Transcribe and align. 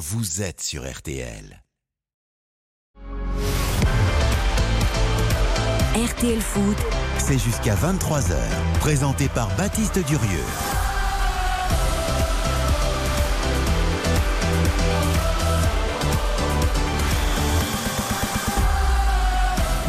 vous 0.00 0.40
êtes 0.40 0.62
sur 0.62 0.90
RTL. 0.90 1.62
RTL 5.94 6.40
Foot, 6.40 6.78
C'est 7.18 7.38
jusqu'à 7.38 7.74
23h. 7.74 8.34
Présenté 8.80 9.28
par 9.28 9.54
Baptiste 9.56 9.98
Durieux. 10.06 10.46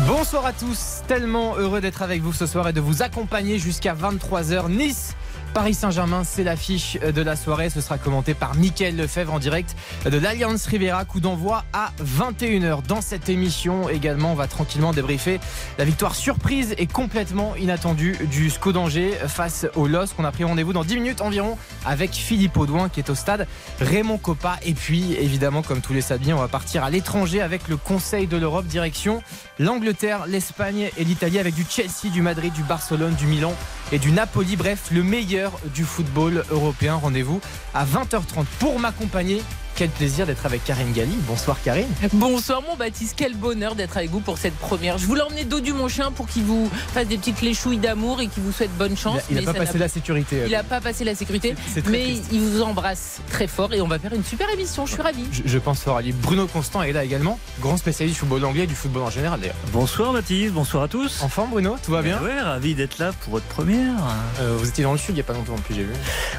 Bonsoir 0.05 0.45
à 0.45 0.51
tous, 0.51 1.03
tellement 1.07 1.55
heureux 1.55 1.79
d'être 1.79 2.01
avec 2.01 2.21
vous 2.21 2.33
ce 2.33 2.47
soir 2.47 2.67
et 2.67 2.73
de 2.73 2.81
vous 2.81 3.01
accompagner 3.01 3.59
jusqu'à 3.59 3.95
23h. 3.95 4.69
Nice 4.69 5.15
Paris 5.53 5.73
Saint-Germain, 5.73 6.23
c'est 6.23 6.45
l'affiche 6.45 6.97
de 6.99 7.21
la 7.21 7.35
soirée. 7.35 7.69
Ce 7.69 7.81
sera 7.81 7.97
commenté 7.97 8.33
par 8.33 8.55
Mickaël 8.55 8.95
Lefebvre 8.95 9.33
en 9.33 9.39
direct 9.39 9.75
de 10.05 10.17
l'Alliance 10.17 10.65
Rivera. 10.65 11.03
Coup 11.03 11.19
d'envoi 11.19 11.65
à 11.73 11.91
21h. 12.01 12.83
Dans 12.87 13.01
cette 13.01 13.27
émission 13.27 13.89
également, 13.89 14.31
on 14.31 14.35
va 14.35 14.47
tranquillement 14.47 14.93
débriefer 14.93 15.41
la 15.77 15.83
victoire 15.83 16.15
surprise 16.15 16.73
et 16.77 16.87
complètement 16.87 17.55
inattendue 17.57 18.17
du 18.31 18.49
SCO 18.49 18.71
d'Angers 18.71 19.11
face 19.27 19.67
au 19.75 19.87
LOSC. 19.87 20.15
On 20.19 20.23
a 20.23 20.31
pris 20.31 20.45
rendez-vous 20.45 20.71
dans 20.71 20.85
10 20.85 20.95
minutes 20.95 21.21
environ 21.21 21.57
avec 21.85 22.11
Philippe 22.11 22.55
Audouin 22.55 22.87
qui 22.87 23.01
est 23.01 23.09
au 23.09 23.15
stade, 23.15 23.45
Raymond 23.81 24.19
Coppa. 24.19 24.57
Et 24.63 24.73
puis, 24.73 25.15
évidemment, 25.15 25.63
comme 25.63 25.81
tous 25.81 25.93
les 25.93 26.01
samedis, 26.01 26.31
on 26.31 26.39
va 26.39 26.47
partir 26.47 26.85
à 26.85 26.89
l'étranger 26.89 27.41
avec 27.41 27.67
le 27.67 27.75
Conseil 27.75 28.25
de 28.25 28.37
l'Europe, 28.37 28.67
direction 28.67 29.21
l'Angleterre, 29.59 30.25
l'Espagne 30.27 30.89
et 30.97 31.03
l'Italie 31.03 31.39
avec 31.39 31.55
du 31.55 31.65
Chelsea, 31.69 32.09
du 32.11 32.21
Madrid, 32.21 32.53
du 32.53 32.63
Barcelone, 32.63 33.13
du 33.15 33.27
Milan 33.27 33.53
et 33.91 33.99
du 33.99 34.11
Napoli. 34.11 34.55
Bref, 34.55 34.89
le 34.91 35.03
meilleur 35.03 35.40
du 35.73 35.83
football 35.83 36.43
européen. 36.51 36.95
Rendez-vous 36.95 37.41
à 37.73 37.85
20h30 37.85 38.45
pour 38.59 38.79
m'accompagner. 38.79 39.41
Quel 39.81 39.89
plaisir 39.89 40.27
d'être 40.27 40.45
avec 40.45 40.63
Karine 40.63 40.93
Galli. 40.93 41.15
Bonsoir 41.27 41.57
Karine. 41.63 41.87
Bonsoir 42.13 42.61
mon 42.61 42.75
Baptiste, 42.75 43.15
quel 43.17 43.35
bonheur 43.35 43.73
d'être 43.73 43.97
avec 43.97 44.11
vous 44.11 44.19
pour 44.19 44.37
cette 44.37 44.53
première. 44.53 44.99
Je 44.99 45.07
voulais 45.07 45.23
emmener 45.23 45.43
Dodu 45.43 45.73
mon 45.73 45.87
chien 45.87 46.11
pour 46.11 46.27
qu'il 46.27 46.43
vous 46.43 46.69
fasse 46.93 47.07
des 47.07 47.17
petites 47.17 47.41
léchouilles 47.41 47.79
d'amour 47.79 48.21
et 48.21 48.27
qu'il 48.27 48.43
vous 48.43 48.51
souhaite 48.51 48.69
bonne 48.77 48.95
chance. 48.95 49.21
Il 49.31 49.37
n'a 49.37 49.41
mais 49.41 49.45
pas 49.47 49.53
passé 49.55 49.79
la 49.79 49.87
sécurité. 49.87 50.43
Il 50.45 50.51
n'a 50.51 50.61
pas 50.61 50.81
passé 50.81 51.03
la 51.03 51.15
sécurité, 51.15 51.55
mais 51.89 52.03
triste. 52.03 52.25
il 52.31 52.41
vous 52.41 52.61
embrasse 52.61 53.21
très 53.31 53.47
fort 53.47 53.73
et 53.73 53.81
on 53.81 53.87
va 53.87 53.97
faire 53.97 54.13
une 54.13 54.23
super 54.23 54.47
émission. 54.51 54.85
Je 54.85 54.93
suis 54.93 55.01
ravie. 55.01 55.25
Je, 55.31 55.41
je 55.47 55.57
pense 55.57 55.79
fort 55.79 55.97
à 55.97 56.03
lui. 56.03 56.11
Bruno 56.11 56.45
Constant 56.45 56.83
est 56.83 56.91
là 56.91 57.03
également, 57.03 57.39
grand 57.59 57.77
spécialiste 57.77 58.17
du 58.17 58.19
football 58.19 58.45
anglais 58.45 58.65
et 58.65 58.67
du 58.67 58.75
football 58.75 59.01
en 59.01 59.09
général 59.09 59.39
d'ailleurs. 59.39 59.55
Bonsoir 59.73 60.13
Baptiste, 60.13 60.53
bonsoir 60.53 60.83
à 60.83 60.89
tous. 60.89 61.23
En 61.23 61.27
forme 61.27 61.49
Bruno, 61.49 61.75
tout 61.83 61.89
va 61.89 62.03
bien? 62.03 62.21
Ouais, 62.21 62.39
ravi 62.39 62.75
d'être 62.75 62.99
là 62.99 63.13
pour 63.21 63.31
votre 63.31 63.47
première. 63.47 63.95
Euh, 64.41 64.57
Vous 64.59 64.69
étiez 64.69 64.83
dans 64.83 64.91
le 64.91 64.99
sud 64.99 65.09
il 65.09 65.15
n'y 65.15 65.21
a 65.21 65.23
pas 65.23 65.33
longtemps 65.33 65.55
en 65.55 65.61
plus, 65.61 65.73
j'ai 65.73 65.85
vu. 65.85 65.93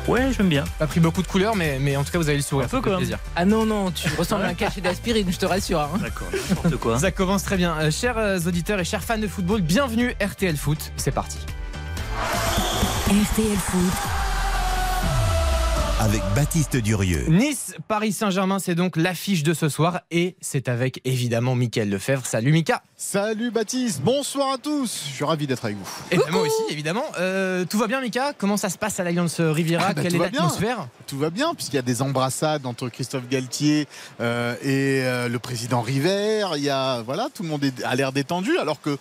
Ouais, 0.07 0.29
j'aime 0.31 0.49
bien. 0.49 0.63
Pas 0.79 0.87
pris 0.87 1.01
beaucoup 1.01 1.23
de 1.23 1.27
couleurs, 1.27 1.57
mais, 1.57 1.81
mais 1.81 1.97
en 1.97 2.05
tout 2.05 2.13
cas 2.13 2.19
vous 2.19 2.29
avez 2.29 2.39
le 2.39 2.45
sourire. 2.45 2.67
Un 2.67 2.81
peu 2.81 2.81
plaisir. 2.81 3.19
Ah 3.35 3.45
non, 3.47 3.65
non, 3.65 3.91
tu 3.91 4.09
ressembles 4.19 4.45
à 4.45 4.49
un 4.49 4.55
cachet 4.55 4.83
d'aspirine, 4.83 5.33
je 5.33 5.39
te 5.39 5.47
rassure. 5.47 5.81
hein. 5.81 5.91
D'accord, 6.01 6.29
n'importe 6.51 6.77
quoi. 6.77 6.99
Ça 6.99 7.11
commence 7.11 7.43
très 7.45 7.57
bien. 7.57 7.75
Euh, 7.81 7.91
chers 7.91 8.19
euh, 8.19 8.39
auditeurs 8.47 8.79
et 8.79 8.85
chers 8.85 9.03
fans 9.03 9.17
de 9.19 9.27
football, 9.27 9.63
bienvenue 9.63 10.15
RTL 10.21 10.57
Foot. 10.57 10.93
C'est 10.97 11.13
parti. 11.13 11.39
RTL 13.09 13.57
Foot, 13.57 13.93
Avec 16.01 16.21
Baptiste 16.37 16.77
Durieux. 16.77 17.25
Nice, 17.29 17.75
Paris 17.89 18.13
Saint-Germain, 18.13 18.59
c'est 18.59 18.75
donc 18.75 18.97
l'affiche 18.99 19.43
de 19.45 19.55
ce 19.55 19.69
soir 19.71 20.01
et 20.11 20.37
c'est 20.43 20.69
avec 20.69 21.01
évidemment 21.05 21.55
Mickaël 21.55 21.89
Lefebvre. 21.89 22.27
Salut 22.27 22.53
Mika. 22.53 22.83
Salut 22.97 23.51
Baptiste, 23.51 24.03
bonsoir 24.03 24.53
à 24.55 24.59
tous. 24.59 25.05
Je 25.09 25.15
suis 25.15 25.25
ravi 25.25 25.47
d'être 25.47 25.65
avec 25.65 25.77
vous. 25.79 25.89
Et 26.11 26.17
ben, 26.19 26.25
moi 26.31 26.43
aussi 26.43 26.63
évidemment. 26.71 27.05
Euh, 27.19 27.65
tout 27.65 27.79
va 27.79 27.87
bien 27.87 28.01
Mika? 28.03 28.33
Comment 28.37 28.57
ça 28.59 28.69
se 28.69 28.77
passe 28.79 29.01
à 29.01 29.05
l'Alliance 29.05 29.41
Riviera? 29.41 29.87
Ah, 29.89 29.93
bah, 29.95 30.03
Quelle 30.03 30.17
est 30.17 30.19
l'atmosphère? 30.19 30.87
Tout 31.13 31.19
va 31.19 31.29
bien 31.29 31.55
puisqu'il 31.55 31.77
y 31.77 31.79
a 31.79 31.83
des 31.83 32.01
embrassades 32.01 32.65
entre 32.65 32.89
Christophe 32.89 33.29
Galtier 33.29 33.87
euh, 34.23 34.55
et 34.63 35.05
euh, 35.05 35.29
le 35.29 35.39
président 35.39 35.83
River. 35.83 36.47
Il 36.57 36.63
y 36.63 36.71
a 36.71 37.03
voilà, 37.03 37.29
tout 37.35 37.43
le 37.43 37.51
monde 37.51 37.63
a 37.85 37.95
l'air 37.95 38.13
détendu 38.13 38.57
alors 38.57 38.81
que 38.81 38.97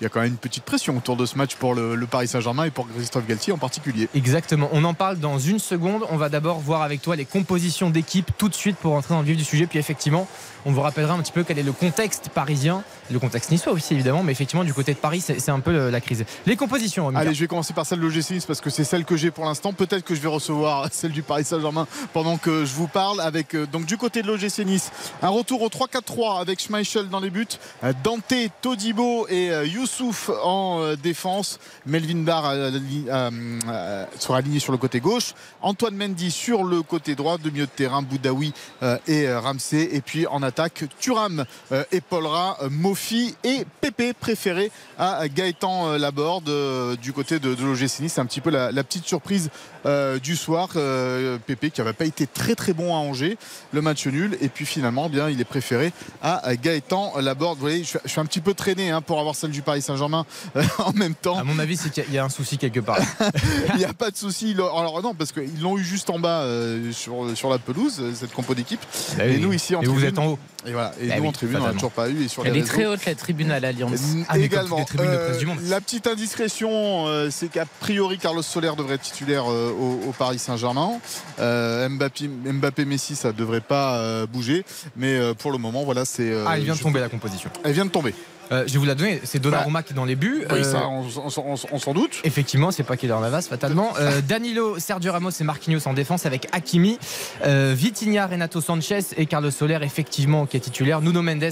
il 0.00 0.04
y 0.04 0.06
a 0.06 0.08
quand 0.08 0.20
même 0.20 0.30
une 0.30 0.36
petite 0.36 0.62
pression 0.62 0.96
autour 0.96 1.16
de 1.16 1.26
ce 1.26 1.36
match 1.36 1.56
pour 1.56 1.74
le, 1.74 1.96
le 1.96 2.06
Paris 2.06 2.28
Saint-Germain 2.28 2.66
et 2.66 2.70
pour 2.70 2.86
Christophe 2.88 3.26
Galtier 3.26 3.52
en 3.52 3.58
particulier. 3.58 4.08
Exactement, 4.14 4.68
on 4.70 4.84
en 4.84 4.94
parle 4.94 5.18
dans 5.18 5.40
une 5.40 5.58
seconde. 5.58 6.04
On 6.10 6.16
va 6.16 6.28
d'abord 6.28 6.60
voir 6.60 6.82
avec 6.82 7.02
toi 7.02 7.16
les 7.16 7.24
compositions 7.24 7.90
d'équipe 7.90 8.30
tout 8.38 8.48
de 8.48 8.54
suite 8.54 8.76
pour 8.76 8.92
entrer 8.92 9.14
dans 9.14 9.22
le 9.22 9.26
vif 9.26 9.36
du 9.36 9.42
sujet. 9.42 9.66
Puis 9.66 9.80
effectivement, 9.80 10.28
on 10.66 10.72
vous 10.72 10.82
rappellera 10.82 11.14
un 11.14 11.20
petit 11.20 11.32
peu 11.32 11.44
quel 11.44 11.58
est 11.58 11.62
le 11.62 11.72
contexte 11.72 12.28
parisien, 12.28 12.82
le 13.10 13.18
contexte 13.18 13.50
niçois 13.52 13.72
aussi 13.72 13.94
évidemment, 13.94 14.22
mais 14.22 14.32
effectivement 14.32 14.64
du 14.64 14.74
côté 14.74 14.92
de 14.92 14.98
Paris, 14.98 15.20
c'est 15.22 15.48
un 15.50 15.60
peu 15.60 15.72
le- 15.72 15.90
la 15.90 16.00
crise. 16.02 16.24
Les 16.44 16.56
compositions. 16.56 17.08
Allez, 17.16 17.32
je 17.34 17.40
vais 17.40 17.46
commencer 17.46 17.72
par 17.72 17.86
celle 17.86 18.00
de 18.00 18.04
l'OGC 18.04 18.30
Nice 18.32 18.44
parce 18.46 18.60
que 18.60 18.68
c'est 18.68 18.84
celle 18.84 19.04
que 19.04 19.16
j'ai 19.16 19.30
pour 19.30 19.44
l'instant. 19.44 19.72
Peut-être 19.72 20.04
que 20.04 20.14
je 20.14 20.20
vais 20.20 20.28
recevoir 20.28 20.88
celle 20.92 21.12
du 21.12 21.22
Paris 21.22 21.44
Saint-Germain 21.44 21.86
pendant 22.12 22.36
que 22.36 22.64
je 22.64 22.74
vous 22.74 22.88
parle. 22.88 23.20
Avec 23.20 23.54
euh, 23.54 23.66
donc 23.66 23.86
du 23.86 23.96
côté 23.96 24.22
de 24.22 24.26
l'OGC 24.26 24.64
Nice, 24.66 24.90
un 25.22 25.28
retour 25.28 25.62
au 25.62 25.68
3-4-3 25.68 26.40
avec 26.40 26.60
Schmeichel 26.60 27.08
dans 27.08 27.20
les 27.20 27.30
buts, 27.30 27.46
euh, 27.84 27.92
Dante, 28.02 28.34
Todibo 28.60 29.26
et 29.28 29.50
euh, 29.52 29.64
Youssouf 29.66 30.30
en 30.42 30.80
euh, 30.80 30.96
défense. 30.96 31.60
Melvin 31.86 32.22
Barr 32.24 32.46
euh, 32.50 32.70
euh, 33.08 33.30
euh, 33.68 34.04
sera 34.18 34.38
aligné 34.38 34.58
sur 34.58 34.72
le 34.72 34.78
côté 34.78 34.98
gauche. 35.00 35.34
Antoine 35.62 35.94
Mendy 35.96 36.30
sur 36.32 36.64
le 36.64 36.82
côté 36.82 37.14
droit, 37.14 37.38
de 37.38 37.50
milieu 37.50 37.66
de 37.66 37.70
terrain, 37.70 38.02
Boudaoui 38.02 38.52
euh, 38.82 38.98
et 39.06 39.28
euh, 39.28 39.38
Ramsey. 39.38 39.88
Et 39.92 40.00
puis 40.00 40.26
en 40.26 40.42
attaque, 40.42 40.55
Thuram 41.00 41.44
euh, 41.72 41.84
épaulera 41.92 42.58
euh, 42.62 42.68
Mofi 42.70 43.34
et 43.44 43.64
Pépé 43.80 44.12
préféré 44.12 44.70
à 44.98 45.28
Gaëtan 45.28 45.88
euh, 45.92 45.98
Laborde 45.98 46.48
euh, 46.48 46.96
du 46.96 47.12
côté 47.12 47.38
de, 47.38 47.54
de 47.54 47.62
l'OGC 47.64 48.00
Nice. 48.00 48.12
C'est 48.14 48.20
un 48.20 48.26
petit 48.26 48.40
peu 48.40 48.50
la, 48.50 48.72
la 48.72 48.84
petite 48.84 49.06
surprise 49.06 49.50
euh, 49.84 50.18
du 50.18 50.36
soir. 50.36 50.70
Euh, 50.76 51.38
Pépé 51.46 51.70
qui 51.70 51.80
n'avait 51.80 51.92
pas 51.92 52.04
été 52.06 52.26
très 52.26 52.54
très 52.54 52.72
bon 52.72 52.94
à 52.94 52.98
Angers, 52.98 53.36
le 53.72 53.82
match 53.82 54.06
nul. 54.06 54.36
Et 54.40 54.48
puis 54.48 54.66
finalement, 54.66 55.06
eh 55.06 55.10
bien, 55.10 55.28
il 55.28 55.40
est 55.40 55.44
préféré 55.44 55.92
à 56.22 56.56
Gaëtan 56.56 57.14
Laborde. 57.20 57.56
Vous 57.58 57.60
voyez, 57.62 57.80
je, 57.84 57.88
suis- 57.88 57.98
je 58.04 58.10
suis 58.10 58.20
un 58.20 58.26
petit 58.26 58.40
peu 58.40 58.54
traîné 58.54 58.90
hein, 58.90 59.00
pour 59.02 59.20
avoir 59.20 59.34
celle 59.34 59.50
du 59.50 59.62
Paris 59.62 59.82
Saint-Germain 59.82 60.24
euh, 60.56 60.62
en 60.78 60.92
même 60.92 61.14
temps. 61.14 61.38
À 61.38 61.44
mon 61.44 61.58
avis, 61.58 61.76
c'est 61.76 61.90
qu'il 61.90 62.12
y 62.12 62.18
a 62.18 62.24
un 62.24 62.28
souci 62.28 62.58
quelque 62.58 62.80
part. 62.80 62.98
Il 63.74 63.76
n'y 63.78 63.84
a 63.84 63.92
pas 63.92 64.10
de 64.10 64.16
souci. 64.16 64.54
Alors 64.58 65.02
non, 65.02 65.14
parce 65.14 65.32
qu'ils 65.32 65.60
l'ont 65.60 65.76
eu 65.78 65.84
juste 65.84 66.10
en 66.10 66.18
bas 66.18 66.40
euh, 66.40 66.92
sur, 66.92 67.36
sur 67.36 67.50
la 67.50 67.58
pelouse, 67.58 67.96
euh, 68.00 68.12
cette 68.14 68.32
compo 68.32 68.54
d'équipe. 68.54 68.80
Et 69.22 69.38
nous 69.38 69.52
ici 69.52 69.74
en 69.74 69.82
Et 69.82 69.86
vous 69.86 70.04
êtes 70.04 70.18
en 70.18 70.26
haut. 70.26 70.38
Et 70.66 70.72
voilà. 70.72 70.92
Et 71.00 71.10
Ah 71.12 71.16
nous 71.16 71.22
oui, 71.22 71.28
en 71.28 71.32
tribune, 71.32 71.58
on 71.60 71.64
n'a 71.64 71.72
toujours 71.72 71.92
pas 71.92 72.08
eu. 72.08 72.24
Et 72.24 72.28
sur 72.28 72.44
Elle 72.44 72.52
les 72.54 72.58
est 72.58 72.62
réseaux, 72.62 72.72
très 72.74 72.86
haute 72.86 73.04
la 73.06 73.14
tribune 73.14 73.50
à 73.50 73.60
l'Alliance. 73.60 74.00
Ah, 74.28 74.38
également. 74.38 74.84
toutes 74.84 74.92
les 74.92 74.96
tribunes 74.98 75.12
de 75.12 75.24
presse 75.24 75.38
du 75.38 75.46
monde. 75.46 75.58
la 75.68 75.80
petite 75.80 76.06
indiscrétion, 76.06 77.06
euh, 77.06 77.28
c'est 77.30 77.48
qu'a 77.48 77.66
priori 77.80 78.18
Carlos 78.18 78.42
Soler 78.42 78.72
devrait 78.76 78.94
être 78.96 79.02
titulaire 79.02 79.44
euh, 79.50 79.70
au, 79.70 80.08
au 80.08 80.12
Paris 80.12 80.38
Saint-Germain. 80.38 80.98
Euh, 81.38 81.88
Mbappé, 81.88 82.28
Mbappé, 82.28 82.84
Messi, 82.84 83.14
ça 83.16 83.32
devrait 83.32 83.60
pas 83.60 83.98
euh, 83.98 84.26
bouger, 84.26 84.64
mais 84.96 85.16
euh, 85.18 85.34
pour 85.34 85.52
le 85.52 85.58
moment, 85.58 85.84
voilà, 85.84 86.04
c'est. 86.04 86.30
euh, 86.30 86.44
Ah, 86.48 86.58
il 86.58 86.64
vient 86.64 86.74
de 86.74 86.80
tomber 86.80 87.00
la 87.00 87.08
composition. 87.08 87.50
Elle 87.64 87.72
vient 87.72 87.84
de 87.86 87.90
tomber. 87.90 88.14
Euh, 88.52 88.64
je 88.66 88.72
vais 88.74 88.78
vous 88.78 88.84
la 88.84 88.94
donner. 88.94 89.20
C'est 89.24 89.38
Donnarumma 89.40 89.82
qui 89.82 89.92
est 89.92 89.96
dans 89.96 90.04
les 90.04 90.16
buts. 90.16 90.44
Oui, 90.50 90.58
Euh, 90.60 90.62
ça, 90.62 90.86
on, 90.88 91.00
on- 91.02 91.52
on- 91.52 91.56
on 91.72 91.78
s'en 91.78 91.92
doute. 91.94 92.20
Effectivement, 92.24 92.70
c'est 92.70 92.82
pas 92.84 92.96
Keylor 92.96 93.20
Navas 93.20 93.46
fatalement. 93.48 93.92
Euh, 93.98 94.20
Danilo, 94.20 94.78
Sergio 94.78 95.12
Ramos 95.12 95.30
et 95.40 95.44
Marquinhos 95.44 95.86
en 95.86 95.92
défense 95.92 96.26
avec 96.26 96.46
Hakimi, 96.52 96.98
euh, 97.44 97.74
Vitinha, 97.76 98.26
Renato 98.26 98.60
Sanchez 98.60 99.00
et 99.16 99.26
Carlos 99.26 99.50
Soler 99.50 99.78
effectivement 99.82 100.46
qui 100.46 100.56
est 100.56 100.60
titulaire, 100.60 101.00
Nuno 101.00 101.22
Mendes 101.22 101.44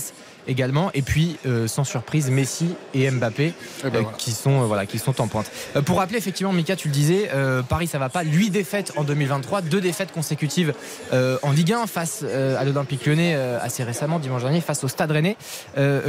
également 0.47 0.91
et 0.95 1.03
puis 1.03 1.37
euh, 1.47 1.67
sans 1.67 1.85
surprise 1.85 2.31
Messi 2.31 2.75
et 2.93 3.11
Mbappé 3.11 3.55
Eh 3.81 3.83
ben 3.83 3.97
euh, 3.97 4.01
voilà. 4.03 4.17
qui 4.19 4.33
sont 4.33 4.63
euh, 4.63 4.67
voilà 4.67 4.87
qui 4.87 4.99
sont 4.99 5.21
en 5.21 5.29
pointe. 5.29 5.51
Pour 5.85 5.99
rappeler 5.99 6.19
effectivement 6.19 6.53
Mika 6.53 6.77
tu 6.77 6.89
le 6.89 6.95
disais 6.95 7.31
Paris 7.69 7.87
ça 7.87 7.99
va 7.99 8.09
pas 8.09 8.23
8 8.23 8.51
défaites 8.51 8.93
en 8.97 9.05
2023, 9.05 9.63
deux 9.63 9.81
défaites 9.81 10.13
consécutives 10.13 10.75
en 11.13 11.51
Ligue 11.51 11.73
1 11.73 11.87
face 11.87 12.23
à 12.23 12.65
l'Olympique 12.65 13.07
Lyonnais 13.07 13.35
assez 13.35 13.83
récemment 13.85 14.19
dimanche 14.19 14.43
dernier 14.43 14.61
face 14.61 14.85
au 14.85 14.89
Stade 14.89 15.11
Rennais. 15.11 15.37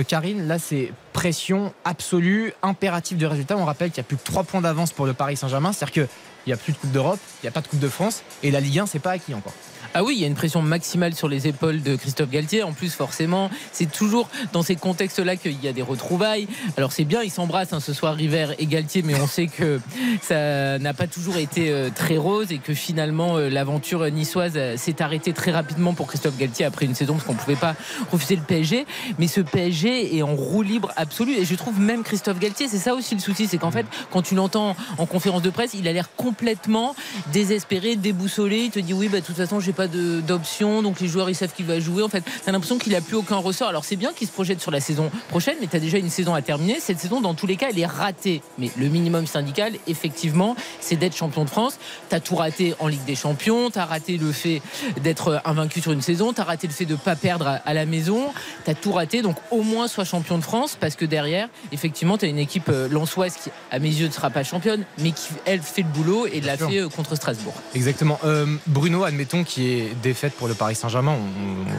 Karine 0.07 0.47
là 0.47 0.59
c'est 0.59 0.91
pression 1.13 1.73
absolue, 1.85 2.53
impératif 2.62 3.17
de 3.17 3.25
résultat. 3.25 3.56
On 3.57 3.66
rappelle 3.66 3.90
qu'il 3.90 3.97
y 3.97 4.02
a 4.02 4.03
plus 4.03 4.17
que 4.17 4.23
3 4.23 4.44
points 4.44 4.62
d'avance 4.62 4.91
pour 4.91 5.06
le 5.06 5.13
Paris 5.13 5.38
Saint-Germain, 5.38 5.72
c'est-à-dire 5.72 6.06
que 6.06 6.12
il 6.46 6.50
n'y 6.50 6.53
a 6.53 6.57
plus 6.57 6.73
de 6.73 6.78
Coupe 6.78 6.91
d'Europe, 6.91 7.19
il 7.41 7.46
n'y 7.46 7.50
a 7.50 7.52
pas 7.52 7.62
de 7.62 7.67
Coupe 7.67 7.79
de 7.79 7.88
France 7.88 8.22
et 8.44 8.52
la 8.52 8.59
Ligue 8.59 8.79
1 8.79 8.85
c'est 8.85 9.00
pas 9.00 9.12
acquis 9.12 9.34
encore. 9.34 9.53
Ah 9.98 10.04
oui, 10.04 10.16
il 10.18 10.22
y 10.22 10.26
a 10.26 10.28
une 10.28 10.36
pression 10.36 10.62
maximale 10.62 11.16
sur 11.16 11.30
les 11.30 11.48
épaules 11.48 11.82
de 11.82 11.96
Christophe 11.96 12.30
Galtier. 12.30 12.64
En 12.64 12.74
plus, 12.74 12.94
forcément, 12.94 13.50
c'est 13.72 13.90
toujours 13.90 14.28
dans 14.52 14.62
ces 14.62 14.76
contextes-là 14.76 15.38
qu'il 15.38 15.64
y 15.64 15.70
a 15.70 15.72
des 15.72 15.82
retrouvailles. 15.82 16.50
Alors 16.76 16.92
c'est 16.92 17.06
bien, 17.06 17.24
ils 17.24 17.32
s'embrassent 17.32 17.72
hein, 17.72 17.80
ce 17.80 17.94
soir, 17.94 18.14
River 18.14 18.47
et 18.59 18.66
Galtier, 18.66 19.03
mais 19.03 19.16
on 19.16 19.26
sait 19.26 19.47
que 19.47 19.80
ça 20.22 20.80
n'a 20.80 20.94
pas 20.94 21.08
toujours 21.08 21.38
été 21.38 21.70
euh, 21.70 21.90
très 21.96 22.18
rose 22.18 22.52
et 22.52 22.58
que 22.58 22.74
finalement 22.74 23.38
euh, 23.38 23.47
l'aventure 23.47 24.06
niçoise 24.12 24.56
euh, 24.58 24.76
s'est 24.76 25.02
arrêtée 25.02 25.32
très 25.32 25.52
rapidement 25.52 25.94
pour 25.94 26.08
Christophe 26.08 26.38
Galtier 26.38 26.66
après 26.66 26.86
une 26.86 26.94
saison 26.94 27.14
parce 27.14 27.26
qu'on 27.26 27.32
ne 27.32 27.38
pouvait 27.38 27.56
pas 27.56 27.78
refuser 28.12 28.36
le 28.36 28.41
PSG. 28.41 28.86
Mais 29.18 29.28
ce 29.28 29.40
PSG 29.40 30.18
est 30.18 30.22
en 30.24 30.36
roue 30.36 30.62
libre 30.62 30.91
absolue 30.98 31.38
et 31.38 31.46
je 31.46 31.56
trouve 31.56 31.80
même 31.80 32.03
Christophe 32.03 32.40
Galtier, 32.40 32.68
c'est 32.68 32.80
ça 32.80 32.96
aussi 32.96 33.16
le 33.16 33.22
souci, 33.22 33.48
c'est 33.48 33.58
qu'en 33.58 33.72
fait, 33.72 33.86
quand 34.12 34.24
tu 34.24 34.36
l'entends 34.36 34.76
en 34.98 35.06
conférence 35.06 35.41
de 35.41 35.52
presse, 35.52 35.74
il 35.74 35.88
a 35.88 35.94
l'air 35.94 36.14
complètement 36.18 36.98
désespéré, 37.32 37.96
déboussolé. 37.96 38.66
Il 38.66 38.72
te 38.72 38.80
dit 38.80 38.91
oui, 38.91 39.08
bah, 39.08 39.22
de 39.22 39.26
toute 39.26 39.38
façon, 39.38 39.62
j'ai 39.62 39.72
pas 39.72 39.84
pas 39.87 40.22
d'option, 40.22 40.82
donc 40.82 40.99
les 40.99 41.08
joueurs 41.08 41.29
ils 41.29 41.35
savent 41.35 41.53
qu'il 41.53 41.66
va 41.66 41.79
jouer. 41.79 42.03
En 42.03 42.09
fait, 42.09 42.23
t'as 42.43 42.52
l'impression 42.52 42.78
qu'il 42.78 42.96
a 42.96 43.02
plus 43.02 43.16
aucun 43.16 43.37
ressort. 43.37 43.67
Alors 43.67 43.85
c'est 43.85 43.96
bien 43.96 44.14
qu'il 44.14 44.28
se 44.28 44.32
projette 44.34 44.61
sur 44.61 44.72
la 44.72 44.79
saison 44.79 45.11
prochaine, 45.29 45.55
mais 45.61 45.67
t'as 45.67 45.79
déjà 45.79 45.97
une 45.97 46.09
saison 46.09 46.34
à 46.34 46.41
terminer. 46.41 46.79
Cette 46.79 46.99
saison, 46.99 47.22
dans 47.22 47.34
tous 47.34 47.47
les 47.47 47.55
cas, 47.55 47.67
elle 47.70 47.79
est 47.79 47.85
ratée. 47.85 48.41
Mais 48.58 48.70
le 48.78 48.87
minimum 48.87 49.28
syndical, 49.28 49.73
effectivement, 49.87 50.55
c'est 50.79 50.96
d'être 50.96 51.16
champion 51.16 51.43
de 51.43 51.49
France. 51.49 51.78
T'as 52.09 52.20
tout 52.20 52.35
raté 52.35 52.73
en 52.79 52.87
Ligue 52.87 53.05
des 53.05 53.16
Champions, 53.16 53.70
t'as 53.70 53.85
raté 53.85 54.17
le 54.17 54.32
fait 54.32 54.61
d'être 55.02 55.41
invaincu 55.46 55.82
sur 55.82 55.91
une 55.91 56.02
saison, 56.02 56.34
t'as 56.34 56.43
raté 56.43 56.67
le 56.67 56.73
fait 56.73 56.85
de 56.85 56.96
pas 56.96 57.16
perdre 57.16 57.47
à, 57.47 57.53
à 57.55 57.73
la 57.73 57.85
maison, 57.85 58.31
t'as 58.64 58.73
tout 58.73 58.91
raté. 58.91 59.22
Donc 59.22 59.38
au 59.52 59.61
moins 59.61 59.88
sois 59.88 60.05
champion 60.05 60.38
de 60.38 60.43
France, 60.43 60.78
parce 60.79 60.96
que 60.96 61.05
derrière, 61.05 61.49
effectivement, 61.72 62.17
t'as 62.17 62.28
une 62.28 62.40
équipe 62.40 62.70
euh, 62.70 62.88
lançoise 62.90 63.35
qui, 63.35 63.49
à 63.72 63.79
mes 63.79 63.90
yeux, 63.90 64.08
ne 64.08 64.11
sera 64.11 64.29
pas 64.29 64.43
championne, 64.43 64.84
mais 64.99 65.11
qui 65.11 65.29
elle 65.46 65.61
fait 65.61 65.81
le 65.81 65.90
boulot 65.90 66.28
et 66.28 66.41
l'a 66.41 66.58
fait 66.58 66.79
euh, 66.79 66.90
contre 66.90 67.16
Strasbourg. 67.16 67.53
Exactement. 67.73 68.20
Euh, 68.23 68.46
Bruno, 68.67 69.03
admettons 69.03 69.43
qui 69.43 69.72
est 69.72 69.75
défaite 70.02 70.34
pour 70.34 70.48
le 70.48 70.54
Paris 70.54 70.76
Saint-Germain, 70.76 71.16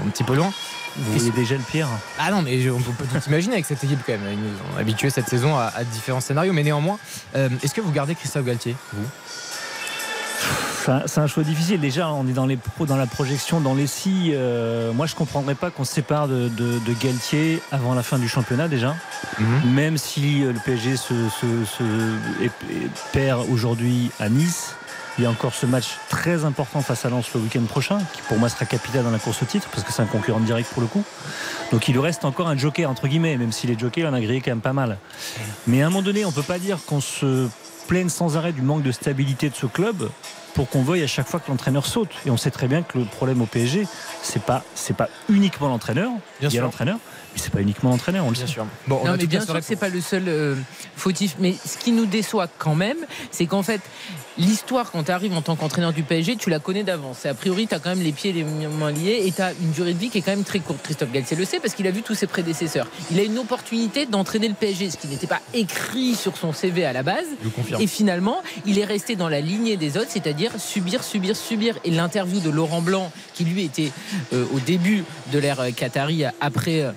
un 0.06 0.10
petit 0.10 0.24
peu 0.24 0.34
loin. 0.34 0.52
Vous 0.98 1.12
voyez 1.12 1.30
déjà 1.32 1.56
le 1.56 1.60
pire. 1.62 1.88
Ah 2.18 2.30
non, 2.30 2.40
mais 2.42 2.70
on 2.70 2.78
peut 2.80 3.04
tout 3.04 3.20
imaginer 3.28 3.54
avec 3.54 3.66
cette 3.66 3.84
équipe 3.84 4.00
quand 4.06 4.12
même. 4.12 4.22
Ils 4.32 4.38
nous 4.38 4.48
ont 4.74 4.78
habitués 4.80 5.10
cette 5.10 5.28
saison 5.28 5.54
à, 5.56 5.70
à 5.76 5.84
différents 5.84 6.20
scénarios, 6.22 6.54
mais 6.54 6.62
néanmoins, 6.62 6.98
euh, 7.34 7.50
est-ce 7.62 7.74
que 7.74 7.82
vous 7.82 7.92
gardez 7.92 8.14
Christophe 8.14 8.44
Galtier? 8.46 8.74
Vous? 8.94 9.04
C'est 11.06 11.18
un- 11.20 11.26
choix 11.26 11.42
difficile. 11.42 11.80
Déjà, 11.80 12.08
on 12.10 12.28
est 12.28 12.32
dans, 12.32 12.46
les 12.46 12.56
pro- 12.56 12.86
dans 12.86 12.96
la 12.96 13.06
projection, 13.08 13.60
dans 13.60 13.74
les 13.74 13.88
si. 13.88 14.30
euh, 14.32 14.92
moi, 14.92 15.06
je 15.06 15.14
ne 15.14 15.18
comprendrais 15.18 15.56
pas 15.56 15.70
qu'on 15.70 15.84
se 15.84 15.92
sépare 15.92 16.28
de, 16.28 16.48
de- 16.48 16.78
de 16.78 16.92
Galtier 17.02 17.60
avant 17.72 17.92
la 17.94 18.04
fin 18.04 18.18
du 18.20 18.28
championnat, 18.28 18.68
déjà. 18.68 18.94
Même 19.64 19.98
si 19.98 20.44
euh, 20.44 20.52
le 20.52 20.60
PSG 20.60 20.96
se, 20.96 21.12
perd 23.12 23.46
aujourd'hui 23.50 24.10
à 24.20 24.28
Nice. 24.28 24.74
Il 25.18 25.24
y 25.24 25.26
a 25.26 25.30
encore 25.30 25.54
ce 25.54 25.64
match 25.64 25.86
très 26.10 26.44
important 26.44 26.82
face 26.82 27.04
à 27.06 27.08
Lens 27.08 27.26
le 27.34 27.40
week-end 27.40 27.62
prochain, 27.62 27.98
qui 28.12 28.20
pour 28.28 28.36
moi 28.38 28.48
sera 28.50 28.66
capital 28.66 29.02
dans 29.02 29.10
la 29.10 29.18
course 29.18 29.42
au 29.42 29.46
titre, 29.46 29.66
parce 29.70 29.82
que 29.82 29.92
c'est 29.92 30.02
un 30.02 30.06
concurrent 30.06 30.40
direct 30.40 30.70
pour 30.72 30.82
le 30.82 30.88
coup. 30.88 31.02
Donc 31.72 31.88
il 31.88 31.92
lui 31.92 32.00
reste 32.00 32.24
encore 32.26 32.48
un 32.48 32.56
joker, 32.56 32.90
entre 32.90 33.08
guillemets, 33.08 33.36
même 33.36 33.52
si 33.52 33.66
les 33.66 33.78
jokers, 33.78 34.04
il 34.04 34.06
en 34.08 34.12
a 34.14 34.20
grillé 34.20 34.40
quand 34.42 34.50
même 34.50 34.60
pas 34.60 34.74
mal. 34.74 34.98
Mais 35.66 35.82
à 35.82 35.86
un 35.86 35.88
moment 35.90 36.02
donné, 36.02 36.24
on 36.26 36.30
ne 36.30 36.34
peut 36.34 36.42
pas 36.42 36.58
dire 36.58 36.78
qu'on 36.86 37.00
se 37.00 37.48
plaigne 37.88 38.08
sans 38.10 38.36
arrêt 38.36 38.52
du 38.52 38.62
manque 38.62 38.82
de 38.82 38.92
stabilité 38.92 39.48
de 39.48 39.54
ce 39.54 39.66
club 39.66 40.10
pour 40.54 40.68
qu'on 40.68 40.82
veuille 40.82 41.02
à 41.02 41.06
chaque 41.06 41.28
fois 41.28 41.38
que 41.40 41.50
l'entraîneur 41.50 41.86
saute. 41.86 42.10
Et 42.26 42.30
on 42.30 42.36
sait 42.36 42.50
très 42.50 42.66
bien 42.66 42.82
que 42.82 42.98
le 42.98 43.04
problème 43.04 43.40
au 43.42 43.46
PSG, 43.46 43.86
c'est 44.22 44.42
pas 44.42 44.64
c'est 44.74 44.96
pas 44.96 45.08
uniquement 45.28 45.68
l'entraîneur. 45.68 46.10
Il 46.42 46.52
y 46.52 46.58
a 46.58 46.62
l'entraîneur, 46.62 46.98
mais 47.34 47.40
c'est 47.40 47.52
pas 47.52 47.60
uniquement 47.60 47.90
l'entraîneur. 47.90 48.24
On 48.24 48.30
le 48.30 48.34
Bien 48.34 48.46
sait. 48.46 48.52
sûr. 48.52 48.66
Bon, 48.86 48.98
on 49.02 49.06
non, 49.06 49.12
a 49.12 49.16
mais 49.16 49.18
toute 49.20 49.30
bien 49.30 49.40
sûr 49.40 49.54
que 49.54 49.60
c'est 49.60 49.76
pas 49.76 49.88
le 49.90 50.00
seul 50.00 50.24
euh, 50.28 50.56
fautif. 50.96 51.36
Mais 51.38 51.54
ce 51.64 51.76
qui 51.78 51.92
nous 51.92 52.06
déçoit 52.06 52.48
quand 52.58 52.74
même, 52.74 52.96
c'est 53.30 53.46
qu'en 53.46 53.62
fait, 53.62 53.80
l'histoire, 54.38 54.90
quand 54.90 55.04
tu 55.04 55.10
arrives 55.10 55.34
en 55.34 55.42
tant 55.42 55.56
qu'entraîneur 55.56 55.92
du 55.92 56.02
PSG, 56.02 56.36
tu 56.36 56.50
la 56.50 56.58
connais 56.58 56.84
d'avance. 56.84 57.24
Et 57.24 57.28
a 57.28 57.34
priori, 57.34 57.66
tu 57.66 57.74
as 57.74 57.78
quand 57.78 57.90
même 57.90 58.02
les 58.02 58.12
pieds 58.12 58.30
et 58.30 58.32
les 58.32 58.44
mains 58.44 58.90
liés 58.90 59.22
et 59.24 59.32
tu 59.32 59.42
as 59.42 59.52
une 59.52 59.70
durée 59.70 59.94
de 59.94 59.98
vie 59.98 60.10
qui 60.10 60.18
est 60.18 60.22
quand 60.22 60.32
même 60.32 60.44
très 60.44 60.60
courte. 60.60 60.80
Christophe 60.82 61.12
Galtier 61.12 61.36
le 61.36 61.44
sait 61.44 61.60
parce 61.60 61.74
qu'il 61.74 61.86
a 61.86 61.90
vu 61.90 62.02
tous 62.02 62.14
ses 62.14 62.26
prédécesseurs. 62.26 62.86
Il 63.10 63.18
a 63.18 63.22
une 63.22 63.38
opportunité 63.38 64.06
d'entraîner 64.06 64.48
le 64.48 64.54
PSG, 64.54 64.90
ce 64.90 64.96
qui 64.96 65.08
n'était 65.08 65.26
pas 65.26 65.40
écrit 65.54 66.14
sur 66.14 66.36
son 66.36 66.52
CV 66.52 66.84
à 66.84 66.92
la 66.92 67.02
base. 67.02 67.26
Je 67.40 67.44
vous 67.44 67.50
confirme. 67.50 67.80
Et 67.80 67.86
finalement, 67.86 68.42
il 68.66 68.78
est 68.78 68.84
resté 68.84 69.16
dans 69.16 69.28
la 69.28 69.40
lignée 69.40 69.76
des 69.76 69.96
autres, 69.96 70.10
c'est-à-dire 70.10 70.52
subir, 70.58 71.02
subir, 71.02 71.36
subir. 71.36 71.76
Et 71.84 71.90
l'interview 71.90 72.40
de 72.40 72.50
Laurent 72.50 72.82
Blanc, 72.82 73.12
qui 73.34 73.44
lui 73.44 73.64
était 73.64 73.90
euh, 74.32 74.44
au 74.54 74.60
début 74.60 75.04
de 75.32 75.38
l'ère 75.38 75.64
Qatari, 75.74 76.24
après 76.40 76.82
euh, 76.82 76.92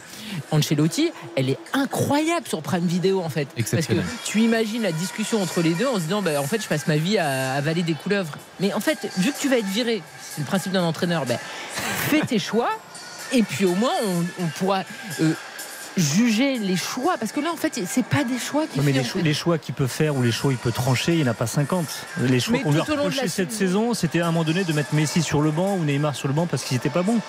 Ancelotti, 0.52 1.12
elle 1.36 1.50
est 1.50 1.58
incroyable 1.74 2.48
sur 2.48 2.62
Prime 2.62 2.86
Video 2.86 3.22
en 3.22 3.30
fait. 3.30 3.48
Parce 3.72 3.88
que 3.88 3.94
tu 4.26 4.42
imagines 4.42 4.82
la 4.82 4.92
discussion 4.92 5.42
entre 5.42 5.62
les 5.62 5.74
deux 5.74 5.88
en 5.88 5.96
se 5.96 6.02
disant, 6.02 6.22
bah, 6.22 6.42
en 6.42 6.46
fait, 6.46 6.62
je 6.62 6.68
passe 6.68 6.88
ma 6.88 6.98
vie 6.98 7.18
à 7.18 7.29
avaler 7.30 7.84
des 7.84 7.94
couleuvres. 7.94 8.38
Mais 8.60 8.74
en 8.74 8.80
fait, 8.80 9.10
vu 9.18 9.32
que 9.32 9.40
tu 9.40 9.50
vas 9.50 9.58
être 9.58 9.66
viré, 9.66 10.02
c'est 10.22 10.42
le 10.42 10.48
principe 10.48 10.72
d'un 10.72 10.84
entraîneur, 10.84 11.26
ben, 11.26 11.38
fais 12.10 12.22
tes 12.22 12.40
choix. 12.40 12.70
Et 13.32 13.44
puis 13.44 13.66
au 13.66 13.76
moins, 13.76 13.94
on, 14.06 14.44
on 14.44 14.48
pourra 14.48 14.84
euh, 15.22 15.34
juger 16.00 16.58
les 16.58 16.76
choix. 16.76 17.18
Parce 17.18 17.32
que 17.32 17.40
là, 17.40 17.52
en 17.52 17.56
fait, 17.56 17.80
c'est 17.86 18.06
pas 18.06 18.24
des 18.24 18.40
choix 18.40 18.66
qui 18.66 18.80
mais 18.82 18.92
les, 18.92 19.04
choix, 19.04 19.22
fait. 19.22 19.28
les 19.28 19.34
choix 19.34 19.58
qu'il 19.58 19.76
peut 19.76 19.88
faire 19.88 20.16
ou 20.16 20.24
les 20.24 20.32
choix 20.32 20.52
il 20.52 20.58
peut 20.58 20.72
trancher, 20.72 21.14
il 21.14 21.24
n'y 21.24 21.28
en 21.28 21.32
a 21.32 21.36
pas 21.36 21.48
50. 21.48 21.86
Les 22.22 22.40
choix 22.40 22.60
qu'on 22.60 22.72
lui 22.72 22.80
a 22.80 22.84
reproché 22.84 23.28
cette 23.28 23.52
saison. 23.52 23.82
saison, 23.82 23.94
c'était 23.94 24.22
à 24.22 24.28
un 24.28 24.32
moment 24.32 24.44
donné 24.44 24.64
de 24.64 24.74
mettre 24.74 24.94
Messi 24.96 25.22
sur 25.22 25.42
le 25.42 25.52
banc 25.52 25.76
ou 25.76 25.84
Neymar 25.84 26.16
sur 26.16 26.28
le 26.28 26.34
banc 26.34 26.48
parce 26.48 26.64
qu'ils 26.64 26.76
n'étaient 26.76 26.90
pas 26.90 27.04
bons. 27.04 27.20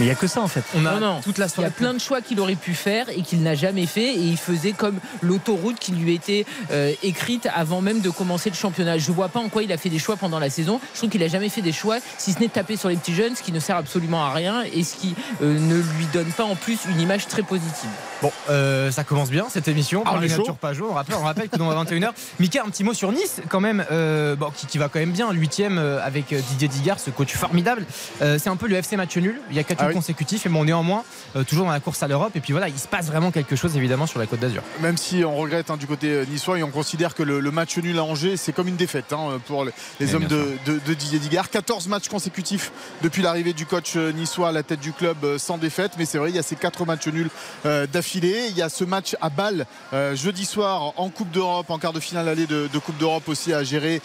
Mais 0.00 0.06
il 0.06 0.08
n'y 0.08 0.12
a 0.12 0.16
que 0.16 0.26
ça 0.26 0.40
en 0.40 0.48
fait. 0.48 0.64
On 0.74 0.86
a 0.86 0.94
Non, 0.94 1.00
non. 1.00 1.20
toute 1.20 1.36
la 1.36 1.46
Il 1.58 1.62
y 1.62 1.64
a 1.64 1.70
plein 1.70 1.92
de 1.92 1.98
choix 1.98 2.22
qu'il 2.22 2.40
aurait 2.40 2.54
pu 2.54 2.74
faire 2.74 3.08
et 3.10 3.20
qu'il 3.22 3.42
n'a 3.42 3.54
jamais 3.54 3.86
fait 3.86 4.14
et 4.14 4.18
il 4.20 4.38
faisait 4.38 4.72
comme 4.72 4.98
l'autoroute 5.20 5.78
qui 5.78 5.92
lui 5.92 6.14
était 6.14 6.46
euh, 6.72 6.92
écrite 7.02 7.48
avant 7.54 7.82
même 7.82 8.00
de 8.00 8.08
commencer 8.10 8.48
le 8.50 8.56
championnat. 8.56 8.96
Je 8.98 9.12
vois 9.12 9.28
pas 9.28 9.40
en 9.40 9.48
quoi 9.48 9.62
il 9.62 9.70
a 9.72 9.76
fait 9.76 9.90
des 9.90 9.98
choix 9.98 10.16
pendant 10.16 10.38
la 10.38 10.48
saison. 10.50 10.80
Je 10.94 10.98
trouve 10.98 11.10
qu'il 11.10 11.22
a 11.22 11.28
jamais 11.28 11.50
fait 11.50 11.60
des 11.60 11.72
choix 11.72 11.98
si 12.18 12.32
ce 12.32 12.38
n'est 12.40 12.48
de 12.48 12.52
taper 12.52 12.76
sur 12.76 12.88
les 12.88 12.96
petits 12.96 13.14
jeunes, 13.14 13.36
ce 13.36 13.42
qui 13.42 13.52
ne 13.52 13.60
sert 13.60 13.76
absolument 13.76 14.24
à 14.24 14.32
rien 14.32 14.62
et 14.72 14.82
ce 14.84 14.96
qui 14.96 15.14
euh, 15.42 15.58
ne 15.58 15.76
lui 15.76 16.06
donne 16.12 16.32
pas 16.32 16.44
en 16.44 16.56
plus 16.56 16.78
une 16.88 17.00
image 17.00 17.26
très 17.26 17.42
positive. 17.42 17.90
Bon, 18.22 18.32
euh, 18.48 18.90
ça 18.90 19.04
commence 19.04 19.30
bien 19.30 19.46
cette 19.50 19.68
émission. 19.68 20.02
Ah, 20.06 20.12
on 20.16 20.20
n'a 20.20 20.52
pas 20.54 20.72
joué. 20.72 20.86
On 20.90 20.94
rappelle, 20.94 21.16
on 21.16 21.24
rappelle 21.24 21.48
que 21.50 21.56
dans 21.58 21.70
21h. 21.84 22.10
Mika, 22.40 22.62
un 22.64 22.70
petit 22.70 22.84
mot 22.84 22.94
sur 22.94 23.12
Nice, 23.12 23.42
quand 23.50 23.60
même, 23.60 23.84
euh, 23.90 24.34
bon, 24.34 24.50
qui, 24.56 24.66
qui 24.66 24.78
va 24.78 24.88
quand 24.88 24.98
même 24.98 25.12
bien, 25.12 25.30
huitième 25.32 25.78
avec 25.78 26.34
Didier 26.34 26.68
Digard, 26.68 26.98
ce 27.00 27.10
coach 27.10 27.34
formidable. 27.34 27.84
Euh, 28.22 28.38
c'est 28.38 28.50
un 28.50 28.56
peu 28.56 28.68
le 28.68 28.76
FC 28.76 28.96
match 28.96 29.16
nul. 29.16 29.40
Il 29.50 29.56
y 29.56 29.58
a 29.58 29.64
quatre 29.64 29.82
Ah 29.82 29.86
nuls 29.88 29.89
oui. 29.90 29.94
consécutifs, 29.94 30.44
mais 30.46 30.50
bon, 30.50 30.64
néanmoins, 30.64 31.04
euh, 31.36 31.44
toujours 31.44 31.66
dans 31.66 31.72
la 31.72 31.80
course 31.80 32.02
à 32.02 32.08
l'Europe. 32.08 32.32
Et 32.34 32.40
puis 32.40 32.52
voilà, 32.52 32.68
il 32.68 32.78
se 32.78 32.88
passe 32.88 33.06
vraiment 33.06 33.30
quelque 33.30 33.56
chose 33.56 33.76
évidemment 33.76 34.06
sur 34.06 34.18
la 34.18 34.26
Côte 34.26 34.40
d'Azur. 34.40 34.62
Même 34.80 34.96
si 34.96 35.24
on 35.24 35.36
regrette 35.36 35.70
hein, 35.70 35.76
du 35.76 35.86
côté 35.86 36.08
euh, 36.10 36.24
niçois 36.24 36.58
et 36.58 36.62
on 36.62 36.70
considère 36.70 37.14
que 37.14 37.22
le, 37.22 37.40
le 37.40 37.50
match 37.50 37.76
nul 37.78 37.98
à 37.98 38.04
Angers, 38.04 38.36
c'est 38.36 38.52
comme 38.52 38.68
une 38.68 38.76
défaite 38.76 39.12
hein, 39.12 39.40
pour 39.46 39.64
les, 39.64 39.72
les 40.00 40.06
Mais 40.06 40.14
hommes 40.14 40.26
de, 40.26 40.56
de- 40.66 40.80
de 40.84 40.94
Didier 40.94 41.18
Digard. 41.18 41.50
14 41.50 41.88
matchs 41.88 42.08
consécutifs 42.08 42.72
depuis 43.02 43.22
l'arrivée 43.22 43.52
du 43.52 43.66
coach 43.66 43.92
euh, 43.96 44.12
niçois 44.12 44.48
à 44.48 44.52
la 44.52 44.62
tête 44.62 44.80
du 44.80 44.92
club 44.92 45.38
sans 45.38 45.58
défaite. 45.58 45.92
Mais 45.98 46.04
c'est 46.06 46.18
vrai, 46.18 46.30
il 46.30 46.36
y 46.36 46.38
a 46.38 46.42
ces 46.42 46.56
quatre 46.56 46.84
matchs 46.86 47.08
nuls 47.08 47.30
euh, 47.66 47.86
d'affilée. 47.86 48.46
Il 48.50 48.56
y 48.56 48.62
a 48.62 48.68
ce 48.68 48.84
match 48.84 49.16
à 49.20 49.30
Bâle 49.30 49.66
euh, 49.92 50.14
jeudi 50.16 50.44
soir 50.44 50.92
en 50.96 51.08
Coupe 51.10 51.30
d'Europe, 51.30 51.70
en 51.70 51.78
quart 51.78 51.92
de 51.92 52.00
finale 52.00 52.28
allée 52.28 52.46
de, 52.46 52.68
de 52.72 52.78
Coupe 52.78 52.96
d'Europe 52.98 53.28
aussi 53.28 53.52
à 53.52 53.62
gérer 53.64 54.00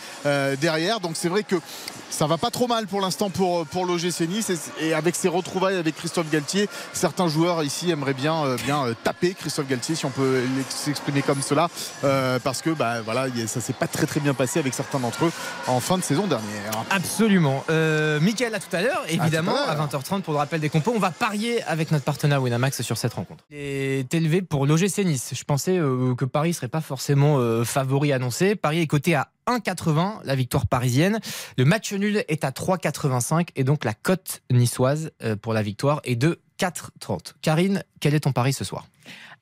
derrière. 0.60 1.00
Donc 1.00 1.12
c'est 1.16 1.30
vrai 1.30 1.44
que 1.44 1.56
ça 2.10 2.28
va 2.28 2.38
pas 2.38 2.52
trop 2.52 2.68
mal 2.68 2.88
pour 2.88 3.02
l'instant 3.02 3.30
pour, 3.30 3.66
pour 3.68 3.86
l'OGC 3.86 4.22
Nice 4.30 4.50
et, 4.80 4.88
et 4.88 4.94
avec 4.94 5.16
ses 5.16 5.28
retrouvailles 5.28 5.75
avec 5.78 5.96
Christophe 5.96 6.30
Galtier, 6.30 6.68
certains 6.94 7.28
joueurs 7.28 7.64
ici 7.64 7.92
aimeraient 7.92 8.14
bien, 8.14 8.46
euh, 8.46 8.58
bien 8.64 8.86
euh, 8.86 8.94
taper 9.04 9.34
Christophe 9.34 9.68
Galtier 9.68 9.96
si 9.96 10.06
on 10.06 10.10
peut 10.10 10.42
s'exprimer 10.70 11.22
comme 11.22 11.42
cela 11.42 11.70
euh, 12.04 12.40
parce 12.44 12.62
que 12.62 12.70
bah, 12.70 13.02
voilà, 13.02 13.28
ça 13.48 13.62
s'est 13.62 13.74
pas 13.74 13.88
très 13.88 14.06
très 14.06 14.20
bien 14.20 14.34
passé 14.34 14.60
avec 14.60 14.74
certains 14.74 15.00
d'entre 15.00 15.26
eux 15.26 15.32
en 15.68 15.80
fin 15.80 15.98
de 15.98 16.04
saison 16.04 16.28
dernière. 16.28 16.72
Absolument. 16.90 17.64
Euh, 17.70 18.20
Mickaël, 18.20 18.54
à 18.56 18.60
tout 18.60 18.74
à 18.76 18.82
l'heure, 18.82 19.04
évidemment, 19.08 19.56
À 19.56 19.72
à, 19.72 19.76
tout 19.76 19.96
à 19.96 20.00
20h30 20.00 20.22
pour 20.22 20.34
le 20.34 20.40
rappel 20.40 20.60
des 20.60 20.70
compos. 20.70 20.94
On 20.96 21.00
va 21.00 21.12
parier 21.12 21.64
avec 21.64 21.92
notre 21.92 22.06
partenaire 22.06 22.42
Winamax 22.42 22.82
sur 22.82 22.98
cette 22.98 23.14
rencontre. 23.14 23.44
Il 23.52 23.58
est 23.58 24.14
élevé 24.14 24.42
pour 24.42 24.66
l'OGC 24.66 25.00
Nice. 25.00 25.34
Je 25.34 25.44
pensais 25.44 25.80
que 26.18 26.26
Paris 26.26 26.54
serait 26.54 26.68
pas 26.68 26.82
forcément 26.82 27.40
favori 27.64 28.14
annoncé. 28.14 28.56
Paris 28.56 28.82
est 28.82 28.88
coté 28.88 29.16
à 29.16 29.30
1,80, 29.48 30.20
la 30.24 30.36
victoire 30.36 30.68
parisienne. 30.68 31.20
Le 31.58 31.66
match 31.66 31.94
nul 31.94 32.24
est 32.28 32.44
à 32.44 32.52
3,85 32.52 33.50
et 33.56 33.64
donc 33.64 33.86
la 33.86 33.94
cote 33.94 34.42
niçoise 34.52 35.12
euh, 35.24 35.36
pour 35.36 35.54
la 35.54 35.62
victoire 35.62 36.02
est 36.04 36.16
de 36.16 36.40
4,30. 36.60 37.34
Karine, 37.42 37.84
quel 38.00 38.14
est 38.14 38.22
ton 38.22 38.32
pari 38.32 38.54
ce 38.54 38.64
soir? 38.64 38.88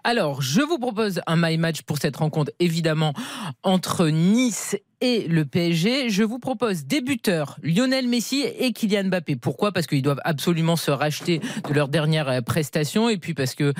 Alors, 0.04 0.42
je 0.42 0.62
vous 0.62 0.78
propose 0.80 1.22
un 1.28 1.38
my 1.38 1.58
match 1.58 1.84
pour 1.84 1.98
cette 1.98 2.18
rencontre, 2.18 2.51
évidemment, 2.60 3.13
entre 3.63 4.08
Nice 4.10 4.75
et 5.04 5.28
le 5.28 5.44
PSG. 5.44 6.10
Je 6.10 6.24
vous 6.24 6.40
propose 6.40 6.86
des 6.86 7.02
buteurs, 7.02 7.58
Lionel 7.62 8.08
Messi 8.08 8.46
et 8.58 8.72
Kylian 8.72 9.04
Mbappé. 9.10 9.36
Pourquoi? 9.36 9.74
Parce 9.74 9.86
qu'ils 9.86 10.02
doivent 10.02 10.22
absolument 10.24 10.78
se 10.78 10.92
racheter 10.92 11.42
de 11.68 11.74
leur 11.74 11.90
dernière 11.90 12.30
euh, 12.30 12.42
prestation 12.42 13.10
et 13.10 13.18
puis 13.18 13.34
parce 13.34 13.54
que 13.54 13.74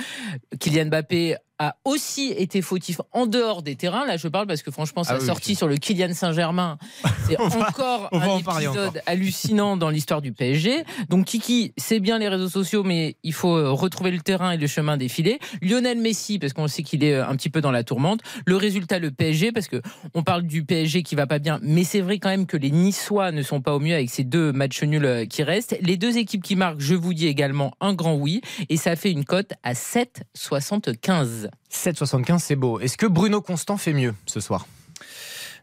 Kylian 0.60 0.88
Mbappé 0.88 1.38
a 1.60 1.75
aussi 1.86 2.34
été 2.36 2.62
fautif 2.62 3.00
en 3.12 3.25
dehors 3.25 3.62
des 3.62 3.75
terrains. 3.75 4.06
Là, 4.06 4.18
je 4.18 4.27
parle 4.27 4.48
parce 4.48 4.63
que 4.63 4.72
franchement, 4.72 5.03
sa 5.03 5.13
Ah 5.13 5.18
oui, 5.20 5.25
sortie 5.25 5.51
oui. 5.51 5.56
sur 5.56 5.68
le 5.68 5.77
Kylian 5.77 6.13
Saint-Germain, 6.13 6.77
c'est 7.27 7.39
encore 7.39 8.10
va 8.12 8.34
un 8.34 8.38
épisode 8.39 8.88
encore. 8.89 9.01
hallucinant 9.06 9.77
dans 9.77 9.89
l'histoire 9.89 10.22
du 10.22 10.34
PSG. 10.34 10.84
Donc 11.10 11.25
Kiki, 11.25 11.74
c'est 11.77 12.00
bien 12.00 12.18
les 12.18 12.27
réseaux 12.27 12.50
sociaux, 12.50 12.84
mais 12.84 13.18
il 13.24 13.34
faut 13.34 13.56
euh, 13.56 13.70
retrouver 13.72 14.12
le 14.12 14.20
terrain 14.20 14.51
et 14.51 14.58
le 14.58 14.68
chemin 14.68 14.98
défilé. 14.98 15.39
Lionel 15.62 16.00
Messi, 16.00 16.39
parce 16.39 16.53
qu'on 16.53 16.68
sait 16.68 16.84
qu'il 16.84 17.03
est 17.03 17.13
euh, 17.13 17.27
un 17.27 17.36
petit 17.36 17.50
peu 17.51 17.62
dans 17.62 17.72
la 17.72 17.84
tourmente. 17.84 18.22
Le 18.48 18.58
résultat, 18.58 18.98
le 19.00 19.12
PSG, 19.12 19.51
parce 19.51 19.68
que 19.68 19.82
on 20.15 20.24
parle 20.24 20.44
du 20.44 20.65
PSG 20.65 21.03
qui 21.03 21.12
va 21.15 21.27
pas 21.27 21.39
bien, 21.39 21.60
mais 21.62 21.84
c'est 21.84 22.01
vrai 22.01 22.20
quand 22.20 22.29
même 22.29 22.46
que 22.46 22.58
les 22.58 22.72
Niçois 22.72 23.32
ne 23.32 23.41
sont 23.41 23.62
pas 23.62 23.74
au 23.75 23.79
mieux 23.79 23.93
avec 23.96 24.10
ces 24.10 24.24
deux 24.24 24.51
matchs 24.51 24.84
nuls 24.84 25.05
euh, 25.05 25.25
qui 25.25 25.43
restent. 25.43 25.75
Les 25.82 25.98
deux 25.98 26.17
équipes 26.17 26.43
qui 26.43 26.55
marquent, 26.55 26.79
je 26.79 26.96
vous 26.96 27.13
dis 27.13 27.27
également 27.27 27.74
un 27.82 27.93
grand 27.93 28.15
oui, 28.15 28.41
et 28.70 28.77
ça 28.77 28.96
fait 28.96 29.12
une 29.12 29.25
cote 29.25 29.53
à 29.63 29.74
7,75. 29.74 31.50
7,75, 31.72 32.39
c'est 32.39 32.55
beau. 32.55 32.79
Est-ce 32.79 32.98
que 32.98 33.05
Bruno 33.05 33.41
Constant 33.41 33.77
fait 33.77 33.93
mieux 33.93 34.13
ce 34.25 34.39
soir? 34.39 34.67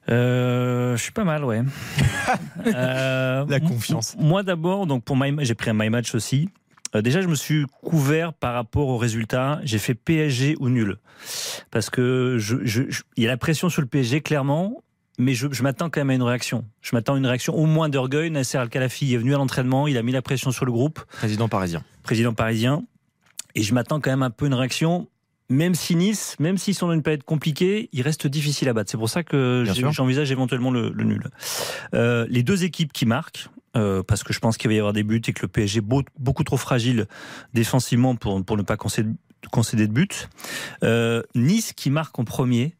Euh, 0.09 0.97
je 0.97 1.02
suis 1.02 1.12
pas 1.12 1.25
mal, 1.25 1.45
ouais. 1.45 1.61
Euh, 2.66 3.45
La 3.49 3.61
confiance. 3.61 4.16
Moi 4.19 4.42
d'abord, 4.42 4.87
donc 4.87 5.04
pour 5.04 5.16
my, 5.16 5.35
j'ai 5.45 5.54
pris 5.54 5.71
un 5.71 5.75
my 5.75 5.90
match 5.90 6.14
aussi. 6.14 6.49
Euh, 6.97 7.02
déjà, 7.02 7.21
je 7.23 7.28
me 7.28 7.35
suis 7.37 7.66
couvert 7.83 8.33
par 8.33 8.54
rapport 8.54 8.88
aux 8.88 8.97
résultats. 8.99 9.61
J'ai 9.62 9.78
fait 9.78 9.95
PSG 9.95 10.57
ou 10.59 10.69
nul 10.69 10.97
parce 11.71 11.88
que 11.90 12.37
je, 12.38 12.57
je- 12.64 12.90
je- 12.90 13.02
il 13.16 13.23
y 13.25 13.26
a 13.26 13.30
la 13.30 13.37
pression 13.37 13.69
sur 13.69 13.83
le 13.83 13.87
PSG 13.88 14.21
clairement. 14.23 14.83
Mais 15.20 15.34
je, 15.34 15.62
m'attends 15.62 15.90
quand 15.90 16.00
même 16.00 16.10
à 16.10 16.14
une 16.14 16.22
réaction. 16.22 16.64
Je 16.80 16.96
m'attends 16.96 17.14
à 17.14 17.18
une 17.18 17.26
réaction 17.26 17.54
au 17.54 17.66
moins 17.66 17.88
d'orgueil. 17.88 18.30
Nasser 18.30 18.58
Al-Khalafi 18.58 19.14
est 19.14 19.18
venu 19.18 19.34
à 19.34 19.38
l'entraînement, 19.38 19.86
il 19.86 19.96
a 19.98 20.02
mis 20.02 20.12
la 20.12 20.22
pression 20.22 20.50
sur 20.50 20.64
le 20.64 20.72
groupe. 20.72 21.00
Président 21.12 21.48
parisien. 21.48 21.84
Président 22.02 22.32
parisien. 22.32 22.82
Et 23.54 23.62
je 23.62 23.74
m'attends 23.74 24.00
quand 24.00 24.10
même 24.10 24.22
un 24.22 24.30
peu 24.30 24.46
à 24.46 24.48
une 24.48 24.54
réaction 24.54 25.08
même 25.50 25.74
si 25.74 25.96
Nice, 25.96 26.36
même 26.38 26.56
s'ils 26.56 26.76
sont 26.76 26.86
dans 26.86 26.92
une 26.92 27.02
période 27.02 27.24
compliquée, 27.24 27.88
il 27.92 28.02
reste 28.02 28.28
difficile 28.28 28.68
à 28.68 28.72
battre. 28.72 28.88
C'est 28.88 28.96
pour 28.96 29.10
ça 29.10 29.24
que 29.24 29.64
j'envisage 29.90 30.30
éventuellement 30.30 30.70
le, 30.70 30.90
nul. 30.90 31.28
Euh, 31.92 32.24
les 32.30 32.44
deux 32.44 32.62
équipes 32.62 32.92
qui 32.92 33.04
marquent, 33.04 33.48
euh, 33.76 34.04
parce 34.04 34.22
que 34.22 34.32
je 34.32 34.38
pense 34.38 34.56
qu'il 34.56 34.68
va 34.68 34.74
y 34.74 34.78
avoir 34.78 34.92
des 34.92 35.02
buts 35.02 35.20
et 35.26 35.32
que 35.32 35.42
le 35.42 35.48
PSG 35.48 35.80
est 35.80 36.04
beaucoup 36.18 36.44
trop 36.44 36.56
fragile 36.56 37.06
défensivement 37.52 38.14
pour, 38.14 38.44
pour 38.44 38.56
ne 38.56 38.62
pas 38.62 38.76
concéder, 38.76 39.10
concéder 39.50 39.88
de 39.88 39.92
buts. 39.92 40.08
Euh, 40.84 41.22
nice 41.34 41.72
qui 41.72 41.90
marque 41.90 42.16
en 42.18 42.24
premier, 42.24 42.76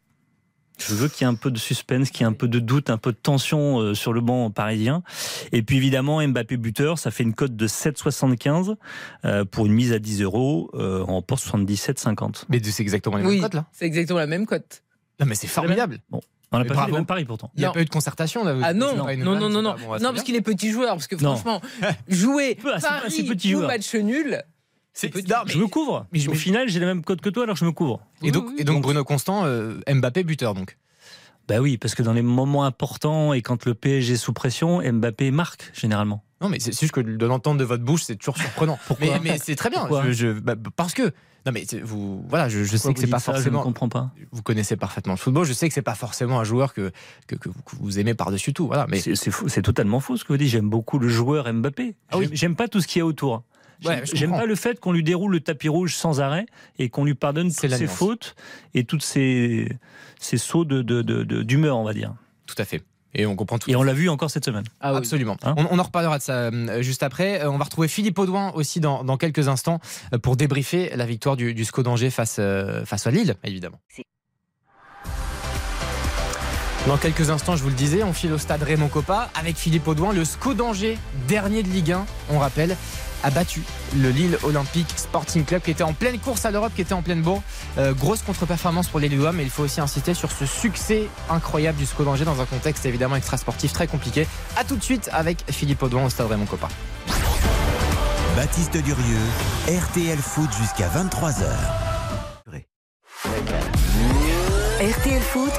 je 0.87 0.93
veux 0.93 1.07
qu'il 1.07 1.25
y 1.25 1.29
ait 1.29 1.31
un 1.31 1.35
peu 1.35 1.51
de 1.51 1.57
suspense, 1.57 2.09
qu'il 2.09 2.21
y 2.21 2.23
ait 2.23 2.27
un 2.27 2.33
peu 2.33 2.47
de 2.47 2.59
doute, 2.59 2.89
un 2.89 2.97
peu 2.97 3.11
de 3.11 3.17
tension 3.17 3.79
euh, 3.79 3.93
sur 3.93 4.13
le 4.13 4.21
banc 4.21 4.49
parisien. 4.51 5.03
Et 5.51 5.61
puis 5.61 5.77
évidemment, 5.77 6.25
Mbappé 6.25 6.57
buteur, 6.57 6.99
ça 6.99 7.11
fait 7.11 7.23
une 7.23 7.33
cote 7.33 7.55
de 7.55 7.67
7,75 7.67 8.75
euh, 9.25 9.45
pour 9.45 9.65
une 9.65 9.73
mise 9.73 9.93
à 9.93 9.99
10 9.99 10.21
euros. 10.21 10.71
Euh, 10.73 11.03
on 11.07 11.15
remporte 11.15 11.43
77,50. 11.43 12.45
Mais 12.49 12.61
c'est 12.63 12.81
exactement 12.81 13.17
la 13.17 13.23
même 13.23 13.41
cote 13.41 13.53
là 13.53 13.65
C'est 13.71 13.85
exactement 13.85 14.19
la 14.19 14.27
même 14.27 14.45
cote. 14.45 14.83
Non 15.19 15.25
mais 15.25 15.35
c'est 15.35 15.47
formidable. 15.47 15.99
Bon. 16.09 16.21
On 16.53 16.59
n'a 16.59 16.65
pas 16.65 16.75
fait 16.75 16.87
le 16.87 16.93
même 16.93 17.05
pari 17.05 17.23
pourtant. 17.23 17.49
Il 17.55 17.59
n'y 17.61 17.65
a 17.65 17.71
pas 17.71 17.81
eu 17.81 17.85
de 17.85 17.89
concertation 17.89 18.43
là. 18.43 18.55
Ah 18.61 18.73
non, 18.73 18.95
non, 18.95 19.05
non, 19.15 19.49
non, 19.49 19.49
non, 19.49 19.61
non, 19.61 19.75
parce 20.01 20.23
qu'il 20.23 20.35
est 20.35 20.41
petit 20.41 20.69
joueur. 20.69 20.89
Parce 20.89 21.07
que 21.07 21.17
franchement, 21.17 21.61
jouer 22.09 22.55
Paris 22.55 23.23
petit 23.23 23.55
ou 23.55 23.61
match 23.61 23.95
nul, 23.95 24.43
je 24.93 25.57
me 25.57 25.67
couvre. 25.67 26.05
Mais 26.11 26.27
Au 26.27 26.33
final, 26.33 26.69
j'ai 26.69 26.79
la 26.79 26.85
même 26.85 27.03
code 27.03 27.21
que 27.21 27.29
toi, 27.29 27.43
alors 27.43 27.55
je 27.55 27.65
me 27.65 27.71
couvre. 27.71 28.01
Et 28.23 28.31
donc, 28.31 28.49
et 28.57 28.63
donc 28.63 28.81
Bruno 28.81 29.03
Constant, 29.03 29.45
euh, 29.45 29.79
Mbappé 29.87 30.23
buteur 30.23 30.53
donc. 30.53 30.77
Bah 31.47 31.59
oui, 31.59 31.77
parce 31.77 31.95
que 31.95 32.03
dans 32.03 32.13
les 32.13 32.21
moments 32.21 32.65
importants 32.65 33.33
et 33.33 33.41
quand 33.41 33.65
le 33.65 33.73
PSG 33.73 34.13
est 34.13 34.17
sous 34.17 34.33
pression, 34.33 34.81
Mbappé 34.81 35.31
marque 35.31 35.71
généralement. 35.73 36.23
Non, 36.39 36.49
mais 36.49 36.59
c'est 36.59 36.77
juste 36.77 36.91
que 36.91 37.01
de 37.01 37.25
l'entendre 37.25 37.59
de 37.59 37.65
votre 37.65 37.83
bouche, 37.83 38.03
c'est 38.03 38.15
toujours 38.15 38.37
surprenant. 38.37 38.79
Pourquoi 38.87 39.19
mais, 39.19 39.37
c'est 39.37 39.55
très 39.55 39.69
bien. 39.69 39.87
Bah, 40.41 40.55
parce 40.75 40.93
que 40.93 41.13
non, 41.45 41.51
mais 41.51 41.65
vous, 41.83 42.23
voilà, 42.29 42.49
je, 42.49 42.63
sais 42.63 42.93
que 42.93 42.99
c'est 42.99 43.07
pas 43.07 43.19
forcément. 43.19 43.43
Je 43.43 43.57
ne 43.57 43.63
comprends 43.63 43.89
pas. 43.89 44.11
Vous 44.31 44.43
connaissez 44.43 44.75
parfaitement 44.75 45.13
le 45.13 45.17
football. 45.17 45.45
Je 45.45 45.53
sais 45.53 45.67
que 45.67 45.73
c'est 45.73 45.81
pas 45.81 45.95
forcément 45.95 46.39
un 46.39 46.43
joueur 46.43 46.73
que, 46.73 46.91
que, 47.27 47.49
vous 47.79 47.99
aimez 47.99 48.13
par-dessus 48.13 48.53
tout. 48.53 48.67
Voilà, 48.67 48.85
mais 48.87 48.99
c'est 48.99 49.61
totalement 49.61 49.99
faux 49.99 50.17
ce 50.17 50.23
que 50.23 50.33
vous 50.33 50.37
dites. 50.37 50.49
J'aime 50.49 50.69
beaucoup 50.69 50.99
le 50.99 51.07
joueur 51.07 51.51
Mbappé. 51.51 51.95
Ah 52.11 52.17
j'aime 52.31 52.55
pas 52.55 52.67
tout 52.67 52.79
ce 52.79 52.87
qu'il 52.87 52.99
y 52.99 53.01
a 53.01 53.05
autour. 53.05 53.43
J'aime 53.81 54.31
pas 54.31 54.45
le 54.45 54.55
fait 54.55 54.79
qu'on 54.79 54.91
lui 54.91 55.03
déroule 55.03 55.31
le 55.31 55.39
tapis 55.39 55.69
rouge 55.69 55.95
sans 55.95 56.21
arrêt 56.21 56.45
et 56.79 56.89
qu'on 56.89 57.03
lui 57.03 57.15
pardonne 57.15 57.51
toutes 57.53 57.71
ses 57.71 57.87
fautes 57.87 58.35
et 58.73 58.83
toutes 58.83 59.03
ses, 59.03 59.69
ses 60.19 60.37
sauts 60.37 60.65
d'humeur, 60.65 61.03
de, 61.03 61.43
de, 61.43 61.69
on 61.69 61.83
va 61.83 61.93
dire. 61.93 62.13
Tout 62.45 62.55
à 62.57 62.65
fait. 62.65 62.83
Et 63.13 63.25
on 63.25 63.35
comprend 63.35 63.57
tout. 63.57 63.69
Et 63.69 63.75
on 63.75 63.83
l'a 63.83 63.93
vu 63.93 64.09
encore 64.09 64.31
cette 64.31 64.45
semaine. 64.45 64.63
Ah 64.79 64.95
Absolument. 64.95 65.35
Hein 65.43 65.55
on, 65.57 65.79
en 65.79 65.83
reparlera 65.83 66.17
de 66.17 66.23
ça 66.23 66.33
euh, 66.33 66.81
juste 66.81 67.03
après. 67.03 67.41
Euh, 67.41 67.51
on 67.51 67.57
va 67.57 67.65
retrouver 67.65 67.87
Philippe 67.87 68.17
Audouin 68.17 68.51
aussi 68.53 68.79
dans, 68.79 69.03
dans, 69.03 69.17
quelques 69.17 69.47
instants 69.49 69.79
euh, 70.13 70.17
pour 70.17 70.37
débriefer 70.37 70.91
la 70.95 71.05
victoire 71.05 71.35
du, 71.35 71.53
du 71.53 71.65
SCO 71.65 71.83
d'Angers 71.83 72.09
face, 72.09 72.39
face 72.85 73.07
à 73.07 73.11
Lille, 73.11 73.35
évidemment. 73.43 73.79
Dans 76.87 76.97
quelques 76.97 77.29
instants, 77.29 77.55
je 77.55 77.61
vous 77.61 77.69
le 77.69 77.75
disais, 77.75 78.01
on 78.01 78.11
file 78.11 78.33
au 78.33 78.39
stade 78.39 78.63
Raymond 78.63 78.87
Coppa 78.87 79.29
avec 79.35 79.55
Philippe 79.55 79.87
Audouin, 79.87 80.13
le 80.13 80.25
SCO 80.25 80.55
d'Angers, 80.55 80.97
dernier 81.27 81.61
de 81.61 81.67
Ligue 81.67 81.91
1, 81.91 82.05
on 82.31 82.39
rappelle 82.39 82.75
a 83.23 83.29
battu 83.29 83.63
le 83.95 84.09
Lille 84.09 84.37
Olympique 84.43 84.87
Sporting 84.95 85.45
Club 85.45 85.61
qui 85.61 85.71
était 85.71 85.83
en 85.83 85.93
pleine 85.93 86.19
course 86.19 86.45
à 86.45 86.51
l'Europe, 86.51 86.71
qui 86.75 86.81
était 86.81 86.93
en 86.93 87.01
pleine 87.01 87.21
bourre. 87.21 87.43
Euh, 87.77 87.93
grosse 87.93 88.21
contre-performance 88.21 88.87
pour 88.87 88.99
les 88.99 89.09
Lillois, 89.09 89.31
mais 89.31 89.43
il 89.43 89.49
faut 89.49 89.63
aussi 89.63 89.81
insister 89.81 90.13
sur 90.13 90.31
ce 90.31 90.45
succès 90.45 91.07
incroyable 91.29 91.77
du 91.77 91.85
SCO 91.85 92.03
d'Angers 92.03 92.25
dans 92.25 92.41
un 92.41 92.45
contexte 92.45 92.85
évidemment 92.85 93.15
extra-sportif 93.15 93.73
très 93.73 93.87
compliqué. 93.87 94.27
A 94.57 94.63
tout 94.63 94.75
de 94.75 94.83
suite 94.83 95.09
avec 95.13 95.43
Philippe 95.49 95.83
Audouin 95.83 96.05
au 96.05 96.09
stade 96.09 96.27
Raymond 96.27 96.45
Coppa. 96.45 96.69
Baptiste 98.35 98.77
Durieux, 98.77 99.17
RTL 99.67 100.17
Foot 100.17 100.49
jusqu'à 100.59 100.87
23h. 100.87 101.45
RTL 104.81 105.21
Foot, 105.21 105.51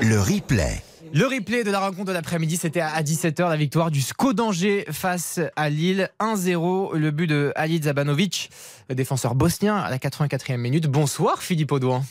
le 0.00 0.18
replay. 0.20 0.82
Le 1.12 1.26
replay 1.26 1.64
de 1.64 1.72
la 1.72 1.80
rencontre 1.80 2.04
de 2.04 2.12
l'après-midi, 2.12 2.56
c'était 2.56 2.80
à 2.80 3.02
17h 3.02 3.48
la 3.48 3.56
victoire 3.56 3.90
du 3.90 4.00
SCO 4.00 4.32
d'Angers 4.32 4.84
face 4.92 5.40
à 5.56 5.68
Lille. 5.68 6.08
1-0, 6.20 6.96
le 6.96 7.10
but 7.10 7.26
de 7.26 7.52
Ali 7.56 7.82
Zabanovic, 7.82 8.50
le 8.88 8.94
défenseur 8.94 9.34
bosnien 9.34 9.76
à 9.76 9.90
la 9.90 9.98
84e 9.98 10.56
minute. 10.56 10.86
Bonsoir 10.86 11.42
Philippe 11.42 11.72
Audouin. 11.72 12.04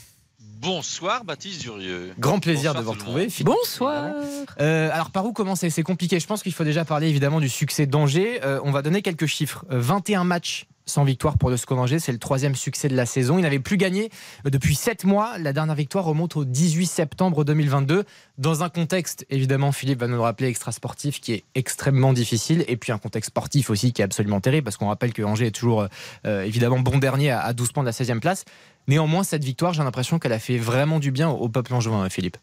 Bonsoir 0.61 1.23
Baptiste 1.23 1.61
Durieux. 1.61 2.11
Grand 2.19 2.39
plaisir 2.39 2.75
de 2.75 2.81
vous 2.81 2.91
retrouver. 2.91 3.29
Bonsoir. 3.41 4.11
Euh, 4.59 4.89
alors 4.91 5.11
par 5.11 5.25
où 5.25 5.31
commencer? 5.31 5.69
C'est 5.69 5.83
compliqué. 5.83 6.19
Je 6.19 6.27
pense 6.27 6.43
qu'il 6.43 6.51
faut 6.51 6.65
déjà 6.65 6.83
parler 6.83 7.07
évidemment 7.07 7.39
du 7.39 7.47
succès 7.47 7.85
d'Angers. 7.85 8.41
Euh, 8.43 8.59
on 8.65 8.71
va 8.71 8.81
donner 8.81 9.01
quelques 9.01 9.27
chiffres. 9.27 9.63
21 9.69 10.19
euh, 10.19 10.23
matchs 10.25 10.65
sans 10.89 11.05
victoire 11.05 11.37
pour 11.37 11.49
le 11.49 11.55
SCO 11.55 11.75
d'Angers. 11.75 11.99
C'est 11.99 12.11
le 12.11 12.17
troisième 12.17 12.55
succès 12.55 12.89
de 12.89 12.95
la 12.95 13.05
saison. 13.05 13.37
Il 13.37 13.43
n'avait 13.43 13.59
plus 13.59 13.77
gagné 13.77 14.09
depuis 14.43 14.75
7 14.75 15.05
mois. 15.05 15.37
La 15.37 15.53
dernière 15.53 15.75
victoire 15.75 16.03
remonte 16.03 16.35
au 16.35 16.43
18 16.43 16.85
septembre 16.87 17.45
2022. 17.45 18.03
Dans 18.37 18.63
un 18.63 18.69
contexte, 18.69 19.25
évidemment, 19.29 19.71
Philippe 19.71 19.99
va 19.99 20.07
nous 20.07 20.15
le 20.15 20.21
rappeler, 20.21 20.47
extra-sportif 20.47 21.21
qui 21.21 21.33
est 21.33 21.43
extrêmement 21.55 22.11
difficile. 22.11 22.65
Et 22.67 22.75
puis 22.75 22.91
un 22.91 22.97
contexte 22.97 23.29
sportif 23.29 23.69
aussi 23.69 23.93
qui 23.93 24.01
est 24.01 24.05
absolument 24.05 24.41
terrible. 24.41 24.65
Parce 24.65 24.77
qu'on 24.77 24.87
rappelle 24.87 25.13
que 25.13 25.21
Angers 25.21 25.47
est 25.47 25.51
toujours 25.51 25.87
évidemment 26.25 26.79
bon 26.79 26.97
dernier 26.97 27.31
à 27.31 27.53
12 27.53 27.71
points 27.71 27.83
de 27.83 27.87
la 27.87 27.93
16e 27.93 28.19
place. 28.19 28.45
Néanmoins, 28.87 29.23
cette 29.23 29.43
victoire, 29.43 29.73
j'ai 29.73 29.83
l'impression 29.83 30.17
qu'elle 30.17 30.33
a 30.33 30.39
fait 30.39 30.57
vraiment 30.57 30.99
du 30.99 31.11
bien 31.11 31.29
au 31.29 31.47
peuple 31.47 31.73
angevin, 31.75 32.09
Philippe. 32.09 32.37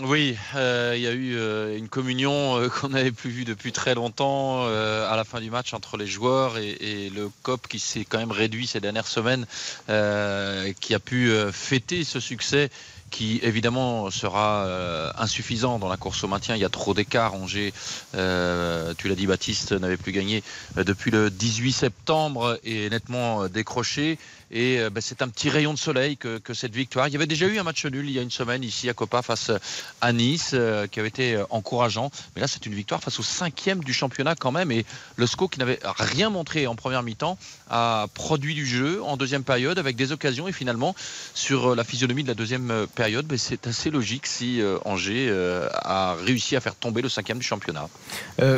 Oui, 0.00 0.38
euh, 0.54 0.94
il 0.96 1.02
y 1.02 1.06
a 1.06 1.12
eu 1.12 1.36
euh, 1.36 1.76
une 1.76 1.90
communion 1.90 2.58
euh, 2.58 2.68
qu'on 2.80 2.88
n'avait 2.88 3.12
plus 3.12 3.28
vue 3.28 3.44
depuis 3.44 3.72
très 3.72 3.94
longtemps 3.94 4.64
à 4.64 5.16
la 5.16 5.24
fin 5.24 5.38
du 5.38 5.50
match 5.50 5.74
entre 5.74 5.98
les 5.98 6.06
joueurs 6.06 6.56
et, 6.56 7.10
le 7.14 7.30
COP 7.42 7.68
qui 7.68 7.78
s'est 7.78 8.06
quand 8.06 8.18
même 8.18 8.32
réduit 8.32 8.66
ces 8.66 8.80
dernières 8.80 9.06
semaines, 9.06 9.46
qui 9.86 10.94
a 10.94 10.98
pu 10.98 11.30
fêter 11.52 12.04
ce 12.04 12.20
succès 12.20 12.70
qui 13.10 13.40
évidemment 13.42 14.10
sera 14.10 14.66
insuffisant 15.18 15.78
dans 15.78 15.88
la 15.88 15.98
course 15.98 16.24
au 16.24 16.28
maintien. 16.28 16.56
Il 16.56 16.62
y 16.62 16.64
a 16.64 16.70
trop 16.70 16.94
d'écart. 16.94 17.34
Angers, 17.34 17.72
tu 18.12 18.18
l'as 19.08 19.14
dit 19.14 19.26
Baptiste, 19.26 19.72
n'avait 19.72 19.98
plus 19.98 20.12
gagné 20.12 20.42
depuis 20.76 21.10
le 21.10 21.28
18 21.30 21.72
septembre 21.72 22.58
et 22.64 22.88
nettement 22.88 23.48
décroché. 23.48 24.18
Et 24.52 24.78
euh, 24.78 24.90
bah, 24.90 25.00
c'est 25.00 25.22
un 25.22 25.28
petit 25.28 25.48
rayon 25.48 25.72
de 25.72 25.78
soleil 25.78 26.16
que, 26.16 26.40
cette 26.52 26.74
victoire. 26.74 27.08
Il 27.08 27.12
y 27.14 27.16
avait 27.16 27.26
déjà 27.26 27.46
eu 27.46 27.58
un 27.58 27.62
match 27.62 27.86
nul 27.86 28.06
il 28.06 28.12
y 28.12 28.18
a 28.18 28.22
une 28.22 28.30
semaine 28.30 28.62
ici 28.62 28.90
à 28.90 28.94
Copa 28.94 29.22
face 29.22 29.50
à 30.02 30.12
Nice, 30.12 30.50
euh, 30.52 30.86
qui 30.86 31.00
avait 31.00 31.08
été 31.08 31.34
euh, 31.34 31.44
encourageant. 31.48 32.10
Mais 32.34 32.42
là, 32.42 32.46
c'est 32.46 32.66
une 32.66 32.74
victoire 32.74 33.02
face 33.02 33.18
au 33.18 33.22
cinquième 33.22 33.82
du 33.82 33.94
championnat 33.94 34.34
quand 34.34 34.52
même. 34.52 34.70
Et 34.70 34.84
le 35.16 35.26
SCO, 35.26 35.48
qui 35.48 35.58
n'avait 35.58 35.78
rien 35.82 36.28
montré 36.28 36.66
en 36.66 36.74
première 36.74 37.02
mi-temps, 37.02 37.38
a 37.70 38.06
produit 38.12 38.54
du 38.54 38.66
jeu 38.66 39.02
en 39.02 39.16
deuxième 39.16 39.44
période 39.44 39.78
avec 39.78 39.96
des 39.96 40.12
occasions. 40.12 40.46
Et 40.46 40.52
finalement, 40.52 40.94
sur 41.32 41.74
la 41.74 41.84
physionomie 41.84 42.22
de 42.22 42.28
la 42.28 42.34
deuxième 42.34 42.86
période, 42.94 43.26
bah, 43.26 43.38
c'est 43.38 43.66
assez 43.66 43.90
logique 43.90 44.26
si 44.26 44.60
Angers 44.84 45.30
a 45.72 46.14
réussi 46.22 46.56
à 46.56 46.60
faire 46.60 46.74
tomber 46.74 47.00
le 47.00 47.08
cinquième 47.08 47.38
du 47.38 47.46
championnat. 47.46 47.88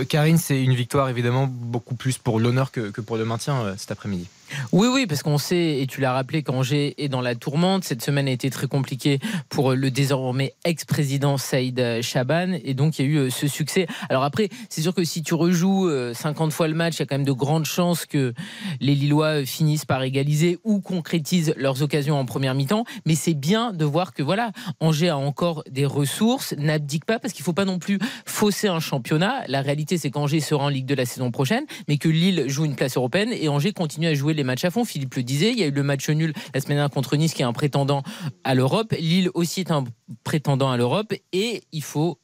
Karine, 0.09 0.39
c'est 0.39 0.61
une 0.61 0.75
victoire 0.75 1.09
évidemment 1.09 1.47
beaucoup 1.49 1.95
plus 1.95 2.19
pour 2.19 2.41
l'honneur 2.41 2.73
que, 2.73 2.91
que 2.91 3.01
pour 3.01 3.17
le 3.17 3.25
maintien 3.25 3.75
cet 3.79 3.93
après-midi. 3.93 4.27
Oui, 4.73 4.89
oui, 4.93 5.07
parce 5.07 5.23
qu'on 5.23 5.39
sait, 5.39 5.81
et 5.81 5.87
tu 5.87 6.01
l'as 6.01 6.13
rappelé, 6.13 6.43
qu'Angers 6.43 6.95
est 6.99 7.09
dans 7.09 7.21
la 7.21 7.35
tourmente. 7.35 7.85
Cette 7.85 8.03
semaine 8.03 8.29
a 8.29 8.31
été 8.31 8.51
très 8.51 8.67
compliquée 8.67 9.19
pour 9.49 9.73
le 9.73 9.91
désormais 9.91 10.55
ex-président 10.65 11.37
Saïd 11.37 12.01
Chaban. 12.03 12.59
Et 12.65 12.75
donc, 12.75 12.99
il 12.99 13.05
y 13.05 13.09
a 13.09 13.11
eu 13.11 13.17
euh, 13.17 13.31
ce 13.31 13.49
succès. 13.49 13.87
Alors 14.09 14.25
après, 14.25 14.49
c'est 14.69 14.83
sûr 14.83 14.95
que 14.95 15.05
si 15.05 15.23
tu 15.23 15.35
rejoues 15.35 15.91
50 16.13 16.49
euh, 16.49 16.51
fois 16.51 16.69
le 16.69 16.75
match, 16.75 16.97
il 16.97 17.01
y 17.01 17.03
a 17.03 17.07
quand 17.07 17.17
même 17.17 17.27
de 17.27 17.33
grandes 17.33 17.67
chances 17.67 18.07
que 18.07 18.35
les 18.81 18.95
Lillois 18.95 19.41
euh, 19.41 19.45
finissent 19.45 19.85
par 19.85 20.03
égaliser 20.03 20.59
ou 20.65 20.81
concrétisent 20.81 21.55
leurs 21.57 21.83
occasions 21.83 22.19
en 22.19 22.25
première 22.25 22.55
mi-temps. 22.55 22.85
Mais 23.07 23.15
c'est 23.15 23.35
bien 23.35 23.73
de 23.73 23.85
voir 23.85 24.13
que 24.15 24.23
voilà, 24.23 24.53
Angers 24.81 25.09
a 25.09 25.19
encore 25.19 25.65
des 25.71 25.87
ressources, 25.87 26.55
n'abdique 26.59 27.05
pas, 27.05 27.19
parce 27.19 27.33
qu'il 27.33 27.43
ne 27.43 27.47
faut 27.47 27.53
pas 27.53 27.65
non 27.65 27.79
plus 27.79 27.99
fausser 28.27 28.69
un 28.69 28.81
championnat. 28.81 29.45
La 29.49 29.63
réalité, 29.63 29.99
c'est 29.99 30.11
qu'Angers 30.11 30.41
sera 30.41 30.65
en 30.65 30.69
Ligue 30.69 30.87
de 30.87 30.95
la 30.95 31.07
saison 31.07 31.31
prochaine, 31.31 31.65
mais 31.89 31.99
que 31.99 32.09
Lille 32.09 32.45
joue 32.49 32.65
une 32.65 32.75
place 32.75 32.97
européenne 32.97 33.31
et 33.33 33.49
Angers 33.49 33.73
continue 33.73 34.07
à 34.07 34.15
jouer 34.15 34.35
les 34.35 34.44
matchs 34.45 34.65
à 34.65 34.71
fond. 34.71 34.85
Philippe 34.85 35.15
le 35.15 35.23
disait, 35.23 35.53
il 35.53 35.59
y 35.59 35.63
a 35.63 35.67
eu 35.67 35.73
le 35.73 35.83
match 35.83 36.09
nul 36.09 36.33
la 36.55 36.61
semaine 36.61 36.77
dernière 36.77 36.91
contre 36.91 37.17
Nice 37.17 37.35
qui 37.35 37.43
est 37.43 37.47
un 37.47 37.53
prétendant 37.53 38.03
à 38.45 38.55
l'Europe. 38.55 38.95
Lille 38.99 39.31
aussi 39.35 39.61
est 39.61 39.71
un 39.71 39.85
prétendant 40.23 40.71
à 40.71 40.77
l'Europe 40.77 41.13
et 41.33 41.63
il 41.73 41.83
faut 41.83 42.19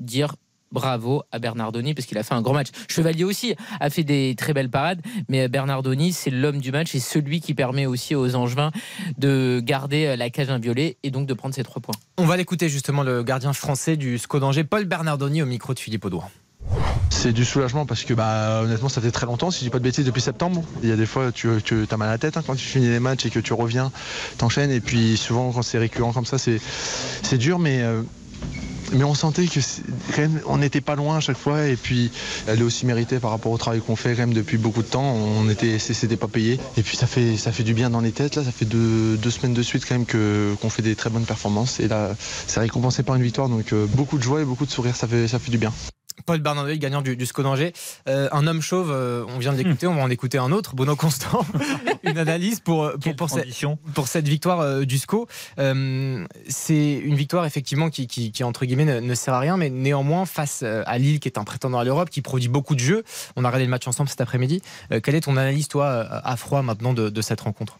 dire 0.00 0.34
bravo 0.70 1.22
à 1.32 1.38
Bernardoni 1.38 1.94
parce 1.94 2.06
qu'il 2.06 2.18
a 2.18 2.22
fait 2.22 2.34
un 2.34 2.42
grand 2.42 2.54
match. 2.54 2.68
Chevalier 2.88 3.24
aussi 3.24 3.54
a 3.80 3.90
fait 3.90 4.04
des 4.04 4.34
très 4.36 4.52
belles 4.52 4.70
parades, 4.70 5.00
mais 5.28 5.48
Bernardoni, 5.48 6.12
c'est 6.12 6.30
l'homme 6.30 6.58
du 6.58 6.72
match 6.72 6.94
et 6.94 7.00
celui 7.00 7.40
qui 7.40 7.54
permet 7.54 7.86
aussi 7.86 8.14
aux 8.14 8.34
Angevins 8.34 8.70
de 9.16 9.60
garder 9.64 10.16
la 10.16 10.30
cage 10.30 10.50
inviolée 10.50 10.98
et 11.02 11.10
donc 11.10 11.26
de 11.26 11.34
prendre 11.34 11.54
ses 11.54 11.64
trois 11.64 11.80
points. 11.80 11.94
On 12.18 12.26
va 12.26 12.36
l'écouter 12.36 12.68
justement 12.68 13.02
le 13.02 13.22
gardien 13.22 13.52
français 13.52 13.96
du 13.96 14.18
SCO 14.18 14.40
Paul 14.68 14.84
Bernardoni, 14.84 15.42
au 15.42 15.46
micro 15.46 15.74
de 15.74 15.78
Philippe 15.78 16.04
Audouin. 16.04 16.28
C'est 17.10 17.32
du 17.32 17.44
soulagement 17.44 17.84
parce 17.84 18.04
que 18.04 18.14
bah, 18.14 18.60
honnêtement 18.62 18.88
ça 18.88 19.00
fait 19.00 19.10
très 19.10 19.26
longtemps, 19.26 19.50
si 19.50 19.60
je 19.60 19.64
dis 19.64 19.70
pas 19.70 19.78
de 19.78 19.84
bêtises, 19.84 20.04
depuis 20.04 20.20
septembre. 20.22 20.62
Il 20.82 20.88
y 20.88 20.92
a 20.92 20.96
des 20.96 21.06
fois 21.06 21.32
tu, 21.32 21.48
tu 21.64 21.86
as 21.90 21.96
mal 21.96 22.08
à 22.08 22.12
la 22.12 22.18
tête 22.18 22.36
hein, 22.36 22.42
quand 22.46 22.54
tu 22.54 22.64
finis 22.64 22.88
les 22.88 23.00
matchs 23.00 23.26
et 23.26 23.30
que 23.30 23.40
tu 23.40 23.52
reviens, 23.52 23.90
t'enchaînes 24.36 24.70
et 24.70 24.80
puis 24.80 25.16
souvent 25.16 25.50
quand 25.52 25.62
c'est 25.62 25.78
récurrent 25.78 26.12
comme 26.12 26.26
ça 26.26 26.38
c'est 26.38 27.38
dur 27.38 27.58
mais 27.58 27.82
euh, 27.82 28.02
mais 28.92 29.04
on 29.04 29.14
sentait 29.14 29.46
que 29.46 29.60
on 30.46 30.58
n'était 30.58 30.80
pas 30.80 30.96
loin 30.96 31.16
à 31.16 31.20
chaque 31.20 31.36
fois. 31.36 31.66
Et 31.66 31.76
puis, 31.76 32.10
elle 32.46 32.60
est 32.60 32.62
aussi 32.62 32.86
méritée 32.86 33.18
par 33.18 33.30
rapport 33.30 33.52
au 33.52 33.58
travail 33.58 33.80
qu'on 33.80 33.96
fait 33.96 34.12
Rennes 34.12 34.32
depuis 34.32 34.56
beaucoup 34.56 34.82
de 34.82 34.88
temps. 34.88 35.04
On 35.04 35.48
était, 35.48 35.78
c'était 35.78 36.16
pas 36.16 36.28
payé. 36.28 36.58
Et 36.76 36.82
puis, 36.82 36.96
ça 36.96 37.06
fait, 37.06 37.36
ça 37.36 37.52
fait 37.52 37.64
du 37.64 37.74
bien 37.74 37.90
dans 37.90 38.00
les 38.00 38.12
têtes. 38.12 38.36
Là, 38.36 38.44
ça 38.44 38.52
fait 38.52 38.64
deux, 38.64 39.16
deux 39.16 39.30
semaines 39.30 39.54
de 39.54 39.62
suite 39.62 39.84
quand 39.86 39.94
même 39.94 40.06
que, 40.06 40.54
qu'on 40.60 40.70
fait 40.70 40.82
des 40.82 40.96
très 40.96 41.10
bonnes 41.10 41.26
performances. 41.26 41.80
Et 41.80 41.88
là, 41.88 42.14
c'est 42.18 42.60
récompensé 42.60 43.02
par 43.02 43.16
une 43.16 43.22
victoire. 43.22 43.48
Donc, 43.48 43.72
euh, 43.72 43.86
beaucoup 43.86 44.18
de 44.18 44.22
joie 44.22 44.40
et 44.40 44.44
beaucoup 44.44 44.66
de 44.66 44.70
sourire. 44.70 44.96
Ça 44.96 45.06
fait, 45.06 45.28
ça 45.28 45.38
fait 45.38 45.50
du 45.50 45.58
bien. 45.58 45.72
Paul 46.26 46.40
Bernardeuil, 46.40 46.78
gagnant 46.78 47.02
du, 47.02 47.16
du 47.16 47.26
SCO 47.26 47.42
d'Angers. 47.42 47.72
Euh, 48.08 48.28
un 48.32 48.46
homme 48.46 48.60
chauve, 48.60 48.90
euh, 48.90 49.24
on 49.28 49.38
vient 49.38 49.52
de 49.52 49.58
l'écouter, 49.62 49.86
on 49.86 49.94
va 49.94 50.02
en 50.02 50.10
écouter 50.10 50.38
un 50.38 50.52
autre, 50.52 50.74
Bono 50.74 50.96
Constant. 50.96 51.44
une 52.02 52.18
analyse 52.18 52.60
pour, 52.60 52.92
pour, 53.00 53.16
pour, 53.16 53.30
cette, 53.30 53.48
pour 53.94 54.08
cette 54.08 54.28
victoire 54.28 54.60
euh, 54.60 54.84
du 54.84 54.98
SCO. 54.98 55.28
c'est 56.48 56.92
une 56.98 57.14
victoire 57.14 57.44
effectivement 57.44 57.90
qui, 57.90 58.06
qui, 58.06 58.32
qui 58.32 58.44
entre 58.44 58.64
guillemets, 58.64 58.84
ne, 58.84 59.00
ne, 59.00 59.14
sert 59.14 59.34
à 59.34 59.40
rien, 59.40 59.56
mais 59.56 59.70
néanmoins, 59.70 60.26
face 60.26 60.62
à 60.62 60.98
Lille, 60.98 61.20
qui 61.20 61.28
est 61.28 61.38
un 61.38 61.44
prétendant 61.44 61.78
à 61.78 61.84
l'Europe, 61.84 62.10
qui 62.10 62.22
produit 62.22 62.48
beaucoup 62.48 62.74
de 62.74 62.80
jeux, 62.80 63.04
on 63.36 63.44
a 63.44 63.48
regardé 63.48 63.64
le 63.64 63.70
match 63.70 63.86
ensemble 63.86 64.08
cet 64.08 64.20
après-midi. 64.20 64.62
quelle 65.02 65.14
est 65.14 65.22
ton 65.22 65.36
analyse, 65.36 65.68
toi, 65.68 65.88
à 65.88 66.36
froid 66.36 66.62
maintenant, 66.62 66.92
de, 66.92 67.08
de 67.08 67.22
cette 67.22 67.40
rencontre? 67.40 67.78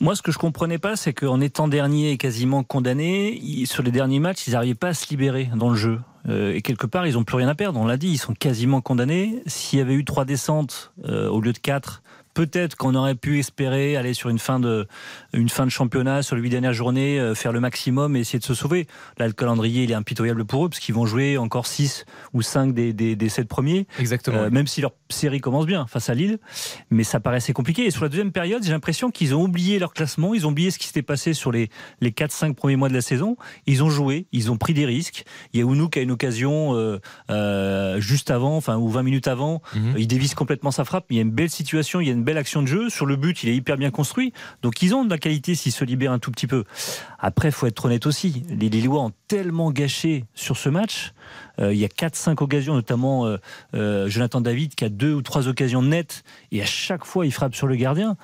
Moi, 0.00 0.16
ce 0.16 0.22
que 0.22 0.32
je 0.32 0.38
comprenais 0.38 0.78
pas, 0.78 0.96
c'est 0.96 1.12
qu'en 1.12 1.40
étant 1.40 1.68
dernier 1.68 2.12
et 2.12 2.16
quasiment 2.16 2.62
condamné, 2.62 3.40
sur 3.66 3.82
les 3.82 3.90
derniers 3.90 4.20
matchs, 4.20 4.46
ils 4.46 4.52
n'arrivaient 4.52 4.74
pas 4.74 4.88
à 4.88 4.94
se 4.94 5.08
libérer 5.10 5.50
dans 5.54 5.70
le 5.70 5.76
jeu. 5.76 6.00
Euh, 6.28 6.54
et 6.54 6.62
quelque 6.62 6.86
part, 6.86 7.06
ils 7.06 7.14
n'ont 7.14 7.24
plus 7.24 7.36
rien 7.36 7.48
à 7.48 7.54
perdre. 7.54 7.80
On 7.80 7.86
l'a 7.86 7.96
dit, 7.96 8.08
ils 8.08 8.18
sont 8.18 8.34
quasiment 8.34 8.80
condamnés. 8.80 9.42
S'il 9.46 9.78
y 9.78 9.82
avait 9.82 9.94
eu 9.94 10.04
trois 10.04 10.24
descentes 10.24 10.92
euh, 11.04 11.28
au 11.28 11.40
lieu 11.40 11.52
de 11.52 11.58
quatre, 11.58 12.02
peut-être 12.34 12.76
qu'on 12.76 12.94
aurait 12.94 13.14
pu 13.14 13.38
espérer 13.38 13.96
aller 13.96 14.14
sur 14.14 14.30
une 14.30 14.38
fin 14.38 14.60
de, 14.60 14.86
une 15.32 15.48
fin 15.48 15.64
de 15.64 15.70
championnat, 15.70 16.22
sur 16.22 16.36
les 16.36 16.42
huit 16.42 16.50
dernières 16.50 16.72
journées, 16.72 17.18
euh, 17.18 17.34
faire 17.34 17.52
le 17.52 17.60
maximum 17.60 18.16
et 18.16 18.20
essayer 18.20 18.38
de 18.38 18.44
se 18.44 18.54
sauver. 18.54 18.86
Là, 19.18 19.26
le 19.26 19.32
calendrier, 19.32 19.84
il 19.84 19.90
est 19.90 19.94
impitoyable 19.94 20.44
pour 20.44 20.66
eux, 20.66 20.68
parce 20.68 20.80
qu'ils 20.80 20.94
vont 20.94 21.06
jouer 21.06 21.38
encore 21.38 21.66
6 21.66 22.04
ou 22.32 22.42
5 22.42 22.74
des, 22.74 22.92
des, 22.92 23.16
des 23.16 23.28
7 23.28 23.48
premiers. 23.48 23.86
Exactement. 23.98 24.38
Euh, 24.38 24.50
même 24.50 24.66
si 24.66 24.80
leur 24.80 24.92
série 25.10 25.40
commence 25.40 25.66
bien 25.66 25.86
face 25.86 26.10
à 26.10 26.14
Lille. 26.14 26.38
Mais 26.90 27.04
ça 27.04 27.20
paraissait 27.20 27.52
compliqué. 27.52 27.86
Et 27.86 27.90
sur 27.90 28.02
la 28.02 28.08
deuxième 28.08 28.32
période, 28.32 28.62
j'ai 28.62 28.72
l'impression 28.72 29.10
qu'ils 29.10 29.34
ont 29.34 29.42
oublié 29.42 29.78
leur 29.78 29.92
classement, 29.92 30.34
ils 30.34 30.46
ont 30.46 30.50
oublié 30.50 30.70
ce 30.70 30.78
qui 30.78 30.86
s'était 30.86 31.02
passé 31.02 31.34
sur 31.34 31.52
les, 31.52 31.70
les 32.00 32.10
4-5 32.10 32.54
premiers 32.54 32.76
mois 32.76 32.88
de 32.88 32.94
la 32.94 33.00
saison. 33.00 33.36
Ils 33.66 33.82
ont 33.82 33.90
joué, 33.90 34.26
ils 34.32 34.50
ont 34.50 34.56
pris 34.56 34.74
des 34.74 34.84
risques. 34.86 35.24
Il 35.52 35.60
y 35.60 35.62
a 35.62 35.66
Ounou 35.66 35.88
qui 35.88 35.98
a 35.98 36.02
une 36.02 36.10
occasion 36.10 36.74
euh, 36.74 36.98
euh, 37.30 38.00
juste 38.00 38.30
avant, 38.30 38.56
enfin, 38.56 38.76
ou 38.76 38.88
20 38.88 39.02
minutes 39.02 39.28
avant. 39.28 39.62
Mm 39.74 39.78
-hmm. 39.78 39.94
Il 39.98 40.06
dévisse 40.06 40.34
complètement 40.34 40.70
sa 40.70 40.84
frappe. 40.84 41.06
Il 41.10 41.16
y 41.16 41.18
a 41.18 41.22
une 41.22 41.30
belle 41.30 41.50
situation, 41.50 42.00
il 42.00 42.06
y 42.06 42.10
a 42.10 42.14
une 42.14 42.24
belle 42.24 42.38
action 42.38 42.62
de 42.62 42.68
jeu. 42.68 42.90
Sur 42.90 43.06
le 43.06 43.16
but, 43.16 43.42
il 43.42 43.48
est 43.48 43.56
hyper 43.56 43.76
bien 43.76 43.90
construit. 43.90 44.32
Donc 44.62 44.82
ils 44.82 44.94
ont 44.94 45.04
de 45.04 45.10
la 45.10 45.18
qualité 45.22 45.54
s'ils 45.54 45.72
se 45.72 45.84
libèrent 45.84 46.12
un 46.12 46.18
tout 46.18 46.30
petit 46.30 46.46
peu. 46.46 46.64
Après, 47.18 47.50
faut 47.50 47.66
être 47.66 47.84
honnête 47.86 48.04
aussi. 48.04 48.42
Les 48.50 48.68
Lillois 48.68 49.02
ont 49.02 49.12
tellement 49.28 49.70
gâché 49.70 50.24
sur 50.34 50.58
ce 50.58 50.68
match. 50.68 51.14
Euh, 51.58 51.72
il 51.72 51.78
y 51.78 51.84
a 51.84 51.88
4-5 51.88 52.42
occasions, 52.42 52.74
notamment 52.74 53.26
euh, 53.26 53.38
euh, 53.74 54.08
Jonathan 54.08 54.40
David 54.40 54.74
qui 54.74 54.84
a 54.84 54.88
deux 54.88 55.14
ou 55.14 55.22
trois 55.22 55.48
occasions 55.48 55.80
nettes. 55.80 56.24
Et 56.50 56.60
à 56.60 56.66
chaque 56.66 57.06
fois, 57.06 57.24
il 57.24 57.32
frappe 57.32 57.54
sur 57.54 57.66
le 57.66 57.76
gardien. 57.76 58.16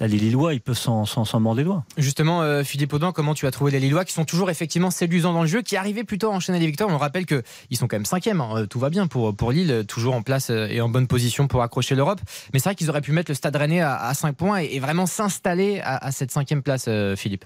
Les 0.00 0.08
Lillois, 0.08 0.54
ils 0.54 0.60
peuvent 0.60 0.78
s'en 0.78 1.04
mordre 1.40 1.58
les 1.58 1.64
doigts. 1.64 1.84
Justement, 1.98 2.42
euh, 2.42 2.64
Philippe 2.64 2.92
Audin, 2.92 3.12
comment 3.12 3.34
tu 3.34 3.46
as 3.46 3.50
trouvé 3.50 3.70
les 3.70 3.80
Lillois 3.80 4.04
qui 4.04 4.12
sont 4.12 4.24
toujours 4.24 4.50
effectivement 4.50 4.90
séduisants 4.90 5.32
dans 5.32 5.42
le 5.42 5.48
jeu, 5.48 5.62
qui 5.62 5.76
arrivaient 5.76 6.04
plutôt 6.04 6.28
à 6.28 6.30
enchaîner 6.30 6.58
les 6.58 6.66
victoires 6.66 6.88
On 6.90 6.96
rappelle 6.96 7.26
qu'ils 7.26 7.76
sont 7.76 7.86
quand 7.86 7.96
même 7.96 8.06
cinquième, 8.06 8.40
hein. 8.40 8.66
tout 8.68 8.78
va 8.78 8.90
bien 8.90 9.06
pour, 9.06 9.52
Lille, 9.52 9.84
toujours 9.86 10.14
en 10.14 10.22
place 10.22 10.50
et 10.50 10.80
en 10.80 10.88
bonne 10.88 11.06
position 11.06 11.48
pour 11.48 11.62
accrocher 11.62 11.94
l'Europe. 11.94 12.20
Mais 12.52 12.58
c'est 12.58 12.70
vrai 12.70 12.74
qu'ils 12.74 12.88
auraient 12.90 13.00
pu 13.00 13.12
mettre 13.12 13.30
le 13.30 13.34
Stade 13.34 13.56
Rennais 13.56 13.80
à, 13.80 13.96
à 13.96 14.14
5 14.14 14.34
points 14.34 14.58
et, 14.58 14.78
vraiment 14.80 15.06
s'installer 15.06 15.80
à, 15.82 16.10
cette 16.12 16.30
cinquième 16.30 16.62
place, 16.62 16.86
euh, 16.88 17.16
Philippe. 17.16 17.44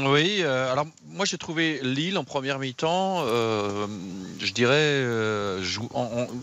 Oui, 0.00 0.40
euh, 0.40 0.72
alors 0.72 0.86
moi 1.06 1.24
j'ai 1.24 1.38
trouvé 1.38 1.78
Lille 1.84 2.18
en 2.18 2.24
première 2.24 2.58
mi-temps, 2.58 3.22
euh, 3.26 3.86
je 4.40 4.52
dirais, 4.52 4.74
euh, 4.74 5.62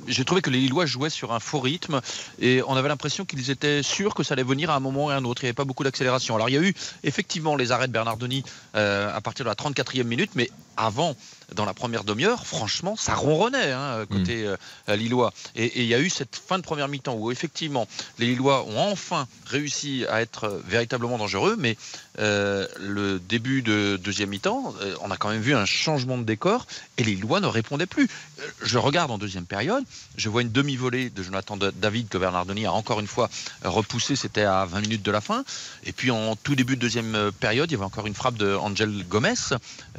j'ai 0.08 0.24
trouvé 0.24 0.41
que 0.41 0.50
les 0.50 0.60
Lillois 0.60 0.86
jouaient 0.86 1.10
sur 1.10 1.34
un 1.34 1.41
faux 1.41 1.60
rythme 1.60 2.00
et 2.39 2.62
on 2.65 2.75
avait 2.77 2.88
l'impression 2.88 3.25
qu'ils 3.25 3.50
étaient 3.50 3.84
sûrs 3.84 4.15
que 4.15 4.24
ça 4.24 4.36
allait 4.36 4.43
venir 4.43 4.70
à 4.70 4.75
un 4.75 4.79
moment 4.79 5.12
et 5.12 5.13
à 5.13 5.17
un 5.17 5.25
autre. 5.25 5.43
Il 5.43 5.48
n'y 5.48 5.50
avait 5.50 5.55
pas 5.55 5.65
beaucoup 5.65 5.84
d'accélération. 5.84 6.36
Alors 6.36 6.48
il 6.48 6.53
y 6.53 6.58
a 6.58 6.62
eu 6.62 6.74
effectivement 7.03 7.58
les 7.58 7.74
arrêts 7.74 7.88
de 7.88 7.93
Bernardoni 7.93 8.46
à 8.74 9.20
partir 9.22 9.43
de 9.43 9.50
la 9.50 9.55
34e 9.55 10.03
minute, 10.03 10.31
mais 10.36 10.50
avant, 10.77 11.17
dans 11.55 11.65
la 11.65 11.74
première 11.74 12.03
demi-heure, 12.03 12.46
franchement, 12.46 12.96
ça 12.96 13.13
ronronnait 13.13 13.72
hein, 13.72 14.05
côté 14.10 14.48
mmh. 14.88 14.93
Lillois. 14.93 15.34
Et 15.55 15.81
il 15.81 15.88
y 15.88 15.93
a 15.93 16.00
eu 16.00 16.10
cette 16.10 16.36
fin 16.36 16.58
de 16.58 16.63
première 16.63 16.88
mi-temps 16.88 17.15
où 17.15 17.31
effectivement 17.31 17.88
les 18.20 18.27
Lillois 18.27 18.65
ont 18.65 18.91
enfin 18.91 19.27
réussi 19.46 20.05
à 20.10 20.22
être 20.22 20.62
véritablement 20.65 21.17
dangereux, 21.17 21.55
mais 21.58 21.77
le 22.17 23.19
début 23.19 23.62
de 23.62 23.97
deuxième 23.97 24.30
mi-temps, 24.30 24.73
euh, 24.82 24.95
on 25.02 25.12
a 25.12 25.17
quand 25.17 25.30
même 25.30 25.41
vu 25.41 25.56
un 25.56 25.65
changement 25.65 26.17
de 26.17 26.23
décor 26.23 26.65
et 26.97 27.04
les 27.04 27.15
Lillois 27.15 27.39
ne 27.39 27.47
répondaient 27.47 27.86
plus. 27.86 28.10
Euh, 28.39 28.47
je 28.62 28.78
regarde 28.78 29.12
en 29.12 29.17
deuxième 29.17 29.45
période, 29.45 29.84
je 30.17 30.30
vois 30.30 30.41
une 30.41 30.52
demi-volée 30.52 31.10
de 31.10 31.23
Jonathan 31.23 31.58
David 31.58 32.10
que 32.10 32.17
Bernardoni 32.17 32.65
a 32.65 32.73
encore 32.73 32.99
une 32.99 33.08
fois 33.08 33.30
repoussé, 33.63 34.15
c'était 34.15 34.43
à 34.43 34.65
20 34.65 34.82
minutes 34.82 35.04
de 35.04 35.12
la 35.12 35.21
fin. 35.21 35.43
Et 35.84 35.91
puis 35.91 36.12
en 36.12 36.36
tout 36.36 36.56
début 36.56 36.75
de 36.75 36.82
deuxième 36.82 37.32
période, 37.39 37.69
il 37.69 37.73
y 37.73 37.75
avait 37.75 37.86
encore 37.86 38.08
une 38.08 38.15
frappe 38.15 38.36
de 38.36 38.56
Angel 38.56 39.06
Gomez. 39.08 39.34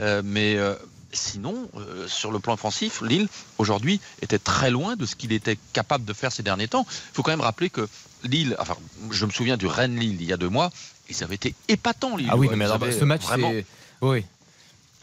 Euh, 0.00 0.22
mais 0.24 0.57
sinon, 1.12 1.68
euh, 1.77 2.09
sur 2.09 2.33
le 2.33 2.38
plan 2.38 2.55
offensif, 2.55 3.03
Lille, 3.03 3.29
aujourd'hui, 3.59 4.01
était 4.20 4.38
très 4.38 4.70
loin 4.70 4.96
de 4.96 5.07
ce 5.07 5.14
qu'il 5.14 5.33
était 5.33 5.59
capable 5.72 6.05
de 6.05 6.12
faire 6.12 6.33
ces 6.33 6.42
derniers 6.42 6.68
temps. 6.68 6.87
Il 6.88 7.14
faut 7.14 7.22
quand 7.22 7.31
même 7.31 7.40
rappeler 7.40 7.70
que 7.70 7.88
Lille, 8.25 8.57
enfin, 8.59 8.77
je 9.11 9.27
me 9.27 9.31
souviens 9.31 9.57
du 9.57 9.66
Rennes-Lille 9.66 10.20
il 10.20 10.27
y 10.27 10.33
a 10.33 10.37
deux 10.37 10.48
mois, 10.48 10.70
ils 11.09 11.22
avaient 11.22 11.35
été 11.35 11.55
épatants, 11.68 12.16
Lille. 12.16 12.29
Ah 12.31 12.37
oui, 12.37 12.48
mais 12.55 12.64
alors, 12.64 12.79
ce 12.81 13.05
match, 13.05 13.22
vraiment... 13.22 13.53
Oui. 14.01 14.25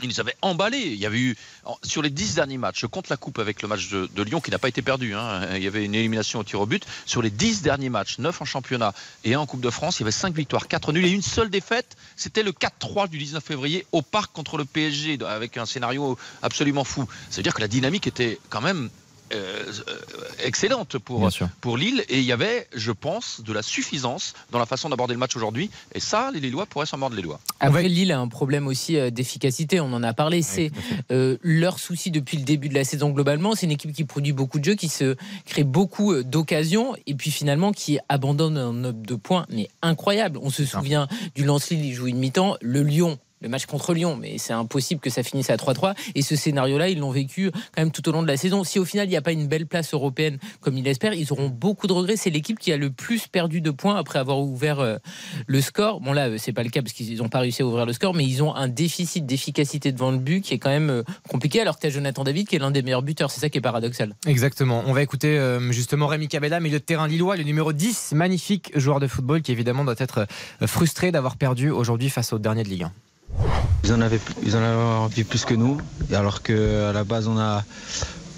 Ils 0.01 0.09
nous 0.09 0.19
avaient 0.19 0.35
emballés. 0.41 0.77
Il 0.79 0.99
y 0.99 1.05
avait 1.05 1.19
eu, 1.19 1.37
sur 1.83 2.01
les 2.01 2.09
dix 2.09 2.35
derniers 2.35 2.57
matchs, 2.57 2.81
je 2.81 2.85
compte 2.85 3.09
la 3.09 3.17
coupe 3.17 3.39
avec 3.39 3.61
le 3.61 3.67
match 3.67 3.89
de, 3.89 4.23
Lyon 4.23 4.41
qui 4.41 4.51
n'a 4.51 4.59
pas 4.59 4.69
été 4.69 4.81
perdu. 4.81 5.13
Hein. 5.13 5.55
Il 5.55 5.63
y 5.63 5.67
avait 5.67 5.85
une 5.85 5.95
élimination 5.95 6.39
au 6.39 6.43
tir 6.43 6.59
au 6.61 6.65
but. 6.65 6.85
Sur 7.05 7.21
les 7.21 7.29
dix 7.29 7.61
derniers 7.61 7.89
matchs, 7.89 8.19
neuf 8.19 8.41
en 8.41 8.45
championnat 8.45 8.93
et 9.23 9.33
un 9.33 9.39
en 9.39 9.45
Coupe 9.45 9.61
de 9.61 9.69
France, 9.69 9.97
il 9.97 10.01
y 10.01 10.03
avait 10.03 10.11
cinq 10.11 10.35
victoires, 10.35 10.67
quatre 10.67 10.91
nuls 10.91 11.05
et 11.05 11.11
une 11.11 11.21
seule 11.21 11.49
défaite. 11.49 11.97
C'était 12.15 12.43
le 12.43 12.51
4-3 12.51 13.09
du 13.09 13.17
19 13.17 13.43
février 13.43 13.85
au 13.91 14.01
Parc 14.01 14.31
contre 14.33 14.57
le 14.57 14.65
PSG 14.65 15.19
avec 15.25 15.57
un 15.57 15.65
scénario 15.65 16.17
absolument 16.41 16.83
fou. 16.83 17.07
Ça 17.29 17.37
veut 17.37 17.43
dire 17.43 17.53
que 17.53 17.61
la 17.61 17.67
dynamique 17.67 18.07
était 18.07 18.39
quand 18.49 18.61
même 18.61 18.89
euh, 19.33 19.71
excellente 20.43 20.97
pour, 20.97 21.29
pour 21.61 21.77
Lille. 21.77 22.03
Et 22.09 22.19
il 22.19 22.25
y 22.25 22.31
avait, 22.31 22.67
je 22.73 22.91
pense, 22.91 23.41
de 23.41 23.53
la 23.53 23.61
suffisance 23.61 24.33
dans 24.51 24.59
la 24.59 24.65
façon 24.65 24.89
d'aborder 24.89 25.13
le 25.13 25.19
match 25.19 25.35
aujourd'hui. 25.35 25.69
Et 25.93 25.99
ça, 25.99 26.31
les 26.33 26.39
Lillois 26.39 26.65
pourraient 26.65 26.85
s'en 26.85 26.97
mordre 26.97 27.15
les 27.15 27.21
doigts. 27.21 27.39
Après, 27.59 27.87
Lille 27.87 28.11
a 28.11 28.19
un 28.19 28.27
problème 28.27 28.67
aussi 28.67 28.97
euh, 28.97 29.09
d'efficacité, 29.09 29.79
on 29.79 29.93
en 29.93 30.03
a 30.03 30.13
parlé, 30.13 30.41
c'est 30.41 30.71
euh, 31.11 31.37
leur 31.41 31.79
souci 31.79 32.11
depuis 32.11 32.37
le 32.37 32.43
début 32.43 32.69
de 32.69 32.73
la 32.73 32.83
saison 32.83 33.09
globalement, 33.09 33.55
c'est 33.55 33.65
une 33.65 33.71
équipe 33.71 33.93
qui 33.93 34.03
produit 34.03 34.33
beaucoup 34.33 34.59
de 34.59 34.65
jeux, 34.65 34.75
qui 34.75 34.89
se 34.89 35.15
crée 35.45 35.63
beaucoup 35.63 36.23
d'occasions. 36.23 36.95
Et 37.07 37.15
puis 37.15 37.31
finalement 37.31 37.71
qui 37.71 37.99
abandonne 38.09 38.57
un 38.57 38.73
note 38.73 39.01
de 39.01 39.15
points 39.15 39.45
mais 39.49 39.69
incroyable. 39.81 40.39
On 40.41 40.49
se 40.49 40.65
souvient 40.65 41.07
du 41.35 41.43
Lance-Lille, 41.43 41.85
il 41.85 41.93
joue 41.93 42.07
une 42.07 42.17
mi-temps, 42.17 42.57
le 42.61 42.83
Lyon 42.83 43.19
le 43.41 43.49
match 43.49 43.65
contre 43.65 43.93
Lyon, 43.93 44.17
mais 44.19 44.37
c'est 44.37 44.53
impossible 44.53 44.99
que 44.99 45.09
ça 45.09 45.23
finisse 45.23 45.49
à 45.49 45.55
3-3. 45.55 45.95
Et 46.15 46.21
ce 46.21 46.35
scénario-là, 46.35 46.89
ils 46.89 46.99
l'ont 46.99 47.11
vécu 47.11 47.51
quand 47.51 47.81
même 47.81 47.91
tout 47.91 48.07
au 48.09 48.11
long 48.11 48.21
de 48.21 48.27
la 48.27 48.37
saison. 48.37 48.63
Si 48.63 48.79
au 48.79 48.85
final, 48.85 49.07
il 49.07 49.11
n'y 49.11 49.17
a 49.17 49.21
pas 49.21 49.31
une 49.31 49.47
belle 49.47 49.65
place 49.65 49.93
européenne 49.93 50.37
comme 50.59 50.77
ils 50.77 50.83
l'espèrent, 50.83 51.13
ils 51.13 51.31
auront 51.31 51.47
beaucoup 51.47 51.87
de 51.87 51.93
regrets. 51.93 52.17
C'est 52.17 52.29
l'équipe 52.29 52.59
qui 52.59 52.71
a 52.71 52.77
le 52.77 52.89
plus 52.89 53.27
perdu 53.27 53.61
de 53.61 53.71
points 53.71 53.95
après 53.95 54.19
avoir 54.19 54.39
ouvert 54.39 54.79
euh, 54.79 54.97
le 55.47 55.61
score. 55.61 56.01
Bon, 56.01 56.13
là, 56.13 56.27
euh, 56.27 56.37
c'est 56.37 56.53
pas 56.53 56.63
le 56.63 56.69
cas 56.69 56.81
parce 56.81 56.93
qu'ils 56.93 57.17
n'ont 57.17 57.29
pas 57.29 57.39
réussi 57.39 57.61
à 57.61 57.65
ouvrir 57.65 57.85
le 57.85 57.93
score, 57.93 58.13
mais 58.13 58.25
ils 58.25 58.43
ont 58.43 58.53
un 58.55 58.67
déficit 58.67 59.25
d'efficacité 59.25 59.91
devant 59.91 60.11
le 60.11 60.17
but 60.17 60.41
qui 60.41 60.53
est 60.53 60.59
quand 60.59 60.69
même 60.69 60.89
euh, 60.89 61.03
compliqué, 61.27 61.61
alors 61.61 61.75
que 61.75 61.81
tu 61.81 61.87
as 61.87 61.91
Jonathan 61.91 62.23
David 62.23 62.47
qui 62.47 62.55
est 62.55 62.59
l'un 62.59 62.71
des 62.71 62.81
meilleurs 62.81 63.03
buteurs. 63.03 63.31
C'est 63.31 63.39
ça 63.39 63.49
qui 63.49 63.57
est 63.57 63.61
paradoxal. 63.61 64.15
Exactement. 64.27 64.83
On 64.85 64.93
va 64.93 65.01
écouter 65.01 65.39
justement 65.69 66.07
Rémi 66.07 66.27
Cabella, 66.27 66.59
milieu 66.59 66.79
de 66.79 66.83
terrain 66.83 67.07
lillois, 67.07 67.35
le 67.35 67.43
numéro 67.43 67.73
10, 67.73 68.13
magnifique 68.13 68.71
joueur 68.75 68.99
de 68.99 69.07
football 69.07 69.41
qui 69.41 69.51
évidemment 69.51 69.85
doit 69.85 69.95
être 69.97 70.27
frustré 70.65 71.11
d'avoir 71.11 71.37
perdu 71.37 71.69
aujourd'hui 71.69 72.09
face 72.09 72.33
au 72.33 72.39
dernier 72.39 72.63
de 72.63 72.69
Ligue 72.69 72.83
1. 72.83 72.91
Ils 73.83 73.93
en 73.93 74.01
avaient, 74.01 74.19
ils 74.43 74.55
envie 74.55 75.23
plus 75.23 75.45
que 75.45 75.53
nous, 75.53 75.77
alors 76.13 76.41
qu'à 76.41 76.93
la 76.93 77.03
base 77.03 77.27
on 77.27 77.37
a, 77.37 77.63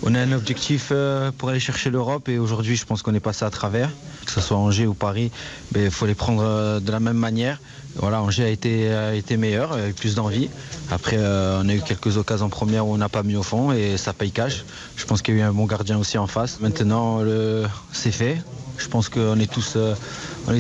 on 0.04 0.16
a 0.16 0.20
un 0.20 0.32
objectif 0.32 0.90
euh, 0.92 1.32
pour 1.38 1.50
aller 1.50 1.60
chercher 1.60 1.90
l'Europe 1.90 2.30
et 2.30 2.38
aujourd'hui 2.38 2.76
je 2.76 2.86
pense 2.86 3.02
qu'on 3.02 3.14
est 3.14 3.20
passé 3.20 3.46
à 3.46 3.50
travers, 3.50 3.90
que 4.26 4.32
ce 4.32 4.40
soit 4.40 4.58
Angers 4.58 4.88
ou 4.88 4.94
Paris, 4.94 5.32
il 5.76 5.92
faut 5.92 6.06
les 6.06 6.16
prendre 6.16 6.44
euh, 6.44 6.80
de 6.80 6.92
la 6.92 7.00
même 7.00 7.18
manière. 7.18 7.60
Voilà, 7.96 8.22
Angers 8.22 8.44
a 8.44 8.50
été, 8.50 8.94
a 8.94 9.14
été 9.14 9.38
meilleur, 9.38 9.74
avec 9.74 9.96
plus 9.96 10.16
d'envie. 10.16 10.50
Après, 10.90 11.18
euh, 11.20 11.62
on 11.62 11.70
a 11.70 11.74
eu 11.74 11.82
quelques 11.82 12.18
occasions 12.18 12.46
en 12.46 12.50
première 12.50 12.88
où 12.88 12.94
on 12.94 12.98
n'a 12.98 13.10
pas 13.10 13.24
mis 13.24 13.36
au 13.36 13.44
fond 13.44 13.72
et 13.72 13.98
ça 13.98 14.14
paye 14.14 14.32
cash. 14.32 14.64
Je 14.96 15.06
pense 15.06 15.22
qu'il 15.22 15.36
y 15.36 15.38
a 15.38 15.42
eu 15.42 15.44
un 15.44 15.54
bon 15.54 15.66
gardien 15.66 15.98
aussi 15.98 16.18
en 16.18 16.28
face. 16.28 16.60
Maintenant, 16.60 17.22
c'est 17.92 18.12
fait. 18.12 18.38
Je 18.78 18.88
pense 18.88 19.10
qu'on 19.10 19.40
est 19.40 19.52
tous, 19.52 19.74
euh, 19.76 19.94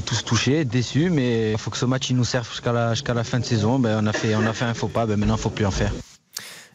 tous 0.06 0.24
touchés, 0.24 0.65
déçus, 0.65 1.10
mais 1.10 1.54
il 1.54 1.58
faut 1.58 1.72
que 1.72 1.78
ce 1.78 1.86
match 1.86 2.10
il 2.10 2.15
nous 2.15 2.24
serve 2.24 2.48
jusqu'à 2.50 2.72
la, 2.72 3.24
fin 3.24 3.39
de 3.39 3.46
saison. 3.46 3.80
Ben, 3.80 4.04
on, 4.04 4.08
a 4.08 4.13
fait, 4.13 4.34
un 4.34 4.74
faux 4.74 4.88
pas, 4.88 5.06
ben, 5.06 5.17
maintenant 5.17 5.36
il 5.36 5.38
ne 5.38 5.41
faut 5.41 5.50
plus 5.50 5.65
en 5.65 5.72
faire. 5.72 5.91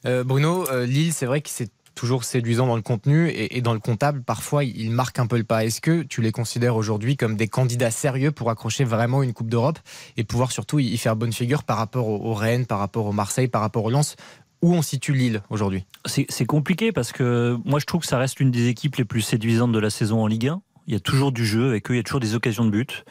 Euh, 0.06 0.24
Bruno, 0.24 0.66
Lille, 0.84 1.12
c'est 1.12 1.26
vrai 1.26 1.40
que 1.40 1.50
c'est 1.50 1.70
toujours 1.96 2.22
séduisant 2.22 2.68
dans 2.68 2.76
le 2.76 2.82
contenu 2.82 3.28
et, 3.28 3.60
dans 3.60 3.72
le 3.72 3.80
comptable, 3.80 4.22
parfois 4.22 4.62
il 4.62 4.92
marque 4.92 5.18
un 5.18 5.26
peu 5.26 5.36
le 5.36 5.44
pas. 5.44 5.64
Est-ce 5.64 5.80
que 5.80 6.02
tu 6.02 6.22
les 6.22 6.30
considères 6.30 6.76
aujourd'hui 6.76 7.16
comme 7.16 7.34
des 7.36 7.48
candidats 7.48 7.90
sérieux 7.90 8.30
pour 8.30 8.50
accrocher 8.50 8.84
vraiment 8.84 9.24
une 9.24 9.32
Coupe 9.32 9.48
d'Europe 9.48 9.80
et 10.16 10.22
pouvoir 10.22 10.52
surtout 10.52 10.78
y 10.78 10.96
faire 10.98 11.16
bonne 11.16 11.32
figure 11.32 11.64
par 11.64 11.78
rapport 11.78 12.06
au, 12.06 12.34
Rennes, 12.34 12.66
par 12.66 12.78
rapport 12.78 13.06
au 13.06 13.12
Marseille, 13.12 13.48
par 13.48 13.62
rapport 13.62 13.84
au 13.84 13.90
Lens? 13.90 14.14
Où 14.62 14.72
on 14.72 14.82
situe 14.82 15.12
Lille 15.12 15.42
aujourd'hui? 15.50 15.84
C'est 16.06 16.46
compliqué 16.46 16.92
parce 16.92 17.12
que 17.12 17.58
moi 17.64 17.78
je 17.78 17.86
trouve 17.86 18.02
que 18.02 18.06
ça 18.06 18.18
reste 18.18 18.38
l'une 18.38 18.50
des 18.50 18.68
équipes 18.68 18.96
les 18.96 19.04
plus 19.04 19.22
séduisantes 19.22 19.72
de 19.72 19.78
la 19.78 19.90
saison 19.90 20.22
en 20.22 20.26
Ligue 20.26 20.48
1. 20.48 20.62
Il 20.86 20.94
y 20.94 20.96
a 20.96 21.00
toujours 21.00 21.32
du 21.32 21.44
jeu 21.44 21.68
avec 21.68 21.90
eux, 21.90 21.94
il 21.94 21.96
y 21.96 22.00
a 22.00 22.02
toujours 22.02 22.20
des 22.20 22.34
occasions 22.34 22.64
de 22.64 22.70
but 22.70 23.04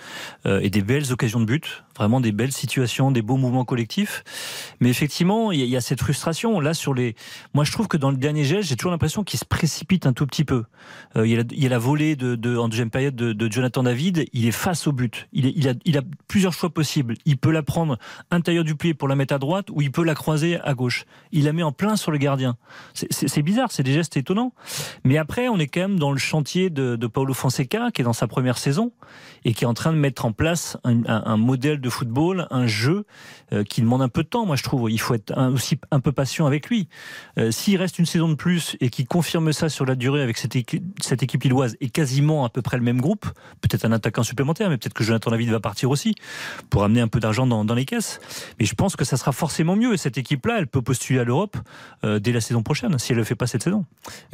euh, 0.46 0.60
et 0.62 0.70
des 0.70 0.82
belles 0.82 1.12
occasions 1.12 1.40
de 1.40 1.46
but 1.46 1.84
vraiment 1.98 2.20
des 2.20 2.32
belles 2.32 2.52
situations, 2.52 3.12
des 3.12 3.22
beaux 3.22 3.38
mouvements 3.38 3.66
collectifs. 3.66 4.24
Mais 4.80 4.90
effectivement, 4.90 5.52
il 5.52 5.62
y, 5.66 5.78
a 5.78 5.82
cette 5.82 6.02
frustration. 6.02 6.60
Là, 6.60 6.74
sur 6.74 6.94
les. 6.94 7.16
Moi, 7.54 7.64
je 7.64 7.72
trouve 7.72 7.88
que 7.88 7.98
dans 7.98 8.12
le 8.12 8.18
dernier 8.18 8.44
geste, 8.44 8.70
j'ai 8.70 8.76
toujours 8.76 8.92
l'impression 8.92 9.24
qu'il 9.24 9.40
se 9.40 9.46
précipite 9.46 10.06
un 10.06 10.14
tout 10.14 10.26
petit 10.26 10.44
peu. 10.44 10.66
Euh, 11.16 11.26
il, 11.26 11.32
y 11.32 11.36
a 11.36 11.38
la, 11.38 11.44
il, 11.52 11.64
y 11.64 11.66
a 11.66 11.70
la, 11.70 11.78
volée 11.78 12.16
de, 12.16 12.36
de, 12.36 12.58
en 12.58 12.68
deuxième 12.68 12.90
période 12.90 13.16
de, 13.16 13.34
de, 13.34 13.52
Jonathan 13.52 13.84
David. 13.84 14.26
Il 14.34 14.46
est 14.46 14.52
face 14.52 14.88
au 14.88 14.92
but. 14.92 15.28
Il, 15.32 15.46
est, 15.46 15.54
il, 15.56 15.70
a, 15.70 15.74
il 15.86 15.98
a 15.98 16.02
plusieurs 16.28 16.54
choix 16.54 16.70
possibles. 16.70 17.16
Il 17.26 17.38
peut 17.38 17.52
la 17.52 17.64
prendre 17.64 17.98
intérieur 18.32 18.64
du 18.64 18.76
pied 18.76 18.94
pour 18.94 19.08
la 19.08 19.16
mettre 19.16 19.34
à 19.34 19.40
droite 19.40 19.70
ou 19.70 19.82
il 19.82 19.92
peut 19.92 20.04
la 20.04 20.16
croiser 20.16 20.60
à 20.60 20.74
gauche. 20.74 21.06
Il 21.32 21.46
la 21.46 21.54
met 21.54 21.64
en 21.64 21.72
plein 21.72 21.96
sur 21.96 22.12
le 22.12 22.18
gardien. 22.18 22.58
C'est 22.94 23.42
bizarre, 23.42 23.72
c'est 23.72 23.84
des 23.84 23.94
gestes 23.94 24.18
étonnants. 24.18 24.54
Mais 25.04 25.18
après, 25.18 25.48
on 25.48 25.58
est 25.58 25.68
quand 25.68 25.82
même 25.82 26.00
dans 26.00 26.12
le 26.12 26.18
chantier 26.18 26.70
de, 26.70 26.96
de 26.96 27.08
Paulo 27.08 27.34
Fonseca, 27.34 27.65
qui 27.68 28.02
est 28.02 28.06
dans 28.06 28.14
sa 28.14 28.28
première 28.28 28.58
saison 28.58 28.92
et 29.46 29.54
qui 29.54 29.64
est 29.64 29.68
en 29.68 29.74
train 29.74 29.94
de 29.94 29.98
mettre 29.98 30.26
en 30.26 30.32
place 30.32 30.78
un, 30.84 31.06
un, 31.06 31.24
un 31.26 31.38
modèle 31.38 31.80
de 31.80 31.90
football, 31.90 32.48
un 32.50 32.68
jeu 32.68 33.06
euh, 33.54 33.64
qui 33.64 33.82
demande 33.82 34.02
un 34.02 34.10
peu 34.10 34.24
de 34.24 34.28
temps, 34.28 34.46
moi 34.46 34.56
je 34.56 34.64
trouve. 34.64 34.90
Il 34.92 35.00
faut 35.00 35.14
être 35.14 35.34
aussi 35.54 35.80
un 35.92 36.00
peu 36.00 36.12
patient 36.12 36.48
avec 36.48 36.68
lui. 36.68 36.90
Euh, 37.38 37.52
s'il 37.52 37.78
reste 37.78 38.00
une 38.00 38.08
saison 38.08 38.28
de 38.28 38.34
plus 38.34 38.76
et 38.82 38.90
qu'il 38.90 39.08
confirme 39.08 39.54
ça 39.54 39.70
sur 39.70 39.86
la 39.86 39.96
durée 39.96 40.24
avec 40.24 40.38
cette 40.38 40.56
équipe, 40.56 40.84
cette 41.02 41.22
équipe 41.22 41.44
lilloise 41.44 41.78
et 41.80 41.90
quasiment 41.90 42.44
à 42.44 42.50
peu 42.50 42.64
près 42.64 42.78
le 42.78 42.84
même 42.84 43.00
groupe, 43.00 43.28
peut-être 43.62 43.86
un 43.86 43.92
attaquant 43.92 44.24
supplémentaire, 44.24 44.70
mais 44.70 44.78
peut-être 44.78 44.94
que 44.94 45.04
Jonathan 45.04 45.30
David 45.30 45.50
va 45.50 45.60
partir 45.60 45.92
aussi 45.92 46.16
pour 46.72 46.84
amener 46.84 47.02
un 47.02 47.08
peu 47.08 47.20
d'argent 47.20 47.46
dans, 47.46 47.64
dans, 47.64 47.76
les 47.76 47.86
caisses. 47.86 48.20
Mais 48.60 48.66
je 48.66 48.74
pense 48.74 48.96
que 48.96 49.06
ça 49.06 49.16
sera 49.16 49.32
forcément 49.32 49.76
mieux. 49.76 49.94
Et 49.94 49.98
cette 49.98 50.18
équipe-là, 50.18 50.56
elle 50.58 50.68
peut 50.68 50.82
postuler 50.82 51.20
à 51.20 51.24
l'Europe 51.24 51.56
euh, 52.04 52.18
dès 52.18 52.32
la 52.32 52.42
saison 52.42 52.64
prochaine, 52.64 52.98
si 52.98 53.12
elle 53.12 53.18
ne 53.18 53.22
le 53.22 53.26
fait 53.26 53.36
pas 53.36 53.48
cette 53.48 53.64
saison. 53.64 53.86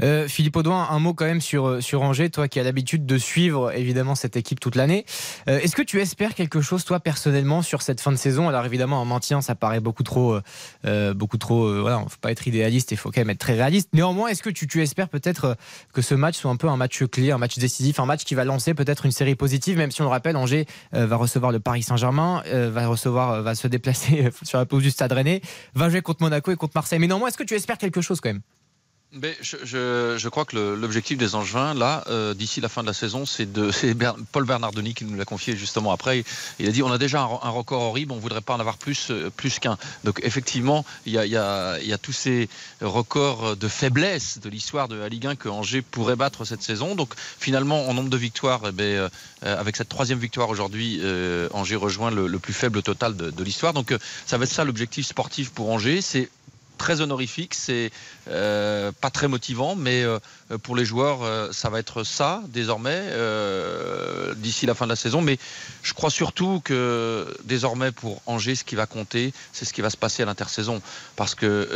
Euh, 0.01 0.27
Philippe 0.29 0.55
Audouin, 0.55 0.87
un 0.89 0.99
mot 0.99 1.13
quand 1.13 1.25
même 1.25 1.41
sur, 1.41 1.83
sur 1.83 2.01
Angers, 2.01 2.29
toi 2.29 2.47
qui 2.47 2.59
as 2.59 2.63
l'habitude 2.63 3.05
de 3.05 3.17
suivre 3.17 3.73
évidemment 3.73 4.15
cette 4.15 4.37
équipe 4.37 4.61
toute 4.61 4.75
l'année. 4.75 5.00
Euh, 5.47 5.59
Est-ce 5.59 5.75
que 5.75 5.81
tu 5.81 5.99
espères 5.99 6.35
quelque 6.35 6.61
chose, 6.61 6.83
toi, 6.83 6.99
personnellement, 6.99 7.61
sur 7.61 7.81
cette 7.81 8.01
fin 8.01 8.11
de 8.11 8.17
saison? 8.17 8.49
Alors 8.49 8.65
évidemment, 8.65 9.01
un 9.01 9.05
maintien, 9.05 9.41
ça 9.41 9.55
paraît 9.55 9.79
beaucoup 9.79 10.03
trop, 10.03 10.33
euh, 10.33 10.41
euh 10.85 11.13
beaucoup 11.13 11.37
trop. 11.37 11.65
Euh, 11.65 11.81
voilà, 11.81 11.99
faut 12.07 12.17
pas 12.21 12.31
être 12.31 12.47
idéaliste, 12.47 12.91
il 12.91 12.97
faut 12.97 13.11
quand 13.11 13.21
même 13.21 13.29
être 13.29 13.39
très 13.39 13.53
réaliste. 13.53 13.89
Néanmoins, 13.93 14.29
est-ce 14.29 14.43
que 14.43 14.49
tu, 14.49 14.81
espères 14.81 15.09
peut-être 15.09 15.57
que 15.93 16.01
ce 16.01 16.15
match 16.15 16.37
soit 16.37 16.51
un 16.51 16.55
peu 16.55 16.67
un 16.69 16.77
match 16.77 17.03
clé, 17.05 17.31
un 17.31 17.37
match 17.37 17.57
décisif, 17.57 17.99
un 17.99 18.05
match 18.05 18.23
qui 18.23 18.35
va 18.35 18.45
lancer 18.45 18.73
peut-être 18.73 19.05
une 19.05 19.11
série 19.11 19.35
positive, 19.35 19.77
même 19.77 19.91
si 19.91 20.01
on 20.01 20.05
le 20.05 20.09
rappelle, 20.09 20.37
Angers 20.37 20.65
va 20.91 21.15
recevoir 21.15 21.51
le 21.51 21.59
Paris 21.59 21.83
Saint-Germain, 21.83 22.43
va 22.45 22.87
recevoir, 22.87 23.41
va 23.41 23.55
se 23.55 23.67
déplacer 23.67 24.29
sur 24.43 24.57
la 24.57 24.65
pause 24.65 24.83
du 24.83 24.91
Stade 24.91 25.11
Rennais, 25.11 25.41
va 25.75 25.89
jouer 25.89 26.01
contre 26.01 26.23
Monaco 26.23 26.51
et 26.51 26.55
contre 26.55 26.73
Marseille. 26.75 26.99
Mais 26.99 27.07
néanmoins, 27.07 27.27
est-ce 27.27 27.37
que 27.37 27.43
tu 27.43 27.55
espères 27.55 27.77
quelque 27.77 28.01
chose 28.01 28.21
quand 28.21 28.29
même? 28.29 28.41
Je, 29.13 29.57
je, 29.63 30.15
je, 30.17 30.29
crois 30.29 30.45
que 30.45 30.55
l'objectif 30.55 31.17
des 31.17 31.35
Angevins, 31.35 31.73
là, 31.73 32.03
euh, 32.07 32.33
d'ici 32.33 32.61
la 32.61 32.69
fin 32.69 32.81
de 32.81 32.87
la 32.87 32.93
saison, 32.93 33.25
c'est 33.25 33.51
de. 33.51 33.69
C'est 33.81 33.95
Paul 34.31 34.45
Bernardoni 34.45 34.93
qui 34.93 35.05
nous 35.05 35.17
l'a 35.17 35.25
confié 35.25 35.57
justement 35.57 35.91
après. 35.91 36.23
Il 36.59 36.67
a 36.67 36.71
dit 36.71 36.83
on 36.83 36.91
a 36.91 36.97
déjà 36.97 37.21
un, 37.21 37.49
record 37.49 37.81
horrible, 37.81 38.11
on 38.11 38.19
voudrait 38.19 38.41
pas 38.41 38.53
en 38.53 38.59
avoir 38.59 38.77
plus, 38.77 39.09
euh, 39.09 39.31
plus 39.35 39.59
qu'un. 39.59 39.77
Donc 40.03 40.19
effectivement, 40.23 40.85
il 41.05 41.13
y 41.13 41.17
a, 41.17 41.25
y, 41.25 41.31
y 41.87 41.93
a, 41.93 41.97
tous 41.97 42.11
ces 42.11 42.47
records 42.79 43.57
de 43.57 43.67
faiblesse 43.67 44.39
de 44.39 44.49
l'histoire 44.49 44.87
de 44.87 44.95
la 44.95 45.09
Ligue 45.09 45.25
1 45.25 45.35
que 45.35 45.49
Angers 45.49 45.81
pourrait 45.81 46.15
battre 46.15 46.45
cette 46.45 46.61
saison. 46.61 46.95
Donc 46.95 47.13
finalement, 47.17 47.87
en 47.89 47.93
nombre 47.93 48.09
de 48.09 48.17
victoires, 48.17 48.61
eh 48.67 48.71
bien, 48.71 48.85
euh, 48.85 49.09
avec 49.41 49.75
cette 49.75 49.89
troisième 49.89 50.19
victoire 50.19 50.49
aujourd'hui, 50.49 50.99
euh, 51.01 51.49
Angers 51.53 51.75
rejoint 51.75 52.11
le, 52.11 52.27
le, 52.27 52.39
plus 52.39 52.53
faible 52.53 52.83
total 52.83 53.17
de, 53.17 53.31
de 53.31 53.43
l'histoire. 53.43 53.73
Donc 53.73 53.95
ça 54.27 54.37
va 54.37 54.43
être 54.43 54.51
ça 54.51 54.63
l'objectif 54.63 55.07
sportif 55.07 55.49
pour 55.51 55.69
Angers. 55.71 56.01
C'est 56.01 56.29
très 56.81 56.99
honorifique, 57.01 57.53
c'est 57.53 57.91
euh, 58.27 58.91
pas 59.01 59.11
très 59.11 59.27
motivant, 59.27 59.75
mais 59.75 60.01
euh, 60.03 60.17
pour 60.63 60.75
les 60.75 60.83
joueurs, 60.83 61.21
euh, 61.21 61.51
ça 61.51 61.69
va 61.69 61.77
être 61.77 62.03
ça 62.03 62.41
désormais 62.47 63.03
d'ici 64.37 64.65
la 64.65 64.73
fin 64.73 64.85
de 64.85 64.89
la 64.89 64.95
saison. 64.95 65.21
Mais 65.21 65.37
je 65.83 65.93
crois 65.93 66.09
surtout 66.09 66.59
que 66.63 67.27
désormais 67.43 67.91
pour 67.91 68.23
Angers, 68.25 68.55
ce 68.55 68.63
qui 68.63 68.75
va 68.75 68.87
compter, 68.87 69.31
c'est 69.53 69.65
ce 69.65 69.73
qui 69.73 69.81
va 69.81 69.91
se 69.91 69.97
passer 69.97 70.23
à 70.23 70.25
l'intersaison, 70.25 70.81
parce 71.15 71.35
que 71.35 71.67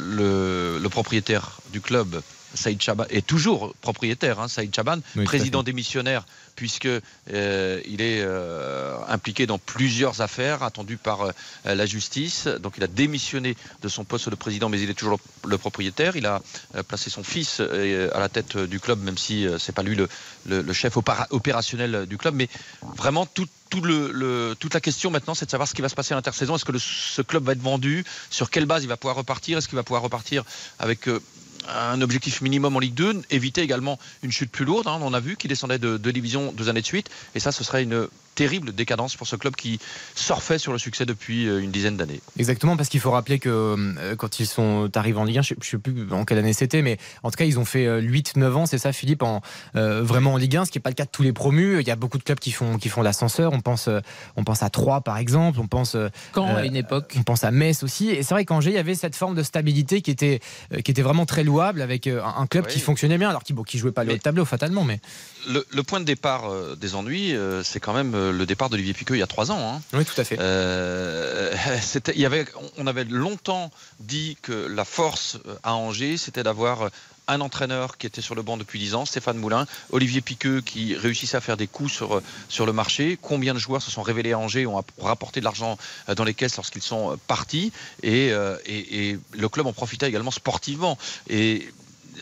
le, 0.00 0.78
le 0.78 0.88
propriétaire 0.88 1.60
du 1.72 1.82
club 1.82 2.22
Saïd 2.56 2.80
Chaban 2.80 3.04
est 3.10 3.26
toujours 3.26 3.74
propriétaire, 3.80 4.40
hein, 4.40 4.48
Saïd 4.48 4.74
Chaban, 4.74 4.98
oui, 5.16 5.24
président 5.24 5.62
démissionnaire, 5.62 6.24
puisque 6.56 6.86
euh, 6.86 7.80
il 7.86 8.00
est 8.00 8.20
euh, 8.20 8.96
impliqué 9.08 9.46
dans 9.46 9.58
plusieurs 9.58 10.22
affaires 10.22 10.62
attendues 10.62 10.96
par 10.96 11.22
euh, 11.22 11.32
la 11.64 11.86
justice. 11.86 12.46
Donc 12.46 12.74
il 12.78 12.82
a 12.82 12.88
démissionné 12.88 13.56
de 13.82 13.88
son 13.88 14.04
poste 14.04 14.30
de 14.30 14.34
président, 14.34 14.68
mais 14.68 14.80
il 14.80 14.90
est 14.90 14.94
toujours 14.94 15.20
le, 15.46 15.58
propriétaire. 15.58 16.16
Il 16.16 16.26
a 16.26 16.40
placé 16.88 17.10
son 17.10 17.22
fils 17.22 17.60
à 17.60 18.18
la 18.18 18.28
tête 18.28 18.56
du 18.56 18.80
club, 18.80 19.02
même 19.02 19.18
si 19.18 19.46
c'est 19.58 19.74
pas 19.74 19.82
lui 19.82 19.96
le, 19.96 20.72
chef 20.72 20.96
opérationnel 20.96 22.06
du 22.06 22.16
club. 22.16 22.34
Mais 22.34 22.48
vraiment 22.96 23.26
toute 23.26 24.74
la 24.74 24.80
question 24.80 25.10
maintenant, 25.10 25.34
c'est 25.34 25.46
de 25.46 25.50
savoir 25.50 25.68
ce 25.68 25.74
qui 25.74 25.82
va 25.82 25.88
se 25.88 25.94
passer 25.94 26.14
à 26.14 26.16
l'intersaison. 26.16 26.56
Est-ce 26.56 26.64
que 26.64 26.78
ce 26.78 27.22
club 27.22 27.44
va 27.44 27.52
être 27.52 27.60
vendu? 27.60 28.04
Sur 28.30 28.50
quelle 28.50 28.66
base 28.66 28.84
il 28.84 28.88
va 28.88 28.96
pouvoir 28.96 29.16
repartir? 29.16 29.58
Est-ce 29.58 29.68
qu'il 29.68 29.76
va 29.76 29.82
pouvoir 29.82 30.02
repartir 30.02 30.44
avec 30.78 31.08
un 31.68 32.00
objectif 32.00 32.40
minimum 32.40 32.76
en 32.76 32.78
Ligue 32.78 32.94
2, 32.94 33.22
éviter 33.30 33.62
également 33.62 33.98
une 34.22 34.32
chute 34.32 34.50
plus 34.50 34.64
lourde. 34.64 34.86
Hein, 34.86 34.98
on 35.02 35.14
a 35.14 35.20
vu 35.20 35.36
qu'il 35.36 35.48
descendait 35.48 35.78
de 35.78 35.96
deux 35.96 36.12
divisions 36.12 36.52
deux 36.52 36.68
années 36.68 36.82
de 36.82 36.86
suite, 36.86 37.10
et 37.34 37.40
ça, 37.40 37.52
ce 37.52 37.64
serait 37.64 37.82
une 37.82 38.08
terrible 38.36 38.72
décadence 38.72 39.16
pour 39.16 39.26
ce 39.26 39.34
club 39.34 39.56
qui 39.56 39.80
surfait 40.14 40.58
sur 40.58 40.72
le 40.72 40.78
succès 40.78 41.04
depuis 41.06 41.46
une 41.46 41.72
dizaine 41.72 41.96
d'années. 41.96 42.20
Exactement, 42.38 42.76
parce 42.76 42.88
qu'il 42.88 43.00
faut 43.00 43.10
rappeler 43.10 43.38
que 43.38 43.48
euh, 43.48 44.16
quand 44.16 44.40
ils 44.40 44.46
sont 44.46 44.90
arrivés 44.94 45.18
en 45.18 45.24
Ligue 45.24 45.38
1, 45.38 45.42
je 45.42 45.54
ne 45.54 45.62
sais 45.62 45.78
plus 45.78 46.12
en 46.12 46.24
quelle 46.24 46.38
année 46.38 46.52
c'était, 46.52 46.82
mais 46.82 46.98
en 47.22 47.30
tout 47.30 47.36
cas, 47.36 47.44
ils 47.44 47.58
ont 47.58 47.64
fait 47.64 47.86
8-9 48.00 48.52
ans, 48.52 48.66
c'est 48.66 48.78
ça, 48.78 48.92
Philippe, 48.92 49.22
en, 49.22 49.40
euh, 49.74 50.02
vraiment 50.02 50.34
en 50.34 50.36
Ligue 50.36 50.56
1, 50.56 50.66
ce 50.66 50.70
qui 50.70 50.78
n'est 50.78 50.82
pas 50.82 50.90
le 50.90 50.94
cas 50.94 51.04
de 51.04 51.10
tous 51.10 51.22
les 51.22 51.32
promus. 51.32 51.80
Il 51.80 51.86
y 51.86 51.90
a 51.90 51.96
beaucoup 51.96 52.18
de 52.18 52.22
clubs 52.22 52.38
qui 52.38 52.52
font, 52.52 52.78
qui 52.78 52.88
font 52.88 53.02
l'ascenseur. 53.02 53.52
On 53.52 53.60
pense, 53.60 53.88
on 54.36 54.44
pense 54.44 54.62
à 54.62 54.70
Troyes, 54.70 55.00
par 55.00 55.18
exemple. 55.18 55.58
On 55.60 55.66
pense, 55.66 55.96
Quand, 56.32 56.48
euh, 56.48 56.56
à 56.56 56.64
une 56.64 56.76
époque 56.76 57.14
On 57.18 57.22
pense 57.22 57.44
à 57.44 57.50
Metz 57.50 57.82
aussi. 57.82 58.10
Et 58.10 58.22
c'est 58.22 58.34
vrai 58.34 58.44
qu'Angers, 58.44 58.70
il 58.70 58.76
y 58.76 58.78
avait 58.78 58.94
cette 58.94 59.16
forme 59.16 59.34
de 59.34 59.42
stabilité 59.42 60.02
qui 60.02 60.10
était, 60.10 60.40
qui 60.84 60.90
était 60.90 61.02
vraiment 61.02 61.26
très 61.26 61.44
louable 61.44 61.82
avec 61.82 62.06
un 62.06 62.46
club 62.46 62.64
oui. 62.66 62.72
qui 62.72 62.80
fonctionnait 62.80 63.18
bien, 63.18 63.30
alors 63.30 63.42
qui 63.42 63.52
ne 63.52 63.56
bon, 63.56 63.64
jouait 63.72 63.92
pas 63.92 64.04
le 64.04 64.12
haut 64.12 64.16
de 64.16 64.22
tableau 64.22 64.44
fatalement. 64.44 64.84
Mais... 64.84 65.00
Le, 65.46 65.66
le 65.70 65.82
point 65.82 66.00
de 66.00 66.04
départ 66.04 66.76
des 66.76 66.94
ennuis, 66.94 67.34
c'est 67.62 67.80
quand 67.80 67.92
même 67.92 68.30
le 68.30 68.46
départ 68.46 68.70
d'Olivier 68.70 68.94
Piqueux 68.94 69.16
il 69.16 69.20
y 69.20 69.22
a 69.22 69.26
trois 69.26 69.50
ans. 69.50 69.74
Hein. 69.74 69.82
Oui, 69.92 70.04
tout 70.04 70.20
à 70.20 70.24
fait. 70.24 70.36
Euh, 70.40 71.54
il 72.14 72.20
y 72.20 72.26
avait, 72.26 72.46
on 72.76 72.86
avait 72.86 73.04
longtemps 73.04 73.70
dit 74.00 74.36
que 74.42 74.52
la 74.52 74.84
force 74.84 75.38
à 75.62 75.74
Angers, 75.74 76.16
c'était 76.16 76.42
d'avoir 76.42 76.90
un 77.28 77.40
entraîneur 77.40 77.98
qui 77.98 78.06
était 78.06 78.20
sur 78.20 78.36
le 78.36 78.42
banc 78.42 78.56
depuis 78.56 78.78
10 78.78 78.94
ans, 78.94 79.04
Stéphane 79.04 79.36
Moulin, 79.36 79.66
Olivier 79.90 80.20
Piqueux 80.20 80.60
qui 80.60 80.94
réussissait 80.94 81.36
à 81.36 81.40
faire 81.40 81.56
des 81.56 81.66
coups 81.66 81.92
sur, 81.92 82.22
sur 82.48 82.66
le 82.66 82.72
marché. 82.72 83.18
Combien 83.20 83.52
de 83.52 83.58
joueurs 83.58 83.82
se 83.82 83.90
sont 83.90 84.02
révélés 84.02 84.32
à 84.32 84.38
Angers, 84.38 84.64
ont 84.66 84.82
rapporté 85.00 85.40
de 85.40 85.44
l'argent 85.44 85.76
dans 86.14 86.22
les 86.22 86.34
caisses 86.34 86.56
lorsqu'ils 86.56 86.82
sont 86.82 87.18
partis 87.26 87.72
et, 88.04 88.28
et, 88.66 89.08
et, 89.08 89.18
le 89.32 89.48
club 89.48 89.66
en 89.66 89.72
profitait 89.72 90.08
également 90.08 90.30
sportivement. 90.30 90.96
Et 91.28 91.68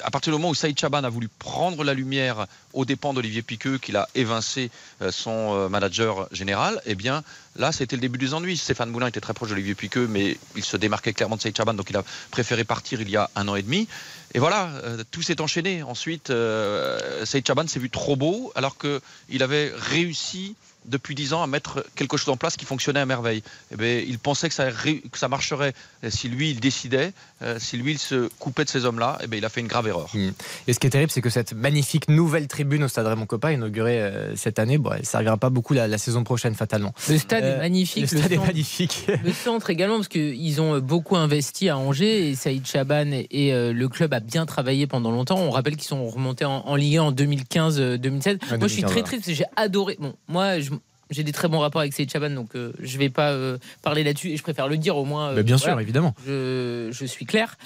à 0.03 0.11
partir 0.11 0.33
du 0.33 0.39
moment 0.39 0.51
où 0.51 0.55
Saïd 0.55 0.79
Chaban 0.79 1.05
a 1.05 1.09
voulu 1.09 1.29
prendre 1.29 1.85
la 1.85 1.95
lumière 1.95 2.47
aux 2.73 2.85
dépens 2.85 3.15
d'Olivier 3.15 3.43
Piqueux, 3.43 3.79
qu'il 3.79 3.97
a 3.97 4.09
évincé 4.15 4.71
son 5.11 5.69
manager 5.69 6.29
général, 6.33 6.81
eh 6.87 6.95
bien 6.95 7.23
là, 7.57 7.73
c'était 7.73 7.97
le 7.97 8.01
début 8.01 8.19
des 8.19 8.35
ennuis. 8.35 8.57
Stéphane 8.57 8.91
Moulin 8.91 9.07
était 9.07 9.21
très 9.21 9.35
proche 9.35 9.51
d'Olivier 9.51 9.75
Piqueux, 9.75 10.07
mais 10.09 10.39
il 10.57 10.65
se 10.65 10.77
démarquait 10.77 11.13
clairement 11.13 11.37
de 11.37 11.43
Saïd 11.43 11.57
Chaban, 11.57 11.75
donc 11.75 11.91
il 11.91 11.97
a 11.97 12.05
préféré 12.31 12.65
partir 12.65 13.01
il 13.01 13.11
y 13.11 13.17
a 13.17 13.31
un 13.37 13.49
an 13.49 13.57
et 13.57 13.63
demi. 13.63 13.89
Et 14.35 14.39
voilà, 14.39 14.69
euh, 14.85 15.05
tout 15.11 15.23
s'est 15.23 15.41
enchaîné. 15.41 15.83
Ensuite, 15.83 16.31
euh, 16.31 17.25
Saïd 17.25 17.47
Chaban 17.47 17.67
s'est 17.67 17.79
vu 17.79 17.91
trop 17.91 18.17
beau, 18.17 18.53
alors 18.57 18.77
qu'il 18.77 19.43
avait 19.43 19.73
réussi 19.75 20.57
depuis 20.87 21.15
dix 21.15 21.33
ans 21.33 21.43
à 21.43 21.47
mettre 21.47 21.85
quelque 21.95 22.17
chose 22.17 22.29
en 22.29 22.37
place 22.37 22.57
qui 22.57 22.65
fonctionnait 22.65 23.01
à 23.01 23.07
merveille. 23.07 23.43
Eh 23.73 23.77
bien, 23.77 24.03
il 24.07 24.19
pensait 24.19 24.49
que 24.49 24.55
ça, 24.55 24.71
que 24.71 25.19
ça 25.19 25.29
marcherait 25.29 25.75
si 26.09 26.29
lui 26.29 26.51
il 26.51 26.61
décidait, 26.61 27.13
euh, 27.43 27.59
si 27.59 27.77
lui 27.77 27.93
il 27.93 27.99
se 27.99 28.29
coupait 28.39 28.65
de 28.65 28.69
ces 28.69 28.85
hommes-là. 28.85 29.19
Eh 29.23 29.27
bien, 29.27 29.39
il 29.39 29.45
a 29.45 29.49
fait 29.49 29.61
une 29.61 29.67
grave 29.67 29.89
erreur. 29.89 30.11
Mmh. 30.15 30.31
Et 30.67 30.73
ce 30.73 30.79
qui 30.79 30.87
est 30.87 30.91
terrible, 30.91 31.11
c'est 31.11 31.21
que 31.21 31.31
cette 31.31 31.53
magnifique 31.53 32.09
nouvelle 32.09 32.49
tribune 32.49 32.85
au 32.85 32.89
Stade 32.89 33.07
Raymond 33.07 33.27
Coppa, 33.27 33.53
inaugurée 33.53 34.01
euh, 34.01 34.37
cette 34.37 34.59
année, 34.59 34.79
bon, 34.79 34.91
elle 34.93 35.01
ne 35.01 35.05
servira 35.05 35.37
pas 35.37 35.51
beaucoup 35.51 35.75
la, 35.75 35.89
la, 35.89 35.99
saison 35.99 36.25
prochaine 36.25 36.55
fatalement. 36.55 36.93
Le 37.09 37.19
stade 37.19 37.45
euh, 37.45 37.57
est 37.57 37.59
magnifique. 37.59 38.11
Le 38.11 38.19
stade 38.19 38.31
le 38.31 38.37
est 38.37 38.47
magnifique. 38.47 39.07
Le 39.25 39.33
centre 39.33 39.71
également, 39.71 39.97
parce 39.97 40.09
qu'ils 40.09 40.61
ont 40.61 40.79
beaucoup 40.79 41.17
investi 41.17 41.69
à 41.69 41.79
Angers 41.79 42.31
et 42.31 42.35
Saïd 42.35 42.67
Chaban 42.67 43.11
et, 43.31 43.53
euh, 43.53 43.73
le 43.73 43.89
club 43.89 44.13
a 44.15 44.21
bien 44.21 44.47
travaillé 44.47 44.87
pendant 44.87 45.11
longtemps. 45.11 45.39
On 45.39 45.51
rappelle 45.51 45.77
qu'ils 45.77 45.89
sont 45.89 46.07
remontés 46.07 46.45
en, 46.45 46.59
en 46.67 46.77
Ligue 46.77 46.99
1 46.99 47.03
en 47.03 47.13
2015-2016. 47.13 48.27
Ouais, 48.51 48.59
moi, 48.59 48.69
je 48.69 48.73
suis 48.73 48.83
très 48.83 49.03
triste. 49.03 49.33
J'ai 49.33 49.45
adoré. 49.57 49.97
Bon, 50.01 50.15
moi, 50.29 50.61
je 50.61 50.71
j'ai 51.11 51.23
des 51.23 51.33
très 51.33 51.49
bons 51.49 51.59
rapports 51.59 51.81
avec 51.81 51.93
Saïd 51.93 52.11
Chaban, 52.11 52.31
donc 52.31 52.55
euh, 52.55 52.73
je 52.81 52.99
vais 52.99 53.11
pas 53.11 53.31
euh, 53.31 53.59
parler 53.83 54.05
là-dessus 54.05 54.31
et 54.31 54.37
je 54.37 54.43
préfère 54.43 54.69
le 54.69 54.77
dire 54.77 54.97
au 54.97 55.05
moins. 55.05 55.31
Euh, 55.31 55.43
bien 55.43 55.57
voilà, 55.57 55.75
sûr, 55.75 55.81
évidemment. 55.81 56.15
Je, 56.27 56.89
je, 56.91 57.05
suis 57.05 57.27
clair. 57.27 57.57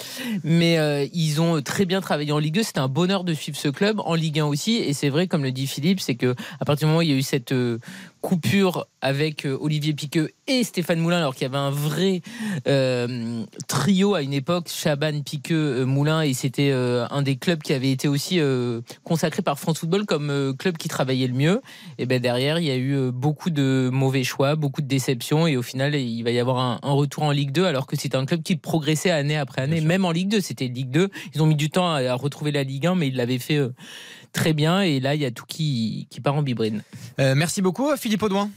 Mais 0.43 1.09
ils 1.13 1.41
ont 1.41 1.61
très 1.61 1.85
bien 1.85 2.01
travaillé 2.01 2.31
en 2.31 2.39
Ligue 2.39 2.55
2. 2.55 2.63
C'était 2.63 2.79
un 2.79 2.87
bonheur 2.87 3.23
de 3.23 3.33
suivre 3.33 3.57
ce 3.57 3.69
club 3.69 4.01
en 4.03 4.15
Ligue 4.15 4.39
1 4.39 4.45
aussi. 4.45 4.77
Et 4.77 4.93
c'est 4.93 5.09
vrai, 5.09 5.27
comme 5.27 5.43
le 5.43 5.51
dit 5.51 5.67
Philippe, 5.67 5.99
c'est 5.99 6.15
que 6.15 6.35
à 6.59 6.65
partir 6.65 6.87
du 6.87 6.91
moment 6.91 6.99
où 6.99 7.03
il 7.03 7.09
y 7.09 7.13
a 7.13 7.17
eu 7.17 7.21
cette 7.21 7.53
coupure 8.21 8.87
avec 9.01 9.45
euh, 9.45 9.57
Olivier 9.61 9.93
Piqueux 9.93 10.31
et 10.47 10.63
Stéphane 10.63 10.99
Moulin, 10.99 11.17
alors 11.17 11.35
qu'il 11.35 11.43
y 11.43 11.45
avait 11.45 11.57
un 11.57 11.69
vrai 11.69 12.21
euh, 12.67 13.43
trio 13.67 14.13
à 14.13 14.21
une 14.21 14.33
époque, 14.33 14.67
Chaban, 14.67 15.21
Piqueux, 15.21 15.81
euh, 15.81 15.85
Moulin, 15.85 16.21
et 16.21 16.33
c'était 16.33 16.71
un 16.71 17.21
des 17.21 17.37
clubs 17.37 17.61
qui 17.61 17.73
avait 17.73 17.91
été 17.91 18.07
aussi 18.07 18.39
consacré 19.03 19.41
par 19.41 19.59
France 19.59 19.79
Football 19.79 20.05
comme 20.05 20.55
club 20.57 20.77
qui 20.77 20.87
travaillait 20.87 21.27
le 21.27 21.33
mieux. 21.33 21.61
Et 21.97 22.05
ben 22.05 22.21
derrière, 22.21 22.59
il 22.59 22.65
y 22.65 22.71
a 22.71 22.77
eu 22.77 23.11
beaucoup 23.11 23.49
de 23.49 23.89
mauvais 23.91 24.23
choix, 24.23 24.55
beaucoup 24.55 24.81
de 24.81 24.87
déceptions, 24.87 25.47
et 25.47 25.57
au 25.57 25.61
final, 25.61 25.95
il 25.95 26.23
va 26.23 26.31
y 26.31 26.39
avoir 26.39 26.57
un, 26.57 26.91
retour 26.91 27.23
en 27.23 27.31
Ligue 27.31 27.51
2, 27.51 27.65
alors 27.65 27.87
que 27.87 27.95
c'était 27.95 28.17
un 28.17 28.25
club 28.25 28.41
qui 28.41 28.55
progressait 28.55 29.11
année 29.11 29.37
après 29.37 29.61
année, 29.61 29.81
même 29.81 30.05
en 30.05 30.11
Ligue 30.11 30.29
2, 30.29 30.41
c'était 30.41 30.67
Ligue 30.67 30.91
2. 30.91 31.09
Ils 31.33 31.41
ont 31.41 31.45
mis 31.45 31.55
du 31.55 31.69
temps 31.69 31.89
à, 31.91 32.13
retrouver 32.13 32.51
la 32.51 32.63
Ligue 32.63 32.87
1, 32.87 32.95
mais 32.95 33.07
ils 33.07 33.15
l'avaient 33.15 33.39
fait 33.39 33.59
très 34.33 34.53
bien, 34.53 34.81
et 34.81 34.99
là, 34.99 35.15
il 35.15 35.21
y 35.21 35.25
a 35.25 35.31
tout 35.31 35.45
qui, 35.47 36.07
qui 36.09 36.21
part 36.21 36.35
en 36.35 36.43
bibrine. 36.43 36.83
merci 37.17 37.61
beaucoup, 37.61 37.95
Philippe 37.97 38.23
Audouin. 38.23 38.49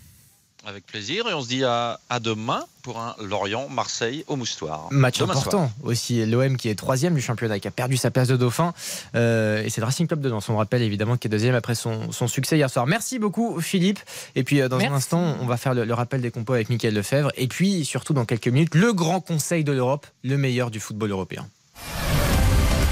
Avec 0.65 0.87
plaisir. 0.87 1.27
Et 1.29 1.35
on 1.35 1.43
se 1.43 1.49
dit 1.49 1.65
à, 1.65 1.99
demain 2.21 2.63
pour 2.83 3.01
un 3.01 3.17
Lorient-Marseille 3.21 4.25
au 4.29 4.37
Moustoir. 4.37 4.87
Match 4.93 5.21
important 5.21 5.73
aussi. 5.83 6.25
L'OM 6.25 6.57
qui 6.57 6.69
est 6.69 6.77
troisième 6.77 7.15
du 7.15 7.21
championnat, 7.21 7.59
qui 7.59 7.67
a 7.67 7.73
perdu 7.73 7.97
sa 7.97 8.13
place 8.13 8.29
de 8.29 8.37
dauphin. 8.37 8.73
Euh, 9.17 9.65
et 9.65 9.71
c'est 9.71 9.81
le 9.81 9.87
Racing 9.87 10.07
Club 10.07 10.21
de 10.21 10.29
Lens, 10.29 10.49
on 10.49 10.57
rappelle 10.57 10.83
évidemment, 10.83 11.17
qui 11.17 11.27
est 11.27 11.31
deuxième 11.31 11.57
après 11.57 11.75
son, 11.75 12.13
succès 12.29 12.57
hier 12.57 12.71
soir. 12.71 12.87
Merci 12.87 13.19
beaucoup 13.19 13.61
Philippe. 13.61 13.99
Et 14.37 14.45
puis 14.45 14.61
euh, 14.61 14.69
dans 14.69 14.79
un 14.79 14.93
instant, 14.93 15.37
on 15.41 15.47
va 15.47 15.57
faire 15.57 15.75
le, 15.75 15.93
rappel 15.93 16.21
des 16.21 16.31
compos 16.31 16.53
avec 16.53 16.71
Mickaël 16.71 16.95
Lefebvre. 16.95 17.33
Et 17.37 17.49
puis 17.49 17.85
surtout 17.85 18.13
dans 18.13 18.25
quelques 18.25 18.49
minutes, 18.49 18.77
le 18.77 18.93
grand 18.93 19.21
conseil 19.21 19.65
de 19.65 19.73
l'Europe, 19.73 20.07
le 20.23 20.37
meilleur 20.37 20.71
du 20.71 20.79
football 20.79 21.11
européen. 21.11 21.49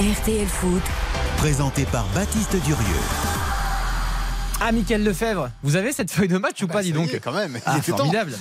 RTL 0.01 0.47
Foot. 0.47 0.83
Présenté 1.41 1.87
par 1.87 2.05
Baptiste 2.15 2.57
Durieux. 2.67 3.50
Ah, 4.63 4.73
Mickaël 4.73 5.03
Lefebvre, 5.03 5.49
vous 5.63 5.77
avez 5.77 5.91
cette 5.91 6.11
feuille 6.11 6.29
de 6.29 6.37
match 6.37 6.63
ou 6.63 6.67
bah, 6.67 6.75
pas, 6.75 6.83
dis 6.83 6.93
donc 6.93 7.19
Quand 7.25 7.33
même, 7.33 7.59
ah, 7.65 7.81
formidable. 7.81 8.35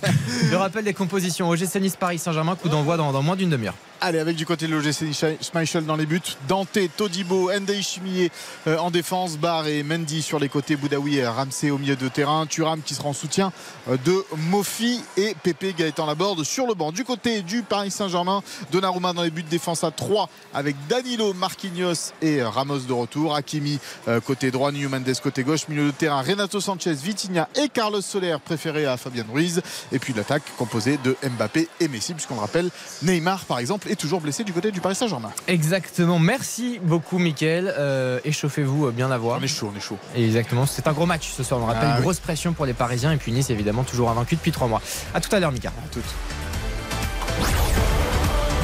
Le 0.50 0.56
rappel 0.56 0.84
des 0.84 0.94
compositions 0.94 1.50
OGC 1.50 1.76
Nice 1.82 1.96
Paris 1.96 2.18
Saint-Germain, 2.18 2.56
coup 2.56 2.70
d'envoi 2.70 2.96
dans 2.96 3.22
moins 3.22 3.36
d'une 3.36 3.50
demi-heure. 3.50 3.74
Allez, 3.98 4.18
avec 4.18 4.36
du 4.36 4.44
côté 4.44 4.66
de 4.66 4.72
l'OGC 4.76 5.40
Schmeichel 5.40 5.86
dans 5.86 5.96
les 5.96 6.04
buts. 6.04 6.20
Dante, 6.48 6.78
Todibo, 6.98 7.50
Ndei 7.50 7.80
Chimier 7.80 8.30
euh, 8.66 8.76
en 8.76 8.90
défense. 8.90 9.38
Bar 9.38 9.66
et 9.66 9.82
Mendy 9.82 10.20
sur 10.20 10.38
les 10.38 10.50
côtés. 10.50 10.76
Boudaoui 10.76 11.16
et 11.16 11.26
Ramsey 11.26 11.70
au 11.70 11.78
milieu 11.78 11.96
de 11.96 12.06
terrain. 12.08 12.44
Turam 12.44 12.82
qui 12.82 12.94
sera 12.94 13.08
en 13.08 13.14
soutien 13.14 13.52
euh, 13.88 13.96
de 14.04 14.22
Mofi 14.50 15.00
et 15.16 15.34
Pépé 15.42 15.72
Gaëtan 15.72 16.04
Laborde 16.04 16.44
sur 16.44 16.66
le 16.66 16.74
banc. 16.74 16.92
Du 16.92 17.04
côté 17.04 17.40
du 17.40 17.62
Paris 17.62 17.90
Saint-Germain, 17.90 18.42
Donnarumma 18.70 19.14
dans 19.14 19.22
les 19.22 19.30
buts. 19.30 19.42
Défense 19.42 19.82
à 19.82 19.90
3 19.90 20.28
avec 20.52 20.76
Danilo, 20.88 21.32
Marquinhos 21.32 22.12
et 22.20 22.42
Ramos 22.42 22.80
de 22.80 22.92
retour. 22.92 23.34
Hakimi 23.34 23.78
euh, 24.08 24.20
côté 24.20 24.50
droit, 24.50 24.72
New 24.72 24.90
Mendes 24.90 25.10
côté 25.22 25.42
gauche. 25.42 25.65
Milieu 25.68 25.86
de 25.86 25.90
terrain, 25.90 26.22
Renato 26.22 26.60
Sanchez, 26.60 26.94
Vitinha 26.94 27.48
et 27.56 27.68
Carlos 27.68 28.00
Soler 28.00 28.36
préférés 28.44 28.86
à 28.86 28.96
Fabien 28.96 29.24
Ruiz. 29.30 29.62
Et 29.92 29.98
puis 29.98 30.12
l'attaque 30.12 30.42
composée 30.56 30.98
de 31.02 31.16
Mbappé 31.22 31.68
et 31.80 31.88
Messi, 31.88 32.14
puisqu'on 32.14 32.36
rappelle 32.36 32.70
Neymar 33.02 33.44
par 33.44 33.58
exemple 33.58 33.90
est 33.90 33.96
toujours 33.96 34.20
blessé 34.20 34.44
du 34.44 34.52
côté 34.52 34.70
du 34.70 34.80
Paris 34.80 34.94
Saint-Germain. 34.94 35.32
Exactement. 35.48 36.18
Merci 36.18 36.78
beaucoup, 36.82 37.18
Mickaël. 37.18 37.72
Euh, 37.76 38.20
échauffez-vous 38.24 38.86
euh, 38.86 38.90
bien 38.90 39.10
à 39.10 39.18
voir. 39.18 39.38
On 39.40 39.44
est 39.44 39.48
chaud, 39.48 39.70
on 39.72 39.76
est 39.76 39.80
chaud. 39.80 39.98
Exactement. 40.14 40.66
C'est 40.66 40.86
un 40.86 40.92
gros 40.92 41.06
match 41.06 41.30
ce 41.36 41.42
soir. 41.42 41.60
On 41.62 41.66
rappelle 41.66 41.90
ah 41.92 42.00
grosse 42.00 42.20
pression 42.20 42.52
pour 42.52 42.66
les 42.66 42.74
Parisiens 42.74 43.12
et 43.12 43.16
puis 43.16 43.32
Nice 43.32 43.50
évidemment 43.50 43.84
toujours 43.84 44.10
invaincu 44.10 44.36
depuis 44.36 44.52
trois 44.52 44.68
mois. 44.68 44.82
À 45.14 45.20
tout 45.20 45.34
à 45.34 45.40
l'heure, 45.40 45.52
Mika. 45.52 45.68
À 45.68 45.88
toutes. 45.92 46.04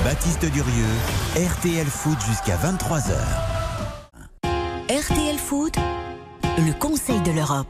Baptiste 0.04 0.44
Durieux, 0.46 0.84
RTL 1.36 1.86
Foot 1.86 2.18
jusqu'à 2.26 2.56
23h. 2.56 3.12
RTL 4.90 5.38
Foot, 5.38 5.74
le 6.58 6.72
Conseil 6.78 7.20
de 7.22 7.32
l'Europe. 7.32 7.66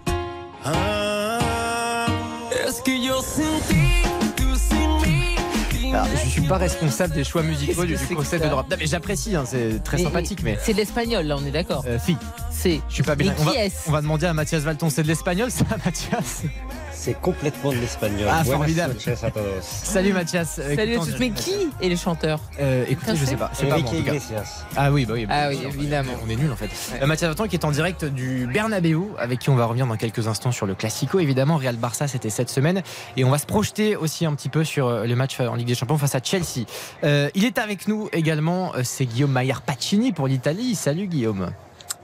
Est-ce 2.67 2.83
qu'il 2.83 3.05
y 3.05 3.09
a 3.09 3.13
je 6.25 6.29
suis 6.31 6.43
pas 6.43 6.57
responsable 6.57 7.13
des 7.15 7.23
choix 7.23 7.43
musicaux 7.43 7.85
du, 7.85 7.97
Conseil 8.15 8.41
de 8.41 8.47
l'Europe. 8.47 8.67
mais 8.79 8.87
j'apprécie, 8.87 9.37
hein, 9.37 9.45
c'est 9.47 9.83
très 9.85 9.99
sympathique. 9.99 10.43
Mais 10.43 10.59
c'est 10.63 10.73
l'espagnol, 10.73 11.27
là, 11.27 11.37
on 11.39 11.45
est 11.45 11.51
d'accord. 11.51 11.85
Euh, 11.87 11.99
fille. 11.99 12.17
C'est. 12.51 12.81
Je 12.89 12.95
suis 12.95 13.03
pas 13.03 13.15
bien. 13.15 13.35
On 13.39 13.45
va, 13.45 13.53
on 13.89 13.93
va, 13.93 14.01
demander 14.01 14.27
à 14.27 14.33
Mathias 14.33 14.63
Valton. 14.63 14.89
C'est 14.89 15.03
de 15.03 15.09
l'espagnol, 15.09 15.51
ça, 15.51 15.65
Mathias? 15.85 16.45
C'est 17.03 17.21
complètement 17.21 17.73
de 17.73 17.79
l'espagnol. 17.79 18.29
Ah, 18.31 18.45
formidable. 18.45 18.95
Salut 19.61 20.13
Mathias. 20.13 20.61
Euh, 20.61 20.77
Salut 20.77 20.95
à 20.95 20.99
tous. 20.99 21.19
Mais 21.19 21.31
qui 21.31 21.69
est 21.81 21.89
le 21.89 21.97
chanteur 21.97 22.39
euh, 22.61 22.85
Écoutez, 22.89 23.17
je 23.17 23.25
sais 23.25 23.35
pas. 23.35 23.51
C'est 23.53 23.67
pas 23.67 23.79
moi, 23.79 23.91
Ah 24.77 24.93
oui, 24.93 25.05
bah 25.05 25.15
oui. 25.15 25.27
Ah 25.29 25.49
oui, 25.49 25.59
évidemment. 25.67 26.13
On 26.25 26.31
est 26.31 26.37
nul 26.37 26.53
en 26.53 26.57
fait. 26.57 26.71
Euh, 27.01 27.07
Mathias 27.07 27.29
Valton 27.29 27.49
qui 27.49 27.57
est 27.57 27.65
en 27.65 27.73
direct 27.73 28.05
du 28.05 28.47
Bernabeu, 28.47 29.01
avec 29.19 29.41
qui 29.41 29.51
on 29.51 29.57
va 29.57 29.67
revenir 29.67 29.89
dans 29.89 29.97
quelques 29.97 30.29
instants 30.29 30.53
sur 30.53 30.67
le 30.67 30.77
Classico. 30.77 31.19
Évidemment, 31.19 31.57
Real 31.57 31.75
Barça, 31.75 32.07
c'était 32.07 32.31
cette 32.31 32.51
semaine. 32.51 32.83
Et 33.17 33.25
on 33.25 33.31
va 33.31 33.39
se 33.39 33.47
projeter 33.47 33.97
aussi 33.97 34.25
un 34.25 34.35
petit 34.35 34.49
peu 34.49 34.63
sur 34.63 35.01
les 35.01 35.15
matchs 35.17 35.41
en 35.41 35.57
Ligue 35.57 35.67
des 35.67 35.75
Champions 35.75 35.99
face 35.99 36.15
à 36.15 36.21
Chelsea. 36.23 36.67
il 37.03 37.45
est 37.45 37.59
avec 37.59 37.89
nous 37.89 38.09
également, 38.13 38.73
c'est 38.85 39.07
Guillaume 39.07 39.33
Maillard 39.33 39.63
Pacini 39.63 40.13
pour 40.13 40.29
l'Italie. 40.29 40.77
Salut 40.77 41.09
Guillaume. 41.09 41.51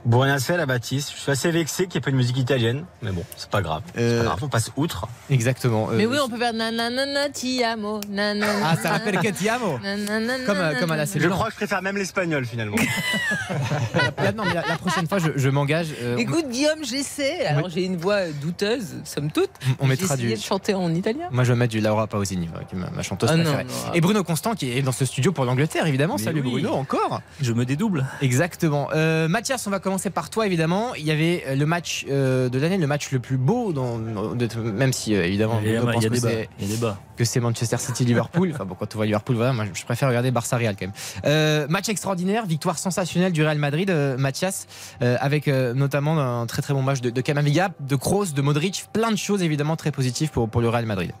Buonasera 0.05 0.65
Baptiste, 0.65 1.11
je 1.13 1.21
suis 1.21 1.31
assez 1.31 1.51
vexé 1.51 1.83
qu'il 1.83 1.95
n'y 1.95 1.97
ait 1.97 2.01
pas 2.01 2.11
de 2.11 2.15
musique 2.15 2.37
italienne, 2.37 2.85
mais 3.01 3.11
bon, 3.11 3.23
c'est 3.35 3.49
pas 3.49 3.61
grave. 3.61 3.81
Euh... 3.97 4.19
Pas 4.19 4.25
grave. 4.25 4.39
On 4.43 4.47
passe 4.47 4.71
outre. 4.77 5.07
Exactement. 5.29 5.89
Euh, 5.91 5.95
mais 5.97 6.05
oui, 6.05 6.17
on 6.23 6.29
peut 6.29 6.37
faire 6.37 6.53
nanana 6.53 7.29
ti 7.29 7.61
amo. 7.65 7.99
Ah, 8.63 8.77
ça 8.81 8.91
rappelle 8.91 9.19
que 9.19 9.27
ti 9.27 9.49
amo. 9.49 9.77
Comme, 9.77 10.57
euh, 10.57 10.79
comme 10.79 10.91
à 10.91 10.95
la 10.95 11.03
Je 11.03 11.27
crois 11.27 11.47
que 11.47 11.51
je 11.51 11.57
préfère 11.57 11.81
même 11.81 11.97
l'espagnol 11.97 12.45
finalement. 12.45 12.77
la, 14.17 14.31
non, 14.31 14.45
mais 14.45 14.53
la, 14.53 14.77
prochaine 14.77 15.07
fois, 15.07 15.19
je, 15.19 15.31
je 15.35 15.49
m'engage. 15.49 15.89
Euh, 16.01 16.15
Écoute, 16.15 16.49
Guillaume, 16.49 16.83
j'essaie. 16.83 17.45
Alors, 17.45 17.69
j'ai 17.69 17.83
une 17.83 17.97
voix 17.97 18.27
douteuse, 18.41 18.95
somme 19.03 19.31
toute. 19.31 19.51
On 19.79 19.87
mettra 19.87 20.15
du. 20.15 20.29
de 20.29 20.39
chanter 20.39 20.75
en 20.75 20.93
italien. 20.95 21.27
Moi, 21.31 21.43
je 21.43 21.51
vais 21.51 21.59
mettre 21.59 21.71
du 21.71 21.81
Laura 21.81 22.07
Pausini, 22.07 22.47
qui 22.69 22.75
est 22.75 22.79
ma, 22.79 23.03
chanteuse 23.03 23.31
ah, 23.33 23.35
préférée. 23.35 23.65
Non, 23.65 23.93
Et 23.93 23.99
Bruno 23.99 24.23
Constant, 24.23 24.55
qui 24.55 24.71
est 24.71 24.81
dans 24.81 24.93
ce 24.93 25.03
studio 25.03 25.33
pour 25.33 25.43
l'Angleterre, 25.43 25.85
évidemment. 25.87 26.17
Salut 26.17 26.41
Bruno, 26.41 26.71
encore. 26.71 27.21
Je 27.41 27.51
me 27.51 27.65
dédouble. 27.65 28.05
Exactement. 28.21 28.87
Mathias, 29.27 29.67
on 29.67 29.71
va 29.71 29.79
commencer 29.79 29.88
par 30.13 30.29
toi, 30.29 30.45
évidemment 30.45 30.93
il 30.97 31.05
y 31.05 31.11
avait 31.11 31.43
euh, 31.47 31.55
le 31.55 31.65
match 31.65 32.05
euh, 32.09 32.49
de 32.49 32.59
l'année, 32.59 32.77
le 32.77 32.87
match 32.87 33.11
le 33.11 33.19
plus 33.19 33.37
beau, 33.37 33.73
dans, 33.73 33.97
même 33.97 34.93
si 34.93 35.15
euh, 35.15 35.25
évidemment, 35.25 35.59
il 35.63 35.71
y 35.71 35.75
a, 35.75 35.81
que 37.15 37.25
c'est 37.25 37.39
Manchester 37.39 37.77
City-Liverpool. 37.77 38.51
enfin, 38.53 38.65
bon, 38.65 38.75
quand 38.75 38.93
on 38.93 38.97
voit 38.97 39.05
Liverpool, 39.05 39.35
voilà, 39.35 39.53
moi 39.53 39.65
je 39.73 39.83
préfère 39.83 40.07
regarder 40.07 40.31
Barça-Real 40.31 40.75
quand 40.77 40.87
même. 40.87 41.67
match 41.69 41.89
extraordinaire, 41.89 42.45
victoire 42.45 42.77
sensationnelle 42.77 43.31
du 43.31 43.43
Real 43.43 43.57
Madrid, 43.57 43.91
Mathias, 44.17 44.67
avec 45.01 45.47
notamment 45.47 46.19
un 46.19 46.45
très 46.45 46.61
très 46.61 46.73
bon 46.73 46.81
match 46.81 47.01
de, 47.01 47.09
de 47.09 47.21
Camavinga, 47.21 47.69
de 47.79 47.95
Kroos, 47.95 48.27
de 48.33 48.41
Modric, 48.41 48.85
plein 48.93 49.11
de 49.11 49.17
choses 49.17 49.43
évidemment 49.43 49.75
très 49.75 49.91
positives 49.91 50.29
pour, 50.29 50.49
pour 50.49 50.61
le 50.61 50.69
Real 50.69 50.85
Madrid. 50.85 51.11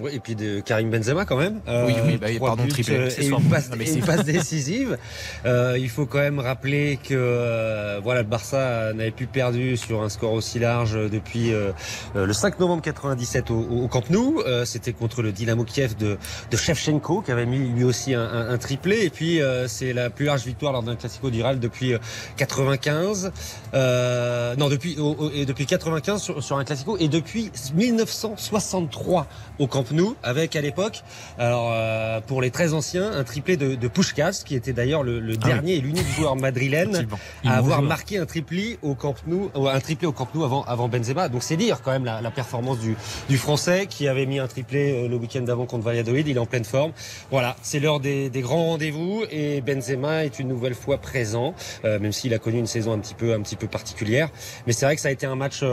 Oui, 0.00 0.10
et 0.14 0.20
puis 0.20 0.34
de 0.34 0.60
Karim 0.60 0.90
Benzema 0.90 1.24
quand 1.24 1.36
même. 1.36 1.60
oui, 1.68 1.94
oui, 2.06 2.16
bah, 2.16 2.26
pardon, 2.40 2.66
triplé. 2.66 2.96
Euh, 2.96 3.10
et 3.18 3.26
une 3.26 3.48
passe, 3.48 3.70
une 3.94 4.00
passe 4.04 4.24
décisive. 4.24 4.98
Euh, 5.46 5.76
il 5.78 5.88
faut 5.88 6.06
quand 6.06 6.18
même 6.18 6.40
rappeler 6.40 6.98
que 7.02 7.14
euh, 7.14 8.00
voilà, 8.02 8.22
le 8.22 8.28
Barça 8.28 8.92
n'avait 8.94 9.10
plus 9.10 9.26
perdu 9.26 9.76
sur 9.76 10.02
un 10.02 10.08
score 10.08 10.32
aussi 10.32 10.58
large 10.58 10.94
depuis 11.10 11.52
euh, 11.52 11.72
le 12.14 12.32
5 12.32 12.58
novembre 12.58 12.82
97 12.82 13.50
au, 13.50 13.60
au 13.60 13.88
Camp 13.88 14.08
Nou. 14.10 14.42
C'était 14.64 14.92
contre 14.92 15.22
le 15.22 15.32
Dynamo 15.32 15.64
Kiev 15.64 15.96
de, 15.96 16.16
de 16.50 16.56
Shevchenko 16.56 17.22
qui 17.22 17.30
avait 17.30 17.46
mis 17.46 17.58
lui 17.58 17.84
aussi 17.84 18.14
un, 18.14 18.22
un, 18.22 18.50
un 18.50 18.58
triplé. 18.58 19.04
Et 19.04 19.10
puis 19.10 19.40
c'est 19.66 19.92
la 19.92 20.10
plus 20.10 20.26
large 20.26 20.44
victoire 20.44 20.72
lors 20.72 20.82
d'un 20.82 20.96
Classico 20.96 21.30
d'Iral 21.30 21.60
depuis 21.60 21.94
95. 22.36 23.32
non, 23.72 24.68
depuis 24.68 24.96
et 25.34 25.46
depuis 25.46 25.66
95 25.66 26.22
sur, 26.22 26.42
sur 26.42 26.58
un 26.58 26.64
Classico 26.64 26.96
et 26.98 27.08
depuis 27.08 27.50
1963 27.74 29.26
au 29.58 29.66
Camp 29.66 29.83
Nou, 29.92 30.16
avec 30.22 30.56
à 30.56 30.60
l'époque, 30.60 31.02
alors 31.38 31.70
euh, 31.72 32.20
pour 32.20 32.42
les 32.42 32.50
très 32.50 32.72
anciens, 32.72 33.10
un 33.12 33.24
triplé 33.24 33.56
de, 33.56 33.74
de 33.74 33.88
Pushkas, 33.88 34.42
qui 34.44 34.54
était 34.54 34.72
d'ailleurs 34.72 35.02
le, 35.02 35.20
le 35.20 35.34
ah 35.42 35.46
dernier 35.46 35.74
et 35.74 35.80
l'unique 35.80 36.08
joueur 36.16 36.36
madrilène 36.36 37.06
à 37.44 37.56
avoir 37.56 37.82
marqué 37.82 38.18
un 38.18 38.26
triplé 38.26 38.78
au 38.82 38.94
Camp 38.94 39.14
Nou, 39.26 39.50
un 39.54 39.80
triplé 39.80 40.06
au 40.06 40.12
Camp 40.12 40.28
Nou 40.34 40.44
avant, 40.44 40.64
avant 40.64 40.88
Benzema. 40.88 41.28
Donc 41.28 41.42
c'est 41.42 41.56
dire 41.56 41.80
quand 41.82 41.90
même 41.90 42.04
la, 42.04 42.20
la 42.20 42.30
performance 42.30 42.78
du, 42.78 42.96
du, 43.28 43.38
Français 43.38 43.86
qui 43.88 44.08
avait 44.08 44.26
mis 44.26 44.38
un 44.38 44.46
triplé 44.46 44.92
euh, 44.92 45.08
le 45.08 45.16
week-end 45.16 45.42
d'avant 45.42 45.66
contre 45.66 45.84
Valladolid. 45.84 46.26
Il 46.28 46.36
est 46.36 46.40
en 46.40 46.46
pleine 46.46 46.64
forme. 46.64 46.92
Voilà, 47.30 47.56
c'est 47.62 47.80
l'heure 47.80 48.00
des, 48.00 48.30
des, 48.30 48.40
grands 48.40 48.66
rendez-vous 48.66 49.24
et 49.30 49.60
Benzema 49.60 50.24
est 50.24 50.38
une 50.38 50.48
nouvelle 50.48 50.74
fois 50.74 50.98
présent, 50.98 51.54
euh, 51.84 51.98
même 51.98 52.12
s'il 52.12 52.34
a 52.34 52.38
connu 52.38 52.58
une 52.58 52.66
saison 52.66 52.92
un 52.92 52.98
petit 52.98 53.14
peu, 53.14 53.34
un 53.34 53.40
petit 53.40 53.56
peu 53.56 53.66
particulière. 53.66 54.28
Mais 54.66 54.72
c'est 54.72 54.86
vrai 54.86 54.94
que 54.96 55.00
ça 55.02 55.08
a 55.08 55.12
été 55.12 55.26
un 55.26 55.36
match 55.36 55.64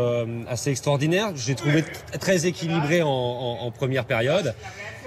assez 0.48 0.72
extraordinaire. 0.72 1.32
J'ai 1.36 1.56
trouvé 1.56 1.84
très 2.20 2.46
équilibré 2.46 3.02
en, 3.02 3.08
en, 3.10 3.58
en 3.62 3.72
première 3.72 4.01
période. 4.06 4.56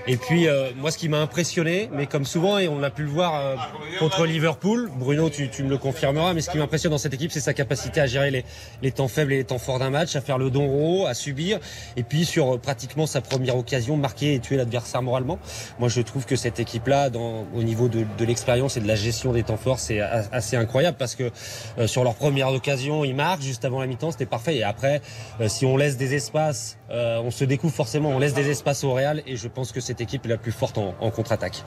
Et 0.06 0.18
puis, 0.18 0.48
euh, 0.48 0.70
moi, 0.76 0.90
ce 0.90 0.98
qui 0.98 1.08
m'a 1.08 1.20
impressionné, 1.20 1.88
mais 1.90 2.06
comme 2.06 2.26
souvent, 2.26 2.58
et 2.58 2.68
on 2.68 2.82
a 2.82 2.90
pu 2.90 3.02
le 3.04 3.08
voir 3.08 3.34
euh, 3.36 3.56
contre 3.98 4.26
Liverpool, 4.26 4.90
Bruno, 4.94 5.30
tu, 5.30 5.48
tu, 5.48 5.62
me 5.62 5.70
le 5.70 5.78
confirmeras, 5.78 6.34
mais 6.34 6.42
ce 6.42 6.50
qui 6.50 6.58
m'impressionne 6.58 6.90
dans 6.90 6.98
cette 6.98 7.14
équipe, 7.14 7.32
c'est 7.32 7.40
sa 7.40 7.54
capacité 7.54 8.02
à 8.02 8.06
gérer 8.06 8.30
les, 8.30 8.44
les, 8.82 8.92
temps 8.92 9.08
faibles 9.08 9.32
et 9.32 9.38
les 9.38 9.44
temps 9.44 9.58
forts 9.58 9.78
d'un 9.78 9.88
match, 9.88 10.14
à 10.14 10.20
faire 10.20 10.36
le 10.36 10.50
don 10.50 10.66
rond, 10.66 11.06
à 11.06 11.14
subir, 11.14 11.58
et 11.96 12.02
puis 12.02 12.26
sur 12.26 12.54
euh, 12.54 12.58
pratiquement 12.58 13.06
sa 13.06 13.22
première 13.22 13.56
occasion, 13.56 13.96
marquer 13.96 14.34
et 14.34 14.40
tuer 14.40 14.56
l'adversaire 14.56 15.00
moralement. 15.00 15.38
Moi, 15.78 15.88
je 15.88 16.02
trouve 16.02 16.26
que 16.26 16.36
cette 16.36 16.60
équipe-là, 16.60 17.08
au 17.54 17.62
niveau 17.62 17.88
de, 17.88 18.04
de 18.18 18.24
l'expérience 18.26 18.76
et 18.76 18.80
de 18.80 18.88
la 18.88 18.96
gestion 18.96 19.32
des 19.32 19.42
temps 19.42 19.56
forts, 19.56 19.78
c'est 19.78 20.00
assez 20.00 20.56
incroyable 20.56 20.98
parce 20.98 21.14
que 21.14 21.30
euh, 21.78 21.86
sur 21.86 22.04
leur 22.04 22.14
première 22.14 22.48
occasion, 22.48 23.04
ils 23.04 23.14
marquent 23.14 23.42
juste 23.42 23.64
avant 23.64 23.80
la 23.80 23.86
mi-temps, 23.86 24.10
c'était 24.10 24.26
parfait. 24.26 24.56
Et 24.56 24.64
après, 24.64 25.00
euh, 25.40 25.48
si 25.48 25.64
on 25.64 25.78
laisse 25.78 25.96
des 25.96 26.14
espaces, 26.14 26.76
on 26.90 27.32
se 27.32 27.44
découvre 27.44 27.74
forcément, 27.74 28.10
on 28.10 28.20
laisse 28.20 28.34
des 28.34 28.50
espaces 28.50 28.84
au 28.84 28.92
Real, 28.92 29.22
et 29.26 29.36
je 29.36 29.48
pense 29.48 29.72
que 29.72 29.80
cette 29.94 30.00
équipe 30.00 30.26
est 30.26 30.28
la 30.28 30.38
plus 30.38 30.50
forte 30.50 30.76
en, 30.76 30.92
en 31.00 31.10
contre-attaque. 31.10 31.62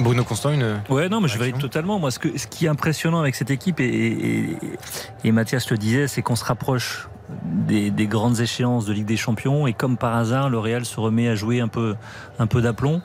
Bruno 0.00 0.24
Constant, 0.24 0.52
une. 0.52 0.80
Ouais, 0.88 1.10
non, 1.10 1.20
mais 1.20 1.28
je 1.28 1.38
valide 1.38 1.58
totalement. 1.58 1.98
Moi, 1.98 2.10
ce, 2.10 2.18
que, 2.18 2.38
ce 2.38 2.46
qui 2.46 2.64
est 2.64 2.68
impressionnant 2.68 3.20
avec 3.20 3.34
cette 3.34 3.50
équipe, 3.50 3.78
et, 3.78 3.84
et, 3.84 4.56
et 5.24 5.32
Mathias 5.32 5.70
le 5.70 5.76
disait, 5.76 6.08
c'est 6.08 6.22
qu'on 6.22 6.36
se 6.36 6.44
rapproche 6.44 7.08
des, 7.44 7.90
des, 7.90 8.06
grandes 8.06 8.40
échéances 8.40 8.86
de 8.86 8.94
Ligue 8.94 9.06
des 9.06 9.18
Champions 9.18 9.66
et 9.66 9.74
comme 9.74 9.98
par 9.98 10.16
hasard 10.16 10.48
le 10.48 10.58
Real 10.58 10.86
se 10.86 10.98
remet 10.98 11.28
à 11.28 11.34
jouer 11.34 11.60
un 11.60 11.68
peu 11.68 11.96
un 12.38 12.46
peu 12.46 12.62
d'aplomb 12.62 13.02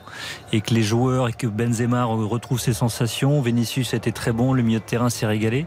et 0.52 0.60
que 0.60 0.72
les 0.72 0.82
joueurs 0.82 1.28
et 1.28 1.32
que 1.32 1.48
Benzema 1.48 2.04
retrouve 2.04 2.60
ses 2.60 2.72
sensations 2.72 3.42
Vinicius 3.42 3.94
a 3.94 3.96
été 3.96 4.12
très 4.12 4.30
bon 4.30 4.52
le 4.52 4.62
milieu 4.62 4.78
de 4.78 4.84
terrain 4.84 5.10
s'est 5.10 5.26
régalé 5.26 5.66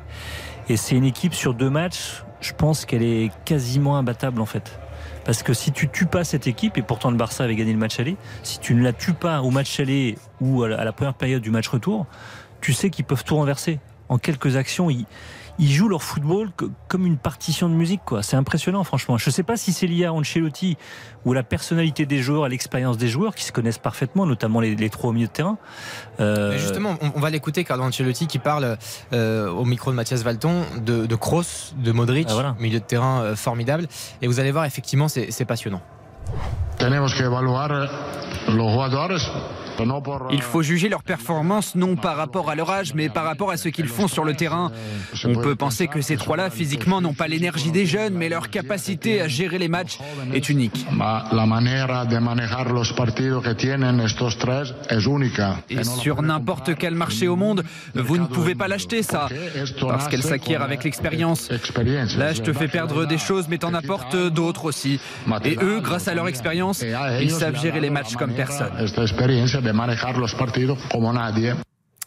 et 0.69 0.77
c'est 0.77 0.95
une 0.95 1.03
équipe 1.03 1.33
sur 1.33 1.53
deux 1.53 1.69
matchs 1.69 2.23
je 2.39 2.53
pense 2.53 2.85
qu'elle 2.85 3.03
est 3.03 3.29
quasiment 3.43 3.97
imbattable 3.97 4.39
en 4.39 4.45
fait 4.45 4.79
parce 5.25 5.43
que 5.43 5.53
si 5.53 5.71
tu 5.71 5.89
tues 5.89 6.05
pas 6.05 6.23
cette 6.23 6.47
équipe, 6.47 6.77
et 6.77 6.83
pourtant 6.83 7.09
le 7.11 7.17
Barça 7.17 7.43
avait 7.43 7.55
gagné 7.55 7.73
le 7.73 7.79
match 7.79 7.99
aller, 7.99 8.15
si 8.43 8.59
tu 8.59 8.75
ne 8.75 8.83
la 8.83 8.93
tues 8.93 9.13
pas 9.13 9.41
au 9.41 9.49
match 9.49 9.79
aller 9.79 10.17
ou 10.39 10.63
à 10.63 10.83
la 10.83 10.93
première 10.93 11.15
période 11.15 11.41
du 11.41 11.49
match 11.49 11.67
retour, 11.67 12.05
tu 12.61 12.71
sais 12.73 12.89
qu'ils 12.89 13.05
peuvent 13.05 13.23
tout 13.23 13.35
renverser. 13.35 13.79
En 14.07 14.19
quelques 14.19 14.55
actions, 14.55 14.89
ils, 14.91 15.05
ils 15.59 15.71
jouent 15.71 15.89
leur 15.89 16.03
football 16.03 16.49
comme 16.87 17.05
une 17.05 17.17
partition 17.17 17.69
de 17.69 17.73
musique. 17.73 18.01
quoi. 18.05 18.23
C'est 18.23 18.35
impressionnant, 18.35 18.83
franchement. 18.83 19.17
Je 19.17 19.29
ne 19.29 19.33
sais 19.33 19.43
pas 19.43 19.57
si 19.57 19.73
c'est 19.73 19.87
lié 19.87 20.05
à 20.05 20.13
Ancelotti 20.13 20.77
ou 21.25 21.31
à 21.31 21.35
la 21.35 21.43
personnalité 21.43 22.05
des 22.05 22.19
joueurs, 22.21 22.43
à 22.43 22.49
l'expérience 22.49 22.97
des 22.97 23.07
joueurs 23.07 23.35
qui 23.35 23.43
se 23.43 23.51
connaissent 23.51 23.77
parfaiement, 23.77 24.25
notamment 24.25 24.59
les, 24.59 24.75
les 24.75 24.89
trois 24.89 25.09
au 25.09 25.13
milieu 25.13 25.27
de 25.27 25.31
terrain. 25.31 25.57
Euh... 26.19 26.57
Justement, 26.57 26.97
on, 27.01 27.13
on 27.15 27.19
va 27.19 27.29
l'écouter, 27.29 27.63
Carlo 27.63 27.83
Ancelotti, 27.83 28.27
qui 28.27 28.39
parle 28.39 28.77
euh, 29.13 29.49
au 29.49 29.65
micro 29.65 29.91
de 29.91 29.95
Mathias 29.95 30.23
Valton 30.23 30.63
de, 30.83 31.05
de 31.05 31.15
Kroos, 31.15 31.73
de 31.77 31.91
Modric, 31.91 32.27
ah, 32.29 32.33
voilà. 32.33 32.55
milieu 32.59 32.79
de 32.79 32.85
terrain 32.85 33.21
euh, 33.21 33.35
formidable. 33.35 33.87
Et 34.21 34.27
vous 34.27 34.39
allez 34.39 34.51
voir, 34.51 34.65
effectivement, 34.65 35.07
c'est 35.07 35.45
passionnant. 35.45 35.81
Il 40.31 40.41
faut 40.41 40.61
juger 40.61 40.89
leur 40.89 41.03
performance 41.03 41.75
non 41.75 41.95
par 41.95 42.15
rapport 42.15 42.49
à 42.49 42.55
leur 42.55 42.69
âge, 42.71 42.93
mais 42.93 43.09
par 43.09 43.25
rapport 43.25 43.51
à 43.51 43.57
ce 43.57 43.69
qu'ils 43.69 43.87
font 43.87 44.07
sur 44.07 44.23
le 44.23 44.33
terrain. 44.33 44.71
On 45.25 45.35
peut 45.35 45.55
penser 45.55 45.87
que 45.87 46.01
ces 46.01 46.15
trois-là, 46.17 46.49
physiquement, 46.49 47.01
n'ont 47.01 47.13
pas 47.13 47.27
l'énergie 47.27 47.71
des 47.71 47.85
jeunes, 47.85 48.13
mais 48.13 48.29
leur 48.29 48.49
capacité 48.49 49.21
à 49.21 49.27
gérer 49.27 49.57
les 49.57 49.67
matchs 49.67 49.97
est 50.33 50.49
unique. 50.49 50.85
Et 55.69 55.83
sur 55.83 56.21
n'importe 56.21 56.75
quel 56.75 56.95
marché 56.95 57.27
au 57.27 57.35
monde, 57.35 57.63
vous 57.95 58.17
ne 58.17 58.25
pouvez 58.25 58.55
pas 58.55 58.67
l'acheter, 58.67 59.03
ça, 59.03 59.27
parce 59.81 60.07
qu'elle 60.07 60.23
s'acquiert 60.23 60.61
avec 60.61 60.83
l'expérience. 60.83 61.49
Là, 62.17 62.33
je 62.33 62.41
te 62.41 62.53
fais 62.53 62.67
perdre 62.67 63.05
des 63.05 63.17
choses, 63.17 63.47
mais 63.49 63.57
t'en 63.57 63.73
apportes 63.73 64.15
d'autres 64.15 64.65
aussi. 64.65 64.99
Et 65.43 65.57
eux, 65.61 65.81
grâce 65.81 66.07
à 66.07 66.13
leur 66.15 66.27
expérience, 66.27 66.83
ils 67.21 67.31
savent 67.31 67.59
gérer 67.59 67.79
les 67.79 67.89
matchs 67.89 68.15
comme 68.15 68.33
personne 68.33 68.71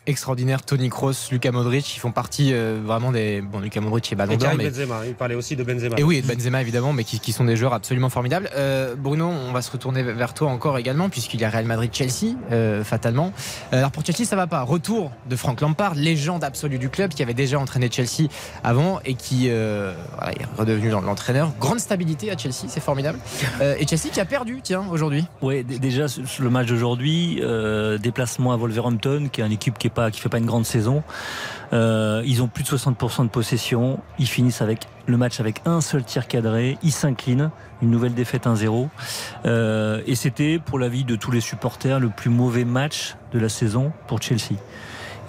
Extraordinaire, 0.09 0.63
Tony 0.63 0.89
Kroos, 0.89 1.29
Luka 1.31 1.53
Modric, 1.53 1.95
ils 1.95 1.99
font 1.99 2.13
partie 2.13 2.55
euh, 2.55 2.81
vraiment 2.83 3.13
des. 3.13 3.43
Bon, 3.43 3.61
Luka 3.61 3.79
Modric 3.83 4.11
est 4.11 4.17
ballon 4.17 4.39
d'or. 4.39 4.53
Mais... 4.57 4.71
Benzema, 4.71 5.05
il 5.07 5.13
parlait 5.13 5.35
aussi 5.35 5.55
de 5.55 5.63
Benzema. 5.63 5.97
Et 5.99 6.03
oui, 6.03 6.23
de 6.23 6.27
Benzema 6.27 6.63
évidemment, 6.63 6.95
mais 6.95 7.05
qui, 7.05 7.21
qui 7.21 7.31
sont 7.33 7.45
des 7.45 7.57
joueurs 7.57 7.75
absolument 7.75 8.09
formidables. 8.09 8.49
Euh, 8.57 8.95
Bruno, 8.97 9.27
on 9.27 9.53
va 9.53 9.61
se 9.61 9.71
retourner 9.71 10.03
vers 10.03 10.33
toi 10.33 10.49
encore 10.49 10.79
également, 10.79 11.11
puisqu'il 11.11 11.43
y 11.43 11.45
a 11.45 11.51
Real 11.51 11.67
Madrid-Chelsea, 11.67 12.37
euh, 12.53 12.83
fatalement. 12.85 13.35
alors 13.71 13.91
pour 13.91 14.03
Chelsea, 14.03 14.25
ça 14.25 14.35
va 14.35 14.47
pas. 14.47 14.63
Retour 14.63 15.13
de 15.29 15.37
Frank 15.37 15.61
Lampard, 15.61 15.95
légende 15.95 16.43
absolue 16.43 16.79
du 16.79 16.89
club, 16.89 17.11
qui 17.11 17.23
avait 17.23 17.35
déjà 17.35 17.59
entraîné 17.59 17.91
Chelsea 17.93 18.31
avant 18.65 19.01
et 19.05 19.13
qui 19.13 19.51
voilà, 19.51 20.33
est 20.33 20.59
redevenu 20.59 20.89
l'entraîneur. 20.89 21.53
Grande 21.61 21.81
stabilité 21.81 22.31
à 22.31 22.39
Chelsea, 22.39 22.65
c'est 22.69 22.81
formidable. 22.81 23.19
et 23.61 23.87
Chelsea 23.87 24.09
qui 24.11 24.21
a 24.21 24.25
perdu, 24.25 24.61
tiens, 24.63 24.87
aujourd'hui. 24.91 25.27
Oui, 25.43 25.65
déjà, 25.65 26.09
sur 26.09 26.43
le 26.43 26.49
match 26.49 26.69
d'aujourd'hui, 26.69 27.43
déplacement 28.01 28.55
à 28.55 28.57
Wolverhampton, 28.57 29.29
qui 29.31 29.43
est 29.43 29.45
une 29.45 29.53
équipe 29.53 29.77
qui 29.77 29.89
est 29.89 29.98
pas, 29.99 30.11
qui 30.13 30.21
fait 30.21 30.29
pas 30.29 30.39
une 30.39 30.47
grande 30.47 30.65
saison. 30.65 31.03
Euh, 31.73 32.23
ils 32.25 32.41
ont 32.41 32.47
plus 32.47 32.63
de 32.63 32.69
60% 32.69 33.25
de 33.25 33.29
possession. 33.29 33.99
Ils 34.21 34.29
finissent 34.29 34.63
avec 34.63 34.87
le 35.07 35.17
match 35.17 35.41
avec 35.41 35.61
un 35.67 35.81
seul 35.81 36.05
tir 36.05 36.29
cadré. 36.29 36.79
Ils 36.85 36.93
s'inclinent. 36.93 37.51
Une 37.83 37.91
nouvelle 37.91 38.15
défaite 38.15 38.47
1-0. 38.47 38.89
Euh, 39.45 40.01
et 40.07 40.15
c'était, 40.15 40.61
pour 40.65 40.79
l'avis 40.79 41.05
de 41.05 41.17
tous 41.17 41.33
les 41.33 41.41
supporters, 41.41 41.99
le 41.99 42.11
plus 42.11 42.31
mauvais 42.31 42.65
match 42.65 43.17
de 43.33 43.41
la 43.41 43.49
saison 43.49 43.93
pour 44.07 44.23
Chelsea. 44.23 44.55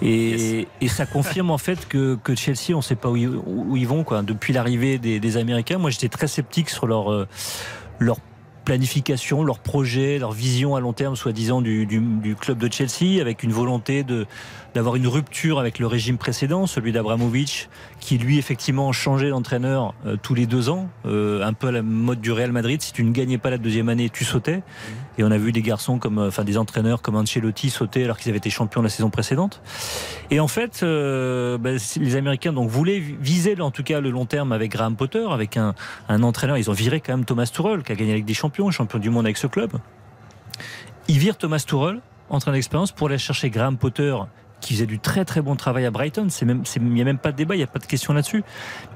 Et, 0.02 0.60
yes. 0.60 0.66
et, 0.80 0.88
ça 0.88 1.04
confirme 1.04 1.50
en 1.50 1.58
fait 1.58 1.86
que, 1.86 2.16
que 2.22 2.34
Chelsea, 2.34 2.70
on 2.72 2.78
ne 2.78 2.82
sait 2.82 2.96
pas 2.96 3.10
où 3.10 3.16
ils, 3.16 3.28
où 3.28 3.76
ils, 3.76 3.86
vont. 3.86 4.02
Quoi. 4.02 4.22
Depuis 4.22 4.52
l'arrivée 4.52 4.98
des, 4.98 5.20
des, 5.20 5.36
Américains, 5.36 5.76
moi 5.76 5.90
j'étais 5.90 6.08
très 6.08 6.26
sceptique 6.26 6.70
sur 6.70 6.86
leur, 6.86 7.12
euh, 7.12 7.28
leur 7.98 8.16
planification, 8.64 9.42
leur 9.42 9.58
projet, 9.58 10.18
leur 10.18 10.32
vision 10.32 10.76
à 10.76 10.80
long 10.80 10.92
terme, 10.92 11.16
soi-disant, 11.16 11.60
du, 11.60 11.86
du, 11.86 12.00
du, 12.00 12.36
club 12.36 12.58
de 12.58 12.72
Chelsea, 12.72 13.20
avec 13.20 13.42
une 13.42 13.52
volonté 13.52 14.04
de 14.04 14.26
d'avoir 14.74 14.96
une 14.96 15.06
rupture 15.06 15.58
avec 15.58 15.78
le 15.78 15.86
régime 15.86 16.18
précédent, 16.18 16.66
celui 16.66 16.92
d'Abramovic, 16.92 17.68
qui 17.98 18.18
lui 18.18 18.38
effectivement 18.38 18.92
changeait 18.92 19.30
d'entraîneur 19.30 19.94
euh, 20.06 20.16
tous 20.20 20.34
les 20.34 20.46
deux 20.46 20.68
ans, 20.68 20.88
euh, 21.06 21.42
un 21.42 21.52
peu 21.52 21.68
à 21.68 21.72
la 21.72 21.82
mode 21.82 22.20
du 22.20 22.32
Real 22.32 22.52
Madrid. 22.52 22.80
Si 22.80 22.92
tu 22.92 23.04
ne 23.04 23.12
gagnais 23.12 23.38
pas 23.38 23.50
la 23.50 23.58
deuxième 23.58 23.88
année, 23.88 24.10
tu 24.10 24.24
sautais. 24.24 24.58
Mmh. 24.58 24.62
Et 25.18 25.24
on 25.24 25.30
a 25.30 25.38
vu 25.38 25.52
des 25.52 25.62
garçons 25.62 25.98
comme, 25.98 26.18
enfin 26.18 26.44
des 26.44 26.56
entraîneurs 26.56 27.02
comme 27.02 27.16
Ancelotti 27.16 27.70
sauter 27.70 28.04
alors 28.04 28.18
qu'ils 28.18 28.30
avaient 28.30 28.38
été 28.38 28.50
champions 28.50 28.80
la 28.82 28.88
saison 28.88 29.10
précédente. 29.10 29.60
Et 30.30 30.40
en 30.40 30.48
fait, 30.48 30.80
euh, 30.82 31.58
bah, 31.58 31.70
les 31.96 32.16
Américains 32.16 32.52
donc 32.52 32.70
voulaient 32.70 33.00
viser 33.00 33.60
en 33.60 33.70
tout 33.70 33.82
cas 33.82 34.00
le 34.00 34.10
long 34.10 34.26
terme 34.26 34.52
avec 34.52 34.70
Graham 34.70 34.96
Potter, 34.96 35.26
avec 35.30 35.56
un, 35.56 35.74
un 36.08 36.22
entraîneur. 36.22 36.56
Ils 36.56 36.70
ont 36.70 36.74
viré 36.74 37.00
quand 37.00 37.16
même 37.16 37.24
Thomas 37.24 37.50
Tuchel, 37.52 37.82
qui 37.82 37.92
a 37.92 37.94
gagné 37.96 38.12
avec 38.12 38.24
des 38.24 38.34
champions, 38.34 38.70
champion 38.70 38.98
du 38.98 39.10
monde 39.10 39.26
avec 39.26 39.36
ce 39.36 39.46
club. 39.46 39.72
Ils 41.08 41.18
virent 41.18 41.36
Thomas 41.36 41.64
Tuchel, 41.66 42.00
entraîneur 42.28 42.54
d'expérience, 42.54 42.92
pour 42.92 43.08
aller 43.08 43.18
chercher 43.18 43.50
Graham 43.50 43.76
Potter 43.76 44.14
qui 44.60 44.74
faisait 44.74 44.86
du 44.86 44.98
très 44.98 45.24
très 45.24 45.42
bon 45.42 45.56
travail 45.56 45.86
à 45.86 45.90
Brighton. 45.90 46.26
C'est 46.30 46.44
même, 46.44 46.62
il 46.76 46.82
n'y 46.82 47.02
a 47.02 47.04
même 47.04 47.18
pas 47.18 47.32
de 47.32 47.36
débat, 47.36 47.54
il 47.54 47.58
n'y 47.58 47.64
a 47.64 47.68
pas 47.68 47.78
de 47.78 47.86
question 47.86 48.12
là-dessus. 48.12 48.42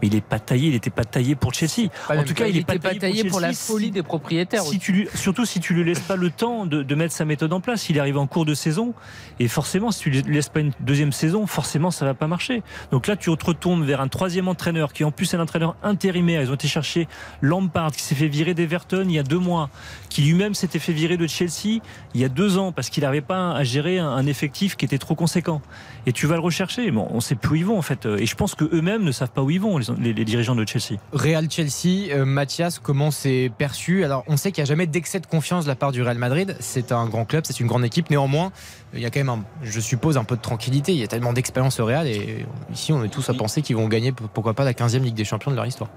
Mais 0.00 0.08
il 0.08 0.14
n'est 0.14 0.20
pas 0.20 0.38
taillé, 0.38 0.68
il 0.68 0.72
n'était 0.72 0.90
pas 0.90 1.04
taillé 1.04 1.34
pour 1.34 1.52
Chelsea. 1.54 1.88
Pas 2.08 2.18
en 2.18 2.24
tout 2.24 2.34
cas, 2.34 2.46
il 2.46 2.56
n'est 2.56 2.64
pas, 2.64 2.78
pas, 2.78 2.94
taillé, 2.94 3.22
pour, 3.22 3.32
pour 3.32 3.40
la 3.40 3.52
folie 3.52 3.90
des 3.90 4.02
propriétaires. 4.02 4.62
Si 4.62 4.78
tu 4.78 4.92
lui, 4.92 5.08
surtout 5.14 5.44
si 5.44 5.60
tu 5.60 5.74
lui 5.74 5.84
laisses 5.84 6.00
pas 6.00 6.16
le 6.16 6.30
temps 6.30 6.66
de, 6.66 6.82
de, 6.82 6.94
mettre 6.94 7.14
sa 7.14 7.24
méthode 7.24 7.52
en 7.52 7.60
place. 7.60 7.88
Il 7.88 7.98
arrive 8.00 8.18
en 8.18 8.26
cours 8.26 8.44
de 8.44 8.54
saison 8.54 8.94
et 9.40 9.48
forcément, 9.48 9.90
si 9.90 10.00
tu 10.00 10.10
lui 10.10 10.22
laisses 10.22 10.48
pas 10.48 10.60
une 10.60 10.72
deuxième 10.80 11.12
saison, 11.12 11.46
forcément, 11.46 11.90
ça 11.90 12.04
va 12.04 12.14
pas 12.14 12.26
marcher. 12.26 12.62
Donc 12.90 13.06
là, 13.06 13.16
tu 13.16 13.34
te 13.34 13.46
retournes 13.46 13.84
vers 13.84 14.00
un 14.00 14.08
troisième 14.08 14.48
entraîneur 14.48 14.92
qui 14.92 15.04
en 15.04 15.10
plus 15.10 15.32
est 15.32 15.36
un 15.36 15.40
entraîneur 15.40 15.76
intérimaire. 15.82 16.42
Ils 16.42 16.50
ont 16.50 16.54
été 16.54 16.68
chercher 16.68 17.08
Lampard 17.40 17.92
qui 17.92 18.02
s'est 18.02 18.14
fait 18.14 18.28
virer 18.28 18.54
d'Everton 18.54 19.04
il 19.04 19.12
y 19.12 19.18
a 19.18 19.22
deux 19.22 19.38
mois, 19.38 19.70
qui 20.08 20.22
lui-même 20.22 20.54
s'était 20.54 20.78
fait 20.78 20.92
virer 20.92 21.16
de 21.16 21.26
Chelsea 21.26 21.80
il 22.14 22.20
y 22.20 22.24
a 22.24 22.28
deux 22.28 22.58
ans 22.58 22.72
parce 22.72 22.90
qu'il 22.90 23.02
n'arrivait 23.02 23.20
pas 23.20 23.52
à 23.52 23.64
gérer 23.64 23.98
un, 23.98 24.08
un 24.08 24.26
effectif 24.26 24.76
qui 24.76 24.84
était 24.84 24.98
trop 24.98 25.14
conséquent 25.14 25.53
et 26.06 26.12
tu 26.12 26.26
vas 26.26 26.34
le 26.34 26.40
rechercher. 26.40 26.90
Bon, 26.90 27.06
on 27.10 27.20
sait 27.20 27.34
plus 27.34 27.50
où 27.50 27.54
ils 27.56 27.66
vont 27.66 27.78
en 27.78 27.82
fait. 27.82 28.06
Et 28.06 28.26
je 28.26 28.34
pense 28.34 28.54
qu'eux-mêmes 28.54 29.02
ne 29.02 29.12
savent 29.12 29.30
pas 29.30 29.42
où 29.42 29.50
ils 29.50 29.60
vont, 29.60 29.78
les, 29.78 30.12
les, 30.12 30.24
dirigeants 30.24 30.54
de 30.54 30.66
Chelsea. 30.66 30.98
Real 31.12 31.50
Chelsea, 31.50 32.12
euh, 32.12 32.24
Mathias, 32.24 32.78
comment 32.78 33.10
c'est 33.10 33.50
perçu? 33.56 34.04
Alors, 34.04 34.24
on 34.26 34.36
sait 34.36 34.52
qu'il 34.52 34.62
n'y 34.62 34.66
a 34.66 34.70
jamais 34.70 34.86
d'excès 34.86 35.20
de 35.20 35.26
confiance 35.26 35.64
de 35.64 35.68
la 35.68 35.76
part 35.76 35.92
du 35.92 36.02
Real 36.02 36.18
Madrid. 36.18 36.56
C'est 36.60 36.92
un 36.92 37.06
grand 37.06 37.24
club, 37.24 37.44
c'est 37.46 37.60
une 37.60 37.66
grande 37.66 37.84
équipe. 37.84 38.10
Néanmoins, 38.10 38.52
il 38.94 39.00
y 39.00 39.06
a 39.06 39.10
quand 39.10 39.20
même, 39.20 39.28
un, 39.28 39.44
je 39.62 39.80
suppose, 39.80 40.16
un 40.16 40.24
peu 40.24 40.36
de 40.36 40.42
tranquillité. 40.42 40.92
Il 40.92 40.98
y 40.98 41.04
a 41.04 41.08
tellement 41.08 41.32
d'expérience 41.32 41.80
au 41.80 41.86
Real 41.86 42.06
et 42.06 42.46
ici, 42.72 42.92
on 42.92 43.02
est 43.04 43.08
tous 43.08 43.28
à 43.30 43.34
penser 43.34 43.62
qu'ils 43.62 43.76
vont 43.76 43.88
gagner, 43.88 44.12
pourquoi 44.12 44.54
pas, 44.54 44.64
la 44.64 44.72
15e 44.72 45.02
Ligue 45.02 45.14
des 45.14 45.24
Champions 45.24 45.50
de 45.50 45.56
leur 45.56 45.66
histoire. 45.66 45.90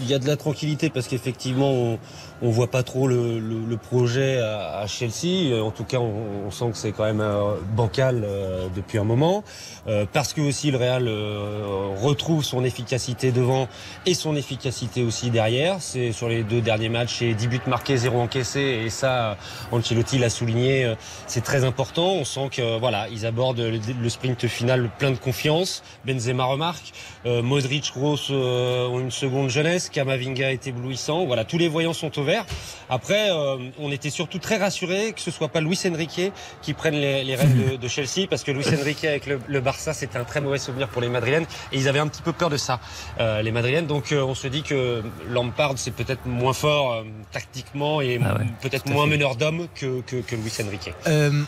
Il 0.00 0.06
y 0.06 0.14
a 0.14 0.18
de 0.18 0.26
la 0.26 0.36
tranquillité 0.36 0.90
parce 0.90 1.08
qu'effectivement, 1.08 1.70
on, 1.72 1.98
on 2.42 2.50
voit 2.50 2.70
pas 2.70 2.82
trop 2.82 3.06
le, 3.08 3.38
le, 3.38 3.60
le 3.68 3.76
projet 3.76 4.38
à, 4.38 4.78
à, 4.78 4.86
Chelsea. 4.86 5.52
En 5.60 5.70
tout 5.70 5.84
cas, 5.84 5.98
on, 5.98 6.46
on 6.46 6.50
sent 6.50 6.70
que 6.70 6.76
c'est 6.76 6.92
quand 6.92 7.04
même 7.04 7.20
euh, 7.20 7.54
bancal 7.74 8.22
euh, 8.24 8.68
depuis 8.74 8.98
un 8.98 9.04
moment, 9.04 9.44
euh, 9.86 10.06
parce 10.12 10.32
que 10.32 10.40
aussi 10.40 10.70
le 10.70 10.78
Real 10.78 11.08
euh, 11.08 11.88
retrouve 12.00 12.44
son 12.44 12.64
efficacité 12.64 13.32
devant 13.32 13.68
et 14.06 14.14
son 14.14 14.36
efficacité 14.36 15.02
aussi 15.02 15.30
derrière. 15.30 15.76
C'est 15.80 16.12
sur 16.12 16.28
les 16.28 16.42
deux 16.42 16.60
derniers 16.60 16.88
matchs, 16.88 17.16
c'est 17.18 17.34
10 17.34 17.48
buts 17.48 17.60
marqués, 17.66 17.96
0 17.96 18.18
encaissés, 18.20 18.82
et 18.84 18.90
ça, 18.90 19.36
Ancelotti 19.72 20.18
l'a 20.18 20.30
souligné, 20.30 20.84
euh, 20.84 20.94
c'est 21.26 21.42
très 21.44 21.64
important. 21.64 22.12
On 22.12 22.24
sent 22.24 22.48
que 22.52 22.78
voilà, 22.78 23.08
ils 23.10 23.26
abordent 23.26 23.60
le, 23.60 23.78
le 24.00 24.08
sprint 24.08 24.46
final 24.46 24.90
plein 24.98 25.10
de 25.10 25.16
confiance. 25.16 25.82
Benzema 26.06 26.44
remarque, 26.44 26.92
euh, 27.26 27.42
Modric, 27.42 27.92
euh, 28.30 28.88
ont 28.88 29.00
une 29.00 29.10
seconde 29.10 29.50
jeunesse, 29.50 29.88
Kamavinga 29.90 30.52
est 30.52 30.66
éblouissant. 30.66 31.26
Voilà, 31.26 31.44
tous 31.44 31.58
les 31.58 31.68
voyants 31.68 31.92
sont 31.92 32.18
au 32.18 32.22
vert. 32.28 32.44
Après, 32.90 33.30
euh, 33.30 33.56
on 33.78 33.90
était 33.90 34.10
surtout 34.10 34.38
très 34.38 34.56
rassurés 34.56 35.12
que 35.12 35.20
ce 35.20 35.30
soit 35.30 35.48
pas 35.48 35.60
Luis 35.60 35.78
Enrique 35.86 36.32
qui 36.62 36.72
prenne 36.74 36.94
les, 36.94 37.24
les 37.24 37.34
rênes 37.34 37.56
de, 37.56 37.76
de, 37.76 37.88
Chelsea, 37.88 38.26
parce 38.28 38.44
que 38.44 38.52
Luis 38.52 38.64
Enrique 38.68 39.04
avec 39.04 39.26
le, 39.26 39.40
le 39.46 39.60
Barça, 39.60 39.92
c'était 39.92 40.18
un 40.18 40.24
très 40.24 40.40
mauvais 40.40 40.58
souvenir 40.58 40.88
pour 40.88 41.02
les 41.02 41.08
Madrilènes, 41.08 41.46
et 41.72 41.76
ils 41.76 41.88
avaient 41.88 41.98
un 41.98 42.08
petit 42.08 42.22
peu 42.22 42.32
peur 42.32 42.50
de 42.50 42.56
ça, 42.56 42.80
euh, 43.20 43.42
les 43.42 43.52
Madrilènes. 43.52 43.86
Donc 43.86 44.12
on 44.12 44.34
se 44.34 44.48
dit 44.48 44.62
que 44.62 45.02
Lampard, 45.28 45.74
c'est 45.76 45.90
peut-être 45.90 46.26
moins 46.26 46.52
fort 46.52 47.04
tactiquement 47.32 48.00
et 48.00 48.20
ah 48.24 48.34
ouais, 48.34 48.46
peut-être 48.62 48.86
moins 48.88 49.04
fait. 49.04 49.10
meneur 49.10 49.36
d'hommes 49.36 49.66
que, 49.74 50.00
que, 50.02 50.16
que, 50.16 50.36
Luis 50.36 50.52
Enrique. 50.64 50.92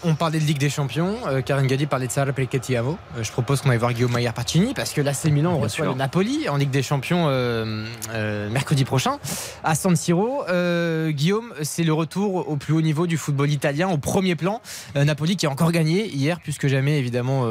on 0.05 0.15
parlait 0.15 0.41
de 0.41 0.45
Ligue 0.45 0.59
des 0.59 0.71
Champions, 0.71 1.17
Karen 1.47 1.67
Galli 1.67 1.87
parlait 1.87 2.07
de 2.07 2.13
Sarah 2.13 2.33
Pelketiavo. 2.33 2.99
je 3.21 3.31
propose 3.31 3.61
qu'on 3.61 3.71
aille 3.71 3.79
voir 3.79 3.93
Guillaume 3.93 4.13
Maillard 4.13 4.35
Pacini, 4.35 4.75
parce 4.75 4.93
que 4.93 5.01
là, 5.01 5.15
c'est 5.15 5.31
Milan, 5.31 5.55
on 5.55 5.61
reçoit 5.61 5.87
le 5.87 5.95
Napoli 5.95 6.49
en 6.49 6.57
Ligue 6.57 6.71
des 6.71 6.83
Champions 6.83 7.27
euh, 7.29 7.85
euh, 8.13 8.51
mercredi 8.51 8.85
prochain 8.85 9.19
à 9.65 9.75
San 9.75 9.97
Siro. 9.97 10.45
Euh, 10.71 11.11
Guillaume, 11.11 11.53
c'est 11.63 11.85
le 11.85 11.93
retour 11.93 12.49
au 12.49 12.57
plus 12.57 12.73
haut 12.73 12.81
niveau 12.81 13.07
du 13.07 13.17
football 13.17 13.51
italien, 13.51 13.89
au 13.89 13.99
premier 13.99 14.37
plan. 14.37 14.61
Napoli 14.95 15.37
qui 15.37 15.47
a 15.47 15.51
encore 15.51 15.73
gagné 15.73 16.09
hier, 16.09 16.41
plus 16.41 16.59
que 16.59 16.69
jamais, 16.69 16.99
évidemment, 16.99 17.47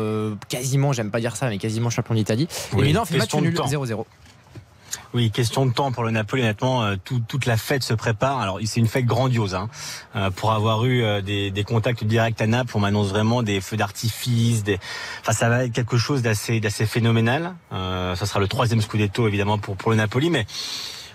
quasiment, 0.47 0.93
j'aime 0.93 1.11
pas 1.11 1.19
dire 1.19 1.35
ça, 1.35 1.49
mais 1.49 1.57
quasiment 1.57 1.89
champion 1.89 2.15
d'Italie. 2.15 2.47
Oui, 2.73 2.83
Et 2.83 2.87
Milan 2.87 3.05
fait 3.05 3.17
match 3.17 3.33
nul 3.35 3.53
0-0. 3.53 4.05
Oui, 5.13 5.31
question 5.31 5.65
de 5.65 5.73
temps 5.73 5.91
pour 5.91 6.03
le 6.03 6.11
Napoli. 6.11 6.43
Honnêtement, 6.43 6.83
euh, 6.83 6.95
tout, 7.03 7.19
toute 7.27 7.47
la 7.47 7.57
fête 7.57 7.81
se 7.81 7.95
prépare. 7.95 8.39
Alors, 8.39 8.59
c'est 8.63 8.79
une 8.79 8.87
fête 8.87 9.05
grandiose. 9.05 9.55
Hein. 9.55 9.67
Euh, 10.15 10.29
pour 10.29 10.51
avoir 10.51 10.85
eu 10.85 11.03
euh, 11.03 11.21
des, 11.21 11.49
des, 11.49 11.63
contacts 11.63 12.03
directs 12.03 12.39
à 12.41 12.45
Naples, 12.45 12.71
on 12.75 12.79
m'annonce 12.79 13.09
vraiment 13.09 13.41
des 13.41 13.59
feux 13.59 13.75
d'artifice. 13.75 14.63
Des... 14.63 14.79
Enfin, 15.21 15.31
ça 15.31 15.49
va 15.49 15.65
être 15.65 15.73
quelque 15.73 15.97
chose 15.97 16.21
d'assez, 16.21 16.59
d'assez 16.59 16.85
phénoménal. 16.85 17.55
Euh, 17.73 18.15
ça 18.15 18.27
sera 18.27 18.39
le 18.39 18.47
troisième 18.47 18.81
Scudetto, 18.81 19.27
évidemment, 19.27 19.57
pour, 19.57 19.77
pour 19.77 19.89
le 19.89 19.97
Napoli. 19.97 20.29
Mais 20.29 20.45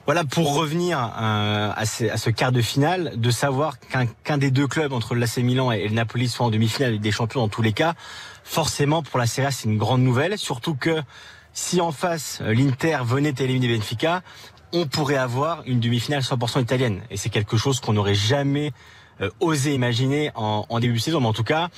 voilà, 0.06 0.24
pour 0.24 0.54
revenir 0.54 0.98
à, 0.98 1.82
ce, 1.86 2.04
à, 2.04 2.16
ce, 2.18 2.28
quart 2.28 2.52
de 2.52 2.60
finale, 2.60 3.12
de 3.16 3.30
savoir 3.30 3.78
qu'un, 4.22 4.38
des 4.38 4.50
deux 4.50 4.66
clubs, 4.66 4.92
entre 4.92 5.14
l'AC 5.14 5.38
Milan 5.38 5.72
et, 5.72 5.88
le 5.88 5.94
Napoli, 5.94 6.28
soit 6.28 6.44
en 6.46 6.50
demi-finale 6.50 6.98
des 6.98 7.10
champions 7.10 7.40
dans 7.40 7.48
tous 7.48 7.62
les 7.62 7.72
cas, 7.72 7.94
forcément, 8.42 9.02
pour 9.02 9.18
la 9.18 9.26
Serie 9.26 9.46
A, 9.46 9.50
c'est 9.50 9.68
une 9.68 9.78
grande 9.78 10.02
nouvelle. 10.02 10.36
Surtout 10.36 10.74
que 10.74 11.02
si 11.54 11.80
en 11.80 11.90
face 11.90 12.42
l'Inter 12.44 12.98
venait 13.04 13.34
éliminer 13.38 13.76
Benfica, 13.76 14.22
on 14.72 14.86
pourrait 14.86 15.16
avoir 15.16 15.62
une 15.66 15.80
demi-finale 15.80 16.20
100% 16.20 16.60
italienne. 16.60 17.00
Et 17.10 17.16
c'est 17.16 17.30
quelque 17.30 17.56
chose 17.56 17.80
qu'on 17.80 17.94
n'aurait 17.94 18.14
jamais 18.14 18.72
euh, 19.20 19.30
osé 19.40 19.72
imaginer 19.72 20.32
en, 20.34 20.66
en, 20.68 20.80
début 20.80 20.94
de 20.94 20.98
saison. 20.98 21.20
Mais 21.20 21.28
en 21.28 21.32
tout 21.32 21.44
cas, 21.44 21.70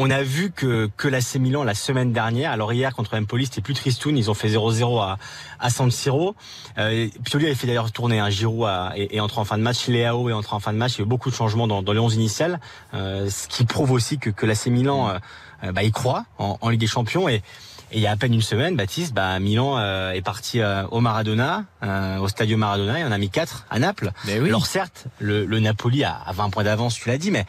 on 0.00 0.10
a 0.10 0.22
vu 0.22 0.52
que, 0.52 0.88
que 0.96 1.08
l'AC 1.08 1.34
Milan 1.36 1.64
la 1.64 1.74
semaine 1.74 2.12
dernière, 2.12 2.52
alors 2.52 2.72
hier 2.72 2.94
contre 2.94 3.16
Empoli, 3.16 3.46
c'était 3.46 3.60
plus 3.60 3.74
tristoun, 3.74 4.16
ils 4.16 4.30
ont 4.30 4.34
fait 4.34 4.48
0-0 4.48 5.02
à, 5.02 5.18
à 5.58 5.70
San 5.70 5.90
Siro. 5.90 6.36
Euh, 6.78 7.08
Pioli 7.24 7.46
avait 7.46 7.54
fait 7.56 7.66
d'ailleurs 7.66 7.90
tourner 7.90 8.20
un 8.20 8.30
Giroud 8.30 8.68
à, 8.68 8.92
et, 8.96 9.16
et 9.16 9.20
en 9.20 9.28
fin 9.28 9.58
de 9.58 9.62
match, 9.62 9.88
Léao 9.88 10.30
est 10.30 10.32
entré 10.32 10.54
en 10.54 10.60
fin 10.60 10.72
de 10.72 10.78
match, 10.78 10.94
il 10.94 10.98
y 10.98 11.00
a 11.00 11.04
eu 11.04 11.08
beaucoup 11.08 11.30
de 11.30 11.34
changements 11.34 11.66
dans, 11.66 11.82
dans 11.82 11.92
les 11.92 11.98
11 11.98 12.14
initiales, 12.14 12.60
euh, 12.94 13.28
ce 13.28 13.48
qui 13.48 13.64
prouve 13.64 13.90
aussi 13.90 14.18
que, 14.18 14.30
que 14.30 14.46
l'AC 14.46 14.66
Milan 14.66 15.18
euh, 15.64 15.72
bah, 15.72 15.82
y 15.82 15.90
croit 15.90 16.24
en, 16.38 16.58
en 16.60 16.68
Ligue 16.68 16.80
des 16.80 16.86
Champions. 16.86 17.28
Et, 17.28 17.42
et 17.90 17.96
il 17.96 18.00
y 18.00 18.06
a 18.06 18.10
à 18.10 18.16
peine 18.16 18.34
une 18.34 18.42
semaine, 18.42 18.76
Baptiste, 18.76 19.14
bah, 19.14 19.38
Milan 19.40 19.78
euh, 19.78 20.12
est 20.12 20.20
parti 20.20 20.60
euh, 20.60 20.86
au 20.90 21.00
Maradona, 21.00 21.64
euh, 21.82 22.18
au 22.18 22.28
Stadio 22.28 22.58
Maradona, 22.58 23.00
et 23.00 23.04
on 23.04 23.10
a 23.12 23.18
mis 23.18 23.30
4 23.30 23.66
à 23.70 23.78
Naples. 23.78 24.12
Mais 24.26 24.38
oui. 24.38 24.48
Alors 24.48 24.66
certes, 24.66 25.06
le, 25.18 25.46
le 25.46 25.60
Napoli 25.60 26.04
a, 26.04 26.14
a 26.26 26.32
20 26.32 26.50
points 26.50 26.64
d'avance, 26.64 26.94
tu 26.94 27.08
l'as 27.08 27.16
dit, 27.16 27.30
mais 27.30 27.46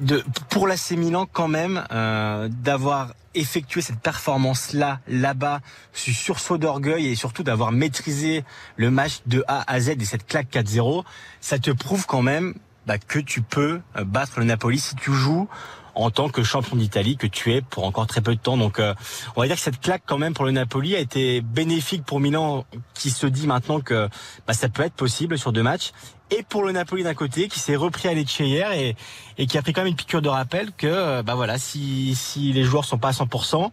de, 0.00 0.24
pour 0.48 0.66
l'AC 0.66 0.92
Milan 0.92 1.26
quand 1.30 1.48
même, 1.48 1.84
euh, 1.92 2.48
d'avoir 2.50 3.14
effectué 3.34 3.80
cette 3.80 4.00
performance-là, 4.00 5.00
là-bas, 5.08 5.60
ce 5.92 6.12
sursaut 6.12 6.58
d'orgueil 6.58 7.08
et 7.08 7.14
surtout 7.14 7.42
d'avoir 7.42 7.72
maîtrisé 7.72 8.44
le 8.76 8.90
match 8.90 9.20
de 9.26 9.42
A 9.48 9.64
à 9.72 9.80
Z 9.80 9.90
et 9.90 10.04
cette 10.04 10.26
claque 10.26 10.50
4-0, 10.50 11.04
ça 11.40 11.58
te 11.58 11.70
prouve 11.70 12.06
quand 12.06 12.22
même 12.22 12.54
bah, 12.86 12.98
que 12.98 13.18
tu 13.18 13.40
peux 13.40 13.80
battre 14.04 14.38
le 14.38 14.44
Napoli 14.44 14.78
si 14.78 14.96
tu 14.96 15.12
joues 15.12 15.48
en 15.94 16.10
tant 16.10 16.28
que 16.28 16.42
champion 16.42 16.76
d'Italie 16.76 17.16
que 17.16 17.26
tu 17.26 17.52
es 17.52 17.60
pour 17.60 17.84
encore 17.84 18.06
très 18.06 18.20
peu 18.20 18.34
de 18.34 18.40
temps. 18.40 18.56
Donc 18.56 18.78
euh, 18.78 18.94
on 19.36 19.40
va 19.40 19.46
dire 19.46 19.56
que 19.56 19.62
cette 19.62 19.80
claque 19.80 20.02
quand 20.06 20.18
même 20.18 20.34
pour 20.34 20.44
le 20.44 20.50
Napoli 20.50 20.96
a 20.96 20.98
été 20.98 21.40
bénéfique 21.40 22.04
pour 22.04 22.20
Milan 22.20 22.64
qui 22.94 23.10
se 23.10 23.26
dit 23.26 23.46
maintenant 23.46 23.80
que 23.80 24.08
bah, 24.46 24.54
ça 24.54 24.68
peut 24.68 24.82
être 24.82 24.94
possible 24.94 25.38
sur 25.38 25.52
deux 25.52 25.62
matchs. 25.62 25.92
Et 26.30 26.42
pour 26.42 26.62
le 26.64 26.72
Napoli 26.72 27.02
d'un 27.02 27.14
côté 27.14 27.48
qui 27.48 27.60
s'est 27.60 27.76
repris 27.76 28.08
à 28.08 28.14
Lecce 28.14 28.38
hier 28.38 28.72
et, 28.72 28.96
et 29.38 29.46
qui 29.46 29.58
a 29.58 29.62
pris 29.62 29.72
quand 29.72 29.82
même 29.82 29.88
une 29.88 29.96
piqûre 29.96 30.22
de 30.22 30.28
rappel 30.28 30.70
que 30.76 31.22
bah 31.22 31.34
voilà 31.34 31.58
si, 31.58 32.14
si 32.14 32.52
les 32.52 32.64
joueurs 32.64 32.84
sont 32.84 32.98
pas 32.98 33.08
à 33.08 33.12
100%, 33.12 33.70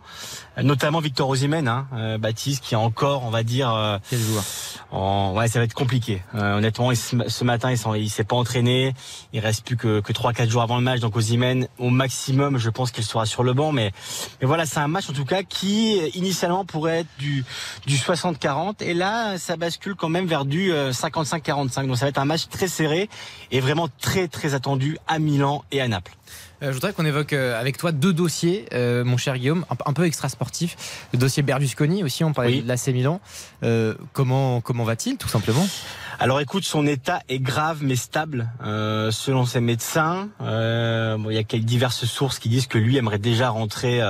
notamment 0.63 0.99
Victor 0.99 1.29
Osimhen, 1.29 1.67
hein, 1.67 1.87
euh, 1.93 2.17
Baptiste 2.17 2.63
qui 2.63 2.73
est 2.73 2.77
encore 2.77 3.23
on 3.25 3.29
va 3.29 3.43
dire 3.43 3.73
euh, 3.73 3.97
quel 4.09 4.19
joueur 4.19 4.43
en, 4.91 5.33
ouais 5.35 5.47
ça 5.47 5.59
va 5.59 5.65
être 5.65 5.73
compliqué. 5.73 6.21
Euh, 6.35 6.57
honnêtement 6.57 6.91
il, 6.91 6.97
ce 6.97 7.43
matin 7.43 7.71
il, 7.71 8.01
il 8.01 8.09
s'est 8.09 8.23
pas 8.23 8.35
entraîné, 8.35 8.93
il 9.33 9.39
reste 9.39 9.65
plus 9.65 9.77
que, 9.77 9.99
que 10.01 10.13
3-4 10.13 10.49
jours 10.49 10.61
avant 10.61 10.77
le 10.77 10.83
match. 10.83 10.99
Donc 10.99 11.15
Osimhen 11.15 11.67
au 11.77 11.89
maximum 11.89 12.57
je 12.57 12.69
pense 12.69 12.91
qu'il 12.91 13.03
sera 13.03 13.25
sur 13.25 13.43
le 13.43 13.53
banc. 13.53 13.71
Mais 13.71 13.91
mais 14.41 14.47
voilà 14.47 14.65
c'est 14.65 14.79
un 14.79 14.87
match 14.87 15.09
en 15.09 15.13
tout 15.13 15.25
cas 15.25 15.43
qui 15.43 15.97
initialement 16.15 16.65
pourrait 16.65 16.99
être 16.99 17.09
du 17.17 17.45
du 17.85 17.95
60-40 17.95 18.83
et 18.83 18.93
là 18.93 19.37
ça 19.37 19.57
bascule 19.57 19.95
quand 19.95 20.09
même 20.09 20.25
vers 20.25 20.45
du 20.45 20.71
55-45 20.71 21.87
donc 21.87 21.97
ça 21.97 22.05
va 22.05 22.09
être 22.09 22.17
un 22.17 22.25
match 22.25 22.47
très 22.49 22.67
serré 22.67 23.09
et 23.51 23.59
vraiment 23.59 23.87
très 23.99 24.27
très 24.27 24.53
attendu 24.53 24.97
à 25.07 25.19
Milan 25.19 25.48
et 25.71 25.81
à 25.81 25.87
Naples. 25.87 26.13
Euh, 26.61 26.67
je 26.67 26.73
voudrais 26.73 26.93
qu'on 26.93 27.05
évoque 27.05 27.33
euh, 27.33 27.59
avec 27.59 27.77
toi 27.77 27.91
deux 27.91 28.13
dossiers, 28.13 28.65
euh, 28.73 29.03
mon 29.03 29.17
cher 29.17 29.37
Guillaume, 29.37 29.65
un, 29.69 29.75
un 29.85 29.93
peu 29.93 30.05
extra 30.05 30.29
sportif. 30.29 31.07
Le 31.13 31.19
dossier 31.19 31.43
Berlusconi 31.43 32.03
aussi, 32.03 32.23
on 32.23 32.33
parlait 32.33 32.51
oui. 32.51 32.61
de 32.61 32.67
l'AC 32.67 32.87
Milan. 32.87 33.21
Comment 34.13 34.61
comment 34.61 34.83
va-t-il, 34.83 35.17
tout 35.17 35.27
simplement? 35.27 35.65
Alors 36.19 36.41
écoute, 36.41 36.65
son 36.65 36.85
état 36.85 37.21
est 37.29 37.39
grave 37.39 37.79
mais 37.81 37.95
stable 37.95 38.49
selon 38.61 39.45
ses 39.45 39.61
médecins. 39.61 40.29
Bon, 40.39 41.29
il 41.29 41.35
y 41.35 41.37
a 41.37 41.43
quelques 41.43 41.65
diverses 41.65 42.05
sources 42.05 42.39
qui 42.39 42.49
disent 42.49 42.67
que 42.67 42.77
lui 42.77 42.97
aimerait 42.97 43.19
déjà 43.19 43.49
rentrer 43.49 44.01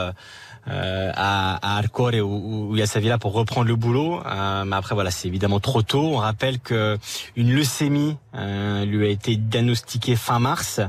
euh, 0.70 1.12
à, 1.16 1.56
à 1.76 1.78
Alcore 1.78 2.14
ou, 2.16 2.70
ou 2.72 2.82
à 2.82 2.86
Sevilla 2.86 3.18
pour 3.18 3.34
reprendre 3.34 3.68
le 3.68 3.76
boulot. 3.76 4.22
Euh, 4.26 4.66
mais 4.66 4.76
après 4.76 4.96
voilà, 4.96 5.12
c'est 5.12 5.28
évidemment 5.28 5.60
trop 5.60 5.82
tôt. 5.82 6.12
On 6.14 6.18
rappelle 6.18 6.60
que 6.60 6.98
une 7.36 7.52
leucémie 7.52 8.18
euh, 8.36 8.86
lui 8.86 9.06
a 9.06 9.10
été 9.10 9.36
diagnostiquée 9.36 10.16
fin 10.16 10.40
mars, 10.40 10.82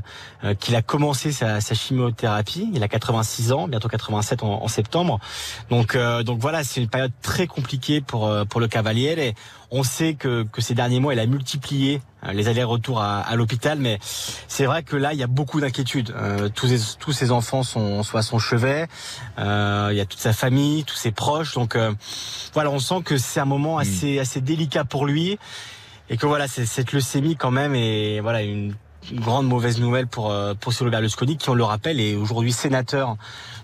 euh, 0.44 0.54
qu'il 0.54 0.76
a 0.76 0.82
commencé 0.82 1.32
sa, 1.32 1.60
sa, 1.60 1.74
chimiothérapie. 1.74 2.70
Il 2.74 2.82
a 2.82 2.88
86 2.88 3.52
ans, 3.52 3.68
bientôt 3.68 3.88
87 3.88 4.42
en, 4.42 4.62
en 4.62 4.68
septembre. 4.68 5.20
Donc 5.70 5.96
donc 6.24 6.38
voilà, 6.38 6.64
c'est 6.64 6.80
une 6.80 6.88
période 6.88 7.12
très 7.22 7.46
compliquée 7.46 8.00
pour 8.00 8.32
pour 8.48 8.60
le 8.60 8.68
Cavalier. 8.68 9.14
Et 9.18 9.34
on 9.70 9.82
sait 9.82 10.14
que, 10.14 10.44
que 10.44 10.60
ces 10.60 10.74
derniers 10.74 11.00
mois, 11.00 11.12
elle 11.12 11.20
a 11.20 11.26
multiplié 11.26 12.02
les 12.32 12.48
allers-retours 12.48 13.00
à, 13.00 13.20
à 13.20 13.34
l'hôpital, 13.36 13.78
mais 13.78 13.98
c'est 14.48 14.66
vrai 14.66 14.82
que 14.82 14.96
là, 14.96 15.12
il 15.12 15.18
y 15.18 15.22
a 15.22 15.26
beaucoup 15.26 15.60
d'inquiétudes. 15.60 16.12
Euh, 16.14 16.48
tous, 16.48 16.66
ses, 16.66 16.96
tous 16.98 17.12
ses 17.12 17.30
enfants 17.30 17.62
sont, 17.62 18.02
sont 18.02 18.18
à 18.18 18.22
son 18.22 18.38
chevet, 18.38 18.88
euh, 19.38 19.88
il 19.90 19.96
y 19.96 20.00
a 20.00 20.04
toute 20.04 20.18
sa 20.20 20.32
famille, 20.32 20.84
tous 20.84 20.96
ses 20.96 21.12
proches, 21.12 21.54
donc 21.54 21.76
euh, 21.76 21.92
voilà, 22.52 22.70
on 22.70 22.78
sent 22.78 23.02
que 23.04 23.16
c'est 23.16 23.40
un 23.40 23.46
moment 23.46 23.78
assez, 23.78 24.18
assez 24.18 24.40
délicat 24.40 24.84
pour 24.84 25.06
lui, 25.06 25.38
et 26.10 26.16
que 26.16 26.26
voilà, 26.26 26.48
cette 26.48 26.92
leucémie 26.92 27.36
quand 27.36 27.52
même 27.52 27.74
est 27.74 28.20
voilà 28.20 28.42
une, 28.42 28.74
une 29.10 29.20
grande 29.20 29.46
mauvaise 29.46 29.80
nouvelle 29.80 30.08
pour 30.08 30.34
pour 30.58 30.72
Silvio 30.72 30.90
Berlusconi, 30.90 31.36
qui 31.36 31.48
on 31.48 31.54
le 31.54 31.64
rappelle 31.64 32.00
est 32.00 32.16
aujourd'hui 32.16 32.52
sénateur 32.52 33.16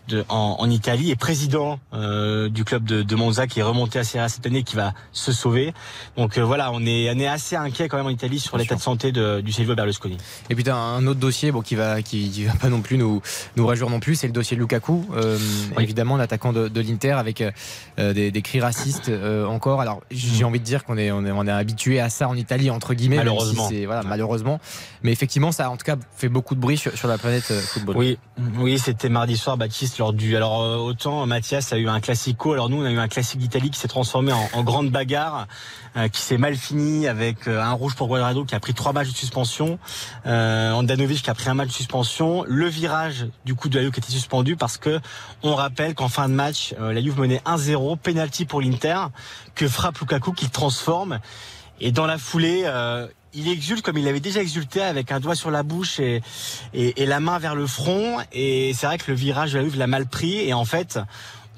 de, 0.09 0.24
en, 0.28 0.57
en, 0.59 0.70
Italie 0.70 1.11
et 1.11 1.16
président 1.16 1.78
euh, 1.92 2.48
du 2.48 2.64
club 2.64 2.84
de, 2.84 3.02
de, 3.02 3.16
Monza 3.16 3.46
qui 3.46 3.61
est 3.61 3.62
remonté 3.62 3.98
à 3.98 4.04
Serie 4.04 4.24
A 4.24 4.28
cette 4.28 4.46
année 4.46 4.62
qui 4.62 4.76
va 4.76 4.94
se 5.12 5.32
sauver. 5.32 5.72
Donc 6.16 6.38
euh, 6.38 6.44
voilà, 6.44 6.70
on 6.72 6.84
est, 6.84 7.11
on 7.14 7.18
est 7.18 7.26
assez 7.26 7.57
inquiet 7.57 7.88
quand 7.88 7.96
même 7.96 8.07
en 8.07 8.11
Italie 8.11 8.38
sur 8.38 8.57
l'état 8.59 8.74
de 8.74 8.80
santé 8.80 9.12
de, 9.12 9.40
du 9.40 9.52
Silvio 9.52 9.74
Berlusconi. 9.74 10.16
Et 10.50 10.54
puis 10.54 10.68
as 10.68 10.76
un 10.76 11.07
autre 11.07 11.20
dossier 11.20 11.52
bon, 11.52 11.62
qui 11.62 11.74
va 11.74 12.02
qui, 12.02 12.30
qui 12.30 12.44
va 12.44 12.54
pas 12.54 12.68
non 12.68 12.80
plus 12.80 12.98
nous 12.98 13.22
nous 13.57 13.66
réjouir 13.66 13.90
non 13.90 14.00
plus, 14.00 14.16
c'est 14.16 14.26
le 14.26 14.32
dossier 14.32 14.57
Lukaku, 14.57 15.07
euh, 15.14 15.38
oui. 15.76 15.82
évidemment 15.82 16.16
l'attaquant 16.16 16.52
de, 16.52 16.68
de 16.68 16.80
l'Inter 16.80 17.12
avec 17.12 17.40
euh, 17.40 18.12
des, 18.12 18.30
des, 18.30 18.42
cris 18.42 18.61
racistes 18.61 19.11
encore. 19.48 19.80
Alors 19.80 20.02
j'ai 20.11 20.44
envie 20.44 20.61
de 20.61 20.64
dire 20.64 20.84
qu'on 20.84 20.98
est 20.98 21.11
on 21.11 21.24
est 21.24 21.32
on 21.32 21.46
est 21.46 21.50
habitué 21.50 22.00
à 22.00 22.11
ça 22.11 22.28
en 22.28 22.36
Italie 22.36 22.70
entre 22.70 22.94
guillemets, 22.94 23.16
malheureusement. 23.16 23.68
Si 23.68 23.84
voilà, 23.86 24.02
malheureusement. 24.02 24.61
Mais 25.02 25.12
effectivement 25.12 25.52
ça 25.52 25.66
a 25.66 25.68
en 25.68 25.76
tout 25.76 25.84
cas 25.84 25.96
fait 26.16 26.28
beaucoup 26.28 26.54
de 26.54 26.61
bruit 26.61 26.76
sur, 26.76 26.96
sur 26.96 27.09
la 27.09 27.18
planète 27.18 27.50
euh, 27.50 27.61
football. 27.61 27.96
Oui, 27.96 28.18
oui, 28.59 28.78
c'était 28.78 29.09
mardi 29.09 29.36
soir, 29.36 29.57
Baptiste, 29.57 29.95
lors 29.99 30.12
du. 30.12 30.36
Alors 30.36 30.62
euh, 30.62 30.76
autant 30.76 31.26
Mathias 31.26 31.72
a 31.72 31.78
eu 31.78 31.88
un 31.88 32.01
classico, 32.01 32.53
alors 32.53 32.68
nous 32.68 32.82
on 32.82 32.84
a 32.84 32.90
eu 32.90 32.99
un 32.99 33.09
classique 33.09 33.38
d'Italie 33.38 33.70
qui 33.70 33.78
s'est 33.78 33.88
transformé 33.88 34.32
en, 34.32 34.64
grande 34.64 34.90
bagarre, 34.90 35.47
euh, 35.97 36.09
qui 36.09 36.20
s'est 36.20 36.38
mal 36.38 36.57
fini 36.57 37.09
avec 37.09 37.49
euh, 37.49 37.61
un 37.61 37.72
rouge 37.72 37.94
pour 37.94 38.09
Guadrado 38.09 38.44
qui 38.44 38.55
a 38.55 38.61
pris 38.61 38.74
trois 38.74 38.92
matchs 38.92 39.12
de 39.12 39.16
suspension, 39.16 39.78
euh, 40.26 40.72
Andanovic 40.72 41.22
qui 41.22 41.30
a 41.30 41.34
pris 41.34 41.49
un 41.49 41.55
match 41.55 41.68
de 41.68 41.72
suspension, 41.72 42.44
le 42.47 42.66
virage 42.66 43.26
du 43.44 43.55
coup 43.55 43.68
de 43.68 43.76
la 43.76 43.82
Juve 43.82 43.92
qui 43.92 44.01
était 44.01 44.12
suspendu 44.12 44.57
parce 44.57 44.76
que 44.76 45.01
on 45.42 45.55
rappelle 45.55 45.94
qu'en 45.94 46.09
fin 46.09 46.28
de 46.28 46.34
match, 46.34 46.74
euh, 46.80 46.92
la 46.92 47.01
Juve 47.01 47.20
menait 47.20 47.42
1-0, 47.47 47.97
penalty 47.97 48.44
pour 48.44 48.61
l'Inter, 48.61 49.07
que 49.55 49.68
frappe 49.68 49.99
Lukaku 49.99 50.32
qui 50.32 50.51
transforme. 50.51 51.20
Et 51.78 51.92
dans 51.92 52.07
la 52.07 52.16
foulée, 52.16 52.62
euh, 52.64 53.07
il 53.35 53.49
exulte 53.49 53.83
comme 53.83 53.99
il 53.99 54.09
avait 54.09 54.20
déjà 54.20 54.41
exulté 54.41 54.81
avec 54.81 55.12
un 55.12 55.20
doigt 55.20 55.35
sur 55.35 55.51
la 55.51 55.62
bouche 55.62 56.01
et, 56.01 56.22
la 56.72 57.20
main 57.20 57.39
vers 57.39 57.55
le 57.55 57.66
front. 57.66 58.18
Et 58.33 58.72
c'est 58.74 58.87
vrai 58.87 58.99
que 58.99 59.11
le 59.11 59.16
virage 59.16 59.53
de 59.53 59.59
la 59.59 59.64
Juve 59.64 59.79
l'a 59.79 59.87
mal 59.87 60.07
pris. 60.07 60.41
Et 60.41 60.55
en 60.55 60.64
fait, 60.64 60.99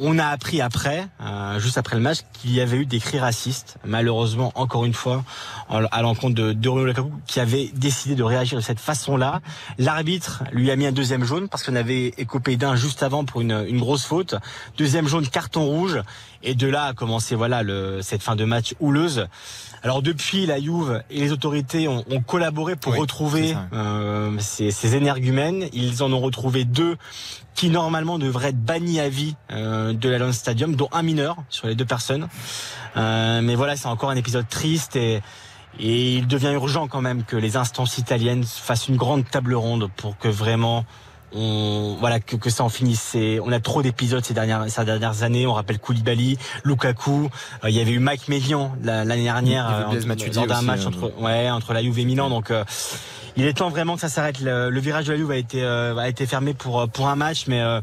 on 0.01 0.19
a 0.19 0.27
appris 0.27 0.61
après, 0.61 1.09
euh, 1.21 1.59
juste 1.59 1.77
après 1.77 1.97
le 1.97 2.03
match, 2.03 2.19
qu'il 2.33 2.53
y 2.53 2.61
avait 2.61 2.79
eu 2.79 2.87
des 2.87 3.01
cris 3.01 3.19
racistes. 3.19 3.79
Malheureusement, 3.85 4.53
encore 4.55 4.85
une 4.85 4.95
fois, 4.95 5.25
à 5.69 6.03
l'encontre 6.03 6.35
de, 6.35 6.53
de 6.53 6.69
Romelu 6.69 6.95
qui 7.27 7.41
avait 7.41 7.71
décidé 7.75 8.15
de 8.15 8.23
réagir 8.23 8.57
de 8.57 8.63
cette 8.63 8.81
façon-là. 8.81 9.41
L'arbitre 9.79 10.45
lui 10.53 10.71
a 10.71 10.77
mis 10.77 10.87
un 10.87 10.93
deuxième 10.93 11.25
jaune 11.25 11.49
parce 11.49 11.65
qu'on 11.65 11.75
avait 11.75 12.15
écopé 12.17 12.57
d'un 12.57 12.77
juste 12.77 13.03
avant 13.03 13.25
pour 13.25 13.41
une, 13.41 13.79
grosse 13.79 14.05
faute. 14.05 14.37
Deuxième 14.77 15.09
jaune, 15.09 15.27
carton 15.29 15.65
rouge. 15.65 16.01
Et 16.45 16.55
de 16.55 16.69
là 16.69 16.85
a 16.85 16.93
commencé 16.95 17.35
voilà 17.35 17.63
cette 18.01 18.23
fin 18.23 18.37
de 18.37 18.45
match 18.45 18.75
houleuse. 18.81 19.27
Alors 19.83 20.03
depuis, 20.03 20.47
la 20.47 20.61
Juve 20.61 21.03
et 21.11 21.21
les 21.21 21.33
autorités 21.33 21.89
ont, 21.89 22.05
ont 22.11 22.21
collaboré 22.21 22.77
pour 22.77 22.93
Oui, 22.93 22.99
retrouver 22.99 23.57
euh, 23.73 24.37
ces, 24.39 24.71
ces 24.71 24.97
énergumènes. 24.97 25.69
Ils 25.73 26.03
en 26.03 26.13
ont 26.13 26.21
retrouvé 26.21 26.65
deux 26.65 26.97
qui 27.55 27.71
normalement 27.71 28.19
devraient 28.19 28.51
être 28.51 28.63
bannis 28.63 29.01
à 29.01 29.09
vie 29.09 29.37
euh, 29.51 29.93
de 29.93 30.09
la 30.09 30.19
Lone 30.19 30.33
Stadium, 30.33 30.77
dont 30.77 30.89
un 30.93 31.03
mineur 31.03 31.37
sur 31.49 31.67
les 31.67 31.75
deux 31.75 31.85
personnes. 31.85 32.29
Euh, 32.97 33.41
mais 33.43 33.55
voilà, 33.55 33.77
c'est 33.77 33.89
encore 33.89 34.11
un 34.11 34.17
épisode 34.17 34.49
triste 34.49 34.97
et, 34.97 35.21
et 35.79 36.17
il 36.17 36.27
devient 36.27 36.53
urgent 36.53 36.89
quand 36.89 37.01
même 37.01 37.25
que 37.25 37.37
les 37.37 37.57
instances 37.57 37.99
italiennes 37.99 38.45
fassent 38.45 38.89
une 38.89 38.97
grande 38.97 39.29
table 39.29 39.55
ronde 39.55 39.91
pour 39.97 40.19
que 40.19 40.29
vraiment 40.29 40.85
on 41.35 41.97
voilà 42.01 42.21
que, 42.21 42.37
que 42.37 42.51
ça 42.51 42.65
en 42.65 42.69
finisse. 42.69 43.17
On 43.45 43.53
a 43.53 43.61
trop 43.61 43.83
d'épisodes 43.83 44.25
ces 44.25 44.35
dernières 44.35 44.69
ces 44.71 44.85
dernières 44.85 45.23
années. 45.23 45.47
On 45.47 45.53
rappelle 45.55 45.79
Koulibaly, 45.79 46.39
Lukaku. 46.65 47.29
Euh, 47.65 47.71
il 47.71 47.77
y 47.77 47.81
avait 47.81 47.93
eu 47.93 47.99
Mike 47.99 48.29
Mélian 48.29 48.73
la- 48.83 49.05
l'année 49.05 49.25
dernière 49.25 49.69
euh, 49.69 49.93
lors 50.37 50.47
d'un 50.47 50.63
match 50.63 50.81
euh, 50.85 50.89
entre 50.89 51.13
ouais 51.21 51.51
entre 51.51 51.73
la 51.73 51.83
Juve 51.83 51.99
et 51.99 52.05
Milan. 52.05 52.31
Donc 52.31 52.51
euh, 52.51 52.65
il 53.39 53.47
est 53.47 53.55
temps 53.55 53.71
vraiment 53.71 53.95
que 53.95 54.01
ça 54.01 54.09
s'arrête. 54.09 54.41
Le, 54.41 54.69
le 54.71 54.81
virage 54.81 55.07
de 55.07 55.13
la 55.13 55.19
Juve 55.19 55.31
a 55.31 55.37
été 55.37 55.63
euh, 55.63 55.97
a 55.97 56.09
été 56.09 56.27
fermé 56.27 56.55
pour 56.55 56.81
euh, 56.81 56.87
pour 56.87 57.09
un 57.09 57.17
match, 57.17 57.45
mais 57.47 57.61
euh, 57.61 57.81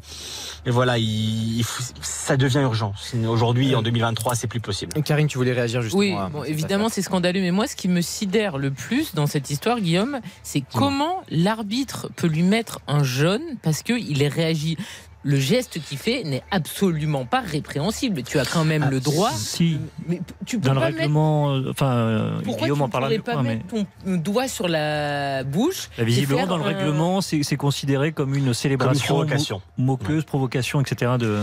mais 0.65 0.71
voilà, 0.71 0.97
il, 0.97 1.57
il 1.57 1.63
faut- 1.63 1.83
ça 2.01 2.37
devient 2.37 2.59
urgent. 2.59 2.93
Aujourd'hui, 3.27 3.75
en 3.75 3.81
2023, 3.81 4.35
c'est 4.35 4.47
plus 4.47 4.59
possible. 4.59 4.93
Karine, 5.03 5.27
tu 5.27 5.37
voulais 5.37 5.53
réagir 5.53 5.81
justement 5.81 5.99
Oui, 5.99 6.13
à- 6.13 6.29
bon, 6.29 6.41
à 6.41 6.47
évidemment, 6.47 6.89
c'est 6.89 7.01
scandaleux. 7.01 7.41
Mais 7.41 7.51
moi, 7.51 7.67
ce 7.67 7.75
qui 7.75 7.87
me 7.87 8.01
sidère 8.01 8.57
le 8.57 8.71
plus 8.71 9.15
dans 9.15 9.27
cette 9.27 9.49
histoire, 9.49 9.79
Guillaume, 9.79 10.19
c'est 10.43 10.63
comment 10.73 11.23
l'arbitre 11.29 12.09
peut 12.15 12.27
lui 12.27 12.43
mettre 12.43 12.79
un 12.87 13.03
jaune 13.03 13.43
parce 13.63 13.81
qu'il 13.83 14.21
est 14.21 14.27
réagi. 14.27 14.77
Le 15.27 15.37
geste 15.37 15.79
qu'il 15.81 15.97
fait 15.97 16.23
n'est 16.23 16.43
absolument 16.51 17.25
pas 17.25 17.41
répréhensible. 17.41 18.21
Tu 18.21 18.37
as 18.37 18.45
quand 18.45 18.63
même 18.63 18.89
le 18.91 18.99
droit. 18.99 19.31
Si, 19.31 19.79
Mais 20.07 20.21
tu 20.45 20.59
peux 20.59 20.67
dans 20.67 20.75
le 20.75 20.79
pas 20.79 20.85
règlement, 20.85 21.49
euh, 21.55 21.71
enfin, 21.71 21.93
euh, 21.95 22.39
Pourquoi 22.43 22.67
Guillaume 22.67 22.77
tu 22.77 22.83
en 22.83 22.85
que 22.85 22.91
pas 22.91 23.41
mais. 23.41 23.55
mettre 23.55 23.65
ton 23.67 23.85
doigt 24.17 24.47
sur 24.47 24.67
la 24.67 25.43
bouche 25.43 25.89
Là, 25.97 26.03
et 26.03 26.05
visiblement, 26.05 26.45
dans 26.45 26.57
le 26.57 26.63
un- 26.63 26.67
règlement, 26.67 27.21
c'est 27.21 27.57
considéré 27.57 28.11
comme 28.11 28.35
une 28.35 28.53
célébration, 28.53 29.15
provocation. 29.15 29.61
mo- 29.79 29.97
moqueuse, 29.97 30.25
provocation, 30.25 30.79
etc. 30.79 31.13
de, 31.17 31.39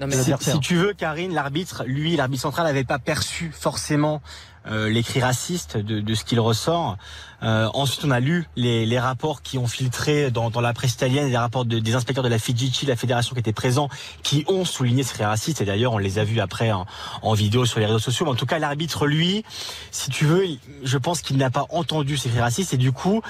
Non, 0.00 0.06
si 0.40 0.60
tu 0.60 0.76
veux, 0.76 0.92
Karine, 0.92 1.34
l'arbitre, 1.34 1.82
lui, 1.88 2.14
l'arbitre 2.16 2.42
central 2.42 2.66
n'avait 2.66 2.84
pas 2.84 2.98
perçu 3.00 3.50
forcément 3.52 4.22
euh, 4.66 4.88
les 4.88 5.02
cris 5.02 5.20
racistes 5.20 5.76
de, 5.76 6.00
de 6.00 6.14
ce 6.14 6.24
qu'il 6.24 6.40
ressort. 6.40 6.96
Euh, 7.42 7.68
ensuite, 7.74 8.04
on 8.04 8.10
a 8.10 8.20
lu 8.20 8.46
les, 8.56 8.86
les 8.86 8.98
rapports 8.98 9.42
qui 9.42 9.58
ont 9.58 9.66
filtré 9.66 10.30
dans, 10.30 10.48
dans 10.48 10.62
la 10.62 10.72
presse 10.72 10.92
italienne, 10.94 11.28
les 11.28 11.36
rapports 11.36 11.66
de- 11.66 11.78
des 11.78 11.94
inspecteurs 11.94 12.24
de 12.24 12.28
la 12.30 12.38
FIGC, 12.38 12.86
la 12.86 12.96
fédération 12.96 13.34
qui 13.34 13.40
était 13.40 13.52
présents, 13.52 13.90
qui 14.22 14.44
ont 14.48 14.64
souligné 14.64 15.02
ces 15.02 15.12
cris 15.14 15.24
racistes. 15.24 15.60
Et 15.60 15.66
d'ailleurs, 15.66 15.92
on 15.92 15.98
les 15.98 16.18
a 16.18 16.24
vus 16.24 16.40
après 16.40 16.72
en, 16.72 16.86
en 17.22 17.34
vidéo 17.34 17.66
sur 17.66 17.80
les 17.80 17.86
réseaux 17.86 17.98
sociaux. 17.98 18.24
Mais 18.24 18.32
en 18.32 18.36
tout 18.36 18.46
cas, 18.46 18.58
l'arbitre, 18.58 19.06
lui, 19.06 19.44
si 19.90 20.10
tu 20.10 20.24
veux, 20.24 20.44
je 20.82 20.96
pense 20.98 21.20
qu'il 21.20 21.36
n'a 21.36 21.50
pas 21.50 21.66
entendu 21.68 22.16
ces 22.16 22.30
cris 22.30 22.40
racistes. 22.40 22.72
Et 22.72 22.78
du 22.78 22.92
coup, 22.92 23.20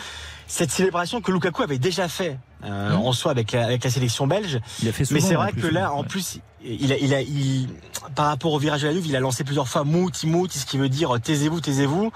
cette 0.46 0.70
célébration 0.70 1.20
que 1.20 1.32
Lukaku 1.32 1.62
avait 1.62 1.78
déjà 1.78 2.06
fait 2.06 2.38
euh, 2.64 2.90
Mhm. 2.90 2.96
en 3.06 3.12
soi 3.12 3.30
avec 3.32 3.52
la, 3.52 3.64
avec 3.64 3.82
la 3.84 3.90
sélection 3.90 4.26
belge, 4.26 4.58
Il 4.82 4.88
a 4.88 4.92
fait 4.92 5.10
mais 5.10 5.20
c'est 5.20 5.34
vrai 5.34 5.52
que 5.52 5.66
là, 5.66 5.90
ouais. 5.92 5.98
en 5.98 6.04
plus, 6.04 6.38
il 6.64 6.92
a, 6.92 6.96
il 6.98 7.14
a, 7.14 7.20
il, 7.20 7.68
par 8.14 8.26
rapport 8.26 8.52
au 8.52 8.58
virage 8.58 8.82
de 8.82 8.88
la 8.88 8.94
Juve, 8.94 9.06
il 9.06 9.16
a 9.16 9.20
lancé 9.20 9.44
plusieurs 9.44 9.68
fois 9.68 9.84
mouti 9.84 10.26
mouti, 10.26 10.58
ce 10.58 10.66
qui 10.66 10.78
veut 10.78 10.88
dire 10.88 11.14
euh, 11.14 11.18
taisez-vous, 11.18 11.60
taisez-vous. 11.60 12.10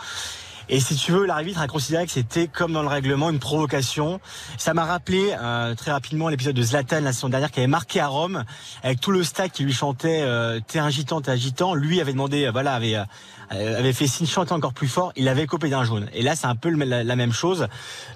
Et 0.70 0.80
si 0.80 0.96
tu 0.96 1.12
veux, 1.12 1.24
l'arbitre 1.24 1.60
a 1.60 1.66
considéré 1.66 2.04
que 2.04 2.12
c'était 2.12 2.46
comme 2.46 2.74
dans 2.74 2.82
le 2.82 2.88
règlement 2.88 3.30
une 3.30 3.38
provocation. 3.38 4.20
Ça 4.58 4.74
m'a 4.74 4.84
rappelé 4.84 5.34
euh, 5.40 5.74
très 5.74 5.92
rapidement 5.92 6.28
l'épisode 6.28 6.54
de 6.54 6.62
Zlatan 6.62 7.00
la 7.00 7.14
saison 7.14 7.30
dernière 7.30 7.50
qui 7.50 7.60
avait 7.60 7.66
marqué 7.66 8.00
à 8.00 8.08
Rome 8.08 8.44
avec 8.82 9.00
tout 9.00 9.10
le 9.10 9.24
stade 9.24 9.50
qui 9.50 9.64
lui 9.64 9.72
chantait 9.72 10.20
euh, 10.20 10.60
"T'es 10.66 10.78
agitant, 10.78 11.22
t'es 11.22 11.30
agitant". 11.30 11.74
Lui 11.74 12.02
avait 12.02 12.12
demandé, 12.12 12.44
euh, 12.44 12.50
voilà, 12.50 12.74
avait 12.74 12.96
avait 13.50 13.92
fait 13.92 14.06
signe 14.06 14.26
chanter 14.26 14.52
encore 14.52 14.72
plus 14.72 14.88
fort. 14.88 15.12
Il 15.16 15.28
avait 15.28 15.46
copé 15.46 15.68
d'un 15.70 15.84
jaune. 15.84 16.06
Et 16.12 16.22
là, 16.22 16.36
c'est 16.36 16.46
un 16.46 16.54
peu 16.54 16.68
le- 16.70 16.84
la, 16.84 17.04
la 17.04 17.16
même 17.16 17.32
chose. 17.32 17.66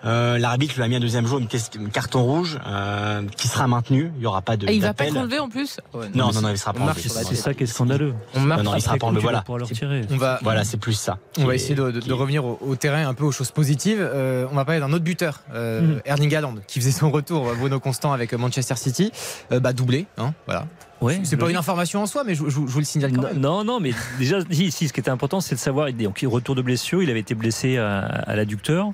Euh, 0.05 0.39
l'arbitre 0.39 0.75
lui 0.77 0.83
a 0.83 0.89
mis 0.89 0.97
un 0.97 1.01
deuxième 1.01 1.27
jaune, 1.27 1.47
carton 1.93 2.23
rouge, 2.23 2.59
euh, 2.67 3.23
qui 3.37 3.49
sera 3.49 3.67
maintenu. 3.67 4.13
Il 4.17 4.23
y 4.23 4.27
aura 4.27 4.43
pas 4.43 4.57
de. 4.57 4.67
Ah, 4.69 4.73
il 4.73 4.81
va 4.83 4.95
pas 4.95 5.07
être 5.07 5.17
enlevé 5.17 5.39
en 5.39 5.49
plus 5.49 5.79
Non, 6.15 6.33
non, 6.33 6.41
non, 6.43 6.49
il 6.51 6.59
sera 6.59 6.73
pas 6.73 6.81
on 6.81 6.85
marche 6.85 6.99
enlevé. 7.11 7.25
C'est 7.29 7.35
ça 7.37 7.55
qui 7.55 7.65
est 7.65 7.67
scandaleux. 7.67 8.15
On 8.35 8.41
marque 8.41 8.63
Non, 8.63 8.71
non, 8.73 8.77
il 8.77 8.83
sera 8.83 8.97
pas 8.97 9.07
enlevé. 9.07 9.23
Voilà. 9.23 9.41
pouvoir 9.43 9.59
le 9.59 9.65
retirer. 9.65 10.03
On 10.11 10.17
va, 10.17 10.39
Voilà, 10.43 10.65
c'est 10.65 10.77
plus 10.79 10.95
ça. 10.95 11.19
On 11.39 11.45
va 11.47 11.55
essayer 11.55 11.75
de, 11.75 12.13
revenir 12.13 12.45
au, 12.45 12.59
au 12.61 12.77
terrain 12.77 13.07
un 13.09 13.15
peu 13.15 13.25
aux 13.25 13.33
choses 13.33 13.51
positives. 13.51 14.01
Euh, 14.01 14.47
on 14.51 14.55
va 14.55 14.65
parler 14.65 14.81
d'un 14.81 14.93
autre 14.93 15.05
buteur, 15.05 15.41
euh, 15.55 15.81
Mhm. 15.81 16.01
Erling 16.05 16.35
Haaland, 16.35 16.55
qui 16.67 16.79
faisait 16.81 16.91
son 16.93 17.11
retour, 17.11 17.49
euh, 17.49 17.55
Bruno 17.55 17.81
Constant 17.81 18.13
avec 18.13 18.33
Manchester 18.35 18.77
City, 18.77 19.11
Euh, 19.51 19.61
bah, 19.61 19.73
doublé, 19.73 20.07
hein, 20.19 20.33
voilà. 20.47 20.67
Ouais, 21.03 21.21
C'est 21.25 21.37
pas 21.37 21.43
logique. 21.43 21.55
une 21.55 21.59
information 21.59 22.03
en 22.03 22.07
soi, 22.07 22.23
mais 22.25 22.35
je, 22.35 22.45
je- 22.45 22.51
je 22.51 22.59
vous 22.61 22.79
le 22.79 22.85
signale 22.85 23.13
quand 23.13 23.23
Non, 23.23 23.29
même. 23.29 23.39
non, 23.41 23.65
non, 23.65 23.81
mais 23.81 23.93
déjà, 24.19 24.39
si, 24.51 24.71
si, 24.71 24.89
ce 24.89 24.93
qui 24.93 25.01
était 25.01 25.11
important, 25.11 25.41
c'est 25.41 25.55
de 25.57 25.61
savoir. 25.61 25.93
Donc, 25.93 26.25
retour 26.27 26.55
de 26.55 26.63
blessure, 26.63 27.03
il 27.03 27.11
avait 27.11 27.21
été 27.21 27.35
blessé 27.35 27.77
à, 27.79 27.99
à 28.01 28.37
l'adducteur, 28.37 28.93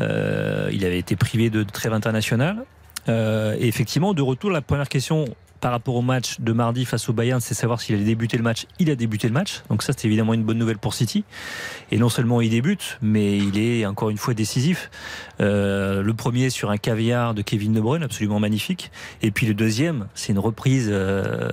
Euh, 0.00 0.68
il 0.72 0.84
avait 0.84 0.98
été 0.98 1.16
privé 1.16 1.50
de 1.50 1.62
trêve 1.64 1.92
internationale. 1.92 2.64
Euh, 3.08 3.56
et 3.58 3.66
effectivement, 3.68 4.14
de 4.14 4.22
retour, 4.22 4.50
la 4.50 4.60
première 4.60 4.88
question 4.88 5.24
par 5.60 5.72
rapport 5.72 5.94
au 5.94 6.02
match 6.02 6.40
de 6.40 6.52
mardi 6.52 6.84
face 6.84 7.08
au 7.08 7.12
Bayern, 7.12 7.40
c'est 7.40 7.54
savoir 7.54 7.80
s'il 7.80 7.94
allait 7.96 8.04
débuter 8.04 8.36
le 8.36 8.42
match. 8.42 8.66
Il 8.78 8.90
a 8.90 8.94
débuté 8.96 9.26
le 9.28 9.34
match, 9.34 9.62
donc 9.68 9.82
ça, 9.82 9.92
c'est 9.96 10.06
évidemment 10.06 10.34
une 10.34 10.44
bonne 10.44 10.58
nouvelle 10.58 10.78
pour 10.78 10.94
City. 10.94 11.24
Et 11.90 11.98
non 11.98 12.08
seulement 12.08 12.40
il 12.40 12.50
débute, 12.50 12.98
mais 13.02 13.38
il 13.38 13.58
est 13.58 13.86
encore 13.86 14.10
une 14.10 14.18
fois 14.18 14.34
décisif. 14.34 14.90
Euh, 15.40 16.02
le 16.02 16.14
premier 16.14 16.50
sur 16.50 16.70
un 16.70 16.76
caviar 16.76 17.34
de 17.34 17.42
Kevin 17.42 17.72
De 17.72 17.80
Bruyne, 17.80 18.02
absolument 18.02 18.40
magnifique. 18.40 18.90
Et 19.22 19.30
puis 19.30 19.46
le 19.46 19.54
deuxième, 19.54 20.06
c'est 20.14 20.32
une 20.32 20.38
reprise. 20.38 20.88
euh, 20.90 21.50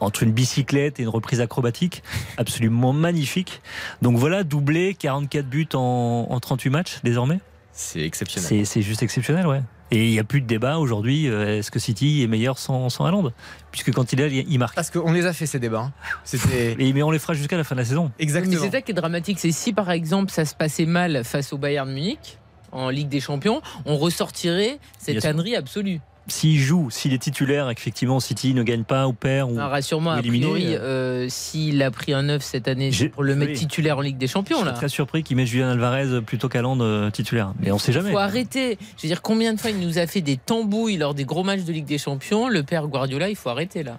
entre 0.00 0.22
une 0.22 0.32
bicyclette 0.32 1.00
et 1.00 1.04
une 1.04 1.08
reprise 1.08 1.40
acrobatique, 1.40 2.02
absolument 2.36 2.92
magnifique. 2.92 3.62
Donc 4.02 4.18
voilà, 4.18 4.44
doublé, 4.44 4.94
44 4.94 5.46
buts 5.48 5.68
en, 5.72 6.26
en 6.28 6.38
38 6.38 6.68
matchs 6.70 6.98
désormais. 7.02 7.40
C'est 7.72 8.02
exceptionnel. 8.02 8.46
C'est 8.48 8.64
c'est 8.64 8.82
juste 8.82 9.02
exceptionnel, 9.02 9.46
ouais. 9.46 9.62
Et 9.92 10.06
il 10.06 10.10
n'y 10.10 10.18
a 10.18 10.24
plus 10.24 10.40
de 10.40 10.46
débat 10.46 10.78
aujourd'hui, 10.78 11.28
euh, 11.28 11.58
est-ce 11.58 11.70
que 11.70 11.78
City 11.78 12.22
est 12.22 12.26
meilleur 12.26 12.58
sans, 12.58 12.88
sans 12.88 13.04
Haaland? 13.06 13.30
Puisque 13.70 13.92
quand 13.92 14.12
il 14.12 14.20
est 14.20 14.28
là, 14.28 14.44
il 14.48 14.58
marque. 14.58 14.74
Parce 14.74 14.90
qu'on 14.90 15.12
les 15.12 15.26
a 15.26 15.32
fait 15.32 15.46
ces 15.46 15.60
débats. 15.60 15.90
hein. 15.92 15.92
Et, 16.78 16.92
mais 16.92 17.02
on 17.04 17.10
les 17.12 17.18
fera 17.20 17.34
jusqu'à 17.34 17.56
la 17.56 17.62
fin 17.64 17.74
de 17.76 17.80
la 17.80 17.84
saison. 17.84 18.10
Mais 18.18 18.24
exactement. 18.24 18.60
c'est 18.60 18.70
ça 18.70 18.80
qui 18.82 18.90
est 18.90 18.94
dramatique, 18.94 19.38
c'est 19.38 19.52
si 19.52 19.72
par 19.72 19.90
exemple 19.92 20.32
ça 20.32 20.44
se 20.44 20.54
passait 20.56 20.86
mal 20.86 21.22
face 21.24 21.52
au 21.52 21.58
Bayern 21.58 21.88
Munich 21.92 22.38
en 22.72 22.88
Ligue 22.90 23.08
des 23.08 23.20
Champions, 23.20 23.62
on 23.84 23.96
ressortirait 23.96 24.78
cette 24.98 25.14
Bien 25.14 25.20
sûr. 25.20 25.30
connerie 25.30 25.54
absolue. 25.56 26.00
S'il 26.28 26.58
joue, 26.58 26.90
s'il 26.90 27.12
est 27.12 27.18
titulaire, 27.18 27.70
effectivement, 27.70 28.18
City 28.18 28.52
ne 28.52 28.62
gagne 28.64 28.82
pas 28.82 29.06
ou 29.06 29.12
perd. 29.12 29.52
Ou... 29.52 29.56
Ah, 29.60 29.68
Rassure-moi, 29.68 30.16
euh, 30.16 30.78
euh, 30.80 31.26
s'il 31.28 31.80
a 31.82 31.90
pris 31.92 32.12
un 32.12 32.24
9 32.24 32.42
cette 32.42 32.66
année, 32.66 32.90
pour 33.12 33.22
le 33.22 33.36
mettre 33.36 33.52
oui. 33.52 33.58
titulaire 33.58 33.98
en 33.98 34.00
Ligue 34.00 34.18
des 34.18 34.26
Je 34.26 34.32
Champions 34.32 34.56
suis 34.58 34.66
là. 34.66 34.72
très 34.72 34.88
surpris 34.88 35.22
qu'il 35.22 35.36
mette 35.36 35.46
Julian 35.46 35.68
Alvarez 35.68 36.20
plutôt 36.22 36.48
qu'Haaland 36.48 36.78
euh, 36.80 37.10
titulaire. 37.10 37.52
Mais 37.60 37.70
on 37.70 37.78
sait 37.78 37.92
jamais. 37.92 38.10
Faut 38.10 38.18
arrêter. 38.18 38.76
Je 38.96 39.02
veux 39.02 39.08
dire, 39.08 39.22
combien 39.22 39.54
de 39.54 39.60
fois 39.60 39.70
il 39.70 39.78
nous 39.78 39.98
a 39.98 40.06
fait 40.08 40.20
des 40.20 40.36
tambouilles 40.36 40.96
lors 40.96 41.14
des 41.14 41.24
gros 41.24 41.44
matchs 41.44 41.62
de 41.62 41.72
Ligue 41.72 41.86
des 41.86 41.98
Champions 41.98 42.48
Le 42.48 42.62
père 42.64 42.88
Guardiola, 42.88 43.28
il 43.28 43.36
faut 43.36 43.50
arrêter 43.50 43.84
là. 43.84 43.96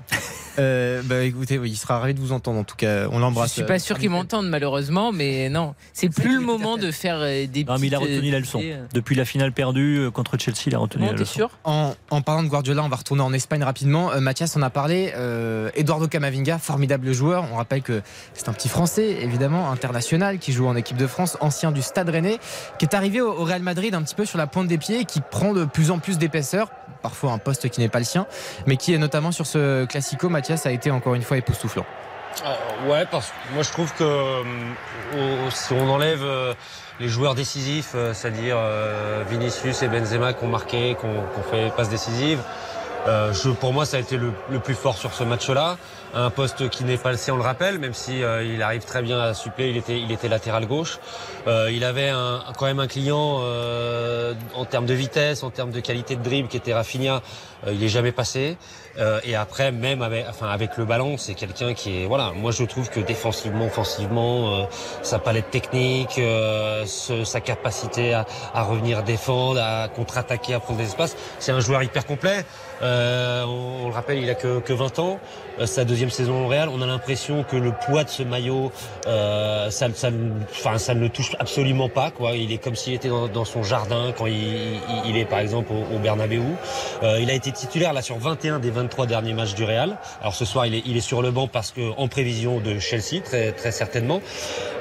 Euh, 0.59 1.01
bah 1.05 1.23
écoutez, 1.23 1.59
oui, 1.59 1.69
il 1.71 1.75
sera 1.75 1.99
ravi 1.99 2.15
de 2.15 2.19
vous 2.19 2.31
entendre 2.31 2.59
en 2.59 2.63
tout 2.63 2.75
cas. 2.75 3.07
On 3.11 3.17
Je 3.17 3.19
l'embrasse. 3.19 3.53
suis 3.53 3.63
pas 3.63 3.77
sûr 3.79 3.99
qu'ils 3.99 4.09
m'entendent 4.09 4.49
malheureusement, 4.49 5.11
mais 5.11 5.49
non, 5.49 5.75
c'est 5.93 6.09
plus 6.09 6.33
le 6.33 6.41
moment 6.41 6.77
de 6.77 6.89
faire 6.91 7.19
des. 7.19 7.63
Non, 7.67 7.75
mais 7.79 7.87
il 7.87 7.95
a 7.95 7.99
retenu 7.99 8.31
la 8.31 8.39
leçon. 8.39 8.61
Depuis 8.93 9.15
la 9.15 9.23
finale 9.23 9.51
perdue 9.51 10.09
contre 10.11 10.37
Chelsea, 10.37 10.63
il 10.65 10.75
a 10.75 10.79
retenu 10.79 11.03
Non, 11.05 11.11
la 11.11 11.17
leçon. 11.17 11.33
sûr? 11.33 11.49
En, 11.63 11.93
en 12.09 12.16
parlant 12.21 12.43
de 12.43 12.47
Guardiola, 12.47 12.83
on 12.83 12.89
va 12.89 12.95
retourner 12.95 13.21
en 13.21 13.33
Espagne 13.33 13.63
rapidement. 13.63 14.11
Euh, 14.11 14.19
Mathias 14.19 14.55
en 14.55 14.61
a 14.61 14.69
parlé. 14.69 15.13
Euh, 15.15 15.69
Eduardo 15.75 16.07
Camavinga, 16.07 16.57
formidable 16.57 17.11
joueur. 17.13 17.45
On 17.51 17.57
rappelle 17.57 17.81
que 17.81 18.01
c'est 18.33 18.49
un 18.49 18.53
petit 18.53 18.69
Français, 18.69 19.17
évidemment, 19.21 19.71
international, 19.71 20.39
qui 20.39 20.51
joue 20.51 20.67
en 20.67 20.75
équipe 20.75 20.97
de 20.97 21.07
France, 21.07 21.37
ancien 21.41 21.71
du 21.71 21.81
Stade 21.81 22.09
Rennais, 22.09 22.39
qui 22.79 22.85
est 22.85 22.95
arrivé 22.95 23.21
au, 23.21 23.43
Real 23.43 23.61
Madrid 23.61 23.93
un 23.95 24.01
petit 24.01 24.15
peu 24.15 24.25
sur 24.25 24.37
la 24.37 24.47
pointe 24.47 24.67
des 24.67 24.77
pieds, 24.77 25.01
et 25.01 25.05
qui 25.05 25.21
prend 25.21 25.53
de 25.53 25.65
plus 25.65 25.91
en 25.91 25.99
plus 25.99 26.17
d'épaisseur, 26.17 26.69
parfois 27.01 27.31
un 27.31 27.37
poste 27.37 27.69
qui 27.69 27.79
n'est 27.79 27.89
pas 27.89 27.99
le 27.99 28.05
sien, 28.05 28.25
mais 28.65 28.77
qui 28.77 28.93
est 28.93 28.97
notamment 28.97 29.31
sur 29.31 29.45
ce 29.45 29.85
classico, 29.85 30.29
Mathias 30.29 30.65
a 30.65 30.71
été 30.71 30.91
encore 30.91 31.15
une 31.15 31.23
fois 31.23 31.37
époustouflant. 31.37 31.85
Euh, 32.45 32.91
ouais, 32.91 33.05
parce 33.09 33.27
que 33.27 33.53
moi 33.53 33.63
je 33.63 33.71
trouve 33.71 33.93
que 33.93 34.43
si 35.51 35.73
on 35.73 35.89
enlève 35.89 36.23
les 36.99 37.07
joueurs 37.07 37.35
décisifs, 37.35 37.91
euh, 37.95 38.13
c'est-à-dire 38.13 38.55
euh, 38.57 39.23
Vinicius 39.29 39.81
et 39.83 39.87
Benzema 39.87 40.33
qui 40.33 40.43
ont 40.43 40.47
marqué, 40.47 40.95
qui 40.99 41.05
ont, 41.05 41.51
fait 41.51 41.71
passe 41.75 41.89
décisive, 41.89 42.39
euh, 43.07 43.33
pour 43.59 43.73
moi 43.73 43.85
ça 43.85 43.97
a 43.97 43.99
été 43.99 44.17
le, 44.17 44.31
le 44.51 44.59
plus 44.59 44.73
fort 44.73 44.97
sur 44.97 45.13
ce 45.13 45.23
match-là. 45.23 45.77
Un 46.19 46.31
poste 46.31 46.67
qui 46.69 46.83
n'est 46.83 46.97
pas 46.97 47.11
le 47.11 47.17
sien, 47.17 47.35
on 47.35 47.37
le 47.37 47.43
rappelle, 47.43 47.77
même 47.77 47.93
si 47.93 48.23
euh, 48.23 48.43
il 48.43 48.63
arrive 48.63 48.83
très 48.83 49.03
bien 49.03 49.19
à 49.19 49.35
suppléer, 49.35 49.69
il 49.69 49.77
était, 49.77 49.99
il 49.99 50.11
était 50.11 50.27
latéral 50.27 50.65
gauche. 50.65 50.97
Euh, 51.45 51.69
il 51.71 51.83
avait 51.83 52.09
un, 52.09 52.41
quand 52.57 52.65
même 52.65 52.79
un 52.79 52.87
client 52.87 53.37
euh, 53.41 54.33
en 54.55 54.65
termes 54.65 54.87
de 54.87 54.95
vitesse, 54.95 55.43
en 55.43 55.51
termes 55.51 55.69
de 55.69 55.79
qualité 55.79 56.15
de 56.15 56.23
dribble 56.23 56.47
qui 56.49 56.57
était 56.57 56.73
Rafinha. 56.73 57.21
Euh, 57.67 57.73
il 57.73 57.83
est 57.83 57.87
jamais 57.89 58.11
passé. 58.11 58.57
Euh, 58.97 59.19
et 59.23 59.35
après, 59.35 59.71
même 59.71 60.01
avec, 60.01 60.25
enfin, 60.27 60.47
avec 60.49 60.75
le 60.77 60.85
ballon, 60.85 61.17
c'est 61.17 61.35
quelqu'un 61.35 61.75
qui 61.75 62.01
est, 62.01 62.05
voilà, 62.07 62.31
moi 62.35 62.49
je 62.51 62.63
trouve 62.63 62.89
que 62.89 62.99
défensivement, 62.99 63.65
offensivement, 63.67 64.55
euh, 64.55 64.63
sa 65.03 65.19
palette 65.19 65.51
technique, 65.51 66.13
ce- 66.15 67.23
sa 67.25 67.41
capacité 67.41 68.15
à, 68.15 68.25
à 68.55 68.63
revenir 68.63 69.03
défendre, 69.03 69.61
à 69.61 69.87
contre-attaquer, 69.87 70.55
à 70.55 70.59
prendre 70.59 70.79
des 70.79 70.85
espaces, 70.85 71.15
c'est 71.37 71.51
un 71.51 71.59
joueur 71.59 71.83
hyper 71.83 72.07
complet. 72.07 72.43
On, 72.81 73.81
on 73.83 73.87
le 73.87 73.93
rappelle, 73.93 74.17
il 74.17 74.29
a 74.31 74.35
que, 74.35 74.59
que 74.59 74.73
20 74.73 74.97
ans, 74.99 75.19
sa 75.65 75.85
deuxième 75.85 76.09
saison 76.09 76.45
au 76.45 76.47
Real. 76.47 76.69
On 76.69 76.81
a 76.81 76.85
l'impression 76.85 77.43
que 77.43 77.55
le 77.55 77.71
poids 77.71 78.03
de 78.03 78.09
ce 78.09 78.23
maillot, 78.23 78.71
euh, 79.07 79.69
ça, 79.69 79.87
ça, 79.93 80.09
enfin, 80.51 80.77
ça 80.77 80.93
ne 80.93 80.99
le 80.99 81.09
touche 81.09 81.35
absolument 81.39 81.89
pas. 81.89 82.11
Quoi. 82.11 82.35
Il 82.35 82.51
est 82.51 82.57
comme 82.57 82.75
s'il 82.75 82.93
était 82.93 83.09
dans, 83.09 83.27
dans 83.27 83.45
son 83.45 83.63
jardin 83.63 84.13
quand 84.17 84.25
il, 84.27 84.35
il- 84.35 84.79
il 85.07 85.17
est 85.17 85.25
par 85.25 85.39
exemple 85.39 85.71
au, 85.73 85.95
au 85.95 85.99
Bernabeu. 85.99 86.41
Euh, 87.03 87.19
il 87.21 87.29
a 87.29 87.33
été 87.33 87.51
titulaire 87.51 87.93
là 87.93 88.01
sur 88.01 88.17
21 88.17 88.59
des 88.59 88.69
23 88.71 89.05
derniers 89.05 89.33
matchs 89.33 89.55
du 89.55 89.63
Real. 89.63 89.97
Alors 90.21 90.35
ce 90.35 90.45
soir, 90.45 90.65
il 90.65 90.75
est, 90.75 90.83
il 90.85 90.97
est 90.97 91.01
sur 91.01 91.21
le 91.21 91.31
banc 91.31 91.47
parce 91.47 91.71
que 91.71 91.91
en 91.97 92.07
prévision 92.07 92.59
de 92.59 92.79
Chelsea, 92.79 93.21
très, 93.23 93.51
très 93.51 93.71
certainement. 93.71 94.21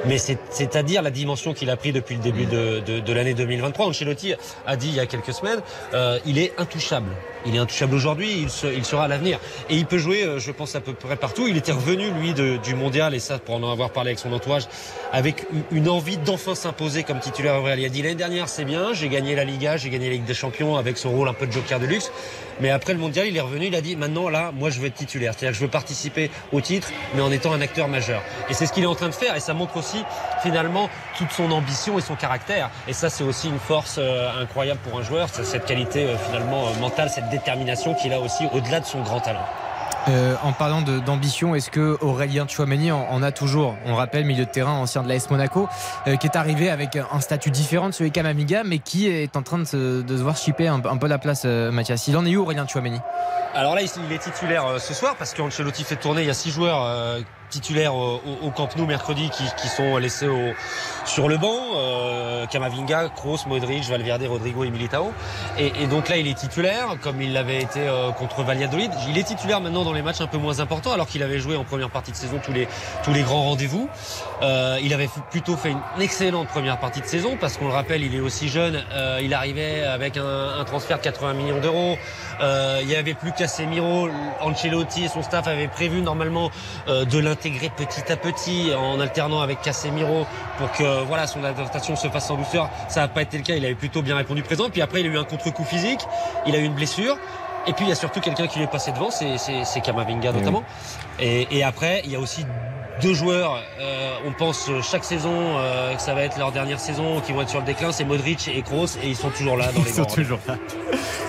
Mais 0.06 0.18
c'est- 0.18 0.38
c'est-à-dire 0.50 1.02
la 1.02 1.10
dimension 1.10 1.54
qu'il 1.54 1.70
a 1.70 1.76
pris 1.76 1.92
depuis 1.92 2.16
le 2.16 2.22
début 2.22 2.46
de, 2.46 2.80
de, 2.86 3.00
de 3.00 3.12
l'année 3.12 3.34
2023. 3.34 3.86
Ancelotti 3.86 4.34
a 4.66 4.76
dit 4.76 4.88
il 4.88 4.94
y 4.94 5.00
a 5.00 5.06
quelques 5.06 5.32
semaines, 5.32 5.60
euh, 5.94 6.18
il 6.26 6.38
est 6.38 6.52
intouchable. 6.58 7.10
Il 7.48 7.54
est 7.54 7.58
intouchable 7.58 7.94
aujourd'hui, 7.94 8.40
il, 8.42 8.50
se- 8.50 8.66
il 8.66 8.84
sera 8.84 9.04
à 9.04 9.08
l'avenir. 9.08 9.38
Et 9.70 9.76
il 9.76 9.86
peut 9.86 9.98
jouer, 9.98 10.24
euh, 10.24 10.38
je 10.40 10.50
pense, 10.50 10.65
à 10.74 10.80
peu 10.80 10.92
près 10.92 11.16
partout. 11.16 11.46
Il 11.48 11.56
était 11.56 11.72
revenu, 11.72 12.10
lui, 12.10 12.34
du 12.34 12.74
mondial, 12.74 13.14
et 13.14 13.20
ça, 13.20 13.38
pour 13.38 13.54
en 13.54 13.70
avoir 13.70 13.90
parlé 13.90 14.10
avec 14.10 14.18
son 14.18 14.32
entourage, 14.32 14.64
avec 15.12 15.46
une- 15.70 15.88
envie 15.88 16.16
d'enfin 16.16 16.54
s'imposer 16.56 17.04
comme 17.04 17.20
titulaire 17.20 17.62
au. 17.62 17.68
Il 17.68 17.84
a 17.84 17.88
dit 17.88 18.02
l'année 18.02 18.16
dernière, 18.16 18.48
c'est 18.48 18.64
bien, 18.64 18.92
j'ai 18.92 19.08
gagné 19.08 19.34
la 19.36 19.44
Liga, 19.44 19.76
j'ai 19.76 19.88
gagné 19.90 20.06
la 20.06 20.14
Ligue 20.14 20.24
des 20.24 20.34
Champions 20.34 20.76
avec 20.76 20.98
son 20.98 21.10
rôle 21.10 21.28
un 21.28 21.32
peu 21.32 21.46
de 21.46 21.52
joker 21.52 21.78
de 21.78 21.86
luxe. 21.86 22.10
Mais 22.58 22.70
après 22.70 22.92
le 22.94 22.98
mondial, 22.98 23.26
il 23.26 23.36
est 23.36 23.40
revenu, 23.40 23.66
il 23.66 23.74
a 23.76 23.80
dit 23.80 23.96
maintenant, 23.96 24.28
là, 24.28 24.50
moi, 24.52 24.70
je 24.70 24.80
veux 24.80 24.86
être 24.86 24.94
titulaire. 24.94 25.32
C'est-à-dire 25.36 25.52
que 25.52 25.58
je 25.58 25.64
veux 25.64 25.70
participer 25.70 26.30
au 26.52 26.60
titre, 26.60 26.88
mais 27.14 27.20
en 27.22 27.30
étant 27.30 27.52
un 27.52 27.60
acteur 27.60 27.86
majeur. 27.86 28.22
Et 28.48 28.54
c'est 28.54 28.66
ce 28.66 28.72
qu'il 28.72 28.82
est 28.82 28.86
en 28.86 28.94
train 28.94 29.08
de 29.08 29.14
faire, 29.14 29.36
et 29.36 29.40
ça 29.40 29.52
montre 29.54 29.76
aussi, 29.76 30.02
finalement, 30.42 30.88
toute 31.18 31.30
son 31.32 31.50
ambition 31.52 31.98
et 31.98 32.02
son 32.02 32.14
caractère. 32.16 32.70
Et 32.88 32.92
ça, 32.94 33.10
c'est 33.10 33.24
aussi 33.24 33.48
une 33.48 33.58
force 33.58 33.96
euh, 33.98 34.42
incroyable 34.42 34.80
pour 34.88 34.98
un 34.98 35.02
joueur, 35.02 35.28
cette 35.28 35.66
qualité, 35.66 36.04
euh, 36.06 36.16
finalement, 36.16 36.66
euh, 36.68 36.80
mentale, 36.80 37.10
cette 37.14 37.28
détermination 37.28 37.94
qu'il 37.94 38.12
a 38.12 38.20
aussi 38.20 38.44
au-delà 38.52 38.80
de 38.80 38.86
son 38.86 39.02
grand 39.02 39.20
talent. 39.20 39.44
Euh, 40.08 40.36
en 40.42 40.52
parlant 40.52 40.82
d'ambition, 40.82 41.54
est-ce 41.54 41.70
que 41.70 41.98
Aurélien 42.00 42.46
Chouameni 42.46 42.92
en, 42.92 43.22
a 43.22 43.32
toujours 43.32 43.76
On 43.84 43.90
le 43.90 43.96
rappelle, 43.96 44.24
milieu 44.24 44.44
de 44.44 44.50
terrain, 44.50 44.72
ancien 44.72 45.02
de 45.02 45.08
l'AS 45.08 45.30
Monaco, 45.30 45.68
euh, 46.06 46.16
qui 46.16 46.28
est 46.28 46.36
arrivé 46.36 46.70
avec 46.70 46.96
un 46.96 47.20
statut 47.20 47.50
différent 47.50 47.88
de 47.88 47.94
celui 47.94 48.12
Kamamiga, 48.12 48.62
mais 48.64 48.78
qui 48.78 49.08
est 49.08 49.36
en 49.36 49.42
train 49.42 49.58
de 49.58 49.64
se, 49.64 50.02
de 50.02 50.14
voir 50.14 50.36
chipper 50.36 50.68
un, 50.68 50.80
peu 50.80 51.08
la 51.08 51.18
place, 51.18 51.42
euh, 51.44 51.72
Mathias. 51.72 52.06
Il 52.06 52.16
en 52.16 52.24
est 52.24 52.36
où 52.36 52.42
Aurélien 52.42 52.66
Chouameni 52.68 53.00
Alors 53.54 53.74
là, 53.74 53.82
il 53.82 54.12
est 54.12 54.18
titulaire 54.18 54.66
euh, 54.66 54.78
ce 54.78 54.94
soir 54.94 55.16
parce 55.18 55.34
qu'Ancelotti 55.34 55.82
fait 55.82 55.96
tourner. 55.96 56.22
Il 56.22 56.28
y 56.28 56.30
a 56.30 56.34
six 56.34 56.50
joueurs 56.50 56.86
titulaires 57.50 57.94
au, 57.94 58.50
Camp 58.54 58.68
Nou 58.76 58.86
mercredi 58.86 59.30
qui, 59.30 59.68
sont 59.68 59.96
laissés 59.96 60.28
sur 61.06 61.28
le 61.28 61.38
banc. 61.38 61.60
Euh, 61.76 62.46
Camavinga, 62.46 63.08
Kroos, 63.08 63.46
Modric, 63.46 63.84
Valverde, 63.84 64.24
Rodrigo 64.28 64.64
et 64.64 64.70
Militao. 64.70 65.12
Et, 65.58 65.86
donc 65.86 66.08
là, 66.08 66.16
il 66.16 66.26
est 66.26 66.38
titulaire 66.38 66.96
comme 67.00 67.22
il 67.22 67.32
l'avait 67.32 67.62
été 67.62 67.80
euh, 67.80 68.10
contre 68.12 68.42
Valladolid. 68.42 68.90
Il 69.08 69.18
est 69.18 69.24
titulaire 69.24 69.60
maintenant 69.60 69.84
dans 69.84 69.92
les 69.92 70.02
matchs 70.02 70.20
un 70.20 70.26
peu 70.26 70.38
moins 70.38 70.60
importants 70.60 70.92
alors 70.92 71.06
qu'il 71.06 71.22
avait 71.22 71.38
joué 71.38 71.56
en 71.56 71.64
première 71.64 71.90
partie 71.90 72.12
de 72.12 72.16
saison 72.16 72.40
tous 72.44 72.52
les, 72.52 72.68
tous 73.04 73.12
les 73.12 73.22
grands 73.22 73.44
rendez-vous. 73.44 73.88
Euh, 74.42 74.78
il 74.82 74.92
avait 74.92 75.08
plutôt 75.30 75.56
fait 75.56 75.70
une 75.70 76.02
excellente 76.02 76.48
première 76.48 76.78
partie 76.78 77.00
de 77.00 77.06
saison 77.06 77.36
parce 77.40 77.56
qu'on 77.56 77.66
le 77.66 77.72
rappelle, 77.72 78.02
il 78.02 78.14
est 78.14 78.20
aussi 78.20 78.48
jeune. 78.48 78.82
Il 79.22 79.32
arrivait 79.34 79.82
avec 79.82 80.16
un, 80.16 80.64
transfert 80.64 80.98
de 80.98 81.02
80 81.02 81.34
millions 81.34 81.60
d'euros. 81.60 81.96
Il 82.40 82.86
n'y 82.86 82.96
avait 82.96 83.14
plus 83.14 83.32
Casemiro. 83.32 84.08
Ancelotti 84.40 85.04
et 85.04 85.08
son 85.08 85.22
staff 85.22 85.46
avaient 85.46 85.68
prévu 85.68 86.02
normalement 86.02 86.50
de 86.88 87.18
l'intégrer 87.18 87.35
petit 87.36 88.12
à 88.12 88.16
petit 88.16 88.72
en 88.76 89.00
alternant 89.00 89.40
avec 89.40 89.60
Casemiro 89.62 90.26
pour 90.58 90.70
que 90.72 91.02
voilà 91.04 91.26
son 91.26 91.42
adaptation 91.44 91.96
se 91.96 92.08
fasse 92.08 92.30
en 92.30 92.36
douceur. 92.36 92.68
Ça 92.88 93.00
n'a 93.00 93.08
pas 93.08 93.22
été 93.22 93.36
le 93.38 93.42
cas. 93.44 93.54
Il 93.54 93.64
avait 93.64 93.74
plutôt 93.74 94.02
bien 94.02 94.16
répondu 94.16 94.42
présent. 94.42 94.68
Puis 94.70 94.82
après, 94.82 95.00
il 95.00 95.06
a 95.06 95.10
eu 95.10 95.18
un 95.18 95.24
contre-coup 95.24 95.64
physique. 95.64 96.00
Il 96.46 96.54
a 96.54 96.58
eu 96.58 96.64
une 96.64 96.74
blessure. 96.74 97.16
Et 97.68 97.72
puis 97.72 97.84
il 97.84 97.88
y 97.88 97.92
a 97.92 97.96
surtout 97.96 98.20
quelqu'un 98.20 98.46
qui 98.46 98.58
lui 98.58 98.64
est 98.64 98.70
passé 98.70 98.92
devant, 98.92 99.10
c'est- 99.10 99.80
Kamavinga 99.82 100.30
notamment. 100.32 100.62
Et, 101.18 101.48
et 101.50 101.64
après, 101.64 102.00
il 102.04 102.12
y 102.12 102.16
a 102.16 102.20
aussi 102.20 102.46
deux 103.02 103.14
joueurs, 103.14 103.62
euh, 103.80 104.14
on 104.26 104.32
pense 104.32 104.70
chaque 104.82 105.04
saison 105.04 105.32
euh, 105.58 105.94
que 105.94 106.00
ça 106.02 106.14
va 106.14 106.22
être 106.22 106.38
leur 106.38 106.52
dernière 106.52 106.80
saison, 106.80 107.20
qui 107.20 107.32
vont 107.32 107.42
être 107.42 107.50
sur 107.50 107.60
le 107.60 107.66
déclin, 107.66 107.92
c'est 107.92 108.04
Modric 108.04 108.48
et 108.48 108.62
Kroos, 108.62 108.96
et 109.02 109.08
ils 109.08 109.16
sont 109.16 109.30
toujours 109.30 109.56
là 109.56 109.66
dans 109.72 109.82
les 109.82 109.90
Ils 109.90 109.94
sont 109.94 110.02
grands 110.02 110.14
toujours 110.14 110.38
là. 110.48 110.56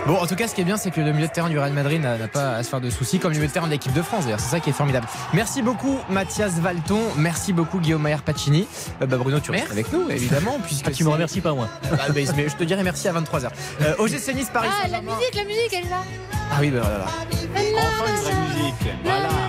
Bon, 0.05 0.15
en 0.15 0.25
tout 0.27 0.35
cas, 0.35 0.47
ce 0.47 0.55
qui 0.55 0.61
est 0.61 0.63
bien, 0.63 0.77
c'est 0.77 0.91
que 0.91 1.01
le 1.01 1.11
milieu 1.11 1.27
de 1.27 1.31
terrain 1.33 1.49
du 1.49 1.59
Real 1.59 1.73
Madrid 1.73 2.01
n'a 2.01 2.27
pas 2.29 2.51
à 2.55 2.63
se 2.63 2.69
faire 2.69 2.79
de 2.79 2.89
soucis, 2.89 3.19
comme 3.19 3.31
le 3.31 3.37
milieu 3.37 3.49
de 3.49 3.53
terrain 3.53 3.65
de 3.67 3.71
l'équipe 3.71 3.91
de 3.91 4.01
France, 4.01 4.23
d'ailleurs. 4.23 4.39
C'est 4.39 4.51
ça 4.51 4.59
qui 4.61 4.69
est 4.69 4.73
formidable. 4.73 5.05
Merci 5.33 5.61
beaucoup, 5.61 5.99
Mathias 6.09 6.53
Valton. 6.59 7.01
Merci 7.17 7.51
beaucoup, 7.51 7.79
Guillaume 7.79 8.01
Mayer 8.03 8.17
Pacini. 8.25 8.67
Euh, 9.01 9.05
bah, 9.05 9.17
Bruno, 9.17 9.39
tu 9.41 9.51
restes 9.51 9.69
avec 9.71 9.91
nous, 9.91 10.09
évidemment. 10.09 10.59
Puisque 10.65 10.87
Ah, 10.87 10.91
tu 10.91 11.03
me 11.03 11.09
remercies 11.09 11.41
pas, 11.41 11.53
moi. 11.53 11.67
Ah, 11.91 11.95
bah, 12.07 12.21
mais 12.37 12.47
je 12.47 12.55
te 12.55 12.63
dirai 12.63 12.83
merci 12.83 13.07
à 13.09 13.13
23h. 13.13 13.49
Euh, 13.81 13.95
OGC 13.99 14.33
Nice, 14.33 14.49
Paris. 14.53 14.69
Ah, 14.71 14.87
la 14.87 15.01
musique, 15.01 15.35
la 15.35 15.43
musique, 15.43 15.73
elle 15.73 15.85
est 15.85 15.89
là. 15.89 16.03
Ah 16.49 16.55
oui, 16.61 16.69
bah 16.69 16.79
voilà. 16.81 17.05
Enfin 17.05 18.11
une 18.13 18.21
vraie 18.21 18.33
musique. 18.47 18.93
Voilà. 19.03 19.46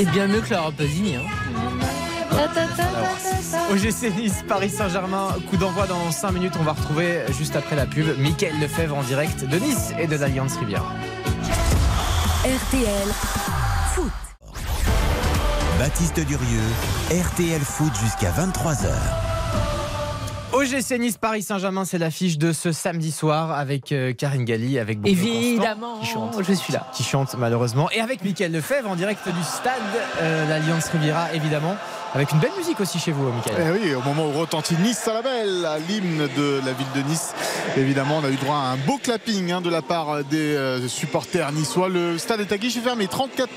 C'est 0.00 0.10
bien 0.12 0.28
mieux 0.28 0.40
que 0.40 0.54
Laura 0.54 0.72
Pausini. 0.72 1.16
Hein. 1.16 1.24
OGC 3.70 4.16
Nice, 4.16 4.42
Paris 4.48 4.70
Saint-Germain. 4.70 5.28
Coup 5.50 5.58
d'envoi 5.58 5.86
dans 5.86 6.10
5 6.10 6.30
minutes. 6.30 6.54
On 6.58 6.62
va 6.62 6.72
retrouver 6.72 7.20
juste 7.38 7.54
après 7.54 7.76
la 7.76 7.84
pub 7.84 8.06
Mickaël 8.16 8.58
Lefebvre 8.58 8.96
en 8.96 9.02
direct 9.02 9.44
de 9.44 9.58
Nice 9.58 9.92
et 9.98 10.06
de 10.06 10.16
l'Alliance 10.16 10.56
Rivière. 10.56 10.84
RTL 12.44 13.08
Foot. 13.92 14.10
Baptiste 15.78 16.20
Durieux, 16.20 16.60
RTL 17.10 17.60
Foot 17.60 17.92
jusqu'à 18.02 18.30
23h. 18.30 19.29
OGC 20.52 20.98
Nice, 20.98 21.16
Paris 21.16 21.42
Saint-Germain, 21.42 21.84
c'est 21.84 21.98
l'affiche 21.98 22.36
de 22.36 22.52
ce 22.52 22.72
samedi 22.72 23.12
soir 23.12 23.52
avec 23.52 23.92
euh, 23.92 24.12
Karine 24.12 24.44
Galli, 24.44 24.80
avec 24.80 25.00
Bruno 25.00 25.16
Évidemment, 25.16 26.00
Constant, 26.00 26.42
je 26.42 26.52
suis 26.52 26.72
là. 26.72 26.88
qui 26.92 27.04
chante 27.04 27.36
malheureusement, 27.38 27.88
et 27.92 28.00
avec 28.00 28.24
Mickaël 28.24 28.50
Lefebvre 28.50 28.90
en 28.90 28.96
direct 28.96 29.24
du 29.28 29.42
stade, 29.44 29.74
euh, 30.20 30.48
l'Alliance 30.48 30.88
Riviera 30.88 31.32
évidemment, 31.34 31.76
avec 32.14 32.32
une 32.32 32.38
belle 32.38 32.52
musique 32.58 32.80
aussi 32.80 32.98
chez 32.98 33.12
vous, 33.12 33.30
Mickaël. 33.32 33.74
Eh 33.76 33.88
oui, 33.88 33.94
au 33.94 34.02
moment 34.02 34.26
où 34.26 34.32
retentit 34.38 34.76
Nice 34.76 35.06
à 35.06 35.14
la 35.14 35.22
belle, 35.22 35.64
à 35.64 35.78
l'hymne 35.78 36.28
de 36.36 36.60
la 36.64 36.72
ville 36.72 36.86
de 36.94 37.02
Nice. 37.08 37.32
Évidemment, 37.76 38.20
on 38.22 38.24
a 38.24 38.30
eu 38.30 38.36
droit 38.36 38.56
à 38.56 38.72
un 38.72 38.76
beau 38.76 38.98
clapping 39.02 39.52
hein, 39.52 39.60
de 39.60 39.70
la 39.70 39.82
part 39.82 40.24
des 40.24 40.54
euh, 40.54 40.88
supporters 40.88 41.52
niçois. 41.52 41.88
Le 41.88 42.18
stade 42.18 42.40
est 42.40 42.52
à 42.52 42.58
guichet 42.58 42.80
fermé, 42.80 43.06
34 43.06 43.50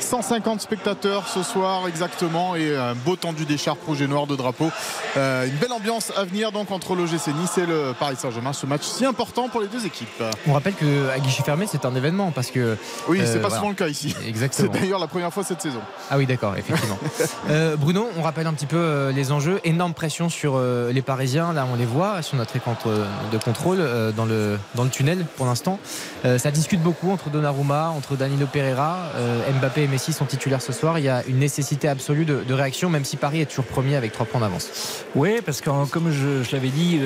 150 0.00 0.60
spectateurs 0.60 1.28
ce 1.28 1.42
soir 1.42 1.86
exactement 1.88 2.56
et 2.56 2.76
un 2.76 2.94
beau 2.94 3.16
tendu 3.16 3.44
d'écharpe 3.44 3.82
rouge 3.86 4.02
et 4.02 4.06
noir 4.06 4.26
de 4.26 4.36
drapeau. 4.36 4.70
Euh, 5.16 5.46
une 5.46 5.56
belle 5.56 5.72
ambiance 5.72 6.12
à 6.16 6.24
venir 6.24 6.52
donc 6.52 6.70
entre 6.70 6.94
l'OGC 6.94 7.28
Nice 7.28 7.58
et 7.58 7.66
le 7.66 7.94
Paris 7.98 8.16
Saint-Germain. 8.18 8.52
Ce 8.52 8.66
match 8.66 8.82
si 8.82 9.04
important 9.04 9.48
pour 9.48 9.60
les 9.60 9.68
deux 9.68 9.86
équipes. 9.86 10.22
On 10.46 10.52
rappelle 10.52 10.74
qu'à 10.74 11.18
guichet 11.18 11.42
fermé, 11.42 11.66
c'est 11.70 11.84
un 11.84 11.94
événement 11.94 12.30
parce 12.30 12.50
que. 12.50 12.76
Oui, 13.08 13.20
c'est 13.24 13.30
euh, 13.30 13.34
pas 13.34 13.48
voilà. 13.48 13.56
souvent 13.56 13.68
le 13.68 13.74
cas 13.74 13.88
ici. 13.88 14.14
Exactement. 14.26 14.70
C'est 14.72 14.80
d'ailleurs 14.80 14.98
la 14.98 15.06
première 15.06 15.32
fois 15.32 15.44
cette 15.44 15.62
saison. 15.62 15.80
Ah 16.10 16.18
oui, 16.18 16.26
d'accord, 16.26 16.56
effectivement. 16.56 16.98
Euh, 17.50 17.76
Bruno 17.76 17.91
On 17.98 18.22
rappelle 18.22 18.46
un 18.46 18.54
petit 18.54 18.66
peu 18.66 18.76
euh, 18.76 19.12
les 19.12 19.32
enjeux. 19.32 19.60
Énorme 19.64 19.92
pression 19.92 20.28
sur 20.28 20.54
euh, 20.56 20.92
les 20.92 21.02
Parisiens. 21.02 21.52
Là, 21.52 21.66
on 21.70 21.76
les 21.76 21.84
voit 21.84 22.22
sur 22.22 22.36
notre 22.36 22.56
écran 22.56 22.76
de 23.30 23.38
contrôle 23.38 23.78
euh, 23.80 24.12
dans, 24.12 24.24
le, 24.24 24.58
tunnel 24.90 25.24
pour 25.36 25.46
l'instant. 25.46 25.78
ça 26.24 26.50
discute 26.50 26.82
beaucoup 26.82 27.10
entre 27.10 27.30
Donnarumma, 27.30 27.88
entre 27.96 28.16
Danilo 28.16 28.46
Pereira. 28.46 28.98
Mbappé 29.58 29.82
et 29.82 29.88
Messi 29.88 30.12
sont 30.12 30.24
titulaires 30.24 30.62
ce 30.62 30.72
soir. 30.72 30.98
Il 30.98 31.04
y 31.04 31.08
a 31.08 31.22
une 31.26 31.38
nécessité 31.38 31.88
absolue 31.88 32.24
de, 32.24 32.54
réaction, 32.54 32.90
même 32.90 33.04
si 33.04 33.16
Paris 33.16 33.40
est 33.40 33.46
toujours 33.46 33.64
premier 33.64 33.96
avec 33.96 34.12
trois 34.12 34.26
points 34.26 34.40
d'avance. 34.40 35.04
Oui, 35.14 35.40
parce 35.44 35.60
que 35.60 35.70
comme 35.90 36.10
je, 36.10 36.50
l'avais 36.52 36.68
dit, 36.68 37.00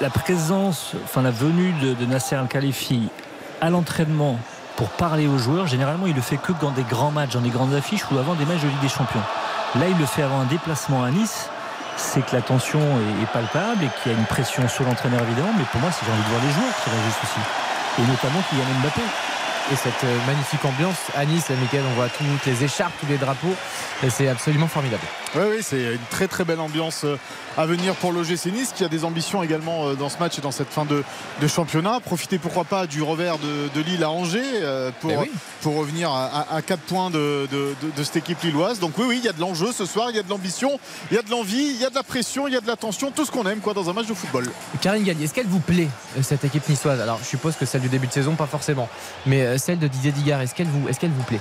la, 0.00 0.10
présence, 0.10 0.92
enfin 1.04 1.22
la 1.22 1.30
venue 1.30 1.72
de, 1.82 1.94
de 1.94 2.06
Nasser 2.06 2.36
Al-Khalifi 2.36 3.08
à 3.60 3.70
l'entraînement 3.70 4.38
pour 4.76 4.88
parler 4.90 5.26
aux 5.26 5.38
joueurs. 5.38 5.66
Généralement, 5.66 6.06
il 6.06 6.14
le 6.14 6.22
fait 6.22 6.38
que 6.38 6.52
dans 6.60 6.70
des 6.70 6.84
grands 6.84 7.10
matchs, 7.10 7.32
dans 7.32 7.40
des 7.40 7.50
grandes 7.50 7.74
affiches 7.74 8.04
ou 8.10 8.18
avant 8.18 8.34
des 8.34 8.44
matchs 8.44 8.62
de 8.62 8.68
Ligue 8.68 8.80
des 8.80 8.88
Champions. 8.88 9.20
Là, 9.76 9.86
il 9.88 9.96
le 9.98 10.06
fait 10.06 10.22
avant 10.22 10.40
un 10.40 10.46
déplacement 10.46 11.04
à 11.04 11.10
Nice. 11.10 11.48
C'est 11.96 12.24
que 12.26 12.34
la 12.34 12.42
tension 12.42 12.80
est, 12.80 13.26
palpable 13.32 13.84
et 13.84 13.88
qu'il 14.02 14.10
y 14.10 14.14
a 14.14 14.18
une 14.18 14.26
pression 14.26 14.66
sur 14.68 14.84
l'entraîneur 14.84 15.22
évidemment. 15.22 15.52
Mais 15.56 15.64
pour 15.70 15.80
moi, 15.80 15.90
c'est 15.92 16.04
j'ai 16.04 16.12
envie 16.12 16.22
de 16.22 16.28
voir 16.28 16.42
les 16.42 16.50
joueurs 16.50 16.74
qui 16.82 16.90
réagissent 16.90 17.22
aussi. 17.22 17.40
Et 17.98 18.06
notamment 18.06 18.42
Kylian 18.48 18.80
Mbappé 18.82 19.02
et 19.72 19.76
cette 19.76 20.04
euh, 20.04 20.26
magnifique 20.26 20.64
ambiance 20.64 20.96
à 21.14 21.24
Nice, 21.24 21.48
Michael, 21.50 21.82
on 21.92 21.94
voit 21.94 22.08
toutes 22.08 22.46
les 22.46 22.64
écharpes, 22.64 22.92
tous 22.98 23.06
les 23.06 23.18
drapeaux, 23.18 23.54
et 24.02 24.10
c'est 24.10 24.26
absolument 24.28 24.66
formidable. 24.66 25.02
Oui, 25.36 25.42
oui, 25.48 25.56
c'est 25.62 25.94
une 25.94 26.06
très 26.10 26.26
très 26.26 26.44
belle 26.44 26.58
ambiance 26.58 27.02
euh, 27.04 27.16
à 27.56 27.66
venir 27.66 27.94
pour 27.94 28.12
l'OGC 28.12 28.46
Nice 28.46 28.72
qui 28.74 28.84
a 28.84 28.88
des 28.88 29.04
ambitions 29.04 29.44
également 29.44 29.86
euh, 29.86 29.94
dans 29.94 30.08
ce 30.08 30.18
match 30.18 30.38
et 30.38 30.40
dans 30.40 30.50
cette 30.50 30.70
fin 30.70 30.84
de, 30.84 31.04
championnat. 31.46 32.00
Profiter 32.00 32.38
pourquoi 32.38 32.64
pas 32.64 32.86
du 32.88 33.02
revers 33.02 33.38
de, 33.38 33.80
Lille 33.80 34.02
à 34.02 34.10
Angers 34.10 34.42
pour, 35.00 35.10
eh 35.10 35.30
pour 35.62 35.76
revenir 35.76 36.10
à, 36.10 36.54
à, 36.54 36.62
4 36.62 36.80
points 36.80 37.10
de, 37.10 37.48
cette 37.96 38.16
équipe 38.16 38.42
lilloise. 38.42 38.80
Donc 38.80 38.92
oui, 38.98 39.04
oui, 39.08 39.18
il 39.18 39.24
y 39.24 39.28
a 39.28 39.32
de 39.32 39.40
l'enjeu 39.40 39.72
ce 39.72 39.86
soir, 39.86 40.08
il 40.10 40.16
y 40.16 40.18
a 40.18 40.22
de 40.22 40.28
l'ambition, 40.28 40.78
il 41.10 41.16
y 41.16 41.18
a 41.18 41.22
de 41.22 41.30
l'envie, 41.30 41.70
il 41.74 41.80
y 41.80 41.84
a 41.84 41.90
de 41.90 41.94
la 41.94 42.02
pression, 42.02 42.46
il 42.48 42.54
y 42.54 42.56
a 42.56 42.60
de 42.60 42.66
la 42.66 42.76
tension, 42.76 43.10
tout 43.10 43.24
ce 43.24 43.30
qu'on 43.30 43.46
aime 43.46 43.60
quoi 43.60 43.72
dans 43.72 43.88
un 43.88 43.92
match 43.92 44.06
de 44.06 44.14
football. 44.14 44.48
Karine 44.80 45.04
Gallier, 45.04 45.24
est-ce 45.24 45.34
qu'elle 45.34 45.46
vous 45.46 45.60
plaît 45.60 45.88
cette 46.22 46.44
équipe 46.44 46.68
niçoise? 46.68 47.00
Alors 47.00 47.18
je 47.22 47.28
suppose 47.28 47.56
que 47.56 47.64
celle 47.64 47.82
du 47.82 47.88
début 47.88 48.06
de 48.06 48.12
saison, 48.12 48.34
pas 48.34 48.46
forcément, 48.46 48.88
mais 49.26 49.58
celle 49.60 49.78
de 49.78 49.86
Didier 49.86 50.10
Digard, 50.12 50.40
est-ce 50.40 50.54
qu'elle 50.54 50.66
vous, 50.66 50.88
est 50.88 51.04
vous 51.04 51.22
plaît? 51.22 51.40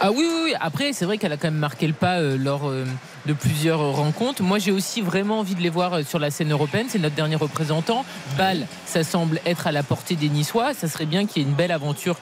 Ah 0.00 0.10
oui, 0.10 0.26
oui, 0.26 0.40
oui. 0.44 0.54
Après, 0.58 0.92
c'est 0.92 1.04
vrai 1.04 1.18
qu'elle 1.18 1.32
a 1.32 1.36
quand 1.36 1.50
même 1.50 1.60
marqué 1.60 1.86
le 1.86 1.92
pas 1.92 2.18
euh, 2.18 2.38
lors 2.38 2.68
euh, 2.68 2.86
de 3.26 3.32
plusieurs 3.32 3.80
rencontres. 3.80 4.42
Moi, 4.42 4.58
j'ai 4.58 4.72
aussi 4.72 5.00
vraiment 5.00 5.40
envie 5.40 5.54
de 5.54 5.60
les 5.60 5.68
voir 5.68 5.94
euh, 5.94 6.02
sur 6.02 6.18
la 6.18 6.30
scène 6.30 6.52
européenne. 6.52 6.86
C'est 6.88 6.98
notre 6.98 7.14
dernier 7.14 7.36
représentant. 7.36 8.04
Bâle, 8.36 8.66
ça 8.86 9.04
semble 9.04 9.40
être 9.46 9.66
à 9.66 9.72
la 9.72 9.82
portée 9.82 10.16
des 10.16 10.28
Niçois. 10.28 10.74
Ça 10.74 10.88
serait 10.88 11.06
bien 11.06 11.26
qu'il 11.26 11.42
y 11.42 11.44
ait 11.44 11.48
une 11.48 11.54
belle 11.54 11.72
aventure 11.72 12.16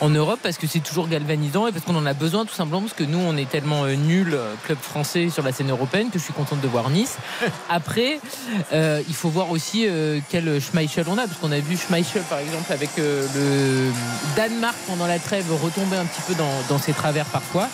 en 0.00 0.08
Europe 0.10 0.40
parce 0.42 0.58
que 0.58 0.66
c'est 0.66 0.80
toujours 0.80 1.08
galvanisant 1.08 1.66
et 1.66 1.72
parce 1.72 1.84
qu'on 1.84 1.96
en 1.96 2.06
a 2.06 2.14
besoin 2.14 2.44
tout 2.44 2.54
simplement 2.54 2.80
parce 2.80 2.94
que 2.94 3.04
nous, 3.04 3.18
on 3.18 3.36
est 3.36 3.48
tellement 3.48 3.86
nul 3.86 4.36
club 4.64 4.78
français 4.78 5.28
sur 5.30 5.42
la 5.42 5.52
scène 5.52 5.70
européenne 5.70 6.10
que 6.10 6.18
je 6.18 6.24
suis 6.24 6.32
contente 6.32 6.60
de 6.60 6.68
voir 6.68 6.90
Nice. 6.90 7.16
Après, 7.68 8.20
il 8.72 9.14
faut 9.14 9.28
voir 9.28 9.50
aussi 9.50 9.86
quel 10.28 10.60
Schmeichel 10.60 11.04
on 11.08 11.18
a 11.18 11.26
parce 11.26 11.38
qu'on 11.38 11.52
a 11.52 11.60
vu 11.60 11.76
Schmeichel 11.76 12.22
par 12.22 12.38
exemple 12.38 12.72
avec 12.72 12.90
le 12.96 13.90
Danemark 14.36 14.76
pendant 14.86 15.06
la 15.06 15.18
trêve 15.18 15.46
retomber 15.62 15.96
un 15.96 16.04
petit 16.04 16.22
peu 16.26 16.34
dans, 16.34 16.50
dans 16.68 16.78
ses 16.78 16.92
travers 16.92 17.26
parfois. 17.26 17.68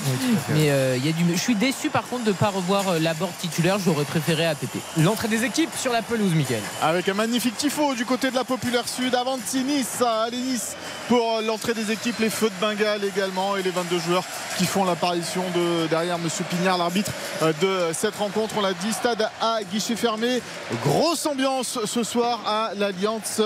mais 0.50 0.70
euh, 0.70 0.96
il 0.96 1.06
y 1.06 1.08
a 1.08 1.12
du. 1.12 1.24
Je 1.32 1.38
suis 1.38 1.54
déçu 1.54 1.90
par 1.90 2.06
contre 2.06 2.24
de 2.24 2.30
ne 2.30 2.34
pas 2.34 2.48
revoir 2.48 2.63
euh, 2.72 2.98
la 2.98 3.14
board 3.14 3.32
titulaire. 3.38 3.78
J'aurais 3.78 4.04
préféré 4.04 4.46
APP. 4.46 4.76
L'entrée 4.98 5.28
des 5.28 5.44
équipes 5.44 5.70
sur 5.76 5.92
la 5.92 6.02
pelouse, 6.02 6.34
Mickaël. 6.34 6.62
Avec 6.82 7.08
un 7.08 7.14
magnifique 7.14 7.56
tifo 7.56 7.94
du 7.94 8.04
côté 8.04 8.30
de 8.30 8.34
la 8.34 8.44
Populaire 8.44 8.88
Sud. 8.88 9.14
Avanti 9.14 9.62
Nice. 9.62 10.02
Allez 10.02 10.38
Nice 10.38 10.76
pour 11.08 11.36
euh, 11.36 11.42
l'entrée 11.42 11.74
des 11.74 11.90
équipes. 11.90 12.18
Les 12.18 12.30
feux 12.30 12.50
de 12.50 12.60
Bengale 12.60 13.04
également 13.04 13.56
et 13.56 13.62
les 13.62 13.70
22 13.70 13.98
joueurs 13.98 14.24
qui 14.58 14.66
font 14.66 14.84
l'apparition 14.84 15.44
de 15.54 15.86
derrière 15.88 16.18
Monsieur 16.18 16.44
Pignard, 16.44 16.78
l'arbitre 16.78 17.12
de 17.60 17.90
cette 17.92 18.16
rencontre. 18.16 18.54
On 18.58 18.60
l'a 18.60 18.72
dit, 18.72 18.92
stade 18.92 19.28
à 19.40 19.58
guichet 19.70 19.96
fermé. 19.96 20.40
Grosse 20.84 21.26
ambiance 21.26 21.78
ce 21.84 22.02
soir 22.02 22.40
à 22.46 22.70
l'Alliance 22.76 23.40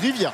Rivière. 0.00 0.32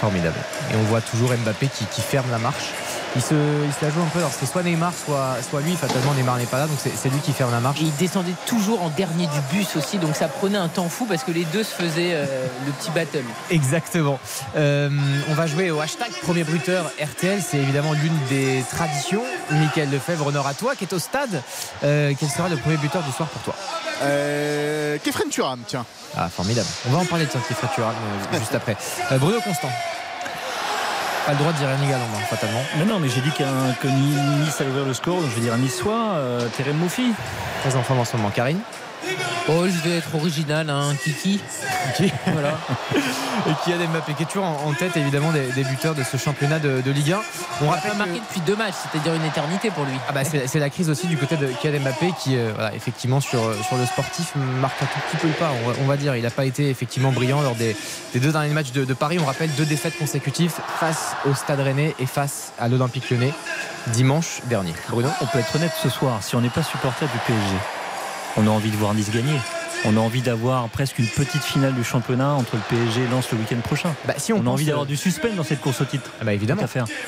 Formidable. 0.00 0.38
Et 0.72 0.76
on 0.76 0.82
voit 0.84 1.02
toujours 1.02 1.30
Mbappé 1.30 1.68
qui 1.68 2.00
ferme 2.00 2.30
la 2.30 2.38
marche 2.38 2.72
il 3.16 3.22
se, 3.22 3.34
il 3.34 3.72
se 3.72 3.84
la 3.84 3.90
joue 3.90 4.00
un 4.00 4.08
peu. 4.12 4.18
Alors 4.20 4.30
c'est 4.38 4.46
soit 4.46 4.62
Neymar, 4.62 4.92
soit, 4.94 5.36
soit 5.48 5.60
lui. 5.60 5.74
Fatalement, 5.76 6.14
Neymar 6.14 6.36
n'est 6.36 6.46
pas 6.46 6.58
là, 6.58 6.66
donc 6.66 6.78
c'est 6.80 7.08
lui 7.08 7.18
qui 7.20 7.32
ferme 7.32 7.50
la 7.50 7.60
marche. 7.60 7.80
Et 7.80 7.84
il 7.84 7.96
descendait 7.96 8.34
toujours 8.46 8.82
en 8.82 8.88
dernier 8.90 9.26
du 9.26 9.40
bus 9.52 9.76
aussi, 9.76 9.98
donc 9.98 10.14
ça 10.16 10.28
prenait 10.28 10.58
un 10.58 10.68
temps 10.68 10.88
fou 10.88 11.06
parce 11.06 11.24
que 11.24 11.32
les 11.32 11.44
deux 11.44 11.64
se 11.64 11.74
faisaient 11.74 12.12
euh, 12.14 12.46
le 12.66 12.72
petit 12.72 12.90
battle. 12.90 13.24
Exactement. 13.50 14.18
Euh, 14.56 14.88
on 15.28 15.34
va 15.34 15.46
jouer 15.46 15.70
au 15.70 15.80
hashtag 15.80 16.10
premier 16.22 16.44
bruteur 16.44 16.90
RTL. 17.00 17.40
C'est 17.42 17.58
évidemment 17.58 17.92
l'une 17.92 18.16
des 18.28 18.62
traditions. 18.70 19.22
Michael 19.50 19.90
Lefebvre, 19.90 20.26
honneur 20.28 20.46
à 20.46 20.54
toi 20.54 20.74
qui 20.76 20.84
est 20.84 20.92
au 20.92 20.98
stade. 20.98 21.42
Euh, 21.82 22.12
quel 22.18 22.28
sera 22.28 22.48
le 22.48 22.56
premier 22.56 22.76
buteur 22.76 23.02
du 23.02 23.12
soir 23.12 23.28
pour 23.28 23.42
toi? 23.42 23.54
Euh, 24.02 24.98
Kefren 25.04 25.28
Turam, 25.28 25.60
tiens. 25.66 25.84
Ah, 26.16 26.28
formidable. 26.28 26.68
On 26.88 26.92
va 26.92 26.98
en 26.98 27.04
parler 27.04 27.26
de 27.26 27.30
Kefren 27.30 27.70
Turam 27.74 27.94
juste 28.38 28.54
après. 28.54 28.76
Bruno 29.18 29.40
Constant 29.40 29.70
pas 31.30 31.34
le 31.34 31.38
droit 31.38 31.52
de 31.52 31.58
dire 31.58 31.68
un 31.68 31.86
égal 31.86 32.00
en 32.00 32.18
fatalement. 32.26 32.62
Mais 32.76 32.84
non, 32.84 32.98
mais 32.98 33.08
j'ai 33.08 33.20
dit 33.20 33.30
qu'un, 33.30 33.72
que 33.80 33.86
Nice 33.86 34.60
allait 34.60 34.70
ouvrir 34.70 34.84
le 34.84 34.94
score, 34.94 35.20
donc 35.20 35.30
je 35.30 35.36
vais 35.36 35.42
dire 35.42 35.54
un 35.54 35.58
Niçois, 35.58 36.14
euh, 36.14 36.48
Terem 36.56 36.76
Moufi. 36.76 37.12
Très 37.62 37.76
en 37.76 37.82
forme 37.82 38.00
en 38.00 38.04
ce 38.04 38.16
moment. 38.16 38.30
Karine? 38.30 38.58
Oh, 39.48 39.66
je 39.66 39.88
vais 39.88 39.96
être 39.96 40.14
original, 40.14 40.68
hein, 40.70 40.94
Kiki. 41.02 41.40
voilà. 42.26 42.58
Et 43.48 43.64
qui 43.64 43.72
a 43.72 43.76
Mbappé, 43.78 44.14
qui 44.14 44.22
est 44.22 44.26
toujours 44.26 44.44
en 44.44 44.72
tête 44.74 44.96
évidemment 44.96 45.32
des, 45.32 45.64
buteurs 45.64 45.94
de 45.94 46.02
ce 46.02 46.16
championnat 46.16 46.58
de, 46.58 46.90
Ligue 46.90 47.12
1. 47.12 47.20
On 47.62 47.68
rappelle 47.68 47.96
marqué 47.96 48.20
depuis 48.20 48.40
deux 48.42 48.56
matchs, 48.56 48.74
c'est-à-dire 48.82 49.14
une 49.14 49.24
éternité 49.24 49.70
pour 49.70 49.84
lui. 49.84 49.94
Ah 50.08 50.12
bah 50.12 50.22
c'est, 50.24 50.58
la 50.58 50.70
crise 50.70 50.90
aussi 50.90 51.06
du 51.06 51.16
côté 51.16 51.36
de 51.36 51.46
Kylian 51.46 51.80
Mbappé 51.80 52.12
qui, 52.22 52.36
euh, 52.36 52.52
effectivement, 52.74 53.20
sur, 53.20 53.40
sur 53.64 53.76
le 53.76 53.86
sportif 53.86 54.32
marque 54.60 54.82
un 54.82 54.86
tout 54.86 55.00
petit 55.08 55.16
peu 55.16 55.28
le 55.28 55.34
pas. 55.34 55.50
On 55.80 55.86
va, 55.86 55.96
dire, 55.96 56.14
il 56.16 56.22
n'a 56.22 56.30
pas 56.30 56.44
été 56.44 56.68
effectivement 56.68 57.10
brillant 57.10 57.40
lors 57.40 57.54
des, 57.54 57.74
deux 58.14 58.32
derniers 58.32 58.52
matchs 58.52 58.72
de, 58.72 58.94
Paris. 58.94 59.18
On 59.20 59.26
rappelle 59.26 59.50
deux 59.56 59.64
défaites 59.64 59.96
consécutives 59.98 60.52
face 60.78 61.16
au 61.24 61.34
Stade 61.34 61.60
Rennais 61.60 61.94
et 61.98 62.06
face 62.06 62.52
à 62.58 62.68
l'Olympique 62.68 63.10
Lyonnais 63.10 63.32
dimanche 63.88 64.42
dernier. 64.46 64.74
Bruno, 64.90 65.08
on 65.20 65.26
peut 65.26 65.38
être 65.38 65.56
honnête 65.56 65.72
ce 65.82 65.88
soir, 65.88 66.22
si 66.22 66.36
on 66.36 66.40
n'est 66.40 66.50
pas 66.50 66.62
supporter 66.62 67.06
du 67.06 67.18
PSG 67.26 67.79
on 68.36 68.46
a 68.46 68.50
envie 68.50 68.70
de 68.70 68.76
voir 68.76 68.94
Nice 68.94 69.10
gagner. 69.10 69.38
On 69.86 69.96
a 69.96 70.00
envie 70.00 70.20
d'avoir 70.20 70.68
presque 70.68 70.98
une 70.98 71.06
petite 71.06 71.42
finale 71.42 71.72
du 71.72 71.84
championnat 71.84 72.32
entre 72.34 72.56
le 72.56 72.62
PSG 72.68 73.02
et 73.02 73.06
Lens 73.08 73.30
le 73.32 73.38
week-end 73.38 73.60
prochain. 73.60 73.94
Bah, 74.06 74.14
si 74.18 74.32
on, 74.32 74.46
a 74.46 74.50
envie 74.50 74.66
d'avoir 74.66 74.84
du 74.84 74.96
suspense 74.96 75.34
dans 75.36 75.42
cette 75.42 75.62
course 75.62 75.80
au 75.80 75.86
titre. 75.86 76.10
Ah 76.20 76.24
bah 76.24 76.34
évidemment. 76.34 76.62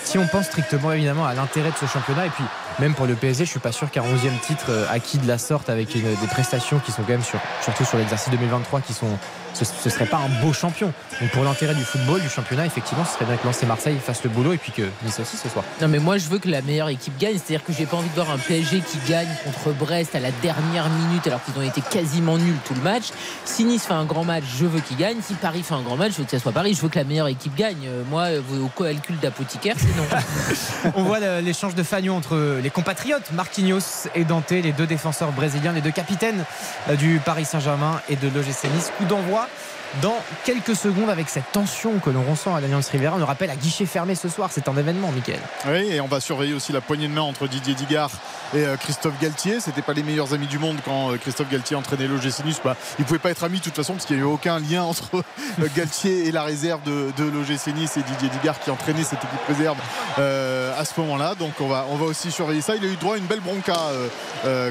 Si 0.05 0.17
on 0.17 0.27
pense 0.27 0.47
strictement 0.47 0.93
évidemment 0.93 1.27
à 1.27 1.35
l'intérêt 1.35 1.71
de 1.71 1.77
ce 1.77 1.85
championnat 1.87 2.27
et 2.27 2.31
puis 2.31 2.45
même 2.79 2.95
pour 2.95 3.07
le 3.07 3.15
PSG, 3.15 3.45
je 3.45 3.51
suis 3.51 3.61
pas 3.61 3.73
sûr 3.73 3.91
qu'un 3.91 4.03
11e 4.03 4.41
titre 4.41 4.67
euh, 4.71 4.87
acquis 4.91 5.19
de 5.19 5.29
la 5.29 5.37
sorte 5.37 5.69
avec 5.69 5.93
des 5.93 6.27
prestations 6.31 6.79
qui 6.79 6.93
sont 6.93 7.03
quand 7.03 7.13
même 7.13 7.23
sur, 7.23 7.39
surtout 7.61 7.85
sur 7.85 7.99
l'exercice 7.99 8.31
2023 8.31 8.81
qui 8.81 8.95
sont 8.95 9.19
ce, 9.55 9.65
ne 9.85 9.91
serait 9.91 10.07
pas 10.07 10.19
un 10.19 10.43
beau 10.43 10.53
champion. 10.53 10.93
Donc 11.21 11.31
pour 11.31 11.45
l'intérêt 11.45 11.75
du 11.75 11.85
football, 11.85 12.21
du 12.21 12.29
championnat, 12.29 12.67
effectivement, 12.67 13.05
ce 13.05 13.15
serait 13.15 13.25
bien 13.25 13.37
que 13.37 13.47
Lens 13.47 13.63
et 13.63 13.67
Marseille 13.67 13.99
fassent 14.05 14.25
le 14.25 14.31
boulot 14.31 14.53
et 14.53 14.59
puis 14.59 14.73
que 14.73 14.83
Nice 15.05 15.21
aussi 15.21 15.37
ce 15.37 15.49
soir. 15.49 15.65
Non 15.81 15.89
mais 15.89 15.99
moi 15.99 16.19
je 16.19 16.29
veux 16.29 16.39
que 16.39 16.49
la 16.49 16.63
meilleure 16.63 16.89
équipe 16.89 17.17
gagne, 17.19 17.35
c'est-à-dire 17.35 17.65
que 17.65 17.73
j'ai 17.73 17.87
pas 17.87 17.97
envie 17.97 18.09
de 18.09 18.15
voir 18.15 18.31
un 18.31 18.39
PSG 18.39 18.81
qui 18.81 18.99
gagne 19.09 19.29
contre 19.45 19.77
Brest 19.77 20.15
à 20.15 20.21
la 20.21 20.31
dernière 20.43 20.89
minute 20.89 21.27
alors 21.27 21.43
qu'ils 21.45 21.57
ont 21.59 21.67
été 21.67 21.81
quasiment 21.81 22.39
nuls 22.39 22.57
tout 22.65 22.75
le 22.75 22.81
match. 22.81 23.07
Si 23.45 23.65
Nice 23.65 23.85
fait 23.85 23.95
un 23.95 24.05
grand 24.05 24.25
match, 24.25 24.45
je 24.59 24.67
veux 24.67 24.81
qu'il 24.81 24.97
gagne. 24.97 25.17
Si 25.23 25.35
Paris 25.35 25.63
fait 25.63 25.75
un 25.75 25.83
grand 25.83 25.97
match, 25.97 26.13
je 26.13 26.19
veux 26.19 26.25
que 26.25 26.31
ça 26.31 26.39
soit 26.39 26.53
Paris. 26.53 26.75
Je 26.75 26.83
veux 26.83 26.89
que 26.89 26.99
la 26.99 27.05
meilleure 27.05 27.29
équipe 27.29 27.55
gagne. 27.55 27.87
Euh, 27.87 28.03
moi, 28.09 28.29
au 28.63 28.69
calcul 28.69 29.19
d'apothicaire, 29.19 29.77
c'est 29.79 29.97
non. 29.97 30.93
On 30.97 31.03
voit 31.03 31.21
l'échange 31.41 31.75
de 31.75 31.83
fagnon 31.83 32.17
entre 32.17 32.59
les 32.63 32.71
compatriotes 32.71 33.33
Marquinhos 33.33 34.09
et 34.15 34.25
Dante, 34.25 34.51
les 34.51 34.73
deux 34.73 34.87
défenseurs 34.87 35.33
brésiliens, 35.33 35.73
les 35.73 35.81
deux 35.81 35.91
capitaines 35.91 36.45
euh, 36.89 36.97
du 36.97 37.21
Paris 37.25 37.45
Saint-Germain 37.45 38.01
et 38.09 38.17
de 38.17 38.29
l'OGC 38.29 38.65
Nice. 38.75 38.93
Coup 38.99 39.05
d'envoi 39.05 39.42
shots. 39.43 39.82
Dans 40.01 40.17
quelques 40.45 40.75
secondes 40.75 41.11
avec 41.11 41.29
cette 41.29 41.51
tension 41.53 41.99
que 41.99 42.11
l'on 42.11 42.23
ressent 42.23 42.55
à 42.55 42.61
l'Alliance 42.61 42.89
Riviera. 42.89 43.17
On 43.17 43.19
le 43.19 43.25
rappelle 43.25 43.51
à 43.51 43.57
guichet 43.57 43.87
fermé 43.87 44.15
ce 44.15 44.29
soir, 44.29 44.51
c'est 44.53 44.69
un 44.69 44.77
événement, 44.77 45.13
Mickaël. 45.13 45.41
Oui, 45.67 45.93
et 45.93 46.01
on 46.01 46.07
va 46.07 46.21
surveiller 46.21 46.55
aussi 46.55 46.73
la 46.73 46.81
poignée 46.81 47.09
de 47.09 47.13
main 47.13 47.23
entre 47.23 47.47
Didier 47.47 47.75
Digard 47.75 48.11
et 48.55 48.65
euh, 48.65 48.77
Christophe 48.77 49.19
Galtier. 49.21 49.61
C'était 49.61 49.83
pas 49.83 49.93
les 49.93 50.03
meilleurs 50.03 50.33
amis 50.33 50.47
du 50.47 50.59
monde 50.59 50.79
quand 50.85 51.13
euh, 51.13 51.17
Christophe 51.17 51.51
Galtier 51.51 51.77
entraînait 51.77 52.07
l'OGC 52.07 52.45
Nice. 52.45 52.61
Bah, 52.65 52.77
ils 52.99 53.05
pouvaient 53.05 53.19
pas 53.19 53.31
être 53.31 53.45
amis 53.45 53.59
de 53.59 53.65
toute 53.65 53.77
façon 53.77 53.95
parce 53.95 54.07
qu'il 54.07 54.17
n'y 54.17 54.23
avait 54.23 54.31
aucun 54.31 54.59
lien 54.61 54.83
entre 54.83 55.17
euh, 55.17 55.69
Galtier 55.77 56.27
et 56.27 56.33
la 56.33 56.43
réserve 56.43 56.83
de, 56.85 57.13
de 57.17 57.25
l'OGC 57.25 57.75
Nice 57.75 57.97
et 57.97 58.03
Didier 58.03 58.29
Digard 58.31 58.61
qui 58.61 58.71
entraînait 58.71 59.05
cette 59.05 59.23
équipe 59.25 59.41
réserve 59.49 59.79
à 60.17 60.85
ce 60.85 61.01
moment-là. 61.01 61.35
Donc 61.35 61.53
on 61.61 61.69
va, 61.69 61.87
on 61.91 61.97
va 61.97 62.07
aussi 62.07 62.31
surveiller 62.31 62.61
ça. 62.61 62.77
Il 62.77 62.85
a 62.85 62.89
eu 62.89 62.97
droit 62.97 63.15
à 63.15 63.19
une 63.19 63.27
belle 63.27 63.41
bronca 63.41 63.77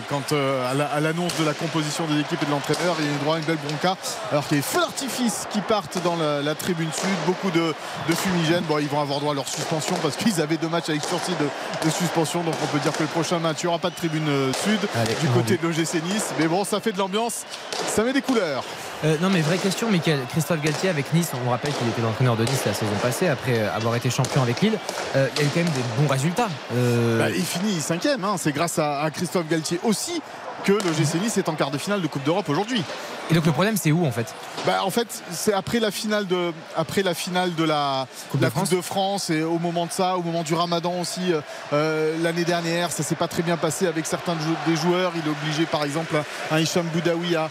quand 0.10 0.34
à 0.34 1.00
l'annonce 1.00 1.38
de 1.40 1.46
la 1.46 1.54
composition 1.54 2.06
des 2.06 2.20
équipes 2.20 2.42
et 2.42 2.46
de 2.46 2.52
l'entraîneur. 2.52 2.96
Il 3.00 3.08
a 3.08 3.12
eu 3.12 3.18
droit 3.24 3.36
à 3.36 3.40
une 3.40 3.46
belle 3.46 3.58
bronca 3.58 3.98
alors 4.32 4.48
qu'il 4.48 4.58
a 4.58 4.62
des 4.62 4.66
feux 4.66 4.80
d'artifice 5.12 5.48
qui 5.52 5.62
partent 5.62 6.02
dans 6.04 6.16
la, 6.16 6.56
tribune 6.56 6.92
sud. 6.92 7.10
Beaucoup 7.26 7.52
de, 7.52 7.74
fumigènes. 8.14 8.64
Bon, 8.64 8.78
ils 8.80 8.88
vont 8.88 9.02
avoir 9.02 9.20
droit 9.20 9.32
à 9.32 9.36
leur 9.36 9.48
suspension 9.48 9.96
parce 10.02 10.16
qu'ils 10.16 10.42
avaient 10.42 10.58
deux 10.58 10.68
matchs 10.68 10.90
avec 10.90 11.04
sortie 11.04 11.34
de, 11.40 11.90
suspension. 11.90 12.44
Donc 12.44 12.54
on 12.64 12.68
peut 12.68 12.80
dire 12.80 12.94
que 12.94 13.04
le 13.04 13.10
prochain 13.10 13.40
match, 13.40 13.58
il 13.62 13.66
n'y 13.66 13.70
aura 13.70 13.80
pas 13.80 13.90
de 13.90 13.96
tribune 13.96 14.28
euh, 14.28 14.52
sud 14.54 14.80
du 15.22 15.28
côté 15.30 15.58
de 15.58 15.64
l'OGC 15.64 16.04
Nice. 16.04 16.34
Mais 16.40 16.48
bon, 16.48 16.64
ça 16.64 16.80
fait 16.80 16.92
de 16.92 16.98
l'ambiance. 16.98 17.44
Ça 17.88 18.04
met 18.04 18.14
des 18.14 18.22
couleurs. 18.22 18.64
Euh, 19.04 19.16
non 19.20 19.32
mais 19.32 19.42
vraie 19.42 19.58
question 19.58 19.90
Michael 19.90 20.20
Christophe 20.30 20.62
Galtier 20.62 20.88
avec 20.88 21.12
Nice 21.12 21.32
on 21.48 21.50
rappelle 21.50 21.74
qu'il 21.74 21.88
était 21.88 22.04
l'entraîneur 22.04 22.38
de 22.38 22.44
Nice 22.44 22.62
la 22.68 22.74
saison 22.76 22.92
passée 23.02 23.28
après 23.28 23.58
euh, 23.58 23.76
avoir 23.76 23.96
été 23.96 24.12
champion 24.12 24.44
avec 24.44 24.62
Lille 24.62 24.78
il 25.16 25.20
y 25.20 25.24
a 25.24 25.26
eu 25.26 25.50
quand 25.52 25.64
même 25.64 25.74
des 25.74 25.82
bons 25.98 26.08
résultats 26.08 26.50
bah, 26.70 27.32
il 27.32 27.44
finit 27.44 27.82
cinquième 27.82 28.24
hein. 28.24 28.36
c'est 28.38 28.52
grâce 28.52 28.78
à, 28.78 29.10
Christophe 29.12 29.48
Galtier 29.48 29.80
aussi 29.82 30.22
que 30.66 30.74
l'OGC 30.74 31.16
Nice 31.20 31.38
est 31.40 31.50
en 31.50 31.56
quart 31.56 31.72
de 31.72 31.80
finale 31.80 32.04
de 32.04 32.08
Coupe 32.08 32.24
d'Europe 32.24 32.48
aujourd'hui. 32.48 32.84
Et 33.32 33.34
donc 33.34 33.46
le 33.46 33.52
problème 33.54 33.78
c'est 33.78 33.92
où 33.92 34.06
en 34.06 34.12
fait? 34.12 34.34
Bah, 34.66 34.84
En 34.84 34.90
fait 34.90 35.24
c'est 35.32 35.54
après 35.54 35.80
la 35.80 35.90
finale 35.90 36.28
de, 36.28 36.52
après 36.76 37.02
la, 37.02 37.14
finale 37.14 37.56
de 37.56 37.64
la, 37.64 38.08
Coupe 38.30 38.42
la 38.42 38.48
de 38.48 38.52
France. 38.52 38.70
Coupe 38.70 38.78
de 38.78 38.82
France 38.84 39.30
et 39.30 39.42
au 39.42 39.58
moment 39.58 39.86
de 39.86 39.92
ça, 39.92 40.18
au 40.18 40.22
moment 40.22 40.44
du 40.44 40.54
Ramadan 40.54 41.00
aussi 41.00 41.32
euh, 41.32 41.40
euh, 41.72 42.18
l'année 42.22 42.44
dernière, 42.44 42.92
ça 42.92 43.04
s'est 43.04 43.16
pas 43.16 43.30
très 43.30 43.42
bien 43.42 43.58
passé 43.58 43.88
avec 43.88 44.06
certains 44.06 44.36
des 44.68 44.76
joueurs. 44.76 45.14
Il 45.16 45.26
est 45.26 45.32
obligé 45.32 45.66
par 45.66 45.86
exemple 45.86 46.16
un 46.52 46.60
Hicham 46.60 46.86
Boudaoui 46.88 47.36
à 47.36 47.50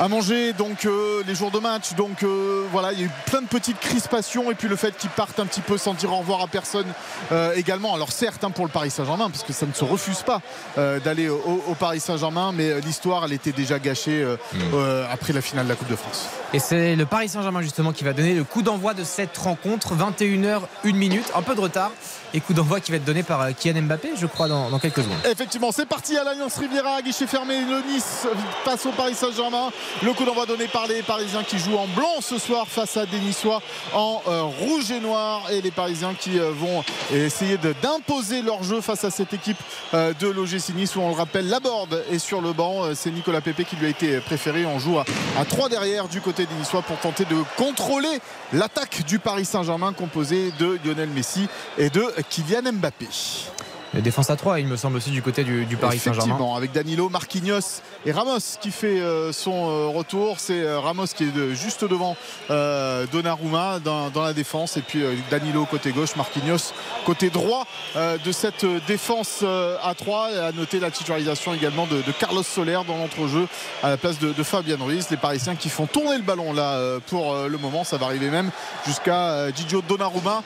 à 0.00 0.08
manger 0.08 0.52
donc 0.52 0.84
euh, 0.84 1.22
les 1.26 1.34
jours 1.34 1.50
de 1.50 1.58
match 1.58 1.94
donc 1.94 2.22
euh, 2.22 2.64
voilà 2.72 2.92
il 2.92 3.00
y 3.00 3.02
a 3.02 3.06
eu 3.06 3.10
plein 3.26 3.42
de 3.42 3.46
petites 3.46 3.78
crispations 3.78 4.50
et 4.50 4.54
puis 4.54 4.68
le 4.68 4.76
fait 4.76 4.96
qu'ils 4.96 5.10
partent 5.10 5.38
un 5.40 5.46
petit 5.46 5.60
peu 5.60 5.76
sans 5.78 5.94
dire 5.94 6.12
au 6.12 6.16
revoir 6.18 6.40
à 6.42 6.46
personne 6.46 6.86
euh, 7.32 7.54
également 7.54 7.94
alors 7.94 8.12
certes 8.12 8.44
hein, 8.44 8.50
pour 8.50 8.64
le 8.64 8.70
Paris 8.70 8.90
Saint-Germain 8.90 9.30
parce 9.30 9.44
que 9.44 9.52
ça 9.52 9.66
ne 9.66 9.72
se 9.72 9.84
refuse 9.84 10.22
pas 10.22 10.40
euh, 10.78 11.00
d'aller 11.00 11.28
au, 11.28 11.62
au 11.68 11.74
Paris 11.74 12.00
Saint-Germain 12.00 12.52
mais 12.52 12.80
l'histoire 12.80 13.24
elle 13.24 13.32
était 13.32 13.52
déjà 13.52 13.78
gâchée 13.78 14.22
euh, 14.22 14.36
euh, 14.74 15.06
après 15.10 15.32
la 15.32 15.40
finale 15.42 15.64
de 15.64 15.70
la 15.70 15.76
Coupe 15.76 15.88
de 15.90 15.96
France 15.96 16.26
Et 16.52 16.58
c'est 16.58 16.96
le 16.96 17.06
Paris 17.06 17.28
Saint-Germain 17.28 17.62
justement 17.62 17.92
qui 17.92 18.04
va 18.04 18.12
donner 18.12 18.34
le 18.34 18.44
coup 18.44 18.62
d'envoi 18.62 18.94
de 18.94 19.04
cette 19.04 19.36
rencontre. 19.38 19.94
21h, 19.94 20.60
1 20.84 20.92
minute, 20.92 21.30
un 21.34 21.42
peu 21.42 21.54
de 21.54 21.60
retard. 21.60 21.90
Et 22.34 22.40
coup 22.40 22.54
d'envoi 22.54 22.80
qui 22.80 22.90
va 22.90 22.96
être 22.96 23.04
donné 23.04 23.22
par 23.22 23.54
Kylian 23.54 23.82
Mbappé, 23.82 24.12
je 24.18 24.26
crois, 24.26 24.48
dans, 24.48 24.70
dans 24.70 24.78
quelques 24.78 25.02
secondes. 25.02 25.18
Effectivement, 25.30 25.70
c'est 25.70 25.84
parti 25.86 26.16
à 26.16 26.24
l'Alliance 26.24 26.56
Riviera, 26.56 27.02
guichet 27.02 27.26
fermé. 27.26 27.60
Le 27.60 27.82
Nice 27.92 28.26
passe 28.64 28.86
au 28.86 28.92
Paris 28.92 29.14
Saint-Germain. 29.14 29.70
Le 30.02 30.12
coup 30.12 30.24
d'envoi 30.24 30.46
donné 30.46 30.66
par 30.66 30.86
les 30.86 31.02
Parisiens 31.02 31.44
qui 31.44 31.58
jouent 31.58 31.76
en 31.76 31.86
blanc 31.86 32.20
ce 32.20 32.38
soir 32.38 32.66
face 32.66 32.96
à 32.96 33.06
des 33.06 33.18
Niçois 33.18 33.62
en 33.92 34.20
euh, 34.26 34.42
rouge 34.42 34.90
et 34.90 35.00
noir. 35.00 35.50
Et 35.50 35.60
les 35.60 35.70
Parisiens 35.70 36.14
qui 36.18 36.38
euh, 36.38 36.50
vont 36.52 36.82
essayer 37.12 37.58
d'imposer 37.82 38.42
leur 38.42 38.62
jeu 38.62 38.80
face 38.80 39.04
à 39.04 39.10
cette 39.10 39.32
équipe 39.32 39.58
euh, 39.94 40.12
de 40.18 40.28
l'OGC 40.28 40.74
Nice 40.74 40.96
où 40.96 41.00
on 41.00 41.08
le 41.08 41.14
rappelle, 41.14 41.48
Laborde 41.48 42.04
est 42.10 42.18
sur 42.18 42.40
le 42.40 42.52
banc. 42.52 42.94
C'est 42.94 43.10
Nicolas 43.10 43.40
Pépé 43.40 43.64
qui 43.64 43.76
lui 43.76 43.86
a 43.86 43.90
été 43.90 44.18
préféré. 44.20 44.66
On 44.66 44.78
joue 44.78 44.98
à, 44.98 45.04
3 45.44 45.68
derrière 45.68 46.08
du 46.08 46.20
côté 46.20 46.46
des 46.46 46.54
Niçois 46.54 46.82
pour 46.82 46.98
tenter 46.98 47.24
de 47.24 47.36
contrôler 47.56 48.20
l'attaque 48.52 49.04
du 49.06 49.18
Paris 49.18 49.44
Saint-Germain 49.44 49.92
composée 49.92 50.52
de 50.58 50.78
Lionel 50.84 51.10
Messi 51.10 51.48
et 51.78 51.90
de 51.90 52.04
Kylian 52.28 52.72
Mbappé. 52.72 53.51
Défense 54.00 54.30
à 54.30 54.36
3, 54.36 54.60
il 54.60 54.66
me 54.68 54.76
semble 54.76 54.96
aussi 54.96 55.10
du 55.10 55.20
côté 55.20 55.44
du, 55.44 55.76
Paris 55.76 55.98
Saint-Germain. 55.98 56.38
Avec 56.56 56.72
Danilo, 56.72 57.10
Marquinhos 57.10 57.82
et 58.06 58.12
Ramos 58.12 58.38
qui 58.60 58.70
fait 58.70 59.00
euh, 59.00 59.32
son 59.32 59.68
euh, 59.68 59.86
retour. 59.88 60.36
C'est 60.38 60.62
euh, 60.62 60.80
Ramos 60.80 61.08
qui 61.14 61.24
est 61.24 61.54
juste 61.54 61.84
devant 61.84 62.16
Donnarumma 62.48 63.80
dans, 63.80 64.10
la 64.14 64.32
défense. 64.32 64.78
Et 64.78 64.80
puis 64.80 65.02
Danilo 65.30 65.66
côté 65.66 65.92
gauche, 65.92 66.16
Marquinhos 66.16 66.72
côté 67.04 67.28
droit 67.28 67.66
de 67.94 68.32
cette 68.32 68.64
défense 68.86 69.44
à 69.82 69.94
3. 69.94 70.30
Et 70.32 70.38
à 70.38 70.52
noter 70.52 70.80
la 70.80 70.90
titularisation 70.90 71.52
également 71.52 71.86
de, 71.86 72.02
Carlos 72.18 72.42
Soler 72.42 72.78
dans 72.86 72.96
l'entrejeu 72.96 73.46
à 73.82 73.90
la 73.90 73.96
place 73.98 74.18
de, 74.18 74.42
Fabian 74.42 74.78
Ruiz. 74.80 75.08
Les 75.10 75.16
Parisiens 75.18 75.54
qui 75.54 75.68
font 75.68 75.86
tourner 75.86 76.16
le 76.16 76.22
ballon 76.22 76.54
là 76.54 76.98
pour 77.08 77.34
le 77.34 77.58
moment. 77.58 77.84
Ça 77.84 77.98
va 77.98 78.06
arriver 78.06 78.30
même 78.30 78.50
jusqu'à 78.86 79.50
Gigio 79.52 79.82
Donnarumma. 79.86 80.42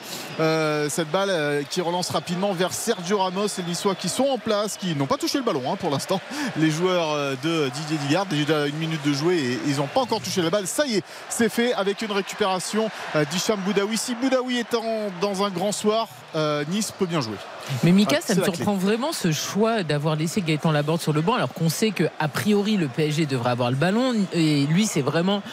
Cette 0.89 1.11
balle 1.11 1.63
qui 1.69 1.79
relance 1.79 2.09
rapidement 2.09 2.51
vers 2.51 2.73
Sergio 2.73 3.19
Ramos 3.19 3.36
et 3.45 3.61
les 3.61 3.67
Niçois 3.69 3.95
qui 3.95 4.09
sont 4.09 4.25
en 4.25 4.37
place, 4.37 4.77
qui 4.77 4.95
n'ont 4.95 5.05
pas 5.05 5.17
touché 5.17 5.37
le 5.37 5.43
ballon 5.43 5.61
hein, 5.71 5.75
pour 5.75 5.89
l'instant. 5.91 6.19
Les 6.57 6.71
joueurs 6.71 7.11
euh, 7.13 7.35
de 7.43 7.69
Didier 7.69 7.97
Digard, 8.07 8.25
déjà 8.25 8.65
une 8.67 8.77
minute 8.77 9.05
de 9.05 9.13
jouer 9.13 9.37
et 9.37 9.59
ils 9.67 9.77
n'ont 9.77 9.87
pas 9.87 10.01
encore 10.01 10.21
touché 10.21 10.41
la 10.41 10.49
balle. 10.49 10.65
Ça 10.67 10.85
y 10.87 10.95
est, 10.95 11.03
c'est 11.29 11.49
fait 11.49 11.73
avec 11.73 12.01
une 12.01 12.11
récupération 12.11 12.89
euh, 13.15 13.23
d'Hicham 13.31 13.59
Boudaoui. 13.61 13.97
Si 13.97 14.15
Boudaoui 14.15 14.57
est 14.57 14.73
en- 14.75 15.09
dans 15.21 15.43
un 15.43 15.49
grand 15.49 15.71
soir, 15.71 16.07
euh, 16.35 16.63
Nice 16.69 16.91
peut 16.97 17.05
bien 17.05 17.21
jouer. 17.21 17.35
Mais 17.83 17.91
Mika, 17.91 18.17
Ah, 18.19 18.21
ça 18.25 18.33
me 18.35 18.41
clé. 18.41 18.53
surprend 18.55 18.75
vraiment 18.75 19.11
ce 19.11 19.31
choix 19.33 19.83
d'avoir 19.83 20.15
laissé 20.15 20.41
Gaëtan 20.41 20.71
Laborde 20.71 21.01
sur 21.01 21.11
le 21.11 21.19
banc 21.21 21.33
alors 21.35 21.51
qu'on 21.53 21.67
sait 21.69 21.91
que 21.91 22.05
a 22.17 22.29
priori 22.29 22.77
le 22.77 22.87
PSG 22.87 23.25
devrait 23.25 23.49
avoir 23.51 23.71
le 23.71 23.75
ballon 23.75 24.13
et 24.31 24.65
lui 24.67 24.85
c'est 24.85 25.01
vraiment 25.01 25.43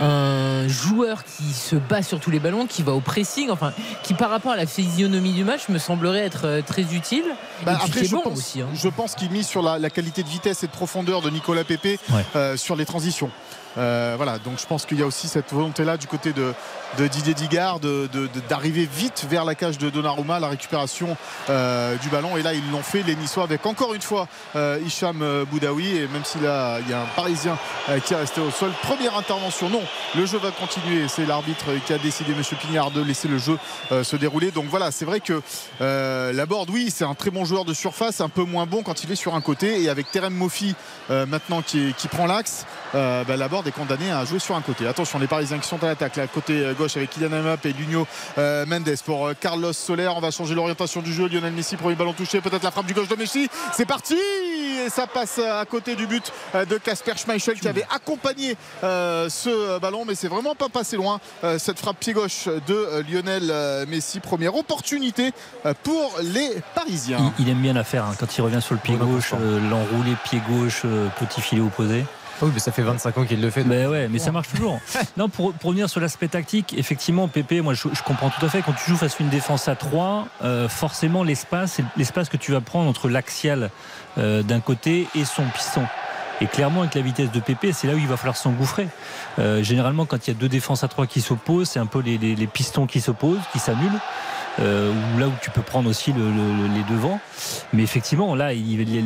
un 0.00 0.68
joueur 0.68 1.24
qui 1.24 1.44
se 1.52 1.76
bat 1.76 2.02
sur 2.02 2.20
tous 2.20 2.30
les 2.30 2.38
ballons, 2.38 2.66
qui 2.66 2.82
va 2.82 2.92
au 2.92 3.00
pressing, 3.00 3.50
enfin 3.50 3.72
qui 4.02 4.12
par 4.14 4.30
rapport 4.30 4.52
à 4.52 4.56
la 4.56 4.66
physionomie 4.66 5.32
du 5.32 5.44
match 5.44 5.68
me 5.70 5.78
semblerait 5.78 6.20
être 6.26 6.62
très 6.66 6.82
utile 6.94 7.23
Bah, 7.64 7.72
et 7.80 7.84
après, 7.84 8.04
je, 8.04 8.10
bon 8.14 8.22
pense, 8.22 8.38
aussi. 8.38 8.60
hein. 8.60 8.68
je 8.74 8.88
pense 8.88 9.14
qu'il 9.14 9.30
mise 9.30 9.46
sur 9.46 9.62
la, 9.62 9.78
la 9.78 9.90
qualité 9.90 10.22
de 10.22 10.28
vitesse 10.28 10.62
et 10.62 10.66
de 10.66 10.72
profondeur 10.72 11.22
de 11.22 11.30
Nicolas 11.30 11.64
Pépé 11.64 11.98
Ouais. 12.10 12.24
euh, 12.36 12.56
sur 12.56 12.76
les 12.76 12.84
transitions. 12.86 13.30
Euh, 13.76 14.14
voilà, 14.16 14.38
donc 14.38 14.58
je 14.60 14.66
pense 14.66 14.86
qu'il 14.86 14.98
y 14.98 15.02
a 15.02 15.06
aussi 15.06 15.26
cette 15.26 15.52
volonté-là 15.52 15.96
du 15.96 16.06
côté 16.06 16.32
de, 16.32 16.54
de 16.98 17.06
Didier 17.06 17.34
Digard 17.34 17.80
d'arriver 18.48 18.88
vite 18.90 19.26
vers 19.28 19.44
la 19.44 19.54
cage 19.54 19.78
de 19.78 19.90
Donnarumma, 19.90 20.40
la 20.40 20.48
récupération 20.48 21.16
euh, 21.50 21.96
du 21.96 22.08
ballon. 22.08 22.36
Et 22.36 22.42
là, 22.42 22.54
ils 22.54 22.70
l'ont 22.70 22.82
fait, 22.82 23.02
les 23.02 23.16
Niçois, 23.16 23.44
avec 23.44 23.64
encore 23.66 23.94
une 23.94 24.02
fois 24.02 24.28
euh, 24.56 24.78
Hicham 24.84 25.22
euh, 25.22 25.44
Boudaoui. 25.44 25.96
Et 25.96 26.08
même 26.08 26.24
s'il 26.24 26.42
y 26.42 26.46
a 26.46 26.76
un 26.76 27.06
Parisien 27.16 27.58
euh, 27.88 27.98
qui 28.00 28.14
est 28.14 28.16
resté 28.16 28.40
au 28.40 28.50
sol, 28.50 28.70
première 28.82 29.16
intervention. 29.16 29.68
Non, 29.68 29.82
le 30.14 30.26
jeu 30.26 30.38
va 30.38 30.50
continuer. 30.50 31.08
C'est 31.08 31.26
l'arbitre 31.26 31.66
qui 31.86 31.92
a 31.92 31.98
décidé, 31.98 32.32
M. 32.32 32.42
Pignard, 32.60 32.90
de 32.90 33.02
laisser 33.02 33.28
le 33.28 33.38
jeu 33.38 33.58
se 33.90 34.16
dérouler. 34.16 34.50
Donc 34.50 34.66
voilà, 34.66 34.90
c'est 34.90 35.04
vrai 35.04 35.20
que 35.20 35.40
euh, 35.80 36.32
Laborde, 36.32 36.70
oui, 36.70 36.90
c'est 36.94 37.04
un 37.04 37.14
très 37.14 37.30
bon 37.30 37.44
joueur 37.44 37.64
de 37.64 37.74
surface, 37.74 38.20
un 38.20 38.28
peu 38.28 38.42
moins 38.42 38.66
bon 38.66 38.82
quand 38.82 39.04
il 39.04 39.12
est 39.12 39.16
sur 39.16 39.34
un 39.34 39.40
côté. 39.40 39.82
Et 39.82 39.88
avec 39.88 40.10
Terem 40.10 40.34
euh, 41.10 41.26
maintenant 41.26 41.62
qui, 41.62 41.94
prend 42.10 42.26
l'axe, 42.26 42.66
bah, 42.92 43.24
Laborde 43.36 43.66
est 43.66 43.72
condamné 43.72 44.10
à 44.10 44.24
jouer 44.24 44.38
sur 44.38 44.54
un 44.54 44.60
côté. 44.60 44.86
Attention, 44.86 45.18
les 45.18 45.26
Parisiens 45.26 45.58
qui 45.58 45.68
sont 45.68 45.82
à 45.82 45.86
l'attaque, 45.86 46.16
là, 46.16 46.26
côté 46.26 46.64
euh, 46.64 46.74
gauche 46.84 46.96
avec 46.98 47.10
Kylian 47.10 47.42
Mbappé 47.42 47.70
et 47.70 47.72
Luno 47.72 48.06
euh, 48.36 48.66
Mendes 48.66 48.94
pour 49.04 49.26
euh, 49.26 49.34
Carlos 49.38 49.72
Soler. 49.72 50.08
On 50.08 50.20
va 50.20 50.30
changer 50.30 50.54
l'orientation 50.54 51.00
du 51.00 51.12
jeu. 51.12 51.28
Lionel 51.28 51.52
Messi, 51.52 51.76
premier 51.76 51.94
ballon 51.94 52.12
touché, 52.12 52.40
peut-être 52.42 52.62
la 52.62 52.70
frappe 52.70 52.86
du 52.86 52.92
gauche 52.94 53.08
de 53.08 53.16
Messi. 53.16 53.48
C'est 53.72 53.86
parti 53.86 54.14
et 54.14 54.90
ça 54.90 55.06
passe 55.06 55.38
à 55.38 55.64
côté 55.64 55.94
du 55.96 56.06
but 56.06 56.30
euh, 56.54 56.64
de 56.66 56.76
Casper 56.76 57.12
Schmeichel 57.16 57.58
qui 57.58 57.68
avait 57.68 57.86
accompagné 57.94 58.56
euh, 58.82 59.28
ce 59.30 59.48
euh, 59.48 59.78
ballon, 59.78 60.04
mais 60.06 60.14
c'est 60.14 60.28
vraiment 60.28 60.54
pas 60.54 60.68
passé 60.68 60.96
loin. 60.96 61.20
Euh, 61.42 61.58
cette 61.58 61.78
frappe 61.78 61.98
pied 61.98 62.12
gauche 62.12 62.46
de 62.66 62.74
euh, 62.74 63.02
Lionel 63.08 63.48
euh, 63.50 63.86
Messi, 63.88 64.20
première 64.20 64.54
opportunité 64.56 65.32
euh, 65.64 65.72
pour 65.82 66.12
les 66.22 66.50
Parisiens. 66.74 67.32
Il, 67.38 67.46
il 67.46 67.50
aime 67.50 67.62
bien 67.62 67.72
la 67.72 67.84
faire 67.84 68.04
hein, 68.04 68.14
quand 68.20 68.36
il 68.36 68.42
revient 68.42 68.60
sur 68.60 68.74
le 68.74 68.80
pied 68.80 68.96
gauche, 68.96 69.32
euh, 69.32 69.58
l'enroulé 69.70 70.14
pied 70.24 70.42
gauche, 70.46 70.82
euh, 70.84 71.08
petit 71.18 71.40
filet 71.40 71.62
opposé. 71.62 72.04
Oui, 72.44 72.50
mais 72.54 72.60
ça 72.60 72.70
fait 72.72 72.82
25 72.82 73.18
ans 73.18 73.24
qu'il 73.24 73.40
le 73.40 73.50
fait. 73.50 73.62
donc- 73.62 73.70
Mais 73.72 73.86
ouais, 73.86 74.08
mais 74.08 74.18
ça 74.18 74.30
marche 74.32 74.48
toujours. 74.48 74.80
non, 75.16 75.28
pour, 75.28 75.52
pour 75.54 75.70
revenir 75.70 75.88
sur 75.88 76.00
l'aspect 76.00 76.28
tactique, 76.28 76.74
effectivement, 76.78 77.26
Pépé, 77.28 77.60
moi 77.60 77.74
je, 77.74 77.88
je 77.92 78.02
comprends 78.02 78.30
tout 78.30 78.44
à 78.44 78.48
fait. 78.48 78.62
Quand 78.62 78.72
tu 78.74 78.90
joues 78.90 78.96
face 78.96 79.14
à 79.20 79.22
une 79.22 79.30
défense 79.30 79.66
à 79.68 79.74
3, 79.76 80.28
euh, 80.42 80.68
forcément 80.68 81.24
l'espace, 81.24 81.78
l'espace 81.96 82.28
que 82.28 82.36
tu 82.36 82.52
vas 82.52 82.60
prendre 82.60 82.88
entre 82.88 83.08
l'axial 83.08 83.70
euh, 84.18 84.42
d'un 84.42 84.60
côté 84.60 85.08
et 85.14 85.24
son 85.24 85.44
piston. 85.44 85.82
Et 86.40 86.46
clairement, 86.46 86.80
avec 86.80 86.94
la 86.96 87.00
vitesse 87.00 87.30
de 87.30 87.38
Pépé, 87.38 87.72
c'est 87.72 87.86
là 87.86 87.94
où 87.94 87.98
il 87.98 88.08
va 88.08 88.16
falloir 88.16 88.36
s'engouffrer. 88.36 88.88
Euh, 89.38 89.62
généralement, 89.62 90.04
quand 90.04 90.26
il 90.26 90.30
y 90.32 90.36
a 90.36 90.38
deux 90.38 90.48
défenses 90.48 90.82
à 90.82 90.88
3 90.88 91.06
qui 91.06 91.20
s'opposent, 91.20 91.68
c'est 91.70 91.78
un 91.78 91.86
peu 91.86 92.00
les, 92.00 92.18
les- 92.18 92.34
les 92.34 92.46
pistons 92.48 92.86
qui 92.88 93.00
s'opposent, 93.00 93.38
qui 93.52 93.60
s'annulent. 93.60 94.00
Euh, 94.60 94.92
là 95.18 95.26
où 95.26 95.32
tu 95.42 95.50
peux 95.50 95.62
prendre 95.62 95.90
aussi 95.90 96.12
le- 96.12 96.20
le- 96.20 96.74
les 96.74 96.94
devants. 96.94 97.18
Mais 97.72 97.82
effectivement, 97.82 98.34
là, 98.36 98.52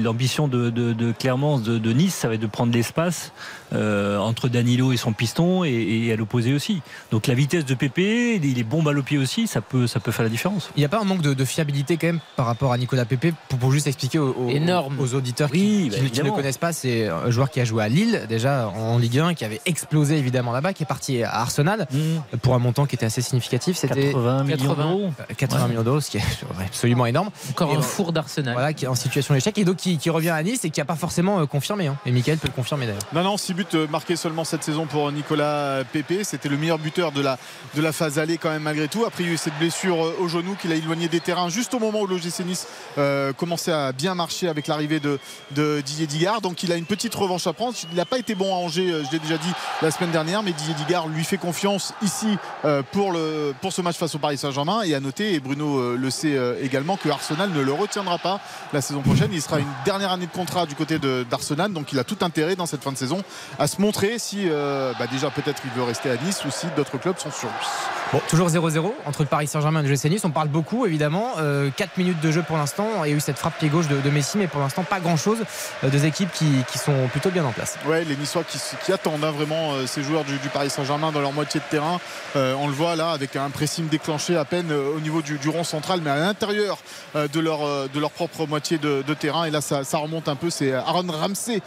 l'ambition 0.02 0.46
de, 0.46 0.68
de, 0.68 0.92
de 0.92 1.12
Clermont, 1.12 1.58
de, 1.58 1.78
de 1.78 1.92
Nice, 1.92 2.14
ça 2.14 2.28
va 2.28 2.34
être 2.34 2.40
de 2.40 2.46
prendre 2.46 2.72
l'espace 2.72 3.32
euh, 3.72 4.18
entre 4.18 4.48
Danilo 4.48 4.92
et 4.92 4.96
son 4.96 5.12
piston 5.12 5.64
et, 5.64 5.70
et 5.70 6.12
à 6.12 6.16
l'opposé 6.16 6.52
aussi. 6.54 6.80
Donc 7.10 7.26
la 7.26 7.34
vitesse 7.34 7.64
de 7.64 7.74
Pépé, 7.74 8.36
il 8.42 8.58
est 8.58 8.62
bon 8.64 8.82
balle 8.82 8.98
au 8.98 9.02
pied 9.02 9.18
aussi, 9.18 9.46
ça 9.46 9.60
peut, 9.60 9.86
ça 9.86 10.00
peut 10.00 10.10
faire 10.12 10.22
la 10.24 10.28
différence. 10.30 10.70
Il 10.76 10.80
n'y 10.80 10.84
a 10.84 10.88
pas 10.88 11.00
un 11.00 11.04
manque 11.04 11.22
de, 11.22 11.34
de 11.34 11.44
fiabilité 11.44 11.96
quand 11.96 12.06
même 12.08 12.20
par 12.36 12.46
rapport 12.46 12.72
à 12.72 12.78
Nicolas 12.78 13.04
Pépé 13.04 13.32
pour, 13.48 13.58
pour 13.58 13.72
juste 13.72 13.86
expliquer 13.86 14.18
aux, 14.18 14.32
aux- 14.32 14.48
Énorme. 14.48 14.98
aux 15.00 15.14
auditeurs 15.14 15.48
Oui, 15.52 15.58
qui, 15.58 15.66
bah, 15.66 15.68
qui 15.68 15.84
ne- 15.88 15.90
qui 15.90 16.02
ne 16.02 16.06
évidemment. 16.08 16.34
connaissent 16.36 16.58
pas. 16.58 16.72
C'est 16.72 17.06
un 17.08 17.30
joueur 17.30 17.50
qui 17.50 17.60
a 17.60 17.64
joué 17.64 17.82
à 17.84 17.88
Lille 17.88 18.22
déjà 18.28 18.68
en 18.68 18.98
Ligue 18.98 19.18
1, 19.18 19.34
qui 19.34 19.44
avait 19.44 19.60
explosé 19.66 20.16
évidemment 20.16 20.52
là-bas, 20.52 20.72
qui 20.72 20.82
est 20.82 20.86
parti 20.86 21.22
à 21.22 21.34
Arsenal 21.40 21.86
pour 22.42 22.54
un 22.54 22.58
montant 22.58 22.86
qui 22.86 22.94
était 22.96 23.06
assez 23.06 23.22
significatif. 23.22 23.76
C'était 23.76 24.12
80 24.12 24.44
millions 24.44 24.56
80. 24.56 24.74
d'euros. 24.84 25.10
euh, 25.20 25.34
80 25.36 25.62
Ouais. 25.62 25.68
millions 25.68 25.82
d'euros, 25.82 26.00
ce 26.00 26.10
qui 26.10 26.18
est 26.18 26.22
absolument 26.64 27.06
énorme. 27.06 27.30
Encore 27.50 27.72
Et 27.72 27.76
un 27.76 27.82
four 27.82 28.12
d'Arsenal. 28.12 28.52
Voilà, 28.54 28.72
qui 28.72 28.84
est 28.84 28.88
en 28.88 28.94
situation 28.94 29.34
d'échec 29.34 29.56
et 29.58 29.64
donc 29.64 29.76
qui, 29.76 29.98
qui 29.98 30.10
revient 30.10 30.30
à 30.30 30.42
Nice 30.42 30.64
et 30.64 30.70
qui 30.70 30.80
n'a 30.80 30.84
pas 30.84 30.96
forcément 30.96 31.40
euh, 31.40 31.46
confirmé. 31.46 31.86
hein. 31.88 31.96
Et 32.06 32.10
Michael 32.12 32.38
peut 32.38 32.48
le 32.48 32.52
confirmer 32.54 32.86
d'ailleurs. 32.86 33.02
Non, 33.12 33.22
non, 33.22 33.36
6 33.36 33.54
buts 33.58 33.66
euh, 33.74 33.88
marqués 33.88 34.14
seulement 34.14 34.44
cette 34.44 34.62
saison 34.62 34.86
pour 34.86 35.10
Nicolas 35.10 35.82
Pépé. 35.92 36.22
C'était 36.22 36.48
le 36.48 36.56
meilleur 36.56 36.78
buteur 36.78 37.10
de 37.10 37.20
la, 37.20 37.38
de 37.74 37.82
la 37.82 37.90
phase 37.90 38.20
allée 38.20 38.38
quand 38.38 38.50
même 38.50 38.62
malgré 38.62 38.86
tout. 38.86 39.04
Après, 39.04 39.24
il 39.24 39.26
y 39.26 39.30
a 39.30 39.32
eu 39.32 39.36
cette 39.36 39.58
blessure 39.58 40.04
euh, 40.04 40.16
au 40.20 40.28
genou 40.28 40.54
qu'il 40.54 40.70
a 40.70 40.76
éloigné 40.76 41.08
des 41.08 41.18
terrains 41.18 41.48
juste 41.48 41.74
au 41.74 41.80
moment 41.80 42.02
où 42.02 42.06
l'OGC 42.06 42.44
Nice 42.46 42.68
euh, 42.98 43.32
commençait 43.32 43.72
à 43.72 43.90
bien 43.90 44.14
marcher 44.14 44.48
avec 44.48 44.68
l'arrivée 44.68 45.00
de, 45.00 45.18
Didier 45.80 46.06
Digard. 46.06 46.40
Donc 46.40 46.62
il 46.62 46.70
a 46.70 46.76
une 46.76 46.84
petite 46.84 47.14
revanche 47.16 47.48
à 47.48 47.52
prendre. 47.52 47.74
Il 47.90 47.96
n'a 47.96 48.04
pas 48.04 48.18
été 48.18 48.36
bon 48.36 48.54
à 48.54 48.58
Angers, 48.58 49.02
je 49.06 49.10
l'ai 49.10 49.18
déjà 49.18 49.38
dit 49.38 49.52
la 49.82 49.90
semaine 49.90 50.12
dernière, 50.12 50.44
mais 50.44 50.52
Didier 50.52 50.74
Digard 50.74 51.08
lui 51.08 51.24
fait 51.24 51.36
confiance 51.36 51.94
ici 52.02 52.38
pour, 52.92 53.10
le, 53.10 53.54
pour 53.60 53.72
ce 53.72 53.82
match 53.82 53.96
face 53.96 54.14
au 54.14 54.18
Paris 54.18 54.38
Saint-Germain. 54.38 54.82
Et 54.82 54.94
à 54.94 55.00
noter, 55.00 55.34
et 55.34 55.40
Bruno 55.40 55.96
le 55.96 56.10
sait 56.10 56.36
également, 56.62 56.96
que 56.96 57.08
Arsenal 57.08 57.50
ne 57.50 57.60
le 57.60 57.72
retiendra 57.72 58.18
pas 58.18 58.40
la 58.72 58.80
saison 58.80 59.00
prochaine. 59.00 59.30
Il 59.32 59.42
sera 59.42 59.58
une 59.58 59.66
dernière 59.84 60.12
année 60.12 60.26
de 60.26 60.32
contrat 60.32 60.66
du 60.66 60.74
côté 60.74 60.98
d'Arsenal. 60.98 61.72
Donc 61.72 61.92
il 61.92 61.98
a 61.98 62.04
tout 62.04 62.18
intérêt 62.20 62.54
dans 62.54 62.66
cette 62.66 62.82
fin 62.82 62.92
de 62.92 62.98
saison 62.98 63.24
à 63.58 63.66
se 63.66 63.80
montrer 63.80 64.18
si 64.18 64.48
euh, 64.48 64.92
bah, 64.98 65.06
déjà 65.10 65.30
peut-être 65.30 65.62
il 65.64 65.70
veut 65.70 65.82
rester 65.82 66.10
à 66.10 66.16
Nice 66.16 66.44
ou 66.44 66.50
si 66.50 66.66
d'autres 66.76 66.98
clubs 66.98 67.18
sont 67.18 67.30
sur. 67.30 67.48
Bon, 68.10 68.22
toujours 68.26 68.48
0-0 68.48 68.90
entre 69.04 69.20
le 69.20 69.28
Paris 69.28 69.46
Saint-Germain 69.46 69.80
et 69.80 69.82
le 69.82 69.88
GC 69.90 70.08
Nice. 70.08 70.24
On 70.24 70.30
parle 70.30 70.48
beaucoup, 70.48 70.86
évidemment. 70.86 71.32
4 71.34 71.40
euh, 71.40 71.70
minutes 71.98 72.20
de 72.20 72.30
jeu 72.30 72.42
pour 72.42 72.56
l'instant. 72.56 73.04
Il 73.04 73.10
y 73.10 73.12
a 73.12 73.16
eu 73.16 73.20
cette 73.20 73.36
frappe 73.36 73.58
pied 73.58 73.68
gauche 73.68 73.86
de, 73.86 74.00
de 74.00 74.10
Messi, 74.10 74.38
mais 74.38 74.46
pour 74.46 74.60
l'instant, 74.60 74.82
pas 74.82 74.98
grand-chose. 74.98 75.40
Euh, 75.84 75.90
deux 75.90 76.06
équipes 76.06 76.32
qui, 76.32 76.46
qui, 76.72 76.78
sont 76.78 77.06
plutôt 77.08 77.28
bien 77.28 77.44
en 77.44 77.52
place. 77.52 77.76
Ouais, 77.86 78.04
les 78.04 78.16
Niçois 78.16 78.44
qui, 78.44 78.58
qui 78.82 78.92
attendent 78.94 79.22
hein, 79.24 79.30
vraiment 79.30 79.74
euh, 79.74 79.86
ces 79.86 80.02
joueurs 80.02 80.24
du, 80.24 80.38
du 80.38 80.48
Paris 80.48 80.70
Saint-Germain 80.70 81.12
dans 81.12 81.20
leur 81.20 81.34
moitié 81.34 81.60
de 81.60 81.66
terrain. 81.66 82.00
On 82.34 82.66
le 82.66 82.72
voit 82.72 82.96
là 82.96 83.10
avec 83.10 83.36
un 83.36 83.50
pressing 83.50 83.88
déclenché 83.88 84.36
à 84.36 84.44
peine 84.44 84.72
au 84.72 85.00
niveau 85.00 85.22
du, 85.22 85.38
du, 85.38 85.48
rond 85.48 85.64
central, 85.64 86.00
mais 86.02 86.10
à 86.10 86.18
l'intérieur 86.18 86.78
de, 87.14 87.40
leur, 87.40 87.88
de 87.88 88.00
leur 88.00 88.10
propre 88.10 88.46
moitié 88.46 88.78
de, 88.78 89.02
de 89.06 89.14
terrain. 89.14 89.44
Et 89.44 89.50
là, 89.50 89.60
ça, 89.60 89.82
ça, 89.82 89.98
remonte 89.98 90.28
un 90.28 90.36
peu. 90.36 90.50
C'est 90.50 90.72
Aaron 90.72 91.06
Ramsey 91.08 91.60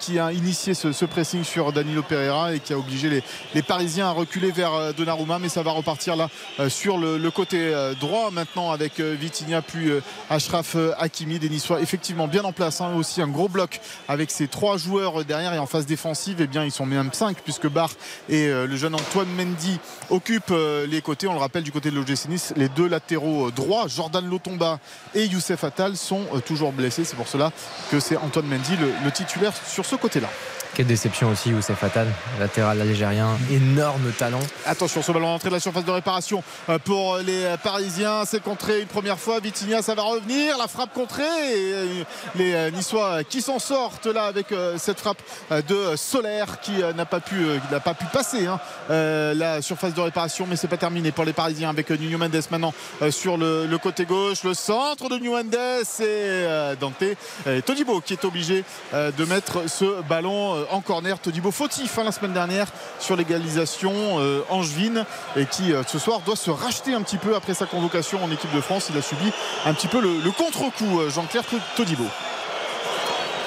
qui 0.00 0.18
a 0.18 0.32
initié 0.32 0.74
ce, 0.74 0.90
ce, 0.90 1.04
pressing 1.04 1.25
sur 1.42 1.72
Danilo 1.72 2.02
Pereira 2.02 2.54
et 2.54 2.60
qui 2.60 2.72
a 2.72 2.78
obligé 2.78 3.22
les, 3.54 3.62
Parisiens 3.62 4.06
à 4.06 4.12
reculer 4.12 4.52
vers 4.52 4.94
Donnarumma, 4.94 5.38
mais 5.40 5.48
ça 5.48 5.62
va 5.62 5.72
repartir 5.72 6.14
là 6.14 6.28
sur 6.68 6.98
le, 6.98 7.30
côté 7.30 7.74
euh, 7.74 7.94
droit 7.94 8.30
maintenant 8.30 8.70
avec 8.70 9.00
euh, 9.00 9.16
Vitinha 9.18 9.60
puis 9.60 9.90
euh, 9.90 10.00
Ashraf 10.30 10.76
Hakimi. 10.98 11.38
Des 11.38 11.48
Niçois 11.48 11.80
effectivement 11.80 12.28
bien 12.28 12.44
en 12.44 12.52
place 12.52 12.80
hein, 12.80 12.94
aussi 12.96 13.20
un 13.20 13.28
gros 13.28 13.48
bloc 13.48 13.80
avec 14.08 14.30
ces 14.30 14.48
trois 14.48 14.76
joueurs 14.78 15.24
derrière 15.24 15.52
et 15.52 15.58
en 15.58 15.66
phase 15.66 15.86
défensive 15.86 16.40
et 16.40 16.44
eh 16.44 16.46
bien 16.46 16.64
ils 16.64 16.70
sont 16.70 16.86
même 16.86 17.10
5 17.12 17.38
puisque 17.42 17.68
Barr 17.68 17.90
et 18.28 18.48
le 18.48 18.76
jeune 18.76 18.94
Antoine 18.94 19.28
Mendy 19.36 19.78
occupent 20.10 20.54
les 20.88 21.02
côtés. 21.02 21.26
On 21.26 21.32
le 21.34 21.38
rappelle 21.38 21.62
du 21.62 21.72
côté 21.72 21.90
de 21.90 21.96
l'OGC 21.96 22.28
Nice 22.28 22.54
les 22.56 22.68
deux 22.68 22.88
latéraux 22.88 23.50
droits 23.50 23.86
Jordan 23.88 24.24
Lotomba 24.28 24.78
et 25.14 25.26
Youssef 25.26 25.64
Attal 25.64 25.96
sont 25.96 26.24
toujours 26.46 26.72
blessés. 26.72 27.04
C'est 27.04 27.16
pour 27.16 27.28
cela 27.28 27.52
que 27.90 28.00
c'est 28.00 28.16
Antoine 28.16 28.46
Mendy 28.46 28.76
le, 28.76 28.92
le 29.04 29.10
titulaire 29.10 29.52
sur 29.66 29.84
ce 29.84 29.96
côté 29.96 30.20
là 30.20 30.28
quelle 30.76 30.86
déception 30.86 31.30
aussi, 31.30 31.48
Youssef 31.48 31.78
Fatal, 31.78 32.06
latéral 32.38 32.78
algérien, 32.82 33.38
énorme 33.50 34.12
talent. 34.18 34.40
Attention, 34.66 35.00
ce 35.00 35.10
ballon 35.10 35.28
entrée 35.28 35.48
de 35.48 35.54
la 35.54 35.60
surface 35.60 35.86
de 35.86 35.90
réparation 35.90 36.44
euh, 36.68 36.78
pour 36.78 37.16
les 37.16 37.46
Parisiens. 37.62 38.26
C'est 38.26 38.42
contré 38.42 38.82
une 38.82 38.86
première 38.86 39.18
fois. 39.18 39.40
Vitinha, 39.40 39.80
ça 39.80 39.94
va 39.94 40.02
revenir. 40.02 40.58
La 40.58 40.68
frappe 40.68 40.92
contrée. 40.92 41.22
Et 41.22 41.72
euh, 41.72 42.04
les 42.34 42.70
Niçois 42.72 43.24
qui 43.24 43.40
s'en 43.40 43.58
sortent 43.58 44.04
là 44.04 44.26
avec 44.26 44.52
euh, 44.52 44.76
cette 44.76 45.00
frappe 45.00 45.22
de 45.50 45.96
Solaire 45.96 46.60
qui 46.60 46.82
n'a 46.94 47.06
pas 47.06 47.20
pu, 47.20 47.46
pas 47.82 47.94
pu 47.94 48.04
passer 48.12 48.46
hein, 48.46 48.60
la 48.90 49.62
surface 49.62 49.94
de 49.94 50.00
réparation. 50.02 50.46
Mais 50.46 50.56
c'est 50.56 50.68
pas 50.68 50.76
terminé 50.76 51.10
pour 51.10 51.24
les 51.24 51.32
Parisiens 51.32 51.70
avec 51.70 51.88
Nuno 51.88 52.18
Mendes 52.18 52.36
maintenant 52.50 52.74
sur 53.08 53.38
le, 53.38 53.64
le, 53.64 53.78
côté 53.78 54.04
gauche. 54.04 54.44
Le 54.44 54.52
centre 54.52 55.08
de 55.08 55.16
Nuno 55.16 55.36
Mendes 55.36 55.56
et 56.00 56.76
Dante 56.78 57.02
et 57.02 57.62
Todibo 57.62 58.02
qui 58.02 58.12
est 58.12 58.24
obligé 58.26 58.62
de 58.92 59.24
mettre 59.24 59.70
ce 59.70 60.02
ballon 60.02 60.65
en 60.70 60.80
corner. 60.80 61.18
Todibo 61.18 61.50
fautif 61.50 61.98
hein, 61.98 62.04
la 62.04 62.12
semaine 62.12 62.32
dernière 62.32 62.66
sur 62.98 63.16
l'égalisation 63.16 63.92
euh, 64.18 64.42
angevine 64.50 65.04
et 65.36 65.46
qui 65.46 65.72
euh, 65.72 65.82
ce 65.86 65.98
soir 65.98 66.20
doit 66.20 66.36
se 66.36 66.50
racheter 66.50 66.94
un 66.94 67.02
petit 67.02 67.18
peu 67.18 67.34
après 67.34 67.54
sa 67.54 67.66
convocation 67.66 68.22
en 68.22 68.30
équipe 68.30 68.54
de 68.54 68.60
France. 68.60 68.88
Il 68.90 68.98
a 68.98 69.02
subi 69.02 69.32
un 69.64 69.74
petit 69.74 69.88
peu 69.88 70.00
le, 70.00 70.20
le 70.24 70.30
contre-coup 70.30 71.00
euh, 71.00 71.10
Jean-Claire 71.10 71.44
Todibo. 71.76 72.04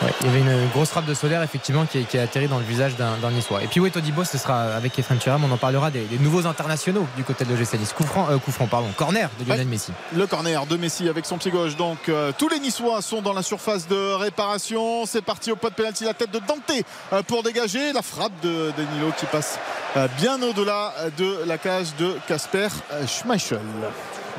Ouais, 0.02 0.14
il 0.22 0.28
y 0.28 0.30
avait 0.30 0.40
une 0.40 0.68
grosse 0.70 0.90
frappe 0.90 1.06
de 1.06 1.14
Solaire 1.14 1.44
effectivement 1.44 1.86
qui, 1.86 2.06
qui 2.06 2.18
a 2.18 2.22
atterri 2.22 2.48
dans 2.48 2.58
le 2.58 2.64
visage 2.64 2.96
d'un 2.96 3.32
Niçois. 3.32 3.64
Et 3.64 3.68
puis 3.68 3.82
oui, 3.82 3.92
Todibo, 3.92 4.24
ce 4.24 4.38
sera 4.38 4.62
avec 4.76 4.98
Efrain 4.98 5.18
Thuram, 5.18 5.44
on 5.44 5.52
en 5.52 5.58
parlera 5.58 5.92
des, 5.92 6.06
des, 6.06 6.18
nouveaux 6.20 6.48
internationaux 6.48 7.06
du 7.18 7.24
côté 7.26 7.44
de 7.44 7.54
l'OGC 7.54 7.74
Nice. 7.74 7.92
Coup 7.92 8.06
franc, 8.06 8.28
euh, 8.30 8.38
coup 8.38 8.52
franc, 8.52 8.68
pardon, 8.68 8.88
corner 8.96 9.30
de 9.40 9.46
Lionel 9.46 9.66
ouais, 9.66 9.72
Messi. 9.72 9.92
Le 10.16 10.26
corner 10.26 10.66
de 10.66 10.78
Messi 10.78 11.10
avec 11.10 11.26
son 11.26 11.38
pied 11.38 11.52
gauche. 11.52 11.76
Donc 11.76 12.08
euh, 12.08 12.32
tous 12.38 12.48
les 12.48 12.60
Niçois 12.60 13.02
sont 13.02 13.22
dans 13.22 13.34
la 13.34 13.44
surface 13.44 13.88
de 13.88 14.14
réparation. 14.14 15.06
C'est 15.06 15.22
parti 15.22 15.52
au 15.52 15.58
pot 15.58 15.70
de 15.70 15.76
pénalty, 15.76 16.06
la 16.06 16.14
tête 16.14 16.32
de 16.32 16.40
Dante 16.40 16.72
euh, 17.12 17.22
pour 17.24 17.44
dégager 17.44 17.92
la 17.92 18.02
frappe 18.02 18.32
de 18.42 18.72
Danilo 18.78 19.12
qui 19.18 19.26
passe 19.26 19.60
euh, 19.98 20.08
bien 20.18 20.42
au-delà 20.42 20.94
de 21.18 21.44
la 21.46 21.58
cage 21.58 21.96
de 21.98 22.16
Casper 22.28 22.70
Schmeichel. 23.06 23.60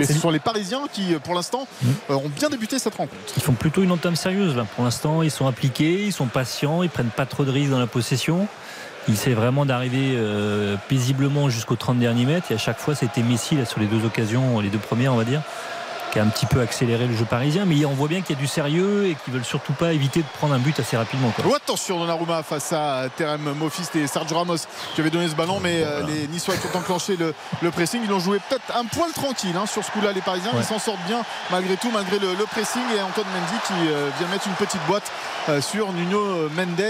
Mais 0.01 0.15
ce 0.15 0.21
sont 0.21 0.31
les 0.31 0.39
Parisiens 0.39 0.83
qui, 0.93 1.15
pour 1.23 1.35
l'instant, 1.35 1.67
mmh. 1.83 1.89
ont 2.13 2.29
bien 2.29 2.49
débuté 2.49 2.79
cette 2.79 2.95
rencontre. 2.95 3.21
Ils 3.37 3.43
font 3.43 3.53
plutôt 3.53 3.83
une 3.83 3.93
entame 3.93 4.17
sérieuse 4.17 4.57
là. 4.57 4.65
Pour 4.75 4.85
l'instant, 4.85 5.23
ils 5.23 5.31
sont 5.31 5.47
appliqués, 5.47 6.05
ils 6.05 6.13
sont 6.13 6.27
patients, 6.27 6.83
ils 6.83 6.91
prennent 6.91 7.11
pas 7.11 7.27
trop 7.27 7.45
de 7.45 7.51
risques 7.51 7.71
dans 7.71 7.79
la 7.79 7.87
possession. 7.87 8.49
Il 9.09 9.15
essaie 9.15 9.33
vraiment 9.33 9.65
d'arriver 9.65 10.15
euh, 10.15 10.77
paisiblement 10.89 11.49
jusqu'aux 11.49 11.77
30 11.77 11.99
derniers 11.99 12.27
mètres. 12.27 12.53
Et 12.53 12.55
à 12.55 12.59
chaque 12.59 12.79
fois, 12.79 12.95
c'était 12.95 13.23
Messi 13.23 13.57
là, 13.57 13.65
sur 13.65 13.81
les 13.81 13.87
deux 13.87 14.05
occasions, 14.05 14.61
les 14.61 14.69
deux 14.69 14.79
premières, 14.79 15.15
on 15.15 15.17
va 15.17 15.25
dire 15.25 15.43
qui 16.13 16.19
a 16.19 16.23
un 16.23 16.29
petit 16.29 16.47
peu 16.47 16.61
accéléré 16.61 17.07
le 17.07 17.15
jeu 17.17 17.25
parisien, 17.25 17.65
mais 17.65 17.85
on 17.85 17.95
voit 17.95 18.09
bien 18.09 18.21
qu'il 18.21 18.37
y 18.37 18.39
a 18.39 18.41
du 18.41 18.47
sérieux 18.47 19.07
et 19.07 19.15
qu'ils 19.15 19.33
veulent 19.33 19.45
surtout 19.45 19.73
pas 19.73 19.93
éviter 19.93 20.21
de 20.21 20.27
prendre 20.39 20.55
un 20.55 20.59
but 20.59 20.79
assez 20.81 20.97
rapidement. 20.97 21.31
Quoi. 21.31 21.45
Oh, 21.49 21.55
attention 21.55 21.99
Donnarumma 21.99 22.43
face 22.43 22.73
à 22.73 23.05
Terem 23.17 23.53
Mofis 23.59 23.89
et 23.95 24.07
Sergio 24.07 24.37
Ramos 24.37 24.57
qui 24.95 25.01
avaient 25.01 25.11
donné 25.11 25.29
ce 25.29 25.35
ballon, 25.35 25.61
mais 25.61 25.83
voilà. 25.83 26.07
les 26.07 26.27
Niçois 26.29 26.57
qui 26.57 26.67
ont 26.67 26.79
enclenché 26.79 27.17
le, 27.17 27.35
le 27.63 27.71
pressing, 27.71 28.01
ils 28.05 28.13
ont 28.13 28.21
joué 28.21 28.39
peut-être 28.49 28.77
un 28.77 28.85
poil 28.85 29.11
tranquille 29.13 29.55
hein, 29.57 29.67
sur 29.67 29.85
ce 29.85 29.91
coup-là. 29.91 30.13
Les 30.13 30.21
Parisiens, 30.21 30.53
ouais. 30.53 30.61
ils 30.61 30.65
s'en 30.65 30.79
sortent 30.79 31.05
bien 31.07 31.23
malgré 31.51 31.77
tout, 31.77 31.91
malgré 31.93 32.19
le, 32.19 32.35
le, 32.35 32.45
pressing 32.45 32.83
et 32.97 33.01
Antoine 33.01 33.27
Mendy 33.29 33.61
qui 33.67 33.89
euh, 33.89 34.11
vient 34.19 34.29
mettre 34.29 34.47
une 34.49 34.55
petite 34.55 34.85
boîte 34.87 35.11
euh, 35.49 35.61
sur 35.61 35.93
Nuno 35.93 36.49
Mendes. 36.51 36.81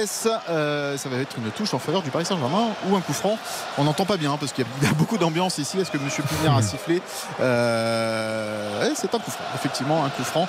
Euh, 0.49 0.97
ça 0.97 1.09
va 1.09 1.19
être 1.19 1.37
une 1.37 1.51
touche 1.51 1.75
en 1.75 1.79
faveur 1.79 2.03
du 2.03 2.11
Paris 2.11 2.25
Saint-Germain 2.25 2.69
ou 2.89 2.97
un 2.97 3.01
coup 3.01 3.13
franc. 3.13 3.39
On 3.79 3.85
n'entend 3.85 4.07
pas 4.07 4.17
bien 4.17 4.33
hein, 4.33 4.37
parce 4.39 4.53
qu'il 4.53 4.65
y, 4.83 4.85
y, 4.85 4.89
a 4.89 4.93
beaucoup 4.93 5.19
d'ambiance 5.19 5.59
ici. 5.59 5.79
Est-ce 5.79 5.91
que 5.91 5.99
M. 5.99 6.09
Pinière 6.09 6.57
a 6.57 6.63
sifflé? 6.63 7.03
Ouais, 7.39 8.93
C'est 8.95 9.10
un 9.15 9.19
coup 9.19 9.31
franc. 9.31 9.45
Effectivement, 9.55 10.05
un 10.05 10.09
coup 10.11 10.25
franc 10.25 10.49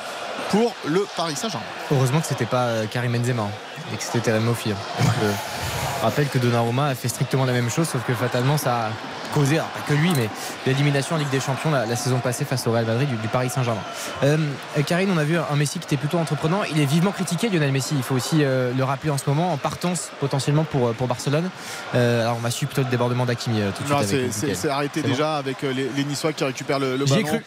pour 0.49 0.73
le 0.85 1.07
Paris 1.15 1.35
Saint-Germain. 1.35 1.65
Heureusement 1.91 2.19
que 2.19 2.27
c'était 2.27 2.45
pas 2.45 2.85
Karim 2.89 3.13
Benzema 3.13 3.47
et 3.93 3.97
que 3.97 4.03
c'était 4.03 4.19
Terem 4.19 4.43
Mofir. 4.43 4.75
Je 4.99 6.03
rappelle 6.03 6.29
que 6.29 6.39
Donnarumma 6.39 6.87
a 6.87 6.95
fait 6.95 7.07
strictement 7.09 7.45
la 7.45 7.53
même 7.53 7.69
chose, 7.69 7.87
sauf 7.87 8.03
que 8.05 8.13
fatalement 8.13 8.57
ça 8.57 8.89
causé, 9.33 9.57
alors 9.57 9.69
pas 9.69 9.81
que 9.87 9.93
lui, 9.93 10.11
mais 10.15 10.29
l'élimination 10.65 11.15
en 11.15 11.19
Ligue 11.19 11.29
des 11.29 11.39
Champions 11.39 11.71
la, 11.71 11.85
la, 11.85 11.95
saison 11.95 12.19
passée 12.19 12.45
face 12.45 12.65
au 12.67 12.71
Real 12.71 12.85
Madrid 12.85 13.09
du, 13.09 13.15
du 13.15 13.27
Paris 13.27 13.49
Saint-Germain. 13.49 13.81
Euh, 14.23 14.37
Karine, 14.85 15.09
on 15.13 15.17
a 15.17 15.23
vu 15.23 15.37
un 15.37 15.55
Messi 15.55 15.79
qui 15.79 15.85
était 15.85 15.97
plutôt 15.97 16.17
entreprenant. 16.17 16.61
Il 16.71 16.79
est 16.79 16.85
vivement 16.85 17.11
critiqué, 17.11 17.49
Lionel 17.49 17.71
Messi. 17.71 17.95
Il 17.95 18.03
faut 18.03 18.15
aussi 18.15 18.43
euh, 18.43 18.71
le 18.75 18.83
rappeler 18.83 19.09
en 19.09 19.17
ce 19.17 19.29
moment, 19.29 19.53
en 19.53 19.57
partance 19.57 20.09
potentiellement 20.19 20.63
pour, 20.63 20.93
pour 20.93 21.07
Barcelone. 21.07 21.49
Euh, 21.95 22.21
alors 22.23 22.37
on 22.37 22.41
va 22.41 22.51
suivre 22.51 22.71
plutôt 22.71 22.85
le 22.85 22.91
débordement 22.91 23.25
d'Akimi 23.25 23.61
tout 23.75 23.83
de 23.83 24.05
suite. 24.05 24.55
C'est 24.55 24.69
arrêté 24.69 25.01
déjà 25.01 25.33
bon 25.33 25.39
avec 25.39 25.61
les, 25.61 25.89
les, 25.95 26.03
Niçois 26.03 26.33
qui 26.33 26.43
récupèrent 26.43 26.79
le, 26.79 26.97
le 26.97 27.05
ballon. 27.05 27.23
Cru. 27.23 27.45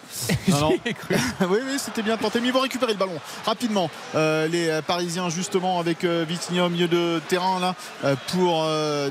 Non, 0.49 0.61
non. 0.61 0.71
cru. 0.95 1.15
oui, 1.49 1.59
oui, 1.67 1.79
c'était 1.79 2.03
bien 2.03 2.17
tenté. 2.17 2.41
Mais 2.41 2.49
ils 2.49 2.53
vont 2.53 2.61
récupérer 2.61 2.93
le 2.93 2.99
ballon 2.99 3.19
rapidement. 3.45 3.91
Euh, 4.15 4.49
les 4.49 4.81
Parisiens, 4.87 5.29
justement, 5.29 5.79
avec 5.79 6.05
Vitinha 6.05 6.65
au 6.65 6.69
milieu 6.69 6.89
de 6.89 7.21
terrain 7.29 7.61
là 7.61 7.75
pour 8.29 8.67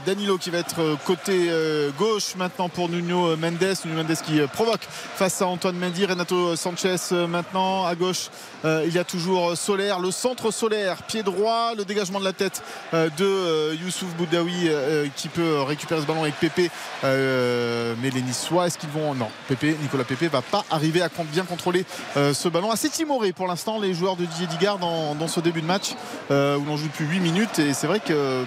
Danilo 0.05 0.37
qui 0.37 0.49
va 0.49 0.59
être 0.59 0.97
côté 1.05 1.49
gauche 1.97 2.35
maintenant 2.35 2.62
pour 2.69 2.89
Nuno 2.89 3.35
Mendes. 3.37 3.75
Nuno 3.85 4.03
Mendes 4.03 4.17
qui 4.23 4.39
provoque 4.53 4.83
face 5.15 5.41
à 5.41 5.47
Antoine 5.47 5.77
Mendy. 5.77 6.05
Renato 6.05 6.55
Sanchez 6.55 6.97
maintenant 7.27 7.85
à 7.85 7.95
gauche. 7.95 8.29
Euh, 8.65 8.83
il 8.87 8.93
y 8.93 8.99
a 8.99 9.03
toujours 9.03 9.57
Solaire, 9.57 9.99
le 9.99 10.11
centre 10.11 10.51
solaire, 10.51 11.03
pied 11.03 11.23
droit, 11.23 11.73
le 11.75 11.83
dégagement 11.83 12.19
de 12.19 12.25
la 12.25 12.33
tête 12.33 12.63
euh, 12.93 13.09
de 13.17 13.25
euh, 13.25 13.75
Youssouf 13.81 14.09
Boudaoui 14.15 14.69
qui 15.15 15.27
peut 15.27 15.61
récupérer 15.61 16.01
ce 16.01 16.05
ballon 16.05 16.23
avec 16.23 16.35
Pépé. 16.35 16.69
mais 17.03 18.09
les 18.09 18.21
Niçois, 18.21 18.67
est-ce 18.67 18.77
qu'ils 18.77 18.89
vont. 18.89 19.13
Non, 19.13 19.29
Pépé, 19.47 19.75
Nicolas 19.81 20.03
Pépé 20.03 20.27
va 20.27 20.41
pas 20.41 20.63
arriver 20.71 21.01
à 21.01 21.09
bien 21.31 21.43
contrôler 21.43 21.85
ce 22.15 22.47
ballon. 22.47 22.71
Assez 22.71 22.89
timoré 22.89 23.33
pour 23.33 23.47
l'instant, 23.47 23.79
les 23.79 23.93
joueurs 23.93 24.15
de 24.15 24.25
Didier 24.25 24.47
Digard 24.47 24.77
dans, 24.79 25.15
dans 25.15 25.27
ce 25.27 25.39
début 25.39 25.61
de 25.61 25.67
match 25.67 25.91
où 26.29 26.33
l'on 26.33 26.77
joue 26.77 26.87
depuis 26.87 27.05
8 27.05 27.19
minutes. 27.19 27.59
Et 27.59 27.73
c'est 27.73 27.87
vrai 27.87 27.99
que 27.99 28.43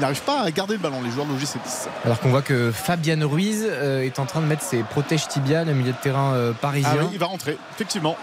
n'arrivent 0.00 0.22
pas 0.22 0.42
à 0.42 0.50
garder 0.50 0.74
le 0.74 0.80
ballon, 0.80 1.02
les 1.02 1.10
joueurs 1.10 1.26
de 1.26 1.32
l'OGC 1.32 1.56
Nice. 1.64 1.88
Alors 2.04 2.20
qu'on 2.20 2.30
voit 2.30 2.42
que 2.42 2.70
Fabien 2.70 3.26
Ruiz 3.26 3.66
euh, 3.68 4.02
est 4.02 4.18
en 4.18 4.26
train 4.26 4.40
de 4.40 4.46
mettre 4.46 4.62
ses 4.62 4.82
protèges 4.82 5.28
tibia, 5.28 5.64
le 5.64 5.74
milieu 5.74 5.92
de 5.92 5.96
terrain 5.96 6.32
euh, 6.32 6.52
parisien. 6.52 6.90
Ah 6.92 7.04
oui, 7.04 7.10
il 7.12 7.18
va 7.18 7.26
rentrer, 7.26 7.58
effectivement. 7.74 8.16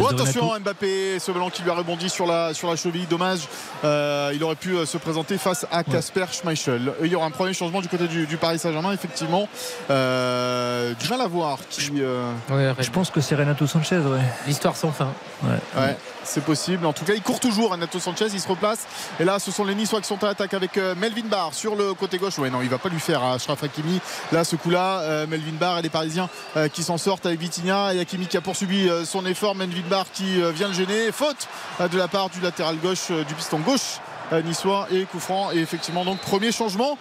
Oh, 0.00 0.08
attention 0.08 0.58
Mbappé, 0.58 1.18
ce 1.18 1.30
ballon 1.30 1.50
qui 1.50 1.62
lui 1.62 1.70
a 1.70 1.74
rebondi 1.74 2.08
sur 2.08 2.26
la, 2.26 2.52
sur 2.54 2.68
la 2.68 2.76
cheville, 2.76 3.06
dommage. 3.06 3.40
Euh, 3.84 4.32
il 4.34 4.42
aurait 4.42 4.56
pu 4.56 4.74
se 4.84 4.98
présenter 4.98 5.38
face 5.38 5.66
à 5.70 5.84
Casper 5.84 6.22
ouais. 6.22 6.26
Schmeichel. 6.32 6.92
Il 7.02 7.08
y 7.08 7.14
aura 7.14 7.26
un 7.26 7.30
premier 7.30 7.52
changement 7.52 7.80
du 7.80 7.88
côté 7.88 8.08
du, 8.08 8.26
du 8.26 8.36
Paris 8.36 8.58
Saint-Germain, 8.58 8.92
effectivement. 8.92 9.48
Euh, 9.90 10.94
du 10.94 11.08
mal 11.08 11.20
à 11.20 11.28
voir. 11.28 11.58
Qui, 11.70 11.92
euh, 12.00 12.32
ouais, 12.50 12.74
je 12.80 12.90
pense 12.90 13.10
que 13.10 13.20
c'est 13.20 13.36
Renato 13.36 13.66
Sanchez. 13.66 13.98
Ouais. 13.98 14.20
L'histoire 14.46 14.76
sans 14.76 14.90
fin. 14.90 15.12
Ouais. 15.44 15.96
C'est 16.28 16.44
possible. 16.44 16.84
En 16.86 16.92
tout 16.92 17.04
cas, 17.04 17.14
il 17.14 17.22
court 17.22 17.40
toujours, 17.40 17.70
Renato 17.70 17.98
Sanchez. 17.98 18.26
Il 18.32 18.40
se 18.40 18.48
replace. 18.48 18.86
Et 19.18 19.24
là, 19.24 19.38
ce 19.38 19.50
sont 19.50 19.64
les 19.64 19.74
Niçois 19.74 20.00
qui 20.00 20.06
sont 20.06 20.22
à 20.22 20.26
l'attaque 20.26 20.54
avec 20.54 20.76
Melvin 20.76 21.26
Barr 21.26 21.54
sur 21.54 21.74
le 21.74 21.94
côté 21.94 22.18
gauche. 22.18 22.38
Ouais, 22.38 22.50
non, 22.50 22.62
il 22.62 22.68
va 22.68 22.78
pas 22.78 22.88
lui 22.88 23.00
faire 23.00 23.22
à 23.22 23.34
Ashraf 23.34 23.62
Hakimi. 23.62 24.00
Là, 24.32 24.44
ce 24.44 24.56
coup-là, 24.56 25.26
Melvin 25.26 25.56
Barr 25.58 25.78
et 25.78 25.82
les 25.82 25.90
Parisiens 25.90 26.28
qui 26.72 26.82
s'en 26.82 26.98
sortent 26.98 27.26
avec 27.26 27.40
Vitinha 27.40 27.94
et 27.94 28.00
Hakimi 28.00 28.26
qui 28.26 28.36
a 28.36 28.40
poursuivi 28.40 28.88
son 29.04 29.24
effort. 29.26 29.54
Melvin 29.54 29.88
Barr 29.88 30.06
qui 30.12 30.40
vient 30.52 30.68
le 30.68 30.74
gêner. 30.74 31.10
Faute 31.12 31.48
de 31.80 31.98
la 31.98 32.08
part 32.08 32.30
du 32.30 32.40
latéral 32.40 32.76
gauche 32.76 33.10
du 33.10 33.34
piston 33.34 33.58
gauche 33.58 34.00
niçois 34.44 34.86
et 34.90 35.04
coup 35.04 35.20
franc 35.20 35.52
et 35.52 35.58
effectivement 35.58 36.04
donc 36.04 36.18
premier 36.18 36.52
changement 36.52 36.98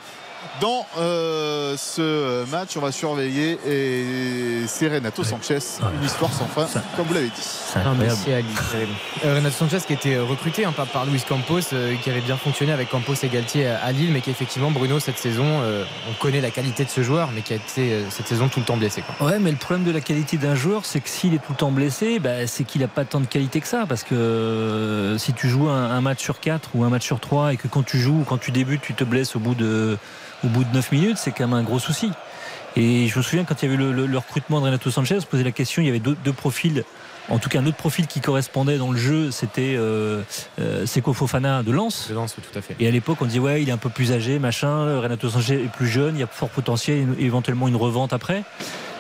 dans 0.62 0.86
euh, 0.98 1.76
ce 1.78 2.46
match. 2.50 2.78
On 2.78 2.82
va 2.82 2.92
surveiller 2.92 3.60
et 3.68 4.68
c'est 4.68 4.88
Renato 4.88 5.24
Sanchez, 5.24 5.60
une 6.00 6.06
histoire 6.06 6.32
sans 6.34 6.46
fin, 6.46 6.68
comme 6.96 7.08
vous 7.08 7.14
l'avez 7.14 7.28
dit. 7.28 7.34
C'est 7.42 7.80
Ali. 8.34 8.46
Euh, 9.26 9.36
Renato 9.36 9.56
Sanchez 9.56 9.80
qui 9.86 9.94
était 9.94 10.18
recruté 10.18 10.66
hein, 10.66 10.74
par, 10.76 10.88
par 10.88 11.06
Luis 11.06 11.24
Campos, 11.28 11.60
euh, 11.74 11.96
qui 12.02 12.10
avait 12.10 12.22
bien 12.22 12.38
fonctionné 12.38 12.72
avec 12.72 12.90
Campos 12.90 13.16
et 13.24 13.28
Galtier 13.30 13.68
à, 13.68 13.84
à 13.84 13.92
Lille, 13.92 14.12
mais 14.12 14.22
qui 14.22 14.30
effectivement 14.30 14.72
Bruno 14.72 15.00
cette 15.00 15.18
saison, 15.18 15.46
euh, 15.46 15.84
on 16.10 16.14
connaît 16.14 16.42
la 16.42 16.52
qualité 16.52 16.84
de 16.84 16.90
ce 16.90 17.02
joueur, 17.02 17.30
mais 17.34 17.42
qui 17.42 17.54
a 17.54 17.58
été 17.58 17.94
euh, 17.94 18.04
cette 18.10 18.28
saison 18.28 18.48
tout 18.48 18.60
le 18.60 18.66
temps 18.66 18.78
blessé. 18.78 19.02
Quoi. 19.02 19.28
Ouais, 19.28 19.40
mais 19.40 19.52
le 19.52 19.58
problème 19.58 19.84
de 19.84 19.92
la 19.92 20.02
qualité 20.02 20.38
d'un 20.38 20.56
joueur, 20.56 20.86
c'est 20.86 21.00
que 21.00 21.10
s'il 21.10 21.34
est 21.34 21.40
tout 21.40 21.52
le 21.52 21.58
temps 21.58 21.72
blessé, 21.72 22.20
bah, 22.20 22.48
c'est 22.48 22.64
qu'il 22.64 22.82
n'a 22.82 22.88
pas 22.88 23.06
tant 23.06 23.20
de 23.20 23.26
qualité 23.26 23.62
que 23.62 23.68
ça. 23.68 23.86
Parce 23.88 24.04
que 24.04 24.16
euh, 24.16 25.18
si 25.18 25.34
tu 25.34 25.50
joues 25.50 25.70
un, 25.70 25.92
un 25.92 26.02
match 26.02 26.22
sur 26.22 26.40
4 26.40 26.72
ou 26.76 26.84
un 26.84 26.90
match 26.90 27.06
sur 27.06 27.20
3 27.20 27.54
et 27.54 27.58
que 27.58 27.68
quand 27.68 27.84
tu 27.84 28.00
joues 28.00 28.22
ou 28.22 28.24
quand 28.24 28.38
tu 28.38 28.52
débutes, 28.52 28.82
tu 28.82 28.94
te 28.94 29.04
blesses 29.04 29.36
au 29.36 29.40
bout 29.40 29.56
de, 29.56 29.98
au 30.44 30.48
bout 30.48 30.64
de 30.64 30.74
9 30.74 30.92
minutes, 30.92 31.18
c'est 31.18 31.32
quand 31.32 31.48
même 31.48 31.58
un 31.58 31.64
gros 31.64 31.80
souci. 31.80 32.12
Et 32.76 33.08
je 33.08 33.18
me 33.18 33.24
souviens 33.24 33.44
quand 33.44 33.62
il 33.62 33.66
y 33.66 33.68
avait 33.74 33.78
le, 33.78 33.92
le- 33.92 34.06
le 34.06 34.18
recrutement 34.18 34.60
de 34.60 34.66
Renato 34.66 34.92
Sanchez, 34.92 35.16
on 35.18 35.22
se 35.22 35.26
posait 35.26 35.44
la 35.44 35.52
question, 35.52 35.82
il 35.82 35.86
y 35.86 35.90
avait 35.90 36.00
deux, 36.00 36.16
deux 36.24 36.34
profils. 36.34 36.84
En 37.30 37.40
tout 37.40 37.50
cas, 37.50 37.60
un 37.60 37.66
autre 37.66 37.76
profil 37.78 38.08
qui 38.08 38.22
correspondait 38.22 38.78
dans 38.78 38.92
le 38.92 38.98
jeu, 38.98 39.32
c'était 39.32 39.76
euh, 39.78 40.22
euh, 40.62 40.86
Seko 40.86 41.12
Fofana 41.14 41.62
de 41.64 41.72
Lens. 41.72 42.08
De 42.10 42.14
Lens, 42.14 42.36
tout 42.36 42.58
à 42.58 42.62
fait. 42.62 42.76
Et 42.80 42.88
à 42.88 42.92
l'époque, 42.92 43.18
on 43.22 43.26
disait 43.26 43.40
ouais, 43.40 43.62
il 43.62 43.68
est 43.68 43.72
un 43.74 43.78
peu 43.78 43.90
plus 43.90 44.14
âgé, 44.14 44.40
machin. 44.40 45.00
Renato 45.02 45.28
Sanchez 45.30 45.56
est 45.56 45.72
plus 45.72 45.88
jeune, 45.90 46.16
il 46.16 46.20
y 46.20 46.24
a 46.24 46.28
fort 46.28 46.50
potentiel, 46.50 47.06
éventuellement 47.20 47.68
une 47.68 47.76
revente 47.76 48.14
après. 48.14 48.44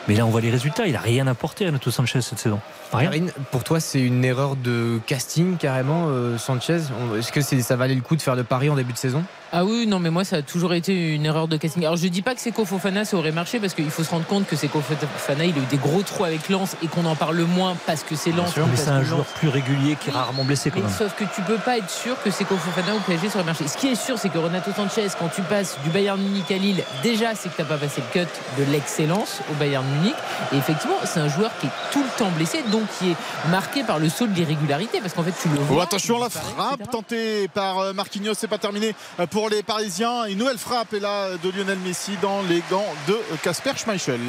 Mais 0.08 0.16
là, 0.16 0.26
on 0.26 0.30
voit 0.30 0.41
les 0.41 0.49
résultats. 0.51 0.88
Il 0.88 0.95
a 0.95 0.99
rien 1.01 1.28
apporté, 1.28 1.66
Renato 1.66 1.91
Sanchez 1.91 2.22
cette 2.22 2.39
saison. 2.39 2.60
Rien. 2.93 3.10
Karine, 3.10 3.32
pour 3.51 3.64
toi, 3.66 3.80
c'est 3.82 3.99
une 4.01 4.24
erreur 4.24 4.55
de 4.55 4.99
casting 5.05 5.58
carrément, 5.58 6.05
euh, 6.08 6.38
Sanchez? 6.38 6.80
Est-ce 7.18 7.32
que 7.32 7.41
ça 7.41 7.76
valait 7.76 7.95
le 7.95 8.01
coup 8.01 8.16
de 8.16 8.22
faire 8.22 8.36
le 8.36 8.43
pari 8.45 8.70
en 8.70 8.76
début 8.76 8.93
de 8.93 8.97
saison? 8.97 9.24
Ah 9.53 9.64
oui, 9.64 9.86
non, 9.88 9.99
mais 9.99 10.10
moi, 10.10 10.24
ça 10.26 10.38
a 10.38 10.41
toujours 10.41 10.74
été 10.74 11.14
une 11.16 11.26
erreur 11.26 11.47
de 11.47 11.55
casting. 11.58 11.84
Alors, 11.86 11.95
je 11.97 12.08
dis 12.08 12.22
pas 12.22 12.36
que 12.36 12.41
Seko 12.41 12.66
Fofana, 12.66 13.05
ça 13.05 13.16
aurait 13.18 13.32
marché 13.32 13.60
parce 13.60 13.74
qu'il 13.74 13.89
faut 13.89 14.03
se 14.03 14.10
rendre 14.10 14.26
compte 14.26 14.45
que 14.45 14.55
Seko 14.58 14.82
Fofana, 14.82 15.45
il 15.45 15.55
a 15.55 15.58
eu 15.58 15.66
des 15.70 15.78
gros 15.78 16.01
trous 16.03 16.26
avec 16.26 16.49
Lens 16.49 16.76
et 16.84 16.88
qu'on 16.88 17.05
en 17.05 17.16
parle 17.16 17.39
moins 17.43 17.76
parce 17.86 18.03
que 18.03 18.16
c'est 18.16 18.32
Lens. 18.32 18.53
mais 18.58 18.76
c'est 18.76 18.89
un 18.89 19.03
joueur 19.03 19.20
Lens- 19.20 19.28
plus 19.39 19.47
régulier 19.49 19.95
qui 19.99 20.10
est 20.10 20.14
rarement 20.14 20.43
blessé 20.43 20.70
quand 20.70 20.80
Mais 20.80 20.86
même. 20.88 20.93
sauf 20.97 21.14
que 21.16 21.24
tu 21.34 21.41
peux 21.43 21.58
pas 21.58 21.78
être 21.78 21.89
sûr 21.89 22.22
que 22.24 22.30
Seko 22.32 22.55
Fofana 22.58 22.95
au 22.95 22.99
PSG 22.99 23.30
ça 23.30 23.36
aurait 23.36 23.45
marché. 23.45 23.68
Ce 23.70 23.78
qui 23.78 23.88
est 23.88 23.95
sûr, 23.95 24.18
c'est 24.18 24.30
que 24.30 24.38
Renato 24.38 24.72
Sanchez, 24.74 25.08
quand 25.18 25.30
tu 25.34 25.41
passes 25.43 25.78
du 25.84 25.89
Bayern 25.91 26.20
Munich 26.22 26.51
à 26.51 26.58
Lille, 26.58 26.84
déjà, 27.03 27.34
c'est 27.36 27.47
que 27.49 27.55
t'as 27.58 27.64
pas 27.66 27.78
passé 27.78 28.01
le 28.14 28.22
cut 28.22 28.30
de 28.58 28.72
l'excellence 28.72 29.39
au 29.51 29.55
Bayern 29.55 29.86
Munich. 29.86 29.97
Et 30.54 30.58
effectivement, 30.58 30.98
c'est 31.04 31.20
un 31.20 31.30
joueur 31.30 31.52
qui 31.60 31.68
est 31.68 31.72
tout 31.91 32.04
le 32.04 32.10
temps 32.18 32.30
blessé, 32.32 32.64
donc 32.72 32.84
qui 33.00 33.12
est 33.12 33.16
marqué 33.50 33.84
par 33.84 34.00
le 34.00 34.10
saut 34.10 34.28
de 34.28 34.34
l'irrégularité 34.34 35.00
parce 35.00 35.14
qu'en 35.14 35.24
fait, 35.24 35.34
tu 35.41 35.50
le 35.50 35.56
vois. 35.56 35.78
Oh, 35.78 35.82
attention, 35.82 36.20
la 36.20 36.30
frappe 36.30 36.89
tentée 36.89 37.48
par 37.48 37.80
euh, 37.80 37.93
Marquinhos, 37.93 38.34
c'est 38.36 38.48
pas 38.48 38.58
terminé 38.58 38.95
euh, 39.20 39.28
pour 39.28 39.50
les 39.50 39.64
Parisiens. 39.64 40.26
Une 40.26 40.38
nouvelle 40.38 40.58
frappe 40.58 40.93
est 40.93 41.00
là 41.00 41.38
de 41.41 41.50
Lionel 41.50 41.80
Messi 41.80 42.18
dans 42.22 42.41
les 42.43 42.64
gants 42.70 42.86
de 43.08 43.14
euh, 43.14 43.36
Casper 43.41 43.74
Schmeichel. 43.76 44.20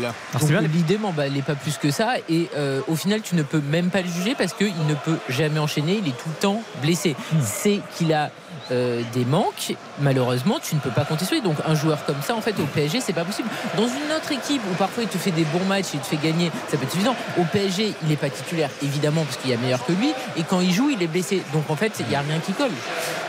L'idée 0.72 0.98
m'emballait 0.98 1.42
pas 1.42 1.54
plus 1.54 1.76
que 1.78 1.90
ça 1.90 2.14
et 2.28 2.48
euh, 2.56 2.80
au 2.88 2.96
final 2.96 3.20
tu 3.22 3.34
ne 3.34 3.42
peux 3.42 3.60
même 3.60 3.90
pas 3.90 4.02
le 4.02 4.08
juger 4.08 4.34
parce 4.34 4.52
qu'il 4.52 4.86
ne 4.86 4.94
peut 4.94 5.18
jamais 5.28 5.58
enchaîner, 5.58 6.00
il 6.02 6.08
est 6.08 6.16
tout 6.16 6.28
le 6.28 6.40
temps 6.40 6.62
blessé. 6.82 7.16
C'est 7.42 7.80
qu'il 7.96 8.12
a 8.12 8.30
euh, 8.70 9.02
des 9.12 9.24
manques, 9.24 9.74
malheureusement 10.00 10.58
tu 10.62 10.74
ne 10.74 10.80
peux 10.80 10.90
pas 10.90 11.04
compter 11.04 11.24
sur 11.24 11.34
lui. 11.34 11.42
Donc 11.42 11.56
un 11.66 11.74
joueur 11.74 12.04
comme 12.04 12.20
ça 12.22 12.34
en 12.34 12.40
fait 12.40 12.58
au 12.60 12.64
PSG 12.66 13.00
c'est 13.00 13.12
pas 13.12 13.24
possible. 13.24 13.48
Dans 13.76 13.86
une 13.86 14.12
autre 14.16 14.32
équipe 14.32 14.62
où 14.70 14.74
parfois 14.74 15.02
il 15.02 15.08
te 15.08 15.18
fait 15.18 15.30
des 15.30 15.44
bons 15.44 15.64
matchs 15.66 15.88
il 15.94 16.00
te 16.00 16.06
fait 16.06 16.16
gagner, 16.22 16.50
ça 16.68 16.76
peut 16.76 16.84
être 16.84 16.92
suffisant. 16.92 17.16
Au 17.38 17.44
PSG 17.44 17.94
il 18.02 18.08
n'est 18.08 18.16
pas 18.16 18.30
titulaire 18.30 18.70
évidemment 18.82 19.24
parce 19.24 19.36
qu'il 19.36 19.50
y 19.50 19.54
a 19.54 19.58
meilleur 19.58 19.84
que 19.84 19.92
lui 19.92 20.10
et 20.36 20.42
quand 20.42 20.60
il 20.60 20.72
joue 20.72 20.90
il 20.90 21.02
est 21.02 21.06
blessé. 21.06 21.42
Donc 21.52 21.70
en 21.70 21.76
fait 21.76 21.92
il 22.00 22.06
n'y 22.06 22.14
a 22.14 22.20
rien 22.20 22.38
qui 22.38 22.52
colle. 22.52 22.70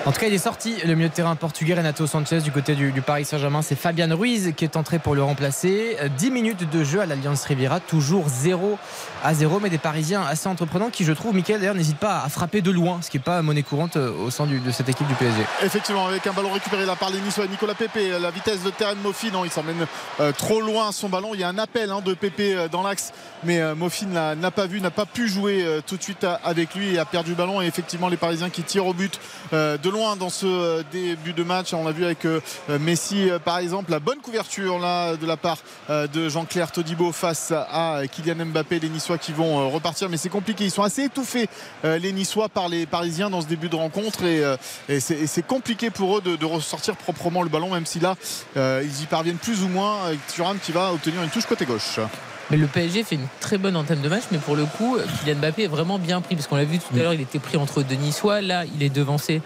En 0.05 0.13
tout 0.13 0.21
cas, 0.21 0.27
il 0.27 0.33
est 0.33 0.37
sorti 0.37 0.75
le 0.85 0.95
milieu 0.95 1.09
de 1.09 1.13
terrain 1.13 1.35
portugais 1.35 1.73
Renato 1.73 2.07
Sanchez 2.07 2.39
du 2.39 2.51
côté 2.53 2.73
du, 2.73 2.89
Paris 3.01 3.25
Saint-Germain. 3.25 3.61
C'est 3.61 3.75
Fabian 3.75 4.07
Ruiz 4.15 4.53
qui 4.55 4.63
est 4.63 4.77
entré 4.77 4.97
pour 4.97 5.13
le 5.13 5.21
remplacer. 5.21 5.97
Euh, 6.01 6.07
10 6.17 6.31
minutes 6.31 6.69
de 6.71 6.83
jeu 6.85 7.01
à 7.01 7.05
l'Alliance 7.05 7.43
Riviera, 7.43 7.81
toujours 7.81 8.29
0 8.29 8.79
à 9.25 9.33
0, 9.33 9.59
mais 9.59 9.69
des 9.69 9.77
Parisiens 9.77 10.21
assez 10.23 10.47
entreprenants 10.47 10.89
qui, 10.89 11.03
je 11.03 11.11
trouve, 11.11 11.35
Michael 11.35 11.59
d'ailleurs, 11.59 11.75
n'hésite 11.75 11.97
pas 11.97 12.21
à 12.23 12.29
frapper 12.29 12.61
de 12.61 12.71
loin, 12.71 12.99
ce 13.01 13.09
qui 13.09 13.17
n'est 13.17 13.23
pas 13.23 13.41
monnaie 13.41 13.61
courante 13.61 13.97
euh, 13.97 14.11
au 14.25 14.29
sein 14.31 14.45
du- 14.45 14.61
de 14.61 14.71
cette 14.71 14.87
équipe 14.87 15.05
du 15.07 15.15
Effectivement, 15.63 16.07
avec 16.07 16.25
un 16.27 16.33
ballon 16.33 16.51
récupéré 16.51 16.85
là 16.85 16.95
par 16.95 17.09
les 17.09 17.19
Niçois, 17.19 17.47
Nicolas 17.47 17.73
Pépé, 17.73 18.17
la 18.19 18.31
vitesse 18.31 18.63
de 18.63 18.69
terrain 18.69 18.93
de 18.93 18.99
Mofi, 18.99 19.31
non, 19.31 19.43
il 19.43 19.51
s'emmène 19.51 19.85
euh, 20.19 20.31
trop 20.31 20.61
loin 20.61 20.91
son 20.91 21.09
ballon. 21.09 21.31
Il 21.33 21.39
y 21.39 21.43
a 21.43 21.49
un 21.49 21.57
appel 21.57 21.91
hein, 21.91 22.01
de 22.03 22.13
Pépé 22.13 22.55
euh, 22.55 22.67
dans 22.67 22.83
l'axe, 22.83 23.11
mais 23.43 23.59
euh, 23.59 23.75
Mofi 23.75 24.05
n'a 24.05 24.51
pas 24.51 24.65
vu, 24.65 24.79
n'a 24.79 24.91
pas 24.91 25.05
pu 25.05 25.27
jouer 25.27 25.63
euh, 25.63 25.81
tout 25.85 25.97
de 25.97 26.03
suite 26.03 26.25
avec 26.43 26.73
lui 26.75 26.95
et 26.95 26.99
a 26.99 27.05
perdu 27.05 27.31
le 27.31 27.35
ballon. 27.35 27.61
Et 27.61 27.65
effectivement, 27.65 28.07
les 28.07 28.17
Parisiens 28.17 28.49
qui 28.49 28.63
tirent 28.63 28.87
au 28.87 28.93
but 28.93 29.19
de 29.51 29.89
loin 29.89 30.15
dans 30.15 30.29
ce 30.29 30.83
début 30.91 31.33
de 31.33 31.43
match. 31.43 31.73
On 31.73 31.83
l'a 31.83 31.91
vu 31.91 32.05
avec 32.05 32.25
Messi, 32.79 33.29
par 33.43 33.57
exemple, 33.57 33.91
la 33.91 33.99
bonne 33.99 34.19
couverture 34.19 34.79
de 34.79 35.25
la 35.25 35.37
part 35.37 35.57
de 35.89 36.29
Jean-Claire 36.29 36.71
Todibo 36.71 37.11
face 37.11 37.51
à 37.51 38.01
Kylian 38.11 38.45
Mbappé, 38.45 38.79
les 38.79 38.89
Niçois 38.89 39.17
qui 39.17 39.31
vont 39.31 39.69
repartir. 39.69 40.09
Mais 40.09 40.17
c'est 40.17 40.29
compliqué, 40.29 40.65
ils 40.65 40.71
sont 40.71 40.83
assez 40.83 41.03
étouffés, 41.03 41.49
les 41.83 42.11
Niçois, 42.11 42.49
par 42.49 42.69
les 42.69 42.85
Parisiens 42.85 43.29
dans 43.29 43.41
ce 43.41 43.47
début 43.47 43.69
de 43.69 43.75
rencontre. 43.75 44.23
Et, 44.23 44.98
et 44.99 45.27
c'est 45.27 45.47
compliqué 45.47 45.89
pour 45.89 46.17
eux 46.17 46.21
de, 46.21 46.45
ressortir 46.45 46.95
proprement 46.95 47.43
le 47.43 47.49
ballon, 47.49 47.71
même 47.71 47.85
si 47.85 47.99
là, 47.99 48.15
euh, 48.57 48.83
ils 48.83 49.03
y 49.03 49.05
parviennent 49.05 49.37
plus 49.37 49.63
ou 49.63 49.67
moins. 49.67 50.05
Avec 50.05 50.25
Thuram 50.27 50.57
qui 50.59 50.71
va 50.71 50.93
obtenir 50.93 51.23
une 51.23 51.29
touche 51.29 51.45
côté 51.45 51.65
gauche. 51.65 51.99
Mais 52.51 52.57
le 52.57 52.67
PSG 52.67 53.03
fait 53.03 53.15
une 53.15 53.27
très 53.39 53.57
bonne 53.57 53.75
entame 53.75 54.01
de 54.01 54.09
match, 54.09 54.23
mais 54.31 54.37
pour 54.37 54.55
le 54.55 54.65
coup, 54.65 54.97
Kylian 55.21 55.37
Mbappé 55.37 55.63
est 55.63 55.67
vraiment 55.67 55.99
bien 55.99 56.21
pris 56.21 56.35
parce 56.35 56.47
qu'on 56.47 56.55
l'a 56.55 56.65
vu 56.65 56.79
tout 56.79 56.95
à 56.95 56.99
l'heure, 56.99 57.13
il 57.13 57.21
était 57.21 57.39
pris 57.39 57.57
entre 57.57 57.83
deux 57.83 57.95
Niçois. 57.95 58.41
Là, 58.41 58.63
il 58.65 58.83
est 58.83 58.89
devancé 58.89 59.41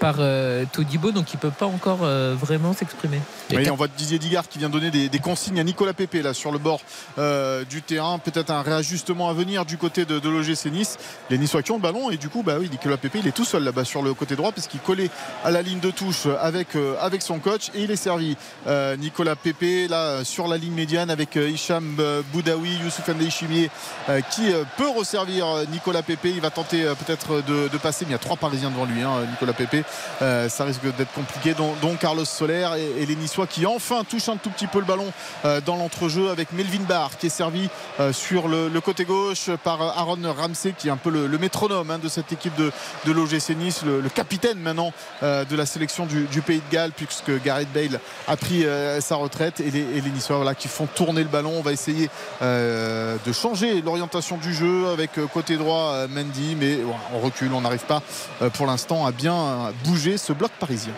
par 0.00 0.16
euh, 0.18 0.64
Todibo, 0.72 1.12
donc 1.12 1.32
il 1.32 1.38
peut 1.38 1.50
pas 1.50 1.66
encore 1.66 2.00
euh, 2.02 2.34
vraiment 2.38 2.72
s'exprimer. 2.72 3.20
Oui, 3.52 3.68
on 3.70 3.76
voit 3.76 3.88
Didier 3.88 4.18
Digard 4.18 4.48
qui 4.48 4.58
vient 4.58 4.68
donner 4.68 4.90
des, 4.90 5.08
des 5.08 5.18
consignes 5.18 5.60
à 5.60 5.64
Nicolas 5.64 5.94
Pépé 5.94 6.22
là 6.22 6.34
sur 6.34 6.52
le 6.52 6.58
bord 6.58 6.80
euh, 7.18 7.64
du 7.64 7.82
terrain. 7.82 8.18
Peut-être 8.18 8.50
un 8.50 8.62
réajustement 8.62 9.28
à 9.28 9.32
venir 9.32 9.64
du 9.64 9.78
côté 9.78 10.04
de, 10.04 10.18
de 10.18 10.28
l'OGC 10.28 10.66
Nice. 10.66 10.98
Les 11.30 11.38
Niçois 11.38 11.62
qui 11.62 11.72
ont 11.72 11.76
le 11.76 11.82
ballon 11.82 12.10
et 12.10 12.16
du 12.16 12.28
coup, 12.28 12.42
bah 12.42 12.56
oui, 12.58 12.68
Nicolas 12.70 12.96
Pépé, 12.96 13.20
il 13.20 13.28
est 13.28 13.32
tout 13.32 13.44
seul 13.44 13.64
là-bas 13.64 13.84
sur 13.84 14.02
le 14.02 14.14
côté 14.14 14.36
droit 14.36 14.52
puisqu'il 14.52 14.80
collait 14.80 15.10
à 15.44 15.50
la 15.50 15.62
ligne 15.62 15.80
de 15.80 15.90
touche 15.90 16.26
avec, 16.40 16.76
euh, 16.76 16.96
avec 17.00 17.22
son 17.22 17.38
coach 17.38 17.70
et 17.74 17.82
il 17.82 17.90
est 17.90 17.96
servi. 17.96 18.36
Euh, 18.66 18.96
Nicolas 18.96 19.36
Pépé 19.36 19.88
là 19.88 20.24
sur 20.24 20.48
la 20.48 20.56
ligne 20.56 20.74
médiane 20.74 21.10
avec 21.10 21.36
euh, 21.36 21.48
Hicham 21.48 21.96
euh, 22.00 22.22
Boudaoui, 22.48 22.78
Youssouf 22.82 23.10
Chimier 23.30 23.70
qui 24.30 24.52
euh, 24.52 24.64
peut 24.76 24.88
resservir 24.88 25.46
euh, 25.46 25.64
Nicolas 25.70 26.02
Pépé. 26.02 26.30
Il 26.30 26.40
va 26.40 26.50
tenter 26.50 26.84
euh, 26.84 26.94
peut-être 26.94 27.42
de, 27.42 27.78
passer, 27.78 28.04
mais 28.04 28.10
il 28.10 28.12
y 28.12 28.16
a 28.16 28.18
trois 28.18 28.36
Parisiens 28.36 28.70
devant 28.70 28.84
lui, 28.84 29.02
hein, 29.02 29.26
Nicolas 29.30 29.52
Pépé. 29.52 29.84
Euh, 30.22 30.48
ça 30.48 30.64
risque 30.64 30.82
d'être 30.96 31.12
compliqué, 31.12 31.54
dont, 31.54 31.96
Carlos 32.00 32.24
Soler 32.24 32.68
et, 32.78 33.02
et 33.02 33.06
les 33.06 33.16
Niçois 33.16 33.46
qui 33.46 33.66
enfin 33.66 34.04
touchent 34.04 34.28
un 34.28 34.36
tout 34.36 34.50
petit 34.50 34.66
peu 34.66 34.78
le 34.78 34.84
ballon 34.84 35.12
euh, 35.44 35.60
dans 35.60 35.76
l'entrejeu 35.76 36.30
avec 36.30 36.52
Melvin 36.52 36.82
Barr 36.88 37.16
qui 37.18 37.26
est 37.26 37.30
servi 37.30 37.68
euh, 38.00 38.12
sur 38.12 38.48
le, 38.48 38.80
côté 38.80 39.04
gauche 39.04 39.50
par 39.64 39.82
euh, 39.82 39.90
Aaron 39.96 40.18
Ramsey 40.36 40.74
qui 40.76 40.88
est 40.88 40.90
un 40.90 40.96
peu 40.96 41.10
le, 41.10 41.38
métronome 41.38 41.90
hein, 41.90 41.98
de 41.98 42.08
cette 42.08 42.32
équipe 42.32 42.54
de, 42.56 42.72
de 43.04 43.12
l'OGC 43.12 43.50
Nice, 43.56 43.82
le, 43.84 44.08
capitaine 44.08 44.58
maintenant 44.58 44.92
euh, 45.22 45.44
de 45.44 45.56
la 45.56 45.66
sélection 45.66 46.06
du, 46.06 46.26
Pays 46.42 46.62
de 46.66 46.72
Galles 46.72 46.92
puisque 46.96 47.42
Gareth 47.42 47.72
Bale 47.72 48.00
a 48.26 48.36
pris 48.36 48.64
euh, 48.64 49.00
sa 49.00 49.16
retraite 49.16 49.60
et 49.60 49.70
les, 49.70 49.80
et 49.80 50.02
Niçois 50.02 50.54
qui 50.54 50.68
font 50.68 50.86
tourner 50.86 51.22
le 51.22 51.28
ballon. 51.28 51.54
On 51.58 51.62
va 51.62 51.72
essayer 51.72 52.08
euh, 52.40 53.16
de 53.26 53.32
changer 53.32 53.82
l'orientation 53.82 54.36
du 54.36 54.54
jeu 54.54 54.88
avec 54.88 55.18
euh, 55.18 55.26
côté 55.26 55.56
droit 55.56 55.92
euh, 55.94 56.08
Mendy 56.08 56.56
mais 56.58 56.78
on 57.12 57.18
recule, 57.18 57.52
on 57.52 57.62
n'arrive 57.62 57.84
pas 57.84 58.02
pour 58.54 58.66
l'instant 58.66 59.06
à 59.06 59.12
bien 59.12 59.72
bouger 59.84 60.18
ce 60.18 60.32
bloc 60.32 60.50
parisien. 60.60 60.94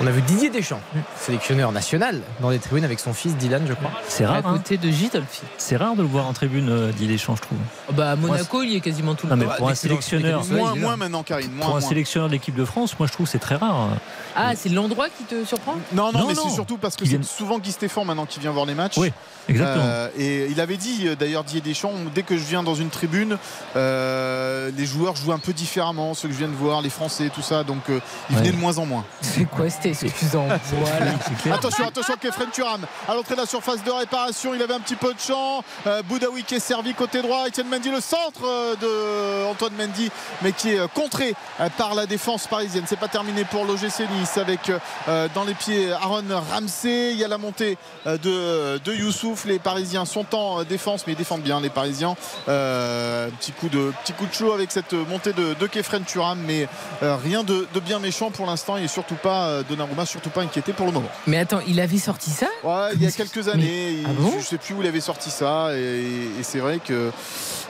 On 0.00 0.06
a 0.08 0.10
vu 0.10 0.22
Didier 0.22 0.50
Deschamps, 0.50 0.80
sélectionneur 1.16 1.70
national, 1.70 2.20
dans 2.40 2.50
les 2.50 2.58
tribunes 2.58 2.84
avec 2.84 2.98
son 2.98 3.12
fils 3.14 3.36
Dylan, 3.36 3.64
je 3.68 3.74
crois. 3.74 3.92
C'est 4.08 4.26
rare. 4.26 4.36
à 4.36 4.38
hein. 4.50 4.52
côté 4.54 4.76
de 4.76 4.90
Gitolfi. 4.90 5.42
C'est 5.56 5.76
rare 5.76 5.94
de 5.94 6.02
le 6.02 6.08
voir 6.08 6.26
en 6.26 6.32
tribune, 6.32 6.68
euh, 6.68 6.90
Didier 6.90 7.06
Deschamps, 7.14 7.36
je 7.36 7.42
trouve. 7.42 7.58
Bah, 7.92 8.10
à 8.12 8.16
Monaco, 8.16 8.62
il 8.64 8.70
y 8.70 8.76
est 8.76 8.80
quasiment 8.80 9.14
tout 9.14 9.28
le 9.28 9.36
mais 9.36 9.44
temps. 9.44 9.52
pour 9.56 9.68
un 9.68 9.74
sélectionneur, 9.76 10.42
il 10.50 10.80
Moins, 10.80 10.96
maintenant 10.96 11.22
Karine, 11.22 11.52
moins, 11.52 11.66
Pour 11.66 11.76
un 11.76 11.80
moins. 11.80 11.88
sélectionneur 11.88 12.28
de 12.28 12.32
l'équipe 12.32 12.56
de 12.56 12.64
France, 12.64 12.98
moi 12.98 13.06
je 13.06 13.12
trouve 13.12 13.26
que 13.26 13.32
c'est 13.32 13.38
très 13.38 13.54
rare. 13.54 13.90
Ah, 14.34 14.52
c'est 14.56 14.68
l'endroit 14.68 15.06
qui 15.08 15.22
te 15.24 15.44
surprend? 15.44 15.76
Non, 15.92 16.10
non, 16.12 16.20
Non, 16.20 16.26
mais 16.26 16.34
non. 16.34 16.42
c'est 16.48 16.54
surtout 16.54 16.76
parce 16.76 16.96
que 16.96 17.04
c'est 17.06 17.22
souvent 17.24 17.60
Guy 17.60 17.70
Stéphane 17.70 18.04
maintenant 18.04 18.26
qui 18.26 18.40
vient 18.40 18.50
voir 18.50 18.66
les 18.66 18.74
matchs. 18.74 18.98
Oui, 18.98 19.12
exactement. 19.48 19.84
Euh, 19.86 20.08
et 20.18 20.48
il 20.50 20.60
avait 20.60 20.76
dit 20.76 21.06
euh, 21.06 21.14
d'ailleurs 21.14 21.44
Didier 21.44 21.60
Deschamps, 21.60 21.92
dès 22.12 22.24
que 22.24 22.36
je 22.36 22.42
viens 22.42 22.64
dans 22.64 22.74
une 22.74 22.90
tribune, 22.90 23.38
euh, 23.76 24.70
les 24.76 24.86
joueurs 24.86 25.14
jouent 25.14 25.32
un 25.32 25.38
peu 25.38 25.52
différemment, 25.52 26.14
ceux 26.14 26.26
que 26.28 26.34
je 26.34 26.38
viens 26.38 26.48
de 26.48 26.54
voir, 26.54 26.82
les 26.82 26.90
Français, 26.90 27.30
tout 27.32 27.42
ça, 27.42 27.62
donc 27.62 27.78
euh, 27.90 28.00
ils 28.30 28.34
Ouais. 28.34 28.40
venaient 28.42 28.52
de 28.52 28.56
moins 28.60 28.78
en 28.78 28.86
moins. 28.86 29.04
C'est 29.20 29.44
quoi 29.44 29.70
cette 29.70 29.83
voilà. 30.72 31.12
Attention, 31.52 31.86
attention, 31.86 32.14
Kefren 32.20 32.50
Turam 32.50 32.80
à 33.08 33.14
l'entrée 33.14 33.34
de 33.34 33.40
la 33.40 33.46
surface 33.46 33.82
de 33.84 33.90
réparation, 33.90 34.54
il 34.54 34.62
avait 34.62 34.74
un 34.74 34.80
petit 34.80 34.96
peu 34.96 35.12
de 35.12 35.20
champ. 35.20 35.62
Euh, 35.86 36.02
Boudaoui 36.02 36.42
qui 36.44 36.54
est 36.56 36.60
servi 36.60 36.94
côté 36.94 37.22
droit, 37.22 37.46
Etienne 37.46 37.68
Mendy, 37.68 37.90
le 37.90 38.00
centre 38.00 38.40
euh, 38.44 38.74
de 38.76 39.50
Antoine 39.50 39.74
Mendy, 39.78 40.10
mais 40.42 40.52
qui 40.52 40.70
est 40.72 40.78
euh, 40.78 40.86
contré 40.88 41.34
euh, 41.60 41.68
par 41.76 41.94
la 41.94 42.06
défense 42.06 42.46
parisienne. 42.46 42.84
C'est 42.86 42.98
pas 42.98 43.08
terminé 43.08 43.44
pour 43.44 43.64
l'OGC 43.64 44.08
Nice 44.18 44.38
avec 44.38 44.70
euh, 45.08 45.28
dans 45.34 45.44
les 45.44 45.54
pieds 45.54 45.92
Aaron 45.92 46.24
Ramsey. 46.50 47.12
Il 47.12 47.18
y 47.18 47.24
a 47.24 47.28
la 47.28 47.38
montée 47.38 47.76
de, 48.06 48.78
de 48.78 48.92
Youssouf. 48.94 49.44
Les 49.44 49.58
Parisiens 49.58 50.04
sont 50.04 50.34
en 50.34 50.64
défense, 50.64 51.06
mais 51.06 51.12
ils 51.12 51.16
défendent 51.16 51.42
bien 51.42 51.60
les 51.60 51.70
Parisiens. 51.70 52.16
Euh, 52.48 53.28
petit 53.40 53.52
coup 53.52 53.68
de 53.68 53.92
petit 54.02 54.12
coup 54.12 54.26
de 54.26 54.32
chaud 54.32 54.52
avec 54.52 54.70
cette 54.70 54.92
montée 54.92 55.32
de, 55.32 55.54
de 55.54 55.66
Kefren 55.66 56.04
Turam, 56.04 56.38
mais 56.46 56.68
euh, 57.02 57.16
rien 57.16 57.44
de, 57.44 57.66
de 57.74 57.80
bien 57.80 57.98
méchant 57.98 58.30
pour 58.30 58.46
l'instant 58.46 58.76
et 58.76 58.88
surtout 58.88 59.14
pas 59.16 59.62
de 59.68 59.73
Donnarumma 59.74 60.06
surtout 60.06 60.30
pas 60.30 60.42
inquiété 60.42 60.72
pour 60.72 60.86
le 60.86 60.92
moment. 60.92 61.08
Mais 61.26 61.38
attends, 61.38 61.60
il 61.66 61.80
avait 61.80 61.98
sorti 61.98 62.30
ça 62.30 62.46
Ouais, 62.62 62.90
il 62.94 63.02
y 63.02 63.06
a 63.06 63.10
quelques 63.10 63.48
années, 63.48 63.98
Ah 64.06 64.10
bon 64.16 64.32
je 64.38 64.44
sais 64.44 64.58
plus 64.58 64.74
où 64.74 64.80
il 64.82 64.86
avait 64.88 65.00
sorti 65.00 65.30
ça, 65.30 65.68
et, 65.76 66.04
et 66.38 66.42
c'est 66.42 66.58
vrai 66.60 66.78
que 66.78 67.10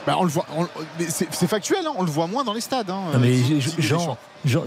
bah, 0.05 0.15
on 0.19 0.23
le 0.23 0.29
voit, 0.29 0.45
on- 0.57 0.67
c'est 1.09 1.27
c'est 1.31 1.47
factuel, 1.47 1.85
hein, 1.85 1.93
on 1.97 2.03
le 2.03 2.11
voit 2.11 2.27
moins 2.27 2.43
dans 2.43 2.53
les 2.53 2.61
stades. 2.61 2.89
hein, 2.89 3.01
Non, 3.13 3.19
mais 3.19 3.31
Didier 3.31 3.59
je- 3.61 3.71
Deschamps. 3.71 4.17
Genre, 4.43 4.65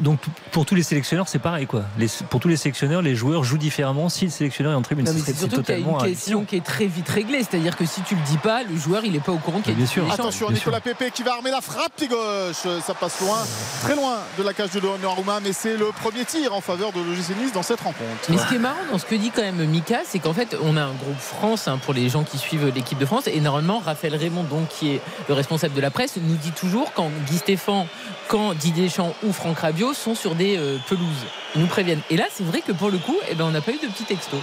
donc 0.00 0.18
pour 0.50 0.64
tous 0.66 0.74
les 0.74 0.82
sélectionneurs, 0.82 1.28
c'est 1.28 1.38
pareil 1.38 1.66
quoi. 1.66 1.82
Les- 1.98 2.08
pour 2.30 2.40
tous 2.40 2.48
les 2.48 2.56
sélectionneurs, 2.56 3.02
les 3.02 3.14
joueurs 3.14 3.44
jouent 3.44 3.58
différemment 3.58 4.08
si 4.08 4.24
le 4.26 4.30
sélectionneur 4.30 4.72
est 4.72 4.76
en 4.76 4.82
tribune. 4.82 5.06
C'est 5.06 5.12
serait- 5.18 5.32
surtout 5.34 5.62
qu'il 5.62 5.70
y 5.70 5.72
a 5.72 5.78
une 5.78 5.84
totalement 5.84 5.98
question 6.04 6.44
qui 6.44 6.56
est 6.56 6.64
très 6.64 6.86
vite 6.86 7.08
réglée. 7.08 7.38
C'est-à-dire 7.38 7.76
que 7.76 7.84
si 7.86 8.00
tu 8.02 8.14
le 8.14 8.20
dis 8.22 8.38
pas, 8.38 8.62
le 8.62 8.76
joueur 8.76 9.04
il 9.04 9.14
est 9.16 9.20
pas 9.24 9.32
au 9.32 9.38
courant 9.38 9.60
qu'il 9.60 9.72
y 9.72 9.74
a 9.74 9.76
Bien 9.76 9.84
une 9.84 9.90
sûr. 9.90 10.12
Attention, 10.12 10.46
Bien 10.48 10.56
Nicolas 10.56 10.80
Pépé 10.80 11.10
qui 11.10 11.22
va 11.22 11.32
armer 11.34 11.50
la 11.50 11.60
frappe 11.60 11.92
pied 11.96 12.08
gauche. 12.08 12.80
Ça 12.84 12.94
passe 12.94 13.20
loin, 13.20 13.38
très 13.82 13.94
loin 13.96 14.18
de 14.38 14.42
la 14.42 14.52
cage 14.54 14.70
de 14.70 14.80
Donnarumma, 14.80 15.40
mais 15.40 15.52
c'est 15.52 15.76
le 15.76 15.86
premier 16.02 16.24
tir 16.24 16.54
en 16.54 16.60
faveur 16.60 16.92
de 16.92 16.98
l'OGC 17.00 17.36
Nice 17.42 17.52
dans 17.52 17.62
cette 17.62 17.80
rencontre. 17.80 18.02
Mais 18.28 18.38
ce 18.38 18.46
qui 18.48 18.54
est 18.56 18.58
marrant 18.58 18.76
dans 18.90 18.98
ce 18.98 19.04
que 19.06 19.14
dit 19.14 19.30
quand 19.30 19.42
même 19.42 19.64
Mika, 19.66 20.00
c'est 20.04 20.18
qu'en 20.18 20.32
fait, 20.34 20.56
on 20.62 20.76
a 20.76 20.82
un 20.82 20.92
groupe 20.92 21.18
France 21.18 21.68
hein, 21.68 21.78
pour 21.84 21.94
les 21.94 22.08
gens 22.08 22.24
qui 22.24 22.38
suivent 22.38 22.72
l'équipe 22.74 22.98
de 22.98 23.06
France. 23.06 23.26
Et 23.26 23.40
normalement, 23.40 23.78
Raphaël 23.84 24.16
Raymond, 24.16 24.44
donc, 24.44 24.68
qui 24.68 24.90
est 24.94 25.00
le 25.28 25.34
responsable 25.34 25.74
de 25.74 25.80
la 25.80 25.90
presse, 25.90 26.16
nous 26.16 26.36
dit 26.36 26.52
toujours 26.52 26.92
quand 26.94 27.10
Guy 27.28 27.38
Stéphane, 27.38 27.86
quand 28.28 28.54
Didier 28.54 28.88
Ou 29.22 29.32
Franck 29.32 29.58
Rabiot 29.60 29.94
sont 29.94 30.14
sur 30.14 30.34
des 30.34 30.56
euh, 30.56 30.78
pelouses. 30.88 31.26
Ils 31.54 31.60
nous 31.60 31.66
préviennent. 31.66 32.02
Et 32.10 32.16
là, 32.16 32.24
c'est 32.30 32.44
vrai 32.44 32.60
que 32.60 32.72
pour 32.72 32.90
le 32.90 32.98
coup, 32.98 33.16
eh 33.30 33.34
ben, 33.34 33.44
on 33.44 33.50
n'a 33.50 33.60
pas 33.60 33.72
eu 33.72 33.78
de 33.78 33.86
petit 33.86 34.04
texto. 34.04 34.36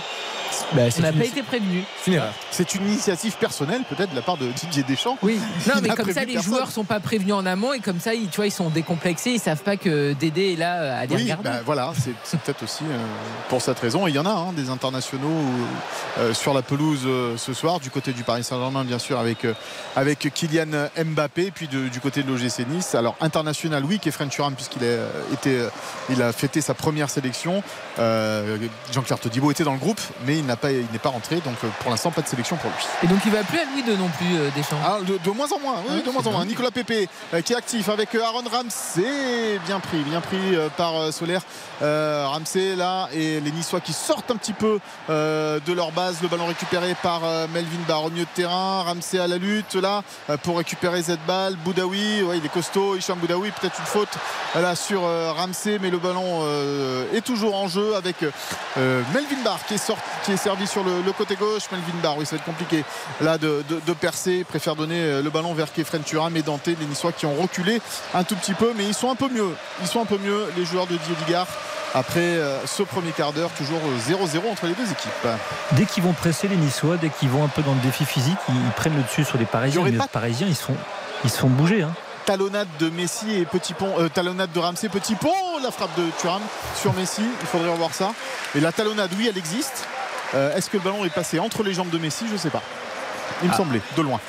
Bah, 0.73 0.83
on 0.97 1.01
n'a 1.01 1.11
pas 1.13 1.25
été 1.25 1.43
prévenu. 1.43 1.83
C'est 2.51 2.75
une 2.75 2.87
initiative 2.87 3.35
personnelle 3.37 3.81
peut-être 3.89 4.11
de 4.11 4.15
la 4.15 4.21
part 4.21 4.37
de 4.37 4.47
Didier 4.47 4.83
Deschamps. 4.83 5.17
Oui. 5.21 5.39
Non, 5.67 5.75
mais 5.81 5.89
comme 5.89 6.11
ça, 6.11 6.25
les 6.25 6.33
personne. 6.33 6.53
joueurs 6.53 6.71
sont 6.71 6.83
pas 6.83 6.99
prévenus 6.99 7.33
en 7.33 7.45
amont 7.45 7.73
et 7.73 7.79
comme 7.79 7.99
ça, 7.99 8.13
ils, 8.13 8.27
tu 8.29 8.37
vois, 8.37 8.47
ils 8.47 8.51
sont 8.51 8.69
décomplexés. 8.69 9.31
Ils 9.31 9.39
savent 9.39 9.63
pas 9.63 9.77
que 9.77 10.13
Dédé 10.13 10.53
est 10.53 10.55
là 10.55 10.75
euh, 10.81 11.01
à 11.01 11.05
les 11.05 11.15
Oui, 11.15 11.21
regarder. 11.23 11.43
bah, 11.49 11.59
voilà, 11.65 11.91
c'est 12.23 12.39
peut-être 12.39 12.63
aussi 12.63 12.83
euh, 12.83 12.97
pour 13.49 13.61
cette 13.61 13.79
raison. 13.79 14.07
Et 14.07 14.11
il 14.11 14.15
y 14.15 14.19
en 14.19 14.25
a 14.25 14.29
hein, 14.31 14.53
des 14.53 14.69
internationaux 14.69 15.29
euh, 16.19 16.33
sur 16.33 16.53
la 16.53 16.61
pelouse 16.61 17.01
euh, 17.05 17.37
ce 17.37 17.53
soir, 17.53 17.79
du 17.79 17.89
côté 17.89 18.11
du 18.13 18.23
Paris 18.23 18.43
Saint-Germain, 18.43 18.83
bien 18.83 18.99
sûr, 18.99 19.19
avec, 19.19 19.45
euh, 19.45 19.53
avec 19.95 20.29
Kylian 20.33 20.89
Mbappé, 21.03 21.51
puis 21.51 21.67
de- 21.67 21.87
du 21.87 21.99
côté 21.99 22.23
de 22.23 22.27
l'OGC 22.29 22.65
Nice. 22.69 22.95
Alors, 22.95 23.15
international, 23.21 23.83
oui, 23.85 23.99
Kefren 23.99 24.29
Turam, 24.29 24.53
puisqu'il 24.55 24.83
a, 24.83 25.33
été, 25.33 25.59
il 26.09 26.21
a 26.21 26.31
fêté 26.33 26.61
sa 26.61 26.73
première 26.73 27.09
sélection. 27.09 27.63
Euh, 27.99 28.57
Jean-Claire 28.91 29.19
Todibo 29.19 29.51
était 29.51 29.63
dans 29.63 29.73
le 29.73 29.79
groupe, 29.79 30.01
mais 30.25 30.37
il 30.37 30.45
n'a 30.49 30.55
pas- 30.57 30.71
il 30.71 30.85
n'est 30.91 30.99
pas 30.99 31.09
rentré, 31.09 31.37
donc 31.37 31.55
euh, 31.63 31.67
pour 31.79 31.89
l'instant, 31.91 32.11
pas 32.11 32.21
de 32.21 32.27
sélection 32.27 32.57
pour 32.57 32.69
lui. 32.69 32.85
Et 33.03 33.07
donc, 33.07 33.19
il 33.25 33.31
va 33.31 33.43
plus 33.43 33.59
à 33.59 33.63
Louis 33.65 33.83
II 33.87 33.97
non 33.97 34.09
plus, 34.09 34.35
euh, 34.37 34.49
Deschamps. 34.55 34.77
Ah, 34.85 34.97
de, 35.01 35.17
de 35.17 35.31
moins 35.31 35.51
en 35.51 35.59
moins, 35.59 35.75
oui, 35.87 35.95
Ouais, 35.97 36.01
de 36.03 36.11
moins 36.11 36.25
en 36.27 36.31
moins. 36.31 36.45
Nicolas 36.45 36.71
Pépé 36.71 37.07
euh, 37.33 37.41
qui 37.41 37.53
est 37.53 37.55
actif 37.55 37.87
avec 37.89 38.13
euh, 38.15 38.23
Aaron 38.23 38.43
Ramsey, 38.51 39.59
bien 39.65 39.79
pris, 39.79 39.99
bien 39.99 40.21
pris 40.21 40.55
euh, 40.55 40.67
par 40.75 41.11
Solaire. 41.13 41.41
Ramsey 41.81 42.75
là 42.75 43.07
et 43.13 43.39
les 43.39 43.51
Niçois 43.51 43.79
qui 43.79 43.93
sortent 43.93 44.29
un 44.31 44.35
petit 44.35 44.51
peu 44.53 44.79
de 45.07 45.73
leur 45.73 45.91
base. 45.93 46.17
Le 46.21 46.27
ballon 46.27 46.47
récupéré 46.47 46.93
par 47.01 47.21
Melvin 47.53 47.79
Barr 47.87 48.03
au 48.05 48.09
milieu 48.09 48.25
de 48.25 48.29
terrain. 48.35 48.83
Ramsey 48.83 49.17
à 49.19 49.27
la 49.27 49.37
lutte 49.37 49.75
là 49.75 50.01
pour 50.43 50.57
récupérer 50.57 51.01
cette 51.03 51.25
balle. 51.25 51.55
Boudaoui, 51.63 52.23
ouais, 52.23 52.37
il 52.37 52.45
est 52.45 52.49
costaud. 52.51 52.97
Hicham 52.97 53.17
Boudaoui, 53.19 53.51
peut-être 53.51 53.79
une 53.79 53.85
faute 53.85 54.09
là 54.55 54.75
sur 54.75 55.01
Ramsey, 55.37 55.79
mais 55.81 55.89
le 55.89 55.99
ballon 55.99 56.41
est 57.13 57.21
toujours 57.21 57.55
en 57.55 57.67
jeu 57.69 57.95
avec 57.95 58.17
Melvin 58.75 59.41
Barr 59.43 59.59
qui 59.65 59.75
est, 59.75 59.77
sorti, 59.77 60.01
qui 60.25 60.31
est 60.33 60.37
servi 60.39 60.65
sur 60.65 60.83
le, 60.83 61.01
le 61.05 61.11
côté 61.11 61.35
gauche. 61.35 61.63
Melvin 61.71 61.99
Barr, 62.01 62.17
oui, 62.17 62.25
ça 62.25 62.35
va 62.35 62.37
être 62.37 62.45
compliqué 62.45 62.83
là 63.21 63.37
de, 63.37 63.63
de- 63.69 63.79
de 63.85 63.93
percer. 63.93 64.43
Préfère 64.43 64.75
donner 64.75 64.99
euh, 64.99 65.21
le 65.21 65.29
ballon 65.29 65.53
vers 65.53 65.71
Kefren 65.71 66.01
Turam 66.01 66.35
et 66.35 66.41
Dante, 66.41 66.65
les 66.67 66.85
Niçois 66.87 67.11
qui 67.11 67.25
ont 67.27 67.35
reculé 67.35 67.81
un 68.15 68.23
tout 68.23 68.35
petit 68.35 68.53
peu, 68.55 68.73
mais 68.75 68.85
ils 68.85 68.93
sont 68.95 69.11
un 69.11 69.15
peu 69.15 69.29
mieux. 69.29 69.53
Ils 69.81 69.87
sont 69.87 70.01
un 70.01 70.05
peu 70.05 70.17
mieux, 70.17 70.45
les 70.57 70.65
joueurs 70.65 70.87
de 70.87 70.95
Didier 70.97 71.15
Digard. 71.25 71.47
Après 71.95 72.19
euh, 72.19 72.65
ce 72.67 72.83
premier 72.83 73.11
quart 73.11 73.33
d'heure, 73.33 73.49
toujours 73.57 73.79
euh, 73.83 74.13
0-0 74.13 74.51
entre 74.51 74.67
les 74.67 74.73
deux 74.73 74.83
équipes. 74.91 75.27
Dès 75.73 75.85
qu'ils 75.85 76.03
vont 76.03 76.13
presser 76.13 76.47
les 76.47 76.55
Niçois, 76.55 76.97
dès 76.97 77.09
qu'ils 77.09 77.29
vont 77.29 77.43
un 77.43 77.47
peu 77.47 77.61
dans 77.63 77.73
le 77.73 77.79
défi 77.81 78.05
physique, 78.05 78.37
ils, 78.49 78.55
ils 78.55 78.71
prennent 78.75 78.95
le 78.95 79.03
dessus 79.03 79.25
sur 79.25 79.37
les 79.37 79.45
Parisiens. 79.45 79.83
Les 79.85 79.97
Parisiens, 80.11 80.47
ils 80.47 80.55
se 80.55 80.63
font, 80.63 80.75
ils 81.23 81.31
bouger. 81.49 81.81
hein. 81.83 81.91
Talonnade 82.25 82.67
de 82.79 82.91
Messi 82.91 83.33
et 83.33 83.45
Petit 83.45 83.73
Pont, 83.73 83.91
euh, 83.97 84.07
talonnade 84.07 84.51
de 84.51 84.59
Ramsey, 84.59 84.87
Petit 84.87 85.15
Pont, 85.15 85.33
la 85.63 85.71
frappe 85.71 85.97
de 85.97 86.03
Thuram 86.21 86.41
sur 86.79 86.93
Messi. 86.93 87.23
Il 87.41 87.47
faudrait 87.47 87.71
revoir 87.71 87.91
ça. 87.91 88.11
Et 88.53 88.59
la 88.59 88.71
talonnade, 88.71 89.09
oui, 89.17 89.27
elle 89.27 89.37
existe. 89.39 89.87
Euh, 90.35 90.55
Est-ce 90.55 90.69
que 90.69 90.77
le 90.77 90.83
ballon 90.83 91.05
est 91.05 91.09
passé 91.13 91.39
entre 91.39 91.63
les 91.63 91.73
jambes 91.73 91.89
de 91.89 91.97
Messi? 91.97 92.25
Je 92.27 92.33
ne 92.33 92.37
sais 92.37 92.49
pas. 92.49 92.61
Il 93.41 93.47
me 93.49 93.53
Ah. 93.53 93.57
semblait, 93.57 93.81
de 93.95 94.01
loin. 94.01 94.19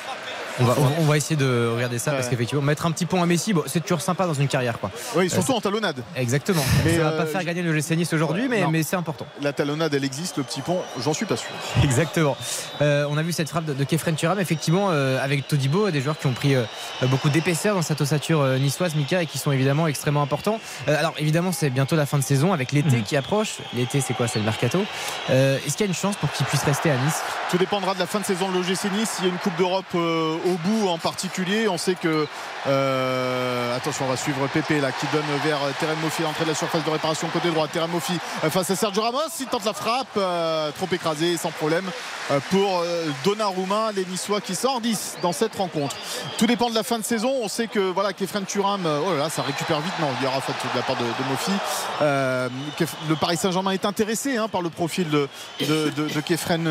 On 0.61 0.65
va, 0.65 0.75
on 0.99 1.03
va 1.05 1.17
essayer 1.17 1.35
de 1.35 1.71
regarder 1.75 1.97
ça 1.99 2.11
parce 2.11 2.27
qu'effectivement, 2.27 2.61
mettre 2.61 2.85
un 2.85 2.91
petit 2.91 3.05
pont 3.05 3.21
à 3.21 3.25
Messi, 3.25 3.53
bon, 3.53 3.63
c'est 3.65 3.79
toujours 3.81 4.01
sympa 4.01 4.25
dans 4.27 4.33
une 4.33 4.47
carrière. 4.47 4.79
Quoi. 4.79 4.91
Oui, 5.15 5.29
surtout 5.29 5.53
Euh, 5.53 5.55
en 5.55 5.61
talonnade. 5.61 6.03
Exactement. 6.15 6.63
Mais, 6.85 6.95
ça 6.97 7.03
va 7.03 7.09
euh, 7.11 7.17
pas 7.17 7.25
faire 7.25 7.43
gagner 7.43 7.61
le 7.61 7.73
GC 7.73 7.95
Nice 7.95 8.13
aujourd'hui, 8.13 8.47
mais, 8.47 8.83
c'est 8.83 8.95
important. 8.95 9.25
La 9.41 9.53
talonnade, 9.53 9.93
elle 9.93 10.03
existe. 10.03 10.37
Le 10.37 10.43
petit 10.43 10.61
pont, 10.61 10.79
j'en 10.99 11.13
suis 11.13 11.25
pas 11.25 11.37
sûr. 11.37 11.49
Exactement. 11.83 12.37
Euh, 12.81 13.05
on 13.09 13.17
a 13.17 13.23
vu 13.23 13.31
cette 13.31 13.49
frappe 13.49 13.65
de, 13.65 13.73
de 13.73 13.83
Kefren 13.83 14.15
Turam, 14.15 14.39
effectivement, 14.39 14.89
euh, 14.91 15.23
avec 15.23 15.47
Todibo, 15.47 15.89
des 15.91 16.01
joueurs 16.01 16.17
qui 16.17 16.27
ont 16.27 16.33
pris 16.33 16.55
beaucoup 17.03 17.29
d'épaisseur 17.29 17.75
dans 17.75 17.81
cette 17.81 18.01
ossature 18.01 18.43
niçoise, 18.59 18.95
Mika, 18.95 19.21
et 19.23 19.25
qui 19.25 19.37
sont 19.37 19.51
évidemment 19.51 19.87
extrêmement 19.87 20.21
importants. 20.21 20.59
Alors, 20.87 21.13
évidemment, 21.17 21.51
c'est 21.51 21.69
bientôt 21.69 21.95
la 21.95 22.05
fin 22.05 22.17
de 22.17 22.23
saison, 22.23 22.53
avec 22.53 22.71
l'été 22.71 22.97
Mhm. 22.97 23.03
qui 23.03 23.15
approche. 23.17 23.57
L'été, 23.73 24.01
c'est 24.01 24.13
quoi? 24.13 24.27
C'est 24.27 24.39
le 24.39 24.45
mercato. 24.45 24.83
Est-ce 25.29 25.75
qu'il 25.77 25.81
y 25.81 25.83
a 25.83 25.87
une 25.87 25.93
chance 25.93 26.15
pour 26.17 26.31
qu'il 26.31 26.45
puisse 26.45 26.63
rester 26.63 26.91
à 26.91 26.97
Nice? 26.97 27.21
Tout 27.49 27.57
dépendra 27.57 27.93
de 27.93 27.99
la 27.99 28.05
fin 28.07 28.19
de 28.19 28.25
saison 28.25 28.49
de 28.49 28.53
l'OGC 28.55 28.91
Nice. 28.91 29.17
Il 29.19 29.25
y 29.25 29.29
a 29.29 29.31
une 29.31 29.39
Coupe 29.39 29.55
d'Europe 29.57 29.93
au 29.95 30.50
bout 30.55 30.87
en 30.89 30.97
particulier. 30.97 31.67
On 31.67 31.77
sait 31.77 31.95
que. 31.95 32.27
euh, 32.67 33.75
attention, 33.77 34.05
on 34.05 34.09
va 34.09 34.17
suivre 34.17 34.47
Pépé 34.47 34.79
là 34.81 34.91
qui 34.91 35.05
donne 35.11 35.23
vers 35.43 35.59
Terem 35.79 35.97
Moffi 36.01 36.21
l'entrée 36.23 36.43
de 36.45 36.49
la 36.49 36.55
surface 36.55 36.83
de 36.83 36.89
réparation 36.89 37.27
côté 37.29 37.49
droit. 37.49 37.67
Terem 37.67 37.89
Moffi 37.91 38.19
euh, 38.43 38.49
face 38.49 38.69
à 38.71 38.75
Sergio 38.75 39.01
Ramos. 39.01 39.19
Il 39.39 39.45
tente 39.47 39.65
la 39.65 39.73
frappe. 39.73 40.07
euh, 40.17 40.71
trop 40.71 40.87
écrasé, 40.91 41.37
sans 41.37 41.51
problème. 41.51 41.85
pour 42.49 42.83
Donnarumma, 43.23 43.91
les 43.95 44.05
Niçois 44.05 44.41
qui 44.41 44.55
sortent 44.55 44.83
10 44.83 45.17
dans 45.21 45.31
cette 45.33 45.55
rencontre. 45.55 45.95
Tout 46.37 46.45
dépend 46.47 46.69
de 46.69 46.75
la 46.75 46.83
fin 46.83 46.97
de 46.99 47.03
saison. 47.03 47.33
On 47.41 47.47
sait 47.47 47.67
que 47.67 47.79
voilà, 47.79 48.13
Kefren 48.13 48.45
Turam, 48.45 48.85
oh 48.85 49.11
là 49.13 49.23
là, 49.23 49.29
ça 49.29 49.41
récupère 49.41 49.79
vite. 49.81 49.93
Non, 49.99 50.07
il 50.19 50.23
y 50.23 50.27
aura 50.27 50.39
faute 50.41 50.55
de 50.73 50.77
la 50.77 50.83
part 50.83 50.95
de, 50.95 51.03
de 51.03 52.79
Kef- 52.79 52.95
le 53.09 53.15
Paris 53.15 53.37
Saint-Germain 53.37 53.71
est 53.71 53.85
intéressé 53.85 54.37
hein, 54.37 54.47
par 54.47 54.61
le 54.61 54.69
profil 54.69 55.09
de, 55.09 55.27
Kefren 56.25 56.67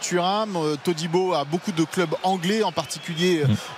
Turam. 0.00 0.58
Todibo 0.82 1.34
a 1.34 1.44
beaucoup 1.44 1.72
de 1.72 1.84
clubs 1.84 2.14
anglais, 2.22 2.62
en 2.62 2.72
particulier 2.72 2.83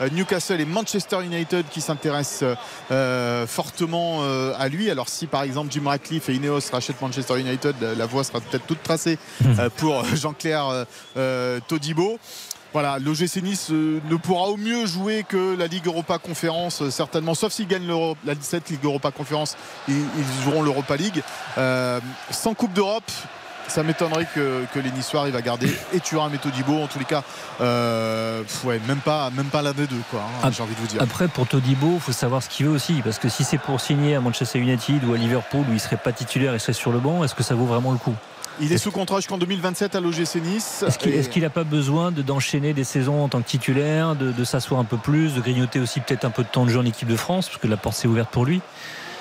euh, 0.00 0.08
Newcastle 0.12 0.60
et 0.60 0.64
Manchester 0.64 1.18
United 1.24 1.64
qui 1.70 1.80
s'intéressent 1.80 2.56
euh, 2.90 3.46
fortement 3.46 4.18
euh, 4.22 4.52
à 4.58 4.68
lui. 4.68 4.90
Alors 4.90 5.08
si 5.08 5.26
par 5.26 5.42
exemple 5.42 5.72
Jim 5.72 5.82
Ratcliffe 5.86 6.28
et 6.28 6.34
Ineos 6.34 6.60
rachètent 6.72 7.00
Manchester 7.00 7.38
United, 7.40 7.74
la, 7.96 8.06
voie 8.06 8.24
sera 8.24 8.40
peut-être 8.40 8.66
toute 8.66 8.82
tracée 8.82 9.18
euh, 9.44 9.68
pour 9.76 10.04
Jean-Claire 10.14 10.66
euh, 10.68 10.84
euh, 11.16 11.60
Todibo. 11.66 12.18
Voilà, 12.72 12.98
l'OGC 12.98 13.36
Nice 13.42 13.68
euh, 13.70 14.00
ne 14.10 14.16
pourra 14.16 14.48
au 14.48 14.58
mieux 14.58 14.84
jouer 14.84 15.24
que 15.26 15.56
la 15.56 15.66
Ligue 15.66 15.86
Europa 15.86 16.18
Conférence, 16.18 16.82
euh, 16.82 16.90
certainement, 16.90 17.34
sauf 17.34 17.52
s'ils 17.52 17.68
gagnent 17.68 17.86
l'Europe- 17.86 18.18
la 18.26 18.34
17 18.34 18.68
Ligue 18.68 18.84
Europa 18.84 19.10
Conférence, 19.12 19.56
ils, 19.88 19.94
ils 19.94 20.42
joueront 20.44 20.62
l'Europa 20.62 20.94
League. 20.96 21.22
Euh, 21.56 22.00
sans 22.30 22.52
Coupe 22.52 22.74
d'Europe, 22.74 23.10
ça 23.68 23.82
m'étonnerait 23.82 24.26
que, 24.34 24.64
que 24.72 24.78
les 24.78 24.90
Niçois 24.90 25.20
arrivent 25.20 25.36
à 25.36 25.42
garder 25.42 25.68
et 25.92 26.00
Thuram 26.00 26.32
et 26.34 26.38
Todibo. 26.38 26.80
En 26.82 26.86
tous 26.86 26.98
les 26.98 27.04
cas, 27.04 27.22
euh, 27.60 28.42
ouais, 28.64 28.80
même 28.86 28.98
pas, 28.98 29.30
même 29.30 29.46
pas 29.46 29.62
l'un 29.62 29.72
des 29.72 29.86
deux, 29.86 30.00
quoi. 30.10 30.22
hein, 30.42 30.50
j'ai 30.50 30.62
envie 30.62 30.74
de 30.74 30.80
vous 30.80 30.86
dire. 30.86 31.02
Après, 31.02 31.28
pour 31.28 31.46
Todibo, 31.46 31.92
il 31.94 32.00
faut 32.00 32.12
savoir 32.12 32.42
ce 32.42 32.48
qu'il 32.48 32.66
veut 32.66 32.72
aussi. 32.72 33.00
Parce 33.02 33.18
que 33.18 33.28
si 33.28 33.44
c'est 33.44 33.58
pour 33.58 33.80
signer 33.80 34.14
à 34.14 34.20
Manchester 34.20 34.58
United 34.58 35.04
ou 35.04 35.14
à 35.14 35.16
Liverpool 35.16 35.64
où 35.68 35.72
il 35.72 35.80
serait 35.80 35.96
pas 35.96 36.12
titulaire 36.12 36.54
et 36.54 36.58
serait 36.58 36.72
sur 36.72 36.92
le 36.92 36.98
banc, 36.98 37.24
est-ce 37.24 37.34
que 37.34 37.42
ça 37.42 37.54
vaut 37.54 37.66
vraiment 37.66 37.92
le 37.92 37.98
coup? 37.98 38.14
Il 38.58 38.72
est 38.72 38.78
sous 38.78 38.90
contrat 38.90 39.16
jusqu'en 39.16 39.36
2027 39.36 39.96
à 39.96 40.00
l'OGC 40.00 40.36
Nice. 40.36 40.82
Est-ce 41.04 41.28
qu'il 41.28 41.42
n'a 41.42 41.50
pas 41.50 41.64
besoin 41.64 42.10
de- 42.10 42.22
d'enchaîner 42.22 42.72
des 42.72 42.84
saisons 42.84 43.22
en 43.22 43.28
tant 43.28 43.42
que 43.42 43.46
titulaire, 43.48 44.14
de, 44.14 44.32
de 44.32 44.44
s'asseoir 44.44 44.80
un 44.80 44.84
peu 44.84 44.96
plus, 44.96 45.34
de 45.34 45.40
grignoter 45.42 45.78
aussi 45.78 46.00
peut-être 46.00 46.24
un 46.24 46.30
peu 46.30 46.42
de 46.42 46.48
temps 46.48 46.64
de 46.64 46.70
jeu 46.70 46.78
en 46.78 46.86
équipe 46.86 47.08
de 47.08 47.16
France, 47.16 47.48
parce 47.48 47.58
que 47.60 47.66
la 47.66 47.76
porte 47.76 47.96
s'est 47.96 48.08
ouverte 48.08 48.30
pour 48.30 48.46
lui? 48.46 48.62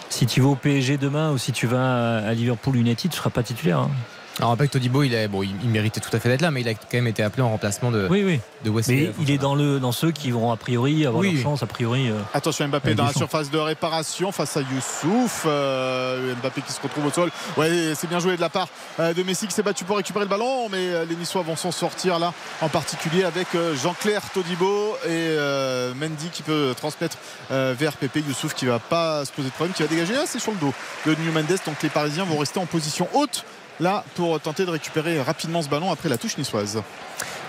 Si 0.08 0.26
tu 0.26 0.40
vas 0.40 0.48
au 0.50 0.56
PSG 0.56 0.98
demain 0.98 1.32
ou 1.32 1.38
si 1.38 1.52
tu 1.52 1.68
vas 1.68 2.18
à 2.20 2.34
Liverpool 2.34 2.78
United, 2.78 2.98
tu 3.12 3.16
ne 3.18 3.20
seras 3.20 3.30
pas 3.30 3.44
titulaire. 3.44 3.80
hein. 3.80 3.92
Alors, 4.38 4.50
on 4.50 4.52
rappelle 4.54 4.68
que 4.68 4.74
Todibo, 4.74 5.02
il, 5.04 5.28
bon, 5.30 5.44
il, 5.44 5.52
il 5.64 5.70
méritait 5.70 6.02
tout 6.02 6.14
à 6.14 6.20
fait 6.20 6.28
d'être 6.28 6.42
là, 6.42 6.52
mais 6.52 6.60
il 6.60 6.68
a 6.68 6.74
quand 6.74 6.82
même 6.94 7.08
été 7.08 7.24
appelé 7.24 7.42
en 7.42 7.50
remplacement 7.50 7.90
de, 7.90 8.06
Oui, 8.10 8.22
oui. 8.26 8.42
de 8.66 8.70
Wesley. 8.70 9.14
Mais 9.18 9.24
il 9.24 9.32
est 9.32 9.38
dans, 9.38 9.56
le, 9.56 9.80
dans 9.80 9.94
ceux 9.94 10.12
qui 10.12 10.32
vont 10.32 10.52
a 10.52 10.58
priori 10.58 11.06
avoir 11.06 11.22
Oui. 11.22 11.36
leur 11.36 11.44
chance, 11.44 11.64
a 11.64 11.68
priori. 11.68 12.10
euh. 12.10 12.20
Attention 12.34 12.68
Mbappé 12.68 12.96
dans 12.96 13.06
la 13.06 13.14
surface 13.14 13.50
de 13.50 13.58
réparation 13.58 14.34
face 14.34 14.58
à 14.58 14.62
Youssouf. 14.62 15.44
Euh, 15.46 16.34
Mbappé 16.42 16.62
qui 16.64 16.74
se 16.74 16.82
retrouve 16.82 17.06
au 17.06 17.12
sol. 17.12 17.32
Ouais, 17.56 17.94
c'est 17.96 18.08
bien 18.08 18.20
joué 18.20 18.36
de 18.36 18.42
la 18.42 18.50
part 18.50 18.68
euh, 19.00 19.14
de 19.14 19.24
Messi 19.24 19.48
qui 19.48 19.54
s'est 19.54 19.64
battu 19.64 19.86
pour 19.86 19.96
récupérer 19.96 20.26
le 20.26 20.30
ballon, 20.30 20.68
mais 20.70 21.06
les 21.06 21.16
Niçois 21.16 21.42
vont 21.44 21.56
s'en 21.56 21.72
sortir 21.72 22.20
là, 22.20 22.34
en 22.62 22.68
particulier 22.68 23.24
avec 23.24 23.48
Jean-Claire 23.82 24.22
Todibo 24.34 24.98
et 25.06 25.10
euh, 25.12 25.94
Mendy 25.94 26.28
qui 26.32 26.44
peut 26.44 26.74
transmettre 26.76 27.18
euh, 27.52 27.74
vers 27.78 27.94
Pépé. 27.94 28.20
Youssouf 28.28 28.54
qui 28.54 28.66
va 28.66 28.80
pas 28.80 29.24
se 29.24 29.32
poser 29.32 29.48
de 29.48 29.54
problème, 29.54 29.74
qui 29.74 29.84
va 29.84 29.88
dégager. 29.88 30.14
Ah, 30.18 30.24
c'est 30.26 30.40
sur 30.40 30.52
le 30.52 30.58
dos 30.58 30.74
de 31.06 31.16
New 31.24 31.32
Mendes. 31.32 31.58
Donc 31.66 31.82
les 31.84 31.90
Parisiens 31.90 32.26
vont 32.26 32.38
rester 32.38 32.60
en 32.60 32.66
position 32.66 33.08
haute 33.14 33.46
là 33.80 34.04
pour 34.16 34.40
tenter 34.40 34.66
de 34.66 34.72
récupérer 34.72 35.22
rapidement 35.22 35.62
ce 35.62 35.70
ballon 35.70 35.92
après 35.92 36.10
la 36.10 36.18
touche 36.18 36.38
niçoise. 36.38 36.82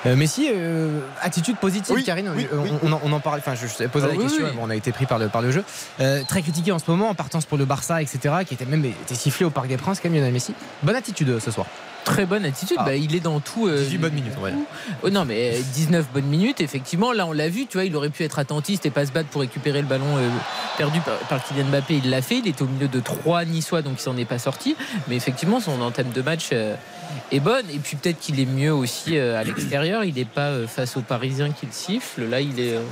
Euh, 0.04 0.14
Messi, 0.14 0.48
euh, 0.52 1.00
attitude 1.20 1.56
positive, 1.56 1.94
Oui, 1.94 2.04
Karine. 2.04 2.30
oui, 2.36 2.46
oui, 2.52 2.70
on, 2.82 2.92
en, 2.92 3.00
on 3.02 3.12
en 3.12 3.18
parlait. 3.20 3.40
Enfin, 3.44 3.54
je, 3.56 3.66
je 3.66 3.88
posé 3.88 4.06
Ah 4.08 4.14
la 4.14 4.22
question. 4.22 4.46
bon, 4.54 4.60
on 4.62 4.70
a 4.70 4.76
été 4.76 4.92
pris 4.92 5.06
par 5.06 5.18
le, 5.18 5.28
par 5.28 5.42
le 5.42 5.50
jeu. 5.50 5.64
Euh, 6.00 6.22
très 6.28 6.42
critiqué 6.42 6.70
en 6.70 6.78
ce 6.78 6.88
moment, 6.88 7.08
en 7.08 7.14
partance 7.14 7.44
pour 7.44 7.58
le 7.58 7.64
Barça, 7.64 8.02
etc. 8.02 8.34
Qui 8.46 8.54
était 8.54 8.66
même 8.66 8.84
été 8.84 9.14
sifflé 9.14 9.44
au 9.46 9.50
Parc 9.50 9.66
des 9.68 9.76
Princes, 9.78 9.98
quand 10.00 10.08
même, 10.08 10.18
Lionel 10.18 10.32
Messi. 10.32 10.54
Bonne 10.82 10.94
attitude 10.96 11.38
ce 11.40 11.50
soir. 11.50 11.66
Très 12.06 12.24
bonne 12.24 12.44
attitude. 12.44 12.76
Ah. 12.80 12.84
Bah, 12.84 12.94
il 12.94 13.14
est 13.16 13.20
dans 13.20 13.40
tout. 13.40 13.66
euh, 13.66 13.82
18 13.82 13.98
bonnes 13.98 14.14
minutes, 14.14 14.32
dire. 14.32 14.54
Oh 15.02 15.10
non, 15.10 15.24
mais 15.24 15.56
euh, 15.56 15.60
19 15.74 16.06
bonnes 16.14 16.26
minutes, 16.26 16.60
effectivement. 16.60 17.12
Là, 17.12 17.26
on 17.26 17.32
l'a 17.32 17.48
vu, 17.48 17.66
tu 17.66 17.76
vois, 17.76 17.84
il 17.84 17.94
aurait 17.96 18.10
pu 18.10 18.22
être 18.22 18.38
attentiste 18.38 18.86
et 18.86 18.90
pas 18.90 19.04
se 19.04 19.10
battre 19.12 19.28
pour 19.28 19.40
récupérer 19.40 19.82
le 19.82 19.88
ballon 19.88 20.16
euh, 20.16 20.28
perdu 20.78 21.00
par, 21.00 21.16
par 21.28 21.44
Kylian 21.44 21.66
Mbappé. 21.66 22.00
Il 22.04 22.10
l'a 22.10 22.22
fait. 22.22 22.38
Il 22.38 22.46
était 22.46 22.62
au 22.62 22.66
milieu 22.68 22.86
de 22.88 23.00
trois 23.00 23.44
Niçois, 23.44 23.82
donc 23.82 23.94
il 23.98 24.02
s'en 24.02 24.16
est 24.16 24.24
pas 24.24 24.38
sorti. 24.38 24.76
Mais 25.08 25.16
effectivement, 25.16 25.58
son 25.60 25.80
entame 25.82 26.10
de 26.14 26.22
match 26.22 26.50
euh, 26.52 26.76
est 27.32 27.40
bonne. 27.40 27.66
Et 27.74 27.78
puis 27.78 27.96
peut-être 27.96 28.20
qu'il 28.20 28.38
est 28.38 28.46
mieux 28.46 28.72
aussi 28.72 29.18
euh, 29.18 29.38
à 29.38 29.42
l'extérieur. 29.42 30.04
Il 30.04 30.14
n'est 30.14 30.24
pas 30.24 30.50
euh, 30.50 30.66
face 30.68 30.96
aux 30.96 31.02
Parisiens 31.02 31.50
qu'il 31.50 31.72
siffle. 31.72 32.24
Là, 32.28 32.40
il 32.40 32.60
est 32.60 32.74
euh, 32.76 32.82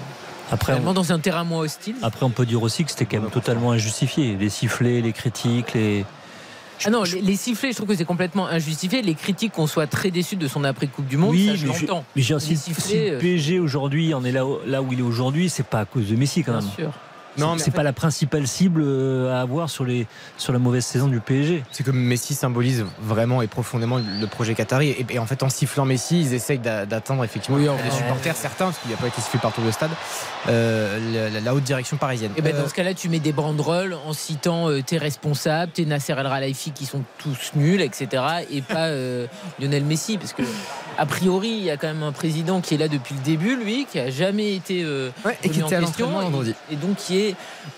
Après, 0.50 0.74
on, 0.84 0.92
dans 0.92 1.12
un 1.12 1.20
terrain 1.20 1.44
moins 1.44 1.60
hostile. 1.60 1.94
après, 2.02 2.26
on 2.26 2.30
peut 2.30 2.46
dire 2.46 2.62
aussi 2.62 2.84
que 2.84 2.90
c'était 2.90 3.04
quand 3.06 3.20
même 3.22 3.30
totalement 3.30 3.70
injustifié. 3.70 4.36
Les 4.38 4.50
sifflets, 4.50 5.00
les 5.02 5.12
critiques, 5.12 5.72
les. 5.74 6.04
Ah 6.84 6.90
non, 6.90 7.02
les, 7.04 7.20
les 7.20 7.36
sifflets, 7.36 7.70
je 7.70 7.76
trouve 7.76 7.88
que 7.88 7.96
c'est 7.96 8.04
complètement 8.04 8.46
injustifié. 8.46 9.02
Les 9.02 9.14
critiques 9.14 9.52
qu'on 9.52 9.66
soit 9.66 9.86
très 9.86 10.10
déçus 10.10 10.36
de 10.36 10.48
son 10.48 10.64
après-Coupe 10.64 11.06
du 11.06 11.16
Monde, 11.16 11.30
oui, 11.32 11.46
ça 11.48 11.54
je 11.54 11.66
mais 11.66 11.72
l'entends. 11.80 12.04
Les 12.16 12.22
si, 12.22 12.30
le 13.10 13.18
PSG 13.18 13.58
aujourd'hui 13.60 14.12
en 14.14 14.24
est 14.24 14.32
là, 14.32 14.44
là 14.66 14.82
où 14.82 14.92
il 14.92 14.98
est 14.98 15.02
aujourd'hui, 15.02 15.48
c'est 15.48 15.66
pas 15.66 15.80
à 15.80 15.84
cause 15.84 16.08
de 16.08 16.16
Messi 16.16 16.42
quand 16.42 16.52
Bien 16.52 16.60
même. 16.60 16.70
sûr. 16.70 16.90
Non, 17.38 17.56
C'est- 17.58 17.70
en 17.70 17.72
pas 17.72 17.82
la 17.82 17.92
principale 17.92 18.46
cible 18.46 18.82
euh, 18.84 19.34
à 19.34 19.40
avoir 19.40 19.68
sur, 19.70 19.84
les, 19.84 20.06
sur 20.38 20.52
la 20.52 20.58
mauvaise 20.58 20.84
saison 20.84 21.08
du 21.08 21.20
PSG. 21.20 21.62
C'est 21.72 21.82
que 21.84 21.90
Messi 21.90 22.34
symbolise 22.34 22.84
vraiment 23.02 23.42
et 23.42 23.46
profondément 23.46 23.98
le 23.98 24.26
projet 24.26 24.54
qatari. 24.54 24.90
Et, 24.90 25.06
et 25.10 25.18
en 25.18 25.26
fait, 25.26 25.42
en 25.42 25.48
sifflant 25.48 25.84
Messi, 25.84 26.20
ils 26.20 26.34
essayent 26.34 26.58
d'a- 26.58 26.86
d'atteindre 26.86 27.24
effectivement 27.24 27.56
Oui, 27.58 27.68
les 27.84 27.90
supporters, 27.90 28.36
certains, 28.36 28.66
parce 28.66 28.78
qu'il 28.78 28.90
n'a 28.90 28.96
pas 28.96 29.06
été 29.08 29.20
sifflé 29.20 29.38
partout 29.40 29.62
le 29.64 29.72
stade, 29.72 29.90
euh, 30.48 31.30
la, 31.32 31.40
la 31.40 31.54
haute 31.54 31.64
direction 31.64 31.96
parisienne. 31.96 32.32
Et 32.36 32.42
ben 32.42 32.54
Euh, 32.54 32.62
dans 32.62 32.68
ce 32.68 32.74
cas-là, 32.74 32.94
tu 32.94 33.08
mets 33.08 33.18
des 33.20 33.32
banderoles 33.32 33.96
en 34.06 34.12
citant 34.12 34.68
euh, 34.70 34.82
tes 34.82 34.98
responsables, 34.98 35.72
tes 35.72 35.84
Nasser 35.86 36.12
El 36.12 36.24
Khelaifi 36.28 36.70
qui 36.72 36.86
sont 36.86 37.02
tous 37.18 37.52
nuls, 37.56 37.80
etc. 37.80 38.22
Et 38.50 38.62
pas 38.62 38.86
euh, 38.86 39.26
Lionel 39.60 39.84
Messi, 39.84 40.18
parce 40.18 40.32
que 40.32 40.42
a 40.98 41.06
priori, 41.06 41.48
il 41.48 41.64
y 41.64 41.70
a 41.70 41.76
quand 41.76 41.88
même 41.88 42.02
un 42.02 42.12
président 42.12 42.60
qui 42.60 42.74
est 42.74 42.78
là 42.78 42.88
depuis 42.88 43.14
le 43.14 43.20
début, 43.22 43.56
lui, 43.56 43.86
qui 43.90 43.98
a 43.98 44.10
jamais 44.10 44.54
été 44.54 44.82
euh, 44.84 45.10
ouais, 45.24 45.36
et 45.42 45.48
qui 45.48 45.60
remis 45.60 45.62
en 45.64 45.66
était 45.66 45.76
à 45.76 45.80
question, 45.80 46.22
et, 46.70 46.74
et 46.74 46.76
donc 46.76 46.96
qui 46.96 47.18
est 47.20 47.23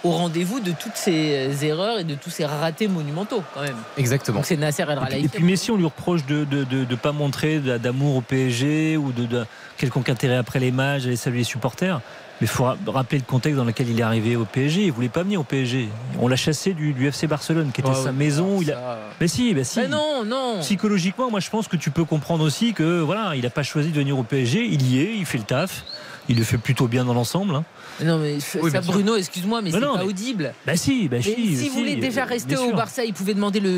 au 0.04 0.10
rendez-vous 0.10 0.60
de 0.60 0.72
toutes 0.72 0.96
ces 0.96 1.64
erreurs 1.64 1.98
et 1.98 2.04
de 2.04 2.14
tous 2.14 2.30
ces 2.30 2.44
ratés 2.46 2.88
monumentaux, 2.88 3.42
quand 3.54 3.62
même. 3.62 3.76
Exactement. 3.98 4.38
Donc 4.38 4.46
c'est 4.46 4.56
Nasser 4.56 4.82
El 4.82 4.90
Et 4.90 4.94
puis, 4.96 5.06
Khelaifi. 5.08 5.24
et 5.26 5.28
puis 5.28 5.44
Messi, 5.44 5.70
on 5.70 5.76
lui 5.76 5.84
reproche 5.84 6.24
de 6.26 6.46
ne 6.50 6.64
de, 6.64 6.84
de 6.84 6.94
pas 6.94 7.12
montrer 7.12 7.58
d'a- 7.60 7.78
d'amour 7.78 8.16
au 8.16 8.20
PSG 8.20 8.96
ou 8.96 9.12
de, 9.12 9.26
de 9.26 9.44
quelconque 9.76 10.08
intérêt 10.08 10.36
après 10.36 10.58
les 10.60 10.70
matchs, 10.70 11.02
d'aller 11.04 11.16
saluer 11.16 11.38
les 11.38 11.44
supporters. 11.44 12.00
Mais 12.40 12.46
il 12.46 12.50
faut 12.50 12.64
ra- 12.64 12.76
rappeler 12.86 13.18
le 13.18 13.24
contexte 13.24 13.56
dans 13.56 13.64
lequel 13.64 13.88
il 13.88 13.98
est 13.98 14.02
arrivé 14.02 14.36
au 14.36 14.44
PSG. 14.44 14.82
Il 14.84 14.92
voulait 14.92 15.08
pas 15.08 15.22
venir 15.22 15.40
au 15.40 15.44
PSG. 15.44 15.88
On 16.20 16.28
l'a 16.28 16.36
chassé 16.36 16.74
du, 16.74 16.92
du 16.92 17.06
FC 17.08 17.26
Barcelone, 17.26 17.70
qui 17.72 17.80
était 17.80 17.88
Ouais, 17.88 17.94
sa 17.96 18.04
ouais, 18.04 18.12
maison. 18.12 18.58
où 18.58 18.62
il 18.62 18.70
a... 18.72 18.74
ça- 18.74 18.98
Mais 19.20 19.28
si, 19.28 19.54
mais 19.54 19.64
si. 19.64 19.78
Mais 19.80 19.88
non, 19.88 20.22
non. 20.24 20.58
Psychologiquement, 20.60 21.30
moi 21.30 21.40
je 21.40 21.48
pense 21.48 21.66
que 21.66 21.76
tu 21.76 21.90
peux 21.90 22.04
comprendre 22.04 22.44
aussi 22.44 22.74
que 22.74 23.00
voilà, 23.00 23.32
il 23.36 23.42
n'a 23.42 23.48
pas 23.50 23.62
choisi 23.62 23.88
de 23.88 23.94
venir 23.96 24.18
au 24.18 24.22
PSG. 24.22 24.66
Il 24.66 24.86
y 24.86 25.00
est, 25.00 25.14
il 25.16 25.24
fait 25.24 25.38
le 25.38 25.44
taf. 25.44 25.82
Il 26.28 26.38
le 26.38 26.44
fait 26.44 26.58
plutôt 26.58 26.86
bien 26.88 27.04
dans 27.04 27.14
l'ensemble. 27.14 27.54
hein. 27.54 27.64
Non, 28.02 28.18
mais 28.18 28.36
Oui, 28.60 28.70
ça. 28.70 28.80
Bruno, 28.80 29.16
excuse-moi, 29.16 29.62
mais 29.62 29.70
Mais 29.70 29.78
c'est 29.78 29.84
pas 29.86 29.98
mais- 29.98 30.04
audible. 30.04 30.52
Bah 30.66 30.76
si, 30.76 31.08
bah 31.08 31.22
si. 31.22 31.34
si 31.34 31.56
si, 31.56 31.68
vous 31.68 31.78
voulez 31.78 31.96
déjà 31.96 32.22
euh, 32.22 32.26
rester 32.26 32.56
au. 32.56 32.72
Barça, 32.72 33.04
il 33.04 33.14
pouvait 33.14 33.34
demander 33.34 33.60
le 33.60 33.70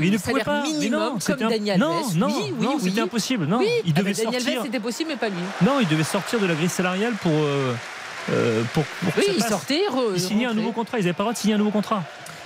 Mais 0.00 0.08
il 0.08 0.18
salaire 0.18 0.44
pas. 0.44 0.62
Minimum 0.62 1.00
non, 1.00 1.10
comme 1.10 1.20
c'était 1.20 1.44
un- 1.44 1.48
Daniel 1.50 1.78
non, 1.80 1.94
non, 2.14 2.26
oui, 2.28 2.52
oui, 2.58 2.64
non, 2.64 2.72
oui. 2.76 2.80
c'était 2.84 3.00
impossible. 3.00 3.46
Non, 3.46 3.58
Oui, 3.58 3.66
il 3.84 3.92
ah 3.96 3.98
devait 4.00 4.12
bah, 4.12 4.18
Daniel 4.24 4.40
sortir. 4.42 4.62
C'était 4.64 4.80
possible, 4.80 5.10
mais 5.10 5.16
pas 5.16 5.28
lui. 5.28 5.36
Non, 5.64 5.80
il 5.80 5.88
devait 5.88 6.04
sortir 6.04 6.38
de 6.40 6.46
la 6.46 6.54
grille 6.54 6.68
salariale 6.68 7.14
pour. 7.20 7.32
euh, 7.32 7.74
euh, 8.30 8.62
pour, 8.72 8.84
Oui, 9.18 9.24
il 9.36 9.42
sortait. 9.44 9.82
re- 9.92 10.18
signait 10.18 10.46
un 10.46 10.54
nouveau 10.54 10.72
contrat. 10.72 10.98
Ils 10.98 11.02
n'avaient 11.02 11.12
pas 11.12 11.22
le 11.22 11.26
droit 11.26 11.32
de 11.34 11.38
signer 11.38 11.54
un 11.54 11.58
nouveau 11.58 11.70
contrat. 11.70 12.02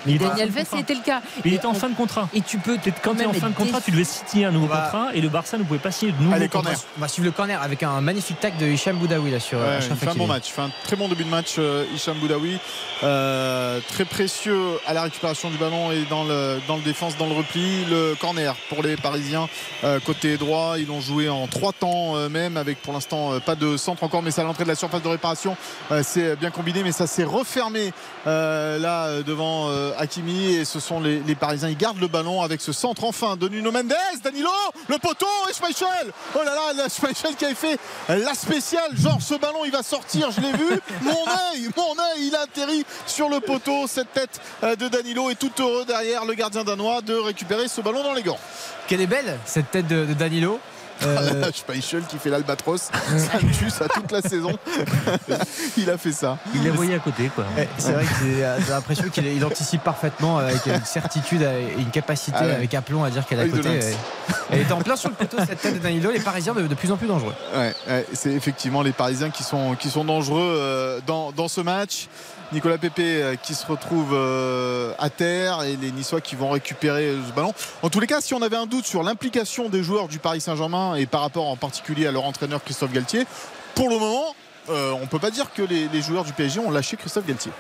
Mais 0.06 0.18
Daniel 0.18 0.48
contrat. 0.52 0.77
c'était 0.78 0.94
le 0.94 1.02
cas. 1.02 1.20
Il 1.44 1.52
était 1.55 1.66
en 1.66 1.74
fin 1.74 1.89
de 1.89 1.94
contrat. 1.94 2.28
Et 2.35 2.40
tu 2.40 2.59
peux 2.59 2.77
Quand 3.02 3.14
tu 3.14 3.22
es 3.22 3.27
en 3.27 3.32
fin 3.32 3.51
de 3.51 3.55
contrat, 3.55 3.81
tu 3.81 3.90
devais 3.90 4.05
signer 4.05 4.47
un 4.47 4.51
nouveau 4.52 4.66
contrat 4.68 5.09
et 5.14 5.20
le 5.20 5.28
Barça 5.28 5.59
ne 5.59 5.64
pouvait 5.64 5.78
pas 5.78 5.90
signer 5.90 6.12
de 6.12 6.22
nouveau 6.22 6.35
Allez, 6.35 6.48
contrat. 6.48 6.70
corner. 6.72 6.85
On 6.97 7.01
va 7.01 7.09
suivre 7.09 7.27
le 7.27 7.32
corner 7.32 7.60
avec 7.62 7.82
un 7.82 8.01
magnifique 8.01 8.40
tac 8.40 8.56
de 8.59 8.66
Hicham 8.66 8.97
Boudaoui 8.97 9.31
là 9.31 9.40
sur 9.40 9.59
Ouais, 9.59 9.78
il 9.81 9.97
fait 9.97 10.09
un 10.09 10.14
bon 10.14 10.27
match, 10.27 10.51
fait 10.51 10.62
un 10.62 10.70
très 10.85 10.97
bon 10.97 11.09
début 11.09 11.24
de 11.24 11.28
match, 11.31 11.56
euh, 11.59 11.85
Hicham 11.94 12.16
Boudaoui. 12.18 12.59
Euh, 13.02 13.81
très 13.89 14.05
précieux 14.05 14.59
à 14.86 14.93
la 14.94 15.02
récupération 15.02 15.51
du 15.51 15.56
ballon 15.56 15.90
et 15.90 16.05
dans 16.10 16.24
le, 16.24 16.59
dans 16.68 16.77
le 16.77 16.82
défense, 16.82 17.16
dans 17.16 17.27
le 17.27 17.35
repli. 17.35 17.85
Le 17.90 18.14
corner 18.20 18.55
pour 18.68 18.82
les 18.82 18.97
Parisiens, 18.97 19.48
euh, 19.85 20.01
côté 20.01 20.36
droit. 20.36 20.74
Ils 20.78 20.86
l'ont 20.86 21.01
joué 21.01 21.28
en 21.28 21.47
trois 21.47 21.72
temps 21.72 22.16
euh, 22.16 22.28
même, 22.28 22.56
avec 22.56 22.81
pour 22.82 22.93
l'instant 22.93 23.32
euh, 23.32 23.40
pas 23.40 23.55
de 23.55 23.77
centre 23.77 24.02
encore, 24.05 24.22
mais 24.22 24.31
c'est 24.31 24.40
à 24.40 24.44
l'entrée 24.44 24.64
de 24.64 24.68
la 24.68 24.74
surface 24.74 25.02
de 25.02 25.09
réparation. 25.09 25.56
Euh, 25.90 26.02
c'est 26.05 26.36
bien 26.36 26.51
combiné, 26.51 26.82
mais 26.82 26.93
ça 26.93 27.06
s'est 27.06 27.24
refermé 27.24 27.93
euh, 28.27 28.78
là 28.78 29.06
euh, 29.06 29.22
devant 29.22 29.68
euh, 29.70 29.89
Hakimi. 29.98 30.54
Et 30.54 30.64
ce 30.64 30.80
sont 30.80 31.00
les, 31.00 31.20
les 31.20 31.34
Parisiens. 31.34 31.68
Ils 31.68 31.76
gardent 31.76 32.00
le 32.00 32.08
ballon 32.08 32.42
avec 32.42 32.60
ce 32.60 32.72
centre 32.72 33.04
enfin 33.04 33.36
de 33.36 33.48
Nuno 33.48 33.70
Mendes, 33.72 33.94
Danilo, 34.22 34.50
le 34.88 34.98
poteau 34.98 35.26
et 35.48 35.54
Schmeichel. 35.54 36.12
Oh 36.34 36.38
là 36.44 36.54
là, 36.54 36.72
la 36.76 36.88
Schmeichel 36.88 37.34
qui 37.36 37.44
avait 37.44 37.54
fait 37.54 37.78
la 38.08 38.34
spéciale. 38.34 38.90
Genre 38.96 39.20
ce 39.20 39.34
ballon 39.34 39.64
il 39.64 39.72
va 39.72 39.82
sortir, 39.82 40.30
je 40.30 40.40
l'ai 40.40 40.52
vu. 40.52 40.80
Mon 41.02 41.12
œil, 41.12 41.68
mon 41.76 41.92
œil, 41.92 42.26
il 42.28 42.34
a 42.34 42.42
atterri 42.42 42.84
sur 43.06 43.28
le 43.28 43.40
poteau. 43.40 43.86
Cette 43.86 44.12
tête 44.12 44.40
euh, 44.62 44.76
de 44.76 44.88
Danilo 44.88 45.30
est 45.30 45.34
tout 45.34 45.50
heureux 45.58 45.84
derrière 45.84 46.24
le 46.24 46.34
gardien 46.34 46.64
danois 46.64 47.00
de 47.00 47.14
récupérer 47.14 47.68
ce 47.68 47.80
ballon 47.80 48.02
dans 48.02 48.14
les 48.14 48.22
gants. 48.22 48.38
Quelle 48.86 49.00
est 49.00 49.06
belle 49.06 49.38
cette 49.44 49.70
tête 49.70 49.86
de, 49.86 50.04
de 50.04 50.14
Danilo. 50.14 50.60
Euh, 51.02 51.51
Schmeichel 51.55 52.02
qui 52.05 52.18
fait 52.18 52.31
l'albatros, 52.31 52.81
ça 52.82 53.39
me 53.43 53.52
tue 53.59 53.70
ça 53.70 53.89
toute 53.89 54.10
la 54.12 54.20
saison. 54.22 54.52
il 55.77 55.90
a 55.90 55.97
fait 55.97 56.12
ça. 56.12 56.39
Il 56.55 56.64
l'a 56.64 56.70
voyé 56.70 56.94
à 56.94 56.98
côté, 56.98 57.31
quoi. 57.35 57.44
Ouais, 57.56 57.68
c'est 57.78 57.93
vrai 57.93 58.05
que 58.05 58.24
euh, 58.24 58.59
j'ai 58.60 58.70
l'impression 58.70 59.09
qu'il 59.09 59.27
il 59.27 59.44
anticipe 59.44 59.82
parfaitement 59.82 60.39
avec 60.39 60.66
une 60.66 60.85
certitude 60.85 61.43
et 61.43 61.81
une 61.81 61.90
capacité 61.90 62.36
Ah 62.40 62.47
ouais. 62.47 62.52
avec 62.52 62.74
aplomb 62.74 63.05
à 63.05 63.10
dire 63.10 63.27
qu'elle 63.27 63.40
est 63.40 63.43
à 63.43 63.47
de 63.47 63.51
côté. 63.52 63.81
Elle, 64.51 64.60
était 64.60 64.72
en 64.72 64.81
plein 64.81 64.97
sur 64.97 65.09
le 65.10 65.14
poteau 65.14 65.36
cette 65.47 65.60
tête 65.60 65.74
de 65.74 65.78
Danilo. 65.78 66.10
Les 66.10 66.20
Parisiens 66.20 66.55
de, 66.55 66.66
de 66.66 66.74
plus 66.74 66.90
en 66.90 66.97
plus 66.97 67.06
dangereux. 67.06 67.35
Ouais, 67.55 67.74
ouais, 67.89 68.06
c'est 68.12 68.32
effectivement 68.32 68.82
les 68.82 68.93
Parisiens 68.93 69.31
qui 69.31 69.43
sont, 69.43 69.74
qui 69.77 69.89
sont 69.90 70.05
dangereux 70.05 70.56
euh, 70.59 71.01
dans, 71.06 71.32
dans 71.32 71.48
ce 71.48 71.60
match. 71.60 72.09
Nicolas 72.52 72.78
Pepe 72.78 72.98
euh, 72.98 73.36
qui 73.36 73.55
se 73.55 73.64
retrouve 73.64 74.10
euh, 74.12 74.93
à 74.98 75.09
terre 75.09 75.62
et 75.62 75.77
les 75.77 75.93
Niçois 75.93 76.20
qui 76.20 76.35
vont 76.35 76.51
récupérer 76.51 77.06
euh, 77.06 77.18
ce 77.27 77.32
ballon. 77.32 77.55
En 77.82 77.90
tous 77.90 78.01
les 78.01 78.09
cas, 78.09 78.20
si 78.20 78.35
on 78.35 78.43
avait 78.43 78.56
un 78.56 78.66
doute 78.66 78.86
sur 78.86 79.02
l'implication 79.02 79.68
des 79.68 79.82
joueurs 79.82 80.09
du 80.09 80.18
Paris 80.18 80.40
Saint-Germain 80.40 80.97
et 80.97 81.06
par 81.06 81.20
rapport 81.20 81.48
en 81.48 81.56
particulier 81.56 82.06
à 82.06 82.12
leur 82.12 82.24
entraîneur 82.24 82.62
Christophe 82.64 82.93
Galtier, 82.93 83.24
pour 83.74 83.89
le 83.89 83.98
moment, 83.98 84.35
on 84.68 85.01
ne 85.01 85.06
peut 85.06 85.18
pas 85.18 85.31
dire 85.31 85.52
que 85.52 85.62
les 85.62 86.02
joueurs 86.02 86.24
du 86.24 86.32
PSG 86.32 86.60
ont 86.60 86.70
lâché 86.70 86.97
Christophe 86.97 87.27
Galtier. 87.27 87.51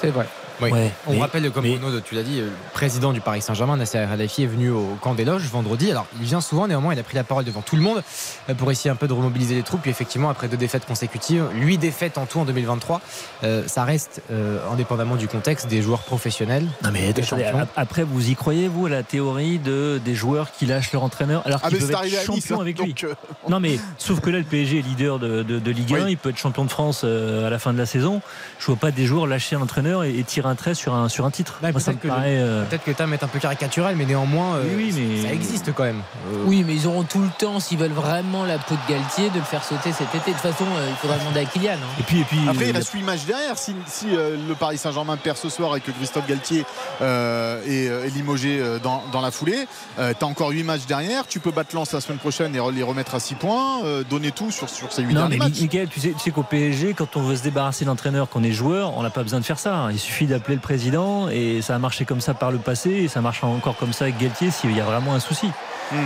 C'est 0.00 0.10
vrai. 0.10 0.26
Oui. 0.60 0.70
Ouais, 0.70 0.90
On 1.06 1.12
mais- 1.12 1.20
rappelle, 1.20 1.50
comme 1.50 1.64
Bruno, 1.66 2.00
tu 2.00 2.14
l'as 2.14 2.22
dit, 2.22 2.40
le 2.40 2.50
président 2.72 3.12
du 3.12 3.20
Paris 3.20 3.42
Saint-Germain, 3.42 3.76
Nasser 3.76 3.98
Al-Khelaifi, 3.98 4.44
est 4.44 4.46
venu 4.46 4.70
au 4.70 4.96
camp 5.00 5.14
des 5.14 5.24
loges 5.24 5.44
vendredi. 5.50 5.90
Alors, 5.90 6.06
il 6.18 6.24
vient 6.26 6.40
souvent, 6.40 6.66
néanmoins, 6.66 6.94
il 6.94 6.98
a 6.98 7.02
pris 7.02 7.14
la 7.16 7.24
parole 7.24 7.44
devant 7.44 7.60
tout 7.62 7.76
le 7.76 7.82
monde 7.82 8.02
euh, 8.48 8.54
pour 8.54 8.70
essayer 8.70 8.90
un 8.90 8.96
peu 8.96 9.06
de 9.08 9.12
remobiliser 9.12 9.54
les 9.54 9.62
troupes. 9.62 9.82
Puis, 9.82 9.90
effectivement, 9.90 10.30
après 10.30 10.48
deux 10.48 10.56
défaites 10.56 10.86
consécutives, 10.86 11.44
huit 11.54 11.78
défaites 11.78 12.16
en 12.18 12.26
tout 12.26 12.38
en 12.40 12.44
2023, 12.44 13.00
euh, 13.44 13.64
ça 13.66 13.84
reste, 13.84 14.22
euh, 14.30 14.58
indépendamment 14.72 15.16
du 15.16 15.28
contexte, 15.28 15.66
des 15.68 15.82
joueurs 15.82 16.00
professionnels. 16.02 16.66
Non 16.82 16.90
mais 16.92 17.12
des 17.12 17.22
champions. 17.22 17.66
après 17.76 18.02
vous 18.04 18.30
y 18.30 18.34
croyez 18.36 18.68
vous 18.68 18.86
à 18.86 18.88
la 18.90 19.02
théorie 19.02 19.58
de 19.58 20.00
des 20.04 20.14
joueurs 20.14 20.50
qui 20.52 20.66
lâchent 20.66 20.92
leur 20.92 21.02
entraîneur 21.02 21.42
alors 21.46 21.60
Ah, 21.62 21.68
qu'ils 21.68 21.78
peuvent 21.78 21.94
arrivé 21.94 22.16
être 22.16 22.30
Nice, 22.30 22.42
champions 22.42 22.58
hein, 22.58 22.62
avec 22.62 22.78
lui? 22.80 22.88
donc, 22.88 23.04
euh, 23.04 23.14
Non 23.48 23.60
mais 23.60 23.78
sauf 23.98 24.20
que 24.20 24.30
là 24.30 24.38
le 24.38 24.44
PSG 24.44 24.78
est 24.78 24.82
leader 24.82 25.18
de, 25.18 25.42
de- 25.42 25.58
de 25.58 25.70
Ligue 25.70 25.92
1, 25.94 26.04
Oui. 26.04 26.10
il 26.12 26.16
peut 26.16 26.30
être 26.30 26.38
champion 26.38 26.64
de 26.64 26.70
France 26.70 27.02
euh, 27.04 27.46
à 27.46 27.50
la 27.50 27.58
fin 27.58 27.72
de 27.72 27.78
la 27.78 27.86
saison. 27.86 28.20
Je 28.58 28.66
vois 28.66 28.76
pas 28.76 28.90
des 28.90 29.06
joueurs 29.06 29.26
lâcher 29.26 29.56
un 29.56 29.60
entraîneur 29.62 30.04
et, 30.04 30.16
et 30.18 30.22
tirer 30.24 30.45
un 30.46 30.54
trait 30.54 30.74
sur 30.74 30.94
un 30.94 31.08
sur 31.08 31.24
un 31.26 31.30
titre. 31.30 31.58
Me 31.62 31.72
peut-être 31.72 32.00
que 32.00 32.08
paraît. 32.08 32.36
euh, 32.38 32.64
que 32.84 32.90
Tam 32.90 33.12
est 33.12 33.22
un 33.22 33.28
peu 33.28 33.38
caricatural, 33.38 33.96
mais 33.96 34.04
néanmoins, 34.06 34.56
euh, 34.56 34.64
Oui, 34.76 34.92
oui, 34.94 34.94
mais- 35.22 35.22
ça 35.28 35.32
existe 35.34 35.72
quand 35.74 35.84
même. 35.84 36.02
Euh, 36.32 36.44
Oui, 36.46 36.64
mais 36.66 36.74
ils 36.74 36.86
auront 36.86 37.02
tout 37.04 37.20
le 37.20 37.30
temps, 37.38 37.60
s'ils 37.60 37.78
veulent 37.78 37.90
vraiment 37.92 38.44
la 38.44 38.58
peau 38.58 38.74
de 38.74 38.92
Galtier, 38.92 39.30
de 39.30 39.36
le 39.38 39.44
faire 39.44 39.64
sauter 39.64 39.92
cet 39.92 40.14
été. 40.14 40.30
De 40.30 40.36
toute 40.36 40.42
façon, 40.52 40.64
euh, 40.64 40.86
il 40.90 40.96
faudra 40.96 41.16
demander 41.18 41.40
à 41.40 41.44
Kylian. 41.44 41.72
hein. 41.74 41.96
Et 42.00 42.02
puis 42.02 42.20
et 42.20 42.24
puis 42.24 42.38
Après, 42.48 42.68
il 42.68 42.72
reste 42.76 42.92
8 42.92 43.02
matchs 43.02 43.24
derrière. 43.26 43.56
Si, 43.58 43.74
si, 43.86 44.06
euh, 44.14 44.36
le 44.48 44.54
Paris 44.54 44.78
Saint-Germain 44.78 45.16
perd 45.16 45.36
ce 45.36 45.48
soir 45.48 45.74
et 45.76 45.80
que 45.80 45.90
Christophe 45.90 46.26
Galtier 46.26 46.64
euh, 47.02 47.60
est, 47.66 47.88
euh, 47.88 48.06
est 48.06 48.10
limogé 48.10 48.58
euh, 48.60 48.78
dans, 48.78 49.02
dans 49.12 49.20
la 49.20 49.30
foulée, 49.30 49.66
tu 49.96 50.02
as 50.02 50.26
encore 50.26 50.50
8 50.50 50.62
matchs 50.62 50.86
derrière. 50.86 51.26
Tu 51.26 51.40
peux 51.40 51.50
battre 51.50 51.74
Lens 51.74 51.92
la 51.92 52.00
semaine 52.00 52.18
prochaine 52.18 52.54
et 52.54 52.60
les 52.72 52.82
remettre 52.82 53.14
à 53.14 53.20
6 53.20 53.34
points. 53.34 53.84
euh, 53.84 54.02
donner 54.08 54.30
tout 54.30 54.50
sur, 54.50 54.68
sur 54.68 54.92
ces 54.92 55.02
8 55.02 55.14
non, 55.14 55.20
derniers 55.22 55.38
mais 55.38 55.44
matchs. 55.46 55.52
Tu 55.58 56.00
sais, 56.00 56.12
tu 56.12 56.18
sais 56.18 56.30
qu'au 56.30 56.42
PSG, 56.42 56.94
quand 56.94 57.16
on 57.16 57.22
veut 57.22 57.36
se 57.36 57.42
débarrasser 57.42 57.84
d'entraîneur, 57.84 58.28
qu'on 58.28 58.42
est 58.42 58.52
joueur, 58.52 58.96
on 58.96 59.02
n'a 59.02 59.10
pas 59.10 59.22
besoin 59.22 59.40
de 59.40 59.44
faire 59.44 59.58
ça. 59.58 59.88
Il 59.90 59.98
suffit 59.98 60.26
d'appeler 60.36 60.56
le 60.56 60.60
président 60.60 61.28
et 61.28 61.62
ça 61.62 61.74
a 61.74 61.78
marché 61.78 62.04
comme 62.04 62.20
ça 62.20 62.34
par 62.34 62.50
le 62.50 62.58
passé 62.58 62.90
et 62.90 63.08
ça 63.08 63.20
marchera 63.20 63.48
encore 63.48 63.76
comme 63.76 63.92
ça 63.92 64.04
avec 64.04 64.18
Galtier 64.18 64.50
s'il 64.50 64.76
y 64.76 64.80
a 64.80 64.84
vraiment 64.84 65.14
un 65.14 65.20
souci. 65.20 65.50
Hmm. 65.92 65.96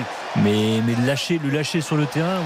Mais, 0.45 0.81
lâcher, 1.05 1.41
le 1.43 1.51
lâcher 1.51 1.81
sur 1.81 1.97
le 1.97 2.07
terrain, 2.07 2.39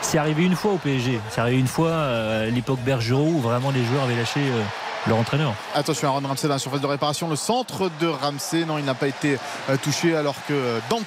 c'est 0.00 0.18
arrivé 0.18 0.44
une 0.44 0.56
fois 0.56 0.72
au 0.72 0.78
PSG. 0.78 1.20
C'est 1.30 1.40
arrivé 1.40 1.58
une 1.58 1.68
fois 1.68 1.88
euh, 1.88 2.48
à 2.48 2.50
l'époque 2.50 2.80
Bergerot 2.84 3.28
où 3.28 3.40
vraiment 3.40 3.70
les 3.70 3.84
joueurs 3.84 4.04
avaient 4.04 4.16
lâché 4.16 4.40
euh, 4.40 4.62
leur 5.08 5.18
entraîneur. 5.18 5.54
Attention, 5.74 6.08
Aaron 6.08 6.26
Ramsey 6.26 6.48
dans 6.48 6.54
la 6.54 6.58
surface 6.58 6.80
de 6.80 6.86
réparation. 6.86 7.28
Le 7.28 7.36
centre 7.36 7.90
de 8.00 8.06
Ramsey, 8.06 8.64
non, 8.64 8.78
il 8.78 8.84
n'a 8.84 8.94
pas 8.94 9.08
été 9.08 9.38
euh, 9.68 9.76
touché 9.82 10.16
alors 10.16 10.34
que 10.48 10.52
euh, 10.52 10.78
Dante 10.90 11.04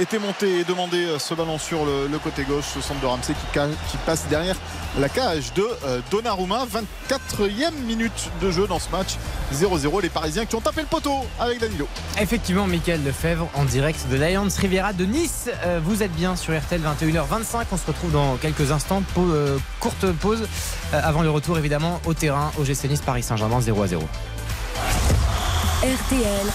était 0.00 0.18
monté 0.18 0.60
et 0.60 0.64
demandait 0.64 1.06
euh, 1.06 1.18
ce 1.18 1.34
ballon 1.34 1.58
sur 1.58 1.84
le, 1.84 2.08
le 2.10 2.18
côté 2.18 2.44
gauche. 2.44 2.64
Ce 2.74 2.80
centre 2.80 3.00
de 3.00 3.06
Ramsey 3.06 3.34
qui, 3.52 3.96
passe 4.04 4.26
derrière 4.28 4.56
la 4.98 5.08
cage 5.08 5.52
de 5.54 5.66
Donnarumma. 6.10 6.66
24e 7.08 7.72
minute 7.86 8.30
de 8.40 8.50
jeu 8.50 8.66
dans 8.66 8.78
ce 8.78 8.90
match. 8.90 9.16
0-0. 9.52 10.02
Les 10.02 10.08
Parisiens 10.08 10.46
qui 10.46 10.56
ont 10.56 10.60
tapé 10.60 10.82
le 10.82 10.86
poteau 10.86 11.24
avec 11.38 11.60
Danilo. 11.60 11.88
Effectivement, 12.20 12.66
Michael 12.66 13.02
Lefebvre 13.04 13.48
en 13.54 13.64
direct 13.64 14.08
de 14.10 14.16
l'Alliance 14.16 14.56
Riviera 14.58 14.92
de 14.92 15.04
Nice. 15.04 15.50
Vous 15.84 16.02
êtes 16.02 16.12
bien 16.12 16.36
sur 16.36 16.56
RTL 16.56 16.80
21h25. 16.80 17.64
On 17.72 17.76
se 17.76 17.86
retrouve 17.86 18.12
dans 18.12 18.36
quelques 18.36 18.70
instants. 18.70 19.02
Euh, 19.34 19.58
courte 19.80 20.10
pause 20.12 20.46
avant 21.02 21.22
le 21.22 21.30
retour 21.30 21.58
évidemment 21.58 22.00
au 22.06 22.14
terrain 22.14 22.52
au 22.58 22.64
GC 22.64 22.88
Nice 22.88 23.00
Paris 23.00 23.22
Saint-Germain 23.22 23.60
0 23.60 23.82
à 23.82 23.86
0. 23.86 24.02
RTL. 25.82 26.46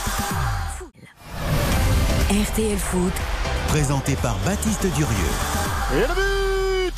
RTL 2.29 2.77
Foot. 2.77 3.13
Présenté 3.67 4.15
par 4.15 4.35
Baptiste 4.45 4.87
Durieux. 4.95 5.15
Et 5.93 6.01
le 6.01 6.07
but 6.07 6.38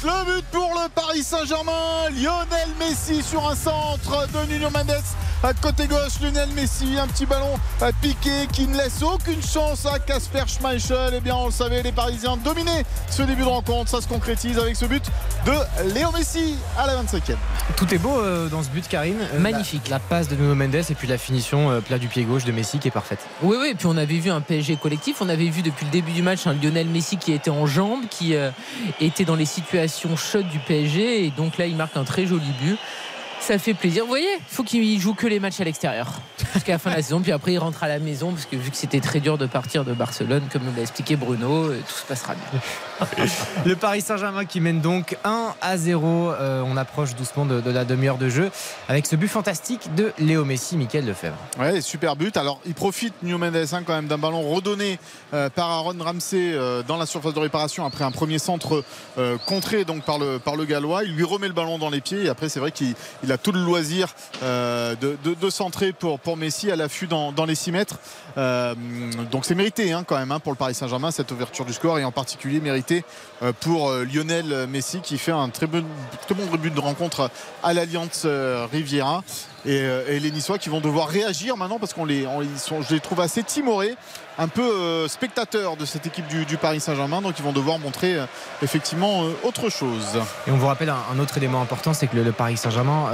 Le 0.03 0.26
but 0.26 0.45
pour 0.52 0.69
le 0.73 0.90
Paris 0.90 1.23
Saint-Germain. 1.23 2.10
Lionel 2.11 2.69
Messi 2.80 3.22
sur 3.22 3.48
un 3.48 3.56
centre. 3.56 4.28
De 4.32 4.52
Nuno 4.52 4.69
Mendes 4.72 5.03
à 5.44 5.53
côté 5.53 5.88
gauche. 5.88 6.19
Lionel 6.22 6.49
Messi 6.56 6.98
un 6.99 7.07
petit 7.07 7.26
ballon 7.26 7.53
à 7.82 7.91
piqué 7.91 8.48
qui 8.52 8.68
ne 8.68 8.78
laisse 8.78 9.02
aucune 9.03 9.41
chance 9.41 9.86
à 9.86 9.99
Casper 9.99 10.44
Schmeichel. 10.48 11.14
Et 11.14 11.19
bien 11.19 11.36
on 11.36 11.48
le 11.48 11.52
savait 11.52 11.84
les 11.84 11.91
Parisiens 11.91 12.38
dominaient 12.38 12.86
ce 13.10 13.22
début 13.23 13.44
de 13.44 13.48
rencontre. 13.48 13.90
Ça 13.90 14.02
se 14.02 14.07
concrétise 14.07 14.57
avec 14.57 14.76
ce 14.76 14.86
but 14.86 15.03
de 15.45 15.94
Léo 15.94 16.11
Messi 16.11 16.56
à 16.78 16.88
la 16.88 16.95
25e 17.02 17.36
Tout 17.76 17.94
est 17.94 17.98
beau 17.98 18.19
euh, 18.19 18.49
dans 18.49 18.64
ce 18.64 18.69
but, 18.69 18.88
Karine. 18.88 19.18
Euh, 19.34 19.40
Magnifique. 19.40 19.88
La, 19.90 19.98
la 19.98 19.99
passe 19.99 20.28
de 20.28 20.36
Nuno 20.36 20.56
Mendes 20.56 20.76
et 20.76 20.95
puis 20.95 21.07
la 21.07 21.18
finition 21.18 21.69
euh, 21.69 21.82
plat 21.82 21.99
du 21.99 22.07
pied 22.07 22.23
gauche 22.23 22.45
de 22.45 22.52
Messi 22.52 22.80
qui 22.80 22.88
est 22.88 22.91
parfaite. 22.91 23.19
Oui, 23.44 23.57
oui, 23.60 23.69
et 23.72 23.76
puis 23.76 23.88
on 23.88 23.98
avait 23.98 24.18
vu 24.18 24.32
un 24.32 24.41
PSG 24.41 24.78
collectif, 24.78 25.18
on 25.22 25.30
avait 25.30 25.49
vu 25.49 25.61
depuis 25.61 25.86
le 25.86 25.91
début 25.91 26.11
du 26.11 26.22
match 26.23 26.48
un 26.48 26.53
Lionel 26.53 26.88
Messi 26.88 27.18
qui 27.18 27.34
était 27.34 27.52
en 27.52 27.65
jambes, 27.68 28.03
qui 28.10 28.36
euh, 28.36 28.52
était 28.99 29.26
dans 29.26 29.36
les 29.36 29.45
situations 29.45 29.90
chaudes 30.15 30.47
du 30.47 30.59
PSG, 30.59 31.26
et 31.26 31.31
donc 31.31 31.57
là 31.57 31.65
il 31.65 31.76
marque 31.76 31.97
un 31.97 32.03
très 32.03 32.26
joli 32.26 32.51
but. 32.61 32.77
Ça 33.41 33.57
fait 33.57 33.73
plaisir. 33.73 34.03
Vous 34.03 34.09
voyez, 34.09 34.34
il 34.38 34.53
faut 34.53 34.63
qu'il 34.63 34.99
joue 34.99 35.13
que 35.13 35.27
les 35.27 35.39
matchs 35.39 35.59
à 35.59 35.63
l'extérieur 35.63 36.22
jusqu'à 36.53 36.73
la 36.73 36.80
fin 36.80 36.91
de 36.91 36.95
la 36.95 37.01
saison, 37.01 37.22
puis 37.22 37.31
après 37.31 37.53
il 37.53 37.57
rentre 37.57 37.84
à 37.84 37.88
la 37.88 37.99
maison, 37.99 38.31
parce 38.31 38.45
que 38.45 38.55
vu 38.55 38.72
que 38.72 38.77
c'était 38.77 38.99
très 38.99 39.19
dur 39.19 39.38
de 39.38 39.45
partir 39.45 39.84
de 39.85 39.93
Barcelone, 39.93 40.43
comme 40.51 40.63
nous 40.63 40.76
l'a 40.76 40.81
expliqué 40.81 41.15
Bruno, 41.15 41.65
euh, 41.65 41.80
tout 41.88 41.93
se 41.93 42.05
passera 42.05 42.34
bien. 42.35 43.26
Le 43.65 43.76
Paris 43.76 44.01
Saint-Germain 44.01 44.45
qui 44.45 44.59
mène 44.59 44.81
donc 44.81 45.18
1 45.23 45.53
à 45.61 45.77
0. 45.77 46.31
Euh, 46.31 46.63
on 46.65 46.77
approche 46.77 47.15
doucement 47.15 47.45
de, 47.45 47.61
de 47.61 47.72
la 47.72 47.85
demi-heure 47.85 48.18
de 48.18 48.30
jeu 48.30 48.51
avec 48.88 49.07
ce 49.07 49.15
but 49.15 49.27
fantastique 49.27 49.93
de 49.95 50.11
Léo 50.19 50.45
Messi, 50.45 50.77
Michael 50.77 51.05
Lefebvre. 51.05 51.38
Ouais, 51.59 51.81
super 51.81 52.15
but. 52.15 52.38
Alors, 52.38 52.59
il 52.65 52.73
profite, 52.73 53.13
Nuno 53.23 53.38
Mendes, 53.38 53.55
hein, 53.55 53.84
quand 53.85 53.93
même, 53.93 54.07
d'un 54.07 54.18
ballon 54.18 54.41
redonné 54.49 54.99
euh, 55.34 55.49
par 55.49 55.69
Aaron 55.69 55.95
Ramsey 55.99 56.53
euh, 56.53 56.84
dans 56.84 56.97
la 56.97 57.05
surface 57.05 57.34
de 57.34 57.39
réparation 57.39 57.85
après 57.85 58.03
un 58.03 58.11
premier 58.11 58.39
centre 58.39 58.84
euh, 59.18 59.38
contré 59.47 59.85
donc, 59.85 60.03
par, 60.03 60.19
le, 60.19 60.39
par 60.39 60.55
le 60.55 60.65
Gallois. 60.65 61.03
Il 61.03 61.15
lui 61.15 61.23
remet 61.23 61.47
le 61.47 61.53
ballon 61.53 61.77
dans 61.77 61.89
les 61.89 62.01
pieds 62.01 62.26
et 62.26 62.30
après, 62.30 62.49
c'est 62.49 62.59
vrai 62.59 62.72
qu'il 62.72 62.95
il 63.32 63.34
a 63.34 63.38
tout 63.38 63.53
le 63.53 63.64
loisir 63.64 64.14
euh, 64.44 64.94
de, 64.95 65.18
de- 65.24 65.34
de 65.36 65.49
centrer 65.49 65.94
pour, 65.94 66.20
Messi 66.36 66.70
à 66.70 66.76
l'affût 66.76 67.08
dans, 67.08 67.32
les 67.45 67.56
6 67.56 67.72
mètres. 67.72 67.95
Euh, 68.38 68.76
donc, 69.32 69.45
c'est 69.45 69.56
mérité 69.56 69.94
hein, 69.94 70.03
quand 70.06 70.18
même 70.18 70.32
hein, 70.34 70.40
pour 70.40 70.52
le 70.52 70.58
Paris 70.58 70.74
Saint-Germain, 70.74 71.12
cette 71.12 71.32
ouverture 71.32 71.64
du 71.64 71.72
score 71.72 71.98
et 71.98 72.03
en 72.03 72.12
particulier 72.12 72.60
mérité 72.60 73.06
euh, 73.41 73.53
pour 73.58 73.91
Lionel 73.94 74.68
Messi 74.68 74.99
qui 74.99 75.18
fait 75.18 75.32
un 75.32 75.48
très 75.49 75.66
bon, 75.68 75.86
très 76.26 76.36
bon 76.36 76.45
début 76.52 76.72
de 76.72 76.80
rencontre 76.82 77.30
à 77.64 77.74
l'Alliance 77.74 78.26
Riviera. 78.72 79.24
Et, 79.66 79.82
euh, 79.82 80.04
et 80.10 80.20
les 80.20 80.32
Niçois 80.32 80.58
qui 80.58 80.70
vont 80.70 80.82
devoir 80.82 81.08
réagir 81.08 81.56
maintenant 81.58 81.78
parce 81.78 81.94
qu'on 81.94 82.06
les, 82.06 82.24
je 82.24 82.94
les 82.94 83.00
trouve 83.00 83.20
assez 83.20 83.44
timorés, 83.44 83.96
un 84.40 84.48
peu 84.48 84.62
euh, 84.62 85.08
spectateurs 85.08 85.78
de 85.78 85.86
cette 85.86 86.08
équipe 86.08 86.26
du, 86.28 86.58
Paris 86.58 86.80
Saint-Germain. 86.80 87.22
Donc 87.22 87.38
ils 87.38 87.44
vont 87.44 87.52
devoir 87.52 87.78
montrer 87.78 88.16
euh, 88.16 88.26
effectivement 88.64 89.24
autre 89.44 89.70
chose. 89.70 90.20
Et 90.48 90.52
on 90.52 90.58
vous 90.58 90.66
rappelle 90.66 90.90
un, 90.90 91.20
autre 91.20 91.38
élément 91.38 91.62
important, 91.62 91.94
c'est 91.94 92.08
que 92.08 92.18
le, 92.18 92.32
Paris 92.32 92.58
Saint-Germain 92.58 93.10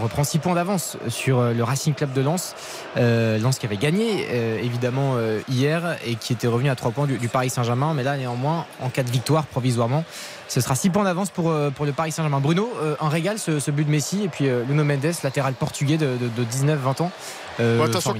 reprend 0.00 0.22
6 0.22 0.38
points 0.38 0.54
d'avance 0.54 0.96
sur 1.08 1.42
le 1.42 1.64
Racing 1.64 1.94
Club 1.94 2.12
de 2.12 2.20
Lens. 2.20 2.54
Lens 2.96 3.58
qui 3.58 3.66
avait 3.66 3.76
gagné 3.76 4.26
évidemment 4.62 5.16
hier 5.48 5.96
et 6.06 6.14
qui 6.14 6.32
était 6.32 6.46
revenu 6.46 6.70
à 6.70 6.76
3 6.76 6.92
points 6.92 7.06
du 7.06 7.28
Paris 7.28 7.50
Saint-Germain. 7.50 7.94
Mais 7.94 8.02
là 8.02 8.16
néanmoins, 8.16 8.66
en 8.80 8.90
cas 8.90 9.02
de 9.02 9.10
victoire 9.10 9.46
provisoirement, 9.46 10.04
ce 10.54 10.60
sera 10.60 10.76
6 10.76 10.90
points 10.90 11.02
d'avance 11.02 11.30
pour, 11.30 11.50
euh, 11.50 11.70
pour 11.70 11.84
le 11.84 11.90
Paris 11.90 12.12
Saint-Germain. 12.12 12.38
Bruno, 12.38 12.72
euh, 12.80 12.94
un 13.00 13.08
régal 13.08 13.40
ce, 13.40 13.58
ce 13.58 13.72
but 13.72 13.84
de 13.84 13.90
Messi 13.90 14.22
et 14.22 14.28
puis 14.28 14.48
euh, 14.48 14.62
Nuno 14.68 14.84
Mendes, 14.84 15.12
latéral 15.24 15.54
portugais 15.54 15.96
de, 15.96 16.16
de- 16.16 16.28
de 16.28 16.44
19-20 16.44 17.02
ans. 17.02 17.10
Euh, 17.58 17.78
Bon, 17.78 17.84
attention, 17.86 18.14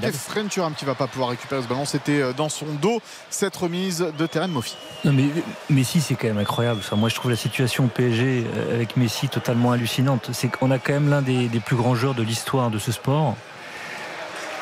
Thuram 0.48 0.74
qui 0.74 0.84
va 0.84 0.96
pas 0.96 1.06
pouvoir 1.06 1.30
récupérer 1.30 1.62
ce 1.62 1.68
ballon. 1.68 1.84
C'était 1.84 2.20
euh, 2.20 2.32
dans 2.32 2.48
son 2.48 2.66
dos 2.82 3.00
cette 3.30 3.54
remise 3.56 4.04
de 4.18 4.26
terrain 4.26 4.48
de 4.48 4.52
Mofi. 4.52 4.76
Non 5.04 5.12
mais 5.12 5.26
Messi 5.70 6.00
c'est 6.00 6.16
quand 6.16 6.26
même 6.26 6.38
incroyable. 6.38 6.80
Moi 6.96 7.08
je 7.08 7.14
trouve 7.14 7.30
la 7.30 7.36
situation 7.36 7.84
au 7.84 7.88
PSG 7.88 8.44
euh, 8.56 8.74
avec 8.74 8.96
Messi 8.96 9.28
totalement 9.28 9.70
hallucinante. 9.70 10.30
C'est 10.32 10.48
qu'on 10.48 10.72
a 10.72 10.80
quand 10.80 10.92
même 10.92 11.08
l'un 11.10 11.22
des, 11.22 11.46
des 11.46 11.60
plus 11.60 11.76
grands 11.76 11.94
joueurs 11.94 12.14
de 12.14 12.22
l'histoire 12.24 12.70
de 12.70 12.80
ce 12.80 12.90
sport 12.90 13.36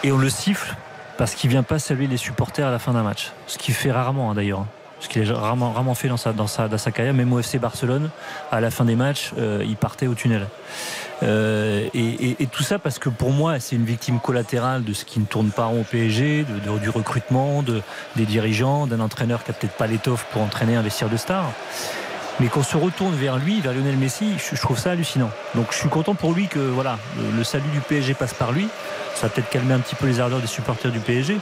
et 0.04 0.12
on 0.12 0.18
le 0.18 0.28
siffle 0.30 0.76
parce 1.16 1.34
qu'il 1.34 1.48
vient 1.48 1.62
pas 1.62 1.78
saluer 1.78 2.06
les 2.06 2.16
supporters 2.18 2.66
à 2.66 2.70
la 2.70 2.78
fin 2.78 2.92
d'un 2.92 3.02
match. 3.02 3.32
Ce 3.46 3.56
qu'il 3.56 3.72
fait 3.74 3.92
rarement 3.92 4.30
hein, 4.30 4.34
d'ailleurs. 4.34 4.66
Ce 5.02 5.08
qu'il 5.08 5.30
a 5.30 5.34
rarement, 5.34 5.94
fait 5.94 6.06
dans 6.08 6.16
sa, 6.16 6.32
dans, 6.32 6.46
sa, 6.46 6.68
dans 6.68 6.78
sa 6.78 6.92
carrière, 6.92 7.12
même 7.12 7.32
au 7.32 7.40
FC 7.40 7.58
Barcelone, 7.58 8.08
à 8.52 8.60
la 8.60 8.70
fin 8.70 8.84
des 8.84 8.94
matchs, 8.94 9.32
euh, 9.36 9.62
il 9.66 9.76
partait 9.76 10.06
au 10.06 10.14
tunnel. 10.14 10.46
Euh, 11.24 11.88
et, 11.92 12.00
et- 12.00 12.36
et 12.42 12.46
tout 12.46 12.62
ça 12.62 12.78
parce 12.78 12.98
que 12.98 13.08
pour 13.08 13.30
moi, 13.30 13.58
c'est 13.60 13.76
une 13.76 13.84
victime 13.84 14.18
collatérale 14.20 14.84
de 14.84 14.92
ce 14.92 15.04
qui 15.04 15.18
ne 15.20 15.24
tourne 15.24 15.50
pas 15.50 15.64
rond 15.66 15.80
au 15.80 15.84
PSG, 15.84 16.44
de, 16.44 16.70
de- 16.72 16.78
du 16.78 16.88
recrutement, 16.88 17.62
de, 17.62 17.82
des 18.16 18.24
dirigeants, 18.26 18.86
d'un 18.86 19.00
entraîneur 19.00 19.42
qui 19.44 19.50
a 19.50 19.54
peut-être 19.54 19.74
pas 19.76 19.86
l'étoffe 19.88 20.24
pour 20.32 20.42
entraîner 20.42 20.76
un 20.76 20.82
vestiaire 20.82 21.08
de 21.08 21.16
stars. 21.16 21.50
Mais 22.40 22.46
qu'on 22.48 22.62
se 22.62 22.76
retourne 22.76 23.14
vers 23.14 23.36
lui, 23.38 23.60
vers 23.60 23.72
Lionel 23.72 23.96
Messi, 23.96 24.26
je, 24.38 24.56
je 24.56 24.60
trouve 24.60 24.78
ça 24.78 24.92
hallucinant. 24.92 25.30
Donc 25.54 25.66
je 25.72 25.76
suis 25.78 25.88
content 25.88 26.14
pour 26.14 26.32
lui 26.32 26.46
que 26.48 26.58
voilà, 26.60 26.98
le, 27.18 27.36
le 27.38 27.44
salut 27.44 27.68
du 27.72 27.80
PSG 27.80 28.14
passe 28.14 28.34
par 28.34 28.52
lui. 28.52 28.68
Ça 29.16 29.26
va 29.26 29.28
peut-être 29.28 29.50
calmer 29.50 29.74
un 29.74 29.80
petit 29.80 29.94
peu 29.96 30.06
les 30.06 30.18
ardeurs 30.20 30.40
des 30.40 30.46
supporters 30.46 30.90
du 30.92 31.00
PSG. 31.00 31.38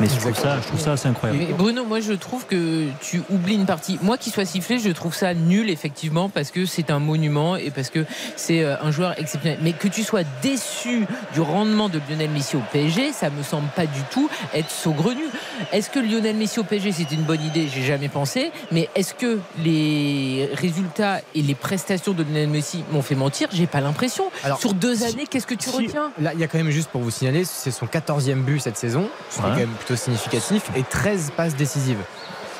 Mais 0.00 0.08
je 0.08 0.16
trouve 0.18 0.34
ça, 0.36 0.58
je 0.60 0.66
trouve 0.66 0.80
ça 0.80 0.92
assez 0.92 1.08
incroyable. 1.08 1.44
Mais 1.48 1.52
Bruno, 1.54 1.84
moi 1.84 2.00
je 2.00 2.12
trouve 2.14 2.46
que 2.46 2.86
tu 3.00 3.22
oublies 3.30 3.54
une 3.54 3.64
partie. 3.66 3.98
Moi 4.02 4.18
qui 4.18 4.30
soit 4.30 4.44
sifflé, 4.44 4.78
je 4.80 4.90
trouve 4.90 5.14
ça 5.14 5.34
nul 5.34 5.70
effectivement 5.70 6.28
parce 6.28 6.50
que 6.50 6.66
c'est 6.66 6.90
un 6.90 6.98
monument 6.98 7.54
et 7.56 7.70
parce 7.70 7.90
que 7.90 8.04
c'est 8.36 8.64
euh, 8.64 8.74
un 8.82 8.90
joueur 8.90 9.18
exceptionnel. 9.20 9.58
Mais 9.62 9.72
que 9.72 9.86
tu 9.86 10.02
sois 10.02 10.22
déçu 10.42 11.06
du 11.32 11.40
rendement 11.40 11.88
de 11.88 12.00
Lionel 12.08 12.30
Messi 12.30 12.56
au 12.56 12.62
PSG, 12.72 13.12
ça 13.12 13.30
me 13.30 13.42
semble 13.44 13.68
pas 13.76 13.86
du 13.86 14.00
tout 14.10 14.28
être 14.52 14.70
saugrenu. 14.70 15.22
Est-ce 15.72 15.90
que 15.90 16.00
Lionel 16.00 16.34
Messi 16.36 16.58
au 16.58 16.64
PSG 16.64 16.90
c'était 16.92 17.14
une 17.14 17.22
bonne 17.22 17.42
idée? 17.42 17.68
J'ai 17.72 17.82
jamais 17.82 18.08
pensé. 18.08 18.50
Mais 18.72 18.88
est-ce 18.96 19.14
que 19.14 19.38
les 19.62 20.50
résultats 20.54 21.20
et 21.34 21.42
les 21.42 21.54
prestations 21.54 22.12
de 22.12 22.24
Lionel 22.24 22.48
Messi 22.48 22.82
m'ont 22.90 23.02
fait 23.02 23.14
mentir? 23.14 23.48
J'ai 23.52 23.66
pas 23.68 23.80
l'impression. 23.80 24.24
Alors, 24.42 24.58
Sur 24.58 24.74
deux 24.74 24.96
si- 24.96 25.04
années, 25.04 25.26
qu'est-ce 25.30 25.46
que 25.46 25.54
tu 25.54 25.70
Si- 25.70 25.76
retiens? 25.76 26.10
Là, 26.20 26.32
il 26.34 26.40
y 26.40 26.44
a 26.44 26.48
quand 26.48 26.58
même 26.58 26.70
juste 26.70 26.90
pour 26.90 27.00
vous 27.00 27.10
signaler, 27.10 27.44
c'est 27.44 27.70
son 27.70 27.86
14e 27.86 28.42
but 28.42 28.58
cette 28.60 28.76
saison, 28.76 29.08
ce 29.30 29.36
qui 29.36 29.40
est 29.40 29.44
Ouais. 29.44 29.50
quand 29.52 29.56
même 29.58 29.68
significatif, 29.96 30.70
et 30.76 30.82
13 30.82 31.32
passes 31.36 31.56
décisives. 31.56 32.02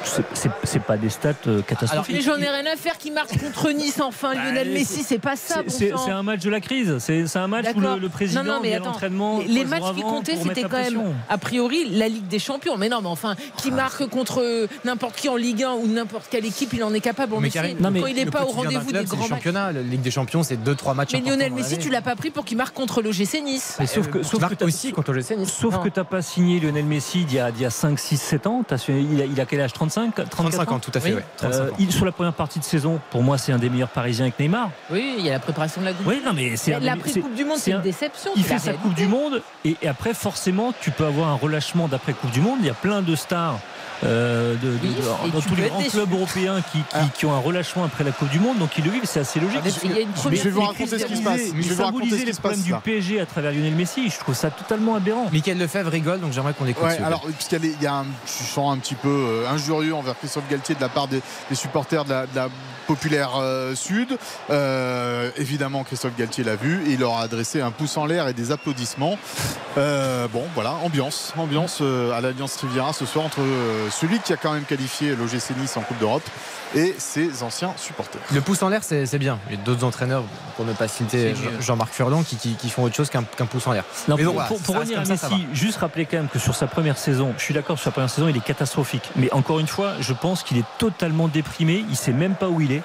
C'est- 0.04 0.78
pas 0.84 0.96
des 0.96 1.08
stats 1.08 1.32
euh, 1.46 1.62
catastrophiques. 1.62 2.20
J'en 2.22 2.36
ai 2.36 2.48
rien 2.48 2.66
à 2.72 2.76
faire 2.76 2.98
qui 2.98 3.10
marque 3.10 3.38
contre 3.38 3.70
Nice 3.70 4.00
enfin. 4.00 4.34
Lionel 4.34 4.68
Bah, 4.68 4.74
Messi, 4.74 5.02
c'est 5.02 5.18
pas 5.18 5.36
ça. 5.36 5.62
C'est- 5.68 5.92
un 5.92 6.22
match 6.22 6.40
de 6.42 6.50
la 6.50 6.60
crise. 6.60 6.98
C'est 6.98 7.26
c'est 7.26 7.38
un 7.38 7.48
match 7.48 7.66
où 7.74 7.80
le, 7.80 8.08
président 8.08 8.44
non, 8.44 8.54
non, 8.54 8.60
mais 8.62 8.74
attends. 8.74 8.86
l'entraînement. 8.86 9.40
Les, 9.46 9.64
matchs 9.64 9.82
qui 9.96 10.02
comptaient, 10.02 10.36
c'était 10.36 10.62
quand 10.62 10.78
même, 10.82 11.14
a 11.28 11.38
priori, 11.38 11.88
la 11.90 12.08
Ligue 12.08 12.28
des 12.28 12.38
Champions. 12.38 12.76
Mais 12.76 12.88
non, 12.88 13.00
mais 13.00 13.08
enfin, 13.08 13.34
qui 13.56 13.70
Ah. 13.72 13.76
marque 13.76 14.06
contre 14.08 14.40
euh, 14.42 14.66
n'importe 14.84 15.16
qui 15.16 15.28
en 15.28 15.36
Ligue 15.36 15.62
1 15.64 15.72
ou 15.74 15.86
n'importe 15.86 16.26
quelle 16.30 16.44
équipe, 16.44 16.72
il 16.74 16.84
en 16.84 16.92
est 16.92 17.00
capable. 17.00 17.34
On 17.34 17.40
Mais 17.40 17.50
Quand 17.50 17.62
il 18.06 18.14
n'est 18.14 18.24
le 18.24 18.30
pas 18.30 18.44
au 18.44 18.48
rendez-vous 18.48 18.92
des 18.92 19.04
grands 19.04 19.16
matchs. 19.18 19.28
championnat. 19.28 19.72
La 19.72 19.80
Ligue 19.82 20.02
des 20.02 20.10
Champions, 20.10 20.42
c'est 20.42 20.56
2-3 20.62 20.94
matchs. 20.94 21.12
Mais 21.14 21.20
Lionel 21.20 21.52
Messi, 21.52 21.78
tu 21.78 21.88
l'as 21.90 22.02
pas 22.02 22.16
pris 22.16 22.30
pour 22.30 22.44
qu'il 22.44 22.56
marque 22.56 22.74
contre 22.74 23.00
l'OGC 23.02 23.40
Nice. 23.42 23.76
Mais 23.80 23.86
sauf 23.86 24.08
que, 24.08 24.18
Euh, 24.18 24.22
sauf 24.22 24.46
que 24.48 24.54
t'as- 24.54 24.64
aussi 24.64 24.92
contre 24.92 25.12
le 25.12 25.20
Nice. 25.20 25.52
Sauf 25.60 25.82
que 25.82 25.88
tu 25.88 25.98
n'as 25.98 26.04
pas 26.04 26.22
signé 26.22 26.60
Lionel 26.60 26.84
Messi 26.84 27.24
d'il 27.24 27.36
y 27.36 27.40
a, 27.40 27.50
d'il 27.50 27.62
y 27.62 27.66
a 27.66 27.70
5, 27.70 27.98
6, 27.98 28.16
7 28.20 28.46
ans. 28.46 28.62
T'as 28.66 28.76
il, 28.88 29.28
il 29.32 29.40
a 29.40 29.46
quel 29.46 29.60
âge? 29.60 29.72
35 29.72 29.93
34 29.94 30.28
35 30.30 30.72
ans, 30.72 30.78
tout 30.78 30.90
à 30.94 31.00
fait. 31.00 31.10
Oui. 31.10 31.14
ouais. 31.16 31.24
35 31.36 31.60
Euh, 31.60 31.70
ans. 31.70 31.74
il, 31.78 31.92
sur 31.92 32.04
la 32.04 32.12
première 32.12 32.32
partie 32.32 32.58
de 32.58 32.64
saison, 32.64 33.00
pour 33.10 33.22
moi, 33.22 33.38
c'est 33.38 33.52
un 33.52 33.58
des 33.58 33.70
meilleurs 33.70 33.88
Parisiens 33.88 34.24
avec 34.26 34.38
Neymar. 34.38 34.70
Oui, 34.90 35.14
il 35.18 35.24
y 35.24 35.30
a 35.30 35.32
la 35.34 35.38
préparation 35.38 35.80
de 35.80 35.86
la 35.86 35.92
Coupe. 35.92 36.06
Oui, 36.06 36.20
non, 36.24 36.32
mais 36.34 36.56
c'est 36.56 36.76
c'est- 37.06 37.20
Coupe 37.20 37.34
du 37.34 37.44
Monde, 37.44 37.58
c'est 37.58 37.70
une 37.70 37.76
un- 37.78 37.80
déception. 37.80 38.30
Il 38.36 38.44
fait 38.44 38.54
la 38.54 38.58
sa. 38.60 38.72
Coupe 38.74 38.94
du 38.94 39.06
Monde 39.06 39.42
et, 39.64 39.76
et 39.82 39.88
après, 39.88 40.14
forcément, 40.14 40.72
tu 40.80 40.90
peux 40.90 41.06
avoir 41.06 41.28
un 41.28 41.34
relâchement 41.34 41.88
d'après 41.88 42.12
Coupe 42.12 42.30
du 42.32 42.40
Monde. 42.40 42.58
Il 42.60 42.66
y 42.66 42.70
a 42.70 42.74
plein 42.74 43.02
de 43.02 43.14
stars 43.14 43.58
euh, 44.04 44.54
de, 44.54 44.58
de- 44.68 44.78
Oui, 44.82 44.88
de- 44.94 45.28
et 45.28 45.30
dans 45.30 45.40
tous 45.40 45.54
les 45.54 45.68
grands 45.68 45.78
déçu. 45.78 45.90
clubs 45.92 46.12
européens 46.12 46.60
qui, 46.72 46.78
qui- 46.78 46.84
Ah. 46.92 47.04
qui 47.14 47.26
ont 47.26 47.32
un 47.32 47.38
relâchement 47.38 47.84
après 47.84 48.04
la 48.04 48.12
Coupe 48.12 48.28
du 48.30 48.38
Monde, 48.40 48.58
donc 48.58 48.70
ils 48.78 48.84
le 48.84 48.90
vivent, 48.90 49.02
c'est 49.04 49.20
assez 49.20 49.40
logique. 49.40 49.60
Ah, 49.62 49.64
mais 49.64 49.72
il 49.84 49.90
y 49.90 49.94
a 49.94 50.00
une 50.00 50.08
Mais 50.08 50.14
première 50.14 50.38
je 50.38 50.44
vais 50.44 50.50
vous 50.50 50.60
raconter 50.60 50.98
ce 50.98 51.04
qui 51.06 51.16
se 51.16 51.22
passe. 51.22 51.40
mais 51.54 51.62
Je 51.62 51.68
vais 51.68 51.74
vous 51.74 51.82
raconter 51.84 52.10
ce 52.10 52.14
qui 52.16 52.24
les 52.24 52.32
se 52.32 52.38
problèmes 52.40 52.60
passe 52.60 52.66
du. 52.66 52.74
PSG 52.82 53.20
à 53.20 53.26
travers 53.26 53.52
Lionel 53.52 53.74
Messi, 53.74 54.10
je 54.10 54.18
trouve 54.18 54.34
ça 54.34 54.50
totalement 54.50 54.94
aberrant. 54.94 55.28
Michael 55.32 55.58
Lefebvre 55.58 55.90
rigole, 55.90 56.20
donc 56.20 56.32
j'aimerais 56.32 56.52
qu'on 56.54 56.64
l'écoute. 56.64 56.84
Ouais, 56.84 56.98
alors 57.02 57.22
puisqu'il 57.22 57.54
y 57.54 57.56
a, 57.56 57.60
des- 57.60 57.74
il 57.78 57.82
y 57.82 57.86
a 57.86 57.94
un 57.94 58.04
tu 58.26 58.44
sens 58.44 58.74
un 58.74 58.78
petit 58.78 58.94
peu 58.94 59.08
euh, 59.08 59.48
injurieux 59.50 59.94
envers 59.94 60.18
Christophe 60.18 60.44
Galtier 60.50 60.74
de 60.74 60.80
la 60.80 60.88
part 60.88 61.08
des, 61.08 61.20
des 61.48 61.54
supporters 61.54 62.04
de 62.04 62.10
la, 62.10 62.22
de 62.26 62.34
la 62.34 62.48
populaire 62.86 63.32
euh, 63.36 63.74
sud. 63.74 64.16
Euh, 64.50 65.30
évidemment, 65.36 65.84
Christophe 65.84 66.16
Galtier 66.16 66.44
l'a 66.44 66.56
vu 66.56 66.82
et 66.86 66.92
il 66.92 67.00
leur 67.00 67.14
a 67.14 67.22
adressé 67.22 67.60
un 67.60 67.70
pouce 67.70 67.96
en 67.96 68.06
l'air 68.06 68.28
et 68.28 68.32
des 68.32 68.52
applaudissements. 68.52 69.18
Euh, 69.76 70.28
bon, 70.28 70.44
voilà, 70.54 70.72
ambiance, 70.84 71.32
ambiance 71.36 71.80
à 71.80 72.20
l'Alliance 72.20 72.56
Riviera 72.56 72.92
ce 72.92 73.06
soir 73.06 73.24
entre 73.24 73.40
celui 73.90 74.18
qui 74.20 74.32
a 74.32 74.36
quand 74.36 74.52
même 74.52 74.64
qualifié 74.64 75.16
l'OGC 75.16 75.56
Nice 75.58 75.76
en 75.76 75.82
Coupe 75.82 75.98
d'Europe 75.98 76.28
et 76.74 76.94
ses 76.98 77.42
anciens 77.42 77.72
supporters. 77.76 78.20
Le 78.32 78.40
pouce 78.40 78.62
en 78.62 78.68
l'air, 78.68 78.82
c'est 78.82 79.06
c'est 79.06 79.18
bien. 79.18 79.38
Il 79.50 79.56
y 79.56 79.60
a 79.60 79.62
d'autres 79.64 79.84
entraîneurs, 79.84 80.24
pour 80.56 80.64
ne 80.64 80.72
pas 80.72 80.88
citer. 80.88 81.34
Jean-Marc 81.60 81.92
Furlan, 81.92 82.22
qui, 82.22 82.36
qui- 82.36 82.54
qui 82.54 82.70
font 82.70 82.82
autre 82.84 82.94
chose 82.96 83.10
qu'un 83.10 83.22
qu'un 83.24 83.46
pouce 83.46 83.66
en 83.66 83.72
l'air. 83.72 83.84
Non, 84.08 84.16
Mais 84.16 84.24
pour, 84.24 84.34
voilà, 84.34 84.48
revenir 84.80 84.98
à 85.00 85.02
comme 85.04 85.16
ça, 85.16 85.28
ça 85.28 85.34
Messi, 85.34 85.46
juste 85.52 85.78
rappeler 85.78 86.06
quand 86.06 86.16
même 86.16 86.28
que 86.28 86.38
sur 86.38 86.54
sa 86.54 86.66
première 86.66 86.98
saison, 86.98 87.34
je 87.38 87.42
suis 87.42 87.54
d'accord, 87.54 87.76
sur 87.78 87.84
sa 87.84 87.90
première 87.90 88.10
saison, 88.10 88.28
il 88.28 88.36
est 88.36 88.44
catastrophique. 88.44 89.10
Mais 89.16 89.32
encore 89.32 89.60
une 89.60 89.66
fois, 89.68 89.92
je 90.00 90.12
pense 90.12 90.42
qu'il 90.42 90.58
est 90.58 90.64
totalement 90.78 91.28
déprimé. 91.28 91.84
Il 91.88 91.96
sait 91.96 92.12
même 92.12 92.34
pas 92.34 92.48
où 92.48 92.60
il 92.60 92.72
est. 92.72 92.82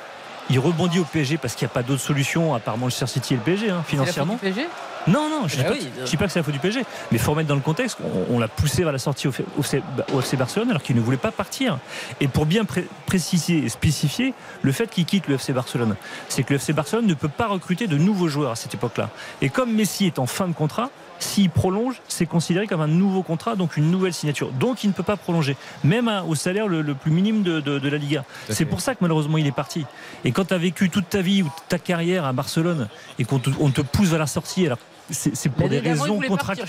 Il 0.50 0.60
rebondit 0.60 1.00
au 1.00 1.04
PSG 1.06 1.38
parce 1.38 1.54
qu'il 1.56 1.66
n'y 1.66 1.72
a 1.72 1.74
pas 1.74 1.84
d'autre 1.84 2.02
solution 2.02 2.54
à 2.56 2.60
part 2.60 2.78
Manchester 2.78 3.08
City 3.08 3.34
et 3.34 3.38
le 3.38 3.44
PSG, 3.44 3.70
hein, 3.70 3.70
C'est 3.70 3.76
la 3.76 3.82
faute 3.84 3.90
financièrement. 3.90 4.34
du 4.34 4.40
PSG 4.40 4.68
Non, 5.08 5.30
non, 5.30 5.48
je 5.48 5.56
ne 5.58 5.62
dis, 5.62 5.68
pas 5.68 5.72
oui. 5.74 5.80
que- 5.80 6.06
je 6.06 6.10
dis 6.10 6.18
pas 6.18 6.26
que 6.26 6.32
c'est 6.32 6.40
la 6.40 6.44
faute 6.44 6.54
du 6.54 6.60
PSG. 6.60 6.80
Mais 6.80 7.18
il 7.18 7.20
faut 7.20 7.32
remettre 7.32 7.50
dans 7.50 7.56
le 7.56 7.62
contexte. 7.62 7.98
On, 8.04 8.36
on 8.36 8.40
l'a 8.40 8.48
poussé 8.48 8.84
vers 8.84 8.92
la 8.92 8.98
sortie 9.00 9.28
au, 9.28 9.32
FC 9.32 9.82
au 10.14 10.20
FC 10.22 10.38
Barcelone 10.38 10.70
alors 10.72 10.82
qu'il 10.82 10.96
ne 10.96 11.02
voulait 11.02 11.18
pas 11.18 11.32
partir. 11.32 11.78
Et 12.20 12.28
pour 12.28 12.46
bien 12.48 12.66
pré- 12.66 12.88
préciser 13.06 13.60
et 13.60 13.70
spécifier 13.70 14.34
le 14.64 14.72
fait 14.72 14.88
qu'il 14.90 15.06
quitte 15.06 15.28
le 15.28 15.36
FC 15.36 15.54
Barcelone, 15.54 15.96
c'est 16.30 16.42
que 16.44 16.54
le 16.54 16.56
FC 16.60 16.74
Barcelone 16.74 17.06
ne 17.06 17.14
peut 17.14 17.30
pas 17.30 17.48
recruter 17.48 17.86
de 17.88 17.98
nouveaux 17.98 18.28
joueurs 18.28 18.52
à 18.52 18.56
cette 18.56 18.74
époque-là. 18.74 19.10
Et 19.42 19.50
comme 19.50 19.72
Messi 19.74 20.06
est 20.08 20.18
en 20.20 20.26
fin 20.26 20.48
de 20.48 20.54
contrat, 20.54 20.90
s'il 21.20 21.50
prolonge, 21.50 22.02
c'est 22.08 22.26
considéré 22.26 22.66
comme 22.68 22.82
un 22.82 22.88
nouveau 22.88 23.24
contrat, 23.24 23.56
donc 23.56 23.78
une 23.78 23.91
nouvelle 23.91 24.14
signature. 24.14 24.52
Donc 24.52 24.84
il 24.84 24.88
ne 24.88 24.94
peut 24.94 25.04
pas 25.04 25.18
prolonger, 25.18 25.56
même 25.84 26.08
à- 26.08 26.24
au 26.24 26.36
salaire 26.36 26.68
le, 26.68 26.82
le 26.82 26.94
plus 26.96 27.12
minime 27.12 27.44
de, 27.44 27.60
de- 27.60 27.78
de 27.80 27.90
la 27.90 27.98
Liga. 27.98 28.24
C'est 28.50 28.66
pour 28.66 28.82
ça 28.82 28.94
que 28.94 29.00
malheureusement 29.02 29.38
il 29.38 29.46
est 29.48 29.52
parti. 29.52 29.86
Et 30.26 30.32
quand 30.32 30.46
tu 30.46 30.54
as 30.54 30.58
vécu 30.58 30.90
toute 30.90 31.10
ta 31.10 31.22
vie 31.22 31.44
ou 31.44 31.52
ta 31.68 31.78
carrière 31.80 32.26
à 32.26 32.34
Barcelone 32.34 32.88
et 33.20 33.26
qu'on 33.26 33.40
te, 33.40 33.50
on 33.60 33.70
te 33.70 33.82
pousse 33.82 34.08
vers 34.10 34.20
la 34.20 34.28
sortie, 34.28 34.66
alors 34.66 34.80
c'est 35.12 35.50
pour 35.50 35.68
des 35.70 35.80
raisons 35.90 36.04
voulait 36.16 36.28
partir, 36.64 36.66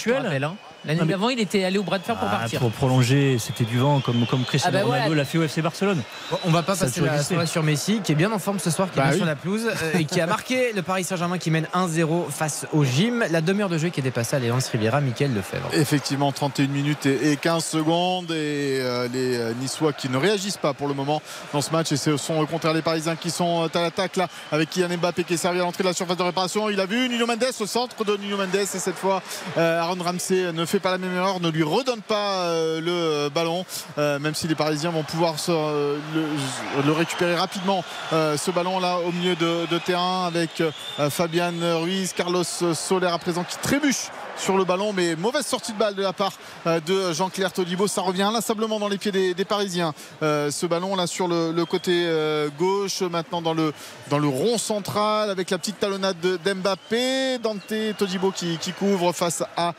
L'année 0.85 1.01
mais- 1.05 1.13
d'avant, 1.13 1.29
il 1.29 1.39
était 1.41 1.65
allé 1.65 1.79
au 1.79 1.83
bras 1.83 1.99
de 1.99 2.05
fer 2.05 2.17
pour 2.17 2.29
Ah, 2.31 2.37
partir. 2.39 2.61
pour 2.61 2.71
prolonger, 2.71 3.37
c'était 3.39 3.65
du 3.65 3.79
vent 3.79 4.01
comme, 4.01 4.27
comme 4.27 4.45
Cristiano 4.45 4.77
Ah 4.79 4.83
bah 4.83 4.87
Ronaldo 4.87 5.15
l'a 5.15 5.25
fait 5.25 5.39
au 5.39 5.43
FC 5.43 5.61
Barcelone. 5.63 6.03
Bon, 6.31 6.39
on 6.45 6.51
va 6.51 6.63
pas 6.63 6.75
Ça 6.75 6.87
passer 6.87 7.01
la 7.03 7.23
soirée 7.23 7.47
sur 7.47 7.63
Messi, 7.63 8.01
qui 8.03 8.13
est 8.13 8.15
bien 8.15 8.33
en 8.33 8.39
forme 8.39 8.59
ce 8.59 8.71
soir, 8.71 8.89
qui 8.91 8.99
est 8.99 9.03
Bah 9.03 9.09
bien 9.09 9.13
oui. 9.13 9.19
sur 9.19 9.27
la 9.27 9.37
pelouse 9.37 9.67
euh, 9.67 9.99
et 9.99 10.05
qui 10.05 10.21
a 10.21 10.27
marqué 10.27 10.73
le 10.75 10.83
Paris 10.83 11.05
Saint-Germain 11.05 11.39
qui 11.39 11.51
mène 11.51 11.67
1-0 11.75 12.31
face 12.31 12.67
au 12.73 12.85
gym. 12.85 13.25
La 13.31 13.41
demi-heure 13.41 13.69
de 13.69 13.79
jeu 13.79 13.89
qui 13.91 14.01
est 14.01 14.03
dépassée 14.03 14.37
à 14.37 14.39
l'Alliance 14.39 14.69
Riviera, 14.69 15.01
Michael 15.01 15.35
Lefebvre. 15.35 15.69
Effectivement, 15.73 16.33
31 16.33 16.69
minutes 16.69 17.07
et 17.07 17.33
et 17.33 17.37
15 17.37 17.65
secondes 17.65 18.31
et 18.31 18.81
euh, 18.81 19.07
les 19.13 19.37
euh, 19.37 19.53
Niçois 19.61 19.93
qui 19.93 20.09
ne 20.09 20.17
réagissent 20.17 20.57
pas 20.57 20.73
pour 20.75 20.89
le 20.89 20.95
moment 20.95 21.21
dans 21.53 21.61
ce 21.61 21.71
match 21.71 21.93
et 21.93 21.97
ce 21.97 22.17
sont 22.17 22.39
au 22.39 22.47
contraire 22.47 22.73
les 22.73 22.83
Parisiens 22.83 23.15
qui 23.17 23.31
sont 23.31 23.69
à 23.75 23.81
l'attaque 23.81 24.17
là 24.17 24.29
avec 24.51 24.71
Kylian 24.71 24.97
Mbappé 24.97 25.25
qui 25.25 25.35
est 25.35 25.37
servi 25.37 25.59
à 25.61 25.63
l'entrée 25.63 25.83
de 25.83 25.89
la 25.89 25.95
surface 25.95 26.17
de 26.17 26.23
réparation. 26.23 26.71
Il 26.71 26.81
a 26.81 26.87
vu 26.87 27.09
Nuno 27.09 27.27
Mendes 27.27 27.45
au 27.61 27.67
centre 27.67 28.03
de 28.05 28.17
Nuno 28.17 28.37
Mendes 28.39 28.55
et 28.55 28.65
cette 28.67 28.97
fois 28.97 29.23
euh, 29.59 29.81
Aaron 29.81 30.03
Ramsey 30.03 30.53
ne 30.53 30.65
fait 30.71 30.79
pas 30.79 30.93
la 30.93 30.99
même 30.99 31.15
erreur, 31.17 31.41
ne 31.41 31.49
lui 31.49 31.65
redonne 31.65 32.01
pas 32.01 32.45
euh, 32.45 32.81
le 32.81 32.93
euh, 32.93 33.31
ballon 33.31 33.65
euh, 33.99 34.21
même 34.21 34.37
si 34.37 34.47
les 34.47 34.55
Parisiens 34.55 34.91
vont 34.91 35.03
pouvoir 35.03 35.35
le, 35.49 36.93
récupérer 36.93 37.35
rapidement 37.35 37.85
ce 38.13 38.51
ballon 38.51 38.79
là 38.79 38.99
au 38.99 39.11
milieu 39.13 39.35
de, 39.35 39.79
terrain 39.79 40.27
avec 40.27 40.63
Fabian 41.09 41.53
Ruiz, 41.81 42.13
Carlos 42.13 42.45
Soler 42.45 43.07
à 43.07 43.19
présent 43.19 43.45
qui 43.45 43.57
trébuche 43.59 44.11
sur 44.41 44.57
le 44.57 44.65
ballon 44.65 44.95
mais 44.95 45.17
mauvaise 45.17 45.45
sortie 45.45 45.73
de 45.73 45.79
balle 45.79 45.95
de 45.95 46.03
la 46.03 46.15
part 46.15 46.33
euh, 46.67 46.81
de 46.81 47.13
Jean-Claire 47.13 47.53
Todibo. 47.53 47.87
Ça 47.87 48.01
revient 48.01 48.23
inlassablement 48.23 48.81
dans 48.81 48.89
les 48.89 48.97
pieds 48.97 49.13
des, 49.13 49.45
Parisiens. 49.45 49.93
Euh, 50.23 50.51
ce 50.51 50.67
ballon 50.67 50.97
là 50.97 51.07
sur 51.07 51.29
le, 51.29 51.65
côté 51.65 52.05
euh, 52.07 52.49
gauche 52.59 53.03
maintenant 53.03 53.43
dans 53.43 53.53
le, 53.53 53.73
dans 54.09 54.19
le 54.19 54.29
rond 54.29 54.57
central 54.57 55.31
avec 55.31 55.51
la 55.51 55.59
petite 55.59 55.79
talonnade 55.79 56.19
de- 56.21 56.39
d'Mbappé. 56.39 57.39
Dante 57.39 57.75
Todibo 57.99 58.31
qui, 58.31 58.59
couvre 58.79 59.13
face 59.13 59.43
à 59.57 59.75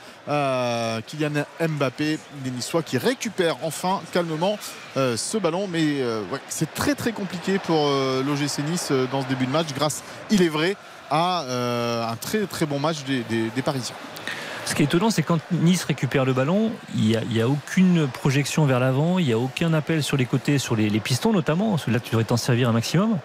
Kylian 1.07 1.45
Mbappé. 1.59 2.19
Les 2.45 2.51
Niçois 2.51 2.83
qui 2.83 2.97
récupèrent 2.97 3.57
enfin 3.63 4.01
calmement 4.13 4.59
ce 4.95 5.37
ballon. 5.37 5.67
Mais 5.67 6.03
c'est 6.49 6.73
très 6.73 6.93
très 6.95 7.13
compliqué 7.13 7.57
pour 7.57 7.87
l'OGC 7.87 8.59
Nice 8.69 8.91
dans 9.11 9.23
ce 9.23 9.27
début 9.27 9.45
de 9.45 9.51
match 9.51 9.67
grâce 9.75 10.03
il 10.29 10.41
est 10.41 10.49
vrai 10.49 10.75
à 11.09 11.45
un 12.09 12.15
très 12.17 12.45
très 12.45 12.65
bon 12.65 12.79
match 12.79 12.97
des 13.05 13.61
Parisiens 13.63 13.95
Ce 14.71 14.75
qui 14.77 14.83
est 14.83 14.85
étonnant, 14.85 15.09
c'est 15.09 15.21
quand 15.21 15.39
Nice 15.51 15.83
récupère 15.83 16.23
le 16.23 16.31
ballon, 16.31 16.71
il 16.95 17.19
n'y 17.29 17.41
a, 17.41 17.49
aucune 17.49 18.07
projection 18.07 18.65
vers 18.65 18.79
l'avant, 18.79 19.19
il 19.19 19.25
n'y 19.25 19.33
a 19.33 19.37
aucun 19.37 19.73
appel 19.73 20.01
sur 20.01 20.15
les 20.15 20.25
côtés, 20.25 20.59
sur 20.59 20.77
les, 20.77 20.89
pistons 21.01 21.33
notamment. 21.33 21.71
Parce 21.71 21.83
que 21.83 21.91
Là, 21.91 21.99
tu 21.99 22.11
devrais 22.11 22.23
t'en 22.23 22.37
servir 22.37 22.69
un 22.69 22.71
maximum. 22.71 23.17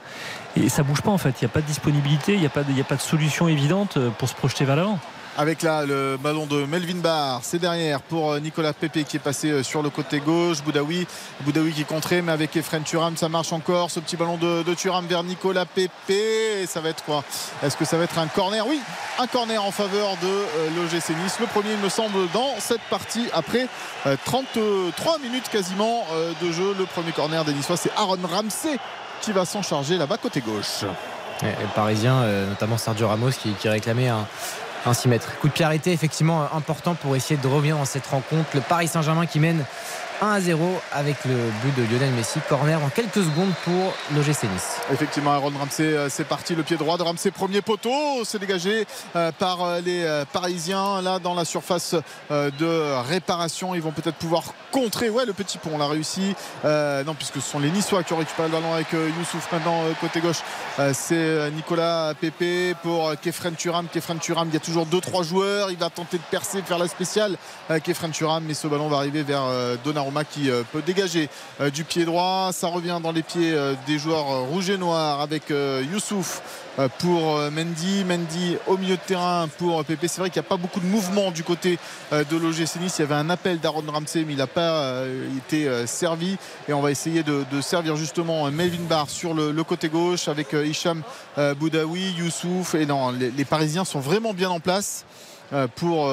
Et 0.56 0.68
ça 0.68 0.82
bouge 0.82 1.02
pas 1.02 1.12
en 1.12 1.18
fait. 1.18 1.40
Il 1.40 1.44
n'y 1.44 1.46
a 1.46 1.54
pas 1.54 1.60
de 1.60 1.66
disponibilité, 1.66 2.34
il 2.34 2.40
n'y 2.40 2.46
a, 2.46 2.48
pas 2.48 2.64
de- 2.64 2.72
il 2.72 2.76
y 2.76 2.80
a 2.80 2.84
pas 2.84 2.96
de 2.96 3.00
solution 3.00 3.46
évidente 3.46 3.96
euh, 3.96 4.10
pour 4.10 4.28
se 4.28 4.34
projeter 4.34 4.64
vers 4.64 4.74
l'avant. 4.74 4.98
Avec 5.36 5.62
là 5.62 5.84
le 5.84 6.16
ballon 6.16 6.46
de 6.46 6.64
Melvin 6.64 6.96
Barr 6.96 7.40
c'est 7.42 7.58
derrière 7.58 8.00
pour 8.00 8.32
euh, 8.32 8.40
Nicolas 8.40 8.72
Pepe 8.72 9.04
qui 9.04 9.16
est 9.16 9.20
passé 9.20 9.50
euh, 9.50 9.62
sur 9.62 9.82
le 9.82 9.90
côté 9.90 10.20
gauche 10.20 10.62
Boudaoui 10.62 11.06
Boudaoui 11.42 11.72
qui 11.72 11.82
est 11.82 11.84
contré 11.84 12.22
mais 12.22 12.32
avec 12.32 12.56
Efren 12.56 12.82
Turam 12.82 13.16
ça 13.16 13.28
marche 13.28 13.52
encore 13.52 13.90
ce 13.90 14.00
petit 14.00 14.16
ballon 14.16 14.36
de, 14.38 14.62
de 14.62 15.06
vers 15.06 15.22
Nicolas 15.22 15.66
Pepe 15.66 16.10
et 16.10 16.66
ça 16.66 16.80
va 16.80 16.90
être 16.90 17.04
quoi? 17.04 17.22
Est-ce 17.62 17.76
que 17.76 17.84
ça 17.84 17.98
va 17.98 18.04
être 18.04 18.18
un 18.18 18.28
corner? 18.28 18.66
Oui 18.66 18.80
un 19.18 19.26
corner 19.26 19.62
en 19.62 19.70
faveur 19.70 20.16
de 20.22 20.26
euh, 20.26 20.68
l'OGC 20.76 21.10
Nice 21.22 21.36
le 21.40 21.46
premier 21.46 21.72
il 21.72 21.78
me 21.80 21.88
semble 21.88 22.30
dans 22.32 22.54
cette 22.58 22.82
partie 22.88 23.28
après 23.34 23.68
euh, 24.06 24.16
33 24.24 25.18
minutes 25.18 25.48
quasiment 25.50 26.04
de 26.40 26.52
jeu 26.52 26.74
le 26.78 26.86
premier 26.86 27.12
corner 27.12 27.44
des 27.44 27.52
Niçois 27.52 27.76
c'est 27.76 27.92
Aaron 27.96 28.18
Ramsey 28.24 28.78
qui 29.20 29.32
va 29.32 29.44
s'en 29.44 29.62
charger 29.62 29.96
là-bas 29.96 30.16
côté 30.18 30.40
gauche. 30.40 30.84
Et 31.42 31.46
le 31.46 31.68
Parisien, 31.74 32.22
notamment 32.48 32.78
Sergio 32.78 33.08
Ramos, 33.08 33.30
qui, 33.30 33.52
qui 33.52 33.68
réclamait 33.68 34.08
un, 34.08 34.26
un 34.84 34.94
6 34.94 35.08
mètres. 35.08 35.38
Coup 35.40 35.48
de 35.48 35.52
pied 35.52 35.64
effectivement 35.86 36.48
important 36.54 36.94
pour 36.94 37.16
essayer 37.16 37.40
de 37.40 37.46
revenir 37.48 37.76
dans 37.76 37.84
cette 37.84 38.06
rencontre. 38.06 38.48
Le 38.54 38.60
Paris 38.60 38.88
Saint-Germain 38.88 39.26
qui 39.26 39.40
mène 39.40 39.64
1 40.20 40.28
à 40.28 40.40
0 40.40 40.80
avec 40.92 41.24
le 41.24 41.34
but 41.62 41.76
de 41.76 41.92
Lionel 41.92 42.10
Messi. 42.12 42.38
Corner 42.48 42.82
en 42.82 42.88
quelques 42.88 43.22
secondes 43.22 43.52
pour 43.64 43.94
l'OGC 44.14 44.44
Nice. 44.44 44.80
Effectivement, 44.92 45.32
Aaron 45.32 45.52
Ramsey, 45.58 45.84
euh, 45.84 46.08
c'est 46.08 46.24
parti. 46.24 46.54
Le 46.54 46.62
pied 46.62 46.76
droit 46.76 46.96
de 46.98 47.02
Ramsey, 47.02 47.30
premier 47.30 47.62
poteau. 47.62 48.24
C'est 48.24 48.38
dégagé 48.38 48.86
euh, 49.14 49.32
par 49.32 49.62
euh, 49.62 49.80
les 49.80 50.06
Parisiens. 50.32 51.02
Là, 51.02 51.18
dans 51.18 51.34
la 51.34 51.44
surface 51.44 51.94
de 52.30 53.02
réparation, 53.08 53.74
ils 53.74 53.82
vont 53.82 53.92
peut-être 53.92 54.16
pouvoir 54.16 54.44
contrer. 54.72 55.10
Ouais, 55.10 55.24
le 55.24 55.32
petit 55.32 55.58
pont, 55.58 55.70
on 55.74 55.78
l'a 55.78 55.86
réussi. 55.86 56.34
Non, 56.64 57.14
puisque 57.14 57.36
ce 57.36 57.50
sont 57.50 57.58
les 57.58 57.70
Niçois 57.70 58.02
qui 58.02 58.12
ont 58.12 58.18
récupéré 58.18 58.48
le 58.48 58.54
ballon 58.54 58.72
avec 58.74 58.92
Youssouf 58.92 59.50
maintenant 59.52 59.82
côté 60.00 60.20
gauche. 60.20 60.40
C'est 60.92 61.50
Nicolas 61.52 62.14
Pepe 62.20 62.76
pour 62.82 63.12
Kefren 63.20 63.54
Turam. 63.54 63.86
Kefren 63.92 64.18
Turam, 64.18 64.48
il 64.48 64.54
y 64.54 64.56
a 64.56 64.60
toujours 64.60 64.86
2-3 64.86 65.24
joueurs. 65.24 65.70
Il 65.70 65.78
va 65.78 65.90
tenter 65.90 66.18
de 66.18 66.22
percer, 66.30 66.60
de 66.60 66.66
faire 66.66 66.78
la 66.78 66.88
spéciale. 66.88 67.36
Kefren 67.82 68.10
Turam, 68.10 68.44
mais 68.46 68.54
ce 68.54 68.66
ballon 68.66 68.88
va 68.88 68.98
arriver 68.98 69.22
vers 69.22 69.44
euh, 69.44 69.76
Donnarumma 70.06 70.24
qui 70.24 70.50
euh, 70.50 70.62
peut 70.72 70.82
dégager 70.82 71.28
euh, 71.60 71.70
du 71.70 71.84
pied 71.84 72.04
droit. 72.04 72.50
Ça 72.52 72.68
revient 72.68 72.98
dans 73.02 73.12
les 73.12 73.22
pieds 73.22 73.52
euh, 73.52 73.74
des 73.86 73.98
joueurs 73.98 74.42
rouges 74.42 74.70
et 74.70 74.78
noirs 74.78 75.20
avec 75.20 75.50
Youssouf 75.50 76.42
pour 76.98 77.38
Mendy. 77.50 78.04
Mendy 78.04 78.56
au 78.66 78.76
milieu 78.76 78.96
de 78.96 79.00
terrain 79.00 79.48
pour 79.58 79.84
Pépé. 79.84 80.08
C'est 80.08 80.20
vrai 80.20 80.30
qu'il 80.30 80.40
n'y 80.40 80.46
a 80.46 80.48
pas 80.48 80.56
beaucoup 80.56 80.80
de 80.80 80.86
mouvement 80.86 81.30
du 81.30 81.42
côté 81.42 81.78
de 82.12 82.36
l'OGC 82.36 82.76
Nice. 82.80 82.96
Il 82.98 83.02
y 83.02 83.04
avait 83.04 83.14
un 83.14 83.30
appel 83.30 83.60
d'Aaron 83.60 83.84
Ramsey, 83.90 84.24
mais 84.26 84.34
il 84.34 84.38
n'a 84.38 84.46
pas 84.46 85.04
été 85.38 85.86
servi. 85.86 86.36
Et 86.68 86.74
on 86.74 86.82
va 86.82 86.90
essayer 86.90 87.22
de, 87.22 87.44
servir 87.62 87.96
justement 87.96 88.50
Melvin 88.50 88.84
Barr 88.88 89.08
sur 89.08 89.32
le, 89.32 89.64
côté 89.64 89.88
gauche 89.88 90.28
avec 90.28 90.52
Hicham 90.52 91.02
Boudaoui, 91.58 92.12
Youssouf. 92.18 92.74
Et 92.74 92.84
non, 92.84 93.10
les, 93.10 93.44
Parisiens 93.46 93.84
sont 93.84 94.00
vraiment 94.00 94.34
bien 94.34 94.50
en 94.50 94.60
place 94.60 95.06
pour, 95.76 96.12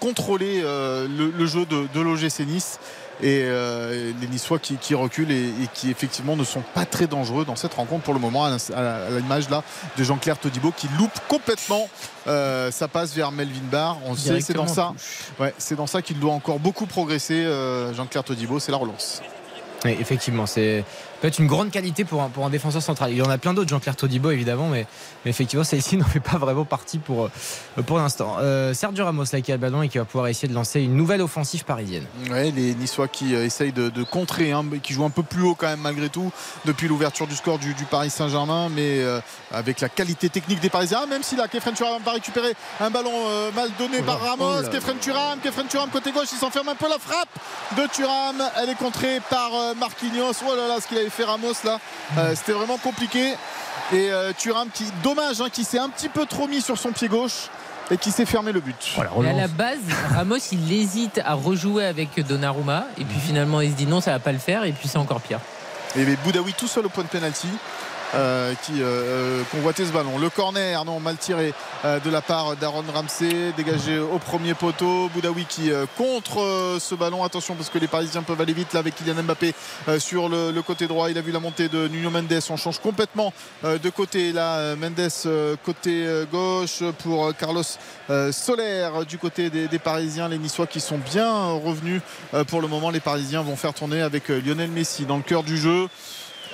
contrôler 0.00 0.62
le, 0.62 1.30
le 1.30 1.46
jeu 1.46 1.64
de, 1.64 1.86
de 1.94 2.00
l'OGC 2.00 2.40
Nice 2.40 2.80
et 3.22 3.44
euh, 3.44 4.12
les 4.20 4.26
Niçois 4.26 4.58
qui, 4.58 4.76
qui 4.76 4.94
reculent 4.94 5.30
et, 5.30 5.48
et 5.48 5.68
qui 5.72 5.90
effectivement 5.90 6.36
ne 6.36 6.44
sont 6.44 6.62
pas 6.74 6.84
très 6.84 7.06
dangereux 7.06 7.44
dans 7.44 7.56
cette 7.56 7.74
rencontre 7.74 8.02
pour 8.02 8.14
le 8.14 8.20
moment 8.20 8.44
à 8.44 8.50
l'image 9.10 9.48
là 9.48 9.62
de 9.96 10.04
Jean-Claire 10.04 10.38
Todibo 10.38 10.72
qui 10.76 10.88
loupe 10.98 11.18
complètement 11.28 11.88
euh, 12.26 12.70
sa 12.70 12.88
passe 12.88 13.14
vers 13.14 13.32
Melvin 13.32 13.60
Barr. 13.70 13.98
On 14.06 14.16
sait 14.16 14.40
c'est 14.40 14.54
dans 14.54 14.66
ça 14.66 14.92
ouais, 15.38 15.54
c'est 15.58 15.76
dans 15.76 15.86
ça 15.86 16.02
qu'il 16.02 16.18
doit 16.18 16.32
encore 16.32 16.58
beaucoup 16.58 16.86
progresser 16.86 17.44
euh, 17.44 17.94
Jean-Claire 17.94 18.24
Todibo. 18.24 18.58
C'est 18.58 18.72
la 18.72 18.78
relance. 18.78 19.22
Oui, 19.84 19.96
effectivement, 20.00 20.46
c'est 20.46 20.84
peut 21.22 21.28
être 21.28 21.38
une 21.38 21.46
grande 21.46 21.70
qualité 21.70 22.04
pour 22.04 22.20
un, 22.20 22.28
pour 22.28 22.44
un 22.44 22.50
défenseur 22.50 22.82
central. 22.82 23.12
Il 23.12 23.16
y 23.16 23.22
en 23.22 23.30
a 23.30 23.38
plein 23.38 23.54
d'autres, 23.54 23.68
Jean-Claire 23.68 23.94
Todibo 23.94 24.32
évidemment, 24.32 24.68
mais, 24.68 24.86
effectivement 25.24 25.62
celle-ci 25.62 25.96
n'en 25.98 26.04
fait 26.04 26.18
pas 26.18 26.36
vraiment 26.36 26.64
partie 26.64 26.98
pour, 26.98 27.26
euh, 27.26 27.82
pour 27.86 27.98
l'instant. 27.98 28.38
Euh, 28.40 28.74
Sergio 28.74 29.04
Ramos 29.04 29.26
là 29.32 29.40
qui 29.40 29.52
a 29.52 29.54
le 29.54 29.60
ballon 29.60 29.82
et 29.82 29.88
qui 29.88 29.98
va 29.98 30.04
pouvoir 30.04 30.26
essayer 30.26 30.48
de 30.48 30.54
lancer 30.54 30.80
une 30.80 30.96
nouvelle 30.96 31.22
offensive 31.22 31.64
parisienne. 31.64 32.04
Ouais, 32.28 32.50
les 32.50 32.74
Niçois 32.74 33.06
qui 33.06 33.36
euh, 33.36 33.44
essayent 33.44 33.72
de, 33.72 34.02
contrer, 34.02 34.50
hein, 34.50 34.64
qui 34.82 34.94
jouent 34.94 35.04
un 35.04 35.10
peu 35.10 35.22
plus 35.22 35.42
haut 35.42 35.54
quand 35.54 35.68
même 35.68 35.80
malgré 35.80 36.08
tout 36.08 36.32
depuis 36.64 36.88
l'ouverture 36.88 37.28
du 37.28 37.36
score 37.36 37.60
du, 37.60 37.72
du 37.74 37.84
Paris 37.84 38.10
Saint-Germain, 38.10 38.68
mais 38.68 39.00
avec 39.52 39.80
la 39.80 39.88
qualité 39.88 40.28
technique 40.28 40.60
des 40.60 40.70
Parisiens, 40.70 41.06
même 41.06 41.22
si 41.22 41.36
là 41.36 41.48
Kefren 41.48 41.74
Turam 41.74 42.02
va 42.02 42.12
récupérer 42.12 42.54
un 42.80 42.90
ballon 42.90 43.12
euh, 43.12 43.50
mal 43.52 43.70
donné 43.78 43.98
Oh 44.00 44.04
par 44.04 44.22
là, 44.22 44.30
Ramos, 44.30 44.62
oh. 44.64 44.70
Kefren 44.70 44.98
Turam, 44.98 45.38
Kefren 45.40 45.66
Turam 45.66 45.90
côté 45.90 46.12
gauche, 46.12 46.28
il 46.32 46.38
s'enferme 46.38 46.68
un 46.68 46.74
peu 46.74 46.88
la 46.88 46.98
frappe 46.98 47.28
de 47.76 47.86
Turam, 47.86 48.42
elle 48.62 48.70
est 48.70 48.74
contrée 48.74 49.20
par 49.30 49.54
euh, 49.54 49.74
Marquinhos. 49.74 50.32
Oh 50.46 50.54
là 50.54 50.68
là, 50.68 50.80
ce 50.80 50.86
qu'il 50.86 50.98
avait 50.98 51.10
fait 51.10 51.24
Ramos 51.24 51.52
là, 51.64 51.78
euh, 52.18 52.34
c'était 52.34 52.52
vraiment 52.52 52.78
compliqué. 52.78 53.34
Et 53.92 54.10
euh, 54.10 54.32
Thuram 54.36 54.68
qui, 54.72 54.84
dommage, 55.02 55.40
hein, 55.40 55.48
qui 55.52 55.64
s'est 55.64 55.78
un 55.78 55.88
petit 55.88 56.08
peu 56.08 56.26
trop 56.26 56.48
mis 56.48 56.60
sur 56.60 56.78
son 56.78 56.92
pied 56.92 57.08
gauche 57.08 57.48
et 57.90 57.96
qui 57.96 58.10
s'est 58.10 58.26
fermé 58.26 58.52
le 58.52 58.60
but. 58.60 58.96
Et 59.22 59.28
à 59.28 59.32
la 59.32 59.48
base, 59.48 59.80
Ramos, 60.14 60.36
il 60.52 60.72
hésite 60.72 61.20
à 61.24 61.34
rejouer 61.34 61.84
avec 61.84 62.18
Donnarumma. 62.26 62.86
Et 62.98 63.04
puis 63.04 63.18
finalement, 63.18 63.60
il 63.60 63.70
se 63.70 63.76
dit 63.76 63.86
non, 63.86 64.00
ça 64.00 64.12
va 64.12 64.18
pas 64.18 64.32
le 64.32 64.38
faire. 64.38 64.64
Et 64.64 64.72
puis 64.72 64.88
c'est 64.88 64.98
encore 64.98 65.20
pire. 65.20 65.40
Et 65.96 66.04
Boudaoui 66.24 66.54
tout 66.54 66.68
seul 66.68 66.86
au 66.86 66.88
point 66.88 67.04
de 67.04 67.08
pénalty. 67.08 67.48
Euh, 68.14 68.54
qui 68.62 68.82
euh, 68.82 68.84
euh, 68.84 69.42
convoitait 69.50 69.84
ce 69.84 69.92
ballon. 69.92 70.18
Le 70.18 70.30
corner, 70.30 70.84
non, 70.84 71.00
mal 71.00 71.16
tiré 71.16 71.54
euh, 71.84 71.98
de 72.00 72.10
la 72.10 72.20
part 72.20 72.56
d'Aaron 72.56 72.84
Ramsey, 72.92 73.52
dégagé 73.56 73.98
au 73.98 74.18
premier 74.18 74.54
poteau. 74.54 75.08
Boudaoui 75.14 75.46
qui 75.48 75.70
euh, 75.70 75.86
contre 75.96 76.76
ce 76.80 76.94
ballon. 76.94 77.24
Attention 77.24 77.54
parce 77.54 77.70
que 77.70 77.78
les 77.78 77.88
Parisiens 77.88 78.22
peuvent 78.22 78.40
aller 78.40 78.52
vite 78.52 78.72
là 78.72 78.80
avec 78.80 78.94
Kylian 78.94 79.22
Mbappé 79.22 79.54
sur 79.98 80.28
le, 80.28 80.50
le 80.50 80.62
côté 80.62 80.86
droit. 80.86 81.10
Il 81.10 81.18
a 81.18 81.20
vu 81.20 81.32
la 81.32 81.40
montée 81.40 81.68
de 81.68 81.88
Nuno 81.88 82.10
Mendes. 82.10 82.40
On 82.50 82.56
change 82.56 82.78
complètement 82.78 83.32
de 83.64 83.90
côté 83.90 84.32
là. 84.32 84.76
Mendes 84.76 85.58
côté 85.64 86.06
gauche 86.30 86.82
pour 86.98 87.34
Carlos 87.36 87.62
Soler 88.30 88.88
du 89.08 89.18
côté 89.18 89.50
des, 89.50 89.68
des 89.68 89.78
Parisiens. 89.78 90.28
Les 90.28 90.38
Niçois 90.38 90.66
qui 90.66 90.80
sont 90.80 90.98
bien 90.98 91.52
revenus 91.52 92.00
pour 92.48 92.60
le 92.60 92.68
moment. 92.68 92.90
Les 92.90 93.00
Parisiens 93.00 93.42
vont 93.42 93.56
faire 93.56 93.74
tourner 93.74 94.02
avec 94.02 94.28
Lionel 94.28 94.70
Messi 94.70 95.04
dans 95.04 95.16
le 95.16 95.22
cœur 95.22 95.42
du 95.42 95.56
jeu. 95.56 95.88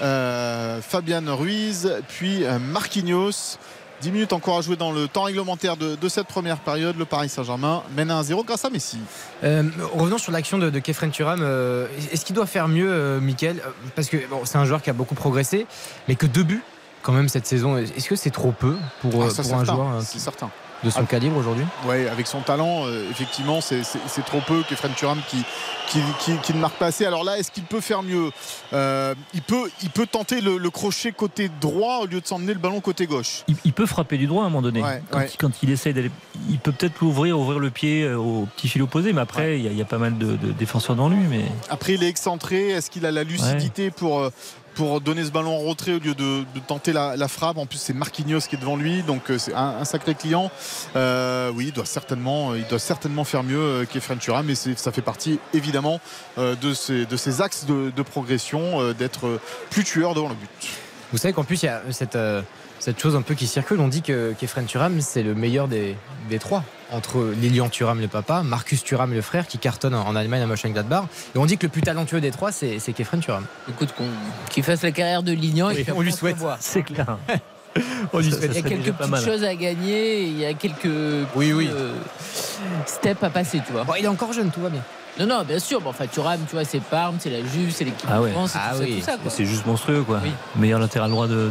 Euh, 0.03 0.81
Fabian 0.81 1.23
Ruiz, 1.37 1.93
puis 2.09 2.45
euh, 2.45 2.59
Marquinhos. 2.59 3.59
10 4.01 4.13
minutes 4.13 4.33
encore 4.33 4.59
à 4.59 4.61
jouer 4.61 4.77
dans 4.77 4.93
le 4.93 5.09
temps 5.09 5.25
réglementaire 5.25 5.77
de, 5.77 5.97
de 5.97 6.09
cette 6.09 6.29
première 6.29 6.59
période. 6.59 6.97
Le 6.97 7.05
Paris 7.05 7.29
Saint-Germain 7.29 7.83
mène 7.97 8.13
à 8.13 8.23
1-0 8.23 8.45
grâce 8.45 8.65
à 8.65 8.71
Messi. 8.71 8.99
Euh, 9.43 9.65
revenons 9.93 10.19
sur 10.19 10.31
l'action 10.31 10.57
de, 10.57 10.71
de 10.71 10.79
Kefren 10.79 11.11
Turam. 11.11 11.41
Euh, 11.43 11.89
Est-ce 12.13 12.25
qu'il 12.25 12.37
doit 12.37 12.47
faire 12.47 12.69
mieux, 12.69 12.87
euh, 12.89 13.19
Parce 13.97 14.09
que 14.09 14.19
bon, 14.29 14.43
c'est 14.45 14.57
un 14.59 14.65
joueur 14.65 14.83
qui 14.83 14.91
a 14.91 14.93
beaucoup 14.93 15.17
progressé, 15.17 15.67
mais 16.07 16.15
que 16.15 16.27
deux 16.27 16.45
buts 16.45 16.63
quand 17.03 17.13
même 17.13 17.29
cette 17.29 17.47
saison. 17.47 17.77
Est-ce 17.77 18.09
que 18.09 18.15
c'est 18.15 18.31
trop 18.31 18.53
peu 18.53 18.77
pour, 19.01 19.11
Ah, 19.11 19.13
pour 19.13 19.25
un 19.25 19.31
certain. 19.31 19.65
joueur 19.65 20.03
C'est 20.05 20.21
certain. 20.21 20.51
De 20.85 20.91
son 20.91 21.01
Ah. 21.03 21.07
calibre 21.07 21.37
aujourd'hui 21.37 21.65
Ouais, 21.87 22.09
avec 22.09 22.27
son 22.27 22.41
talent, 22.41 22.87
euh, 22.87 23.09
effectivement, 23.11 23.61
c'est- 23.61 23.83
trop 24.27 24.41
peu 24.47 24.63
qu'Efren 24.69 24.93
Turam 24.95 25.19
qui, 25.29 25.43
qui, 25.89 26.01
qui- 26.21 26.37
qui 26.39 26.53
ne 26.55 26.59
marque 26.59 26.75
pas 26.77 26.87
assez. 26.87 27.07
Alors 27.07 27.25
là, 27.25 27.39
est-ce 27.39 27.51
qu'il 27.51 27.63
peut 27.65 27.81
faire 27.81 28.03
mieux 28.03 28.31
Euh, 28.75 29.15
il, 29.33 29.41
peut, 29.41 29.71
il 29.83 29.89
peut 29.91 30.07
tenter 30.07 30.41
le, 30.43 30.59
le 30.59 30.71
crochet 30.71 31.13
côté 31.13 31.49
droit 31.61 32.01
au 32.03 32.07
lieu 32.07 32.21
de 32.21 32.27
s'emmener 32.27 32.53
le 32.53 32.59
ballon 32.59 32.81
côté 32.81 33.07
gauche. 33.07 33.45
Il, 33.49 33.57
il 33.65 33.73
peut 33.73 33.87
frapper 33.87 34.19
du 34.19 34.27
droit 34.27 34.43
à 34.43 34.47
un 34.47 34.51
moment 34.51 34.61
donné. 34.63 34.83
Ouais, 34.83 35.03
quand, 35.11 35.19
ouais. 35.19 35.31
Il, 35.33 35.37
quand 35.39 35.51
il 35.63 35.71
essaye 35.71 35.95
d'aller. 35.95 36.11
Il 36.51 36.59
peut 36.59 36.73
peut-être 36.73 37.01
l'ouvrir, 37.01 37.39
ouvrir 37.39 37.59
le 37.59 37.71
pied 37.71 38.03
euh, 38.05 38.17
au 38.19 38.47
petit 38.57 38.69
fil 38.69 38.83
opposé, 38.83 39.13
mais 39.15 39.23
après, 39.23 39.59
il 39.59 39.65
y 39.65 39.69
a- 39.69 39.71
il 39.71 39.79
y, 39.79 39.83
a 39.83 39.87
pas 39.87 39.97
mal 39.99 40.19
de, 40.19 40.37
de 40.37 40.53
défenseurs 40.53 40.97
dans 40.97 41.09
lui. 41.09 41.17
Mais... 41.31 41.45
Après, 41.71 41.95
il 41.95 42.03
est 42.05 42.09
excentré. 42.09 42.69
Est-ce 42.69 42.91
qu'il 42.91 43.07
a 43.07 43.11
la 43.11 43.25
lucidité 43.25 43.91
pour, 43.91 44.19
euh, 44.21 44.31
pour 44.79 45.01
donner 45.01 45.25
ce 45.25 45.33
ballon 45.33 45.57
en 45.57 45.59
retrait 45.59 45.95
au 45.95 45.99
lieu 45.99 46.15
de, 46.15 46.45
tenter 46.69 46.93
la, 46.93 47.27
frappe 47.27 47.59
En 47.59 47.67
plus, 47.67 47.79
c'est 47.79 47.93
Marquinhos 47.93 48.43
qui 48.49 48.55
est 48.55 48.61
devant 48.61 48.77
lui, 48.77 49.03
donc 49.03 49.29
euh, 49.29 49.37
c'est 49.37 49.53
un, 49.53 49.85
sacré 49.85 50.15
client. 50.15 50.53
Euh, 50.95 51.51
oui, 51.53 51.67
il 51.67 51.73
doit 51.73 51.85
certainement, 51.85 52.55
il 52.55 52.65
doit 52.69 52.79
certainement 52.79 53.25
faire 53.25 53.43
mieux 53.43 53.59
euh, 53.59 53.85
qu'Efren 53.85 54.19
Turam, 54.19 54.47
mais 54.47 54.55
ça 54.55 54.93
fait 54.93 55.03
partie 55.03 55.41
évidemment 55.53 56.01
euh, 56.39 56.55
de, 56.55 56.75
ces 56.75 57.43
axes 57.43 57.67
de, 57.67 58.03
progression, 58.03 58.81
euh, 58.81 58.95
d'être 58.95 59.27
euh, 59.27 59.41
plus 59.69 59.83
tueur 59.83 60.15
devant 60.15 60.29
le 60.29 60.37
but. 60.37 60.49
Vous 61.11 61.19
savez 61.19 61.35
qu'en 61.35 61.43
plus, 61.43 61.65
il 61.65 61.67
y 61.67 61.71
a 61.71 61.83
cette, 61.91 62.15
euh, 62.15 62.43
chose 62.99 63.17
un 63.17 63.23
peu 63.23 63.35
qui 63.35 63.49
circule. 63.49 63.81
On 63.81 63.89
dit 63.89 64.03
que 64.03 64.33
Kefren 64.41 64.67
Turam, 64.67 65.01
c'est 65.01 65.25
le 65.25 65.35
meilleur 65.35 65.67
des 65.67 65.97
trois. 66.39 66.63
Entre 66.91 67.33
Lilian 67.39 67.69
Thuram, 67.69 68.01
le 68.01 68.09
papa, 68.09 68.43
Marcus 68.43 68.83
Thuram, 68.83 69.13
le 69.13 69.21
frère, 69.21 69.47
qui 69.47 69.59
cartonne 69.59 69.95
en 69.95 70.17
Allemagne 70.17 70.41
à 70.43 70.47
Mönchengladbach. 70.47 71.05
Et 71.35 71.39
on 71.39 71.45
dit 71.45 71.59
que 71.59 71.67
le 71.67 71.71
plus 71.71 71.83
talentueux 71.83 72.21
des 72.21 72.31
trois, 72.31 72.51
c'est 72.51 72.79
c'est 72.79 72.93
Kefren 72.95 73.21
Turam. 73.21 73.45
Écoute, 73.69 73.93
qu'on- 73.97 74.05
qu'il 74.51 74.63
fasse 74.63 74.83
la 74.83 74.91
carrière 74.93 75.23
de. 75.23 75.33
Oui, 75.33 75.53
et 75.87 75.93
on 75.93 76.01
lui 76.01 76.13
souhaite. 76.13 76.37
C'est 76.61 76.83
clair. 76.83 77.19
On 78.13 78.19
lui 78.19 78.31
Ça- 78.31 78.39
souhaite. 78.39 78.51
Il 78.55 78.57
y 78.57 78.59
a 78.59 78.69
quelques 78.69 78.93
petites 78.93 79.11
mal. 79.11 79.25
choses 79.25 79.45
à 79.45 79.55
gagner. 79.55 80.23
Il 80.25 80.39
y 80.39 80.45
a 80.47 80.55
quelques 80.55 80.87
Oui, 81.37 81.49
petits, 81.51 81.53
oui. 81.53 81.71
euh, 81.71 81.93
steps 82.87 83.23
à 83.23 83.31
passer, 83.31 83.61
tu 83.65 83.73
vois. 83.73 83.85
Bon, 83.85 83.93
il 83.99 84.05
est 84.05 84.09
encore 84.09 84.33
jeune, 84.33 84.51
tout 84.51 84.61
va 84.61 84.71
bien. 84.71 84.83
Non, 85.21 85.27
non, 85.27 85.45
bien 85.45 85.59
sûr. 85.59 85.81
Bon, 85.81 85.91
enfin, 85.91 86.07
Thuram, 86.07 86.41
tu 86.49 86.55
vois, 86.57 86.65
c'est 86.65 86.81
Parme, 86.81 87.17
c'est 87.21 87.31
la 87.31 87.39
Juve, 87.41 87.71
c'est 87.73 87.85
l'équipe 87.85 88.09
Ah 88.11 88.17
de 88.19 88.23
ouais. 88.25 88.31
France, 88.33 88.51
c'est 88.53 88.59
Ah 88.61 88.71
tout, 88.73 88.79
ça, 88.79 88.85
oui. 88.85 88.97
tout 88.99 89.05
ça, 89.05 89.17
quoi. 89.19 89.31
C'est 89.31 89.45
juste 89.45 89.67
monstrueux, 89.67 90.03
quoi. 90.03 90.21
Oui. 90.25 90.33
Meilleur 90.57 90.81
latéral 90.81 91.11
droit 91.11 91.27
de, 91.29 91.35
de- 91.35 91.51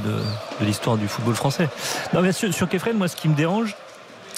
de 0.59 0.65
l'histoire 0.65 0.97
du 0.97 1.07
football 1.07 1.35
français. 1.35 1.69
Non, 2.14 2.22
mais 2.22 2.31
sur, 2.31 2.51
sur 2.53 2.68
Kefren, 2.68 2.97
moi, 2.97 3.07
ce 3.07 3.15
qui 3.15 3.30
me 3.30 3.35
dérange, 3.35 3.76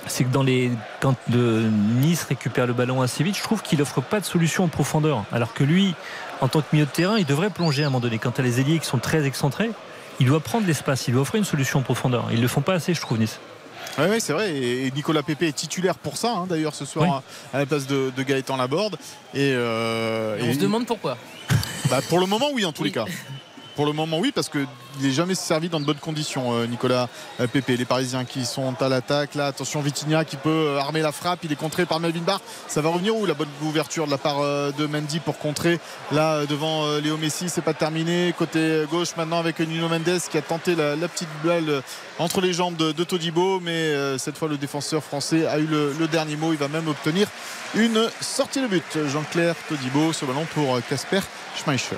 c'est 0.07 0.23
que 0.23 0.29
dans 0.29 0.43
les, 0.43 0.71
quand 1.01 1.15
de 1.27 1.63
Nice 2.01 2.23
récupère 2.23 2.65
le 2.67 2.73
ballon 2.73 3.01
assez 3.01 3.23
vite, 3.23 3.37
je 3.37 3.43
trouve 3.43 3.61
qu'il 3.61 3.81
offre 3.81 4.01
pas 4.01 4.19
de 4.19 4.25
solution 4.25 4.63
en 4.63 4.67
profondeur. 4.67 5.25
Alors 5.31 5.53
que 5.53 5.63
lui, 5.63 5.93
en 6.41 6.47
tant 6.47 6.61
que 6.61 6.67
milieu 6.73 6.85
de 6.85 6.91
terrain, 6.91 7.17
il 7.17 7.25
devrait 7.25 7.49
plonger 7.49 7.83
à 7.83 7.87
un 7.87 7.89
moment 7.89 7.99
donné. 7.99 8.17
Quand 8.17 8.31
tu 8.31 8.41
as 8.41 8.43
les 8.43 8.59
ailiers 8.59 8.79
qui 8.79 8.85
sont 8.85 8.97
très 8.99 9.25
excentrés, 9.25 9.71
il 10.19 10.27
doit 10.27 10.39
prendre 10.39 10.65
l'espace, 10.67 11.07
il 11.07 11.13
doit 11.13 11.21
offrir 11.21 11.39
une 11.39 11.45
solution 11.45 11.79
en 11.79 11.81
profondeur. 11.83 12.27
Ils 12.31 12.41
le 12.41 12.47
font 12.47 12.61
pas 12.61 12.73
assez, 12.73 12.93
je 12.93 13.01
trouve, 13.01 13.19
Nice. 13.19 13.39
Oui, 13.97 14.19
c'est 14.21 14.33
vrai. 14.33 14.55
Et 14.55 14.91
Nicolas 14.91 15.23
Pépé 15.23 15.47
est 15.49 15.53
titulaire 15.53 15.95
pour 15.95 16.15
ça, 16.17 16.31
hein, 16.31 16.45
d'ailleurs, 16.47 16.73
ce 16.75 16.85
soir, 16.85 17.05
Oui. 17.07 17.11
à, 17.53 17.57
à 17.57 17.59
la 17.59 17.65
place 17.65 17.85
de, 17.87 18.11
de 18.15 18.23
Gaëtan 18.23 18.55
Laborde. 18.57 18.95
Et, 19.33 19.51
euh, 19.53 20.37
Et 20.37 20.43
on 20.43 20.51
et- 20.51 20.53
se 20.53 20.59
demande 20.59 20.85
pourquoi. 20.85 21.17
Bah, 21.89 21.99
pour 22.07 22.19
le 22.19 22.25
moment, 22.25 22.47
oui, 22.53 22.65
en 22.65 22.71
tous 22.71 22.83
Oui. 22.83 22.89
les 22.89 22.93
cas. 22.93 23.05
Pour 23.79 23.85
le 23.85 23.93
moment, 23.93 24.19
oui, 24.19 24.33
parce 24.35 24.49
qu'il 24.49 24.67
n'est 24.99 25.11
jamais 25.11 25.35
servi 25.35 25.69
dans 25.69 25.79
de 25.79 25.85
bonnes 25.85 25.99
conditions, 25.99 26.51
euh, 26.51 26.65
Nicolas 26.65 27.07
euh, 27.39 27.47
Pépé. 27.47 27.77
Les 27.77 27.85
Parisiens 27.85 28.25
qui 28.25 28.45
sont 28.45 28.75
à 28.81 28.89
l'attaque. 28.89 29.35
Là, 29.35 29.45
attention, 29.45 29.79
Vitinha 29.79 30.25
qui 30.25 30.35
peut 30.35 30.49
euh, 30.49 30.79
armer 30.79 30.99
la 30.99 31.13
frappe. 31.13 31.39
Il 31.45 31.51
est 31.53 31.55
contré 31.55 31.85
par 31.85 32.01
Melvin 32.01 32.19
Barr. 32.19 32.41
Ça 32.67 32.81
va 32.81 32.89
revenir 32.89 33.15
où 33.15 33.25
La 33.25 33.35
bonne 33.35 33.47
ouverture 33.61 34.05
de 34.05 34.11
la 34.11 34.17
part 34.17 34.41
de 34.41 34.85
Mendy 34.85 35.21
pour 35.21 35.37
contrer. 35.37 35.79
Là, 36.11 36.45
devant 36.45 36.97
Léo 36.97 37.15
Messi, 37.15 37.47
c'est 37.47 37.61
pas 37.61 37.73
terminé. 37.73 38.35
Côté 38.37 38.83
gauche, 38.91 39.15
maintenant, 39.15 39.39
avec 39.39 39.61
Nuno 39.61 39.87
Mendes 39.87 40.19
qui 40.29 40.37
a 40.37 40.41
tenté 40.41 40.75
la, 40.75 41.07
petite 41.07 41.29
balle 41.45 41.81
entre 42.17 42.41
les 42.41 42.51
jambes 42.51 42.75
de, 42.75 43.03
Todibo. 43.05 43.61
Mais 43.61 44.17
cette 44.17 44.37
fois, 44.37 44.49
le 44.49 44.57
défenseur 44.57 45.01
français 45.01 45.47
a 45.47 45.57
eu 45.57 45.67
le, 45.67 45.95
le 45.97 46.07
dernier 46.09 46.35
mot. 46.35 46.51
Il 46.51 46.59
va 46.59 46.67
même 46.67 46.89
obtenir 46.89 47.29
une 47.75 48.09
sortie 48.19 48.61
de 48.61 48.67
but. 48.67 48.83
Jean-Claire 49.07 49.55
Todibo, 49.69 50.11
ce 50.11 50.25
ballon 50.25 50.45
pour 50.53 50.79
Casper 50.89 51.21
Schmeichel. 51.55 51.97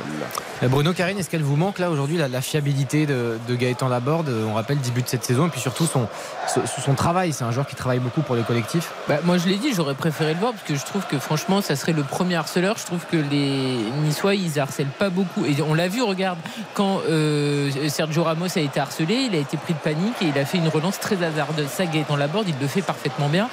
Euh, 0.64 0.68
Bruno 0.68 0.94
Karine, 0.94 1.18
est-ce 1.20 1.30
qu'elle 1.30 1.44
vous 1.44 1.56
manque 1.56 1.80
là 1.80 1.90
aujourd'hui 1.92 2.18
la, 2.18 2.28
la 2.28 2.42
fiabilité 2.42 3.06
de, 3.06 3.38
de 3.48 3.56
Gaëtan 3.56 3.88
Laborde 3.90 4.30
Euh, 4.30 4.46
On 4.50 4.54
rappelle 4.54 4.80
début 4.80 5.02
de 5.02 5.08
cette 5.08 5.24
saison 5.24 5.48
et 5.48 5.50
puis 5.50 5.62
surtout 5.62 5.86
son, 5.86 6.08
son, 6.48 6.62
son 6.66 6.94
travail. 6.94 7.34
C'est 7.34 7.44
un 7.44 7.52
joueur 7.52 7.68
qui 7.68 7.76
travaille 7.76 8.00
beaucoup 8.00 8.22
pour 8.22 8.36
le 8.36 8.44
collectif. 8.44 8.92
Bah, 9.08 9.18
moi, 9.24 9.38
je 9.38 9.48
l'ai 9.48 9.58
dit, 9.58 9.74
j'aurais 9.74 9.94
préféré 9.94 10.34
le 10.34 10.40
voir 10.40 10.54
parce 10.54 10.64
que 10.64 10.76
je 10.76 10.84
trouve 10.86 11.06
que 11.06 11.20
franchement, 11.20 11.62
ça 11.62 11.76
serait 11.76 11.94
le 11.94 12.04
premier 12.04 12.36
harceleur. 12.36 12.78
Je 12.78 12.86
trouve 12.86 13.06
que 13.10 13.18
les 13.18 13.78
Niçois, 14.04 14.36
ils 14.36 14.60
harcèlent 14.60 14.88
pas 14.88 15.10
beaucoup. 15.10 15.46
Et 15.46 15.62
on 15.62 15.74
l'a 15.74 15.88
vu, 15.88 16.02
regarde, 16.02 16.40
quand 16.74 17.02
euh, 17.10 17.70
Sergio 17.90 18.24
Ramos 18.24 18.58
a 18.58 18.62
été 18.62 18.80
harcelé, 18.80 19.28
il 19.32 19.36
a 19.36 19.40
été 19.40 19.58
pris 19.58 19.74
de 19.74 19.80
panique 19.80 20.16
et 20.22 20.26
il 20.26 20.38
a 20.40 20.46
fait 20.46 20.58
une 20.58 20.68
relance 20.70 21.00
très 21.00 21.22
hasardeuse. 21.24 21.68
Ça, 21.68 21.86
Gaëtan 21.86 22.16
Laborde, 22.16 22.48
il 22.48 22.56
le 22.60 22.68
fait 22.68 22.82
parfaitement 22.82 23.30
bien. 23.30 23.50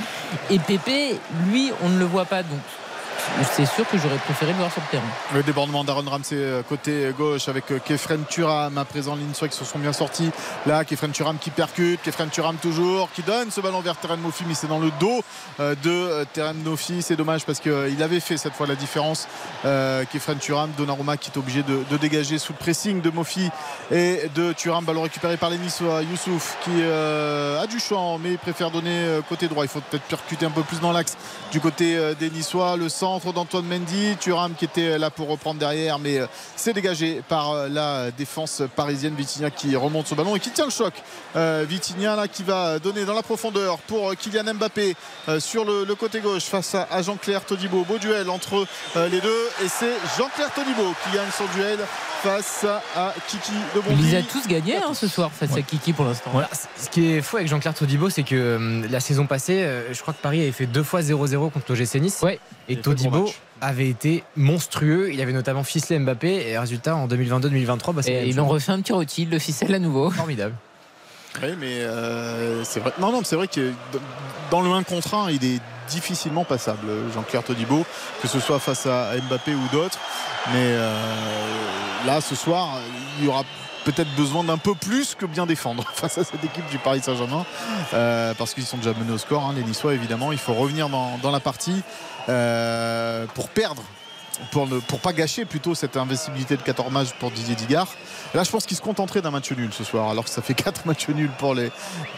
Et 0.51 0.59
Pépé, 0.59 1.19
lui, 1.49 1.71
on 1.83 1.89
ne 1.89 1.99
le 1.99 2.05
voit 2.05 2.25
pas. 2.25 2.43
Donc, 2.43 2.59
c'est 3.55 3.67
sûr 3.67 3.89
que 3.89 3.99
j'aurais 3.99 4.19
préféré 4.19 4.53
le 4.53 4.59
voir 4.59 4.73
sur 4.73 4.83
le 4.83 4.89
terrain. 4.89 5.07
Le 5.35 5.43
débordement 5.43 5.85
d'Aaron 5.85 6.09
Ramsey 6.09 6.37
euh, 6.37 6.63
côté 6.63 7.11
gauche 7.17 7.49
avec 7.49 7.71
euh, 7.71 7.79
Kefren 7.79 8.25
Turam 8.29 8.77
à 8.79 8.85
présent 8.85 9.17
Linsois 9.17 9.49
qui 9.49 9.57
se 9.57 9.65
sont 9.65 9.79
bien 9.79 9.93
sortis 9.93 10.31
là 10.67 10.85
Kefren 10.85 11.11
Turam 11.11 11.39
qui 11.39 11.51
percute 11.51 12.01
Kefren 12.03 12.29
Turam 12.31 12.57
toujours 12.57 13.11
qui 13.13 13.23
donne 13.23 13.51
ce 13.51 13.61
ballon 13.61 13.81
vers 13.81 13.97
Terren 13.97 14.19
Mofi 14.19 14.45
mais 14.47 14.55
c'est 14.55 14.67
dans 14.67 14.79
le 14.79 14.91
dos 15.01 15.23
euh, 15.61 15.75
de 15.83 16.25
Terren 16.33 16.57
Mofi 16.65 17.03
c'est 17.03 17.17
dommage 17.17 17.45
parce 17.45 17.61
qu'il 17.61 18.03
avait 18.03 18.21
fait 18.21 18.37
cette 18.37 18.55
fois 18.55 18.67
la 18.67 18.77
différence. 18.77 19.27
Kefren 19.63 20.39
Turam 20.39 20.71
Donnarumma 20.77 21.17
qui 21.17 21.31
est 21.31 21.39
obligé 21.39 21.63
de, 21.63 21.97
dégager 21.97 22.39
sous 22.39 22.53
le 22.53 22.59
pressing 22.59 23.01
de 23.01 23.11
Mofi 23.11 23.51
et 23.91 24.29
de 24.35 24.53
Turam 24.53 24.85
ballon 24.85 25.03
récupéré 25.03 25.37
par 25.37 25.51
les 25.51 25.59
Niçois 25.59 26.03
Youssouf 26.03 26.57
qui 26.63 26.83
a 26.83 27.67
du 27.67 27.81
champ 27.81 28.19
mais 28.19 28.33
il 28.33 28.39
préfère 28.39 28.71
donner 28.71 29.21
côté 29.29 29.49
droit. 29.49 29.65
Il 29.65 29.69
faut 29.69 29.81
peut-être 29.81 30.05
percuter 30.05 30.47
un 30.47 30.51
peu 30.51 30.63
plus 30.63 30.81
dans 30.81 30.93
l'axe 30.93 31.17
du 31.51 31.61
côté 31.61 31.99
des 32.19 32.31
Niçois. 32.31 32.77
Le 32.77 32.89
centre 32.89 33.08
d'Antoine 33.17 33.65
Mendy 33.65 34.17
Turam 34.21 34.53
qui 34.55 34.67
était 34.67 34.99
là 34.99 35.11
pour 35.11 35.29
reprendre 35.29 35.59
derrière 35.59 35.99
mais 35.99 36.19
euh, 36.19 36.27
c'est 36.57 36.73
dégagé 36.75 37.23
par 37.29 37.53
euh, 37.53 37.69
la 37.69 38.11
défense 38.11 38.63
parisienne 38.77 39.15
Vitinha 39.17 39.51
qui 39.51 39.75
remonte 39.77 40.07
ce 40.09 40.15
ballon 40.15 40.37
et 40.37 40.41
qui 40.41 40.51
tient 40.51 40.67
le 40.67 40.71
choc 40.71 40.93
Euh, 41.37 41.65
Vitinha 41.69 42.17
là 42.17 42.29
qui 42.29 42.43
va 42.43 42.79
donner 42.79 43.05
dans 43.05 43.15
la 43.15 43.23
profondeur 43.23 43.79
pour 43.79 44.11
euh, 44.11 44.15
Kylian 44.15 44.55
Mbappé 44.55 44.95
euh, 45.29 45.41
sur 45.41 45.65
le, 45.65 45.85
le 45.85 45.95
côté 45.95 46.21
gauche 46.21 46.45
face 46.45 46.75
à, 46.75 46.87
à 46.91 47.01
Jean-Claire 47.03 47.45
Todibo 47.45 47.85
beau 47.85 47.99
duel 47.99 48.29
entre 48.31 48.67
euh, 48.97 49.09
les 49.09 49.21
deux 49.21 49.45
et 49.65 49.69
c'est 49.69 49.95
Jean-Claire 50.19 50.53
Todibo 50.55 50.95
qui 51.05 51.17
gagne 51.17 51.29
son 51.37 51.45
duel 51.57 51.79
face 52.23 52.67
à 52.97 53.15
Kiki 53.29 53.53
de 53.75 53.81
Ils 53.81 53.97
Bondy. 53.97 54.03
les 54.11 54.17
a 54.17 54.23
tous 54.23 54.47
gagnés 54.49 54.77
hein, 54.77 54.93
ce 54.93 55.07
soir 55.07 55.31
face 55.33 55.55
à 55.57 55.63
Kiki 55.63 55.93
pour 55.93 56.05
l'instant. 56.05 56.31
Voilà, 56.33 56.49
ce 56.77 56.89
qui 56.89 57.13
est 57.13 57.23
fou 57.23 57.37
avec 57.37 57.49
Jean-Claire 57.49 57.75
Todibo, 57.75 58.11
c'est 58.11 58.25
que 58.25 58.83
la 58.91 58.99
saison 59.01 59.27
passée, 59.27 59.65
je 59.93 60.01
crois 60.03 60.13
que 60.15 60.21
Paris 60.21 60.41
avait 60.43 60.51
fait 60.53 60.67
deux 60.67 60.83
fois 60.83 61.01
0-0 61.01 61.51
contre 61.53 61.73
l'OGC 61.73 61.95
Nice. 62.01 62.19
Ouais. 62.23 62.41
Et 62.69 62.77
Todibo 62.99 63.33
avait 63.61 63.89
été 63.89 64.25
monstrueux. 64.37 65.13
Il 65.13 65.21
avait 65.21 65.33
notamment 65.33 65.65
ficelé 65.65 65.99
Mbappé. 65.99 66.49
Et 66.49 66.59
résultat, 66.59 66.97
en 66.97 67.09
2022-2023, 67.09 67.93
bah, 67.93 68.03
ils 68.07 68.41
ont 68.41 68.45
chose. 68.45 68.53
refait 68.53 68.73
un 68.73 68.81
petit 68.81 68.93
rôti, 68.93 69.25
le 69.25 69.39
ficelle 69.39 69.75
à 69.75 69.79
nouveau. 69.79 70.11
formidable. 70.11 70.55
Oui, 71.43 71.51
mais 71.59 71.81
euh, 71.81 72.65
c'est 72.65 72.81
vrai. 72.81 72.93
Non, 73.01 73.13
non, 73.13 73.19
mais 73.19 73.25
c'est 73.25 73.37
vrai 73.37 73.49
que 73.49 73.73
dans 74.51 74.61
le 74.61 74.71
1 74.71 74.83
contre 74.83 75.15
1, 75.15 75.31
il 75.31 75.45
est 75.45 75.61
difficilement 75.89 76.45
passable, 76.45 76.87
Jean-Claire 77.15 77.43
Todibo, 77.45 77.85
que 78.21 78.29
ce 78.29 78.41
soit 78.41 78.59
face 78.59 78.87
à 78.87 79.13
Mbappé 79.29 79.55
ou 79.55 79.69
d'autres. 79.73 79.99
Mais 80.53 80.73
euh, 80.73 80.95
là, 82.07 82.21
ce 82.21 82.35
soir, 82.35 82.79
il 83.19 83.27
y 83.27 83.29
aura 83.29 83.45
peut-être 83.93 84.15
besoin 84.17 84.45
d'un 84.45 84.59
peu 84.59 84.75
plus 84.75 85.15
que 85.15 85.25
bien 85.25 85.47
défendre 85.47 85.85
face 85.95 86.19
à 86.19 86.25
cette 86.25 86.45
équipe 86.45 86.69
du 86.71 86.79
Paris 86.79 87.01
Saint-Germain 87.03 87.47
Euh, 87.95 88.35
parce 88.35 88.53
qu'ils 88.53 88.67
sont 88.67 88.77
déjà 88.77 88.93
menés 88.93 89.13
au 89.13 89.19
score 89.19 89.45
hein, 89.45 89.55
les 89.57 89.63
Niçois 89.63 89.95
évidemment. 89.95 90.31
Il 90.31 90.39
faut 90.39 90.53
revenir 90.53 90.89
dans, 90.91 91.31
la 91.31 91.41
partie 91.41 91.83
euh, 92.29 93.25
pour 93.35 93.49
perdre 93.49 93.83
pour 94.51 94.67
ne 94.67 94.79
pour 94.81 95.01
pas 95.01 95.13
gâcher 95.13 95.45
plutôt 95.45 95.75
cette 95.75 95.97
invincibilité 95.97 96.57
de 96.57 96.63
14 96.63 96.93
matchs 96.93 97.13
pour 97.19 97.31
Didier 97.31 97.55
Digard. 97.55 97.89
Là 98.35 98.45
je 98.45 98.51
pense 98.51 98.67
qu'il 98.67 98.77
se 98.77 98.83
contenterait 98.83 99.23
d'un 99.23 99.31
match 99.31 99.51
nul 99.53 99.71
ce 99.73 99.85
soir 99.85 100.11
alors 100.11 100.25
que 100.25 100.31
ça 100.31 100.43
fait 100.43 100.55
4 100.69 100.87
matchs 100.87 101.09
nuls 101.09 101.31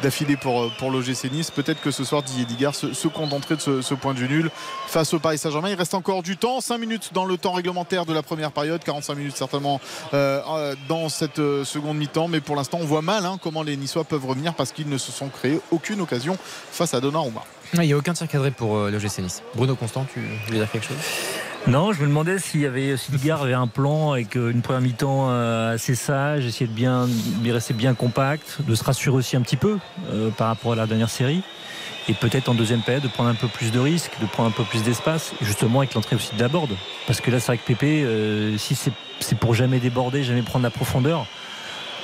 d'affilée 0.03 0.37
pour, 0.37 0.73
pour 0.75 0.91
l'OGC 0.91 1.31
Nice. 1.31 1.51
Peut-être 1.51 1.81
que 1.81 1.91
ce 1.91 2.05
soir 2.05 2.23
Didier 2.23 2.45
Digard 2.45 2.75
se, 2.75 3.09
contenterait 3.09 3.57
de 3.57 3.81
ce, 3.83 3.95
point 3.95 4.15
du 4.15 4.29
nul 4.29 4.51
face 4.87 5.13
au 5.15 5.19
Paris 5.19 5.39
Saint-Germain. 5.39 5.71
Il 5.71 5.75
reste 5.75 5.95
encore 5.95 6.23
du 6.23 6.37
temps 6.37 6.61
5 6.61 6.79
minutes 6.79 7.11
dans 7.13 7.25
le 7.25 7.37
temps 7.37 7.53
réglementaire 7.53 8.07
de 8.07 8.13
la 8.13 8.23
première 8.23 8.53
période 8.53 8.83
45 8.83 9.15
minutes 9.15 9.37
certainement 9.37 9.81
euh, 10.15 10.41
euh, 10.49 10.75
dans 10.89 11.09
cette 11.09 11.39
euh, 11.39 11.65
seconde 11.65 11.97
mi-temps. 11.97 12.29
Mais 12.29 12.41
pour 12.41 12.57
l'instant 12.57 12.79
on 12.81 12.87
voit 12.87 13.03
mal 13.03 13.27
hein, 13.27 13.39
comment 13.43 13.63
les 13.63 13.77
Niçois 13.77 14.05
peuvent 14.05 14.27
revenir 14.27 14.55
parce 14.55 14.73
qu'ils 14.73 14.89
ne 14.89 14.99
se 14.99 15.13
sont 15.13 15.29
créés 15.29 15.61
aucune 15.71 16.01
occasion 16.01 16.37
face 16.71 16.95
à 16.95 17.01
Donnarumma. 17.01 17.43
Il 17.75 17.81
n'y 17.81 17.93
a 17.93 17.97
aucun 17.97 18.13
tir 18.15 18.27
cadré 18.27 18.51
pour 18.51 18.77
l'OGC 18.77 19.19
Nice. 19.21 19.43
Bruno 19.55 19.77
Constant, 19.77 20.07
tu 20.13 20.21
voulais 20.47 20.59
dire 20.59 20.71
quelque 20.71 20.87
chose? 20.87 20.97
Non, 21.67 21.93
je 21.93 22.01
me 22.01 22.07
demandais 22.07 22.39
s'il 22.39 22.61
y 22.61 22.67
avait 22.67 22.97
si 22.97 23.13
Digard 23.13 23.43
avait 23.43 23.53
un 23.53 23.67
plan 23.67 24.13
avec 24.13 24.37
euh, 24.37 24.51
une 24.51 24.63
première 24.63 24.81
mi-temps 24.81 25.29
euh, 25.31 25.75
assez 25.75 25.95
sage, 25.95 26.47
essayer 26.47 26.67
de 26.67 26.73
bien 26.73 27.07
de 27.07 27.53
rester 27.53 27.75
bien 27.75 27.95
compact, 27.95 28.59
de 28.67 28.75
se 28.75 28.83
rassurer 28.83 29.17
aussi 29.17 29.37
un 29.37 29.43
petit 29.43 29.57
peu 29.57 29.79
euh, 30.11 30.31
par 30.31 30.49
rapport 30.49 30.73
à 30.73 30.77
la 30.77 30.87
dernière 30.87 31.11
série. 31.11 31.43
Et 32.09 32.15
peut-être 32.15 32.49
en 32.49 32.55
deuxième 32.55 32.81
période 32.81 33.03
de 33.03 33.09
prendre 33.09 33.29
un 33.29 33.35
peu 33.35 33.47
plus 33.47 33.71
de 33.71 33.79
risques, 33.79 34.13
de 34.21 34.27
prendre 34.27 34.49
un 34.49 34.53
peu 34.53 34.65
plus 34.65 34.83
d'espace, 34.83 35.33
justement 35.43 35.81
avec 35.81 35.95
l'entrée 35.95 36.17
aussi 36.17 36.35
de 36.35 36.41
la 36.41 36.49
borde. 36.49 36.71
Parce 37.07 37.21
que 37.21 37.31
là, 37.31 37.39
c'est 37.39 37.49
vrai 37.49 37.59
que 37.59 37.67
Pépé, 37.67 38.03
euh, 38.03 38.57
si 38.59 38.75
c'est 38.75 38.93
c'est 39.21 39.37
pour 39.37 39.55
jamais 39.55 39.81
déborder, 39.81 40.25
jamais 40.25 40.43
prendre 40.43 40.63
la 40.63 40.71
profondeur, 40.71 41.27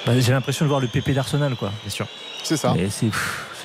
bah, 0.04 0.12
j'ai 0.20 0.32
l'impression 0.32 0.66
de 0.66 0.68
voir 0.68 0.80
le 0.80 0.86
Pépé 0.86 1.14
d'Arsenal, 1.14 1.56
quoi. 1.56 1.72
Bien 1.82 1.90
sûr. 1.90 2.06
c'est 2.44 2.58
ça 2.58 2.74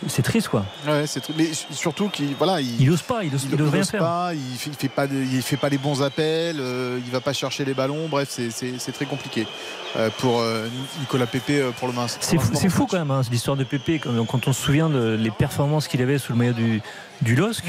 c'est 0.08 0.22
triste, 0.22 0.48
quoi. 0.50 0.66
Ouais, 0.88 1.06
c'est 1.08 1.24
tr- 1.24 1.32
mais 1.38 1.50
surtout 1.72 2.10
qu'il 2.10 2.36
voilà, 2.36 2.60
il, 2.62 2.82
Il 2.82 2.90
ose 2.92 3.02
pas, 3.02 3.24
il 3.24 3.34
ose, 3.36 3.46
il 3.52 3.62
ose 3.62 3.70
rien 3.70 3.82
ose 3.82 3.90
faire. 3.92 4.00
pas, 4.00 4.32
il 4.34 4.58
fait, 4.58 4.70
il 4.72 4.76
fait 4.76 4.88
pas, 4.90 5.08
de- 5.08 5.16
il 5.16 5.42
fait 5.42 5.58
pas 5.58 5.70
les 5.70 5.78
bons 5.78 6.02
appels, 6.02 6.58
euh, 6.60 7.00
il 7.06 7.12
va 7.12 7.22
pas 7.22 7.34
chercher 7.34 7.66
les 7.66 7.74
ballons. 7.74 8.08
Bref, 8.10 8.30
c'est- 8.30 8.92
très 8.92 9.06
compliqué 9.06 9.48
euh, 9.96 10.10
pour 10.20 10.40
euh, 10.42 10.68
Nicolas 11.00 11.28
Pépé 11.28 11.60
euh, 11.62 11.72
pour 11.72 11.88
le 11.88 11.94
mince. 11.94 12.18
C'est 12.22 12.38
fou, 12.40 12.70
fou 12.70 12.88
quand 12.88 12.98
même, 13.00 13.12
hein, 13.12 13.22
l'histoire 13.32 13.58
de 13.58 13.64
Pépé, 13.64 14.00
quand, 14.00 14.26
quand 14.26 14.48
on 14.48 14.54
se 14.54 14.62
souvient 14.62 14.90
de 14.90 15.16
les 15.20 15.32
performances 15.32 15.88
qu'il 15.88 16.02
avait 16.02 16.18
sous 16.18 16.32
le 16.34 16.38
maillot 16.38 16.54
du, 16.54 16.82
du 17.22 17.36
LOSC. 17.36 17.64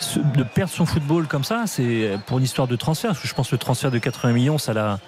ce- 0.00 0.18
de 0.20 0.42
perdre 0.44 0.72
son 0.72 0.86
football 0.86 1.26
comme 1.26 1.42
ça, 1.44 1.64
c'est 1.66 2.12
pour 2.26 2.38
une 2.38 2.44
histoire 2.44 2.68
de 2.68 2.76
transfert. 2.76 3.10
Parce 3.10 3.20
que 3.22 3.28
je 3.28 3.34
pense 3.34 3.48
que 3.48 3.54
le 3.56 3.58
transfert 3.58 3.90
de 3.90 3.98
80 3.98 4.32
millions, 4.32 4.56
ça 4.58 4.72
l'a. 4.72 4.98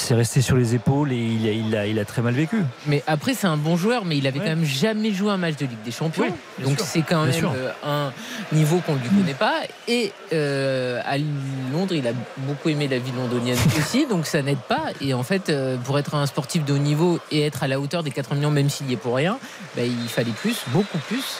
C'est 0.00 0.14
resté 0.14 0.40
sur 0.42 0.56
les 0.56 0.74
épaules 0.76 1.12
et 1.12 1.16
il 1.16 1.46
a, 1.46 1.50
il 1.52 1.76
a, 1.76 1.86
il 1.86 1.98
a 1.98 2.04
très 2.04 2.22
mal 2.22 2.32
vécu. 2.32 2.56
Mais 2.86 3.02
après, 3.08 3.34
c'est 3.34 3.48
un 3.48 3.56
bon 3.56 3.76
joueur, 3.76 4.04
mais 4.04 4.16
il 4.16 4.26
avait 4.28 4.38
Ouais. 4.38 4.44
quand 4.44 4.56
même 4.56 4.64
jamais 4.64 5.12
joué 5.12 5.32
un 5.32 5.36
match 5.36 5.56
de 5.56 5.66
Ligue 5.66 5.82
des 5.84 5.90
Champions. 5.90 6.24
Oui, 6.58 6.64
Donc 6.64 6.78
c'est 6.80 7.02
quand 7.02 7.26
même 7.26 7.44
euh, 7.44 7.72
un 7.84 8.12
niveau 8.56 8.78
qu'on 8.78 8.94
ne 8.94 9.00
lui 9.00 9.08
connaît 9.08 9.34
pas. 9.34 9.56
Et 9.88 10.12
euh, 10.32 11.00
à 11.04 11.18
Londres, 11.72 11.94
il 11.94 12.06
a 12.06 12.12
beaucoup 12.38 12.68
aimé 12.68 12.86
la 12.86 12.98
vie 12.98 13.10
londonienne 13.10 13.58
aussi, 13.78 14.06
donc 14.06 14.26
ça 14.26 14.40
n'aide 14.40 14.58
pas. 14.68 14.84
Et 15.00 15.14
en 15.14 15.24
fait, 15.24 15.50
euh, 15.50 15.76
pour 15.78 15.98
être 15.98 16.14
un 16.14 16.26
sportif 16.26 16.64
de 16.64 16.72
haut 16.74 16.78
niveau 16.78 17.18
et 17.32 17.42
être 17.44 17.64
à 17.64 17.68
la 17.68 17.80
hauteur 17.80 18.04
des 18.04 18.12
80 18.12 18.36
millions, 18.36 18.50
même 18.52 18.70
s'il 18.70 18.88
y 18.88 18.92
est 18.92 18.96
pour 18.96 19.16
rien, 19.16 19.36
bah, 19.76 19.82
il 19.84 20.08
fallait 20.08 20.30
plus, 20.30 20.62
beaucoup 20.68 20.98
plus. 21.08 21.38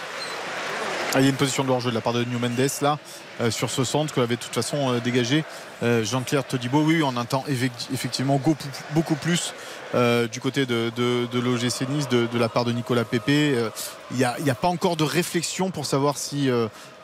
Ah, 1.14 1.20
il 1.20 1.22
y 1.22 1.26
a 1.26 1.30
une 1.30 1.36
position 1.36 1.64
de 1.64 1.70
hors-jeu 1.70 1.89
de 1.89 1.94
la 1.94 2.02
part 2.02 2.12
de 2.12 2.22
New 2.24 2.39
Mendes 2.39 2.68
là 2.82 2.98
euh, 3.40 3.51
sur 3.51 3.70
ce 3.70 3.82
centre 3.82 4.12
que 4.12 4.20
avait 4.20 4.36
de 4.36 4.43
toute 4.43 4.55
façon 4.55 4.93
euh, 4.93 5.01
dégagé 5.01 5.43
euh, 5.82 6.05
Jean-Claire 6.05 6.44
Todibo. 6.44 6.82
Oui, 6.82 7.02
on 7.02 7.16
entend 7.16 7.44
effect- 7.48 7.89
effectivement 7.94 8.39
beaucoup 8.90 9.14
plus 9.14 9.55
du 10.30 10.40
côté 10.43 10.66
de, 10.66 10.93
de, 10.94 11.26
de 11.32 11.40
l'OGC 11.40 11.89
Nice 11.89 12.10
de, 12.10 12.28
la 12.39 12.51
part 12.51 12.66
de 12.66 12.72
Nicolas 12.72 13.06
Pépé. 13.06 13.56
Il 14.10 14.16
n'y 14.18 14.24
a, 14.24 14.55
pas 14.55 14.68
encore 14.68 14.97
de 14.97 15.05
réflexion 15.05 15.70
pour 15.70 15.86
savoir 15.86 16.18
si 16.18 16.51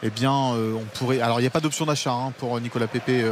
eh 0.02 0.10
bien 0.10 0.30
on 0.30 0.84
pourrait. 0.92 1.22
Alors 1.22 1.40
il 1.40 1.44
n'y 1.44 1.46
a 1.46 1.50
pas 1.50 1.60
d'option 1.60 1.86
d'achat 1.86 2.12
hein, 2.12 2.34
pour 2.36 2.60
Nicolas 2.60 2.86
Pépé 2.86 3.24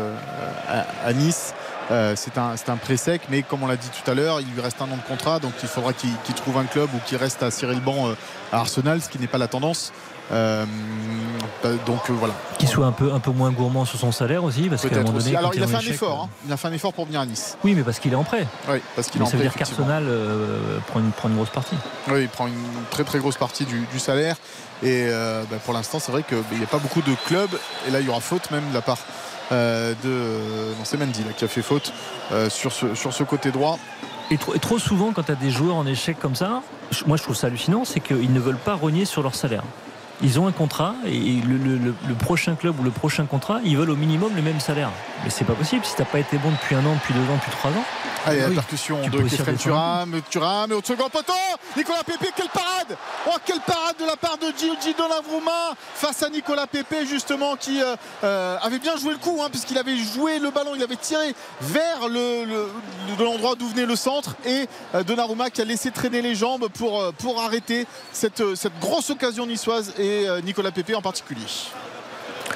à, 1.04 1.12
Nice. 1.12 1.52
C'est 1.90 2.38
un, 2.38 2.54
un 2.66 2.76
pré 2.78 2.96
sec, 2.96 3.20
mais 3.28 3.42
comme 3.42 3.62
on 3.62 3.66
l'a 3.66 3.76
dit 3.76 3.90
tout 3.90 4.10
à 4.10 4.14
l'heure, 4.14 4.40
il 4.40 4.46
lui 4.54 4.62
reste 4.62 4.80
un 4.80 4.86
an 4.86 4.96
de 4.96 5.06
contrat, 5.06 5.38
donc 5.38 5.52
il 5.62 5.68
faudra 5.68 5.92
qu'il 5.92 6.34
trouve 6.34 6.56
un 6.56 6.64
club 6.64 6.88
ou 6.94 6.98
qu'il 7.04 7.18
reste 7.18 7.42
à 7.42 7.50
cirer 7.50 7.74
le 7.74 7.80
banc 7.82 8.08
à 8.52 8.60
Arsenal, 8.60 9.02
ce 9.02 9.10
qui 9.10 9.18
n'est 9.18 9.26
pas 9.26 9.36
la 9.36 9.48
tendance. 9.48 9.92
Euh, 10.32 10.64
bah, 11.62 11.70
donc 11.86 12.08
euh, 12.10 12.14
voilà. 12.14 12.34
Qu'il 12.58 12.68
soit 12.68 12.86
un 12.86 12.92
peu, 12.92 13.12
un 13.12 13.18
peu 13.20 13.30
moins 13.30 13.50
gourmand 13.50 13.84
sur 13.84 13.98
son 13.98 14.12
salaire 14.12 14.44
aussi. 14.44 14.68
Parce 14.68 14.82
qu'à 14.88 14.96
un 14.96 15.02
moment 15.02 15.18
donné, 15.18 15.36
Alors 15.36 15.54
il 15.54 15.62
a 15.62 15.66
fait 15.66 15.76
un 15.76 15.80
échec, 15.80 15.94
effort. 15.94 16.22
hein. 16.24 16.28
Il 16.46 16.52
a 16.52 16.56
fait 16.56 16.68
un 16.68 16.72
effort 16.72 16.92
pour 16.92 17.04
venir 17.06 17.20
à 17.20 17.26
Nice. 17.26 17.56
Oui, 17.64 17.74
mais 17.74 17.82
parce 17.82 17.98
qu'il 17.98 18.12
est 18.12 18.16
en 18.16 18.24
prêt. 18.24 18.46
Oui, 18.68 18.78
parce 18.96 19.08
qu'il 19.08 19.20
est 19.20 19.24
en 19.24 19.26
ça 19.26 19.32
veut 19.36 19.38
prêt, 19.44 19.48
dire 19.48 19.54
qu'Arsenal 19.58 20.04
euh, 20.06 20.78
prend, 20.88 21.00
une, 21.00 21.10
prend 21.12 21.28
une 21.28 21.36
grosse 21.36 21.50
partie. 21.50 21.76
Oui, 22.08 22.22
il 22.22 22.28
prend 22.28 22.46
une 22.46 22.54
très 22.90 23.04
très 23.04 23.18
grosse 23.18 23.36
partie 23.36 23.64
du, 23.64 23.86
du 23.92 23.98
salaire. 23.98 24.36
Et 24.82 25.04
euh, 25.08 25.44
bah, 25.50 25.58
pour 25.64 25.74
l'instant, 25.74 25.98
c'est 26.00 26.10
vrai 26.12 26.22
qu'il 26.24 26.38
n'y 26.58 26.64
a 26.64 26.68
pas 26.68 26.78
beaucoup 26.78 27.02
de 27.02 27.14
clubs. 27.26 27.50
Et 27.86 27.90
là, 27.90 28.00
il 28.00 28.06
y 28.06 28.08
aura 28.08 28.20
faute 28.20 28.50
même 28.50 28.68
de 28.70 28.74
la 28.74 28.80
part 28.82 28.98
euh, 29.52 29.94
de. 30.02 30.74
Non, 30.78 30.84
c'est 30.84 30.96
Mendy 30.96 31.20
là, 31.24 31.32
qui 31.36 31.44
a 31.44 31.48
fait 31.48 31.62
faute 31.62 31.92
euh, 32.32 32.48
sur, 32.50 32.72
ce, 32.72 32.94
sur 32.94 33.12
ce 33.12 33.22
côté 33.22 33.50
droit. 33.52 33.78
Et 34.30 34.38
trop, 34.38 34.54
et 34.54 34.58
trop 34.58 34.78
souvent, 34.78 35.12
quand 35.12 35.24
tu 35.24 35.32
as 35.32 35.36
des 35.36 35.50
joueurs 35.50 35.76
en 35.76 35.86
échec 35.86 36.18
comme 36.18 36.34
ça, 36.34 36.62
moi 37.06 37.18
je 37.18 37.22
trouve 37.22 37.36
ça 37.36 37.48
hallucinant, 37.48 37.84
c'est 37.84 38.00
qu'ils 38.00 38.32
ne 38.32 38.40
veulent 38.40 38.56
pas 38.56 38.74
renier 38.74 39.04
sur 39.04 39.22
leur 39.22 39.34
salaire. 39.34 39.62
Ils 40.22 40.38
ont 40.38 40.46
un 40.46 40.52
contrat 40.52 40.94
et 41.04 41.10
le, 41.46 41.56
le- 41.56 41.76
le- 41.78 41.94
le 42.08 42.14
prochain 42.14 42.54
club 42.54 42.78
ou 42.78 42.84
le 42.84 42.90
prochain 42.90 43.26
contrat, 43.26 43.60
ils 43.64 43.76
veulent 43.76 43.90
au 43.90 43.96
minimum 43.96 44.32
le 44.36 44.42
même 44.42 44.60
salaire. 44.60 44.90
Mais 45.24 45.30
c'est 45.30 45.44
pas 45.44 45.54
possible 45.54 45.84
si 45.84 45.94
t'as 45.96 46.04
pas 46.04 46.20
été 46.20 46.38
bon 46.38 46.50
depuis 46.50 46.74
un 46.76 46.84
an, 46.86 46.94
depuis 46.94 47.14
deux 47.14 47.20
ans, 47.32 47.36
depuis 47.36 47.50
trois 47.52 47.70
ans. 47.70 47.84
Allez, 48.24 48.38
la 48.40 48.50
percussion 48.50 49.00
de 49.08 49.18
Kefren. 49.22 49.56
Turam. 49.56 50.20
Turam, 50.30 50.70
au 50.72 50.80
second 50.84 51.08
poteau. 51.08 51.32
Nicolas 51.76 52.04
Pépé, 52.04 52.28
quelle 52.36 52.48
parade 52.50 52.96
Oh, 53.26 53.30
quelle 53.44 53.58
parade 53.60 53.96
de 53.98 54.04
la 54.06 54.14
part 54.16 54.38
de 54.38 54.46
Gigi 54.56 54.94
Donnarumma 54.96 55.74
face 55.94 56.22
à 56.22 56.28
Nicolas 56.30 56.68
Pépé, 56.68 57.04
justement, 57.04 57.56
qui 57.56 57.82
euh, 57.82 57.96
euh, 58.22 58.56
avait 58.62 58.78
bien 58.78 58.96
joué 58.96 59.10
le 59.12 59.18
coup, 59.18 59.40
hein, 59.42 59.48
puisqu'il 59.50 59.76
avait 59.76 59.96
joué 59.96 60.38
le 60.38 60.50
ballon, 60.50 60.72
il 60.76 60.82
avait 60.84 60.94
tiré 60.96 61.34
vers 61.62 62.08
le, 62.08 62.44
le- 62.44 62.68
le- 63.10 63.16
de 63.16 63.24
l'endroit 63.24 63.56
d'où 63.56 63.66
venait 63.68 63.86
le 63.86 63.96
centre. 63.96 64.36
Et 64.46 64.68
euh, 64.94 65.02
Donnarumma 65.02 65.50
qui 65.50 65.60
a 65.60 65.64
laissé 65.64 65.90
traîner 65.90 66.22
les 66.22 66.36
jambes 66.36 66.68
pour, 66.68 67.00
euh, 67.00 67.10
pour 67.18 67.40
arrêter 67.42 67.88
cette, 68.12 68.54
cette 68.54 68.78
grosse 68.80 69.10
occasion 69.10 69.46
niçoise 69.46 69.94
et 69.98 70.11
euh, 70.26 70.40
Nicolas 70.40 70.70
Pépé 70.70 70.94
en 70.94 71.02
particulier. 71.02 71.42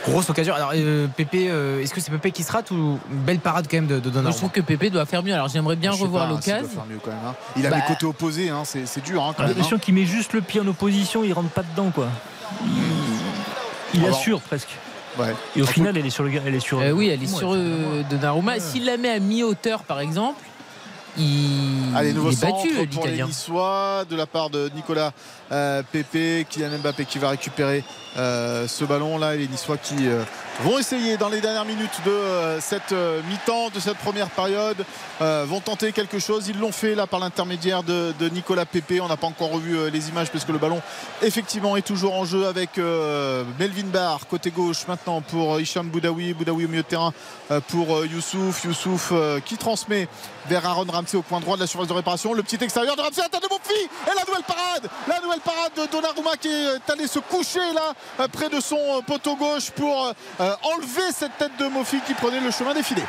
Grosse 0.06 0.30
occasion. 0.30 0.54
Alors, 0.54 0.70
euh, 0.74 1.06
Pépé, 1.16 1.48
euh, 1.50 1.82
est-ce 1.82 1.92
que 1.92 2.00
c'est 2.00 2.10
Pépé 2.12 2.30
qui 2.30 2.42
se 2.44 2.52
rate 2.52 2.70
ou 2.70 2.74
une 3.10 3.18
belle 3.24 3.38
parade 3.40 3.66
quand 3.68 3.76
même 3.76 3.86
de, 3.86 3.94
de 3.94 4.00
Moi, 4.00 4.04
je 4.04 4.10
Donnarumma 4.10 4.36
trouve 4.36 4.50
que 4.50 4.60
Pépé 4.60 4.90
doit 4.90 5.04
faire 5.06 5.22
mieux. 5.22 5.34
Alors 5.34 5.48
j'aimerais 5.48 5.74
bien 5.76 5.92
Je 5.92 6.02
revoir 6.02 6.28
l'occasion. 6.28 6.68
hein. 6.78 7.34
Il 7.56 7.66
a 7.66 7.70
Bah, 7.70 7.76
les 7.76 7.82
côtés 7.94 8.06
opposés, 8.06 8.50
hein, 8.50 8.62
c'est 8.64 8.86
c'est 8.86 9.00
dur 9.02 9.22
hein, 9.24 9.32
quand 9.36 9.42
J'ai 9.42 9.48
même. 9.48 9.50
hein. 9.50 9.54
l'impression 9.56 9.78
qu'il 9.78 9.94
met 9.94 10.04
juste 10.04 10.32
le 10.32 10.42
pied 10.42 10.60
en 10.60 10.66
opposition, 10.68 11.24
il 11.24 11.32
rentre 11.32 11.48
pas 11.50 11.62
dedans 11.62 11.90
quoi. 11.92 12.06
Il, 13.94 14.04
assure 14.06 14.40
presque. 14.40 14.68
Ouais. 15.18 15.34
Et 15.56 15.62
au 15.62 15.64
En 15.64 15.68
final, 15.68 15.96
elle 15.96 16.06
est 16.06 16.10
sur 16.10 16.22
le, 16.24 16.30
elle 16.46 16.54
est 16.54 16.60
sur. 16.60 16.78
Euh, 16.80 16.90
oui, 16.90 17.08
elle 17.08 17.22
est 17.22 17.32
Ouais, 17.32 17.38
sur 17.38 17.54
euh, 17.54 18.02
Donnarumma. 18.10 18.60
S'il 18.60 18.84
la 18.84 18.96
met 18.98 19.10
à 19.10 19.18
mi-hauteur, 19.18 19.82
par 19.84 20.00
exemple, 20.00 20.40
il, 21.18 21.94
Allez, 21.94 22.12
nouveau 22.12 22.30
il 22.30 22.38
est 22.38 22.40
battu, 22.40 22.86
pour 22.88 23.06
les. 23.06 23.22
Niçois 23.22 24.04
de 24.08 24.16
la 24.16 24.26
part 24.26 24.50
de 24.50 24.70
Nicolas 24.74 25.12
euh, 25.52 25.82
Pépé, 25.90 26.46
Kylian 26.48 26.78
Mbappé 26.78 27.04
qui 27.04 27.18
va 27.18 27.30
récupérer 27.30 27.84
euh, 28.16 28.66
ce 28.68 28.84
ballon 28.84 29.18
là 29.18 29.34
et 29.34 29.38
les 29.38 29.48
Niçois 29.48 29.76
qui 29.78 30.06
euh, 30.06 30.22
vont 30.62 30.78
essayer 30.78 31.16
dans 31.16 31.28
les 31.28 31.40
dernières 31.40 31.64
minutes 31.64 32.00
de 32.04 32.10
euh, 32.10 32.60
cette 32.60 32.92
euh, 32.92 33.20
mi-temps, 33.28 33.68
de 33.70 33.80
cette 33.80 33.98
première 33.98 34.30
période, 34.30 34.84
euh, 35.20 35.44
vont 35.46 35.60
tenter 35.60 35.92
quelque 35.92 36.18
chose. 36.18 36.48
Ils 36.48 36.58
l'ont 36.58 36.72
fait 36.72 36.94
là 36.94 37.06
par 37.06 37.20
l'intermédiaire 37.20 37.82
de, 37.82 38.14
Nicolas 38.32 38.64
Pépé. 38.64 39.00
On 39.00 39.08
n'a 39.08 39.16
pas 39.16 39.26
encore 39.26 39.50
revu 39.50 39.90
les 39.90 40.08
images 40.08 40.30
parce 40.30 40.44
que 40.44 40.52
le 40.52 40.58
ballon 40.58 40.80
effectivement 41.22 41.76
est 41.76 41.86
toujours 41.86 42.14
en 42.14 42.24
jeu 42.24 42.46
avec 42.46 42.76
Melvin 43.58 43.86
Barr 43.86 44.26
côté 44.26 44.50
gauche 44.50 44.86
maintenant 44.88 45.20
pour 45.20 45.60
Hicham 45.60 45.88
Boudaoui, 45.88 46.34
Boudaoui 46.34 46.64
au 46.64 46.68
milieu 46.68 46.82
de 46.82 46.88
terrain 46.88 47.12
pour 47.68 48.04
Youssouf, 48.04 48.64
Youssouf 48.64 49.12
qui 49.44 49.56
transmet 49.56 50.08
vers 50.48 50.66
Aaron 50.66 50.86
Ramsey 50.90 51.16
au 51.16 51.22
coin 51.22 51.40
droit 51.40 51.56
de 51.56 51.62
la 51.62 51.66
surface 51.66 51.88
de 51.88 51.92
réparation. 51.92 52.34
Le 52.34 52.42
petit 52.42 52.62
extérieur 52.62 52.96
de 52.96 53.00
Ramsey, 53.00 53.22
tête 53.30 53.42
de 53.42 53.48
Mofi 53.48 53.84
et 53.84 54.14
la 54.14 54.24
nouvelle 54.26 54.44
parade, 54.44 54.90
la 55.08 55.20
nouvelle 55.20 55.40
parade 55.40 55.72
de 55.76 55.90
Donnarumma 55.90 56.36
qui 56.40 56.48
est 56.48 56.90
allé 56.92 57.06
se 57.06 57.20
coucher 57.20 57.72
là 57.74 58.26
près 58.28 58.48
de 58.48 58.60
son 58.60 59.02
poteau 59.06 59.36
gauche 59.36 59.70
pour 59.70 60.12
enlever 60.62 61.12
cette 61.12 61.36
tête 61.38 61.56
de 61.58 61.66
Mofi 61.66 62.00
qui 62.06 62.14
prenait 62.14 62.40
le 62.40 62.50
chemin 62.50 62.74
des. 62.94 63.02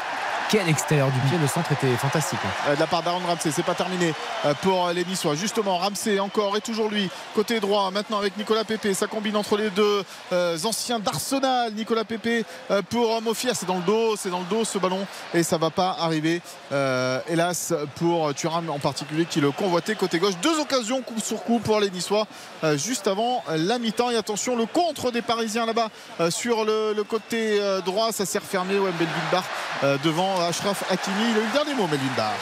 Quel 0.49 0.67
extérieur 0.69 1.09
du 1.11 1.19
pied, 1.27 1.37
le 1.37 1.47
centre 1.47 1.71
était 1.71 1.95
fantastique. 1.97 2.39
hein. 2.43 2.69
Euh, 2.69 2.75
de 2.75 2.79
la 2.79 2.87
part 2.87 3.03
d'Aaron 3.03 3.21
Ramsey. 3.25 3.51
C'est 3.51 3.63
pas 3.63 3.75
terminé 3.75 4.13
euh, 4.45 4.53
pour 4.61 4.89
les 4.89 5.03
Niçois. 5.05 5.35
Justement, 5.35 5.77
Ramsey 5.77 6.19
encore 6.19 6.55
et 6.55 6.61
toujours 6.61 6.89
lui, 6.89 7.09
côté 7.35 7.59
droit, 7.59 7.91
maintenant 7.91 8.17
avec 8.17 8.37
Nicolas 8.37 8.63
Pépé. 8.63 8.93
Ça 8.93 9.07
combine 9.07 9.35
entre 9.35 9.57
les 9.57 9.69
deux 9.69 10.03
euh, 10.31 10.57
anciens 10.63 10.99
d'Arsenal. 10.99 11.73
Nicolas 11.73 12.03
Pépé 12.05 12.45
euh, 12.71 12.81
pour 12.89 13.21
Mofia. 13.21 13.53
C'est 13.53 13.65
dans 13.65 13.77
le 13.77 13.83
dos, 13.83 14.15
c'est 14.15 14.29
dans 14.29 14.39
le 14.39 14.45
dos 14.45 14.63
ce 14.63 14.77
ballon 14.77 15.05
et 15.33 15.43
ça 15.43 15.57
va 15.57 15.69
pas 15.69 15.95
arriver. 15.99 16.41
Euh, 16.71 17.19
hélas 17.29 17.73
pour 17.95 18.33
Thuram 18.33 18.69
en 18.69 18.79
particulier 18.79 19.25
qui 19.25 19.41
le 19.41 19.51
convoitait 19.51 19.95
côté 19.95 20.19
gauche. 20.19 20.35
Deux 20.41 20.59
occasions 20.59 21.01
coup 21.01 21.19
sur 21.19 21.43
coup 21.43 21.59
pour 21.59 21.79
les 21.79 21.89
Niçois 21.89 22.27
euh, 22.63 22.77
juste 22.77 23.07
avant 23.07 23.43
la 23.49 23.79
mi-temps. 23.79 24.09
Et 24.11 24.15
attention, 24.15 24.55
le 24.55 24.65
contre 24.65 25.11
des 25.11 25.21
Parisiens 25.21 25.65
là-bas 25.65 25.89
euh, 26.19 26.31
sur 26.31 26.65
le, 26.65 26.93
côté 27.03 27.59
euh, 27.59 27.81
droit. 27.81 28.11
Ça 28.11 28.25
s'est 28.25 28.39
refermé. 28.39 28.77
Ouais, 28.79 28.91
Barr 29.31 29.43
euh, 29.83 29.97
devant 30.03 30.36
Ashraf 30.41 30.83
Hakimi. 30.89 31.31
Il 31.31 31.37
a 31.37 31.39
eu 31.41 31.45
le 31.45 31.53
dernier 31.53 31.73
mot, 31.73 31.87
Melvin 31.87 32.13
Barr. 32.15 32.33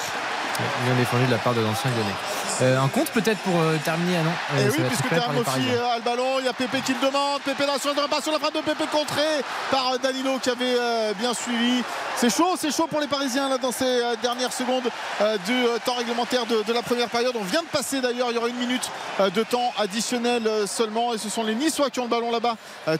Bien 0.85 0.95
défendu 0.95 1.25
de 1.25 1.31
la 1.31 1.37
part 1.37 1.53
de 1.53 1.61
l'ancien 1.61 1.91
Lyonnais. 1.91 2.44
Euh, 2.61 2.79
un 2.79 2.87
compte 2.87 3.09
peut-être 3.11 3.39
pour 3.39 3.59
euh, 3.59 3.77
terminer, 3.83 4.17
ah 4.19 4.23
non 4.23 4.59
Et 4.59 4.63
Euh, 4.65 4.69
Eh 4.69 4.81
oui, 4.81 4.87
puisque 4.87 5.09
Termofi 5.09 5.43
Parisiens. 5.43 5.83
a 5.93 5.97
le 5.97 6.03
ballon, 6.03 6.39
il 6.39 6.45
y 6.45 6.47
a 6.47 6.53
Pépé 6.53 6.81
qui 6.81 6.93
le 6.93 7.05
demande. 7.05 7.41
Pépé 7.41 7.65
là 7.65 7.73
sur 7.79 7.93
pas 7.93 8.21
sur 8.21 8.31
la 8.31 8.39
frappe 8.39 8.53
de 8.53 8.61
Pépé 8.61 8.85
contrée 8.91 9.41
par 9.71 9.97
Danilo 9.99 10.39
qui 10.39 10.49
avait 10.49 10.77
bien 11.19 11.33
suivi. 11.33 11.83
C'est 12.17 12.29
chaud, 12.29 12.55
c'est 12.57 12.71
chaud 12.73 12.87
pour 12.87 13.01
les 13.01 13.07
Parisiens 13.07 13.49
là 13.49 13.57
dans 13.57 13.71
ces 13.71 14.01
dernières 14.21 14.53
secondes 14.53 14.83
du 15.45 15.53
temps 15.85 15.95
réglementaire 15.95 16.45
de, 16.45 16.63
de 16.63 16.73
la 16.73 16.81
première 16.81 17.09
période. 17.09 17.33
On 17.39 17.43
vient 17.43 17.61
de 17.61 17.67
passer 17.67 17.99
d'ailleurs, 18.01 18.27
il 18.31 18.35
y 18.35 18.37
aura 18.37 18.47
une 18.47 18.55
minute 18.57 18.89
de 19.19 19.43
temps 19.43 19.73
additionnel 19.77 20.49
seulement. 20.67 21.13
Et 21.13 21.17
ce 21.17 21.29
sont 21.29 21.43
les 21.43 21.55
Niçois 21.55 21.89
qui 21.89 21.99
ont 21.99 22.03
le 22.03 22.09
ballon 22.09 22.31
là-bas, 22.31 22.55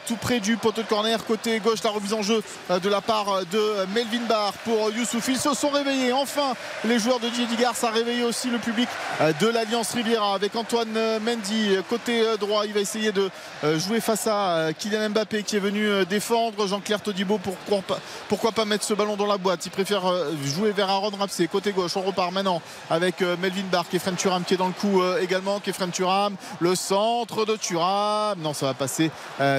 tout 0.06 0.16
près 0.16 0.40
du 0.40 0.56
poteau 0.56 0.82
de 0.82 0.86
corner. 0.86 1.24
Côté 1.24 1.58
gauche, 1.60 1.82
la 1.82 1.90
remise 1.90 2.12
en 2.12 2.22
jeu 2.22 2.42
de 2.70 2.88
la 2.88 3.00
part 3.00 3.40
de 3.50 3.86
Melvin 3.94 4.24
Barr 4.28 4.52
pour 4.64 4.90
Youssouf. 4.90 5.26
Ils 5.28 5.38
se 5.38 5.54
sont 5.54 5.70
réveillés. 5.70 6.12
Enfin, 6.12 6.54
les 6.84 6.98
joueurs 6.98 7.20
de 7.20 7.28
Didier 7.28 7.66
ça 7.74 7.88
a 7.88 7.90
réveillé 7.90 8.22
aussi 8.22 8.48
le 8.48 8.58
public 8.58 8.88
euh, 9.20 9.32
de 9.46 9.52
l'Alliance 9.52 9.92
Riviera 9.92 10.34
avec 10.34 10.56
Antoine 10.56 10.96
euh, 10.96 11.20
Mendy 11.20 11.76
euh, 11.76 11.82
côté 11.88 12.20
euh, 12.20 12.36
droit. 12.36 12.66
Il 12.66 12.72
va 12.72 12.80
essayer 12.80 13.12
de 13.12 13.30
jouer 13.76 14.00
face 14.00 14.26
à 14.26 14.70
Kylian 14.76 15.10
Mbappé 15.10 15.44
qui 15.44 15.54
est 15.56 15.60
venu 15.60 16.04
défendre. 16.06 16.66
Jean-Claire 16.66 17.00
Todibo, 17.00 17.38
pourquoi 17.38 17.80
pas, 17.82 17.98
pourquoi 18.28 18.50
pas 18.50 18.64
mettre 18.64 18.84
ce 18.84 18.94
ballon 18.94 19.16
dans 19.16 19.26
la 19.26 19.38
boîte? 19.38 19.64
Il 19.66 19.70
préfère 19.70 20.02
jouer 20.44 20.72
vers 20.72 20.90
Aaron 20.90 21.10
Ramsey 21.16 21.46
côté 21.46 21.72
gauche. 21.72 21.96
On 21.96 22.02
repart 22.02 22.32
maintenant 22.32 22.60
avec 22.90 23.20
Melvin 23.20 23.64
Barr, 23.70 23.88
Kefren 23.88 24.16
Turam 24.16 24.44
qui 24.44 24.54
est 24.54 24.56
dans 24.56 24.66
le 24.66 24.72
coup 24.72 25.02
également. 25.20 25.60
Kefren 25.60 25.90
Turam, 25.90 26.34
le 26.60 26.74
centre 26.74 27.44
de 27.44 27.56
Turam. 27.56 28.38
Non, 28.40 28.52
ça 28.52 28.66
va 28.66 28.74
passer 28.74 29.10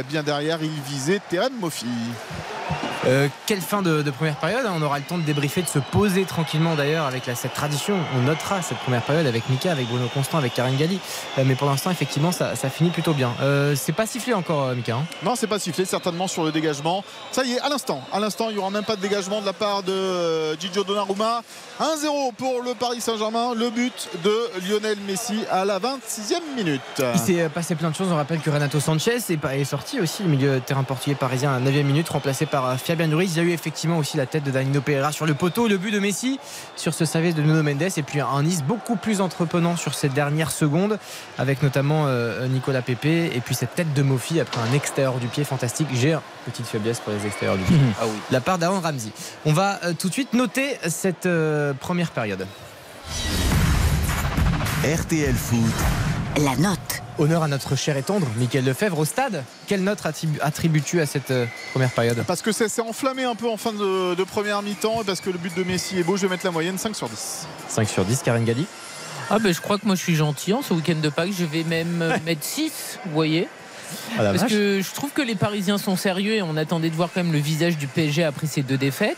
bien 0.10 0.24
derrière. 0.24 0.60
Il 0.62 0.82
visait 0.82 1.22
Terem 1.30 1.54
Mofi. 1.60 1.88
Euh, 3.08 3.30
quelle 3.46 3.62
fin 3.62 3.82
de, 3.82 4.02
première 4.12 4.36
période 4.36 4.66
hein. 4.66 4.74
On 4.76 4.82
aura 4.82 5.00
le 5.00 5.06
temps 5.06 5.18
de 5.18 5.24
débriefer, 5.24 5.62
de 5.62 5.68
se 5.68 5.80
poser 5.80 6.26
tranquillement 6.26 6.76
d'ailleurs 6.76 7.06
avec 7.06 7.24
cette 7.36 7.54
tradition. 7.54 7.98
On 8.18 8.22
notera 8.24 8.62
cette 8.62 8.80
première 8.80 9.02
période 9.02 9.26
avec 9.26 9.48
Mika, 9.50 9.72
avec 9.78 9.90
Bruno 9.90 10.08
Constant, 10.14 10.38
avec 10.38 10.54
Karine 10.54 10.78
Galli. 10.78 11.00
Euh, 11.38 11.44
mais 11.46 11.56
pour 11.56 11.68
l'instant, 11.68 11.92
effectivement, 11.92 12.32
ça, 12.32 12.56
ça 12.56 12.70
finit 12.70 12.90
plutôt 12.90 13.14
bien. 13.14 13.34
Euh, 13.42 13.76
c'est 13.76 13.94
pas 13.94 14.06
sifflé 14.06 14.34
encore, 14.34 14.64
euh, 14.64 14.76
Mika. 14.76 14.96
hein? 14.96 15.06
Non, 15.24 15.36
c'est 15.36 15.48
pas 15.48 15.60
sifflé, 15.60 15.86
certainement 15.86 16.28
sur 16.28 16.44
le 16.44 16.52
dégagement. 16.52 17.04
Ça 17.32 17.44
y 17.44 17.54
est, 17.54 17.60
à 17.60 17.70
l'instant. 17.70 18.02
À 18.12 18.20
l'instant, 18.20 18.50
il 18.50 18.56
n'y 18.56 18.60
aura 18.60 18.70
même 18.70 18.84
pas 18.84 18.96
de 18.96 19.02
dégagement 19.02 19.42
de 19.42 19.46
la 19.46 19.54
part 19.54 19.84
de 19.84 20.58
Gigio 20.60 20.84
Donnarumma. 20.84 21.42
1-0 21.80 22.34
pour 22.34 22.62
le 22.64 22.74
Paris 22.74 23.02
Saint-Germain. 23.02 23.54
Le 23.56 23.70
but 23.70 24.10
de 24.24 24.34
Lionel 24.68 24.98
Messi 25.08 25.44
à 25.52 25.66
la 25.66 25.80
26e 25.80 26.56
minute. 26.56 26.82
Il 27.14 27.20
s'est 27.20 27.50
passé 27.50 27.76
plein 27.76 27.92
de 27.92 27.96
choses. 27.96 28.08
On 28.12 28.16
rappelle 28.16 28.40
que 28.40 28.50
Renato 28.50 28.80
Sanchez 28.80 29.18
est, 29.18 29.64
sorti 29.64 30.00
aussi, 30.00 30.24
le 30.24 30.30
milieu 30.30 30.54
de 30.56 30.60
terrain 30.60 30.84
portugais 30.84 31.16
parisien 31.16 31.54
à 31.54 31.60
la 31.60 31.72
9e 31.72 31.84
minute, 31.84 32.10
remplacé 32.10 32.46
par 32.46 32.80
Fabian 32.80 33.10
Ruiz. 33.16 33.36
Il 33.36 33.38
y 33.38 33.46
a 33.46 33.50
eu 33.50 33.52
effectivement 33.52 33.98
aussi 33.98 34.18
la 34.18 34.26
tête 34.26 34.44
de 34.44 34.52
Danilo 34.52 34.82
Pereira 34.82 35.12
sur 35.12 35.26
le 35.26 35.34
poteau, 35.34 35.68
le 35.68 35.78
but 35.78 35.92
de 35.92 36.00
Messi 36.00 36.40
sur 36.76 36.94
ce 36.94 37.06
service 37.06 37.36
de 37.36 37.42
Nuno 37.42 37.62
Mendes 37.64 37.84
et 37.98 38.04
puis 38.04 38.20
un 38.22 38.44
Nice 38.44 38.64
beaucoup 38.64 38.96
plus 38.96 39.22
entreprenant 39.22 39.67
sur 39.76 39.94
ces 39.94 40.10
dernières 40.10 40.52
secondes 40.52 40.98
avec 41.38 41.62
notamment 41.64 42.06
euh, 42.08 42.48
Nicolas 42.48 42.82
Pepe 42.82 43.06
et 43.06 43.42
puis 43.44 43.56
cette 43.56 43.76
tête 43.76 43.94
de 43.94 44.02
Mofi 44.04 44.40
après 44.40 44.62
un 44.62 44.74
extérieur 44.74 45.16
du 45.16 45.28
pied 45.28 45.44
fantastique. 45.44 45.88
J'ai 45.94 46.14
une 46.14 46.20
petite 46.46 46.68
faiblesse 46.68 47.00
pour 47.00 47.12
les 47.14 47.26
extérieurs 47.26 47.58
du 47.58 47.64
pied. 47.64 47.78
Ah 48.00 48.06
oui. 48.06 48.18
La 48.32 48.40
part 48.42 48.58
d'Aaron 48.58 48.80
Ramsey. 48.80 49.10
On 49.46 49.54
va 49.54 49.80
euh, 49.84 49.94
tout 49.98 50.08
de 50.08 50.14
suite 50.14 50.34
noter 50.34 50.78
cette 50.88 51.26
euh, 51.26 51.74
première 51.74 52.12
période. 52.12 52.46
RTL 54.84 55.34
Foot. 55.36 55.60
La 56.44 56.56
note. 56.56 56.78
Honneur 57.20 57.42
à 57.42 57.48
notre 57.48 57.76
cher 57.76 57.98
et 57.98 58.04
tendre, 58.04 58.28
Mickaël 58.38 58.64
Lefebvre 58.64 59.00
au 59.00 59.06
stade. 59.06 59.44
Quelle 59.66 59.84
note 59.84 60.04
attribu- 60.06 60.38
attribues-tu 60.40 61.02
à 61.02 61.08
cette 61.08 61.34
première 61.72 61.90
période? 61.90 62.24
Parce 62.28 62.44
que 62.44 62.52
ça 62.52 62.70
s'est 62.70 62.82
enflammé 62.84 63.24
un 63.24 63.34
peu 63.34 63.50
en 63.50 63.58
fin 63.58 63.74
de, 63.74 64.14
de 64.14 64.24
première 64.24 64.62
mi-temps 64.62 65.02
et 65.02 65.04
parce 65.04 65.20
que 65.20 65.32
le 65.32 65.40
but 65.40 65.56
de 65.58 65.64
Messi 65.64 65.98
est 65.98 66.04
beau, 66.04 66.16
je 66.16 66.22
vais 66.22 66.28
mettre 66.30 66.46
la 66.46 66.52
moyenne 66.52 66.78
5 66.78 66.96
sur 66.96 67.10
10. 67.10 67.48
5 67.70 67.90
sur 67.90 68.06
10, 68.06 68.22
Karine 68.22 68.46
Galli 68.46 68.68
Ah 69.30 69.40
ben 69.40 69.54
je 69.54 69.60
crois 69.60 69.78
que 69.78 69.86
moi 69.86 69.96
je 69.96 70.02
suis 70.02 70.16
gentil 70.16 70.54
en 70.54 70.62
ce 70.62 70.74
week-end 70.74 70.96
de 71.02 71.10
Pâques. 71.10 71.32
Je 71.38 71.46
vais 71.46 71.64
même 71.64 72.02
euh, 72.02 72.18
mettre 72.26 72.44
6, 72.44 73.00
vous 73.06 73.12
voyez. 73.12 73.48
Ah 74.18 74.24
Parce 74.24 74.42
vache. 74.42 74.52
que 74.52 74.82
je 74.82 74.94
trouve 74.94 75.12
que 75.12 75.22
les 75.22 75.36
Parisiens 75.36 75.78
sont 75.78 75.96
sérieux 75.96 76.34
et 76.34 76.42
on 76.42 76.58
attendait 76.58 76.90
de 76.90 76.96
voir 76.96 77.10
quand 77.14 77.24
même 77.24 77.32
le 77.32 77.40
visage 77.40 77.78
du 77.78 77.88
PSG 77.88 78.24
après 78.24 78.46
ces 78.48 78.62
deux 78.62 78.78
défaites. 78.78 79.18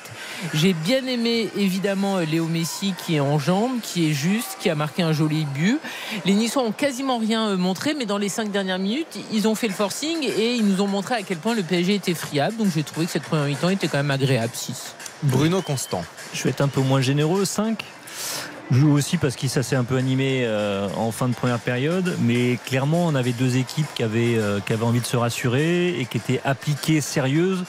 J'ai 0.53 0.73
bien 0.73 1.05
aimé 1.07 1.49
évidemment 1.57 2.17
euh, 2.17 2.25
Léo 2.25 2.45
Messi 2.45 2.93
qui 3.05 3.15
est 3.15 3.19
en 3.19 3.39
jambes, 3.39 3.79
qui 3.81 4.09
est 4.09 4.13
juste, 4.13 4.57
qui 4.59 4.69
a 4.69 4.75
marqué 4.75 5.01
un 5.03 5.11
joli 5.11 5.45
but. 5.45 5.79
Les 6.25 6.33
Niçois 6.33 6.63
ont 6.63 6.71
quasiment 6.71 7.17
rien 7.17 7.49
euh, 7.49 7.57
montré, 7.57 7.93
mais 7.95 8.05
dans 8.05 8.17
les 8.17 8.29
cinq 8.29 8.51
dernières 8.51 8.79
minutes, 8.79 9.19
ils 9.31 9.47
ont 9.47 9.55
fait 9.55 9.67
le 9.67 9.73
forcing 9.73 10.23
et 10.23 10.55
ils 10.55 10.65
nous 10.65 10.81
ont 10.81 10.87
montré 10.87 11.15
à 11.15 11.21
quel 11.23 11.37
point 11.37 11.55
le 11.55 11.63
PSG 11.63 11.95
était 11.95 12.13
friable. 12.15 12.57
Donc 12.57 12.67
j'ai 12.73 12.83
trouvé 12.83 13.05
que 13.05 13.11
cette 13.11 13.23
première 13.23 13.45
mi-temps 13.45 13.69
était 13.69 13.87
quand 13.87 13.97
même 13.97 14.11
agréable. 14.11 14.53
6. 14.53 14.95
Bruno 15.23 15.61
Constant. 15.61 16.03
Je 16.33 16.43
vais 16.43 16.49
être 16.51 16.61
un 16.61 16.67
peu 16.67 16.81
moins 16.81 17.01
généreux, 17.01 17.45
5. 17.45 17.83
Joue 18.71 18.91
aussi 18.91 19.17
parce 19.17 19.35
que 19.35 19.47
ça 19.47 19.63
s'est 19.63 19.75
un 19.75 19.83
peu 19.83 19.97
animé 19.97 20.41
euh, 20.43 20.87
en 20.95 21.11
fin 21.11 21.27
de 21.27 21.33
première 21.33 21.57
période, 21.57 22.15
mais 22.21 22.59
clairement 22.67 23.07
on 23.07 23.15
avait 23.15 23.31
deux 23.31 23.57
équipes 23.57 23.87
qui 23.95 24.03
avaient, 24.03 24.37
euh, 24.37 24.59
qui 24.59 24.73
avaient 24.73 24.83
envie 24.83 24.99
de 24.99 25.07
se 25.07 25.17
rassurer 25.17 25.99
et 25.99 26.05
qui 26.05 26.17
étaient 26.17 26.39
appliquées, 26.45 27.01
sérieuses. 27.01 27.63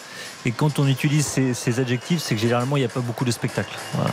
Et 0.45 0.53
quand 0.53 0.79
on 0.79 0.87
utilise 0.87 1.27
ces, 1.27 1.81
adjectifs, 1.81 2.21
c'est 2.21 2.35
que 2.35 2.41
généralement 2.41 2.77
il 2.77 2.81
n'y 2.81 2.87
a 2.87 2.91
pas 2.91 3.01
beaucoup 3.01 3.25
de 3.25 3.31
spectacle. 3.31 3.75
Voilà. 3.95 4.11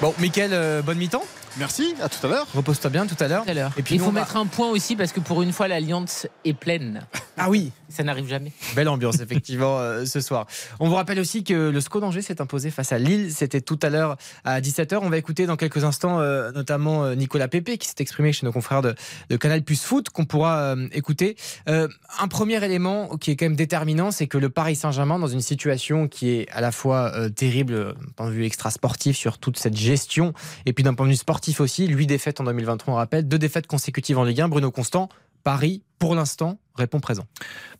Bon, 0.00 0.14
Mickaël, 0.20 0.52
euh, 0.52 0.80
bonne 0.80 0.98
mi-temps. 0.98 1.24
Merci, 1.58 1.94
à 2.00 2.08
tout 2.08 2.24
à 2.26 2.30
l'heure. 2.30 2.46
Repose-toi 2.54 2.90
bien 2.90 3.06
tout 3.06 3.16
à 3.18 3.28
l'heure. 3.28 3.44
Et 3.76 3.82
puis 3.82 3.96
il 3.96 4.00
faut 4.00 4.12
mettre 4.12 4.36
un 4.36 4.46
point 4.46 4.68
aussi 4.70 4.96
parce 4.96 5.12
que 5.12 5.20
pour 5.20 5.42
une 5.42 5.52
fois 5.52 5.68
l'alliance 5.68 6.26
est 6.44 6.54
pleine. 6.54 7.06
Ah 7.36 7.48
oui, 7.50 7.70
Ça 7.88 8.02
n'arrive 8.02 8.28
jamais. 8.28 8.52
Belle 8.74 8.88
ambiance 8.88 9.20
effectivement 9.20 9.78
euh, 9.78 10.04
ce 10.04 10.20
soir. 10.20 10.46
On 10.80 10.88
vous 10.88 10.94
rappelle 10.96 11.18
aussi 11.20 11.44
que 11.44 11.70
le 11.70 11.80
SCO 11.80 12.00
d'Angers 12.00 12.22
s'est 12.22 12.40
imposé 12.40 12.70
face 12.70 12.92
à 12.92 12.98
Lille. 12.98 13.32
C'était 13.32 13.60
tout 13.60 13.78
à 13.82 13.90
l'heure 13.90 14.16
à 14.44 14.60
17h. 14.60 14.98
On 15.02 15.08
va 15.08 15.18
écouter 15.18 15.46
dans 15.46 15.56
quelques 15.56 15.84
instants 15.84 16.20
euh, 16.20 16.50
notamment 16.52 17.04
euh, 17.04 17.14
Nicolas 17.14 17.48
Pépé 17.48 17.78
qui 17.78 17.88
s'est 17.88 17.94
exprimé 17.98 18.32
chez 18.32 18.44
nos 18.44 18.52
confrères 18.52 18.82
de, 18.82 18.94
de 19.30 19.36
Canal 19.36 19.62
Plus 19.62 19.82
Foot 19.82 20.10
qu'on 20.10 20.24
pourra 20.24 20.58
euh, 20.58 20.88
écouter. 20.92 21.36
Euh, 21.68 21.88
un 22.18 22.28
premier 22.28 22.62
élément 22.64 23.16
qui 23.16 23.30
est 23.30 23.36
quand 23.36 23.46
même 23.46 23.56
déterminant, 23.56 24.10
c'est 24.10 24.26
que 24.26 24.38
le 24.38 24.50
Paris 24.50 24.76
Saint-Germain 24.76 25.18
dans 25.18 25.26
une 25.28 25.40
situation 25.40 26.08
qui 26.08 26.30
est 26.30 26.48
à 26.50 26.60
la 26.60 26.72
fois 26.72 27.12
euh, 27.14 27.28
terrible 27.28 27.94
d'un 27.94 28.12
point 28.16 28.26
de 28.26 28.32
vue 28.32 28.44
extra 28.44 28.70
sportif 28.70 29.16
sur 29.16 29.38
toute 29.38 29.58
cette 29.58 29.76
gestion 29.76 30.34
et 30.66 30.72
puis 30.72 30.84
d'un 30.84 30.94
point 30.94 31.06
de 31.06 31.12
vue 31.12 31.16
sportif 31.16 31.47
aussi, 31.60 31.86
lui 31.86 32.06
défaites 32.06 32.40
en 32.40 32.44
2023 32.44 32.94
on 32.94 32.96
rappelle, 32.96 33.26
deux 33.26 33.38
défaites 33.38 33.66
consécutives 33.66 34.18
en 34.18 34.24
Ligue 34.24 34.40
1. 34.40 34.48
Bruno 34.48 34.70
Constant, 34.70 35.08
Paris 35.44 35.82
pour 35.98 36.14
l'instant 36.14 36.58
répond 36.76 37.00
présent. 37.00 37.24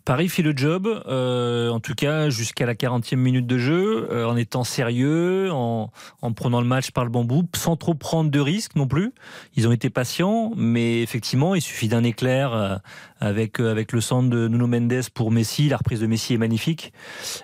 Paris 0.05 0.29
fait 0.29 0.43
le 0.43 0.57
job, 0.57 0.89
euh, 1.07 1.69
en 1.69 1.79
tout 1.79 1.95
cas 1.95 2.31
jusqu'à 2.31 2.67
la 2.67 2.75
40e 2.75 3.17
minute 3.17 3.47
de 3.47 3.59
jeu, 3.59 4.09
euh, 4.11 4.25
en 4.25 4.37
étant 4.37 4.65
sérieux, 4.65 5.53
en, 5.53 5.91
en 6.21 6.33
prenant 6.33 6.61
le 6.61 6.67
match 6.67 6.91
par 6.91 7.05
le 7.05 7.11
bambou, 7.11 7.45
sans 7.55 7.77
trop 7.77 7.95
prendre 7.95 8.31
de 8.31 8.41
risques 8.41 8.75
non 8.75 8.89
plus. 8.89 9.13
Ils 9.55 9.69
ont 9.69 9.73
été 9.73 9.89
patients, 9.89 10.53
mais 10.57 11.03
effectivement, 11.03 11.55
il 11.55 11.61
suffit 11.61 11.89
d'un 11.89 12.03
éclair 12.03 12.53
euh, 12.53 12.77
avec, 13.21 13.61
avec 13.61 13.93
le 13.93 14.01
centre 14.01 14.29
de 14.31 14.49
Nuno 14.49 14.67
Mendes 14.67 15.11
pour 15.15 15.31
Messi. 15.31 15.69
La 15.69 15.77
reprise 15.77 16.01
de 16.01 16.07
Messi 16.07 16.35
est 16.35 16.39
magnifique. 16.39 16.93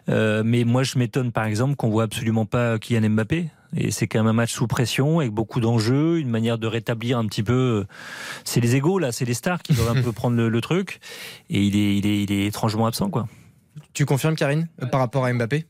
Mais 0.08 0.64
moi, 0.64 0.82
je 0.82 0.98
m'étonne 0.98 1.30
par 1.30 1.44
exemple 1.44 1.76
qu'on 1.76 1.90
voit 1.90 2.04
absolument 2.04 2.46
pas 2.46 2.78
Kylian 2.78 3.10
Mbappé. 3.10 3.50
Et 3.76 3.90
c'est 3.90 4.06
quand 4.06 4.20
même 4.20 4.28
un 4.28 4.32
match 4.32 4.52
sous 4.52 4.66
pression, 4.66 5.18
avec 5.20 5.32
beaucoup 5.32 5.60
d'enjeux, 5.60 6.18
une 6.18 6.28
manière 6.30 6.58
de 6.58 6.66
rétablir 6.66 7.18
un 7.18 7.26
petit 7.26 7.42
peu. 7.42 7.52
euh, 7.52 7.86
C'est 8.44 8.60
les 8.60 8.76
égaux 8.76 8.98
là, 8.98 9.10
c'est 9.12 9.24
les 9.24 9.34
stars 9.34 9.62
qui 9.62 9.72
doivent 9.74 9.96
un 9.96 10.02
peu 10.02 10.12
prendre 10.20 10.36
le, 10.36 10.48
le 10.48 10.60
truc. 10.60 11.00
Et 11.50 11.60
il 11.62 11.76
est, 11.76 11.96
il 11.96 12.06
est, 12.06 12.22
il 12.22 12.32
est 12.32 12.46
étrangement 12.46 12.86
absent 12.86 13.10
quoi. 13.10 13.26
Tu 13.92 14.06
confirmes 14.06 14.36
Karine 14.36 14.68
euh, 14.82 14.86
par 14.86 15.00
rapport 15.00 15.24
à 15.24 15.32
Mbappé? 15.32 15.66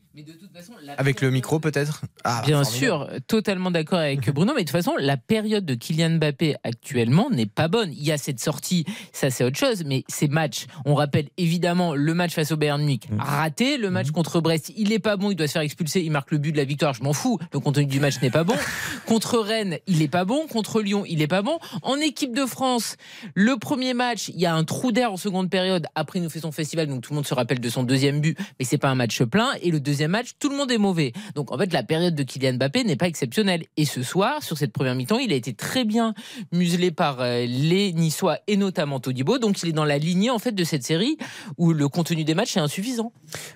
Avec 0.97 1.21
le 1.21 1.31
micro 1.31 1.59
peut-être? 1.59 2.01
Ah, 2.23 2.41
Bien 2.45 2.63
formidable. 2.63 2.77
sûr, 2.77 3.09
totalement 3.27 3.71
d'accord 3.71 3.99
avec 3.99 4.29
Bruno, 4.33 4.53
mais 4.55 4.61
de 4.61 4.67
toute 4.67 4.71
façon, 4.71 4.93
la 4.97 5.17
période 5.17 5.65
de 5.65 5.75
Kylian 5.75 6.11
Mbappé 6.17 6.55
actuellement 6.63 7.29
n'est 7.29 7.45
pas 7.45 7.67
bonne. 7.67 7.91
Il 7.91 8.03
y 8.03 8.11
a 8.11 8.17
cette 8.17 8.39
sortie, 8.39 8.85
ça 9.11 9.29
c'est 9.29 9.43
autre 9.43 9.57
chose, 9.57 9.83
mais 9.85 10.03
ces 10.07 10.27
matchs, 10.27 10.67
on 10.85 10.95
rappelle 10.95 11.27
évidemment 11.37 11.95
le 11.95 12.13
match 12.13 12.33
face 12.33 12.51
au 12.51 12.57
Bayern 12.57 12.79
Munich 12.81 13.07
raté, 13.19 13.77
le 13.77 13.89
match 13.89 14.11
contre 14.11 14.41
Brest, 14.41 14.71
il 14.77 14.91
est 14.93 14.99
pas 14.99 15.17
bon, 15.17 15.31
il 15.31 15.35
doit 15.35 15.47
se 15.47 15.53
faire 15.53 15.61
expulser, 15.61 16.01
il 16.01 16.11
marque 16.11 16.31
le 16.31 16.37
but 16.37 16.51
de 16.51 16.57
la 16.57 16.65
victoire, 16.65 16.93
je 16.93 17.03
m'en 17.03 17.13
fous, 17.13 17.39
le 17.51 17.59
contenu 17.59 17.85
du 17.85 17.99
match 17.99 18.21
n'est 18.21 18.31
pas 18.31 18.43
bon. 18.43 18.55
Contre 19.05 19.37
Rennes, 19.39 19.79
il 19.87 20.01
est 20.01 20.07
pas 20.07 20.25
bon, 20.25 20.47
contre 20.47 20.81
Lyon, 20.81 21.03
il 21.07 21.21
est 21.21 21.27
pas 21.27 21.41
bon. 21.41 21.59
En 21.83 21.95
équipe 21.97 22.35
de 22.35 22.45
France, 22.45 22.95
le 23.33 23.57
premier 23.57 23.93
match, 23.93 24.29
il 24.29 24.39
y 24.39 24.45
a 24.45 24.53
un 24.55 24.63
trou 24.63 24.91
d'air 24.91 25.11
en 25.11 25.17
seconde 25.17 25.49
période, 25.49 25.85
après 25.95 26.19
il 26.19 26.23
nous 26.23 26.29
fait 26.29 26.39
son 26.39 26.51
festival, 26.51 26.87
donc 26.87 27.01
tout 27.01 27.11
le 27.13 27.15
monde 27.15 27.27
se 27.27 27.33
rappelle 27.33 27.59
de 27.59 27.69
son 27.69 27.83
deuxième 27.83 27.95
deuxième 27.95 28.19
but, 28.19 28.37
mais 28.59 28.65
c'est 28.65 28.77
pas 28.77 28.89
un 28.89 28.95
match 28.95 29.23
plein. 29.23 29.51
Et 29.61 29.71
le 29.71 29.79
deuxième 29.79 30.04
match, 30.07 30.31
tout 30.39 30.49
le 30.49 30.57
monde 30.57 30.71
est 30.71 30.77
mauvais. 30.77 31.13
Donc 31.35 31.51
en 31.51 31.57
fait, 31.57 31.71
la 31.73 31.83
période 31.83 32.15
de 32.15 32.23
Kylian 32.23 32.53
Mbappé 32.53 32.83
n'est 32.83 32.95
pas 32.95 33.07
exceptionnelle. 33.07 33.63
Et 33.77 33.85
ce 33.85 34.03
soir, 34.03 34.43
sur 34.43 34.57
cette 34.57 34.71
première 34.71 34.95
mi-temps, 34.95 35.19
il 35.19 35.31
a 35.31 35.35
été 35.35 35.53
très 35.53 35.85
bien 35.85 36.13
muselé 36.51 36.91
par 36.91 37.21
euh, 37.21 37.45
les 37.45 37.93
Niçois 37.93 38.39
et 38.47 38.57
notamment 38.57 38.99
Todibo. 38.99 39.37
Donc 39.37 39.61
il 39.63 39.69
est 39.69 39.73
dans 39.73 39.85
la 39.85 39.97
lignée 39.97 40.29
en 40.29 40.39
fait 40.39 40.51
de 40.51 40.63
cette 40.63 40.83
série 40.83 41.17
où 41.57 41.73
le 41.73 41.87
contenu 41.87 42.23
des 42.23 42.35
matchs 42.35 42.57
est 42.57 42.61
insuffisant. 42.61 43.11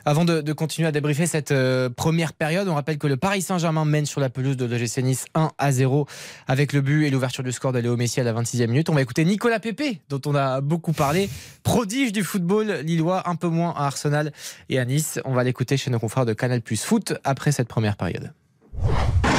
Avant 0.05 0.25
de, 0.25 0.53
continuer 0.53 0.87
à 0.87 0.91
débriefer 0.91 1.25
cette 1.25 1.51
euh, 1.51 1.89
première 1.89 2.33
période, 2.33 2.67
on 2.67 2.75
rappelle 2.75 2.97
que 2.97 3.07
le 3.07 3.17
Paris 3.17 3.41
Saint-Germain 3.41 3.85
mène 3.85 4.05
sur 4.05 4.19
la 4.19 4.29
pelouse 4.29 4.57
de 4.57 4.65
l'OGC 4.65 4.97
Nice 5.03 5.25
1 5.35 5.51
à 5.57 5.71
0 5.71 6.05
avec 6.47 6.73
le 6.73 6.81
but 6.81 7.05
et 7.05 7.09
l'ouverture 7.09 7.43
du 7.43 7.51
score 7.51 7.71
de 7.71 7.79
Messi 7.95 8.19
à 8.19 8.23
la 8.23 8.33
26e 8.33 8.67
minute. 8.67 8.89
On 8.89 8.93
va 8.93 9.01
écouter 9.01 9.25
Nicolas 9.25 9.59
Pepe, 9.59 9.99
dont 10.09 10.21
on 10.25 10.35
a 10.35 10.61
beaucoup 10.61 10.93
parlé, 10.93 11.29
prodige 11.63 12.11
du 12.11 12.23
football 12.23 12.81
lillois, 12.83 13.29
un 13.29 13.35
peu 13.35 13.47
moins 13.47 13.73
à 13.75 13.85
Arsenal 13.85 14.31
et 14.69 14.79
à 14.79 14.85
Nice. 14.85 15.19
On 15.25 15.33
va 15.33 15.43
l'écouter 15.43 15.77
chez 15.77 15.91
nos 15.91 15.99
confrères 15.99 16.25
de 16.25 16.33
Canal 16.39 16.61
Plus 16.61 16.83
Foot 16.83 17.13
après 17.23 17.51
cette 17.51 17.67
première 17.67 17.97
période. 17.97 18.31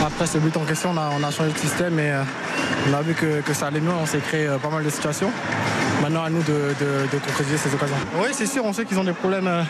Après 0.05 0.27
ce 0.27 0.39
but 0.39 0.55
en 0.57 0.65
question, 0.65 0.91
on 0.91 0.97
a, 0.99 1.11
on 1.19 1.23
a 1.23 1.31
changé 1.31 1.51
de 1.51 1.59
système 1.59 1.99
et 1.99 2.11
euh, 2.11 2.23
on 2.89 2.95
a 2.95 3.01
vu 3.01 3.15
que, 3.15 3.41
que 3.41 3.55
ça 3.55 3.69
allait 3.69 3.81
mieux. 3.81 3.91
On 3.91 4.07
s'est 4.07 4.19
créé 4.19 4.47
euh, 4.47 4.59
pas 4.59 4.69
mal 4.69 4.85
de 4.85 4.91
situations. 4.91 5.31
Maintenant, 6.03 6.25
à 6.25 6.31
nous 6.31 6.43
de, 6.43 6.75
de, 6.79 7.07
de 7.13 7.19
concrétiser 7.19 7.57
ces 7.57 7.75
occasions. 7.75 7.97
Oui, 8.17 8.29
c'est 8.33 8.47
sûr, 8.47 8.65
on 8.65 8.73
sait 8.73 8.85
qu'ils 8.85 8.99
ont 8.99 9.05
des 9.05 9.15
problèmes 9.15 9.47
euh, 9.47 9.63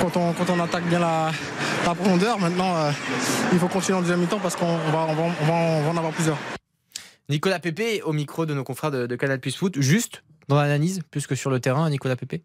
quand, 0.00 0.16
on, 0.16 0.32
quand 0.32 0.48
on 0.50 0.60
attaque 0.60 0.84
bien 0.84 0.98
la, 0.98 1.30
la 1.86 1.94
profondeur. 1.94 2.38
Maintenant, 2.38 2.74
euh, 2.76 2.90
il 3.52 3.58
faut 3.58 3.68
continuer 3.68 3.98
en 3.98 4.00
deuxième 4.00 4.20
mi-temps 4.20 4.40
parce 4.40 4.56
qu'on 4.56 4.76
va, 4.76 5.06
on 5.08 5.14
va, 5.14 5.22
on 5.42 5.44
va, 5.44 5.52
on 5.52 5.82
va 5.82 5.88
en 5.90 5.96
avoir 5.96 6.12
plusieurs. 6.12 6.38
Nicolas 7.28 7.58
Pepe 7.58 8.02
au 8.04 8.12
micro 8.14 8.46
de 8.46 8.54
nos 8.54 8.64
confrères 8.64 8.90
de, 8.90 9.06
de 9.06 9.16
Canal 9.16 9.40
Plus 9.40 9.56
Foot, 9.56 9.78
juste 9.80 10.22
dans 10.48 10.56
l'analyse, 10.56 11.00
plus 11.10 11.26
que 11.26 11.34
sur 11.34 11.50
le 11.50 11.60
terrain, 11.60 11.88
Nicolas 11.90 12.16
Pepe. 12.16 12.42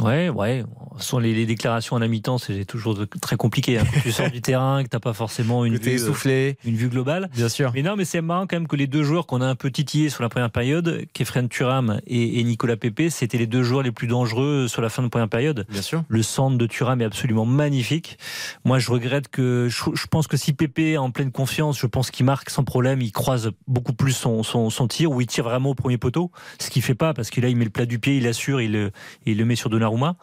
Ouais, 0.00 0.28
ouais. 0.28 0.62
Sont 0.98 1.18
les, 1.18 1.34
les 1.34 1.46
déclarations 1.46 1.96
à 1.96 1.98
la 1.98 2.06
mi-temps, 2.06 2.38
c'est 2.38 2.64
toujours 2.64 2.94
de- 2.94 3.06
très 3.20 3.36
compliqué. 3.36 3.78
hein. 3.78 3.84
Quand 3.92 4.00
tu 4.02 4.12
sors 4.12 4.30
du 4.30 4.40
terrain, 4.40 4.84
que 4.84 4.88
t'as 4.88 5.00
pas 5.00 5.12
forcément 5.14 5.64
une 5.64 5.76
vue, 5.78 5.98
euh, 6.26 6.52
une 6.64 6.76
vue 6.76 6.88
globale. 6.88 7.28
Bien 7.34 7.48
sûr. 7.48 7.72
Mais 7.74 7.82
non, 7.82 7.96
mais 7.96 8.04
c'est 8.04 8.20
marrant 8.20 8.46
quand 8.46 8.56
même 8.56 8.68
que 8.68 8.76
les 8.76 8.86
deux 8.86 9.02
joueurs 9.02 9.26
qu'on 9.26 9.40
a 9.40 9.46
un 9.46 9.54
peu 9.56 9.70
titillés 9.70 10.10
sur 10.10 10.22
la 10.22 10.28
première 10.28 10.50
période, 10.50 11.04
Kefren 11.12 11.48
Turam 11.48 12.00
et, 12.06 12.38
et 12.38 12.44
Nicolas 12.44 12.76
Pepe, 12.76 13.08
c'était 13.10 13.38
les 13.38 13.46
deux 13.48 13.62
joueurs 13.62 13.82
les 13.82 13.90
plus 13.92 14.06
dangereux 14.06 14.68
sur 14.68 14.80
la 14.82 14.90
fin 14.90 15.02
de 15.02 15.08
première 15.08 15.28
période. 15.28 15.66
Bien 15.70 15.82
sûr. 15.82 16.04
Le 16.08 16.22
centre 16.22 16.56
de 16.56 16.66
Thuram 16.66 17.00
est 17.00 17.04
absolument 17.06 17.46
magnifique. 17.46 18.18
Moi, 18.64 18.78
je 18.78 18.90
regrette 18.92 19.28
que 19.28 19.68
je, 19.68 19.82
je 19.94 20.06
pense 20.06 20.26
que 20.28 20.36
si 20.36 20.52
Pepe 20.52 20.78
est 20.80 20.96
en 20.98 21.10
pleine 21.10 21.32
confiance, 21.32 21.78
je 21.78 21.86
pense 21.86 22.10
qu'il 22.10 22.26
marque 22.26 22.50
sans 22.50 22.62
problème. 22.64 23.00
Il 23.00 23.10
croise 23.12 23.50
beaucoup 23.66 23.92
plus 23.94 24.12
son, 24.12 24.42
son, 24.42 24.70
son 24.70 24.86
tir 24.86 25.10
ou 25.10 25.20
il 25.20 25.26
tire 25.26 25.44
vraiment 25.44 25.70
au 25.70 25.74
premier 25.74 25.98
poteau, 25.98 26.30
ce 26.60 26.70
qu'il 26.70 26.82
fait 26.82 26.94
pas 26.94 27.12
parce 27.14 27.30
que 27.30 27.40
là, 27.40 27.48
il 27.48 27.56
met 27.56 27.64
le 27.64 27.70
plat 27.70 27.86
du 27.86 27.98
pied, 27.98 28.18
il 28.18 28.26
assure, 28.26 28.60
il, 28.60 28.72
le- 28.72 28.90
il 29.26 29.36
le 29.38 29.44
met 29.44 29.56
sur 29.56 29.70
Donnarumma. 29.80 30.16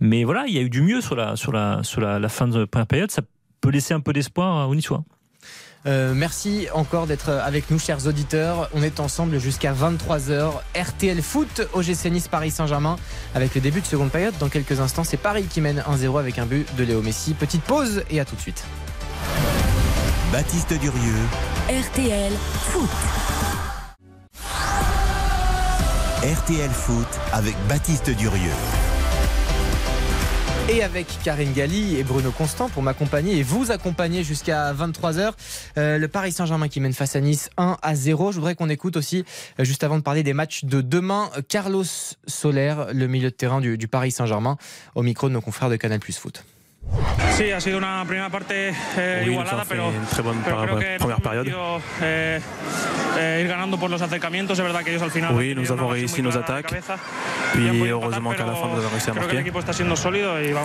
Mais 0.00 0.24
voilà, 0.24 0.44
il 0.48 0.54
y 0.54 0.58
a 0.58 0.62
eu 0.62 0.70
du 0.70 0.82
mieux 0.82 1.00
sur 1.00 1.14
la, 1.14 1.36
sur 1.36 1.52
la, 1.52 1.82
sur 1.82 2.00
la, 2.00 2.18
la 2.18 2.28
fin 2.28 2.48
de 2.48 2.64
première 2.64 2.86
période. 2.86 3.10
Ça 3.10 3.22
peut 3.60 3.70
laisser 3.70 3.94
un 3.94 4.00
peu 4.00 4.12
d'espoir 4.12 4.68
aux 4.68 4.74
Niçois. 4.74 5.04
Euh, 5.86 6.14
merci 6.14 6.66
encore 6.74 7.06
d'être 7.06 7.28
avec 7.30 7.70
nous, 7.70 7.78
chers 7.78 8.06
auditeurs. 8.06 8.68
On 8.74 8.82
est 8.82 8.98
ensemble 8.98 9.38
jusqu'à 9.38 9.72
23h. 9.72 10.50
RTL 10.74 11.22
Foot, 11.22 11.62
OGC 11.74 12.06
Nice, 12.06 12.26
Paris 12.28 12.50
Saint-Germain, 12.50 12.96
avec 13.34 13.54
le 13.54 13.60
début 13.60 13.80
de 13.80 13.86
seconde 13.86 14.10
période. 14.10 14.34
Dans 14.40 14.48
quelques 14.48 14.80
instants, 14.80 15.04
c'est 15.04 15.16
Paris 15.16 15.46
qui 15.48 15.60
mène 15.60 15.84
1-0 15.88 16.18
avec 16.18 16.38
un 16.38 16.46
but 16.46 16.66
de 16.76 16.84
Léo 16.84 17.02
Messi. 17.02 17.34
Petite 17.34 17.62
pause 17.62 18.02
et 18.10 18.18
à 18.18 18.24
tout 18.24 18.34
de 18.34 18.40
suite. 18.40 18.64
Baptiste 20.32 20.74
Durieux, 20.80 21.14
RTL 21.68 22.32
Foot. 22.32 22.90
RTL 26.26 26.70
Foot 26.70 27.06
avec 27.32 27.54
Baptiste 27.68 28.10
Durieux. 28.10 28.50
Et 30.68 30.82
avec 30.82 31.06
Karine 31.22 31.52
Galli 31.52 31.94
et 31.94 32.02
Bruno 32.02 32.32
Constant 32.32 32.68
pour 32.68 32.82
m'accompagner 32.82 33.36
et 33.36 33.44
vous 33.44 33.70
accompagner 33.70 34.24
jusqu'à 34.24 34.72
23h. 34.72 35.34
Euh, 35.78 35.98
le 35.98 36.08
Paris 36.08 36.32
Saint-Germain 36.32 36.66
qui 36.66 36.80
mène 36.80 36.94
face 36.94 37.14
à 37.14 37.20
Nice 37.20 37.48
1 37.58 37.76
à 37.80 37.94
0. 37.94 38.32
Je 38.32 38.38
voudrais 38.38 38.56
qu'on 38.56 38.68
écoute 38.68 38.96
aussi, 38.96 39.24
euh, 39.60 39.64
juste 39.64 39.84
avant 39.84 39.98
de 39.98 40.02
parler 40.02 40.24
des 40.24 40.32
matchs 40.32 40.64
de 40.64 40.80
demain, 40.80 41.30
Carlos 41.48 41.84
Soler, 42.26 42.74
le 42.92 43.06
milieu 43.06 43.30
de 43.30 43.36
terrain 43.36 43.60
du, 43.60 43.78
du 43.78 43.86
Paris 43.86 44.10
Saint-Germain, 44.10 44.56
au 44.96 45.04
micro 45.04 45.28
de 45.28 45.34
nos 45.34 45.40
confrères 45.40 45.70
de 45.70 45.76
Canal 45.76 46.00
Plus 46.00 46.18
Foot. 46.18 46.42
Sí, 47.36 47.52
ha 47.52 47.60
sido 47.60 47.76
una 47.76 48.02
primera 48.06 48.30
parte 48.30 48.70
eh, 48.96 49.22
Oui, 49.26 49.32
igualada, 49.32 49.64
pero, 49.68 49.92
pero 50.42 50.62
creo 50.62 50.78
que 50.78 50.96
conseguido, 50.98 51.82
eh, 52.00 52.40
eh, 53.18 53.40
ir 53.42 53.48
ganando 53.48 53.78
por 53.78 53.90
los 53.90 54.00
acercamientos. 54.00 54.58
Es 54.58 54.64
verdad 54.64 54.82
que 54.82 54.90
ellos 54.90 55.02
al 55.02 55.10
final. 55.10 55.34
Oui, 55.34 55.54
nous 55.54 55.70
avons 55.70 55.90
réussi 55.90 56.22
nos 56.22 56.34
attaques. 56.34 56.74
Puis 57.52 57.88
heureusement 57.90 58.30
qu'à 58.32 58.46
la 58.46 58.54
fin, 58.54 58.68
nous 58.68 58.78
avons 58.78 58.88
réussi 58.88 59.10
à 59.10 59.14
marquer. 59.14 59.44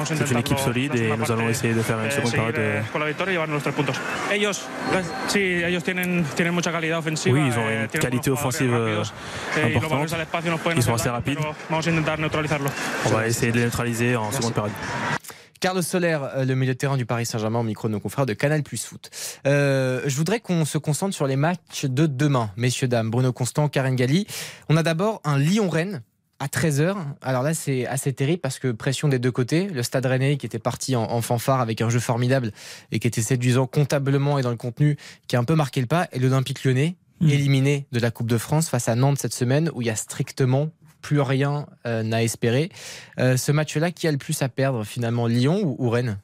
C'est 0.05 0.31
une 0.31 0.39
équipe 0.39 0.59
solide 0.59 0.95
et 0.95 1.17
nous 1.17 1.29
allons 1.29 1.49
essayer 1.49 1.73
de 1.73 1.81
faire 1.81 1.99
une 1.99 2.07
eh, 2.07 2.11
seconde 2.11 2.31
période. 2.31 2.55
eh, 2.57 2.83
con 2.91 2.99
la 3.01 3.07
victoria 3.07 3.31
y 3.31 3.33
llevarnos 3.33 3.55
los 3.55 3.63
tres 3.63 3.75
puntos. 3.75 3.97
Ellos, 4.31 4.65
eh, 4.93 5.03
sí, 5.27 5.39
ellos 5.39 5.83
tienen, 5.83 6.23
tienen 6.35 6.53
mucha 6.53 6.71
calidad 6.71 6.99
ofensiva. 6.99 7.37
Oui, 7.37 7.47
ils 7.47 7.57
ont 7.57 7.69
eh, 7.69 7.81
une 7.81 7.87
tienen 7.89 8.09
qualité 8.09 8.31
offensive 8.31 8.71
rápidos, 8.71 9.13
eh, 9.57 9.73
importante. 9.73 10.15
al 10.15 10.21
espacio 10.21 10.51
nos 10.51 10.61
pueden 10.61 10.77
Ils 10.77 10.83
sont 10.83 10.95
assez 10.95 11.09
rapides. 11.09 11.39
Vamos 11.69 11.85
a 11.85 11.89
intentar 11.89 12.17
neutralizarlo. 12.17 12.69
On 13.05 13.09
va 13.13 13.27
essayer 13.27 13.51
de 13.51 13.57
les 13.57 13.65
neutraliser 13.65 14.15
en 14.15 14.31
seconde 14.31 14.53
période. 14.53 14.71
Carlos 15.61 15.83
Soler, 15.83 16.17
euh, 16.35 16.43
le 16.43 16.55
milieu 16.55 16.73
de 16.73 16.77
terrain 16.77 16.97
du 16.97 17.05
Paris 17.05 17.27
Saint-Germain, 17.27 17.59
au 17.59 17.63
micro 17.63 17.87
de 17.87 17.93
nos 17.93 17.99
confrères 17.99 18.25
de 18.25 18.33
Canal 18.33 18.63
Plus 18.63 18.83
Foot. 18.83 19.11
Euh, 19.45 20.01
je 20.07 20.17
voudrais 20.17 20.39
qu'on 20.39 20.65
se 20.65 20.79
concentre 20.79 21.13
sur 21.13 21.27
les 21.27 21.35
matchs 21.35 21.85
de 21.85 22.07
demain, 22.07 22.49
messieurs, 22.57 22.87
dames. 22.87 23.11
Bruno 23.11 23.31
Constant, 23.31 23.69
Karen 23.69 23.95
Galli. 23.95 24.25
On 24.69 24.75
a 24.75 24.81
d'abord 24.81 25.21
un 25.23 25.37
Lyon-Rennes 25.37 26.01
à 26.39 26.47
13h. 26.47 26.95
Alors 27.21 27.43
là, 27.43 27.53
c'est 27.53 27.85
assez 27.85 28.11
terrible 28.11 28.41
parce 28.41 28.57
que 28.57 28.71
pression 28.71 29.07
des 29.07 29.19
deux 29.19 29.31
côtés. 29.31 29.67
Le 29.67 29.83
stade 29.83 30.07
rennais 30.07 30.37
qui 30.37 30.47
était 30.47 30.57
parti 30.57 30.95
en, 30.95 31.03
en 31.03 31.21
fanfare 31.21 31.61
avec 31.61 31.79
un 31.81 31.91
jeu 31.91 31.99
formidable 31.99 32.51
et 32.91 32.97
qui 32.97 33.07
était 33.07 33.21
séduisant 33.21 33.67
comptablement 33.67 34.39
et 34.39 34.41
dans 34.41 34.49
le 34.49 34.55
contenu, 34.57 34.97
qui 35.27 35.35
a 35.35 35.39
un 35.39 35.43
peu 35.43 35.53
marqué 35.53 35.79
le 35.79 35.85
pas. 35.85 36.07
Et 36.11 36.17
l'Olympique 36.17 36.63
lyonnais, 36.63 36.95
éliminé 37.21 37.85
de 37.91 37.99
la 37.99 38.09
Coupe 38.09 38.27
de 38.27 38.39
France 38.39 38.67
face 38.67 38.89
à 38.89 38.95
Nantes 38.95 39.19
cette 39.19 39.33
semaine, 39.33 39.69
où 39.75 39.81
il 39.83 39.85
y 39.85 39.91
a 39.91 39.95
strictement 39.95 40.71
plus 41.01 41.21
rien 41.21 41.67
euh, 41.85 42.11
à 42.11 42.23
espérer. 42.23 42.69
Euh, 43.19 43.37
ce 43.37 43.51
match-là, 43.51 43.91
qui 43.91 44.07
a 44.07 44.11
le 44.11 44.17
plus 44.17 44.41
à 44.41 44.49
perdre 44.49 44.83
finalement, 44.83 45.27
Lyon 45.27 45.61
ou, 45.63 45.75
ou 45.79 45.89
Rennes? 45.89 46.19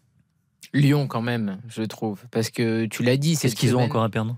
Lyon 0.74 1.08
quand 1.08 1.22
même, 1.22 1.60
je 1.70 1.84
trouve, 1.84 2.24
parce 2.32 2.50
que 2.50 2.86
tu 2.86 3.04
l'as 3.04 3.18
dit. 3.18 3.38
Qu'est-ce 3.38 3.56
qu'ils 3.56 3.76
ont 3.76 3.82
encore 3.82 4.04
à 4.04 4.10
perdre 4.10 4.38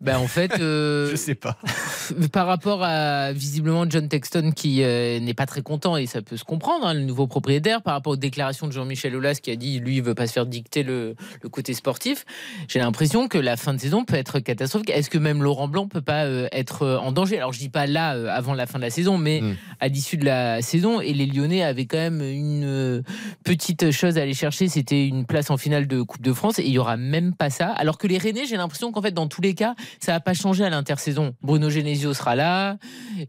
Ben 0.00 0.18
en 0.18 0.26
fait, 0.26 0.52
euh, 0.60 1.10
je 1.10 1.16
sais 1.16 1.34
pas. 1.34 1.56
par 2.32 2.46
rapport 2.46 2.82
à 2.82 3.32
visiblement 3.32 3.88
John 3.88 4.08
Texton 4.08 4.52
qui 4.54 4.82
euh, 4.82 5.18
n'est 5.20 5.34
pas 5.34 5.46
très 5.46 5.62
content 5.62 5.96
et 5.96 6.04
ça 6.06 6.20
peut 6.20 6.36
se 6.36 6.44
comprendre, 6.44 6.86
hein, 6.86 6.92
le 6.92 7.00
nouveau 7.00 7.26
propriétaire, 7.26 7.80
par 7.80 7.94
rapport 7.94 8.12
aux 8.12 8.18
déclarations 8.18 8.66
de 8.66 8.72
Jean-Michel 8.72 9.16
Aulas 9.16 9.38
qui 9.42 9.50
a 9.50 9.56
dit 9.56 9.80
lui 9.80 9.96
il 9.96 10.02
veut 10.02 10.14
pas 10.14 10.26
se 10.26 10.34
faire 10.34 10.44
dicter 10.44 10.82
le, 10.82 11.14
le 11.42 11.48
côté 11.48 11.72
sportif. 11.72 12.26
J'ai 12.68 12.78
l'impression 12.78 13.26
que 13.26 13.38
la 13.38 13.56
fin 13.56 13.72
de 13.72 13.80
saison 13.80 14.04
peut 14.04 14.16
être 14.16 14.38
catastrophique. 14.38 14.90
Est-ce 14.90 15.08
que 15.08 15.18
même 15.18 15.42
Laurent 15.42 15.68
Blanc 15.68 15.88
peut 15.88 16.02
pas 16.02 16.24
euh, 16.24 16.46
être 16.52 16.86
en 16.86 17.12
danger? 17.12 17.38
Alors 17.38 17.54
je 17.54 17.58
dis 17.58 17.70
pas 17.70 17.86
là 17.86 18.10
avant 18.34 18.52
la 18.52 18.66
fin 18.66 18.78
de 18.78 18.84
la 18.84 18.90
saison, 18.90 19.16
mais 19.16 19.42
à 19.80 19.88
l'issue 19.88 20.18
de 20.18 20.26
la 20.26 20.60
saison 20.60 21.00
et 21.00 21.14
les 21.14 21.26
Lyonnais 21.26 21.62
avaient 21.62 21.86
quand 21.86 21.96
même 21.96 22.20
une 22.20 23.02
petite 23.44 23.90
chose 23.92 24.18
à 24.18 24.22
aller 24.22 24.34
chercher, 24.34 24.68
c'était 24.68 25.06
une 25.06 25.24
place 25.24 25.50
en 25.50 25.56
finale 25.56 25.86
de 25.86 26.02
Coupe 26.02 26.22
de 26.22 26.32
France 26.34 26.58
et 26.58 26.64
il 26.64 26.72
y 26.72 26.78
aura 26.78 26.98
même 26.98 27.34
pas 27.34 27.48
ça. 27.48 27.68
Alors 27.68 27.96
que 27.96 28.06
les 28.06 28.18
Rennais, 28.18 28.44
j'ai 28.46 28.56
l'impression 28.56 28.92
qu'en 28.92 29.00
fait 29.00 29.12
dans 29.12 29.26
tous 29.26 29.40
les 29.40 29.54
cas 29.54 29.74
ça 30.00 30.12
va 30.12 30.20
pas 30.20 30.34
changer 30.34 30.64
à 30.64 30.70
l'intersaison. 30.70 31.34
Bruno 31.42 31.70
Genesio 31.70 32.14
sera 32.14 32.34
là. 32.36 32.76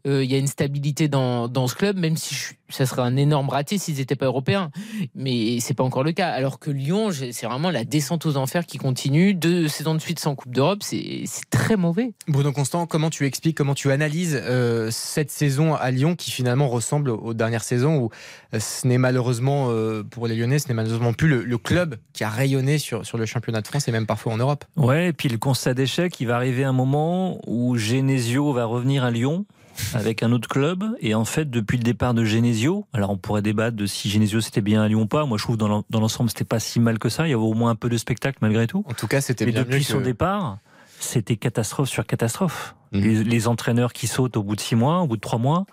Euh, 0.06 0.24
Il 0.24 0.32
y 0.32 0.36
a 0.36 0.38
une 0.38 0.48
stabilité 0.48 1.08
dans, 1.08 1.48
dans 1.48 1.68
ce 1.68 1.76
club, 1.76 1.98
même 1.98 2.18
si 2.18 2.36
je- 2.36 2.54
ça 2.70 2.86
serait 2.86 3.02
un 3.02 3.16
énorme 3.16 3.50
raté 3.50 3.78
s'ils 3.78 3.96
n'étaient 3.96 4.16
pas 4.18 4.26
européens. 4.26 4.72
Mais 5.16 5.60
c'est 5.62 5.74
pas 5.74 5.84
encore 5.84 6.04
le 6.04 6.12
cas. 6.12 6.30
Alors 6.30 6.60
que 6.60 6.70
Lyon, 6.70 7.10
c'est 7.12 7.46
vraiment 7.46 7.72
la 7.72 7.84
descente 7.86 8.26
aux 8.26 8.36
enfers 8.38 8.66
qui 8.66 8.78
continue. 8.78 9.34
Deux 9.34 9.68
saisons 9.68 9.96
de 9.96 10.00
suite 10.00 10.20
sans 10.20 10.36
Coupe 10.36 10.54
d'Europe, 10.54 10.80
c'est 10.84 11.24
c'est 11.26 11.50
très 11.50 11.76
mauvais. 11.78 12.14
Bruno 12.28 12.52
Constant, 12.52 12.86
comment 12.86 13.10
tu 13.10 13.26
expliques, 13.26 13.56
comment 13.58 13.74
tu 13.76 13.92
analyses 13.92 14.38
euh, 14.42 14.90
cette 14.92 15.32
saison 15.32 15.76
à 15.76 15.92
Lyon 15.92 16.16
qui 16.16 16.32
finalement 16.32 16.68
ressemble 16.68 17.10
aux 17.10 17.34
dernières 17.34 17.64
saisons 17.64 17.98
où 17.98 18.10
euh, 18.54 18.60
ce 18.60 18.88
n'est 18.88 18.98
malheureusement 18.98 19.68
euh, 19.70 20.04
pour 20.04 20.28
les 20.28 20.36
Lyonnais, 20.36 20.60
ce 20.60 20.68
n'est 20.68 20.74
malheureusement 20.74 21.14
plus 21.14 21.28
le, 21.28 21.44
le 21.44 21.58
club 21.58 21.96
qui 22.14 22.24
a 22.24 22.30
rayonné 22.30 22.78
sur, 22.78 23.06
sur 23.06 23.18
le 23.18 23.26
championnat 23.26 23.62
de 23.62 23.68
France 23.68 23.88
et 23.88 23.92
même 23.92 24.06
parfois 24.06 24.34
en 24.34 24.38
Europe? 24.38 24.66
Ouais, 24.76 25.08
et 25.10 25.14
puis 25.14 25.30
le 25.30 25.38
constat 25.38 25.74
d'échec, 25.74 26.20
il 26.20 26.28
va 26.28 26.36
arriver 26.36 26.47
un 26.64 26.72
moment 26.74 27.40
où 27.48 27.76
Genesio 27.78 28.52
va 28.54 28.66
revenir 28.66 29.04
à 29.04 29.12
Lyon 29.12 29.46
avec 29.94 30.24
un 30.24 30.32
autre 30.32 30.48
club. 30.50 30.84
Et 31.02 31.14
en 31.14 31.26
fait, 31.26 31.50
depuis 31.50 31.78
le 31.78 31.84
départ 31.84 32.14
de 32.14 32.24
Genesio, 32.26 32.88
alors 32.94 33.12
on 33.12 33.18
pourrait 33.18 33.42
débattre 33.44 33.78
de 33.78 33.86
si 33.86 34.10
Genesio 34.10 34.42
c'était 34.42 34.62
bien 34.62 34.82
à 34.82 34.88
Lyon 34.88 35.02
ou 35.02 35.06
pas. 35.08 35.26
Moi, 35.26 35.38
je 35.38 35.44
trouve 35.44 35.58
dans 35.58 35.68
l'en- 35.68 35.84
dans 35.90 36.00
l'ensemble, 36.00 36.30
c'était 36.30 36.46
pas 36.46 36.60
si 36.60 36.80
mal 36.80 36.98
que 37.00 37.10
ça. 37.10 37.28
Il 37.28 37.30
y 37.30 37.34
avait 37.34 37.42
au 37.44 37.54
moins 37.54 37.72
un 37.72 37.76
peu 37.76 37.90
de 37.90 37.98
spectacle 37.98 38.40
malgré 38.42 38.66
tout. 38.68 38.84
En 38.88 38.94
tout 38.94 39.08
cas, 39.08 39.22
c'était 39.22 39.46
Mais 39.46 39.52
bien 39.52 39.62
depuis 39.62 39.78
mieux 39.80 39.84
son 39.84 40.02
départ, 40.02 40.58
c'était 41.00 41.36
catastrophe 41.36 41.90
sur 41.90 42.06
catastrophe. 42.06 42.76
Mhm. 42.92 43.02
Les, 43.02 43.24
les 43.24 43.48
entraîneurs 43.48 43.94
qui 43.94 44.08
sautent 44.08 44.38
au 44.38 44.44
bout 44.44 44.56
de 44.56 44.62
six 44.62 44.76
mois, 44.76 45.02
au 45.02 45.08
bout 45.08 45.18
de 45.18 45.22
trois 45.22 45.40
mois. 45.40 45.66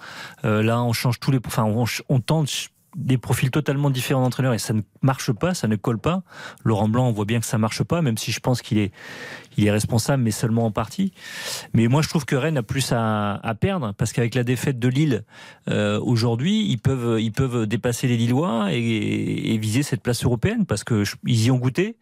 Euh, 0.44 0.62
là, 0.62 0.82
on 0.82 0.92
change 0.92 1.20
tous 1.20 1.30
les. 1.30 1.38
Enfin, 1.46 1.64
on, 1.64 1.84
on 2.08 2.20
tente 2.20 2.50
des 2.96 3.18
profils 3.18 3.50
totalement 3.50 3.90
différents 3.90 4.22
d'entraîneurs 4.22 4.54
et 4.54 4.58
ça 4.58 4.72
ne 4.72 4.80
marche 5.02 5.32
pas, 5.32 5.52
ça 5.54 5.66
ne 5.66 5.74
colle 5.74 5.98
pas. 5.98 6.22
Laurent 6.62 6.88
Blanc, 6.88 7.08
on 7.08 7.12
voit 7.12 7.24
bien 7.24 7.40
que 7.40 7.46
ça 7.46 7.58
marche 7.58 7.82
pas, 7.82 8.02
même 8.02 8.16
si 8.18 8.30
je 8.30 8.38
pense 8.38 8.62
qu'il 8.62 8.78
est, 8.78 8.92
il 9.56 9.66
est 9.66 9.70
responsable, 9.70 10.22
mais 10.22 10.30
seulement 10.30 10.66
en 10.66 10.70
partie. 10.70 11.12
Mais 11.72 11.88
moi, 11.88 12.02
je 12.02 12.08
trouve 12.08 12.24
que 12.24 12.36
Rennes 12.36 12.58
a 12.58 12.62
plus 12.62 12.92
à, 12.92 13.40
perdre 13.60 13.92
parce 13.96 14.12
qu'avec 14.12 14.34
la 14.34 14.44
défaite 14.44 14.78
de 14.78 14.88
Lille 14.88 15.24
euh, 15.68 16.00
aujourd'hui, 16.00 16.66
ils 16.68 16.78
peuvent, 16.78 17.66
dépasser 17.66 18.08
les 18.08 18.16
Lillois 18.16 18.68
et, 18.72 19.54
et 19.54 19.58
viser 19.58 19.82
cette 19.82 20.02
place 20.02 20.24
européenne 20.24 20.66
parce 20.66 20.84
que 20.84 21.04
je- 21.04 21.16
ils 21.26 21.44
y 21.44 21.50
ont 21.50 21.58
goûté 21.58 21.96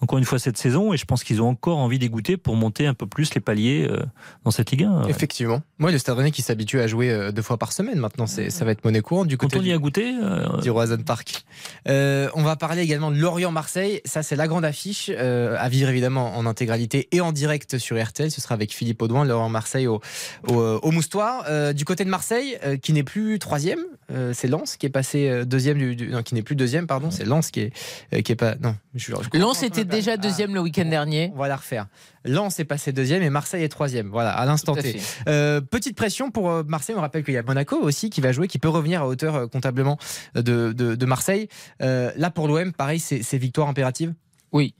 encore 0.00 0.18
une 0.18 0.24
fois 0.24 0.38
cette 0.38 0.58
saison 0.58 0.92
et 0.92 0.96
je 0.96 1.04
pense 1.04 1.24
qu'ils 1.24 1.40
ont 1.40 1.48
encore 1.48 1.78
envie 1.78 1.98
d'y 1.98 2.08
goûter 2.08 2.36
pour 2.36 2.56
monter 2.56 2.86
un 2.86 2.94
peu 2.94 3.06
plus 3.06 3.34
les 3.34 3.40
paliers 3.40 3.86
euh, 3.88 4.04
dans 4.44 4.50
cette 4.50 4.70
Ligue 4.70 4.84
1. 4.84 5.04
Effectivement. 5.08 5.62
Moi, 5.78 5.90
le 5.90 5.98
Stade 5.98 6.16
Rennais 6.16 6.30
qui 6.30 6.42
s'habitue 6.42 6.80
à 6.80 6.86
jouer 6.86 7.10
euh, 7.10 7.32
deux 7.32 7.42
fois 7.42 7.58
par 7.58 7.72
semaine 7.72 7.98
maintenant, 7.98 8.26
c'est, 8.26 8.50
ça 8.50 8.64
va 8.64 8.72
être 8.72 8.84
monnaie 8.84 9.00
courante 9.00 9.28
du 9.28 9.36
côté 9.36 9.56
Quand 9.56 9.62
on 9.62 9.66
y 9.66 9.72
a 9.72 9.78
goûté, 9.78 10.14
euh, 10.22 10.60
du 10.60 10.70
Roison 10.70 10.98
Park. 10.98 11.44
Euh, 11.88 12.28
on 12.34 12.42
va 12.42 12.56
parler 12.56 12.82
également 12.82 13.10
de 13.10 13.16
Lorient-Marseille. 13.16 14.00
Ça, 14.04 14.22
c'est 14.22 14.36
la 14.36 14.46
grande 14.46 14.64
affiche 14.64 15.10
euh, 15.14 15.56
à 15.58 15.68
vivre 15.68 15.88
évidemment 15.88 16.36
en 16.36 16.46
intégralité 16.46 17.08
et 17.12 17.20
en 17.20 17.32
direct 17.32 17.78
sur 17.78 18.02
RTL. 18.02 18.30
Ce 18.30 18.40
sera 18.40 18.54
avec 18.54 18.72
Philippe 18.72 19.00
Audouin, 19.02 19.24
Lorient-Marseille 19.24 19.86
au, 19.86 20.00
au, 20.48 20.54
au 20.54 20.90
Moustoir. 20.90 21.44
Du 21.74 21.84
côté 21.84 22.04
de 22.04 22.10
Marseille, 22.10 22.58
qui 22.82 22.92
n'est 22.92 23.02
plus 23.02 23.38
troisième, 23.38 23.80
euh, 24.10 24.32
c'est 24.34 24.48
Lens 24.48 24.76
qui 24.76 24.86
est 24.86 24.90
passé 24.90 25.28
euh, 25.28 25.44
deuxième. 25.44 25.78
Du, 25.78 25.96
du- 25.96 26.08
non, 26.08 26.22
qui 26.22 26.34
n'est 26.34 26.42
plus 26.42 26.56
deuxième, 26.56 26.86
pardon. 26.86 27.10
C'est 27.10 27.24
Lens 27.24 27.50
qui 27.50 27.60
est, 27.60 27.72
euh, 28.12 28.20
qui 28.22 28.32
est 28.32 28.36
pas. 28.36 28.54
Non, 28.56 28.76
je, 28.94 29.12
je 29.32 29.38
Lens 29.38 29.62
était 29.62 29.84
déjà 29.84 30.16
deuxième 30.16 30.54
le 30.54 30.60
week-end 30.60 30.84
dernier. 30.84 31.32
on 31.34 31.38
va 31.38 31.48
la 31.48 31.56
refaire. 31.56 31.86
Lens 32.24 32.58
est 32.58 32.64
passé 32.64 32.92
deuxième 32.92 33.22
et 33.22 33.30
Marseille 33.30 33.62
est 33.64 33.68
troisième. 33.68 34.08
Voilà, 34.08 34.30
à 34.32 34.46
l'instant 34.46 34.74
T. 34.74 35.00
Euh, 35.28 35.60
petite 35.60 35.96
pression 35.96 36.30
pour 36.30 36.64
Marseille. 36.64 36.94
On 36.98 37.00
rappelle 37.00 37.24
qu'il 37.24 37.34
y 37.34 37.38
a 37.38 37.42
Monaco 37.42 37.76
aussi 37.76 38.08
qui 38.10 38.20
va 38.20 38.32
jouer, 38.32 38.48
qui 38.48 38.58
peut 38.58 38.68
revenir 38.68 39.02
à 39.02 39.06
hauteur 39.08 39.48
comptablement 39.50 39.98
de, 40.34 40.72
de, 40.72 40.94
de 40.94 41.06
Marseille. 41.06 41.48
Euh, 41.82 42.10
là, 42.16 42.30
pour 42.30 42.48
l'OM, 42.48 42.72
pareil, 42.72 42.98
c'est 43.00 43.22
c'est 43.22 43.38
victoire 43.38 43.68
impérative? 43.68 44.14
Oui. 44.52 44.74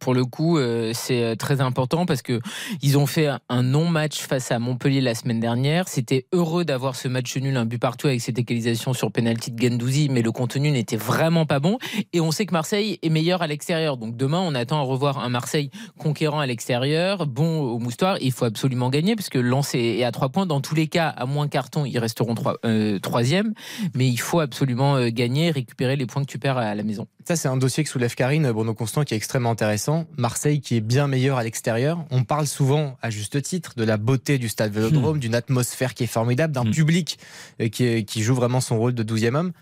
Pour 0.00 0.14
le 0.14 0.24
coup, 0.24 0.56
euh, 0.58 0.92
c'est 0.94 1.22
euh, 1.22 1.34
très 1.36 1.60
important 1.60 2.06
parce 2.06 2.22
que 2.22 2.40
ils 2.82 2.96
ont 2.98 3.06
fait 3.06 3.28
un- 3.48 3.62
non-match 3.62 4.20
face 4.22 4.50
à 4.50 4.58
Montpellier 4.58 5.00
la 5.02 5.14
semaine 5.14 5.40
dernière. 5.40 5.86
C'était 5.88 6.26
heureux 6.32 6.64
d'avoir 6.64 6.96
ce 6.96 7.06
match 7.06 7.36
nul, 7.36 7.56
un 7.56 7.66
but 7.66 7.78
partout 7.78 8.06
avec 8.06 8.20
cette 8.22 8.38
égalisation 8.38 8.94
sur 8.94 9.12
penalty 9.12 9.52
de 9.52 9.62
Gendouzi, 9.62 10.08
mais 10.10 10.22
le 10.22 10.32
contenu 10.32 10.70
n'était 10.70 10.96
vraiment 10.96 11.44
pas 11.44 11.60
bon. 11.60 11.76
Et 12.14 12.20
on 12.20 12.30
sait 12.30 12.46
que 12.46 12.52
Marseille 12.52 12.98
est 13.02 13.10
meilleur 13.10 13.42
à 13.42 13.46
l'extérieur. 13.46 13.98
Donc 13.98 14.16
demain, 14.16 14.40
on 14.40 14.54
attend 14.54 14.78
à 14.78 14.82
revoir 14.82 15.18
un 15.18 15.28
Marseille 15.28 15.70
conquérant 15.98 16.40
à 16.40 16.46
l'extérieur, 16.46 17.26
bon 17.26 17.60
au 17.60 17.78
moustoir. 17.78 18.16
Il 18.22 18.32
faut 18.32 18.46
absolument 18.46 18.88
gagner 18.88 19.14
parce 19.16 19.28
que 19.28 19.38
Lens 19.38 19.74
est 19.74 20.02
à 20.02 20.10
trois 20.12 20.30
points. 20.30 20.46
Dans 20.46 20.62
tous 20.62 20.74
les 20.74 20.86
cas, 20.88 21.08
à 21.08 21.26
moins 21.26 21.46
carton, 21.46 21.84
ils 21.84 21.98
resteront 21.98 22.34
trois, 22.34 22.56
euh, 22.64 22.98
troisième. 22.98 23.52
Mais 23.94 24.08
il 24.08 24.16
faut 24.18 24.40
absolument 24.40 25.06
gagner, 25.08 25.50
récupérer 25.50 25.96
les 25.96 26.06
points 26.06 26.22
que 26.22 26.30
tu 26.30 26.38
perds 26.38 26.56
à 26.56 26.74
la 26.74 26.82
maison. 26.82 27.06
Ça, 27.26 27.36
c'est 27.36 27.48
un 27.48 27.56
dossier 27.56 27.84
que 27.84 27.90
soulève 27.90 28.14
Karine 28.14 28.50
Bruno 28.50 28.74
Constant 28.74 29.04
qui 29.04 29.14
est 29.14 29.16
extrêmement 29.16 29.50
intéressant. 29.50 30.06
Marseille 30.16 30.60
qui 30.60 30.76
est 30.76 30.80
bien 30.80 31.06
meilleur 31.06 31.38
à 31.38 31.44
l'extérieur. 31.44 32.04
On 32.10 32.24
parle 32.24 32.46
souvent, 32.46 32.96
à 33.02 33.10
juste 33.10 33.40
titre, 33.42 33.74
de 33.76 33.84
la 33.84 33.98
beauté 33.98 34.38
du 34.38 34.48
stade 34.48 34.72
Vélodrome, 34.72 35.18
d'une 35.20 35.34
atmosphère 35.34 35.94
qui 35.94 36.04
est 36.04 36.08
formidable, 36.08 36.52
d'un 36.52 36.64
public 36.72 37.18
euh, 37.60 37.68
qui, 37.68 37.84
est- 37.84 38.04
qui 38.04 38.22
joue 38.22 38.34
vraiment 38.34 38.60
son 38.60 38.78
rôle 38.78 38.94
de 38.94 39.02
12e 39.02 39.34
homme. 39.36 39.52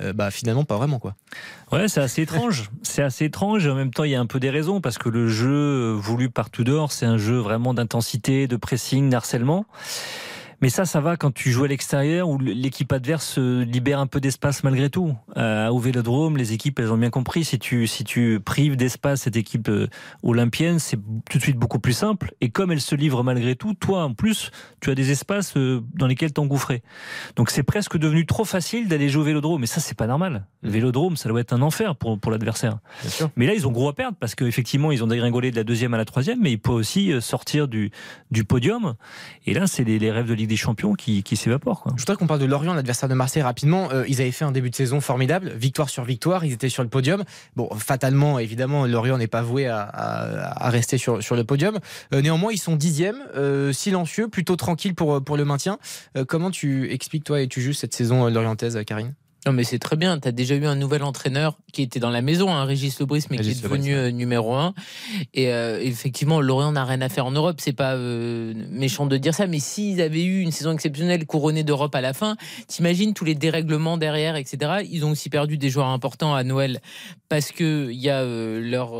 Euh, 0.00 0.12
bah, 0.12 0.30
finalement, 0.30 0.62
pas 0.64 0.76
vraiment, 0.76 1.00
quoi. 1.00 1.16
Ouais, 1.72 1.88
c'est 1.88 2.00
assez 2.00 2.22
étrange. 2.22 2.70
C'est 2.84 3.02
assez 3.02 3.24
étrange 3.24 3.66
et 3.66 3.70
en 3.70 3.74
même 3.74 3.90
temps, 3.92 4.04
il 4.04 4.12
y 4.12 4.14
a 4.14 4.20
un 4.20 4.26
peu 4.26 4.38
des 4.38 4.48
raisons 4.50 4.80
parce 4.80 4.96
que 4.96 5.08
le 5.08 5.28
jeu 5.28 5.50
euh, 5.50 5.92
voulu 5.98 6.30
par 6.30 6.50
Tudor, 6.50 6.92
c'est 6.92 7.04
un 7.04 7.18
jeu 7.18 7.36
vraiment 7.38 7.74
d'intensité, 7.74 8.46
de 8.46 8.56
pressing, 8.56 9.10
d'harcèlement. 9.10 9.66
Mais 10.60 10.70
ça, 10.70 10.84
ça 10.84 11.00
va 11.00 11.16
quand 11.16 11.32
tu 11.32 11.52
joues 11.52 11.64
à 11.64 11.68
l'extérieur 11.68 12.28
où 12.28 12.36
l'équipe 12.38 12.92
adverse 12.92 13.38
euh, 13.38 13.64
libère 13.64 14.00
un 14.00 14.08
peu 14.08 14.20
d'espace 14.20 14.64
malgré 14.64 14.90
tout. 14.90 15.14
Euh, 15.36 15.68
au 15.68 15.78
Vélodrome, 15.78 16.36
les 16.36 16.52
équipes, 16.52 16.80
elles 16.80 16.90
ont 16.90 16.98
bien 16.98 17.10
compris. 17.10 17.44
Si 17.44 17.60
tu, 17.60 17.86
si 17.86 18.02
tu 18.02 18.40
prives 18.44 18.74
d'espace 18.74 19.22
cette 19.22 19.36
équipe 19.36 19.68
euh, 19.68 19.86
olympienne, 20.24 20.80
c'est 20.80 20.96
tout 21.30 21.38
de 21.38 21.42
suite 21.42 21.56
beaucoup 21.56 21.78
plus 21.78 21.92
simple. 21.92 22.32
Et 22.40 22.50
comme 22.50 22.72
elle 22.72 22.80
se 22.80 22.96
livre 22.96 23.22
malgré 23.22 23.54
tout, 23.54 23.74
toi, 23.74 24.02
en 24.02 24.14
plus, 24.14 24.50
tu 24.80 24.90
as 24.90 24.96
des 24.96 25.12
espaces 25.12 25.56
euh, 25.56 25.80
dans 25.94 26.08
lesquels 26.08 26.32
t'engouffrer. 26.32 26.82
Donc 27.36 27.50
c'est 27.50 27.62
presque 27.62 27.96
devenu 27.96 28.26
trop 28.26 28.44
facile 28.44 28.88
d'aller 28.88 29.08
jouer 29.08 29.22
au 29.22 29.26
Vélodrome. 29.26 29.60
Mais 29.60 29.68
ça, 29.68 29.80
c'est 29.80 29.96
pas 29.96 30.08
normal. 30.08 30.44
Le 30.62 30.70
Vélodrome, 30.70 31.16
ça 31.16 31.28
doit 31.28 31.40
être 31.40 31.52
un 31.52 31.62
enfer 31.62 31.94
pour, 31.94 32.18
pour 32.18 32.32
l'adversaire. 32.32 32.78
Mais 33.36 33.46
là, 33.46 33.54
ils 33.54 33.68
ont 33.68 33.70
gros 33.70 33.88
à 33.88 33.94
perdre 33.94 34.16
parce 34.18 34.34
qu'effectivement, 34.34 34.90
ils 34.90 35.04
ont 35.04 35.06
dégringolé 35.06 35.52
de 35.52 35.56
la 35.56 35.62
deuxième 35.62 35.94
à 35.94 35.98
la 35.98 36.04
troisième, 36.04 36.40
mais 36.40 36.50
ils 36.50 36.58
peuvent 36.58 36.74
aussi 36.74 37.12
sortir 37.20 37.68
du, 37.68 37.92
du 38.32 38.42
podium. 38.42 38.94
Et 39.46 39.54
là, 39.54 39.68
c'est 39.68 39.84
les, 39.84 40.00
les 40.00 40.10
rêves 40.10 40.26
de 40.26 40.34
Ligue 40.34 40.47
des 40.48 40.56
Champions 40.56 40.94
qui, 40.94 41.22
qui. 41.22 41.36
Je 41.36 41.50
voudrais 41.50 42.16
qu'on 42.16 42.26
parle 42.26 42.40
de 42.40 42.46
Lorient, 42.46 42.74
l'adversaire 42.74 43.08
de 43.08 43.14
Marseille, 43.14 43.42
rapidement. 43.42 43.90
Euh, 43.92 44.04
ils 44.08 44.20
avaient 44.20 44.32
fait 44.32 44.44
un 44.44 44.52
début 44.52 44.70
de 44.70 44.74
saison 44.74 45.00
formidable, 45.00 45.52
victoire 45.56 45.88
sur 45.88 46.04
victoire, 46.04 46.44
ils 46.44 46.52
étaient 46.52 46.68
sur 46.68 46.82
le 46.82 46.88
podium. 46.88 47.24
Bon, 47.54 47.68
fatalement, 47.76 48.38
évidemment, 48.38 48.86
Lorient 48.86 49.18
n'est 49.18 49.28
pas 49.28 49.42
voué 49.42 49.66
à, 49.68 50.68
rester 50.68 50.98
sur, 50.98 51.18
le 51.18 51.44
podium. 51.44 51.78
Euh, 52.12 52.22
néanmoins, 52.22 52.52
ils 52.52 52.58
sont 52.58 52.76
dixièmes, 52.76 53.22
euh, 53.36 53.72
silencieux, 53.72 54.28
plutôt 54.28 54.56
tranquilles 54.56 54.94
pour, 54.94 55.22
pour 55.22 55.36
le 55.36 55.44
maintien. 55.44 55.78
Comment 56.26 56.50
tu 56.50 56.90
expliques, 56.92 57.24
toi, 57.24 57.40
et 57.40 57.48
tu 57.48 57.60
juges 57.60 57.76
cette 57.76 57.94
saison 57.94 58.28
lorientaise, 58.28 58.78
Karine? 58.86 59.14
Non, 59.46 59.52
mais 59.52 59.64
c'est 59.64 59.78
très 59.78 59.96
bien. 59.96 60.18
Tu 60.18 60.28
as 60.28 60.32
déjà 60.32 60.56
eu 60.56 60.66
un 60.66 60.74
nouvel 60.74 61.02
entraîneur 61.02 61.56
qui 61.72 61.82
était 61.82 62.00
dans 62.00 62.10
la 62.10 62.22
maison, 62.22 62.50
hein, 62.50 62.64
Régis 62.64 62.98
Lebris, 62.98 63.24
mais 63.30 63.36
Régis 63.36 63.54
qui 63.54 63.60
est 63.60 63.68
devenu 63.68 63.94
euh, 63.94 64.10
numéro 64.10 64.54
un. 64.54 64.74
Et 65.32 65.52
euh, 65.52 65.80
effectivement, 65.80 66.40
Lorient 66.40 66.72
n'a 66.72 66.84
rien 66.84 67.00
à 67.00 67.08
faire 67.08 67.24
en 67.26 67.30
Europe. 67.30 67.60
C'est 67.60 67.72
pas 67.72 67.94
euh, 67.94 68.52
méchant 68.70 69.06
de 69.06 69.16
dire 69.16 69.34
ça, 69.34 69.46
mais 69.46 69.60
s'ils 69.60 70.00
avaient 70.00 70.24
eu 70.24 70.40
une 70.40 70.50
saison 70.50 70.72
exceptionnelle 70.72 71.24
couronnée 71.24 71.62
d'Europe 71.62 71.94
à 71.94 72.00
la 72.00 72.14
fin, 72.14 72.36
t'imagines 72.66 73.14
tous 73.14 73.24
les 73.24 73.36
dérèglements 73.36 73.96
derrière, 73.96 74.34
etc. 74.34 74.82
Ils 74.90 75.04
ont 75.04 75.12
aussi 75.12 75.30
perdu 75.30 75.56
des 75.56 75.70
joueurs 75.70 75.88
importants 75.88 76.34
à 76.34 76.42
Noël 76.42 76.80
parce 77.28 77.52
que 77.52 77.90
il 77.90 77.98
y 77.98 78.10
a 78.10 78.22
euh, 78.22 78.60
leur 78.60 78.92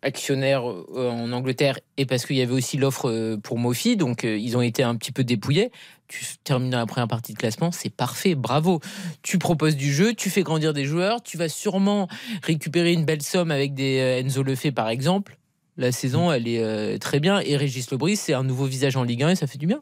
actionnaire 0.00 0.64
en 0.64 1.30
Angleterre 1.30 1.78
et 1.96 2.06
parce 2.06 2.26
qu'il 2.26 2.36
y 2.36 2.42
avait 2.42 2.52
aussi 2.52 2.78
l'offre 2.78 3.36
pour 3.42 3.58
Mofi. 3.58 3.96
Donc, 3.96 4.24
ils 4.24 4.56
ont 4.56 4.62
été 4.62 4.82
un 4.82 4.96
petit 4.96 5.12
peu 5.12 5.22
dépouillés 5.22 5.70
tu 6.12 6.24
termines 6.44 6.70
dans 6.70 6.78
la 6.78 6.86
première 6.86 7.08
partie 7.08 7.32
de 7.32 7.38
classement, 7.38 7.72
c'est 7.72 7.88
parfait, 7.88 8.34
bravo. 8.34 8.80
Tu 9.22 9.38
proposes 9.38 9.76
du 9.76 9.92
jeu, 9.92 10.12
tu 10.14 10.28
fais 10.28 10.42
grandir 10.42 10.74
des 10.74 10.84
joueurs, 10.84 11.22
tu 11.22 11.38
vas 11.38 11.48
sûrement 11.48 12.06
récupérer 12.42 12.92
une 12.92 13.04
belle 13.04 13.22
somme 13.22 13.50
avec 13.50 13.74
des 13.74 13.98
euh, 13.98 14.20
Enzo 14.20 14.42
Lefebvre 14.42 14.74
par 14.74 14.88
exemple. 14.88 15.38
La 15.78 15.90
saison, 15.90 16.30
elle 16.30 16.46
est 16.46 16.62
euh, 16.62 16.98
très 16.98 17.18
bien. 17.18 17.40
Et 17.40 17.56
Régis 17.56 17.90
Lebris, 17.90 18.16
c'est 18.16 18.34
un 18.34 18.44
nouveau 18.44 18.66
visage 18.66 18.96
en 18.96 19.04
Ligue 19.04 19.22
1 19.22 19.30
et 19.30 19.36
ça 19.36 19.46
fait 19.46 19.56
du 19.56 19.66
bien. 19.66 19.80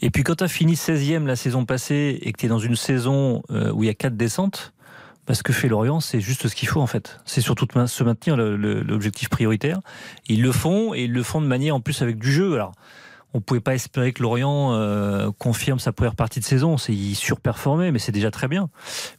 Et 0.00 0.10
puis 0.10 0.22
quand 0.22 0.36
tu 0.36 0.44
as 0.44 0.48
fini 0.48 0.74
16e 0.74 1.26
la 1.26 1.36
saison 1.36 1.64
passée 1.66 2.18
et 2.22 2.32
que 2.32 2.38
tu 2.38 2.46
es 2.46 2.48
dans 2.48 2.60
une 2.60 2.76
saison 2.76 3.42
euh, 3.50 3.72
où 3.72 3.82
il 3.82 3.86
y 3.86 3.90
a 3.90 3.94
quatre 3.94 4.16
descentes, 4.16 4.72
bah, 5.26 5.34
ce 5.34 5.42
que 5.42 5.52
fait 5.52 5.68
Lorient, 5.68 6.00
c'est 6.00 6.20
juste 6.20 6.46
ce 6.46 6.54
qu'il 6.54 6.68
faut 6.68 6.80
en 6.80 6.86
fait. 6.86 7.20
C'est 7.24 7.40
surtout 7.40 7.66
de 7.66 7.86
se 7.86 8.04
maintenir 8.04 8.36
l'objectif 8.36 9.28
prioritaire. 9.28 9.80
Ils 10.28 10.42
le 10.42 10.52
font 10.52 10.94
et 10.94 11.04
ils 11.04 11.12
le 11.12 11.22
font 11.24 11.40
de 11.40 11.46
manière 11.46 11.74
en 11.74 11.80
plus 11.80 12.02
avec 12.02 12.18
du 12.18 12.30
jeu. 12.30 12.54
Alors, 12.54 12.72
on 13.34 13.40
pouvait 13.40 13.60
pas 13.60 13.74
espérer 13.74 14.12
que 14.12 14.22
Lorient 14.22 14.72
euh, 14.72 15.30
confirme 15.38 15.78
sa 15.78 15.92
première 15.92 16.14
partie 16.14 16.40
de 16.40 16.44
saison. 16.44 16.76
C'est 16.76 16.94
il 16.94 17.14
surperformait, 17.14 17.92
mais 17.92 17.98
c'est 17.98 18.12
déjà 18.12 18.30
très 18.30 18.48
bien. 18.48 18.70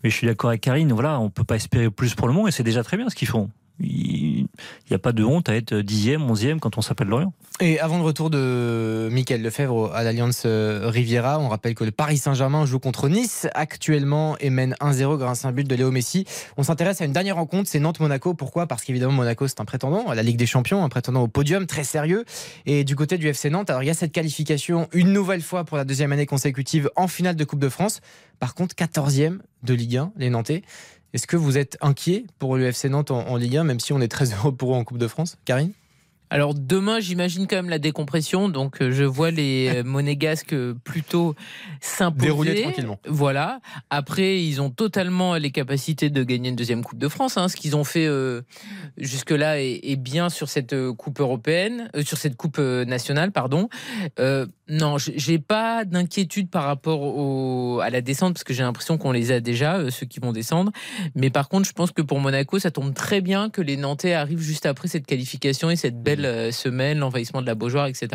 Mais 0.04 0.10
je 0.10 0.16
suis 0.16 0.28
d'accord 0.28 0.50
avec 0.50 0.62
Karine. 0.62 0.92
Voilà, 0.92 1.20
on 1.20 1.30
peut 1.30 1.44
pas 1.44 1.56
espérer 1.56 1.90
plus 1.90 2.16
pour 2.16 2.28
le 2.28 2.34
moment 2.34 2.48
et 2.48 2.52
c'est 2.52 2.64
déjà 2.64 2.84
très 2.84 2.98
bien 2.98 3.10
ce 3.10 3.16
qu'ils 3.16 3.28
font. 3.28 3.50
Il 3.84 4.48
n'y 4.90 4.96
a 4.96 5.00
pas 5.00 5.12
de 5.12 5.24
honte 5.24 5.50
à 5.50 5.56
être 5.56 5.76
dixième, 5.76 6.30
onzième 6.30 6.60
quand 6.60 6.78
on 6.78 6.82
s'appelle 6.82 7.08
Lorient. 7.08 7.34
Et 7.60 7.80
avant 7.80 7.98
le 7.98 8.04
retour 8.04 8.30
de 8.30 9.08
Michael 9.12 9.42
Lefebvre 9.42 9.94
à 9.94 10.04
l'Alliance 10.04 10.44
euh, 10.46 10.90
Riviera, 10.90 11.40
on 11.40 11.48
rappelle 11.48 11.76
que 11.76 11.84
le 11.84 11.92
Paris 11.92 12.18
Saint-Germain 12.18 12.66
joue 12.66 12.80
contre 12.80 13.08
Nice 13.08 13.48
actuellement 13.54 14.36
et 14.40 14.50
mène 14.50 14.76
1-0 14.82 15.18
grâce 15.18 15.46
à 15.46 15.50
un 15.50 15.52
but 15.52 15.68
de 15.68 15.76
Léo 15.76 15.92
Messi. 15.92 16.26
On 16.58 16.64
s'intéresse 16.64 17.02
à 17.02 17.06
une 17.06 17.14
dernière 17.14 17.36
rencontre, 17.36 17.70
c'est 17.70 17.80
Nantes-Monaco. 17.80 18.34
Pourquoi? 18.34 18.68
Parce 18.68 18.84
qu'évidemment, 18.84 19.14
Monaco, 19.14 19.48
c'est 19.48 19.62
un 19.62 19.66
prétendant 19.66 20.10
à 20.10 20.16
la 20.16 20.24
Ligue 20.24 20.38
des 20.38 20.46
Champions, 20.46 20.84
un 20.84 20.90
prétendant 20.90 21.22
au 21.22 21.28
podium, 21.28 21.68
très 21.68 21.84
sérieux. 21.84 22.26
Et 22.66 22.84
du 22.84 22.96
côté 22.96 23.18
du 23.18 23.28
FC 23.28 23.50
Nantes, 23.50 23.70
alors 23.70 23.84
il 23.84 23.88
y 23.88 23.92
a 23.92 23.94
cette 23.94 24.12
qualification 24.12 24.88
une 24.94 25.14
nouvelle 25.14 25.42
fois 25.42 25.64
pour 25.64 25.78
la 25.78 25.86
deuxième 25.86 26.12
année 26.12 26.26
consécutive 26.26 26.90
en 26.96 27.08
finale 27.08 27.36
de 27.36 27.44
Coupe 27.44 27.60
de 27.60 27.70
France. 27.70 28.02
Par 28.40 28.56
contre, 28.56 28.76
14e 28.76 29.38
de 29.64 29.74
Ligue 29.74 29.98
1, 29.98 30.14
les 30.18 30.30
Nantais. 30.30 30.64
Est-ce 31.14 31.28
que 31.28 31.36
vous 31.36 31.58
êtes 31.58 31.78
inquiet 31.82 32.26
pour 32.40 32.56
le 32.56 32.66
FC 32.66 32.88
Nantes 32.88 33.12
en, 33.12 33.28
en 33.28 33.36
Ligue 33.36 33.58
1, 33.58 33.64
même 33.66 33.80
si 33.80 33.92
on 33.92 34.00
est 34.00 34.08
très 34.08 34.34
heureux 34.34 34.54
pour 34.54 34.74
eux 34.74 34.78
en 34.78 34.84
Coupe 34.84 34.98
de 34.98 35.08
France? 35.08 35.38
Karine? 35.46 35.74
Alors 36.32 36.54
demain, 36.54 37.02
j'imagine 37.02 37.46
quand 37.46 37.58
même 37.58 37.70
la 37.70 37.78
décompression. 37.78 38.48
Donc 38.48 38.82
euh, 38.82 38.92
je 38.92 39.04
vois 39.04 39.32
les 39.32 39.70
euh, 39.76 39.84
monégasques 39.84 40.54
euh, 40.54 40.74
plutôt 40.82 41.36
s'imposer. 41.82 42.28
Dérouler 42.28 42.62
tranquillement. 42.62 43.00
Voilà. 43.06 43.60
Après, 43.90 44.42
ils 44.42 44.62
ont 44.62 44.70
totalement 44.70 45.36
les 45.36 45.52
capacités 45.52 46.10
de 46.10 46.24
gagner 46.24 46.50
une 46.50 46.56
deuxième 46.56 46.86
Coupe 46.86 47.00
de 47.00 47.10
France. 47.10 47.36
hein. 47.36 47.50
Ce 47.50 47.58
qu'ils 47.58 47.76
ont 47.76 47.84
fait 47.84 48.06
euh, 48.08 48.44
jusque-là 48.98 49.62
est, 49.62 49.82
est 49.84 49.98
bien 49.98 50.30
sur 50.30 50.48
cette 50.48 50.74
Coupe 50.94 51.20
européenne, 51.20 51.90
euh, 51.98 52.04
sur 52.04 52.18
cette 52.18 52.38
Coupe 52.38 52.60
nationale, 52.60 53.34
pardon. 53.34 53.68
Euh, 54.20 54.46
non, 54.70 54.98
j'ai 54.98 55.38
pas 55.38 55.84
d'inquiétude 55.84 56.50
par 56.50 56.64
rapport 56.64 57.02
au, 57.02 57.82
à 57.82 57.90
la 57.90 58.00
descente 58.00 58.36
parce 58.36 58.46
que 58.46 58.54
j'ai 58.54 58.64
l'impression 58.64 58.98
qu'on 58.98 59.12
les 59.12 59.34
a 59.34 59.42
déjà, 59.42 59.92
ceux 59.92 60.06
qui 60.06 60.22
vont 60.22 60.32
descendre. 60.32 60.72
Mais 61.14 61.30
par 61.30 61.50
contre, 61.50 61.68
je 61.68 61.74
pense 61.74 61.92
que 61.92 62.02
pour 62.02 62.22
Monaco, 62.22 62.58
ça 62.58 62.72
tombe 62.72 62.94
très 62.94 63.20
bien 63.20 63.50
que 63.50 63.62
les 63.62 63.76
Nantais 63.76 64.14
arrivent 64.14 64.40
juste 64.40 64.66
après 64.66 64.88
cette 64.88 65.06
qualification 65.06 65.70
et 65.70 65.76
cette 65.76 66.02
belle 66.02 66.21
nouvelle 66.22 66.48
euh, 66.48 66.52
semaine, 66.52 67.00
l'envahissement 67.00 67.42
de 67.42 67.48
la 67.48 67.56
Beaujoire, 67.56 67.88
etc. 67.88 68.10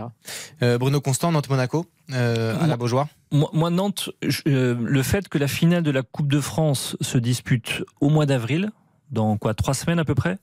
Euh, 0.63 0.79
Bruno 0.79 1.01
Constant, 1.01 1.33
Nantes-Monaco, 1.33 1.87
euh, 2.13 2.57
à 2.61 2.67
la 2.67 2.77
Beaujoire 2.77 3.09
Moi, 3.33 3.51
moi, 3.53 3.71
Nantes, 3.71 4.11
je- 4.23 4.43
euh, 4.49 4.75
le 4.79 5.03
fait 5.03 5.29
que 5.29 5.39
la 5.39 5.49
finale 5.49 5.83
de 5.83 5.91
la 5.91 6.03
Coupe 6.03 6.29
de 6.31 6.41
France 6.41 6.97
se 7.01 7.19
dispute 7.19 7.83
au 8.01 8.09
mois 8.09 8.27
d'avril, 8.27 8.71
dans 9.11 9.37
quoi 9.37 9.55
trois 9.55 9.75
semaines 9.75 9.99
à 9.99 10.05
peu 10.05 10.15
près, 10.15 10.39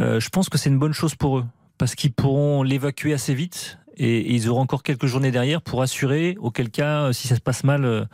euh, 0.00 0.20
je 0.20 0.28
pense 0.28 0.48
que 0.48 0.58
c'est 0.58 0.68
une 0.70 0.78
bonne 0.78 0.92
chose 0.92 1.14
pour 1.14 1.38
eux 1.38 1.44
parce 1.78 1.94
qu'ils 1.94 2.12
pourront 2.12 2.62
l'évacuer 2.62 3.12
assez 3.12 3.34
vite 3.34 3.78
et, 3.96 4.34
ils 4.34 4.48
auront 4.48 4.60
encore 4.60 4.82
quelques 4.82 5.06
journées 5.06 5.30
derrière 5.30 5.62
pour 5.62 5.82
assurer, 5.82 6.36
auquel 6.40 6.70
cas, 6.70 7.04
euh, 7.04 7.12
si 7.12 7.28
ça 7.28 7.36
se 7.36 7.40
passe 7.40 7.64
mal 7.64 7.84
euh, 7.84 8.04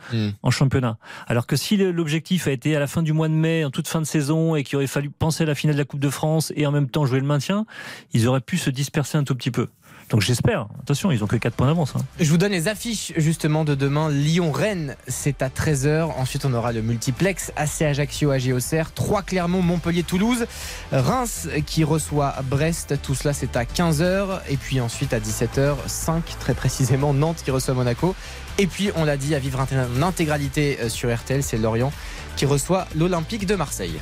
en 0.41 0.51
championnat. 0.51 0.97
Alors 1.27 1.47
que 1.47 1.55
si 1.55 1.77
l'objectif 1.77 2.47
a 2.47 2.51
été 2.51 2.75
à 2.75 2.79
la 2.79 2.87
fin 2.87 3.03
du 3.03 3.13
mois 3.13 3.27
de 3.27 3.33
mai, 3.33 3.65
en 3.65 3.71
toute 3.71 3.87
fin 3.87 4.01
de 4.01 4.05
saison, 4.05 4.55
et 4.55 4.63
qu'il 4.63 4.77
aurait 4.77 4.87
fallu 4.87 5.09
penser 5.09 5.43
à 5.43 5.47
la 5.47 5.55
finale 5.55 5.75
de 5.75 5.81
la 5.81 5.85
Coupe 5.85 5.99
de 5.99 6.09
France 6.09 6.53
et 6.55 6.65
en 6.65 6.71
même 6.71 6.89
temps 6.89 7.05
jouer 7.05 7.19
le 7.19 7.25
maintien, 7.25 7.65
ils 8.13 8.27
auraient 8.27 8.41
pu 8.41 8.57
se 8.57 8.69
disperser 8.69 9.17
un 9.17 9.23
tout 9.23 9.35
petit 9.35 9.51
peu. 9.51 9.67
Donc 10.09 10.21
j'espère. 10.21 10.67
Attention, 10.81 11.11
ils 11.11 11.23
ont 11.23 11.27
que 11.27 11.35
4 11.35 11.55
points 11.55 11.67
d'avance. 11.67 11.93
hein. 11.95 12.01
Je 12.19 12.29
vous 12.29 12.37
donne 12.37 12.51
les 12.51 12.67
affiches 12.67 13.13
justement 13.17 13.63
de 13.63 13.73
demain. 13.73 14.09
Lyon-Rennes, 14.09 14.95
c'est 15.07 15.41
à 15.41 15.49
13h. 15.49 16.11
Ensuite, 16.17 16.45
on 16.45 16.53
aura 16.53 16.71
le 16.71 16.81
multiplex 16.81 17.51
AC 17.55 17.81
Ajaccio, 17.81 18.29
AG 18.31 18.51
Auxerre, 18.53 18.93
3 18.93 19.23
Clermont, 19.23 19.61
Montpellier, 19.61 20.03
Toulouse, 20.03 20.45
Reims 20.91 21.47
qui 21.65 21.83
reçoit 21.83 22.35
Brest. 22.43 23.01
Tout 23.01 23.15
cela, 23.15 23.33
c'est 23.33 23.55
à 23.55 23.63
15h. 23.63 24.41
Et 24.49 24.57
puis 24.57 24.79
ensuite, 24.81 25.13
à 25.13 25.19
17h, 25.19 25.75
5 25.87 26.23
très 26.39 26.53
précisément, 26.53 27.13
Nantes 27.13 27.41
qui 27.43 27.51
reçoit 27.51 27.73
Monaco. 27.73 28.15
Et 28.59 28.67
puis, 28.67 28.91
on 28.95 29.05
l'a 29.05 29.17
dit, 29.17 29.33
à 29.33 29.39
vivre 29.39 29.59
en 29.59 30.01
intégralité 30.03 30.77
euh, 30.81 30.89
sur 30.89 31.11
RTL, 31.13 31.41
c'est 31.41 31.57
Lorient 31.57 31.91
qui 32.35 32.45
reçoit 32.45 32.87
l'Olympique 32.95 33.45
de 33.47 33.55
Marseille. 33.55 33.99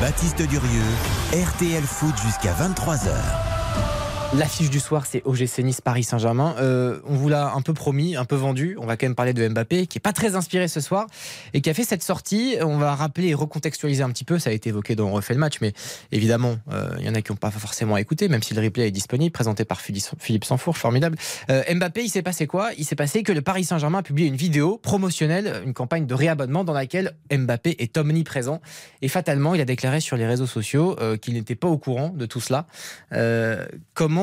Baptiste 0.00 0.42
Durieux, 0.42 0.82
RTL 1.32 1.82
Foot 1.82 2.14
jusqu'à 2.24 2.52
23h. 2.52 3.53
L'affiche 4.36 4.68
du 4.68 4.80
soir, 4.80 5.06
c'est 5.06 5.22
OGC 5.24 5.58
Nice 5.60 5.80
Paris 5.80 6.02
Saint-Germain. 6.02 6.56
Euh, 6.58 6.98
on 7.04 7.14
vous 7.14 7.28
l'a 7.28 7.52
un 7.54 7.62
peu 7.62 7.72
promis, 7.72 8.16
un 8.16 8.24
peu 8.24 8.34
vendu. 8.34 8.76
On 8.80 8.86
va 8.86 8.96
quand 8.96 9.06
même 9.06 9.14
parler 9.14 9.32
de 9.32 9.46
Mbappé, 9.46 9.86
qui 9.86 9.98
est 9.98 10.00
pas 10.00 10.12
très 10.12 10.34
inspiré 10.34 10.66
ce 10.66 10.80
soir 10.80 11.06
et 11.52 11.60
qui 11.60 11.70
a 11.70 11.74
fait 11.74 11.84
cette 11.84 12.02
sortie. 12.02 12.56
On 12.60 12.76
va 12.76 12.96
rappeler 12.96 13.28
et 13.28 13.34
recontextualiser 13.34 14.02
un 14.02 14.10
petit 14.10 14.24
peu. 14.24 14.40
Ça 14.40 14.50
a 14.50 14.52
été 14.52 14.70
évoqué 14.70 14.96
dans 14.96 15.06
On 15.06 15.12
refait 15.12 15.34
le 15.34 15.40
match, 15.40 15.60
mais 15.60 15.72
évidemment, 16.10 16.56
euh, 16.72 16.96
il 16.98 17.06
y 17.06 17.08
en 17.08 17.14
a 17.14 17.22
qui 17.22 17.30
n'ont 17.30 17.36
pas 17.36 17.52
forcément 17.52 17.96
écouté, 17.96 18.28
même 18.28 18.42
si 18.42 18.54
le 18.54 18.60
replay 18.60 18.88
est 18.88 18.90
disponible, 18.90 19.30
présenté 19.30 19.64
par 19.64 19.80
Philippe 19.80 20.44
Sanfourche, 20.44 20.80
formidable. 20.80 21.16
Euh, 21.50 21.62
Mbappé, 21.72 22.02
il 22.02 22.08
s'est 22.08 22.22
passé 22.22 22.48
quoi? 22.48 22.70
Il 22.76 22.84
s'est 22.84 22.96
passé 22.96 23.22
que 23.22 23.32
le 23.32 23.40
Paris 23.40 23.62
Saint-Germain 23.62 23.98
a 23.98 24.02
publié 24.02 24.26
une 24.26 24.36
vidéo 24.36 24.78
promotionnelle, 24.78 25.62
une 25.64 25.74
campagne 25.74 26.06
de 26.06 26.14
réabonnement 26.14 26.64
dans 26.64 26.72
laquelle 26.72 27.14
Mbappé 27.30 27.76
est 27.78 27.96
omniprésent. 27.96 28.60
Et 29.00 29.06
fatalement, 29.06 29.54
il 29.54 29.60
a 29.60 29.64
déclaré 29.64 30.00
sur 30.00 30.16
les 30.16 30.26
réseaux 30.26 30.46
sociaux 30.46 30.96
qu'il 31.22 31.34
n'était 31.34 31.54
pas 31.54 31.68
au 31.68 31.78
courant 31.78 32.08
de 32.08 32.26
tout 32.26 32.40
cela. 32.40 32.66
Euh, 33.12 33.64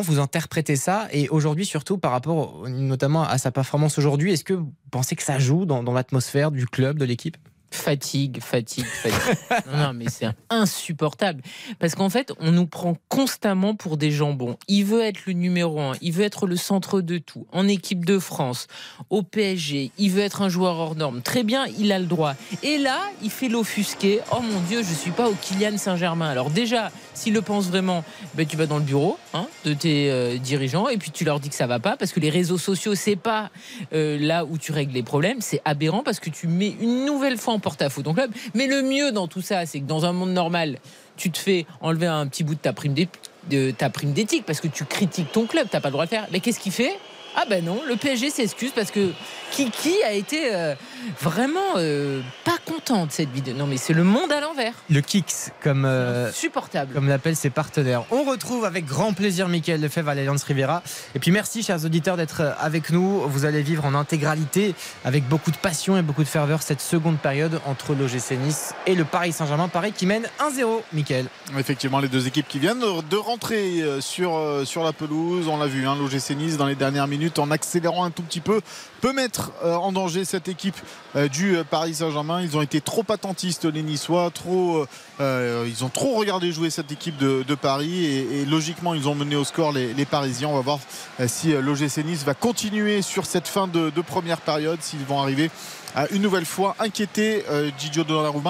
vous 0.02 0.20
interprétez 0.20 0.76
ça 0.76 1.08
Et 1.12 1.30
aujourd'hui, 1.30 1.66
surtout 1.66 1.98
par 1.98 2.12
rapport 2.12 2.68
notamment 2.68 3.24
à 3.24 3.38
sa 3.38 3.52
performance 3.52 3.98
aujourd'hui, 3.98 4.34
est-ce 4.34 4.44
que 4.44 4.54
vous 4.54 4.74
pensez 4.92 5.16
que 5.16 5.24
ça 5.24 5.40
joue 5.40 5.66
dans 5.66 5.82
l'atmosphère 5.94 6.52
du 6.52 6.66
club, 6.66 6.98
de 6.98 7.06
l'équipe? 7.06 7.38
Fatigue, 7.72 8.42
fatigue, 8.42 8.86
fatigue. 8.86 9.38
non, 9.74 9.94
mais 9.94 10.06
c'est 10.10 10.28
insupportable. 10.50 11.42
Parce 11.80 11.96
qu'en 11.96 12.10
fait, 12.10 12.34
on 12.40 12.52
nous 12.52 12.68
prend 12.68 12.98
constamment 13.08 13.76
pour 13.76 13.98
des 13.98 14.12
jambons. 14.12 14.58
Il 14.68 14.86
veut 14.86 15.02
être 15.02 15.26
le 15.26 15.34
numéro 15.34 15.80
un, 15.80 15.94
il 16.02 16.12
veut 16.12 16.24
être 16.24 16.48
le 16.48 16.58
centre 16.58 17.02
de 17.02 17.18
tout, 17.18 17.48
en 17.52 17.68
équipe 17.68 18.06
de 18.06 18.20
France, 18.20 18.68
au 19.10 19.24
PSG, 19.24 19.92
il 19.98 20.12
veut 20.12 20.22
être 20.22 20.42
un 20.42 20.50
joueur 20.50 20.78
hors 20.78 20.96
norme. 20.96 21.22
Très 21.22 21.44
bien, 21.44 21.66
il 21.80 21.92
a 21.92 22.00
le 22.00 22.06
droit. 22.06 22.36
Et 22.64 22.78
là, 22.78 23.00
il 23.24 23.30
fait 23.30 23.48
l'offusqué. 23.48 24.20
Oh 24.32 24.42
mon 24.42 24.60
Dieu, 24.62 24.84
je 24.84 24.94
suis 24.94 25.12
pas 25.12 25.30
au 25.30 25.34
Kylian 25.34 25.78
Saint-Germain. 25.78 26.30
Alors 26.30 26.50
déjà, 26.50 26.92
s'il 27.14 27.34
le 27.34 27.42
pense 27.42 27.68
vraiment, 27.68 28.04
ben, 28.36 28.46
tu 28.46 28.58
vas 28.58 28.66
dans 28.66 28.78
le 28.78 28.84
bureau 28.84 29.18
hein, 29.34 29.48
de 29.66 29.74
tes 29.74 30.12
euh, 30.12 30.38
dirigeants 30.38 30.90
et 30.90 30.98
puis 30.98 31.12
tu 31.12 31.24
leur 31.24 31.40
dis 31.40 31.50
que 31.50 31.56
ça 31.56 31.68
va 31.68 31.80
pas 31.80 31.96
parce 31.96 32.12
que 32.12 32.20
les 32.20 32.30
réseaux 32.30 32.58
sociaux, 32.58 32.96
c'est 32.96 33.16
pas 33.16 33.50
euh, 33.94 34.18
là 34.20 34.46
où 34.46 34.58
tu 34.58 34.72
règles 34.72 34.94
les 34.94 35.04
problèmes. 35.04 35.40
C'est 35.40 35.62
aberrant 35.66 36.04
parce 36.04 36.20
que 36.20 36.30
tu 36.30 36.48
mets 36.48 36.76
une 36.82 37.06
nouvelle 37.06 37.38
fois 37.38 37.54
en 37.54 37.60
porte-à-faux 37.62 38.02
ton 38.02 38.14
club. 38.14 38.32
Mais 38.54 38.68
le 38.68 38.82
mieux 38.82 39.12
dans 39.12 39.28
tout 39.28 39.42
ça, 39.42 39.66
c'est 39.66 39.80
que 39.80 39.86
dans 39.86 40.06
un 40.06 40.12
monde 40.12 40.32
normal, 40.32 40.78
tu 41.18 41.32
te 41.32 41.38
fais 41.38 41.66
enlever 41.82 42.08
un 42.08 42.28
petit 42.28 42.44
bout 42.44 42.56
de 42.56 43.72
ta 43.72 43.90
prime 43.90 44.14
d'éthique 44.14 44.46
parce 44.46 44.60
que 44.60 44.68
tu 44.68 44.86
critiques 44.86 45.32
ton 45.32 45.46
club, 45.46 45.68
t'as 45.70 45.80
pas 45.80 45.90
le 45.90 45.94
droit 45.94 46.06
de 46.06 46.10
faire. 46.10 46.28
Mais 46.32 46.40
qu'est-ce 46.40 46.60
qu'il 46.60 46.72
fait? 46.72 46.98
Ah 47.36 47.46
ben 47.50 47.64
non, 47.64 47.80
le 47.88 47.96
PSG 47.96 48.30
s'excuse 48.30 48.72
parce 48.72 48.92
que 48.92 49.12
Kiki 49.52 50.04
a 50.04 50.12
été 50.12 50.54
euh, 50.54 50.76
vraiment 51.20 51.60
euh, 51.78 52.22
pas 52.44 52.58
content 52.66 53.06
de 53.06 53.12
cette 53.12 53.30
vidéo. 53.30 53.54
Non 53.56 53.68
mais 53.68 53.78
c'est 53.78 53.94
le 53.94 54.04
monde 54.04 54.32
à 54.32 54.42
l'envers. 54.42 54.74
Le 54.90 55.02
Kicks, 55.02 55.52
comme, 55.62 55.86
euh, 55.86 56.32
Supportable. 56.32 56.94
comme 56.94 57.08
l'appellent 57.08 57.36
ses 57.36 57.50
partenaires. 57.50 58.04
On 58.12 58.24
retrouve 58.24 58.66
avec 58.66 58.86
grand 58.86 59.14
plaisir 59.14 59.48
Mickaël 59.48 59.82
Lefebvre 59.82 60.10
à 60.10 60.16
l'Alliance 60.16 60.44
Riviera. 60.44 60.84
Et 61.16 61.20
puis 61.20 61.32
merci, 61.32 61.64
chers 61.64 61.84
auditeurs, 61.86 62.18
d'être 62.18 62.42
avec 62.60 62.90
nous. 62.92 63.22
Vous 63.28 63.46
allez 63.46 63.62
vivre 63.62 63.86
en 63.86 63.96
intégralité, 63.96 64.76
avec 65.06 65.28
beaucoup 65.28 65.52
de 65.52 65.58
passion 65.58 65.98
et 65.98 66.02
beaucoup 66.02 66.24
de 66.24 66.30
ferveur, 66.30 66.62
cette 66.62 66.82
seconde 66.82 67.18
période 67.18 67.60
entre 67.66 67.94
l'OGC 67.94 68.38
Nice 68.38 68.74
et 68.86 68.96
le 68.96 69.06
Paris 69.06 69.32
Saint-Germain. 69.32 69.68
Paris 69.68 69.94
qui 69.94 70.06
mène 70.06 70.28
1-0, 70.40 70.82
Mickaël. 70.94 71.26
Effectivement, 71.58 72.00
les 72.00 72.08
deux 72.08 72.28
équipes 72.28 72.48
qui 72.48 72.60
viennent 72.60 72.80
de 72.80 73.18
rentrer 73.18 73.82
euh, 73.82 74.02
sur, 74.02 74.36
euh, 74.36 74.66
sur 74.66 74.84
la 74.84 74.94
pelouse. 74.94 75.48
On 75.48 75.58
l'a 75.58 75.68
vu, 75.68 75.88
hein, 75.88 75.96
l'OGC 75.96 76.36
Nice 76.36 76.58
dans 76.58 76.68
les 76.68 76.76
dernières 76.76 77.08
minutes, 77.08 77.40
en 77.40 77.52
accélérant 77.52 78.04
un 78.06 78.12
tout 78.12 78.24
petit 78.24 78.40
peu, 78.40 78.62
peut 79.02 79.14
mettre 79.14 79.52
euh, 79.64 79.76
en 79.76 79.92
danger 79.92 80.24
cette 80.26 80.48
équipe 80.48 80.78
euh, 80.78 80.91
du 81.32 81.58
euh, 81.58 81.64
Paris 81.64 81.96
Saint-Germain. 81.96 82.42
Ils 82.42 82.56
ont 82.58 82.62
été 82.62 82.82
trop 82.82 83.04
attentistes, 83.10 83.66
les 83.66 83.84
Niçois, 83.84 84.32
euh, 84.48 84.86
euh, 85.20 85.68
ils 85.68 85.84
ont 85.84 85.90
trop 85.90 86.16
regardé 86.16 86.52
jouer 86.52 86.70
cette 86.70 86.92
équipe 86.92 87.18
de, 87.18 87.56
Paris 87.56 88.06
et, 88.06 88.46
logiquement, 88.46 88.94
ils 88.94 89.08
ont 89.08 89.16
mené 89.16 89.36
au 89.36 89.44
score 89.44 89.72
les, 89.72 90.06
Parisiens. 90.06 90.48
On 90.48 90.56
va 90.56 90.62
voir 90.62 90.80
euh, 91.20 91.26
si 91.28 91.54
euh, 91.54 91.62
l'OGC 91.62 92.04
Nice 92.06 92.24
va 92.24 92.34
continuer 92.34 93.02
sur 93.02 93.26
cette 93.26 93.48
fin 93.48 93.68
de, 93.68 93.90
première 94.02 94.40
période, 94.40 94.82
s'ils 94.82 95.06
vont 95.06 95.20
arriver 95.20 95.52
à 95.96 96.08
une 96.10 96.22
nouvelle 96.22 96.46
fois 96.46 96.76
inquiéter 96.80 97.44
euh, 97.50 97.70
Gigio. 97.78 98.04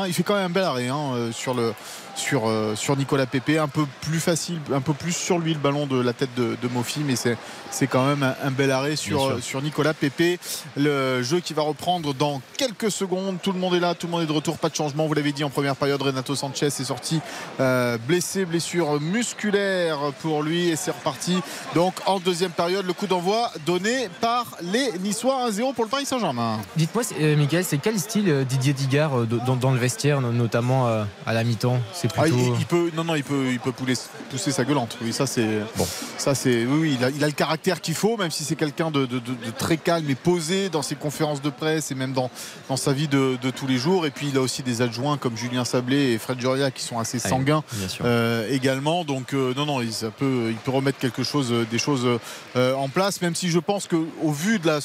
Il 0.08 0.14
fait 0.14 0.24
quand 0.24 0.36
même 0.36 0.46
un 0.46 0.50
bel 0.50 0.64
arrêt 0.64 0.88
hein, 0.88 1.14
euh, 1.16 1.32
sur 1.32 1.54
le 1.54 1.74
sur, 2.22 2.48
euh, 2.48 2.76
sur 2.76 2.96
Nicolas 2.96 3.26
Pepe. 3.26 3.58
Un 3.60 3.68
peu 3.68 3.86
plus 4.02 4.20
facile, 4.20 4.60
un 4.74 4.82
peu 4.82 4.94
plus 4.94 5.12
sur 5.16 5.40
lui 5.40 5.54
le 5.54 5.60
ballon 5.60 5.88
de 5.88 6.00
la 6.00 6.14
tête 6.14 6.30
de, 6.38 6.56
de 6.62 6.68
Mofi, 6.68 7.02
mais 7.06 7.16
c'est, 7.16 7.38
c'est 7.72 7.88
quand 7.88 8.06
même 8.06 8.24
un, 8.24 8.36
un 8.44 8.52
bel 8.52 8.72
arrêt 8.72 8.96
sur, 8.96 9.26
euh, 9.26 9.40
sur 9.42 9.62
Nicolas 9.62 9.94
Pepe. 9.94 10.40
Le 10.78 11.24
jeu 11.24 11.40
qui 11.40 11.54
va 11.54 11.64
reprendre 11.64 12.14
dans 12.14 12.42
quelques 12.58 12.92
secondes. 12.92 13.38
Tout 13.42 13.52
le 13.52 13.60
monde 13.60 13.76
est 13.76 13.80
là, 13.80 13.96
tout 13.96 14.08
le 14.08 14.12
monde 14.12 14.22
est 14.22 14.28
de 14.28 14.32
retour, 14.32 14.58
pas 14.58 14.70
de 14.70 14.76
changement. 14.76 15.08
Vous 15.08 15.14
l'avez 15.14 15.32
dit 15.32 15.44
en 15.44 15.50
première 15.50 15.76
période, 15.76 16.02
Renato 16.02 16.36
Sanchez 16.36 16.68
est 16.68 16.84
sorti 16.84 17.20
euh, 17.60 17.98
blessé, 18.08 18.46
blessure 18.46 19.00
musculaire 19.02 19.98
pour 20.22 20.44
lui 20.44 20.70
et 20.70 20.76
c'est 20.76 20.92
reparti. 20.92 21.40
Donc 21.76 21.94
en 22.06 22.20
deuxième 22.20 22.52
période, 22.52 22.86
le 22.86 22.94
coup 22.94 23.08
d'envoi 23.08 23.50
donné 23.66 24.10
par 24.20 24.46
les 24.62 24.92
Niçois 25.00 25.50
1-0 25.50 25.74
pour 25.74 25.84
le 25.86 25.90
Paris 25.90 26.06
Saint-Germain. 26.06 26.60
Dites-moi, 26.76 27.04
euh, 27.20 27.36
Mickaël, 27.36 27.64
c'est 27.66 27.78
quel 27.78 28.00
style 28.00 28.46
Didier 28.48 28.74
Digard 28.74 29.12
dans, 29.46 29.56
dans 29.56 29.72
le 29.72 29.80
vestiaire, 29.80 30.22
no- 30.22 30.32
notamment 30.32 30.88
à 31.26 31.34
la 31.34 31.44
mi-temps? 31.44 31.80
C'est 31.94 32.11
Ah, 32.18 32.28
il, 32.28 32.34
il 32.60 32.66
peut, 32.66 32.92
non, 32.96 33.04
non, 33.04 33.16
il 33.16 33.24
peut, 33.24 33.48
il 33.52 33.60
peut 33.60 33.72
pouler- 33.72 33.94
pousser 34.30 34.52
sa 34.52 34.64
gueulante. 34.64 34.98
Oui, 35.02 35.14
ça 35.14 35.26
c'est 35.26 35.48
bon. 35.78 35.88
Ça 36.18 36.36
c'est, 36.36 36.66
oui, 36.66 36.80
oui, 36.82 36.98
il 37.00 37.06
a, 37.06 37.10
il 37.10 37.24
a 37.24 37.28
le 37.28 37.34
caractère 37.34 37.82
qu'il 37.82 37.96
faut, 37.96 38.18
même 38.18 38.32
si 38.32 38.44
c'est 38.44 38.56
quelqu'un 38.56 38.92
de, 38.92 39.06
de- 39.06 39.20
de- 39.20 39.32
de 39.46 39.52
très 39.58 39.78
calme 39.78 40.10
et 40.10 40.16
posé 40.16 40.70
dans 40.70 40.82
ses 40.82 40.96
conférences 40.96 41.42
de 41.42 41.50
presse 41.50 41.92
et 41.92 41.96
même 41.96 42.14
dans, 42.14 42.30
dans 42.70 42.78
sa 42.78 42.94
vie 42.94 43.08
de, 43.08 43.38
tous 43.56 43.68
les 43.68 43.78
jours. 43.78 44.06
Et 44.06 44.12
puis 44.12 44.28
il 44.30 44.38
a 44.38 44.42
aussi 44.42 44.64
des 44.64 44.82
adjoints 44.82 45.18
comme 45.18 45.38
Julien 45.38 45.66
Sablé 45.66 46.12
et 46.14 46.18
Fred 46.18 46.40
Joria 46.40 46.72
qui 46.72 46.84
sont 46.84 47.00
assez 47.00 47.20
Ah, 47.24 47.30
sanguins 47.30 47.64
euh, 48.04 48.48
également. 48.52 49.04
Donc 49.04 49.34
euh, 49.34 49.54
non, 49.56 49.66
non, 49.66 49.82
il, 49.82 49.92
ça 49.94 50.10
peut, 50.12 50.48
il 50.50 50.56
peut 50.58 50.72
remettre 50.72 50.98
quelque 51.00 51.24
chose, 51.24 51.52
euh, 51.52 51.66
des 51.70 51.80
choses 51.80 52.08
euh, 52.56 52.74
en 52.76 52.90
place, 52.90 53.22
même 53.22 53.36
si 53.36 53.50
je 53.50 53.60
pense 53.60 53.88
que 53.88 53.96
au 54.22 54.32
vu 54.32 54.60
de 54.60 54.68
la 54.68 54.80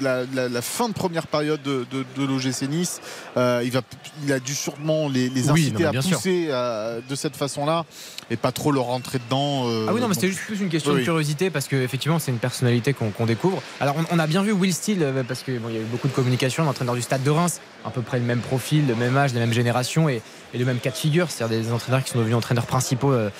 la, 0.00 0.24
la- 0.34 0.48
la 0.48 0.62
fin 0.62 0.88
de 0.88 0.94
première 0.94 1.26
période 1.26 1.62
de, 1.62 1.86
de, 1.90 2.04
de 2.16 2.24
l'OGC 2.26 2.62
Nice, 2.68 3.00
euh, 3.36 3.60
il, 3.64 3.70
va, 3.70 3.80
il 4.24 4.32
a 4.32 4.40
dû 4.40 4.54
sûrement 4.54 5.08
les, 5.08 5.28
les 5.28 5.50
Oui, 5.50 5.62
inciter 5.72 5.82
non, 5.84 5.90
à 5.90 5.92
pousser 6.02 6.46
euh, 6.50 7.00
de 7.08 7.14
cette 7.14 7.36
façon-là 7.36 7.84
et 8.30 8.36
pas 8.36 8.52
trop 8.52 8.70
leur 8.72 8.84
rentrer 8.84 9.18
dedans. 9.18 9.64
euh, 9.68 9.86
Ah 9.88 9.94
oui, 9.94 10.00
non, 10.00 10.08
mais 10.08 10.14
c'était 10.14 10.28
juste 10.28 10.42
plus 10.46 10.60
une 10.60 10.68
question 10.68 10.92
Oui. 10.92 11.00
de 11.00 11.04
curiosité 11.04 11.50
parce 11.50 11.66
qu'effectivement, 11.68 12.18
c'est 12.18 12.30
une 12.30 12.38
personnalité 12.38 12.94
qu'on 12.94 13.26
découvre. 13.26 13.62
Alors, 13.80 13.96
on, 13.98 14.16
on 14.16 14.18
a 14.18 14.26
bien 14.26 14.42
vu 14.42 14.52
Will 14.52 14.72
Steele 14.74 15.06
parce 15.26 15.42
qu'il 15.42 15.54
y 15.54 15.56
a 15.56 15.80
eu 15.80 15.84
beaucoup 15.90 16.08
de 16.08 16.12
communication, 16.12 16.64
l'entraîneur 16.64 16.94
du 16.94 17.02
stade 17.02 17.22
de 17.22 17.30
Reims, 17.30 17.60
à 17.84 17.90
peu 17.90 18.02
près 18.02 18.18
le 18.18 18.24
même 18.24 18.40
profil, 18.40 18.86
le 18.86 18.94
même 18.94 19.16
âge, 19.16 19.34
la 19.34 19.40
même 19.40 19.52
génération 19.52 20.08
et, 20.08 20.22
et 20.54 20.58
le 20.58 20.64
même 20.64 20.78
cas 20.78 20.90
de 20.90 20.96
figure. 20.96 21.30
C'est-à-dire 21.30 21.58
des 21.62 21.72
entraîneurs 21.72 22.02
qui 22.04 22.10
sont 22.10 22.18
devenus 22.18 22.36
entraîneurs 22.36 22.66
principaux 22.66 23.12
euh, 23.12 23.30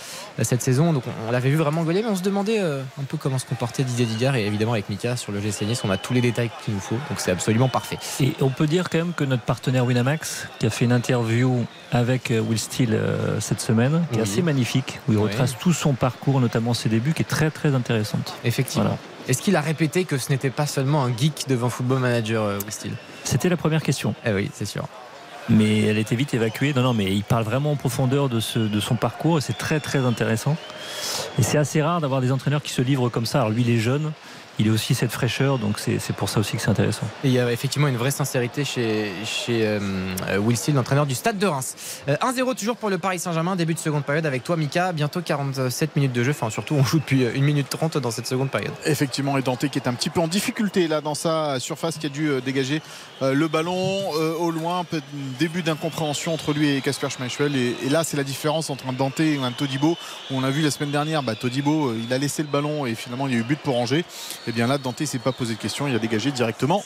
cette 0.42 0.62
saison. 0.62 0.92
Donc, 0.92 1.02
on, 1.06 1.28
on 1.28 1.30
l'avait 1.32 1.50
vu 1.50 1.56
vraiment 1.56 1.82
gueuler, 1.82 2.02
mais 2.02 2.08
on 2.10 2.16
se 2.16 2.22
demandait 2.22 2.60
euh, 2.60 2.82
un 3.00 3.04
peu 3.04 3.16
comment 3.16 3.38
se 3.38 3.46
comportait 3.46 3.84
Didier 3.84 4.06
Digard. 4.06 4.36
Et 4.36 4.46
évidemment, 4.46 4.72
avec 4.72 4.88
Mika 4.88 5.16
sur 5.16 5.32
le 5.32 5.40
GC 5.40 5.66
Nice, 5.66 5.82
on 5.84 5.90
a 5.90 5.96
tous 5.96 6.12
les 6.14 6.20
détails 6.20 6.50
qu'il 6.64 6.74
nous 6.74 6.80
faut. 6.80 6.94
Donc, 7.08 7.18
c'est 7.18 7.30
absolument 7.30 7.68
parfait. 7.68 7.98
Et 8.20 8.34
on 8.40 8.50
peut 8.50 8.66
dire 8.66 8.88
quand 8.90 8.98
même 8.98 9.12
que 9.12 9.24
notre 9.24 9.42
partenaire 9.42 9.84
Winamax, 9.84 10.46
qui 10.58 10.66
a 10.66 10.70
fait 10.70 10.84
une 10.84 10.92
interview 10.92 11.64
avec 11.92 12.30
euh, 12.30 12.40
Will 12.40 12.58
Steele 12.58 12.94
euh, 12.94 13.40
cette 13.40 13.60
semaine, 13.60 14.04
qui 14.12 14.18
est 14.18 14.22
assez 14.22 14.42
magnifique, 14.42 15.00
où 15.08 15.12
il 15.12 15.18
Oui. 15.18 15.24
retrace 15.24 15.56
tout 15.58 15.72
son 15.72 15.94
parcours, 15.94 16.40
notamment 16.40 16.74
ses 16.74 16.88
débuts, 16.88 17.12
qui 17.12 17.22
est 17.22 17.24
très 17.28 17.50
très 17.50 17.74
intéressante. 17.74 18.34
Effectivement. 18.44 18.84
Voilà. 18.84 18.98
Est-ce 19.28 19.42
qu'il 19.42 19.54
a 19.56 19.60
répété 19.60 20.04
que 20.04 20.16
ce 20.18 20.30
n'était 20.30 20.50
pas 20.50 20.66
seulement 20.66 21.04
un 21.04 21.16
geek 21.16 21.44
devant 21.48 21.68
Football 21.68 21.98
Manager, 22.00 22.46
Will 22.64 22.70
Steele? 22.72 22.94
C'était 23.24 23.48
la 23.48 23.56
première 23.56 23.82
question. 23.82 24.14
Eh 24.24 24.32
oui, 24.32 24.50
c'est 24.54 24.64
sûr. 24.64 24.86
Mais 25.50 25.80
elle 25.82 25.98
était 25.98 26.16
vite 26.16 26.34
évacuée. 26.34 26.72
Non, 26.74 26.82
non, 26.82 26.94
mais 26.94 27.12
il 27.12 27.22
parle 27.22 27.44
vraiment 27.44 27.72
en 27.72 27.76
profondeur 27.76 28.28
de, 28.28 28.40
son 28.40 28.94
parcours 28.94 29.38
et 29.38 29.40
c'est 29.40 29.58
très 29.58 29.80
très 29.80 29.98
intéressant. 29.98 30.56
Et 31.38 31.42
c'est 31.42 31.58
assez 31.58 31.82
rare 31.82 32.00
d'avoir 32.00 32.20
des 32.20 32.32
entraîneurs 32.32 32.62
qui 32.62 32.72
se 32.72 32.82
livrent 32.82 33.08
comme 33.08 33.26
ça. 33.26 33.40
Alors 33.40 33.50
lui, 33.50 33.62
il 33.62 33.70
est 33.70 33.78
jeune, 33.78 34.12
il 34.58 34.68
a 34.68 34.72
aussi 34.72 34.94
cette 34.94 35.12
fraîcheur, 35.12 35.58
donc 35.58 35.78
c'est 35.78 36.14
pour 36.14 36.28
ça 36.28 36.40
aussi 36.40 36.56
que 36.56 36.62
c'est 36.62 36.70
intéressant. 36.70 37.06
Et 37.24 37.28
il 37.28 37.32
y 37.32 37.38
a 37.38 37.50
effectivement 37.50 37.88
une 37.88 37.96
vraie 37.96 38.10
sincérité 38.10 38.64
chez, 38.64 39.12
chez 39.24 39.62
euh, 39.64 39.78
Will 40.38 40.56
Steele, 40.56 40.74
l'entraîneur 40.74 41.06
du 41.06 41.14
Stade 41.14 41.38
de 41.38 41.46
Reims. 41.46 42.02
Euh, 42.08 42.16
1-0 42.16 42.54
toujours 42.56 42.76
pour 42.76 42.90
le 42.90 42.98
Paris 42.98 43.18
Saint-Germain, 43.18 43.56
début 43.56 43.74
de 43.74 43.78
seconde 43.78 44.04
période 44.04 44.26
avec 44.26 44.44
toi 44.44 44.56
Mika, 44.56 44.92
bientôt 44.92 45.22
47 45.22 45.96
minutes 45.96 46.12
de 46.12 46.22
jeu, 46.22 46.32
enfin 46.32 46.50
surtout 46.50 46.74
on 46.74 46.84
joue 46.84 46.98
depuis 46.98 47.26
1 47.26 47.40
minute 47.40 47.68
30 47.70 47.98
dans 47.98 48.10
cette 48.10 48.26
seconde 48.26 48.50
période. 48.50 48.72
Effectivement, 48.84 49.38
et 49.38 49.42
Dante 49.42 49.68
qui 49.68 49.78
est 49.78 49.88
un 49.88 49.94
petit 49.94 50.10
peu 50.10 50.20
en 50.20 50.28
difficulté 50.28 50.88
là 50.88 51.00
dans 51.00 51.14
sa 51.14 51.58
surface, 51.60 51.98
qui 51.98 52.06
a 52.06 52.10
dû 52.10 52.28
euh, 52.28 52.40
dégager 52.40 52.82
euh, 53.22 53.34
le 53.34 53.48
ballon 53.48 54.00
euh, 54.14 54.34
au 54.34 54.50
loin, 54.50 54.84
début 55.38 55.62
d'incompréhension 55.62 56.32
entre 56.32 56.52
lui 56.52 56.70
et 56.70 56.80
Casper 56.80 57.10
Schmeichel. 57.10 57.54
Et, 57.54 57.76
et 57.84 57.88
là, 57.90 58.02
c'est 58.02 58.16
la 58.16 58.24
différence 58.24 58.70
entre 58.70 58.88
un 58.88 58.92
Dante 58.92 59.20
et 59.20 59.36
un 59.36 59.52
Todibo. 59.52 59.96
On 60.30 60.42
a 60.42 60.50
vu 60.50 60.62
la 60.62 60.70
semaine 60.70 60.90
dernière, 60.90 61.22
bah, 61.22 61.34
Todibo, 61.34 61.88
euh, 61.88 62.00
il 62.02 62.12
a 62.12 62.18
laissé 62.18 62.42
le 62.42 62.48
ballon 62.48 62.86
et 62.86 62.94
finalement 62.94 63.26
il 63.26 63.34
y 63.34 63.36
a 63.36 63.40
eu 63.40 63.42
but 63.42 63.58
pour 63.58 63.78
Angers. 63.78 64.04
Et 64.46 64.52
bien 64.52 64.66
là, 64.66 64.78
Dante 64.78 65.04
s'est 65.04 65.18
pas 65.18 65.32
posé 65.32 65.54
de 65.54 65.58
questions, 65.58 65.86
il 65.86 65.94
a 65.94 65.98
dégagé 65.98 66.30
directement. 66.30 66.82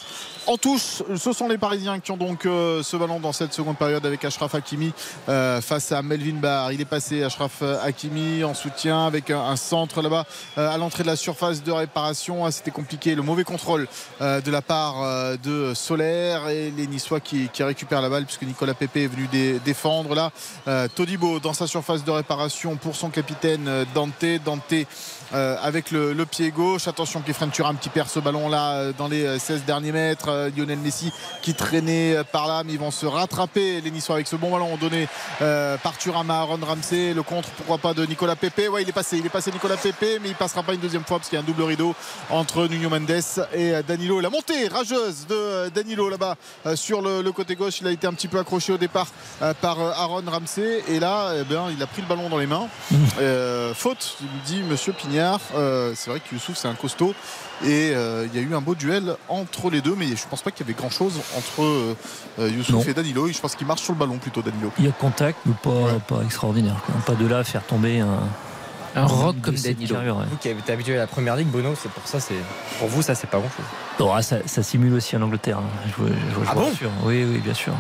En 0.47 0.59
touche, 0.59 1.02
ce 1.16 1.32
sont 1.32 1.48
les 1.48 1.56
Parisiens 1.56 2.01
qui 2.01 2.10
ont 2.10 2.18
donc 2.18 2.44
euh, 2.44 2.82
ce 2.82 2.98
ballon 2.98 3.18
dans 3.18 3.32
cette 3.32 3.55
seconde 3.55 3.78
période 3.78 4.05
avec 4.05 4.22
Ashraf 4.26 4.55
Hakimi 4.55 4.93
euh, 5.28 5.62
face 5.62 5.90
à 5.90 6.02
Melvin 6.02 6.35
Barr. 6.35 6.70
Il 6.72 6.82
est 6.82 6.86
passé 6.86 7.22
Ashraf 7.22 7.62
Hakimi 7.62 8.44
en 8.44 8.52
soutien 8.52 9.06
avec 9.06 9.31
un, 9.31 9.56
centre 9.56 10.02
là-bas 10.02 10.26
euh, 10.59 10.68
à 10.68 10.76
l'entrée 10.76 11.02
de 11.02 11.09
la 11.09 11.16
surface 11.16 11.62
de 11.62 11.72
réparation. 11.72 12.44
Ah, 12.44 12.51
C'était 12.51 12.72
compliqué. 12.72 13.14
Le 13.14 13.22
mauvais 13.22 13.44
contrôle 13.44 13.89
de 14.20 14.51
la 14.51 14.60
part 14.62 15.39
de 15.39 15.72
Solaire 15.74 16.48
et 16.48 16.70
les 16.70 16.86
Niçois 16.86 17.20
qui, 17.20 17.48
récupèrent 17.60 18.02
la 18.02 18.10
balle 18.10 18.26
puisque 18.26 18.43
Nicolas 18.43 18.74
Pepe 18.74 18.97
est 18.98 19.06
venu 19.06 19.28
dé- 19.28 19.60
défendre 19.64 20.14
là. 20.14 20.89
Todibo 20.89 21.40
dans 21.40 21.55
sa 21.55 21.66
surface 21.66 22.05
de 22.05 22.10
réparation 22.10 22.76
pour 22.76 22.97
son 22.97 23.09
capitaine 23.09 23.86
Dante. 23.94 24.24
Dante 24.44 24.74
euh, 25.32 25.56
avec 25.62 25.90
le, 25.90 26.12
le 26.12 26.26
pied 26.26 26.51
gauche. 26.51 26.88
Attention 26.88 27.20
Kefren 27.20 27.51
Turam 27.51 27.78
qui 27.78 27.88
perd 27.88 28.09
ce 28.09 28.18
ballon 28.20 28.48
là 28.48 28.92
dans 28.92 29.09
les 29.09 29.24
euh, 29.24 29.38
16 29.38 29.64
derniers 29.64 29.92
mètres. 29.92 30.28
Euh, 30.28 30.51
Lionel 30.56 30.78
Messi 30.78 31.12
qui 31.42 31.55
traînait 31.55 32.16
euh, 32.16 32.24
par 32.24 32.46
là, 32.46 32.62
mais 32.64 32.72
ils 32.72 32.78
vont 32.78 32.90
se 32.90 33.06
rattraper 33.06 33.80
les 33.80 33.90
Niçois 33.90 34.16
avec 34.16 34.26
ce 34.26 34.36
bon 34.36 34.51
ballon 34.51 34.76
donné 34.76 35.09
euh, 35.42 35.76
par 35.78 35.96
Turam 35.96 36.30
à 36.30 36.40
Aaron 36.40 36.59
Ramsey. 36.62 37.14
Le 37.14 37.22
contre, 37.22 37.48
pourquoi 37.51 37.78
pas, 37.78 37.94
de 37.94 38.05
Nicolas 38.06 38.36
Pepe. 38.36 38.68
Ouais, 38.70 38.82
il 38.82 38.88
est 38.88 38.92
passé, 38.92 39.18
il 39.18 39.26
est 39.26 39.30
passé 39.30 39.51
Nicolas 39.52 39.76
Pepe, 39.76 40.20
mais 40.22 40.28
il 40.28 40.34
passera 40.34 40.62
pas 40.62 40.74
une 40.74 40.80
deuxième 40.80 41.05
fois 41.05 41.18
parce 41.18 41.28
qu'il 41.28 41.36
y 41.36 41.40
a 41.40 41.44
un 41.44 41.46
double 41.46 41.62
rideau 41.62 41.94
entre 42.30 42.66
Nuno 42.66 42.88
Mendes 42.90 43.10
et 43.52 43.72
euh, 43.74 43.82
Danilo. 43.82 44.20
La 44.20 44.30
montée 44.30 44.68
rageuse 44.68 45.26
de 45.28 45.34
euh, 45.34 45.70
Danilo 45.70 46.09
là-bas 46.09 46.36
euh, 46.66 46.76
sur 46.76 47.02
le, 47.02 47.22
le 47.22 47.32
côté 47.32 47.55
gauche. 47.56 47.80
Il 47.80 47.86
a 47.86 47.90
été 47.90 48.06
un 48.06 48.12
petit 48.14 48.28
peu 48.28 48.38
accroché 48.38 48.72
au 48.72 48.78
départ 48.78 49.06
euh, 49.42 49.52
par 49.60 49.80
euh, 49.80 49.92
Aaron 49.92 50.22
Ramsey 50.26 50.82
et 50.88 50.98
là, 51.01 51.32
eh 51.40 51.44
bien, 51.44 51.64
il 51.76 51.82
a 51.82 51.86
pris 51.86 52.02
le 52.02 52.09
ballon 52.09 52.28
dans 52.28 52.38
les 52.38 52.46
mains. 52.46 52.68
Euh, 53.20 53.74
faute, 53.74 54.16
dit 54.46 54.62
Monsieur 54.68 54.92
Euh, 55.18 55.92
c'est 55.94 56.10
vrai 56.10 56.20
que 56.20 56.34
Youssouf 56.34 56.56
c'est 56.56 56.68
un 56.68 56.74
costaud 56.74 57.14
et 57.64 57.92
euh, 57.94 58.26
il 58.32 58.38
y 58.38 58.42
a 58.42 58.46
eu 58.46 58.54
un 58.54 58.60
beau 58.60 58.74
duel 58.74 59.16
entre 59.28 59.70
les 59.70 59.80
deux, 59.80 59.94
mais 59.96 60.06
je 60.06 60.26
pense 60.28 60.42
pas 60.42 60.50
qu'il 60.50 60.66
y 60.66 60.70
avait 60.70 60.78
grand 60.78 60.90
chose 60.90 61.20
entre 61.36 61.62
euh, 61.62 61.94
Youssouf 62.50 62.70
Non. 62.84 62.90
et 62.90 62.94
Danilo. 62.94 63.28
Je 63.28 63.38
pense 63.40 63.54
qu'il 63.54 63.66
marche 63.66 63.82
sur 63.82 63.92
le 63.92 63.98
ballon 63.98 64.18
plutôt 64.18 64.42
Danilo. 64.42 64.70
Il 64.78 64.84
y 64.84 64.88
a 64.88 64.92
contact, 64.92 65.38
mais 65.46 65.54
pas, 65.62 65.98
pas 66.06 66.22
extraordinaire. 66.24 66.76
quoi. 66.84 66.94
Pas 67.06 67.20
de 67.22 67.26
là 67.26 67.38
à 67.38 67.44
faire 67.44 67.62
tomber 67.64 68.00
un, 68.00 68.20
Un 68.96 69.06
rock 69.06 69.36
comme 69.42 69.54
Danilo. 69.56 69.94
carrure, 69.94 70.16
ouais. 70.18 70.24
Vous 70.30 70.36
qui 70.36 70.48
été 70.48 70.72
habitué 70.72 70.94
à 70.96 70.98
la 71.00 71.06
première 71.06 71.34
ligue, 71.36 71.48
Bono, 71.48 71.74
c'est 71.80 71.90
pour 71.90 72.06
ça, 72.06 72.20
c'est 72.20 72.34
pour 72.78 72.88
vous, 72.88 73.02
ça 73.02 73.14
c'est 73.14 73.26
pas 73.28 73.38
grand 73.38 73.48
chose. 73.48 73.64
Bon, 73.98 74.12
ah, 74.12 74.22
ça, 74.22 74.36
ça 74.46 74.62
simule 74.62 74.94
aussi 74.94 75.16
en 75.16 75.22
Angleterre. 75.22 75.58
hein. 75.58 75.88
Je, 75.88 76.02
vous- 76.02 76.08
je 76.08 76.34
vous 76.36 76.44
Ah 76.48 76.54
bon 76.54 76.64
rassure. 76.66 76.90
Oui, 77.04 77.24
oui, 77.24 77.38
bien 77.38 77.54
sûr. 77.54 77.72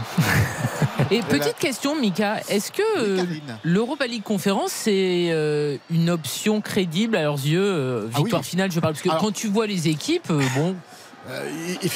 Et 1.10 1.20
petite 1.22 1.56
question, 1.58 1.98
Mika, 2.00 2.40
est-ce 2.48 2.72
que 2.72 2.82
euh, 2.98 3.24
l'Europa 3.62 4.06
League 4.06 4.22
Conférence 4.22 4.72
c'est 4.72 5.28
euh, 5.30 5.76
une 5.90 6.10
option 6.10 6.60
crédible 6.60 7.16
à 7.16 7.22
leurs 7.22 7.34
yeux 7.44 7.60
euh, 7.62 8.06
Ah 8.12 8.16
oui. 8.18 8.22
Victoire 8.24 8.44
finale, 8.44 8.70
je 8.72 8.80
parle 8.80 8.94
parce 8.94 9.02
que 9.02 9.10
Alors- 9.10 9.20
quand 9.22 9.32
tu 9.32 9.48
vois 9.48 9.66
les 9.66 9.88
équipes, 9.88 10.32
bon, 10.56 10.74
Euh, 11.30 11.48
ils- 11.82 11.90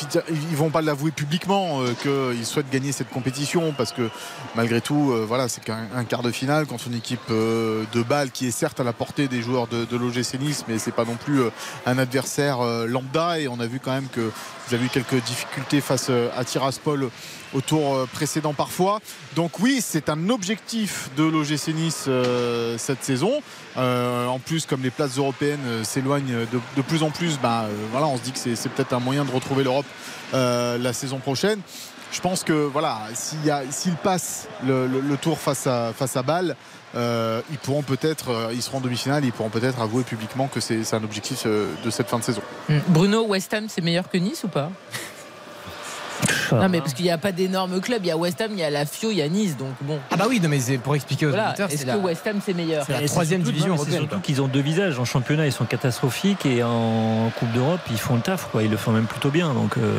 ils 0.51 0.57
vont 0.57 0.71
pas 0.71 0.81
l'avouer 0.81 1.11
publiquement 1.11 1.83
euh, 1.83 1.93
qu'ils 2.35 2.47
souhaitent 2.47 2.71
gagner 2.71 2.93
cette 2.93 3.11
compétition 3.11 3.75
parce 3.77 3.93
que 3.93 4.09
malgré 4.57 4.81
tout, 4.81 5.13
euh, 5.13 5.25
voilà, 5.29 5.49
c'est 5.49 5.63
qu'un 5.63 5.87
un 5.95 6.05
quart 6.05 6.23
de 6.23 6.31
finale 6.31 6.65
contre 6.67 6.87
une 6.89 6.95
équipe 6.95 7.21
euh, 7.31 7.85
de 7.93 8.03
balle 8.03 8.31
qui 8.31 8.47
est 8.47 8.51
certes 8.51 8.81
à 8.81 8.85
la 8.85 8.95
portée 8.95 9.29
des 9.29 9.43
joueurs 9.43 9.67
de, 9.67 9.85
de 9.85 9.97
l'OGC 9.99 10.39
Nice, 10.41 10.65
mais 10.67 10.79
c'est 10.79 10.93
pas 10.95 11.05
non 11.05 11.17
plus 11.17 11.41
un 11.85 11.99
adversaire 11.99 12.63
lambda. 12.87 13.39
Et 13.39 13.49
on 13.49 13.61
a 13.61 13.67
vu 13.67 13.81
quand 13.81 13.93
même 13.93 14.09
que 14.09 14.21
vous 14.69 14.75
eu 14.83 14.89
quelques 14.89 15.23
difficultés 15.25 15.81
face 15.83 16.11
à 16.37 16.45
Tiraspol 16.45 17.11
au 17.55 17.61
tour 17.61 17.95
euh, 17.95 18.07
précédent 18.13 18.55
parfois. 18.55 19.01
Donc 19.37 19.59
oui, 19.61 19.81
c'est 19.83 20.09
un 20.09 20.29
objectif 20.29 21.11
de 21.17 21.25
l'OGC 21.25 21.69
Nice 21.75 22.05
euh, 22.09 22.77
cette 22.79 23.05
saison. 23.05 23.43
Euh, 23.77 24.27
en 24.27 24.39
plus, 24.39 24.67
comme 24.67 24.83
les 24.83 24.91
places 24.91 25.19
européennes 25.19 25.85
s'éloignent 25.85 26.47
de, 26.77 26.83
plus 26.83 27.03
en 27.03 27.11
plus, 27.11 27.39
bah, 27.39 27.67
voilà, 27.93 28.07
on 28.07 28.17
se 28.17 28.23
dit 28.23 28.33
que 28.33 28.39
c'est 28.39 28.69
peut-être 28.71 28.93
un 28.93 29.01
moyen 29.01 29.25
de 29.25 29.31
retrouver 29.31 29.65
l'Europe 29.65 29.87
la 30.33 30.93
saison 30.93 31.19
prochaine. 31.19 31.61
Je 32.11 32.21
pense 32.21 32.43
que 32.43 32.53
voilà, 32.53 33.01
s'il 33.15 33.95
passent 33.97 34.49
le, 34.67 35.17
tour 35.17 35.39
face 35.39 35.67
à, 35.67 35.93
face 35.93 36.17
à 36.17 36.23
Bâle, 36.23 36.57
ils 36.95 37.59
pourront 37.63 37.83
peut-être, 37.83 38.51
ils 38.53 38.63
seront 38.63 38.79
en 38.79 38.81
demi-finale, 38.81 39.25
ils 39.25 39.33
pourront 39.33 39.51
peut-être 39.51 39.81
avouer 39.81 40.03
publiquement 40.03 40.49
que 40.49 40.61
c'est 40.61 40.95
un 40.95 41.05
objectif 41.05 41.47
de 41.47 41.91
cette 41.91 42.09
fin 42.09 42.19
de 42.19 42.25
saison. 42.25 42.43
Bruno, 42.89 43.27
West 43.27 43.53
Ham 43.55 43.67
c'est 43.69 43.83
meilleur 43.83 44.09
que 44.09 44.19
Nice 44.19 44.45
ou 44.45 44.49
pas? 44.49 44.71
Non 46.53 46.69
mais 46.69 46.81
parce 46.81 46.95
qu'il 46.95 47.05
n'y 47.05 47.11
a 47.11 47.19
pas 47.19 47.33
d'énormes 47.33 47.81
clubs, 47.81 48.01
il 48.03 48.09
y 48.09 48.11
a 48.11 48.17
West 48.17 48.41
Ham, 48.41 48.51
il 48.53 48.59
y 48.59 48.63
a 48.65 48.71
la 48.71 48.87
Fio, 48.87 49.11
il 49.11 49.19
y 49.19 49.23
a 49.23 49.29
Nice, 49.29 49.57
donc 49.57 49.69
bon. 49.83 49.99
Ah 50.11 50.17
bah 50.17 50.27
oui, 50.29 50.41
non, 50.41 50.49
mais 50.49 50.61
c'est 50.61 50.79
pour 50.79 50.95
expliquer 50.95 51.27
aux 51.27 51.31
Voilà, 51.31 51.49
auditeurs, 51.49 51.69
est-ce 51.69 51.79
c'est 51.79 51.85
que 51.85 51.89
la- 51.91 51.97
West 51.99 52.27
Ham 52.27 52.41
c'est 52.45 52.55
meilleur 52.55 52.85
c'est 52.87 52.93
la 53.01 53.07
troisième 53.07 53.41
surtout- 53.41 53.53
division 53.53 53.75
C'est 53.77 53.81
européenne. 53.83 54.01
surtout 54.09 54.21
qu'ils 54.21 54.43
ont 54.43 54.49
deux 54.49 54.61
visages. 54.61 54.99
En 54.99 55.05
championnat, 55.05 55.47
ils 55.47 55.53
sont 55.53 55.65
catastrophiques 55.65 56.47
et 56.47 56.63
en 56.63 57.31
Coupe 57.39 57.53
d'Europe, 57.53 57.81
ils 57.91 57.99
font 57.99 58.15
le 58.17 58.21
taf. 58.21 58.49
Quoi. 58.51 58.63
Ils 58.63 58.71
le 58.71 58.77
font 58.77 58.93
même 58.93 59.07
plutôt 59.07 59.31
bien. 59.31 59.53
Donc, 59.53 59.77
euh, 59.77 59.99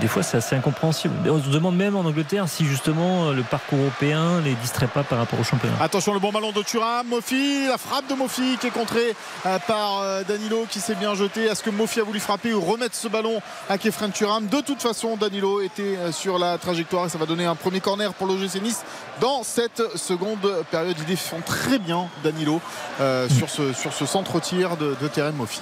des 0.00 0.08
fois, 0.08 0.22
c'est 0.22 0.36
assez 0.38 0.56
incompréhensible. 0.56 1.14
Et 1.26 1.30
On 1.30 1.42
se 1.42 1.48
demande 1.48 1.76
même 1.76 1.96
en 1.96 2.00
Angleterre 2.00 2.48
si 2.48 2.64
justement 2.64 3.30
le 3.30 3.42
parcours 3.42 3.78
européen 3.78 4.40
les 4.44 4.54
distrait 4.54 4.86
pas 4.86 5.02
par 5.02 5.18
rapport 5.18 5.38
au 5.40 5.44
championnat. 5.44 5.74
Attention 5.80 6.14
le 6.14 6.20
bon 6.20 6.32
ballon 6.32 6.52
de 6.52 6.62
Thuram, 6.62 7.06
Mofi, 7.08 7.66
la 7.68 7.78
frappe 7.78 8.08
de 8.08 8.14
Mofi 8.14 8.56
qui 8.60 8.66
est 8.68 8.70
contrée 8.70 9.14
euh, 9.46 9.58
par 9.66 10.00
euh, 10.00 10.22
Danilo 10.26 10.66
qui 10.70 10.80
s'est 10.80 10.94
bien 10.94 11.14
jeté. 11.14 11.44
Est-ce 11.44 11.62
que 11.62 11.70
Mofi 11.70 12.00
a 12.00 12.04
voulu 12.04 12.20
frapper 12.20 12.52
ou 12.54 12.60
remettre 12.60 12.94
ce 12.94 13.08
ballon 13.08 13.40
à 13.68 13.78
Kefren 13.78 14.10
Thuram? 14.10 14.46
De 14.46 14.60
toute 14.60 14.80
façon, 14.82 15.16
Danilo 15.16 15.51
était 15.60 15.96
euh, 15.96 16.12
sur 16.12 16.38
la 16.38 16.58
trajectoire 16.58 17.06
et 17.06 17.08
ça 17.08 17.18
va 17.18 17.26
donner 17.26 17.44
un 17.44 17.54
premier 17.54 17.80
corner 17.80 18.14
pour 18.14 18.26
l'OGC 18.26 18.62
Nice 18.62 18.82
dans 19.20 19.42
cette 19.42 19.96
seconde 19.96 20.40
période. 20.70 20.96
Il 20.98 21.04
défend 21.04 21.40
très 21.44 21.78
bien 21.78 22.08
Danilo 22.24 22.60
euh, 23.00 23.28
sur, 23.28 23.50
ce, 23.50 24.06
centre-tir 24.06 24.76
de, 24.76 24.96
de 25.00 25.08
Terem 25.08 25.36
Mofi. 25.36 25.60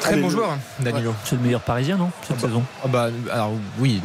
Très 0.00 0.16
bon 0.16 0.30
joueur, 0.30 0.56
Danilo. 0.80 1.14
C'est 1.24 1.36
le 1.36 1.42
meilleur 1.42 1.60
parisien, 1.60 1.96
non 1.96 2.10
Cette 2.26 2.40
saison 2.40 2.62
Ah 2.84 2.88
bah, 2.88 3.08
alors 3.32 3.52
oui, 3.78 4.00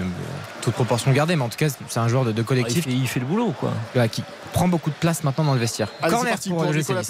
toute 0.62 0.74
proportion 0.74 1.12
gardée, 1.12 1.36
mais 1.36 1.44
en 1.44 1.50
tout 1.50 1.58
cas, 1.58 1.68
c'est 1.88 2.00
un 2.00 2.08
joueur 2.08 2.26
de, 2.26 2.32
de 2.32 2.42
collectif. 2.42 2.86
il, 2.86 2.92
fait, 2.92 2.98
il 2.98 3.08
fait 3.08 3.20
le 3.20 3.26
boulot, 3.26 3.54
quoi. 3.60 3.72
Qui 4.08 4.24
prend 4.58 4.68
beaucoup 4.68 4.90
de 4.90 4.96
place 4.96 5.24
maintenant 5.24 5.44
dans 5.44 5.54
le 5.54 5.60
vestiaire. 5.60 5.90
Allez, 6.02 6.14
Corner 6.14 6.32
parti 6.32 6.50
pour, 6.50 6.64
pour, 6.64 6.74
Nicolas 6.74 7.02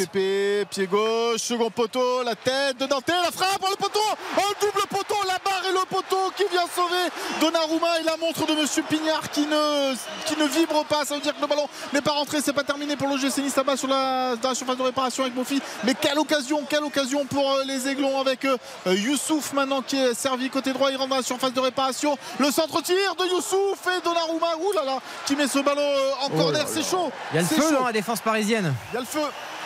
pied 0.69 0.87
gauche, 0.87 1.37
second 1.39 1.69
poteau, 1.69 2.23
la 2.23 2.35
tête 2.35 2.77
de 2.79 2.85
Dante, 2.85 3.07
la 3.07 3.31
frappe, 3.31 3.61
le 3.61 3.75
poteau, 3.77 3.99
oh, 4.37 4.41
double 4.59 4.85
poteau, 4.89 5.15
la 5.27 5.37
barre 5.43 5.63
et 5.69 5.71
le 5.71 5.85
poteau 5.89 6.31
qui 6.35 6.43
vient 6.51 6.67
sauver 6.73 7.07
Donnarumma 7.39 7.99
et 8.01 8.03
la 8.03 8.17
montre 8.17 8.45
de 8.45 8.59
Monsieur 8.59 8.83
Pignard 8.83 9.29
qui 9.31 9.41
ne, 9.41 9.93
qui 10.25 10.37
ne 10.37 10.47
vibre 10.47 10.83
pas. 10.85 11.05
Ça 11.05 11.15
veut 11.15 11.21
dire 11.21 11.35
que 11.35 11.41
le 11.41 11.47
ballon 11.47 11.67
n'est 11.93 12.01
pas 12.01 12.11
rentré, 12.11 12.39
c'est 12.43 12.53
pas 12.53 12.63
terminé 12.63 12.95
pour 12.95 13.07
le 13.07 13.17
GC 13.17 13.41
Nice 13.41 13.55
là-bas 13.55 13.77
sur 13.77 13.87
la, 13.87 14.35
dans 14.35 14.49
la 14.49 14.55
surface 14.55 14.77
de 14.77 14.83
réparation 14.83 15.23
avec 15.23 15.35
Mofi. 15.35 15.61
Mais 15.83 15.93
quelle 15.99 16.19
occasion, 16.19 16.61
quelle 16.69 16.83
occasion 16.83 17.25
pour 17.25 17.49
euh, 17.51 17.63
les 17.65 17.87
Aiglons 17.87 18.19
avec 18.19 18.45
euh, 18.45 18.57
Youssouf 18.85 19.53
maintenant 19.53 19.81
qui 19.81 19.98
est 19.98 20.14
servi 20.14 20.49
côté 20.49 20.73
droit, 20.73 20.89
il 20.91 20.98
rentre 20.98 21.10
dans 21.10 21.15
la 21.18 21.23
surface 21.23 21.53
de 21.53 21.60
réparation. 21.60 22.18
Le 22.39 22.52
centre-tir 22.52 23.15
de 23.19 23.26
Youssouf 23.26 23.80
et 23.88 24.02
Donnarumma, 24.03 24.48
là 24.76 24.85
là, 24.85 24.99
qui 25.26 25.35
met 25.35 25.48
ce 25.48 25.60
ballon 25.60 25.81
euh, 25.81 26.11
en 26.26 26.27
Oh 26.34 26.38
corner, 26.38 26.65
c'est 26.68 26.84
chaud. 26.84 27.11
Il 27.31 27.35
y 27.35 27.39
a 27.39 27.41
le 27.41 27.48
feu 27.48 27.61
chaud. 27.61 27.76
dans 27.80 27.85
la 27.85 27.91
défense 27.91 28.22
parisienne. 28.22 28.73
Il 28.91 28.95
y 28.95 28.98
a 28.98 29.02
le 29.02 29.06
feu, 29.06 29.19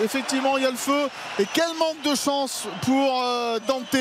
effectivement, 0.03 0.57
il 0.57 0.64
y 0.64 0.68
a 0.68 0.72
le 0.72 0.78
feu. 0.78 1.07
Et 1.40 1.45
quel 1.53 1.68
manque 1.80 2.02
de 2.03 2.15
chance 2.15 2.64
pour 2.84 3.22
euh, 3.23 3.60
Dante. 3.68 3.95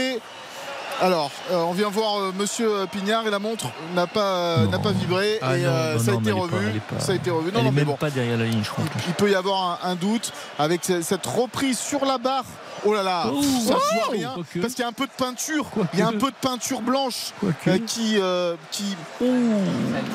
Alors, 1.03 1.31
euh, 1.51 1.57
on 1.63 1.73
vient 1.73 1.89
voir 1.89 2.19
euh, 2.21 2.33
Monsieur 2.37 2.87
Pignard 2.93 3.27
et 3.27 3.31
la 3.31 3.39
montre 3.39 3.67
n'a 3.95 4.07
pas, 4.07 4.21
euh, 4.21 4.67
n'a 4.67 4.79
pas 4.79 4.91
vibré 4.93 5.39
Ah 5.41 5.57
et 5.57 5.63
non, 5.63 5.69
euh, 5.71 5.95
non, 5.95 5.99
ça, 5.99 6.11
a 6.11 6.15
non, 6.15 6.21
été 6.21 6.33
revu, 6.33 6.81
pas- 6.81 6.95
pas- 6.97 7.01
ça 7.01 7.13
a 7.13 7.15
été 7.15 7.31
revu. 7.31 7.51
Non, 7.53 7.61
Elle 7.61 7.65
non, 7.65 7.69
est 7.71 7.73
mais 7.73 7.81
même 7.81 7.85
bon, 7.87 7.97
pas 7.97 8.11
derrière 8.11 8.37
la 8.37 8.45
ligne, 8.45 8.61
je 8.63 8.69
crois. 8.69 8.85
il 9.07 9.15
peut 9.15 9.31
y 9.31 9.35
avoir 9.35 9.81
un, 9.83 9.91
un 9.93 9.95
doute 9.95 10.31
avec 10.59 10.85
ce- 10.85 11.01
cette 11.01 11.25
reprise 11.25 11.79
sur 11.79 12.05
la 12.05 12.19
barre 12.19 12.45
Oh 12.85 12.95
là 12.95 13.03
là, 13.03 13.27
Oh, 13.33 13.43
ça 13.43 13.49
se 13.69 13.95
voit 13.95 14.05
oh, 14.09 14.11
rien 14.13 14.33
parce 14.61 14.75
qu'il 14.75 14.83
y 14.83 14.85
a 14.85 14.89
un 14.89 14.93
peu 14.93 15.07
de 15.07 15.13
peinture. 15.17 15.67
Il 15.93 15.99
y 15.99 16.03
a 16.03 16.09
un 16.09 16.13
peu 16.13 16.31
de 16.31 16.37
peinture 16.41 16.81
blanche 16.81 17.33
euh, 17.67 17.79
qui, 17.87 18.17
euh, 18.19 18.55
qui. 18.71 18.97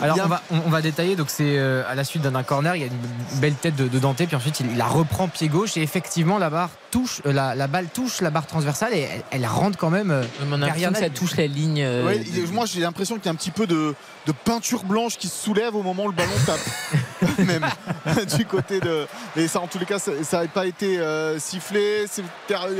Alors 0.02 0.16
Il 0.16 0.20
y 0.20 0.22
a- 0.22 0.26
on 0.26 0.30
va, 0.30 0.42
on, 0.52 0.70
va 0.70 0.82
détailler. 0.82 1.16
Donc 1.16 1.30
c'est 1.30 1.58
euh, 1.58 1.84
à 1.88 1.96
la 1.96 2.04
suite 2.04 2.22
d'un 2.24 2.44
corner, 2.44 2.76
il 2.76 2.82
y 2.82 2.84
a 2.84 2.88
une 2.88 3.40
belle 3.40 3.54
tête 3.56 3.76
de, 3.76 3.88
de 3.88 4.00
Dante, 4.00 4.18
puis 4.26 4.36
ensuite 4.36 4.60
il, 4.60 4.72
il 4.72 4.78
la 4.78 4.86
reprend 4.88 5.28
pied 5.28 5.48
gauche 5.48 5.78
et 5.78 5.82
effectivement 5.82 6.38
la 6.38 6.50
barre 6.50 6.70
touche, 6.92 7.22
euh, 7.26 7.34
la, 7.34 7.56
la 7.56 7.68
balle 7.68 7.88
touche 7.94 8.22
la 8.22 8.30
barre 8.30 8.48
transversale 8.48 8.94
et 8.94 9.02
elle, 9.02 9.24
elle 9.32 9.46
rentre 9.46 9.78
quand 9.78 9.90
même. 9.90 10.12
euh, 10.12 10.24
On 10.42 10.54
a 10.54 10.58
l'impression 10.58 10.66
derrière 10.66 10.92
que 10.92 11.00
ça 11.00 11.10
touche 11.10 11.38
la 11.38 11.48
ligne. 11.48 11.82
euh, 11.82 12.06
Ouais, 12.06 12.24
moi 12.52 12.66
j'ai 12.66 12.82
l'impression 12.82 13.16
qu'il 13.16 13.26
y 13.26 13.30
a 13.30 13.32
un 13.32 13.36
petit 13.36 13.52
peu 13.52 13.68
de, 13.68 13.94
de 14.26 14.32
peinture 14.32 14.84
blanche 14.84 15.18
qui 15.18 15.28
se 15.28 15.44
soulève 15.44 15.76
au 15.76 15.84
moment 15.84 16.04
où 16.06 16.10
le 16.10 16.16
ballon 16.16 16.32
tape. 16.46 16.60
Même 17.40 17.66
du 18.38 18.46
côté 18.46 18.80
de. 18.80 19.08
Et 19.36 19.48
ça 19.48 19.60
en 19.60 19.68
tous 19.68 19.80
les 19.80 19.86
cas 19.86 20.00
ça 20.00 20.12
n'avait 20.34 20.48
pas 20.48 20.66
été 20.66 21.00
euh, 21.00 21.40
sifflé. 21.40 22.06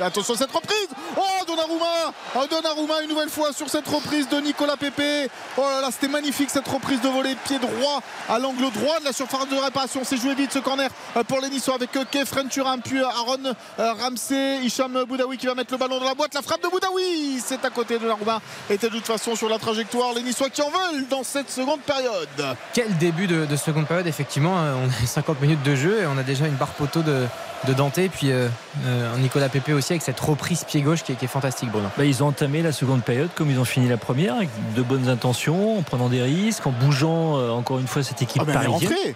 Attention 0.04 0.34
à 0.34 0.38
cette 0.38 0.52
reprise 0.52 0.88
Oh 1.18 1.46
Donnarumma 1.48 2.14
oh, 2.36 2.46
Donnarumma 2.50 3.02
une 3.04 3.10
nouvelle 3.10 3.30
fois 3.30 3.54
sur 3.54 3.70
cette 3.70 3.88
reprise 3.88 4.28
de 4.30 4.40
Nicolas 4.40 4.78
Pepe. 4.78 5.30
Oh 5.58 5.62
là 5.62 5.82
là 5.82 5.90
c'était 5.92 6.08
magnifique 6.08 6.50
cette 6.50 6.68
reprise 6.68 7.02
de 7.02 7.08
volée 7.08 7.36
pied 7.46 7.60
droit 7.60 8.02
à 8.30 8.40
l'angle 8.40 8.72
droit 8.72 9.00
de 9.00 9.06
la 9.06 9.14
surface 9.14 9.48
de 9.50 9.56
réparation. 9.56 10.02
C'est 10.04 10.18
joué 10.18 10.36
vite 10.36 10.52
ce 10.52 10.60
corner 10.60 10.90
euh, 11.16 11.24
pour 11.24 11.40
les 11.40 11.50
Niçois 11.50 11.76
avec 11.76 11.96
euh, 11.96 12.04
Kefren 12.10 12.48
Turam 12.50 12.82
puis 12.82 13.02
Aaron 13.02 13.54
Ramsey, 13.78 14.60
Hicham 14.64 15.06
Boudaoui 15.08 15.38
qui 15.38 15.48
va 15.48 15.56
mettre 15.56 15.74
le 15.74 15.78
ballon 15.78 16.00
dans 16.00 16.06
la 16.06 16.16
boîte. 16.16 16.34
La 16.34 16.42
frappe 16.42 16.64
de 16.64 16.68
Boudaoui 16.68 17.42
c'est 17.44 17.64
à 17.64 17.70
côté 17.70 17.96
de 17.96 18.00
Donnarumma 18.00 18.42
était 18.70 18.90
de 18.90 18.96
toute 18.96 19.08
façon 19.08 19.36
sur 19.36 19.50
la 19.50 19.60
trajectoire. 19.60 20.14
Les 20.14 20.24
Niçois 20.24 20.50
qui 20.50 20.62
en 20.62 20.70
veulent 20.70 21.08
dans 21.08 21.24
cette 21.36 21.50
seconde 21.52 21.82
période. 21.82 22.56
Quel 22.74 22.96
début 22.98 23.28
de, 23.28 23.46
de 23.46 23.56
seconde 23.58 23.88
période, 23.88 24.08
effectivement. 24.08 24.54
euh, 24.58 24.74
On 24.86 24.88
a 25.04 25.06
50 25.08 25.42
minutes 25.42 25.64
de 25.64 25.76
jeu 25.76 26.02
et 26.04 26.06
on 26.08 26.18
a 26.18 26.24
déjà 26.24 26.48
une 26.48 26.54
barre 26.56 26.70
poteau 26.70 27.02
de, 27.02 27.26
de 27.68 27.74
Dante. 27.74 27.98
Et 27.98 28.08
puis 28.08 28.32
euh, 28.32 28.48
euh, 28.86 29.18
Nicolas 29.18 29.50
Pepe 29.50 29.70
aussi 29.70 29.92
avec 29.94 30.02
cette 30.02 30.20
reprise 30.20 30.64
pied 30.64 30.82
gauche 30.82 31.04
qui 31.04 31.12
est, 31.12 31.16
qui 31.16 31.26
est 31.26 31.30
fantastique, 31.30 31.70
Bruno. 31.72 31.90
Bah, 31.98 32.06
ils 32.06 32.24
ont 32.24 32.28
entamé 32.28 32.62
la 32.62 32.72
seconde 32.72 33.04
période 33.04 33.30
comme 33.36 33.52
ils 33.52 33.60
ont 33.60 33.66
fini 33.66 33.90
la 33.90 33.98
première, 33.98 34.36
avec 34.36 34.50
de 34.76 34.82
bonnes 34.82 35.10
intentions, 35.10 35.78
en 35.78 35.82
prenant 35.82 36.08
des 36.08 36.22
risques, 36.22 36.66
en 36.68 36.72
bougeant 36.72 37.38
euh, 37.38 37.50
encore 37.52 37.80
une 37.80 37.88
fois 37.88 38.02
cette 38.02 38.22
équipe 38.22 38.42
Ah, 38.42 38.46
mais 38.48 38.54
elle 38.54 38.62
est 38.62 38.66
parisienne. 38.68 38.92
rentrée. 38.94 39.16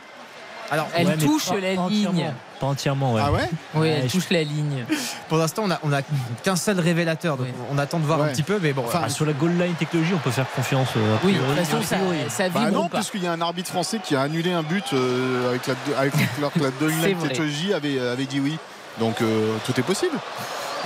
Alors, 0.72 0.88
Elle 0.94 1.08
Ouais, 1.08 1.18
touche 1.18 1.50
la 1.52 1.74
ligne. 1.88 2.34
Entièrement. 2.68 3.14
Pas 3.14 3.14
entièrement, 3.14 3.14
ouais. 3.14 3.22
Ah 3.24 3.32
ouais 3.32 3.50
Oui, 3.76 3.88
elle 3.88 4.08
je- 4.10 4.14
touche 4.14 4.30
la 4.30 4.44
ligne. 4.44 4.86
pour 5.28 5.38
l'instant, 5.38 5.64
on 5.66 5.72
a, 5.72 5.80
on 5.84 5.94
a 5.94 6.02
qu'un 6.44 6.56
seul 6.56 6.80
révélateur. 6.80 7.38
Donc 7.38 7.48
Oui. 7.48 7.54
on 7.72 7.78
attend 7.78 8.00
de 8.00 8.06
voir 8.06 8.20
Ouais. 8.20 8.28
un 8.28 8.32
petit 8.32 8.44
peu. 8.44 8.60
Mais 8.62 8.74
bon, 8.74 8.84
Enfin, 8.86 9.08
sur 9.10 9.26
la 9.26 9.34
goal 9.34 9.52
line 9.58 9.74
technologie, 9.76 10.14
on 10.14 10.20
peut 10.20 10.32
faire 10.32 10.50
confiance. 10.56 10.90
euh, 10.98 11.16
Oui, 11.24 11.34
de 11.34 11.40
toute 11.40 11.66
façon, 11.66 11.82
ça, 11.84 11.98
ça 12.30 12.50
Bah 12.50 12.66
vibre 12.66 12.72
non, 12.84 12.90
pas. 12.90 12.98
puisqu'il 12.98 13.24
y 13.24 13.28
a 13.28 13.32
un 13.32 13.42
arbitre 13.42 13.70
français 13.70 14.00
qui 14.04 14.16
a 14.16 14.22
annulé 14.22 14.52
un 14.52 14.64
but 14.64 14.86
euh, 14.94 15.50
avec 15.50 15.68
la, 15.68 15.74
avec 16.00 16.14
la, 16.42 16.48
la 16.48 16.50
C'est 16.80 17.08
Line 17.08 17.18
vrai. 17.18 17.28
Technology 17.30 17.74
avait, 17.74 18.00
avait 18.00 18.26
dit 18.26 18.40
oui. 18.40 18.58
Donc 19.00 19.22
euh, 19.22 19.56
tout 19.66 19.80
est 19.80 19.84
possible. 19.84 20.16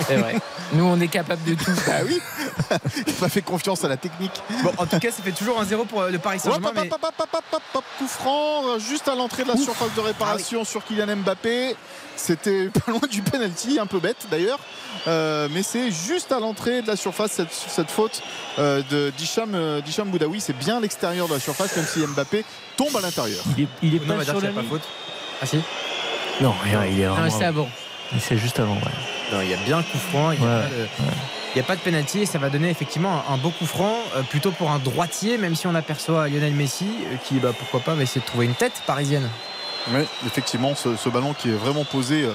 C'est 0.08 0.16
vrai. 0.18 0.36
Nous, 0.74 0.84
on 0.86 1.00
est 1.00 1.08
capable 1.08 1.44
de 1.44 1.54
tout. 1.56 1.72
Bah 1.86 2.00
oui, 2.06 2.20
il 3.08 3.14
m'a 3.22 3.30
fait 3.30 3.42
confiance 3.42 3.84
à 3.84 3.88
la 3.88 3.98
technique. 3.98 4.32
bon, 4.64 4.72
en 4.78 4.86
tout 4.86 5.00
cas, 5.00 5.12
ça 5.12 5.22
fait 5.24 5.32
toujours 5.32 5.60
un 5.60 5.66
0 5.66 5.86
pour 5.86 6.02
euh, 6.02 6.10
le 6.10 6.20
Paris 6.20 6.38
Hop, 6.38 6.54
Saint-Germain. 6.54 6.70
hop, 6.70 6.76
mais- 6.76 6.94
hop, 6.94 7.00
hop, 7.04 7.14
hop, 7.20 7.30
hop, 7.34 7.44
hop, 7.54 7.62
hop, 7.76 7.84
coup 8.00 8.08
franc, 8.08 8.68
euh, 8.68 8.80
juste 8.80 9.08
à 9.08 9.16
l'entrée 9.16 9.44
de 9.44 9.50
la 9.50 9.58
surface 9.58 9.94
de 9.96 10.02
réparation 10.02 10.64
sur 10.64 10.84
Kylian 10.84 11.18
Mbappé. 11.18 11.76
C'était 12.16 12.70
pas 12.86 12.92
loin 12.92 13.02
du 13.10 13.22
penalty, 13.22 13.80
un 13.80 13.86
peu 13.86 14.00
bête 14.00 14.28
d'ailleurs. 14.30 14.60
Euh, 15.08 15.48
mais 15.52 15.64
c'est 15.64 15.92
juste 15.92 16.32
à 16.32 16.40
l'entrée 16.40 16.82
de 16.82 16.88
la 16.88 16.96
surface 16.96 17.32
cette, 17.32 17.52
cette 17.52 17.92
faute 17.92 18.22
euh, 18.60 18.82
de 18.90 19.12
euh, 19.54 19.82
d'Hicham 19.82 20.10
Boudaoui. 20.10 20.40
C'est 20.40 20.58
bien 20.58 20.78
à 20.78 20.80
l'extérieur 20.80 21.28
de 21.28 21.34
la 21.34 21.40
surface, 21.40 21.76
même 21.76 21.86
si 21.86 22.00
Mbappé 22.00 22.46
tombe 22.78 22.96
à 22.96 23.02
l'intérieur. 23.02 23.44
Il 23.58 23.64
est, 23.64 23.68
il 23.82 23.96
est 23.96 24.00
Bruno 24.00 24.16
pas 24.16 24.26
sur 24.26 24.42
la 24.42 24.50
pas 24.50 24.64
faute. 24.64 24.84
Ah 25.42 25.46
si 25.46 25.60
Non, 26.42 26.54
rien, 26.64 26.86
il 26.86 27.00
est 27.00 27.06
Non, 27.06 27.16
mais 27.16 27.30
vraiment. 27.30 27.40
c'est 27.40 27.52
bon. 27.52 27.70
C'est 28.20 28.38
juste 28.38 28.60
avant, 28.60 28.76
ouais. 28.76 29.23
Non, 29.34 29.42
il 29.42 29.50
y 29.50 29.54
a 29.54 29.58
bien 29.58 29.82
coup 29.82 29.98
franc. 29.98 30.32
Il 30.32 30.40
n'y 30.40 30.46
a, 30.46 30.50
Ouais, 30.50 30.62
pas 30.64 30.70
de- 30.70 30.88
il 31.56 31.58
y 31.58 31.62
a 31.62 31.64
pas 31.64 31.76
de 31.76 31.82
pénalty 31.82 32.22
et 32.22 32.26
ça 32.26 32.38
va 32.38 32.50
donner 32.50 32.70
effectivement 32.70 33.24
un, 33.30 33.34
un 33.34 33.38
beau 33.38 33.50
coup 33.50 33.66
franc, 33.66 33.96
euh, 34.16 34.22
plutôt 34.24 34.52
pour 34.52 34.72
un 34.72 34.80
droitier, 34.80 35.38
même 35.38 35.56
si 35.56 35.68
on 35.68 35.76
aperçoit 35.76 36.28
Lionel 36.28 36.54
Messi, 36.54 36.86
euh, 37.12 37.16
qui, 37.24 37.40
bah, 37.40 37.52
pourquoi 37.58 37.80
pas, 37.80 37.94
va 37.96 38.04
essayer 38.04 38.22
de 38.22 38.26
trouver 38.26 38.46
une 38.46 38.56
tête 38.56 38.82
parisienne. 38.86 39.28
Oui, 39.92 40.02
effectivement, 40.26 40.76
ce, 40.76 40.96
ce 40.96 41.10
ballon 41.10 41.34
qui 41.34 41.50
est 41.50 41.56
vraiment 41.56 41.84
posé 41.84 42.24
euh, 42.24 42.34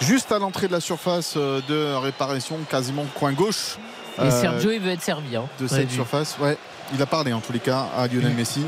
juste 0.00 0.32
à 0.32 0.38
l'entrée 0.38 0.66
de 0.66 0.72
la 0.72 0.80
surface 0.80 1.36
de 1.36 1.94
réparation, 1.94 2.58
quasiment 2.68 3.06
coin 3.14 3.32
gauche. 3.32 3.76
Et 4.18 4.22
euh, 4.22 4.30
Sergio, 4.30 4.70
il 4.72 4.80
veut 4.80 4.90
être 4.90 5.02
servi. 5.02 5.36
Hein. 5.36 5.44
de 5.58 5.66
cette 5.66 5.88
vu. 5.88 5.94
surface. 5.94 6.36
Ouais, 6.40 6.56
il 6.92 7.00
a 7.00 7.06
parlé 7.06 7.32
en 7.32 7.40
tous 7.40 7.52
les 7.52 7.60
cas 7.60 7.86
à 7.96 8.06
Lionel 8.08 8.34
Messi. 8.34 8.66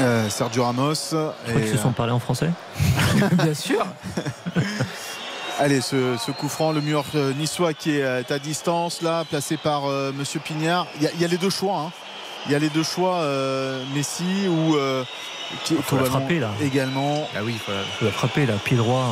Euh, 0.00 0.28
Sergio 0.30 0.62
Ramos. 0.64 0.94
Je 0.94 1.16
crois 1.16 1.34
et, 1.48 1.60
qu'ils 1.64 1.70
se 1.72 1.78
sont 1.78 1.92
parlé 1.92 2.12
en 2.12 2.20
français. 2.20 2.50
Bien 3.32 3.54
sûr. 3.54 3.84
allez, 5.58 5.80
ce, 5.80 6.16
ce 6.24 6.30
coup 6.30 6.48
franc, 6.48 6.72
le 6.72 6.80
mur 6.80 7.04
euh, 7.14 7.32
niçois 7.34 7.74
qui 7.74 7.96
est 7.98 8.02
euh, 8.02 8.22
à 8.28 8.38
distance, 8.38 9.02
là, 9.02 9.24
placé 9.24 9.56
par 9.56 9.86
euh, 9.86 10.12
Monsieur 10.12 10.40
Pignard. 10.40 10.86
Il 10.96 11.02
y, 11.02 11.06
a- 11.06 11.10
il 11.14 11.20
y 11.20 11.24
a 11.24 11.28
les 11.28 11.38
deux 11.38 11.50
choix. 11.50 11.76
hein. 11.86 11.92
Il 12.46 12.52
y 12.52 12.54
a 12.54 12.58
les 12.58 12.68
deux 12.70 12.84
choix, 12.84 13.16
euh, 13.16 13.82
Messi 13.94 14.46
ou 14.48 14.76
euh, 14.76 15.04
qui 15.64 15.74
Faut 15.82 15.96
au 15.96 16.00
la 16.00 16.04
frapper, 16.06 16.38
là. 16.38 16.50
également. 16.62 17.28
Ah 17.36 17.40
oui, 17.44 17.54
il 17.54 17.58
faut 17.58 17.72
la- 17.72 18.08
Il 18.08 18.12
frappé 18.12 18.46
là, 18.46 18.54
pied 18.64 18.76
droit. 18.76 19.04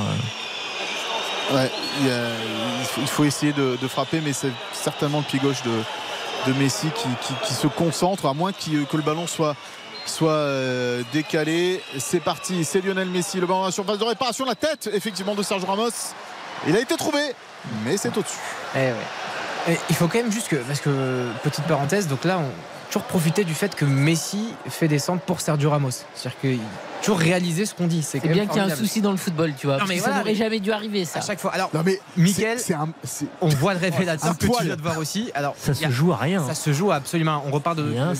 Ouais, 1.53 1.71
il, 2.03 2.11
a- 2.11 2.29
il 2.81 2.87
faut- 2.87 3.01
il 3.03 3.07
faut 3.09 3.25
essayer 3.25 3.53
de, 3.53 3.77
de 3.81 3.89
frapper, 3.89 4.21
mais 4.21 4.33
c'est 4.33 4.53
certainement 4.73 5.19
le 5.19 5.25
pied 5.25 5.39
gauche 5.39 5.63
de, 5.65 6.51
de 6.53 6.57
Messi 6.59 6.89
qui, 6.95 7.09
qui- 7.27 7.35
qui 7.47 7.55
se 7.55 7.67
concentre, 7.67 8.27
à 8.27 8.35
moins 8.35 8.53
que 8.53 8.97
le 8.97 9.03
ballon 9.03 9.27
soit, 9.27 9.55
soit 10.07 10.31
euh, 10.31 11.03
décalé. 11.13 11.81
C'est 11.99 12.21
parti, 12.21 12.65
c'est 12.65 12.81
Lionel 12.81 13.09
Messi, 13.09 13.39
le 13.41 13.47
ballon 13.47 13.63
à 13.63 13.67
la 13.67 13.73
surface 13.73 13.99
de 13.99 14.05
réparation, 14.05 14.45
la 14.45 14.55
tête 14.55 14.89
effectivement 14.93 15.35
de 15.35 15.43
Sergio 15.43 15.67
Ramos. 15.67 15.91
Il 16.69 16.77
a 16.77 16.81
été 16.81 16.97
trouvé, 16.97 17.21
mais 17.85 17.97
c'est 17.97 18.17
au-dessus. 18.17 18.37
Eh 18.75 18.79
ouais. 18.79 18.95
Et 19.69 19.79
il 19.91 19.97
faut 19.97 20.07
quand 20.07 20.19
même 20.19 20.31
juste 20.33 20.49
que, 20.49 20.57
parce 20.57 20.81
que, 20.81 21.27
petite 21.43 21.65
parenthèse, 21.65 22.07
donc 22.09 22.25
là, 22.25 22.39
on 22.39 22.49
toujours 22.89 23.03
profiter 23.03 23.43
du 23.43 23.53
fait 23.53 23.75
que 23.75 23.85
Messi 23.85 24.55
fait 24.69 24.87
descendre 24.87 25.21
pour 25.21 25.41
Sergio 25.41 25.71
Ramos. 25.71 25.91
C'est-à-dire 26.15 26.41
qu'il 26.41 26.61
toujours 27.03 27.19
réaliser 27.19 27.67
ce 27.67 27.75
qu'on 27.75 27.89
dit. 27.89 28.01
C'est 28.03 28.21
bien 28.21 28.47
qu'il 28.47 28.57
y 28.57 28.61
a 28.61 28.65
un 28.65 28.75
souci 28.75 29.01
dans 29.01 29.11
le 29.11 29.17
football, 29.17 29.53
tu 29.59 29.67
vois. 29.67 29.79
Non, 29.79 29.85
mais 29.89 29.97
que 29.97 30.01
voilà, 30.01 30.15
ça 30.15 30.21
n'aurait 30.21 30.33
mais- 30.33 30.39
jamais 30.39 30.61
dû 30.61 30.71
arriver, 30.71 31.05
ça. 31.05 31.19
À 31.19 31.23
chaque 31.23 31.41
fois. 31.41 31.53
Alors, 31.53 31.69
Non 31.75 31.83
mais 31.85 32.01
Mickaël, 32.17 32.61
c'est 32.61 32.75
un- 32.75 32.89
c'est- 33.03 33.27
on 33.41 33.49
voit 33.49 33.75
le 33.75 33.81
révélateur 33.81 34.31
Un 34.31 34.35
que 34.35 34.39
tu 34.39 34.47
poil. 34.47 34.65
viens 34.67 34.77
de 34.77 34.83
voir 34.83 34.99
aussi. 34.99 35.31
Alors, 35.35 35.55
Ça 35.59 35.73
a- 35.73 35.75
se 35.75 35.91
joue 35.91 36.13
à 36.13 36.17
rien. 36.17 36.47
Ça 36.47 36.55
se 36.55 36.73
joue 36.73 36.93
absolument. 36.93 37.43
On 37.47 37.51
repart 37.51 37.77
de 37.77 37.83
un 37.99 38.15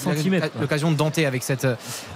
l'occasion 0.61 0.91
de 0.91 0.97
Dante 0.97 1.19
avec 1.19 1.45
cette 1.45 1.67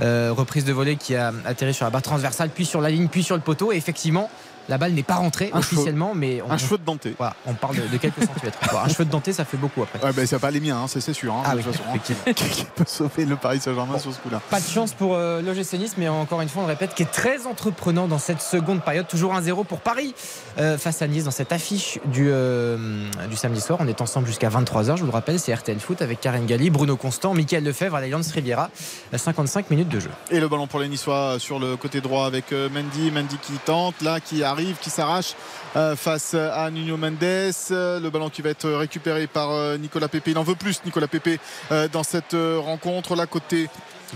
euh, 0.01 0.33
reprise 0.37 0.65
de 0.65 0.73
volée 0.73 0.97
qui 0.97 1.15
a 1.15 1.33
atterri 1.47 1.73
sur 1.73 1.85
la 1.87 1.91
barre 1.91 2.03
transversale, 2.03 2.51
puis 2.51 2.67
sur 2.67 2.81
la 2.81 2.91
ligne, 2.91 3.07
puis 3.09 3.23
sur 3.23 3.37
le 3.37 3.43
poteau. 3.43 3.73
Et 3.73 3.77
effectivement, 3.77 4.29
la 4.71 4.79
balle 4.79 4.93
n'est 4.93 5.03
pas 5.03 5.17
rentrée 5.17 5.51
Un 5.53 5.59
officiellement, 5.59 6.15
mais 6.15 6.41
on, 6.43 6.51
un 6.51 6.57
cheveu 6.57 6.79
de 6.79 6.85
Dante. 6.85 7.07
voilà, 7.19 7.35
on 7.47 7.53
parle 7.55 7.77
de, 7.77 7.83
de 7.89 7.97
quelques 7.99 8.25
centimètres. 8.25 8.59
Alors, 8.63 8.83
un 8.85 8.89
cheveu 8.89 9.05
de 9.05 9.11
Dante, 9.11 9.31
ça 9.33 9.45
fait 9.45 9.57
beaucoup 9.59 9.83
après. 9.83 10.03
Ouais, 10.03 10.13
ben, 10.15 10.27
c'est 10.27 10.39
pas 10.39 10.51
les 10.51 10.61
miens, 10.61 10.79
hein, 10.79 10.87
c'est 10.89 11.01
sûr. 11.13 11.35
hein, 11.35 11.43
Ah 11.45 11.53
de 11.53 11.59
oui, 11.59 11.65
toute 11.65 11.75
façon, 11.77 11.85
hein. 11.95 12.33
qui 12.33 12.65
peut 12.75 12.85
sauver 12.87 13.25
le 13.27 13.37
Paris 13.37 13.61
Saint-Germain 13.61 13.99
sur 13.99 14.13
ce 14.15 14.19
coup-là? 14.21 14.41
Pas 14.49 14.61
de 14.61 14.67
chance 14.67 14.93
pour 14.95 15.15
euh, 15.17 15.43
l'OGC 15.43 15.75
Nice, 15.75 15.95
mais 15.99 16.09
encore 16.09 16.41
une 16.41 16.49
fois, 16.49 16.63
on 16.63 16.67
le 16.67 16.73
répète, 16.73 16.95
qui 16.95 17.03
est 17.03 17.11
très 17.13 17.47
entreprenant 17.47 18.07
dans 18.09 18.19
cette 18.19 18.41
seconde 18.41 18.83
période. 18.83 19.07
Toujours 19.09 19.35
1-0 19.35 19.65
pour 19.67 19.81
Paris 19.81 20.15
euh, 20.59 20.79
face 20.79 21.03
à 21.03 21.09
Nice 21.09 21.25
dans 21.25 21.31
cette 21.31 21.53
affiche 21.53 21.99
du, 22.07 22.29
euh, 22.31 22.79
du 23.29 23.37
samedi 23.37 23.61
soir. 23.61 23.79
On 23.83 23.89
est 23.89 24.01
ensemble 24.01 24.27
jusqu'à 24.29 24.49
23h, 24.49 24.95
je 24.97 25.01
vous 25.01 25.07
le 25.07 25.13
rappelle, 25.13 25.39
c'est 25.41 25.53
RTL 25.53 25.79
Foot 25.81 26.01
avec 26.03 26.21
Karen 26.21 26.47
Galli, 26.47 26.71
Bruno 26.71 26.97
Constant, 26.97 27.35
Michael 27.35 27.65
Lefebvre, 27.65 27.97
Alliance 27.97 28.31
Riviera. 28.31 28.71
55 29.17 29.71
minutes 29.71 29.89
de 29.89 30.01
jeu. 30.01 30.11
Et 30.31 30.39
le 30.41 30.49
ballon 30.49 30.67
pour 30.67 30.79
les 30.81 30.89
Niçois 30.89 31.37
sur 31.39 31.59
le 31.59 31.77
côté 31.77 32.01
droit 32.01 32.27
avec 32.27 32.53
euh, 32.53 32.69
Mendy. 32.69 33.11
Mendy 33.11 33.37
qui 33.39 33.53
tente, 33.65 34.01
là, 34.03 34.21
qui 34.21 34.45
arrive, 34.45 34.60
qui 34.81 34.91
s'arrache 34.91 35.35
euh, 35.77 35.97
face 35.97 36.35
à 36.35 36.71
Nuno 36.71 36.97
Mendes. 36.97 37.23
Euh, 37.23 38.01
Le 38.01 38.11
ballon 38.11 38.31
qui 38.31 38.43
va 38.43 38.51
être 38.51 38.69
récupéré 38.71 39.27
par 39.27 39.51
euh, 39.51 39.77
Nicolas 39.77 40.09
Pepe. 40.09 40.29
Il 40.29 40.39
en 40.39 40.43
veut 40.43 40.55
plus, 40.55 40.83
Nicolas 40.85 41.09
Pepe, 41.09 41.41
dans 41.93 42.03
cette 42.03 42.35
rencontre. 42.35 43.17
Là, 43.17 43.27
côté 43.27 43.69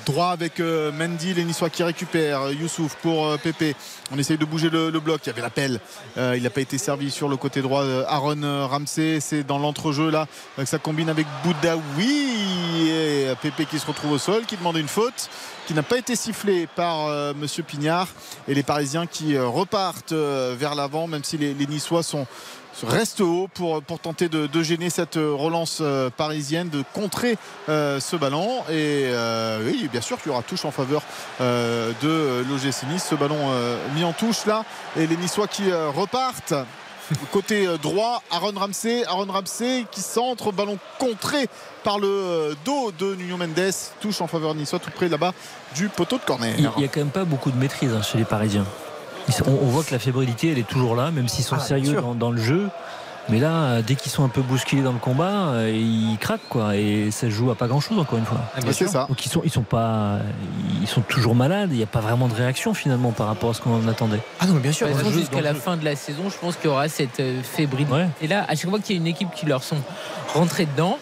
droit 0.07 0.29
avec 0.29 0.61
euh, 0.61 0.93
Mendy, 0.93 1.35
les 1.35 1.45
Niçois 1.45 1.71
qui 1.71 1.83
récupèrent 1.83 2.43
euh, 2.43 2.53
Youssouf 2.53 2.97
pour 2.97 3.27
euh, 3.27 3.37
Pepe. 3.37 3.77
On 4.11 4.19
essaye 4.19 4.39
de 4.39 4.45
bouger 4.45 4.71
le, 4.71 4.91
bloc. 5.01 5.21
Il 5.25 5.29
y 5.29 5.31
avait 5.31 5.43
l'appel. 5.43 5.81
Il 6.17 6.43
n'a 6.43 6.51
pas 6.51 6.61
été 6.61 6.79
servi 6.79 7.11
sur 7.11 7.29
le 7.29 7.37
côté 7.37 7.63
droit. 7.63 7.85
Aaron 8.07 8.69
Ramsey, 8.69 9.19
c'est 9.21 9.43
dans 9.43 9.59
l'entrejeu 9.59 10.11
là. 10.11 10.27
que 10.57 10.65
ça 10.65 10.79
combine 10.79 11.09
avec 11.09 11.27
Boudaoui. 11.43 12.91
Et 12.91 13.29
Pepe 13.41 13.67
qui 13.69 13.79
se 13.79 13.87
retrouve 13.87 14.13
au 14.13 14.19
sol, 14.19 14.45
qui 14.47 14.57
demande 14.57 14.77
une 14.77 14.89
faute 14.89 15.31
qui 15.67 15.75
n'a 15.75 15.83
pas 15.83 15.97
été 15.97 16.15
sifflé 16.17 16.67
par 16.67 17.35
Monsieur 17.35 17.63
Pignard 17.63 18.09
et 18.47 18.55
les 18.55 18.63
Parisiens 18.63 19.07
qui 19.07 19.39
repartent 19.39 20.13
vers 20.13 20.75
l'avant 20.75 21.07
même 21.07 21.25
si 21.25 21.39
les, 21.39 21.55
les 21.55 21.67
Niçois 21.67 22.03
sont 22.03 22.27
restent 22.83 23.21
haut 23.21 23.49
pour, 23.53 23.83
tenter 24.01 24.29
de, 24.29 24.47
de 24.47 24.63
gêner 24.63 24.91
cette 24.91 25.17
euh, 25.17 25.33
relance 25.33 25.79
euh, 25.81 26.11
parisienne, 26.11 26.69
de 26.69 26.83
contrer 26.93 27.37
euh, 27.69 28.01
ce 28.01 28.17
ballon. 28.17 28.63
Et 28.71 29.11
oui, 29.65 29.89
bien 29.91 30.01
sûr 30.01 30.21
qu'il 30.21 30.31
y 30.31 30.35
aura 30.35 30.43
touche 30.43 30.65
en 30.65 30.71
faveur 30.71 31.03
de 31.41 32.45
l'OGC 32.49 32.85
Nice. 32.91 33.07
Ce 33.11 33.15
ballon 33.15 33.39
mis 33.95 34.05
en 34.05 34.13
touche 34.13 34.47
là. 34.47 34.65
Et 34.97 35.07
les 35.07 35.17
Niçois 35.17 35.47
qui 35.47 35.73
repartent. 35.73 36.55
Côté 37.33 37.67
droit, 37.83 38.23
Aaron 38.31 38.55
Ramsey, 38.57 39.05
Aaron 39.05 39.31
Ramsey 39.31 39.85
qui 39.91 40.01
centre, 40.01 40.53
ballon 40.53 40.79
contré 40.99 41.49
par 41.83 41.99
le 41.99 42.57
dos 42.65 42.93
de 42.93 43.15
Nuno 43.15 43.37
Mendes, 43.37 43.75
touche 44.01 44.23
en 44.23 44.27
faveur 44.27 44.55
niçois 44.55 44.79
tout 44.79 44.91
près 44.91 45.09
là-bas 45.09 45.35
du 45.75 45.91
poteau 45.91 46.17
de 46.17 46.25
corner. 46.25 46.55
Il 46.57 46.71
n'y 46.79 46.85
a 46.85 46.89
quand 46.89 47.01
même 47.01 47.11
pas 47.11 47.25
beaucoup 47.25 47.51
de 47.51 47.59
maîtrise 47.59 47.93
hein, 47.93 48.03
chez 48.03 48.17
les 48.17 48.25
Parisiens. 48.25 48.65
On, 49.47 49.51
on 49.51 49.67
voit 49.69 49.83
que 49.85 49.93
la 49.93 49.99
fébrilité, 49.99 50.53
elle 50.53 50.59
est 50.59 50.69
toujours 50.69 50.95
là, 50.97 51.11
même 51.11 51.29
s'ils 51.29 51.45
sont 51.45 51.57
Ah, 51.59 51.63
sérieux 51.65 52.01
dans, 52.01 52.15
dans 52.15 52.31
le 52.31 52.41
jeu. 52.41 52.69
Mais 53.31 53.39
là, 53.41 53.81
dès 53.81 53.95
qu'ils 53.95 54.13
sont 54.13 54.23
un 54.23 54.29
peu 54.29 54.43
bousculés 54.43 54.83
dans 54.83 54.93
le 54.93 54.99
combat, 54.99 55.49
euh, 55.53 55.71
ils 55.75 56.19
craquent 56.19 56.47
quoi. 56.51 56.77
Et 56.77 57.11
ça 57.11 57.21
se 57.23 57.31
joue 57.31 57.51
à 57.51 57.55
pas 57.55 57.67
grand 57.69 57.81
chose 57.81 57.99
encore 57.99 58.19
une 58.19 58.27
fois. 58.27 58.41
Ah, 58.55 58.61
bien 58.61 58.73
sûr. 58.73 58.87
ça. 58.87 59.07
Donc 59.09 59.25
ils 59.25 59.31
sont, 59.31 59.41
ils 59.43 59.51
sont 59.51 59.63
pas, 59.63 60.19
ils 60.83 60.87
sont 60.87 61.01
toujours 61.01 61.35
malades. 61.35 61.71
Il 61.73 61.79
n'y 61.79 61.83
a 61.83 61.87
pas 61.87 62.01
vraiment 62.01 62.29
de 62.29 62.35
réaction 62.35 62.75
finalement 62.75 63.13
par 63.13 63.29
rapport 63.29 63.49
à 63.49 63.55
ce 63.55 63.63
qu'on 63.63 63.77
en 63.83 63.89
attendait. 63.89 64.21
Ah 64.41 64.47
non, 64.47 64.53
mais 64.53 64.61
bien 64.61 64.73
sûr. 64.73 64.87
De 64.89 64.93
toute 64.93 65.01
on 65.01 65.05
façon, 65.05 65.15
joue 65.15 65.21
jusqu'à 65.21 65.41
la 65.41 65.55
fin 65.55 65.79
de 65.79 65.87
la 65.87 65.97
saison, 65.97 66.25
je 66.29 66.37
pense 66.37 66.57
qu'il 66.57 66.67
y 66.67 66.69
aura 66.69 66.87
cette 66.91 67.19
euh, 67.21 67.41
fébrilité. 67.43 67.95
Et 68.21 68.27
là, 68.29 68.45
à 68.47 68.55
chaque 68.57 68.69
fois 68.69 68.79
qu'il 68.79 68.95
y 68.95 68.99
a 68.99 69.01
une 69.01 69.07
équipe 69.07 69.31
qui 69.35 69.47
leur 69.47 69.63
sont 69.63 69.79
rentrés 70.35 70.67
dedans, 70.67 70.99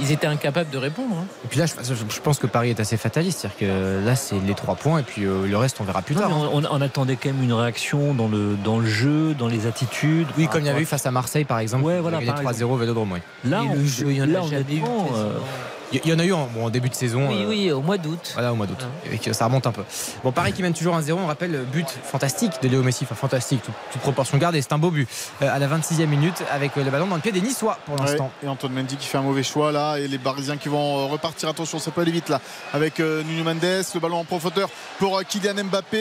ils 0.00 0.12
étaient 0.12 0.26
incapables 0.26 0.70
de 0.70 0.78
répondre. 0.78 1.14
hein. 1.20 1.24
Et 1.44 1.48
puis 1.48 1.58
là, 1.58 1.66
je, 1.66 1.94
je 1.94 2.20
pense 2.20 2.38
que 2.38 2.46
Paris 2.46 2.70
est 2.70 2.80
assez 2.80 2.96
fataliste. 2.96 3.40
C'est-à-dire 3.40 3.58
que 3.58 4.04
là, 4.06 4.16
c'est 4.16 4.38
les 4.46 4.54
trois 4.54 4.74
points 4.74 5.00
et 5.00 5.02
puis 5.02 5.24
euh, 5.24 5.46
le 5.46 5.56
reste, 5.56 5.78
on 5.80 5.84
verra 5.84 6.02
plus 6.02 6.14
Non, 6.14 6.20
tard. 6.22 6.30
mais 6.30 6.66
on, 6.70 6.80
attendait 6.80 7.16
quand 7.16 7.30
même 7.32 7.42
une 7.42 7.52
réaction 7.52 8.14
dans 8.14 8.28
le, 8.28 8.56
dans 8.64 8.78
le 8.78 8.86
jeu, 8.86 9.34
dans 9.34 9.48
les 9.48 9.66
attitudes. 9.66 10.26
Oui, 10.38 10.48
comme 10.48 10.62
il 10.62 10.66
y 10.66 10.70
avait 10.70 10.82
eu 10.82 10.86
face 10.86 11.06
à 11.06 11.10
Marseille, 11.10 11.44
par 11.44 11.58
exemple. 11.58 11.84
Ouais, 11.84 12.00
voilà, 12.00 12.18
Il 12.20 12.26
y 12.26 12.30
a 12.30 12.32
par 12.32 12.42
gagné 12.42 12.58
3-0 12.58 12.64
au 12.64 12.76
Vélodrome. 12.76 13.18
Là, 13.44 13.62
Et 13.64 13.68
on- 13.68 13.74
le 13.74 13.84
jeu, 13.84 14.06
il 14.10 14.16
y 14.16 14.20
en 14.20 14.24
a 14.24 14.26
là, 14.28 14.42
jamais 14.42 14.76
eu, 14.76 14.82
euh, 14.82 15.32
Il 15.92 16.06
y- 16.08 16.12
en 16.12 16.18
a 16.18 16.24
eu 16.24 16.32
en, 16.32 16.46
bon, 16.46 16.66
en 16.66 16.70
début 16.70 16.88
de 16.88 16.94
saison. 16.94 17.28
Oui, 17.28 17.42
euh, 17.42 17.48
oui, 17.48 17.70
au 17.72 17.80
mois 17.82 17.98
d'août. 17.98 18.30
Voilà, 18.34 18.52
au 18.52 18.56
mois 18.56 18.66
d'août. 18.66 18.86
Et 19.10 19.18
que 19.18 19.32
ça 19.32 19.44
remonte 19.46 19.66
un 19.66 19.72
peu. 19.72 19.82
Bon, 20.24 20.32
Paris 20.32 20.52
qui 20.52 20.62
mène 20.62 20.72
toujours 20.74 20.96
1-0. 20.96 21.12
On 21.18 21.26
rappelle 21.26 21.52
le 21.52 21.62
but 21.64 21.86
fantastique 22.04 22.52
de 22.62 22.68
Léo 22.68 22.82
Messi. 22.82 23.04
Enfin, 23.04 23.14
fantastique, 23.14 23.62
toute, 23.62 23.74
toute 23.92 24.02
proportion 24.02 24.38
gardée. 24.38 24.62
C'est 24.62 24.72
un 24.72 24.78
beau 24.78 24.90
but. 24.90 25.08
Euh, 25.42 25.54
à 25.54 25.58
la 25.58 25.66
26e 25.68 26.06
minute, 26.06 26.42
avec 26.50 26.76
euh, 26.76 26.84
le 26.84 26.90
ballon 26.90 27.06
dans 27.06 27.16
le 27.16 27.20
pied 27.22 27.32
des 27.32 27.40
Niçois 27.40 27.78
pour 27.86 27.96
l'instant. 27.96 28.30
Ouais, 28.42 28.46
et 28.46 28.50
Antoine 28.50 28.72
Mendy 28.72 28.96
qui 28.96 29.06
fait 29.06 29.18
un 29.18 29.22
mauvais 29.22 29.42
choix 29.42 29.72
là 29.72 29.96
et 29.98 30.08
les 30.08 30.18
Parisiens 30.18 30.56
qui 30.56 30.68
vont 30.68 30.98
euh, 30.98 31.06
repartir 31.06 31.48
attention 31.48 31.78
ça 31.78 31.90
peut 31.90 32.00
aller 32.02 32.12
vite 32.12 32.28
là 32.28 32.40
avec 32.72 33.00
euh, 33.00 33.22
Nuno 33.24 33.44
Mendes 33.44 33.60
le 33.62 34.00
ballon 34.00 34.18
en 34.18 34.24
profondeur 34.24 34.68
pour 34.98 35.18
euh, 35.18 35.22
Kylian 35.28 35.64
Mbappé 35.64 35.98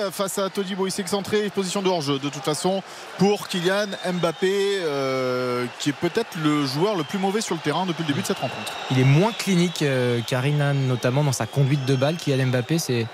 euh, 0.00 0.10
face 0.10 0.38
à 0.38 0.48
Todibo 0.50 0.86
il 0.86 0.90
s'est 0.90 1.02
excentré 1.02 1.48
position 1.50 1.82
de 1.82 1.88
hors-jeu 1.88 2.18
de 2.18 2.28
toute 2.28 2.42
façon 2.44 2.82
pour 3.18 3.48
Kylian 3.48 3.86
Mbappé 4.12 4.78
euh, 4.82 5.66
qui 5.78 5.90
est 5.90 5.94
peut-être 5.94 6.36
le 6.42 6.64
joueur 6.66 6.96
le 6.96 7.04
plus 7.04 7.18
mauvais 7.18 7.40
sur 7.40 7.54
le 7.54 7.60
terrain 7.60 7.84
depuis 7.86 8.02
le 8.02 8.08
début 8.08 8.22
de 8.22 8.26
cette 8.26 8.38
rencontre 8.38 8.72
Il 8.90 8.98
est 8.98 9.04
moins 9.04 9.19
clinique 9.28 9.82
euh, 9.82 10.20
qu'Arina, 10.26 10.72
notamment 10.72 11.22
dans 11.24 11.32
sa 11.32 11.46
conduite 11.46 11.84
de 11.84 11.94
balle. 11.94 12.16
Kylian 12.16 12.46
Mbappé, 12.46 12.78
c'est 12.78 13.06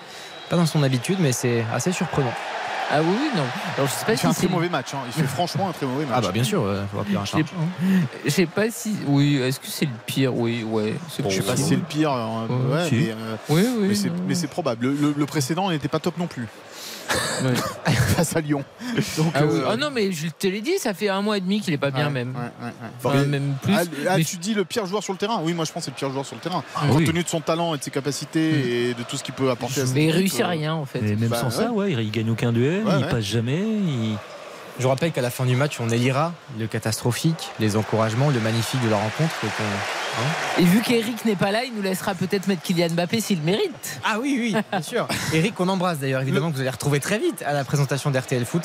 pas 0.49 0.57
dans 0.57 0.67
son 0.67 0.83
habitude, 0.83 1.19
mais 1.21 1.33
c'est 1.33 1.65
assez 1.75 1.93
surprenant. 1.93 2.33
Ah 2.89 3.01
oui, 3.03 3.09
oui, 3.21 3.29
non. 3.35 3.43
Alors, 3.77 3.89
je 3.89 3.93
sais 3.93 4.05
pas 4.07 4.13
il 4.13 4.17
si 4.17 4.23
fait 4.23 4.29
un 4.29 4.33
c'est 4.33 4.47
très 4.47 4.55
mauvais 4.55 4.69
match 4.69 4.95
hein. 4.95 4.99
il 5.09 5.13
fait 5.13 5.27
franchement 5.27 5.69
un 5.69 5.73
très 5.73 5.87
mauvais 5.87 6.05
match 6.05 6.15
Ah 6.19 6.21
bah 6.21 6.31
bien 6.31 6.45
sûr, 6.45 6.63
euh, 6.63 6.85
faut 6.93 7.01
appeler 7.01 7.17
un 7.17 7.25
Je 7.25 7.31
chat. 7.33 7.39
sais 7.39 7.43
pas- 7.43 7.51
je 8.25 8.31
sais 8.31 8.47
pas 8.47 8.71
si. 8.71 8.97
Oui, 9.09 9.39
est-ce 9.43 9.59
que 9.59 9.67
c'est 9.67 9.87
le 9.87 9.91
pire? 10.07 10.33
Oui, 10.37 10.63
ouais. 10.63 10.95
je 11.19 11.29
sais 11.31 11.43
pas 11.43 11.57
si 11.57 11.65
c'est 11.65 11.75
le 11.75 11.81
pire 11.83 12.13
euh, 12.13 12.47
Ouais, 12.47 12.75
ouais, 12.77 12.89
si. 12.89 12.95
mais, 12.95 13.11
euh, 13.11 13.37
Oui, 13.49 13.63
oui. 13.81 13.87
mais 13.89 13.95
c'est- 13.97 14.09
non. 14.09 14.15
mais 14.29 14.35
c'est 14.37 14.47
probable 14.47 14.87
le, 14.87 15.15
le 15.19 15.27
précédent 15.27 15.69
n'était 15.71 15.89
pas 15.89 15.99
top 15.99 16.17
non 16.17 16.29
plus 16.29 16.47
Ouais. 17.45 17.55
face 18.17 18.35
à 18.37 18.41
Lyon 18.41 18.65
donc 19.19 19.33
Ah, 19.35 19.45
oui. 19.45 19.59
euh, 19.61 19.69
Ah 19.71 19.77
non, 19.77 19.91
mais 19.93 20.11
je 20.13 20.29
te 20.29 20.47
l'ai 20.47 20.61
dit, 20.63 20.79
ça 20.79 20.95
fait 20.95 21.09
un 21.09 21.21
mois 21.23 21.37
et 21.37 21.41
demi 21.41 21.61
qu'il 21.61 21.73
est 21.75 21.79
pas 21.79 21.91
bien 21.91 22.07
ouais, 22.07 22.13
même. 22.13 22.35
ouais, 22.35 22.41
ouais, 22.67 22.67
ouais. 22.83 22.89
Enfin, 23.05 23.19
Mais- 23.21 23.27
même 23.27 23.55
plus. 23.63 23.75
Ah, 23.77 23.83
ah, 24.09 24.17
Mais- 24.17 24.25
tu 24.25 24.37
dis 24.39 24.55
le 24.55 24.65
pire 24.65 24.87
joueur 24.87 25.03
sur 25.03 25.13
le 25.13 25.19
terrain 25.19 25.41
Oui, 25.45 25.53
moi 25.53 25.65
je 25.65 25.73
pense 25.73 25.83
que 25.83 25.85
c'est 25.87 25.91
le 25.91 25.97
pire 25.97 26.11
joueur 26.11 26.25
sur 26.25 26.35
le 26.37 26.41
terrain. 26.41 26.65
Ah 26.75 26.87
Compte 26.89 26.99
oui. 26.99 27.05
tenu 27.05 27.23
de 27.23 27.29
son 27.29 27.41
talent 27.41 27.75
et 27.75 27.79
de 27.79 27.83
ses 27.83 27.91
capacités 27.91 28.89
et 28.91 28.95
de 28.95 29.03
tout 29.03 29.17
ce 29.17 29.23
qu'il 29.23 29.35
peut 29.35 29.51
apporter 29.51 29.83
à 29.83 29.85
mais 29.95 30.05
il 30.07 30.11
réussit 30.11 30.41
euh, 30.41 30.47
rien 30.47 30.75
en 30.75 30.85
fait. 30.87 30.99
Et 31.01 31.17
même 31.17 31.29
Bah, 31.29 31.41
sans 31.41 31.51
ça, 31.51 31.71
ouais, 31.73 31.93
il, 31.93 32.01
il 32.01 32.11
gagne 32.11 32.31
aucun 32.31 32.53
duel, 32.53 32.85
Ouais, 32.85 32.93
il 32.99 33.05
ouais. 33.05 33.11
passe 33.11 33.25
jamais. 33.25 33.59
il- 33.61 34.17
Je 34.79 34.83
vous 34.83 34.91
rappelle 34.91 35.11
qu'à 35.13 35.23
la 35.23 35.31
fin 35.31 35.47
du 35.47 35.57
match, 35.57 35.81
on 35.81 35.89
élira 35.89 36.33
le 36.59 36.67
catastrophique, 36.67 37.49
les 37.61 37.77
encouragements, 37.77 38.29
le 38.29 38.41
magnifique 38.41 38.83
de 38.85 38.91
la 38.91 38.97
rencontre. 38.97 39.35
Donc 39.43 39.53
on- 39.61 40.61
Et 40.61 40.65
vu 40.65 40.81
qu'Eric 40.81 41.25
n'est 41.27 41.37
pas 41.37 41.51
là, 41.51 41.65
il 41.65 41.75
nous 41.75 41.83
laissera 41.83 42.15
peut-être 42.15 42.47
mettre 42.47 42.63
Kylian 42.63 42.89
Mbappé 42.91 43.21
s'il 43.21 43.39
le 43.39 43.45
mérite. 43.45 44.01
Ah 44.05 44.19
oui, 44.19 44.37
oui, 44.55 44.57
bien 44.71 44.83
sûr. 44.83 45.07
Eric, 45.35 45.59
on 45.61 45.69
embrasse 45.69 45.99
d'ailleurs, 45.99 46.23
évidemment, 46.23 46.51
que 46.51 46.55
vous 46.57 46.61
allez 46.61 46.71
retrouver 46.71 47.01
très 47.01 47.19
vite 47.19 47.43
à 47.47 47.53
la 47.53 47.65
présentation 47.65 48.11
d'RTL 48.11 48.45
Foot 48.47 48.63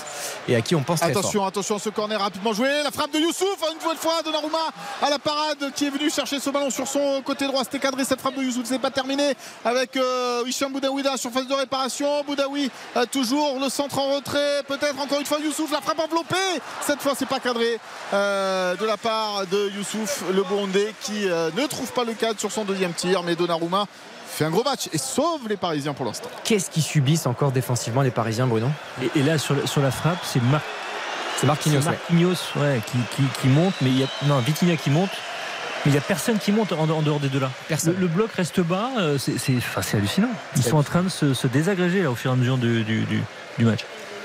et 0.48 0.56
à 0.56 0.62
qui 0.62 0.76
on 0.76 0.84
pense 0.84 1.00
très 1.02 1.12
fort. 1.12 1.20
Attention, 1.22 1.46
attention, 1.46 1.80
ce 1.80 1.90
corner 1.90 2.20
rapidement 2.20 2.54
joué. 2.54 2.70
La 2.84 2.92
frappe 2.92 3.12
de 3.14 3.20
Youssouf, 3.20 3.58
une 3.70 3.82
nouvelle 3.82 3.98
fois, 3.98 4.22
Donnarumma 4.24 4.58
à 5.02 5.10
la 5.10 5.20
parade 5.20 5.72
qui 5.76 5.88
est 5.88 5.90
venu 5.90 6.10
chercher 6.10 6.40
ce 6.40 6.50
ballon 6.50 6.70
sur 6.70 6.88
son 6.88 7.22
côté 7.26 7.48
droit. 7.48 7.64
C'était 7.64 7.80
cadré 7.80 8.04
cette 8.06 8.22
frappe 8.22 8.36
de 8.38 8.44
Youssouf. 8.44 8.66
C'est 8.66 8.80
pas 8.80 8.92
terminé 8.92 9.34
avec 9.66 9.96
euh, 9.98 10.44
Hicham 10.48 10.72
Boudaoui 10.72 11.04
dans 11.04 11.12
la 11.12 11.18
surface 11.18 11.48
de 11.48 11.54
réparation. 11.54 12.24
Boudaoui 12.26 12.70
euh, 12.98 13.06
toujours 13.12 13.60
le 13.62 13.68
centre 13.70 13.98
en 14.00 14.16
retrait. 14.16 14.64
Peut-être 14.68 15.00
encore 15.02 15.20
une 15.20 15.26
fois 15.26 15.40
Youssouf. 15.44 15.72
La 15.72 15.82
frappe 15.82 16.00
enveloppée. 16.02 16.62
Cette 16.82 17.02
fois, 17.02 17.14
c'est 17.18 17.28
pas 17.28 17.40
cadré 17.40 17.80
euh, 18.14 18.76
de 18.76 18.86
la 18.86 18.98
part 18.98 19.46
de 19.50 19.70
Youssouf, 19.76 20.24
le 20.34 20.44
Burundais, 20.44 20.94
qui 21.02 21.30
euh, 21.30 21.50
ne 21.56 21.66
trouve 21.68 21.92
pas 21.94 22.04
le 22.04 22.14
cadre 22.14 22.40
sur 22.40 22.52
son 22.52 22.64
deuxième 22.66 22.94
tir. 22.94 23.24
Mais 23.24 23.36
Donnarumma 23.36 23.86
fait 24.28 24.46
un 24.46 24.50
gros 24.50 24.64
match 24.64 24.90
et 24.94 24.98
sauve 24.98 25.48
les 25.50 25.58
Parisiens 25.58 25.94
pour 25.94 26.06
l'instant. 26.06 26.30
Qu'est-ce 26.44 26.70
qu'ils 26.70 26.84
subissent 26.84 27.28
encore 27.28 27.52
défensivement 27.52 28.02
les 28.02 28.12
Parisiens, 28.12 28.48
Bruno? 28.48 28.68
Et, 29.02 29.20
et 29.20 29.24
là, 29.24 29.38
sur, 29.38 29.56
la- 29.56 29.68
sur 29.68 29.82
la 29.82 29.92
frappe, 29.92 30.20
c'est 30.24 30.42
Mar- 30.44 30.62
Marquinhos. 31.44 31.80
ouais. 31.80 31.86
Marquinhos 31.86 32.36
ouais, 32.58 32.82
qui, 32.92 32.98
qui- 33.16 33.42
qui 33.42 33.48
monte, 33.48 33.74
mais 33.82 33.90
il 33.90 34.00
y 34.00 34.04
a. 34.04 34.08
Non, 34.28 34.40
Vitinha 34.40 34.76
qui 34.78 34.90
monte. 34.90 35.10
Mais 35.84 35.90
il 35.90 35.94
n'y 35.94 35.98
a 35.98 36.02
personne 36.02 36.38
qui 36.38 36.52
monte 36.52 36.74
en, 36.74 36.86
dehors 37.02 37.20
des 37.20 37.28
deux 37.30 37.40
là. 37.40 37.50
Personne. 37.68 37.94
Le, 37.96 38.02
le 38.02 38.08
bloc 38.08 38.32
reste 38.34 38.60
bas, 38.60 38.90
euh, 39.00 39.18
c'est 39.18 39.34
enfin, 39.58 39.82
hallucinant. 39.98 40.28
Ils 40.56 40.62
sont 40.62 40.78
en 40.78 40.84
train 40.84 41.02
de 41.02 41.10
se, 41.10 41.34
se 41.34 41.48
désagréger 41.48 42.04
là, 42.04 42.12
au 42.12 42.16
fur 42.16 42.30
et 42.30 42.34
à 42.34 42.38
mesure 42.38 42.60
du, 42.60 42.84
du- 42.84 43.02
du- 43.06 43.24
du 43.58 43.66
match. 43.66 43.80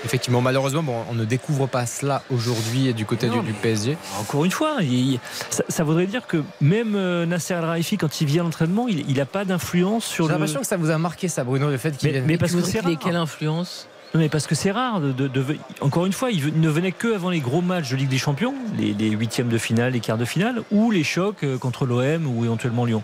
Effectivement, 0.05 0.40
malheureusement, 0.40 0.82
bon, 0.82 0.94
on 1.10 1.14
ne 1.14 1.24
découvre 1.24 1.66
pas 1.66 1.86
cela 1.86 2.23
aujourd'hui 2.31 2.93
du 2.94 3.05
côté 3.06 3.27
Non, 3.28 3.40
du, 3.40 3.48
du 3.48 3.52
PSG. 3.55 3.97
Encore 4.20 4.44
une 4.44 4.51
fois, 4.51 4.77
il- 4.81 5.12
il- 5.14 5.20
ça, 5.51 5.64
ça 5.68 5.85
voudrait 5.85 6.06
dire 6.06 6.27
que 6.27 6.43
même 6.60 6.94
euh, 6.94 7.27
Nasser 7.27 7.55
El 7.55 7.64
Raifi, 7.64 7.97
quand 7.97 8.20
il 8.20 8.27
vient 8.27 8.43
à 8.43 8.44
l'entraînement, 8.44 8.86
il 8.89 9.16
n'a 9.16 9.27
pas 9.27 9.44
d'influence 9.44 10.05
sur 10.05 10.24
J'ai 10.27 10.28
le. 10.28 10.35
l'impression 10.35 10.60
que 10.60 10.66
ça 10.66 10.77
vous 10.77 10.90
a 10.90 10.98
marqué 10.98 11.28
ça, 11.28 11.43
Bruno, 11.44 11.68
le 11.70 11.77
fait 11.78 11.97
qu'il 11.97 12.09
Mais- 12.09 12.12
vienne. 12.12 12.24
mais 12.27 12.39
parce 12.39 12.52
que 12.52 12.62
c'est 12.62 12.82
quelle 12.97 13.16
influence? 13.16 13.89
Non, 14.14 14.20
mais 14.20 14.28
parce 14.28 14.47
que 14.47 14.55
c'est 14.55 14.70
rare. 14.70 15.01
De, 15.01 15.10
de- 15.12 15.27
de- 15.28 15.44
encore 15.81 16.06
une 16.06 16.12
fois, 16.12 16.31
il 16.31 16.60
ne 16.60 16.68
venait 16.68 16.93
que 16.93 17.14
avant 17.14 17.28
les 17.31 17.40
gros 17.40 17.60
matchs 17.60 17.90
de 17.90 17.97
Ligue 17.97 18.09
des 18.09 18.18
Champions, 18.18 18.55
les, 18.78 18.94
les 18.94 19.10
huitièmes 19.10 19.48
de 19.48 19.59
finale, 19.59 19.93
les 19.94 20.01
quarts 20.01 20.16
de 20.18 20.24
finale, 20.24 20.62
ou 20.70 20.90
les 20.93 21.02
chocs 21.05 21.43
euh, 21.43 21.59
contre 21.59 21.85
l'OM 21.86 22.27
ou 22.27 22.44
éventuellement 22.44 22.85
Lyon. 22.85 23.02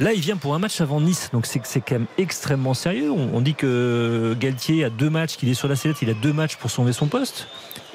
Là, 0.00 0.12
il 0.12 0.20
vient 0.20 0.36
pour 0.36 0.54
un 0.54 0.58
match 0.58 0.80
avant 0.80 1.00
Nice, 1.00 1.30
donc 1.32 1.46
c'est 1.46 1.80
quand 1.80 1.92
même 1.92 2.06
extrêmement 2.18 2.74
sérieux. 2.74 3.10
On, 3.10 3.30
on 3.34 3.40
dit 3.40 3.54
que 3.54 4.34
Galtier 4.40 4.84
a 4.84 4.90
deux 4.90 5.10
matchs, 5.10 5.36
qu'il 5.36 5.48
est 5.48 5.54
sur 5.54 5.68
la 5.68 5.76
sellette, 5.76 6.00
il 6.02 6.10
a 6.10 6.14
deux 6.14 6.32
matchs 6.32 6.56
pour 6.56 6.70
sauver 6.70 6.92
son 6.92 7.06
poste. 7.06 7.46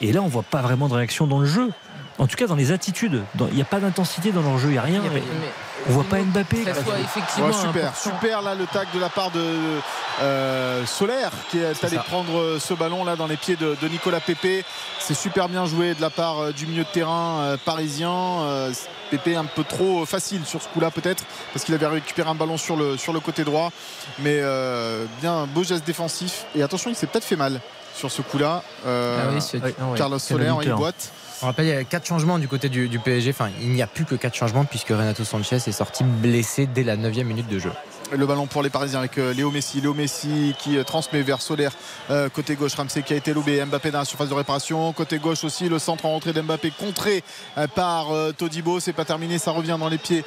Et 0.01 0.11
là, 0.11 0.21
on 0.21 0.27
voit 0.27 0.43
pas 0.43 0.61
vraiment 0.61 0.87
de 0.87 0.93
réaction 0.93 1.25
dans 1.25 1.39
le 1.39 1.47
jeu. 1.47 1.71
En 2.19 2.26
tout 2.27 2.35
cas, 2.35 2.48
dans 2.48 2.56
les 2.56 2.72
attitudes. 2.72 3.23
Il 3.49 3.56
n'y 3.56 3.61
a 3.61 3.65
pas 3.65 3.80
d'intensité 3.80 4.31
dans 4.31 4.41
leur 4.41 4.57
jeu, 4.57 4.69
il 4.69 4.72
n'y 4.73 4.77
a 4.77 4.81
rien. 4.81 5.02
Mais- 5.02 5.10
mais- 5.19 5.23
On 5.89 5.91
voit 5.94 6.03
pas 6.03 6.18
Mbappé. 6.19 6.65
Ça 6.65 6.73
soit 6.84 6.99
effectivement 6.99 7.48
Ouais, 7.48 7.53
super, 7.53 7.95
super 7.95 8.41
là 8.41 8.56
le 8.56 8.65
tag 8.65 8.88
de 8.94 8.99
la 8.99 9.07
part 9.07 9.31
de 9.31 9.41
euh, 10.22 10.85
Solaire 10.85 11.31
qui 11.49 11.60
est 11.60 11.65
allé 11.85 11.95
ça. 11.95 12.03
prendre 12.03 12.38
euh, 12.38 12.60
ce 12.60 12.73
ballon 12.73 13.06
là 13.06 13.15
dans 13.15 13.27
les 13.27 13.38
pieds 13.38 13.56
de, 13.56 13.77
de 13.81 13.88
Nicolas 13.88 14.19
Pépé. 14.19 14.65
C'est 14.99 15.14
super 15.14 15.48
bien 15.48 15.65
joué 15.65 15.94
de 15.94 16.02
la 16.02 16.10
part 16.10 16.39
euh, 16.39 16.52
du 16.52 16.65
milieu 16.68 16.84
de 16.84 16.89
terrain 16.89 17.39
euh, 17.41 17.57
parisien. 17.64 18.11
Euh, 18.11 18.73
Pépé 19.11 19.38
un 19.38 19.45
peu 19.45 19.64
trop 19.64 20.06
facile 20.06 20.45
sur 20.45 20.61
ce 20.61 20.68
coup-là 20.68 20.91
peut-être 20.91 21.23
parce 21.53 21.64
qu'il 21.64 21.73
avait 21.73 21.88
récupéré 21.88 22.30
un 22.30 22.35
ballon 22.35 22.57
sur 22.57 22.76
le, 22.76 22.98
sur 22.98 23.14
le 23.14 23.22
côté 23.22 23.45
droit. 23.45 23.72
Mais 24.19 24.39
euh, 24.41 25.06
bien 25.22 25.34
un 25.34 25.45
beau 25.45 25.64
geste 25.64 25.85
défensif. 25.85 26.44
Et 26.56 26.64
attention, 26.64 26.89
il 26.89 26.95
s'est 26.98 27.07
peut-être 27.07 27.23
fait 27.23 27.38
mal 27.38 27.61
sur 27.95 28.11
ce 28.11 28.22
coup-là. 28.22 28.64
Euh, 28.85 29.18
Ah 29.23 29.30
oui. 29.53 29.73
Carlos 29.95 30.19
Soler, 30.19 30.48
il 30.56 30.57
buteur. 30.60 30.77
On 31.41 31.45
rappelle, 31.45 31.65
il 31.65 31.69
y 31.69 31.77
a 31.77 31.84
quatre 31.84 32.07
changements 32.07 32.39
du 32.39 32.47
côté 32.47 32.68
du, 32.68 32.99
PSG. 32.99 33.30
Enfin, 33.30 33.49
il 33.61 33.69
n'y 33.69 33.81
a 33.81 33.88
plus 33.88 34.05
que 34.05 34.15
quatre 34.15 34.35
changements 34.35 34.65
puisque 34.65 34.89
Renato 34.89 35.23
Sanchez 35.23 35.57
est 35.57 35.72
sorti 35.72 36.03
blessé 36.03 36.65
dès 36.65 36.84
la 36.84 36.97
9 36.97 37.15
minute 37.18 37.47
de 37.47 37.59
jeu. 37.59 37.72
Le 38.13 38.25
ballon 38.25 38.47
pour 38.47 38.63
les 38.63 38.69
Parisiens 38.69 38.99
avec 38.99 39.17
euh, 39.17 39.34
Léo 39.34 39.51
Messi. 39.51 39.81
Léo 39.81 39.93
Messi 39.93 40.55
qui 40.59 40.77
euh, 40.77 40.84
transmet 40.84 41.23
vers 41.23 41.41
Solaire 41.41 41.73
euh, 42.09 42.29
côté 42.29 42.55
gauche. 42.55 42.73
Ramsey 42.75 43.03
qui 43.03 43.13
a 43.13 43.17
été 43.17 43.34
lobé. 43.34 43.63
Mbappé 43.65 43.91
dans 43.91 43.99
la 43.99 44.05
surface 44.05 44.29
de 44.29 44.34
réparation. 44.34 44.93
Côté 44.93 45.17
gauche 45.19 45.43
aussi 45.43 45.67
le 45.67 45.77
centre 45.77 46.05
en 46.05 46.11
rentrée 46.11 46.31
d'Mbappé 46.31 46.71
contré 46.71 47.21
euh, 47.57 47.67
par 47.67 48.11
euh, 48.13 48.31
Todibo. 48.31 48.79
C'est 48.79 48.93
pas 48.93 49.03
terminé. 49.03 49.38
Ça 49.38 49.51
revient 49.51 49.75
dans 49.77 49.89
les 49.89 49.97
pieds 49.97 50.23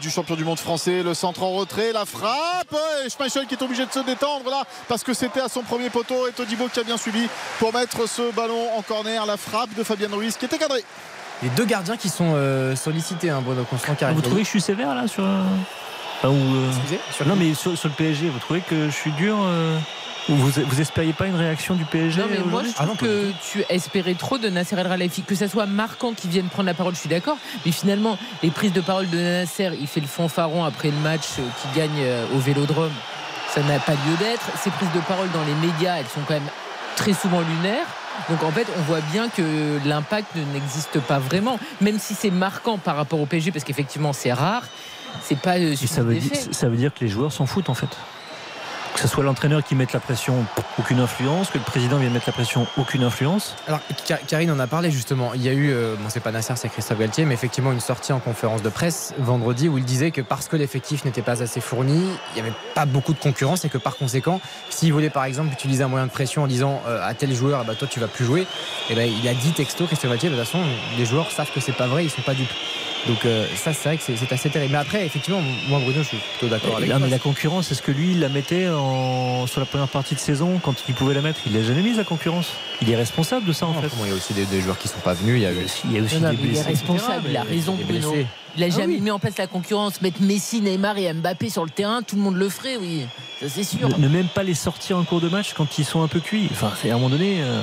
du 0.00 0.10
champion 0.10 0.34
du 0.34 0.44
monde 0.44 0.58
français. 0.58 1.02
Le 1.04 1.14
centre 1.14 1.42
en 1.44 1.52
retrait. 1.52 1.92
La 1.92 2.04
frappe. 2.04 2.74
Et 3.06 3.10
Schmeichel 3.10 3.46
qui 3.46 3.54
est 3.54 3.62
obligé 3.62 3.86
de 3.86 3.92
se 3.92 4.00
détendre 4.00 4.50
là 4.50 4.64
parce 4.88 5.04
que 5.04 5.14
c'était 5.14 5.40
à 5.40 5.48
son 5.48 5.62
premier 5.62 5.88
poteau. 5.88 6.26
Et 6.26 6.32
Todibo 6.32 6.68
qui 6.68 6.80
a 6.80 6.84
bien 6.84 6.96
suivi 6.96 7.28
pour 7.60 7.72
mettre 7.72 8.08
ce 8.08 8.32
ballon 8.32 8.72
en 8.76 8.82
corner. 8.82 9.24
La 9.24 9.36
frappe 9.36 9.74
de 9.76 9.84
Fabien 9.84 10.08
Ruiz 10.10 10.36
qui 10.36 10.46
était 10.46 10.58
cadré. 10.58 10.84
Les 11.42 11.48
deux 11.50 11.64
gardiens 11.64 11.96
qui 11.96 12.08
sont 12.08 12.34
sollicités, 12.76 13.30
hein, 13.30 13.40
Bruno 13.42 13.64
Constant 13.64 13.94
vous 14.12 14.20
trouvez 14.20 14.40
que 14.40 14.44
je 14.44 14.50
suis 14.50 14.60
sévère 14.60 14.94
là 14.94 15.06
sur. 15.06 15.24
Enfin, 16.22 16.34
euh, 16.34 16.68
Excusez 16.70 17.00
sur 17.12 17.26
Non, 17.26 17.36
mais 17.36 17.54
sur, 17.54 17.76
sur 17.76 17.88
le 17.88 17.94
PSG, 17.94 18.28
vous 18.28 18.38
trouvez 18.38 18.60
que 18.60 18.86
je 18.86 18.94
suis 18.94 19.12
dur 19.12 19.36
euh, 19.42 19.78
ou 20.28 20.34
vous, 20.34 20.50
vous 20.66 20.80
espériez 20.80 21.12
pas 21.14 21.26
une 21.26 21.34
réaction 21.36 21.74
du 21.74 21.84
PSG 21.86 22.20
Non 22.20 22.26
mais 22.30 22.38
moi 22.38 22.62
je 22.62 22.68
trouve 22.72 22.76
Ah 22.78 22.86
non, 22.86 22.94
pas 22.94 23.06
que 23.06 23.30
tu 23.50 23.64
espérais 23.70 24.14
trop 24.14 24.36
de 24.38 24.48
Nasser 24.50 24.76
El 24.78 24.86
Khelaifi 24.88 25.22
que 25.22 25.34
ça 25.34 25.48
soit 25.48 25.66
marquant 25.66 26.12
qui 26.12 26.28
vienne 26.28 26.46
prendre 26.48 26.66
la 26.66 26.74
parole, 26.74 26.94
je 26.94 27.00
suis 27.00 27.08
d'accord. 27.08 27.36
Mais 27.64 27.72
finalement, 27.72 28.18
les 28.42 28.50
prises 28.50 28.72
de 28.72 28.80
parole 28.82 29.08
de 29.08 29.18
Nasser, 29.18 29.70
il 29.80 29.86
fait 29.86 30.00
le 30.00 30.06
fanfaron 30.06 30.64
après 30.64 30.88
le 30.90 30.98
match 30.98 31.24
euh, 31.38 31.42
qui 31.62 31.78
gagne 31.78 32.04
au 32.34 32.38
Vélodrome. 32.38 32.92
Ça 33.54 33.62
n'a 33.62 33.78
pas 33.80 33.92
lieu 33.92 34.16
d'être. 34.18 34.46
Ces 34.62 34.70
prises 34.70 34.92
de 34.94 35.00
parole 35.00 35.28
dans 35.32 35.42
les 35.44 35.54
médias, 35.66 35.96
elles 35.96 36.06
sont 36.06 36.20
quand 36.28 36.34
même 36.34 36.48
très 36.96 37.14
souvent 37.14 37.40
lunaires. 37.40 37.86
Donc 38.28 38.42
en 38.44 38.50
fait, 38.50 38.66
on 38.78 38.82
voit 38.82 39.00
bien 39.12 39.28
que 39.30 39.78
l'impact 39.86 40.36
ne- 40.36 40.44
n'existe 40.52 41.00
pas 41.00 41.18
vraiment, 41.18 41.58
même 41.80 41.98
si 41.98 42.14
c'est 42.14 42.30
marquant 42.30 42.76
par 42.76 42.94
rapport 42.96 43.18
au 43.20 43.26
PSG, 43.26 43.50
parce 43.50 43.64
qu'effectivement 43.64 44.12
c'est 44.12 44.32
rare. 44.32 44.64
C'est 45.22 45.38
pas 45.38 45.58
euh, 45.58 45.72
Et 45.72 45.76
ça 45.76 46.02
veut, 46.02 46.14
dire, 46.14 46.30
d'effet. 46.30 46.52
ça 46.52 46.68
veut 46.68 46.76
dire 46.76 46.92
que 46.92 47.00
les 47.00 47.08
joueurs 47.08 47.32
s'en 47.32 47.46
foutent 47.46 47.68
en 47.68 47.74
fait. 47.74 47.88
que 48.94 49.00
ce 49.00 49.08
soit 49.08 49.22
l'entraîneur 49.22 49.62
qui 49.62 49.74
mette 49.74 49.92
la 49.92 50.00
pression, 50.00 50.44
aucune 50.78 51.00
influence, 51.00 51.50
que 51.50 51.58
le 51.58 51.64
président 51.64 51.98
vienne 51.98 52.12
mettre 52.12 52.26
la 52.26 52.32
pression, 52.32 52.66
aucune 52.76 53.02
influence. 53.02 53.54
Alors, 53.68 53.80
Karine 54.26 54.50
en 54.50 54.58
a 54.58 54.66
parlé 54.66 54.90
justement. 54.90 55.32
Il 55.34 55.42
y 55.42 55.48
a 55.48 55.52
eu, 55.52 55.70
euh, 55.70 55.94
bon, 55.96 56.08
c'est 56.08 56.20
pas 56.20 56.32
Nasser, 56.32 56.54
c'est 56.56 56.68
Christophe 56.68 56.98
Galtier, 56.98 57.24
mais 57.24 57.34
effectivement 57.34 57.72
une 57.72 57.80
sortie 57.80 58.12
en 58.12 58.18
conférence 58.18 58.62
de 58.62 58.68
presse 58.68 59.14
vendredi 59.18 59.68
où 59.68 59.78
il 59.78 59.84
disait 59.84 60.10
que 60.10 60.20
parce 60.20 60.48
que 60.48 60.56
l'effectif 60.56 61.04
n'était 61.04 61.22
pas 61.22 61.42
assez 61.42 61.60
fourni, 61.60 62.02
il 62.30 62.34
n'y 62.34 62.40
avait 62.40 62.56
pas 62.74 62.84
beaucoup 62.84 63.14
de 63.14 63.20
concurrence 63.20 63.64
et 63.64 63.68
que 63.68 63.78
par 63.78 63.96
conséquent, 63.96 64.40
s'il 64.70 64.92
voulait 64.92 65.10
par 65.10 65.24
exemple 65.24 65.52
utiliser 65.52 65.84
un 65.84 65.88
moyen 65.88 66.06
de 66.06 66.12
pression 66.12 66.42
en 66.42 66.46
disant 66.46 66.82
euh, 66.88 67.06
à 67.06 67.14
tel 67.14 67.34
joueur, 67.34 67.64
bah, 67.64 67.74
toi 67.74 67.86
tu 67.88 68.00
vas 68.00 68.08
plus 68.08 68.24
jouer, 68.24 68.42
et 68.42 68.46
eh 68.90 68.94
ben, 68.94 69.08
il 69.08 69.26
a 69.28 69.34
dit 69.34 69.52
texto 69.52 69.86
Christophe 69.86 70.10
Galtier, 70.10 70.30
de 70.30 70.34
toute 70.34 70.44
façon, 70.44 70.62
les 70.98 71.04
joueurs 71.04 71.30
savent 71.30 71.50
que 71.54 71.60
c'est 71.60 71.72
pas 71.72 71.86
vrai, 71.86 72.04
ils 72.04 72.10
sont 72.10 72.22
pas 72.22 72.34
dupes. 72.34 72.48
Donc 73.06 73.24
euh, 73.24 73.46
ça, 73.54 73.72
c'est 73.72 73.88
vrai 73.88 73.96
que 73.96 74.02
c'est 74.02 74.32
assez 74.32 74.50
terrible. 74.50 74.72
Mais 74.72 74.78
après, 74.78 75.04
effectivement, 75.06 75.40
moi, 75.68 75.78
Bruno, 75.80 76.02
je 76.02 76.08
suis 76.08 76.18
plutôt 76.38 76.48
d'accord 76.48 76.76
avec 76.76 76.88
toi. 76.88 76.98
Mais 76.98 77.08
la 77.08 77.18
concurrence, 77.18 77.72
est-ce 77.72 77.82
que 77.82 77.92
lui, 77.92 78.12
il 78.12 78.20
la 78.20 78.28
mettait 78.28 78.68
en... 78.68 79.46
sur 79.46 79.60
la 79.60 79.66
première 79.66 79.88
partie 79.88 80.14
de 80.14 80.20
saison 80.20 80.60
quand 80.62 80.74
il 80.88 80.94
pouvait 80.94 81.14
la 81.14 81.22
mettre? 81.22 81.40
Il 81.46 81.54
l'a 81.54 81.62
jamais 81.62 81.82
mise 81.82 81.96
la 81.96 82.04
concurrence? 82.04 82.52
Il 82.82 82.90
est 82.90 82.96
responsable 82.96 83.46
de 83.46 83.52
ça, 83.52 83.66
en 83.66 83.74
fait. 83.74 83.88
il 84.02 84.08
y 84.08 84.12
a 84.12 84.14
aussi 84.14 84.34
des, 84.34 84.60
joueurs 84.60 84.78
qui 84.78 84.88
sont 84.88 85.00
pas 85.00 85.14
venus. 85.14 85.36
Il 85.36 85.42
y 85.42 85.46
a, 85.46 85.50
il 85.52 85.92
y 85.92 85.98
a 85.98 86.02
aussi 86.02 86.20
des 86.20 86.36
blessés. 86.36 86.38
Il 86.44 86.56
est 86.56 86.62
responsable. 86.62 87.28
Il 87.30 87.36
a 87.36 87.42
raison, 87.42 87.78
Bruno. 87.86 88.14
Il 88.56 88.64
a 88.64 88.66
ah 88.66 88.70
jamais 88.70 88.98
mis 88.98 89.10
en 89.10 89.18
place 89.18 89.38
la 89.38 89.46
concurrence. 89.46 90.02
Mettre 90.02 90.20
Messi, 90.20 90.60
Neymar 90.60 90.98
et 90.98 91.12
Mbappé 91.12 91.50
sur 91.50 91.64
le 91.64 91.70
terrain, 91.70 92.02
tout 92.02 92.16
le 92.16 92.22
monde 92.22 92.36
le 92.36 92.48
ferait, 92.48 92.76
oui. 92.76 93.06
Ça, 93.40 93.48
c'est 93.48 93.64
sûr. 93.64 93.88
Ne, 93.98 94.08
même 94.08 94.26
pas 94.26 94.42
les 94.42 94.54
sortir 94.54 94.98
en 94.98 95.04
cours 95.04 95.20
de 95.20 95.28
match 95.28 95.54
quand 95.54 95.78
ils 95.78 95.84
sont 95.84 96.02
un 96.02 96.08
peu 96.08 96.20
cuits. 96.20 96.48
Enfin, 96.50 96.72
c'est 96.80 96.90
à 96.90 96.94
un 96.94 96.98
moment 96.98 97.10
donné. 97.10 97.42
Euh, 97.42 97.62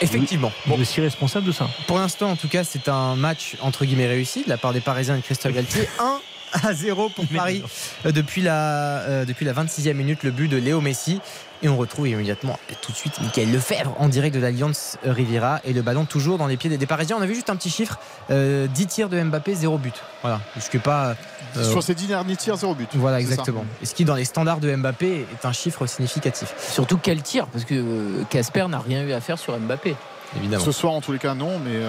Effectivement. 0.00 0.52
Bon. 0.66 0.74
Il 0.76 0.80
est 0.80 0.82
aussi 0.82 1.00
responsable 1.00 1.46
de 1.46 1.52
ça. 1.52 1.68
Pour 1.86 1.98
l'instant, 1.98 2.30
en 2.30 2.36
tout 2.36 2.48
cas, 2.48 2.64
c'est 2.64 2.88
un 2.88 3.16
match 3.16 3.56
entre 3.60 3.84
guillemets 3.84 4.06
réussi 4.06 4.44
de 4.44 4.48
la 4.48 4.56
part 4.56 4.72
des 4.72 4.80
Parisiens 4.80 5.14
et 5.14 5.18
de 5.18 5.24
Christophe 5.24 5.52
Galtier. 5.52 5.88
1 5.98 6.20
à 6.64 6.74
0 6.74 7.10
pour 7.10 7.26
Paris 7.26 7.62
euh, 8.06 8.12
depuis 8.12 8.42
la, 8.42 9.00
euh, 9.02 9.24
depuis 9.24 9.44
la 9.44 9.52
26e 9.52 9.94
minute, 9.94 10.22
le 10.22 10.30
but 10.30 10.48
de 10.48 10.56
Léo 10.56 10.80
Messi. 10.80 11.20
Et 11.62 11.68
on 11.68 11.76
retrouve 11.76 12.08
immédiatement 12.08 12.58
tout 12.80 12.92
de 12.92 12.96
suite 12.96 13.20
Michael 13.20 13.52
Lefebvre 13.52 13.94
en 13.98 14.08
direct 14.08 14.34
de 14.34 14.40
l'Alliance 14.40 14.96
Riviera 15.04 15.60
et 15.64 15.72
le 15.72 15.82
ballon 15.82 16.06
toujours 16.06 16.38
dans 16.38 16.46
les 16.46 16.56
pieds 16.56 16.70
des, 16.70 16.86
Parisiens. 16.86 17.16
On 17.18 17.22
a 17.22 17.26
vu 17.26 17.34
juste 17.34 17.50
un 17.50 17.56
petit 17.56 17.70
chiffre 17.70 17.98
10 18.28 18.34
euh, 18.34 18.66
tirs 18.88 19.08
de 19.08 19.22
Mbappé, 19.22 19.54
0 19.54 19.76
but. 19.78 19.94
Voilà. 20.22 20.40
Ce 20.58 20.78
pas. 20.78 21.14
Sur 21.62 21.82
ces 21.82 21.94
10 21.94 22.06
derniers 22.06 22.36
tirs, 22.36 22.56
0 22.56 22.74
but. 22.74 22.88
Voilà, 22.94 23.20
exactement. 23.20 23.64
Et 23.82 23.86
ce 23.86 23.94
qui, 23.94 24.04
dans 24.04 24.14
les 24.14 24.24
standards 24.24 24.60
de 24.60 24.74
Mbappé, 24.74 25.26
est 25.32 25.46
un 25.46 25.52
chiffre 25.52 25.86
significatif. 25.86 26.54
Surtout 26.58 26.98
quel 26.98 27.22
tir 27.22 27.46
Parce 27.46 27.64
que 27.64 28.22
Casper 28.30 28.66
n'a 28.68 28.78
rien 28.78 29.02
eu 29.02 29.12
à 29.12 29.20
faire 29.20 29.38
sur 29.38 29.58
Mbappé. 29.58 29.94
Évidemment. 30.36 30.64
Ce 30.64 30.72
soir, 30.72 30.94
en 30.94 31.00
tous 31.00 31.12
les 31.12 31.18
cas, 31.18 31.34
non, 31.34 31.58
mais. 31.58 31.80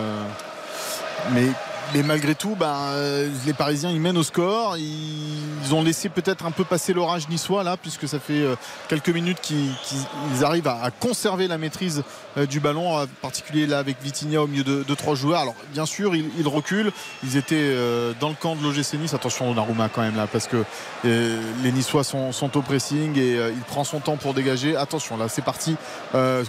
mais 1.32 1.48
mais 1.94 2.04
malgré 2.04 2.36
tout, 2.36 2.56
ben, 2.58 2.74
euh, 2.74 3.30
les 3.46 3.54
Parisiens 3.54 3.90
ils 3.90 4.00
mènent 4.00 4.18
au 4.18 4.24
score. 4.24 4.78
Ils 4.78 5.74
ont 5.74 5.84
laissé 5.84 6.10
peut-être 6.10 6.46
un 6.46 6.52
peu 6.52 6.64
passer 6.64 6.94
l'orage 6.94 7.28
niçois 7.30 7.64
là, 7.64 7.78
puisque 7.78 8.08
ça 8.08 8.20
fait 8.20 8.42
euh, 8.42 8.56
quelques 8.88 9.10
minutes 9.10 9.40
qu'ils 9.42 10.46
arrivent 10.46 10.68
à, 10.68 10.90
conserver 11.00 11.48
la 11.48 11.58
maîtrise 11.58 12.04
euh, 12.38 12.46
du 12.46 12.60
ballon, 12.60 12.98
en 12.98 13.08
particulier 13.22 13.68
là 13.68 13.80
avec 13.80 13.98
Vitinha 14.02 14.42
au 14.42 14.48
milieu 14.48 14.64
de, 14.64 14.96
trois 14.96 15.16
joueurs. 15.16 15.42
Alors 15.42 15.56
bien 15.74 15.86
sûr, 15.86 16.16
ils, 16.16 16.48
reculent. 16.48 16.92
Ils 17.24 17.38
étaient 17.38 17.76
dans 18.20 18.30
le 18.30 18.36
camp 18.36 18.56
de 18.56 18.64
l'OGC 18.64 18.94
Nice. 18.96 19.14
Attention 19.14 19.50
Donnarumma 19.50 19.90
quand 19.90 20.02
même 20.02 20.16
là, 20.16 20.28
parce 20.28 20.48
que 20.48 20.64
les 21.04 21.72
Niçois 21.72 22.04
sont, 22.04 22.32
au 22.58 22.62
pressing 22.62 23.18
et 23.18 23.36
il 23.36 23.62
prend 23.68 23.84
son 23.84 24.00
temps 24.00 24.18
pour 24.18 24.34
dégager. 24.34 24.76
Attention 24.76 25.18
là, 25.18 25.28
c'est 25.30 25.44
parti 25.44 25.76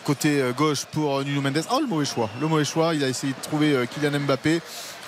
côté 0.04 0.42
gauche 0.56 0.84
pour 0.86 1.24
Nuno 1.24 1.40
Mendes. 1.40 1.62
Oh 1.70 1.78
le 1.80 1.86
mauvais 1.86 2.04
choix, 2.04 2.28
le 2.40 2.48
mauvais 2.48 2.64
choix. 2.64 2.94
Il 2.94 3.04
a 3.04 3.08
essayé 3.08 3.32
de 3.32 3.42
trouver 3.42 3.86
Kylian 3.94 4.20
Mbappé. 4.20 4.60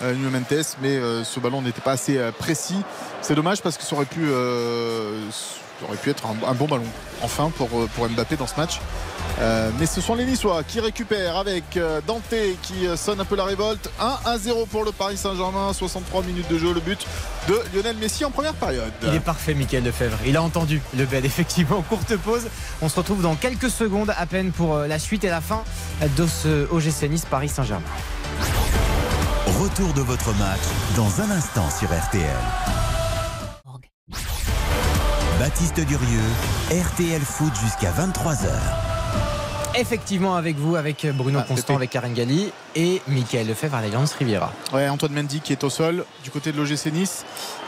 Euh, 0.03 0.15
Nuno 0.15 0.31
Mendes, 0.31 0.65
mais 0.83 0.97
euh, 0.97 1.25
ce 1.25 1.39
ballon 1.41 1.63
n'était 1.63 1.81
pas 1.81 1.93
assez 1.93 2.19
euh, 2.19 2.33
précis. 2.33 2.81
C'est 3.23 3.35
dommage 3.35 3.63
parce 3.63 3.77
que 3.77 3.85
ça 3.85 3.95
aurait 3.95 4.05
pu, 4.05 4.29
aurait 4.29 5.97
pu 6.03 6.11
être 6.11 6.25
un, 6.27 6.55
bon 6.55 6.67
ballon, 6.67 6.85
enfin, 7.23 7.51
pour, 7.57 7.69
pour 7.69 8.09
Mbappé 8.09 8.37
dans 8.37 8.47
ce 8.47 8.57
match. 8.57 8.81
mais 9.79 9.87
ce 9.87 10.03
sont 10.03 10.15
les 10.15 10.27
Niçois 10.27 10.63
qui 10.63 10.79
récupèrent 10.81 11.39
avec 11.39 11.79
Dante 12.07 12.23
qui 12.61 12.87
sonne 12.97 13.21
un 13.21 13.25
peu 13.25 13.35
la 13.35 13.45
révolte. 13.45 13.91
1 13.99 14.19
à 14.27 14.37
0 14.37 14.67
pour 14.67 14.85
le 14.85 14.93
Paris 14.93 15.17
Saint-Germain, 15.17 15.73
63 15.73 16.23
minutes 16.23 16.51
de 16.51 16.59
jeu, 16.59 16.75
le 16.75 16.81
but 16.81 17.07
de 17.49 17.59
Lionel 17.75 17.97
Messi 17.97 18.27
en 18.27 18.31
première 18.31 18.55
période. 18.55 18.93
Il 19.05 19.15
est 19.15 19.21
parfait, 19.21 19.55
Michael 19.55 19.85
Lefebvre. 19.85 20.19
Il 20.27 20.37
a 20.37 20.43
entendu 20.43 20.83
le 20.95 21.07
bel, 21.07 21.25
effectivement. 21.25 21.81
Courte 21.89 22.15
pause. 22.19 22.49
On 22.83 22.91
se 22.91 22.97
retrouve 22.97 23.23
dans 23.23 23.37
quelques 23.37 23.71
secondes 23.71 24.13
à 24.19 24.27
peine 24.27 24.53
pour 24.53 24.77
la 24.77 24.99
suite 24.99 25.25
et 25.25 25.31
la 25.31 25.41
fin 25.41 25.65
de 26.03 26.27
ce 26.27 26.69
OGC 26.71 27.09
Nice 27.09 27.25
Paris 27.25 27.49
Saint-Germain. 27.49 27.87
Retour 29.47 29.93
de 29.93 30.01
votre 30.01 30.33
match 30.39 30.63
dans 30.97 31.21
un 31.21 31.31
instant 31.31 31.69
sur 31.69 31.89
RTL. 31.89 32.25
Baptiste 35.39 35.81
Durieux, 35.81 36.07
RTL 36.71 37.21
Foot 37.21 37.53
jusqu'à 37.63 37.93
23h. 37.93 38.49
Effectivement, 39.79 40.37
avec 40.37 40.57
vous, 40.57 40.77
avec 40.77 41.07
Bruno 41.15 41.41
ah, 41.43 41.47
Constant, 41.47 41.77
avec 41.77 41.91
Karen 41.91 42.15
Galli 42.15 42.51
et 42.75 43.03
Michael 43.07 43.49
Lefebvre 43.49 43.75
à 43.75 43.83
l'Alliance 43.83 44.15
Riviera. 44.15 44.51
Ouais, 44.73 44.89
Antoine 44.89 45.13
Mendy 45.13 45.41
qui 45.41 45.53
est 45.53 45.63
au 45.63 45.69
sol 45.69 46.07
du 46.23 46.31
côté 46.31 46.51
de 46.51 46.57
l'OGC 46.57 46.87
Nice. 46.87 47.27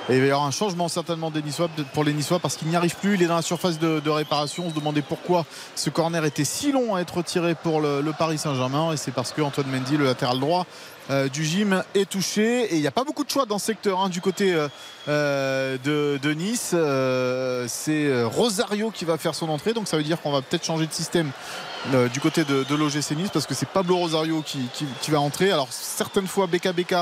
Et 0.08 0.14
il 0.14 0.20
va 0.20 0.26
y 0.26 0.30
avoir 0.30 0.46
un 0.46 0.52
changement 0.52 0.86
certainement 0.88 1.32
des 1.32 1.42
Niçois, 1.42 1.68
pour 1.92 2.04
les 2.04 2.12
Niçois 2.12 2.38
parce 2.38 2.54
qu'il 2.54 2.68
n'y 2.68 2.76
arrive 2.76 2.94
plus. 2.96 3.14
Il 3.14 3.22
est 3.22 3.26
dans 3.26 3.36
la 3.36 3.42
surface 3.42 3.78
de, 3.80 4.08
réparation. 4.08 4.66
On 4.66 4.70
se 4.70 4.74
demandait 4.74 5.02
pourquoi 5.02 5.44
ce 5.74 5.90
corner 5.90 6.24
était 6.24 6.44
si 6.44 6.70
long 6.70 6.94
à 6.94 7.00
être 7.00 7.22
tiré 7.22 7.56
pour 7.56 7.80
le, 7.80 8.12
Paris 8.16 8.38
Saint-Germain. 8.38 8.92
Et 8.92 8.96
c'est 8.96 9.10
parce 9.10 9.32
que 9.32 9.42
Antoine 9.42 9.66
Mendy, 9.68 9.96
le 9.96 10.04
latéral 10.04 10.38
droit, 10.38 10.64
euh, 11.08 11.28
du 11.28 11.44
gym 11.44 11.84
est 11.94 12.10
touché 12.10 12.64
et 12.64 12.74
il 12.74 12.80
n'y 12.80 12.86
a 12.88 12.92
pas 12.92 13.04
beaucoup 13.04 13.22
de 13.22 13.30
choix 13.30 13.46
dans 13.46 13.60
ce 13.60 13.66
secteur 13.66 14.00
hein, 14.00 14.08
du 14.08 14.20
côté 14.20 14.52
euh, 14.52 14.66
euh, 15.06 15.78
de, 15.84 16.32
Nice 16.32 16.74
c'est 17.72 18.24
Rosario 18.24 18.90
qui 18.90 19.04
va 19.04 19.16
faire 19.16 19.36
son 19.36 19.48
entrée 19.48 19.72
donc 19.72 19.86
ça 19.86 19.96
veut 19.96 20.02
dire 20.02 20.20
qu'on 20.20 20.32
va 20.32 20.42
peut-être 20.42 20.64
changer 20.64 20.88
de 20.88 20.92
système 20.92 21.30
du 22.12 22.18
côté 22.18 22.42
de, 22.42 22.64
de 22.64 22.74
l'OGC 22.74 23.12
Nice 23.12 23.30
parce 23.32 23.46
que 23.46 23.54
c'est 23.54 23.68
Pablo 23.68 23.96
Rosario 23.98 24.42
qui, 24.42 24.68
va 25.08 25.20
entrer 25.20 25.52
alors 25.52 25.68
certaines 25.70 26.26
fois 26.26 26.48
BKBK 26.48 26.94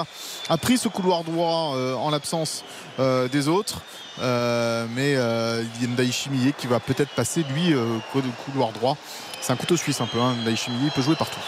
a 0.50 0.56
pris 0.58 0.76
ce 0.76 0.88
couloir 0.88 1.24
droit 1.24 1.74
en 1.96 2.10
l'absence 2.10 2.62
des 2.98 3.48
autres. 3.48 3.80
Mais 4.18 5.12
il 5.12 5.82
y 5.82 5.84
a 5.84 5.88
Ndaï 5.88 6.10
qui 6.56 6.66
va 6.66 6.80
peut-être 6.80 7.10
passer 7.10 7.44
lui 7.54 7.74
au 7.74 8.00
couloir 8.44 8.72
droit. 8.72 8.96
C'est 9.40 9.52
un 9.52 9.56
couteau 9.56 9.76
suisse 9.76 10.00
un 10.00 10.06
peu 10.06 10.18
hein. 10.20 10.34
il 10.46 10.90
peut 10.90 11.02
jouer 11.02 11.16
partout 11.16 11.40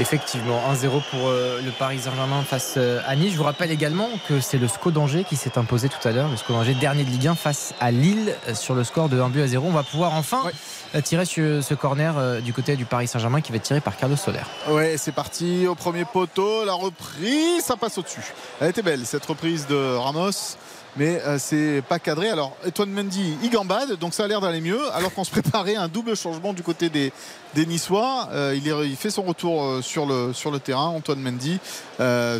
Effectivement, 0.00 0.60
1-0 0.72 1.02
pour 1.08 1.28
euh, 1.28 1.60
le 1.64 1.70
Paris 1.70 2.00
Saint-Germain 2.00 2.42
face 2.42 2.74
euh, 2.76 3.00
à 3.06 3.14
Nice. 3.14 3.32
Je 3.32 3.36
vous 3.36 3.44
rappelle 3.44 3.70
également 3.70 4.08
que 4.28 4.40
c'est 4.40 4.58
le 4.58 4.66
SCO 4.66 4.90
d'Angers 4.90 5.22
qui 5.22 5.36
s'est 5.36 5.56
imposé 5.56 5.88
tout 5.88 6.08
à 6.08 6.10
l'heure, 6.10 6.28
le 6.28 6.36
SCO 6.36 6.52
d'Angers 6.52 6.74
dernier 6.74 7.04
de 7.04 7.10
Ligue 7.10 7.28
1 7.28 7.36
face 7.36 7.74
à 7.78 7.92
Lille 7.92 8.34
euh, 8.48 8.54
sur 8.54 8.74
le 8.74 8.82
score 8.82 9.08
de 9.08 9.20
1 9.20 9.28
but 9.28 9.42
à 9.42 9.46
0. 9.46 9.64
On 9.68 9.72
va 9.72 9.84
pouvoir 9.84 10.14
enfin 10.14 10.42
tirer 11.04 11.24
sur 11.24 11.62
ce 11.62 11.74
corner 11.74 12.40
du 12.40 12.52
côté 12.52 12.76
du 12.76 12.84
Paris 12.84 13.08
Saint-Germain 13.08 13.40
qui 13.40 13.50
va 13.50 13.56
être 13.56 13.64
tiré 13.64 13.80
par 13.80 13.96
Carlos 13.96 14.16
Soler. 14.16 14.38
Ouais, 14.68 14.94
c'est 14.96 15.12
parti 15.12 15.66
au 15.66 15.74
premier 15.74 16.04
poteau, 16.04 16.64
la 16.64 16.74
reprise, 16.74 17.64
ça 17.64 17.76
passe 17.76 17.98
au-dessus. 17.98 18.32
Elle 18.60 18.70
était 18.70 18.82
belle 18.82 19.04
cette 19.04 19.26
reprise 19.26 19.66
de 19.66 19.96
Ramos 19.96 20.56
mais 20.96 21.20
euh, 21.26 21.38
c'est 21.38 21.82
pas 21.88 21.98
cadré. 21.98 22.28
Alors, 22.28 22.56
Etoine 22.64 22.90
Mendy, 22.90 23.36
il 23.42 23.50
gambade, 23.50 23.98
donc 23.98 24.14
ça 24.14 24.24
a 24.24 24.28
l'air 24.28 24.40
d'aller 24.40 24.60
mieux, 24.60 24.80
alors 24.92 25.12
qu'on 25.12 25.24
se 25.24 25.30
préparait 25.30 25.76
un 25.76 25.88
double 25.88 26.16
changement 26.16 26.52
du 26.52 26.62
côté 26.62 26.88
des, 26.88 27.12
des 27.54 27.66
Niçois. 27.66 28.28
Euh, 28.32 28.56
il, 28.56 28.96
fait 28.96 29.10
son 29.10 29.22
retour 29.22 29.64
euh, 29.64 29.82
sur, 29.82 30.06
le, 30.06 30.32
sur 30.32 30.50
le 30.50 30.60
terrain, 30.60 30.86
Antoine 30.86 31.20
Mendy, 31.20 31.58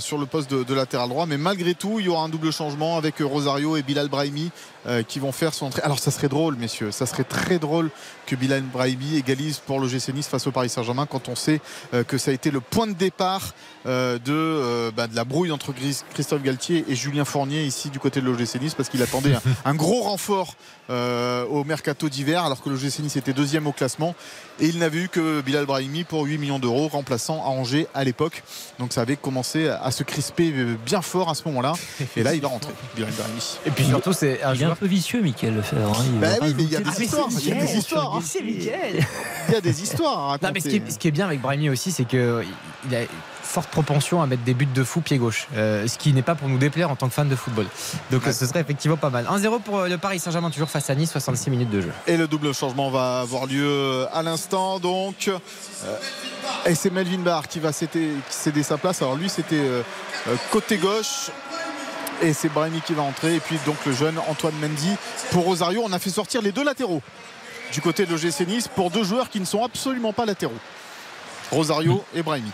sur 0.00 0.18
le 0.18 0.26
poste 0.26 0.50
de, 0.52 0.74
latéral 0.74 1.08
droit, 1.08 1.26
mais 1.26 1.38
malgré 1.38 1.74
tout, 1.74 2.00
il 2.00 2.06
y 2.06 2.08
aura 2.08 2.24
un 2.24 2.28
double 2.28 2.52
changement 2.52 2.96
avec 2.96 3.16
Rosario 3.20 3.76
et 3.76 3.82
Bilal 3.82 4.08
Brahimi 4.08 4.50
qui 5.08 5.18
vont 5.18 5.32
faire 5.32 5.54
son 5.54 5.66
entrée. 5.66 5.82
Alors, 5.82 5.98
ça 5.98 6.10
serait 6.10 6.28
drôle, 6.28 6.56
messieurs, 6.56 6.90
ça 6.90 7.06
serait 7.06 7.24
très 7.24 7.58
drôle 7.58 7.90
que 8.26 8.36
Bilal 8.36 8.62
Brahimi 8.62 9.16
égalise 9.16 9.58
pour 9.58 9.80
le 9.80 9.88
GC 9.88 10.12
Nice 10.12 10.26
face 10.26 10.46
au 10.46 10.50
Paris 10.50 10.68
Saint-Germain 10.68 11.06
quand 11.06 11.28
on 11.28 11.36
sait 11.36 11.60
que 12.06 12.18
ça 12.18 12.30
a 12.30 12.34
été 12.34 12.50
le 12.50 12.60
point 12.60 12.86
de 12.86 12.92
départ 12.92 13.54
de, 13.86 14.90
bah, 14.90 15.06
de 15.06 15.16
la 15.16 15.24
brouille 15.24 15.52
entre 15.52 15.72
Christophe 16.12 16.42
Galtier 16.42 16.84
et 16.88 16.94
Julien 16.94 17.24
Fournier 17.24 17.64
ici 17.64 17.90
du 17.90 17.98
côté 17.98 18.20
de 18.20 18.26
l'OGC 18.26 18.60
Nice 18.60 18.74
parce 18.74 18.88
qu'il 18.88 19.02
attendait 19.02 19.34
un, 19.64 19.74
gros 19.74 20.02
renfort 20.02 20.54
euh, 20.90 21.44
au 21.46 21.64
mercato 21.64 22.08
d'hiver 22.08 22.44
alors 22.44 22.62
que 22.62 22.68
le 22.68 22.76
GC 22.76 23.02
Nice 23.02 23.16
était 23.16 23.32
deuxième 23.32 23.66
au 23.66 23.72
classement 23.72 24.14
et 24.60 24.66
il 24.66 24.78
n'avait 24.78 24.98
eu 24.98 25.08
que 25.08 25.40
Bilal 25.40 25.66
Brahimi 25.66 26.04
pour 26.04 26.24
8 26.24 26.38
millions 26.38 26.58
d'euros 26.58 26.88
remplaçant 26.88 27.42
à 27.42 27.48
Angers 27.48 27.86
à 27.94 28.04
l'époque. 28.04 28.42
Donc 28.78 28.92
ça 28.92 29.02
avait 29.02 29.16
commencé 29.16 29.68
à 29.68 29.90
se 29.90 30.02
crisper 30.02 30.52
bien 30.84 31.02
fort 31.02 31.28
à 31.28 31.34
ce 31.34 31.42
moment 31.46 31.60
là 31.60 31.74
et 32.16 32.22
là 32.22 32.34
il 32.34 32.40
va 32.40 32.48
rentrer 32.48 32.72
Bilal 32.96 33.12
Brahimi. 33.12 33.58
Et 33.66 33.70
puis 33.70 33.84
surtout 33.84 34.12
c'est 34.12 34.42
un, 34.42 34.60
un 34.60 34.74
peu 34.74 34.86
vicieux 34.86 35.22
Michael 35.22 35.56
Lefebvre 35.56 35.98
hein, 35.98 36.04
bah 36.20 36.28
oui 36.42 36.54
mais 36.56 36.62
il 36.64 36.70
y 36.70 36.76
a 36.76 36.80
des 36.80 37.02
histoires 37.02 37.28
il 37.30 37.48
y 37.48 37.52
a 37.52 37.54
des 37.54 37.76
histoires 37.76 38.20
il 39.48 39.52
y 39.54 39.56
a 39.56 39.60
des 39.60 39.82
histoires 39.82 40.32
à 40.32 40.50
mais 40.52 40.60
ce, 40.60 40.68
qui 40.68 40.76
est, 40.76 40.90
ce 40.90 40.98
qui 40.98 41.08
est 41.08 41.12
bien 41.12 41.26
avec 41.26 41.40
Brahimi 41.40 41.68
aussi 41.70 41.90
c'est 41.90 42.04
que 42.04 42.44
il 42.88 42.94
a 42.94 43.00
forte 43.54 43.70
propension 43.70 44.20
à 44.20 44.26
mettre 44.26 44.42
des 44.42 44.52
buts 44.52 44.66
de 44.66 44.82
fou 44.82 45.00
pied 45.00 45.16
gauche, 45.16 45.46
euh, 45.54 45.86
ce 45.86 45.96
qui 45.96 46.12
n'est 46.12 46.22
pas 46.22 46.34
pour 46.34 46.48
nous 46.48 46.58
déplaire 46.58 46.90
en 46.90 46.96
tant 46.96 47.06
que 47.06 47.14
fan 47.14 47.28
de 47.28 47.36
football. 47.36 47.66
Donc 48.10 48.22
ce 48.24 48.46
serait 48.46 48.60
effectivement 48.60 48.96
pas 48.96 49.10
mal. 49.10 49.26
1-0 49.26 49.60
pour 49.60 49.78
euh, 49.78 49.88
le 49.88 49.96
Paris 49.96 50.18
Saint-Germain, 50.18 50.50
toujours 50.50 50.68
face 50.68 50.90
à 50.90 50.94
Nice, 50.96 51.12
66 51.12 51.50
minutes 51.50 51.70
de 51.70 51.80
jeu. 51.80 51.92
Et 52.08 52.16
le 52.16 52.26
double 52.26 52.52
changement 52.52 52.90
va 52.90 53.20
avoir 53.20 53.46
lieu 53.46 54.08
à 54.12 54.24
l'instant. 54.24 54.80
Donc, 54.80 55.28
euh, 55.28 55.38
et 56.66 56.74
c'est 56.74 56.90
Melvin 56.90 57.20
Barr 57.20 57.46
qui 57.46 57.60
va 57.60 57.70
céder, 57.70 58.10
sa 58.64 58.76
place. 58.76 59.02
Alors 59.02 59.14
lui, 59.14 59.28
c'était 59.28 59.62
côté 60.50 60.76
gauche. 60.76 61.30
Et 62.22 62.32
c'est 62.32 62.48
Brahimi 62.48 62.80
qui 62.80 62.94
va 62.94 63.02
entrer. 63.02 63.36
Et 63.36 63.40
puis 63.40 63.58
donc 63.66 63.76
le 63.86 63.92
jeune 63.92 64.18
Antoine 64.28 64.54
Mendy 64.60 64.96
pour 65.30 65.44
Rosario. 65.44 65.82
On 65.84 65.92
a 65.92 66.00
fait 66.00 66.10
sortir 66.10 66.42
les 66.42 66.50
deux 66.50 66.64
latéraux 66.64 67.02
du 67.72 67.80
côté 67.80 68.04
de 68.04 68.10
l'OGC 68.10 68.48
Nice 68.48 68.68
pour 68.68 68.90
deux 68.90 69.04
joueurs 69.04 69.30
qui 69.30 69.38
ne 69.38 69.44
sont 69.44 69.62
absolument 69.62 70.12
pas 70.12 70.24
latéraux. 70.24 70.58
Rosario 71.52 72.04
et 72.14 72.22
Brahimi. 72.22 72.50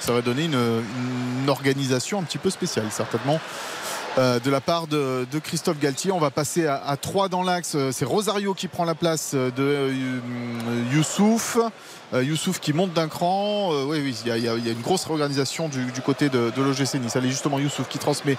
Ça 0.00 0.12
va 0.12 0.22
donner 0.22 0.44
une, 0.44 1.48
organisation 1.48 2.20
un 2.20 2.22
petit 2.22 2.38
peu 2.38 2.50
spéciale, 2.50 2.86
certainement. 2.90 3.40
euh, 4.18 4.40
de 4.40 4.50
la 4.50 4.60
part 4.60 4.86
de, 4.86 5.26
Christophe 5.42 5.78
Galtier. 5.78 6.10
On 6.12 6.18
va 6.18 6.30
passer 6.30 6.66
à, 6.66 6.82
à 6.84 6.96
3 6.96 7.28
dans 7.28 7.42
l'axe. 7.42 7.76
C'est 7.92 8.04
Rosario 8.04 8.54
qui 8.54 8.66
prend 8.68 8.84
la 8.84 8.94
place 8.94 9.34
de 9.34 9.52
euh, 9.58 10.20
Youssouf. 10.92 11.58
Euh, 12.12 12.24
Youssouf 12.24 12.58
qui 12.60 12.72
monte 12.72 12.92
d'un 12.92 13.08
cran. 13.08 13.70
Oui, 13.86 14.00
oui, 14.02 14.16
il 14.26 14.42
y, 14.42 14.48
a- 14.48 14.54
une 14.54 14.80
grosse 14.80 15.04
réorganisation 15.04 15.68
du, 15.68 16.00
côté 16.02 16.28
de, 16.28 16.50
de 16.56 16.62
l'OGC 16.62 16.94
Nice. 16.94 17.14
Allez, 17.16 17.30
justement, 17.30 17.58
Youssouf 17.58 17.88
qui 17.88 17.98
transmet 17.98 18.36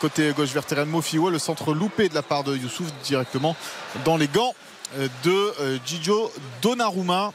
côté 0.00 0.32
gauche 0.36 0.50
vers 0.50 0.64
Terren 0.66 0.88
Mofiwa. 0.88 1.30
Le 1.30 1.38
centre 1.38 1.72
loupé 1.72 2.08
de 2.08 2.14
la 2.14 2.22
part 2.22 2.44
de 2.44 2.56
Youssouf 2.56 2.88
directement 3.04 3.56
dans 4.04 4.16
les 4.16 4.28
gants 4.28 4.54
de 5.24 5.52
Gigio 5.84 6.30
Donnarumma 6.62 7.32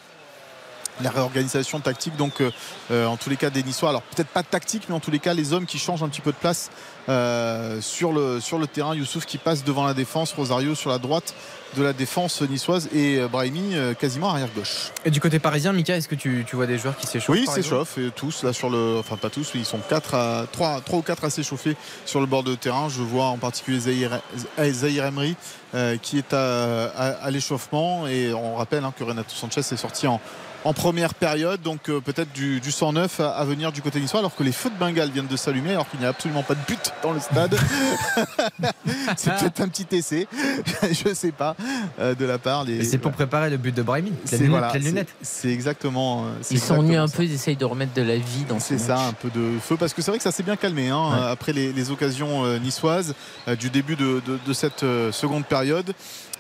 la 1.02 1.10
réorganisation 1.10 1.80
tactique. 1.80 2.16
Donc 2.18 2.42
euh, 2.42 2.52
euh, 2.92 3.06
en 3.08 3.18
tous 3.18 3.30
les 3.30 3.38
cas 3.38 3.50
des 3.50 3.64
Niçois 3.64 3.90
alors 3.90 4.02
peut-être 4.02 4.28
pas 4.30 4.44
tactique 4.44 4.84
mais 4.90 4.96
en 4.96 5.00
tous 5.00 5.12
les 5.12 5.20
cas 5.20 5.34
les 5.34 5.54
hommes 5.54 5.66
qui 5.66 5.80
changent 5.80 6.04
un 6.04 6.10
petit 6.10 6.22
peu 6.22 6.32
de 6.32 6.38
place 6.38 6.70
euh, 7.10 7.82
sur, 7.82 8.12
le, 8.14 8.40
sur 8.40 8.58
le 8.60 8.68
terrain. 8.68 8.94
Youssouf 8.96 9.26
qui 9.26 9.38
passe 9.38 9.64
devant 9.64 9.86
la 9.86 9.94
défense 9.94 10.34
Rosario 10.34 10.76
sur 10.76 10.90
la 10.90 10.98
droite 10.98 11.34
de 11.78 11.84
la 11.84 11.94
défense 11.94 12.42
niçoise 12.42 12.90
et 12.94 13.22
Brahimi 13.32 13.76
quasiment 13.98 14.30
arrière 14.32 14.50
gauche. 14.54 14.92
Et 15.06 15.10
du 15.10 15.22
côté 15.22 15.40
parisien, 15.40 15.72
Mika, 15.72 15.96
est-ce 15.96 16.10
que 16.10 16.16
tu, 16.16 16.44
tu 16.46 16.58
vois 16.58 16.66
des 16.68 16.78
joueurs 16.78 16.98
qui 16.98 17.08
s'échauffent 17.08 17.30
oui, 17.38 17.48
s'échauffent 17.48 17.98
tous 18.14 18.44
là 18.44 18.52
sur 18.52 18.70
le 18.70 18.98
enfin 19.00 19.16
pas 19.16 19.30
tous, 19.30 19.52
ils 19.56 19.64
sont 19.64 19.80
4 19.90 20.14
à 20.16 20.46
3, 20.52 20.82
3 20.82 21.00
ou 21.00 21.02
4 21.02 21.24
à 21.24 21.30
s'échauffer 21.30 21.78
sur 22.06 22.20
le 22.20 22.26
bord 22.26 22.44
de 22.44 22.56
terrain. 22.56 22.90
Je 22.90 23.02
vois 23.02 23.28
en 23.28 23.38
particulier 23.38 23.80
Zahir, 23.80 24.20
Zahir 24.62 25.06
Emery 25.06 25.38
euh, 25.74 25.96
qui 25.96 26.18
est 26.18 26.34
à, 26.34 26.88
à- 26.90 27.24
à 27.24 27.32
l'échauffement. 27.32 28.06
Et 28.06 28.34
on 28.34 28.56
rappelle 28.58 28.84
hein, 28.84 28.94
que 28.98 29.06
Renato 29.06 29.34
Sanchez 29.34 29.62
est 29.62 29.78
sorti 29.78 30.08
en 30.08 30.20
en 30.64 30.74
première 30.74 31.14
période, 31.16 31.62
donc 31.62 31.90
euh, 31.90 32.00
peut-être 32.02 32.32
du, 32.34 32.60
du 32.60 32.72
109 32.72 33.20
à, 33.20 33.30
à 33.32 33.44
venir 33.46 33.72
du 33.72 33.82
côté 33.82 34.00
niçois, 34.00 34.20
alors 34.20 34.36
que 34.36 34.44
les 34.44 34.52
feux 34.52 34.70
de 34.70 34.76
Bengale 34.76 35.10
viennent 35.10 35.28
de 35.28 35.36
s'allumer, 35.36 35.72
alors 35.72 35.90
qu'il 35.90 36.00
n'y 36.00 36.06
a 36.06 36.10
absolument 36.10 36.44
pas 36.44 36.54
de 36.54 36.60
but 36.68 36.92
dans 37.02 37.14
le 37.14 37.20
stade. 37.20 37.56
c'est 39.18 39.34
peut-être 39.36 39.62
un 39.62 39.68
petit 39.68 39.88
essai, 39.96 40.28
je 40.84 41.14
sais 41.14 41.32
pas, 41.32 41.56
euh, 42.00 42.14
de 42.16 42.26
la 42.26 42.38
part. 42.38 42.66
c'est 42.84 42.98
pour 42.98 43.12
préparer 43.12 43.50
le 43.50 43.58
but 43.58 43.74
de 43.76 43.82
Brahimi. 43.82 44.12
C'est- 44.26 44.38
lunette, 44.38 44.50
voilà, 44.52 45.08
c'est- 45.22 45.50
exactement. 45.52 46.26
euh, 46.26 46.30
Ils 46.52 46.60
s'ennuient 46.60 46.96
un 46.96 47.08
peu, 47.08 47.24
ils 47.24 47.34
essayent 47.34 47.56
de 47.56 47.66
remettre 47.66 47.94
de 47.94 48.02
la 48.02 48.18
vie 48.18 48.46
dans 48.48 48.60
C'est 48.60 48.78
ce 48.78 48.86
ça, 48.88 48.96
match. 48.96 49.10
un 49.10 49.14
peu 49.14 49.30
de 49.30 49.60
feu, 49.60 49.78
parce 49.78 49.94
que 49.94 50.02
c'est 50.02 50.12
vrai 50.12 50.18
que 50.18 50.24
ça 50.24 50.32
s'est 50.32 50.44
bien 50.44 50.56
calmé 50.56 50.90
hein, 50.90 51.02
Ouais. 51.12 51.32
après 51.32 51.54
les, 51.54 51.74
les 51.74 51.92
occasions 51.92 52.46
euh, 52.46 52.60
niçoises 52.60 53.16
euh, 53.48 53.56
du 53.56 53.70
début 53.70 53.96
de, 53.96 54.22
de- 54.26 54.40
de 54.46 54.54
cette 54.54 54.84
euh, 54.84 55.12
seconde 55.12 55.46
période. 55.46 55.94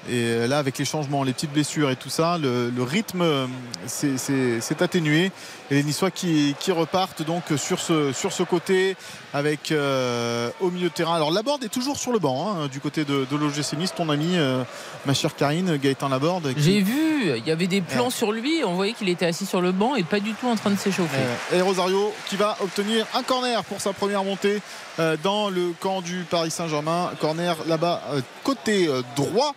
Et 0.09 0.13
euh, 0.13 0.47
là, 0.47 0.57
avec 0.57 0.77
les 0.79 0.85
changements, 0.85 1.23
les 1.23 1.31
petites 1.33 1.51
blessures 1.53 1.91
et 1.91 1.95
tout 1.95 2.09
ça, 2.09 2.37
le, 2.39 2.71
le 2.75 2.83
rythme 2.83 3.21
euh, 3.21 3.45
s'est- 3.85 4.17
s'est 4.17 4.83
atténué. 4.83 5.31
Et 5.69 5.75
les 5.75 5.83
Niçois 5.83 6.09
qui, 6.11 6.55
qui 6.59 6.71
repartent 6.71 7.21
donc 7.21 7.43
sur 7.55 7.79
ce, 7.79 8.11
sur 8.11 8.33
ce 8.33 8.43
côté 8.43 8.97
avec 9.33 9.71
euh, 9.71 10.49
au 10.59 10.69
milieu 10.71 10.89
de 10.89 10.93
terrain. 10.93 11.15
Alors 11.15 11.31
Laborde 11.31 11.63
est 11.63 11.69
toujours 11.69 11.97
sur 11.97 12.11
le 12.11 12.19
banc 12.19 12.49
hein, 12.49 12.67
du 12.67 12.79
côté 12.79 13.05
de, 13.05 13.25
de 13.29 13.35
l'OGC 13.37 13.73
Nice, 13.77 13.93
ton 13.95 14.09
ami, 14.09 14.31
euh, 14.33 14.63
ma 15.05 15.13
chère 15.13 15.35
Karine, 15.35 15.77
Gaëtan 15.77 16.09
Laborde. 16.09 16.53
qui- 16.55 16.61
J'ai 16.63 16.81
vu, 16.81 17.37
il 17.37 17.47
y 17.47 17.51
avait 17.51 17.67
des 17.67 17.81
plans 17.81 18.09
sur 18.09 18.31
lui, 18.31 18.63
on 18.65 18.73
voyait 18.73 18.93
qu'il 18.93 19.07
était 19.07 19.27
assis 19.27 19.45
sur 19.45 19.61
le 19.61 19.71
banc 19.71 19.95
et 19.95 20.03
pas 20.03 20.19
du 20.19 20.33
tout 20.33 20.47
en 20.47 20.55
train 20.55 20.71
de 20.71 20.79
s'échauffer. 20.79 21.15
Euh, 21.53 21.57
Et 21.59 21.61
Rosario 21.61 22.11
qui 22.27 22.35
va 22.35 22.57
obtenir 22.61 23.05
un 23.13 23.23
corner 23.23 23.63
pour 23.63 23.79
sa 23.79 23.93
première 23.93 24.23
montée 24.23 24.61
euh, 24.99 25.15
dans 25.23 25.49
le 25.49 25.73
camp 25.79 26.01
du 26.01 26.25
Paris 26.29 26.51
Saint-Germain. 26.51 27.11
Corner 27.21 27.55
là-bas 27.67 28.01
euh, 28.13 28.21
côté 28.43 28.87
euh, 28.87 29.03
droit. 29.15 29.53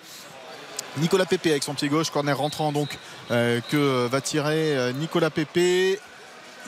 Nicolas 0.99 1.27
Pépé 1.27 1.51
avec 1.51 1.63
son 1.63 1.75
pied 1.75 1.89
gauche, 1.89 2.11
corner 2.11 2.37
rentrant 2.37 2.73
donc 2.73 2.99
euh, 3.31 3.61
que 3.71 4.07
va 4.07 4.21
tirer 4.21 4.77
euh, 4.77 4.93
Nicolas 4.93 5.31
Pépé. 5.31 5.99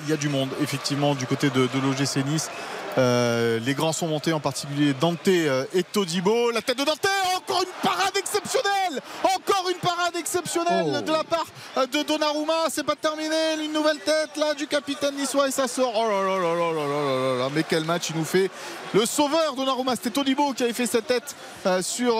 Il 0.05 0.11
y 0.11 0.13
a 0.13 0.17
du 0.17 0.29
monde 0.29 0.51
effectivement 0.63 1.15
du 1.15 1.27
côté 1.27 1.49
de, 1.51 1.67
de 1.67 1.81
l'OGC 1.81 2.27
Nice. 2.27 2.51
Euh, 2.99 3.58
les 3.60 3.75
grands 3.75 3.92
sont 3.92 4.07
montés, 4.07 4.33
en 4.33 4.41
particulier 4.41 4.94
Dante 4.94 5.28
euh, 5.28 5.65
et 5.75 5.83
Todibo. 5.83 6.50
La 6.50 6.62
tête 6.62 6.78
de 6.78 6.84
Dante, 6.84 7.07
encore 7.36 7.62
une 7.62 7.89
parade 7.89 8.16
exceptionnelle 8.16 9.02
Encore 9.23 9.68
une 9.70 9.78
parade 9.78 10.16
exceptionnelle 10.16 10.94
oh. 10.99 11.00
de 11.02 11.12
la 11.12 11.25
part 11.25 11.47
euh, 11.76 11.86
de 11.86 12.02
Donnarumma. 12.02 12.68
C'est 12.70 12.84
pas 12.84 12.97
terminé, 12.97 13.36
une 13.62 13.73
nouvelle 13.73 13.99
tête 13.99 14.36
là 14.36 14.55
du 14.55 14.66
capitaine 14.66 15.15
niçois 15.15 15.49
et 15.49 15.50
ça 15.50 15.68
sort. 15.68 15.92
Oh 15.94 16.08
là 16.08 16.23
là 16.23 16.39
là 16.39 16.55
là 16.55 16.73
là 16.73 16.86
là 16.89 17.39
là 17.39 17.49
Mais 17.55 17.65
quel 17.68 17.84
match 17.84 18.10
il 18.10 18.16
nous 18.16 18.25
fait 18.25 18.50
Le 18.94 19.05
sauveur 19.05 19.55
Donnarumma, 19.55 19.94
c'était 19.97 20.10
Todibo 20.10 20.55
qui 20.55 20.62
avait 20.62 20.73
fait 20.73 20.86
cette 20.86 21.07
tête 21.07 21.36
sur, 21.83 22.16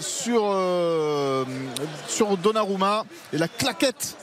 sur, 0.00 1.46
sur 2.08 2.36
Donnarumma. 2.38 3.04
Et 3.32 3.38
la 3.38 3.48
claquette 3.48 4.16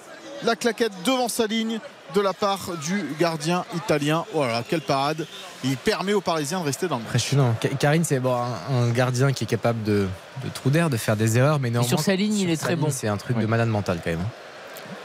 la 0.43 0.56
claquette 0.56 0.91
devant 1.03 1.27
sa 1.27 1.47
ligne 1.47 1.80
de 2.16 2.22
la 2.22 2.34
part 2.34 2.72
du 2.84 3.03
gardien 3.19 3.66
italien. 3.76 4.26
Voilà, 4.34 4.64
quelle 4.68 4.82
parade. 4.82 5.26
Il 5.64 5.76
permet 5.77 6.14
aux 6.14 6.22
Parisiens 6.22 6.60
de 6.60 6.66
rester 6.66 6.88
dans 6.88 6.98
le 6.98 7.02
match. 7.02 7.10
Impressionnant. 7.10 7.56
Ka- 7.60 7.69
Karine, 7.69 8.03
c'est 8.03 8.19
bon, 8.19 8.36
un, 8.36 8.90
gardien 8.92 9.32
qui 9.34 9.44
est 9.44 9.48
capable 9.48 9.84
de, 9.84 10.08
de 10.44 10.50
trou 10.53 10.69
d'air, 10.69 10.90
de 10.90 10.98
faire 10.98 11.16
des 11.18 11.38
erreurs, 11.38 11.60
mais 11.60 11.69
néanmoins. 11.69 11.88
sur 11.88 12.00
sa 12.00 12.16
ligne, 12.16 12.36
il 12.38 12.50
est 12.50 12.58
très 12.58 12.76
ligne, 12.76 12.86
bon. 12.86 12.90
C'est 12.92 13.08
un 13.08 13.18
truc 13.18 13.38
de 13.38 13.45
malade 13.45 13.69
mental 13.69 14.00
quand 14.03 14.11
même. 14.11 14.19
hein. 14.22 14.30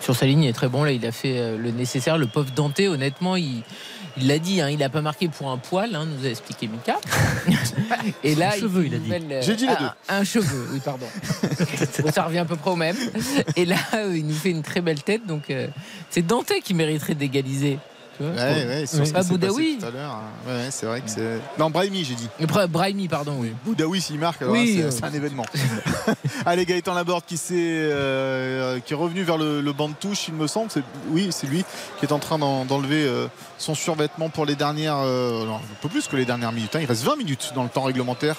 Sur 0.01 0.17
sa 0.17 0.27
ligne, 0.27 0.43
il 0.45 0.49
est 0.49 0.53
très 0.53 0.69
bon. 0.69 0.83
Là, 0.85 0.91
il 0.93 1.05
a 1.07 1.13
fait 1.13 1.39
euh, 1.39 1.57
le 1.57 1.71
nécessaire. 1.71 2.19
Le 2.19 2.27
pauvre 2.27 2.51
Dante, 2.55 2.81
honnêtement, 2.81 3.37
il 3.37 3.63
il 4.17 4.27
l'a 4.29 4.39
dit, 4.39 4.61
hein, 4.61 4.69
il 4.69 4.79
n'a 4.79 4.89
pas 4.89 5.01
marqué 5.01 5.29
pour 5.29 5.51
un 5.51 5.59
poil, 5.59 5.95
hein, 5.95 6.07
nous 6.07 6.27
a 6.27 6.29
expliqué 6.31 6.69
Mika. 6.69 6.99
Et 8.25 8.35
là, 8.35 8.53
Un 8.55 8.61
cheveu, 8.61 8.87
il 8.87 8.95
a 8.95 8.99
dit. 8.99 9.05
nouvelle, 9.05 9.27
euh, 9.31 9.43
J'ai 9.43 9.57
dit 9.57 9.67
les 9.67 9.73
ah, 9.79 9.95
Un 10.09 10.25
cheveu, 10.25 10.69
oui, 10.73 10.81
pardon. 10.85 11.07
Bon, 12.03 12.11
ça 12.13 12.25
revient 12.25 12.39
à 12.39 12.45
peu 12.45 12.57
près 12.57 12.71
au 12.71 12.77
même. 12.77 12.97
Et 13.57 13.65
là, 13.65 13.77
euh, 13.95 14.17
il 14.17 14.27
nous 14.27 14.35
fait 14.35 14.51
une 14.51 14.63
très 14.63 14.81
belle 14.81 15.03
tête. 15.03 15.27
Donc, 15.27 15.51
euh, 15.51 15.69
c'est 16.11 16.27
Dante 16.27 16.53
qui 16.65 16.75
mériterait 16.75 17.15
d'égaliser. 17.15 17.79
Tu 18.19 18.25
vois, 18.25 18.33
Ouais, 18.33 18.67
ouais, 18.67 18.87
sur 18.87 19.07
ce 19.07 19.13
Pas 19.13 19.21
qui 19.21 19.27
s'est 19.27 19.33
Boudaoui. 19.33 19.75
passé 19.77 19.79
tout 19.81 19.87
à 19.87 19.91
l'heure, 19.99 20.11
hein. 20.13 20.23
Ouais, 20.47 20.67
c'est 20.71 20.85
vrai 20.87 21.01
que 21.01 21.09
c'est. 21.09 21.39
Non, 21.59 21.71
Brahimi, 21.71 22.05
j'ai 22.05 22.15
dit. 22.15 22.29
Brahimi, 22.69 23.09
pardon, 23.09 23.37
oui. 23.39 23.53
Boudaoui, 23.65 24.01
s'il 24.03 24.19
marque, 24.19 24.43
alors 24.43 24.53
Oui, 24.55 24.75
c'est 24.77 24.83
euh. 24.85 24.91
c'est 24.91 25.05
un 25.05 25.13
événement. 25.15 25.47
Allez, 26.47 26.67
Gaëtan 26.67 26.93
Laborde 26.95 27.25
qui, 27.27 27.37
s'est, 27.39 27.55
euh, 27.57 28.81
qui 28.81 28.93
est 28.93 28.97
revenu 28.97 29.23
vers 29.23 29.39
le, 29.39 29.61
le 29.63 29.73
banc 29.73 29.89
de 29.89 29.95
touche, 29.95 30.29
il 30.29 30.35
me 30.35 30.47
semble. 30.47 30.71
C'est- 30.71 30.83
Oui, 31.09 31.29
c'est 31.31 31.47
lui 31.47 31.65
qui 32.01 32.07
est 32.07 32.13
en 32.13 32.19
train 32.19 32.39
d'en- 32.39 32.65
d'enlever 32.67 33.05
euh, 33.07 33.29
son 33.63 33.75
survêtement 33.75 34.29
pour 34.29 34.45
les 34.47 34.57
dernières. 34.57 34.99
euh, 34.99 35.45
non, 35.47 35.57
un 35.57 35.61
peu 35.81 35.89
plus 35.89 36.07
que 36.09 36.17
les 36.17 36.25
dernières 36.25 36.53
minutes. 36.53 36.75
hein. 36.77 36.81
Il 36.83 36.87
reste 36.87 37.05
20 37.05 37.17
minutes 37.17 37.53
dans 37.55 37.63
le 37.63 37.69
temps 37.69 37.83
réglementaire 37.83 38.37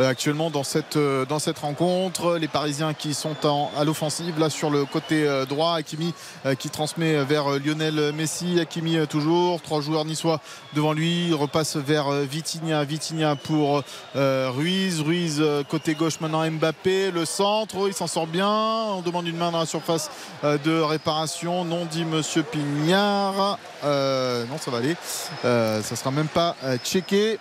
euh, 0.00 0.08
actuellement 0.10 0.50
dans 0.50 0.64
cette, 0.64 0.96
euh, 0.96 1.24
dans 1.24 1.38
cette 1.38 1.58
rencontre. 1.60 2.36
Les 2.38 2.48
Parisiens 2.48 2.92
qui 2.92 3.14
sont 3.14 3.36
en- 3.46 3.70
à 3.78 3.84
l'offensive, 3.84 4.38
là 4.40 4.50
sur 4.50 4.68
le 4.70 4.84
côté 4.84 5.26
droit. 5.48 5.74
Hakimi 5.76 6.12
euh, 6.44 6.54
qui 6.56 6.68
transmet 6.70 7.22
vers 7.24 7.48
Lionel 7.60 8.12
Messi. 8.12 8.58
Hakimi 8.60 8.96
euh, 8.96 9.06
toujours. 9.06 9.62
Trois 9.62 9.80
joueurs 9.80 10.04
niçois 10.04 10.40
devant 10.74 10.92
lui. 10.92 11.28
Il 11.28 11.34
repasse 11.34 11.76
vers 11.76 12.10
Vitinha. 12.10 12.82
Vitinha 12.84 13.36
pour 13.36 13.82
Ruiz. 14.14 15.00
Ruiz 15.00 15.42
côté 15.70 15.94
gauche 15.94 16.18
maintenant 16.20 16.44
Mbappé. 16.50 17.10
Le 17.12 17.24
centre, 17.24 17.76
il 17.86 17.94
s'en 17.94 18.06
sort 18.08 18.26
bien. 18.26 18.48
On 18.48 19.00
demande 19.02 19.26
une 19.28 19.36
main 19.36 19.52
dans 19.52 19.60
la 19.60 19.66
surface 19.66 20.10
de 20.42 20.80
réparation. 20.80 21.64
Non 21.64 21.84
dit 21.84 22.04
Monsieur 22.04 22.42
Pignard. 22.42 23.58
Euh, 23.84 24.44
non, 24.56 24.62
ça 24.62 24.70
va 24.70 24.78
aller. 24.78 24.96
Euh, 25.44 25.82
ça 25.82 25.96
sera 25.96 26.10
même 26.10 26.28
pas 26.28 26.56
euh, 26.64 26.78
checké. 26.82 27.38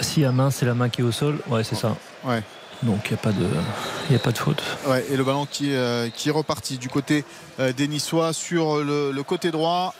Si 0.00 0.20
la 0.20 0.30
main, 0.32 0.50
c'est 0.50 0.66
la 0.66 0.74
main 0.74 0.88
qui 0.88 1.00
est 1.00 1.04
au 1.04 1.12
sol, 1.12 1.38
ouais, 1.48 1.64
c'est 1.64 1.74
ça. 1.74 1.96
Ouais. 2.24 2.42
Donc 2.84 3.06
il 3.06 3.14
n'y 3.14 3.18
a, 3.18 3.22
pas 3.22 3.32
de- 3.32 4.12
y 4.12 4.14
a 4.14 4.18
pas 4.20 4.30
de 4.30 4.38
faute. 4.38 4.62
Ouais, 4.86 5.04
et 5.10 5.16
le 5.16 5.24
ballon 5.24 5.46
qui, 5.50 5.72
est, 5.72 5.76
euh, 5.76 6.08
qui 6.14 6.28
est 6.28 6.32
reparti 6.32 6.78
du 6.78 6.88
côté 6.88 7.24
euh, 7.58 7.72
des 7.72 7.88
Niçois 7.88 8.32
sur 8.32 8.76
le, 8.84 9.10
le 9.10 9.22
côté 9.24 9.50
droit. 9.50 9.94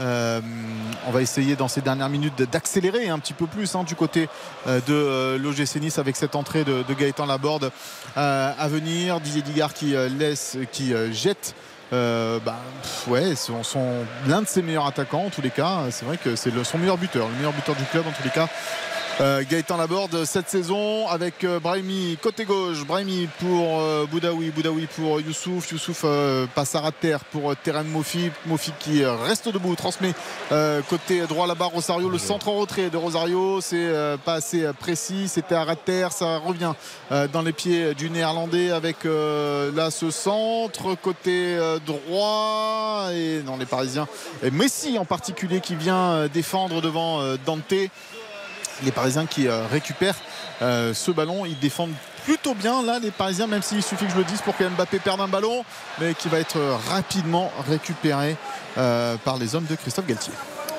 Euh, 0.00 0.40
on 1.06 1.12
va 1.12 1.22
essayer 1.22 1.54
dans 1.54 1.68
ces 1.68 1.80
dernières 1.80 2.08
minutes 2.08 2.42
d'accélérer 2.50 3.08
un 3.08 3.20
petit 3.20 3.32
peu 3.34 3.46
plus 3.46 3.72
hein, 3.76 3.84
du 3.84 3.94
côté 3.94 4.28
euh, 4.66 4.80
de 4.88 4.92
euh, 4.92 5.38
l'OGC 5.38 5.76
Nice 5.76 6.00
avec 6.00 6.16
cette 6.16 6.34
entrée 6.34 6.64
de, 6.64 6.82
de 6.82 6.94
Gaëtan 6.94 7.26
Laborde 7.26 7.70
à 8.16 8.66
venir. 8.68 9.20
Didier 9.20 9.42
Digard 9.42 9.72
qui 9.72 9.94
laisse, 10.18 10.56
qui 10.72 10.92
jette. 11.12 11.54
Euh, 11.94 12.38
bah, 12.44 12.58
ouais, 13.06 13.34
l'un 14.26 14.42
de 14.42 14.46
ses 14.46 14.62
meilleurs 14.62 14.86
attaquants 14.86 15.26
en 15.26 15.30
tous 15.30 15.42
les 15.42 15.50
cas. 15.50 15.84
C'est 15.90 16.04
vrai 16.04 16.16
que 16.16 16.36
c'est 16.36 16.50
son 16.64 16.78
meilleur 16.78 16.98
buteur, 16.98 17.28
le 17.28 17.34
meilleur 17.34 17.52
buteur 17.52 17.76
du 17.76 17.84
club 17.84 18.06
en 18.06 18.12
tous 18.12 18.24
les 18.24 18.30
cas. 18.30 18.48
Euh, 19.20 19.44
Gaëtan 19.48 19.76
Laborde 19.76 20.24
cette 20.24 20.48
saison 20.48 21.06
avec 21.06 21.44
euh, 21.44 21.60
Brahimi 21.60 22.18
côté 22.20 22.44
gauche, 22.44 22.84
Brahimi 22.84 23.28
pour 23.38 23.78
euh, 23.78 24.06
Boudaoui, 24.10 24.50
Boudaoui 24.50 24.88
pour 24.88 25.20
Youssouf, 25.20 25.70
Youssouf 25.70 26.02
euh, 26.04 26.48
passe 26.52 26.74
à 26.74 26.90
terre 26.90 27.20
pour 27.26 27.52
euh, 27.52 27.54
Terran 27.54 27.84
Mofi, 27.84 28.32
Mofi 28.44 28.72
qui 28.80 29.04
euh, 29.04 29.14
reste 29.14 29.48
debout, 29.48 29.76
transmet 29.76 30.14
côté 30.90 31.20
droit 31.28 31.46
là-bas 31.46 31.66
Rosario, 31.66 32.08
le 32.08 32.18
centre 32.18 32.48
en 32.48 32.54
retrait 32.56 32.90
de 32.90 32.96
Rosario, 32.96 33.60
c'est 33.60 33.92
pas 34.24 34.34
assez 34.34 34.68
précis, 34.78 35.28
c'était 35.28 35.54
à 35.54 35.76
terre, 35.76 36.12
ça 36.12 36.38
revient 36.38 36.72
dans 37.32 37.42
les 37.42 37.52
pieds 37.52 37.94
du 37.94 38.10
néerlandais 38.10 38.70
avec 38.70 39.04
là 39.04 39.90
ce 39.90 40.10
centre 40.10 40.94
côté 40.94 41.58
droit. 41.86 43.08
Et 43.12 43.42
non 43.44 43.56
les 43.56 43.66
Parisiens. 43.66 44.06
Messi 44.52 44.98
en 44.98 45.04
particulier 45.04 45.60
qui 45.60 45.74
vient 45.74 46.26
défendre 46.28 46.80
devant 46.80 47.20
Dante 47.44 47.74
Les 48.82 48.90
Parisiens 48.90 49.26
qui 49.26 49.46
euh, 49.46 49.66
récupèrent 49.66 50.16
euh, 50.62 50.94
ce 50.94 51.10
ballon, 51.10 51.44
ils 51.46 51.58
défendent 51.58 51.94
plutôt 52.24 52.54
bien 52.54 52.82
là 52.82 52.98
les 52.98 53.10
Parisiens, 53.10 53.46
même 53.46 53.62
s'il 53.62 53.82
suffit 53.82 54.06
que 54.06 54.12
je 54.12 54.16
le 54.16 54.24
dise 54.24 54.40
pour 54.40 54.56
que 54.56 54.64
Mbappé 54.64 54.98
perde 54.98 55.20
un 55.20 55.28
ballon, 55.28 55.64
mais 56.00 56.14
qui 56.14 56.28
va 56.28 56.38
être 56.38 56.56
euh, 56.56 56.76
rapidement 56.88 57.50
récupéré 57.68 58.36
par 59.24 59.36
les 59.38 59.54
hommes 59.54 59.66
de 59.66 59.76
Christophe 59.76 60.06
Galtier. 60.06 60.32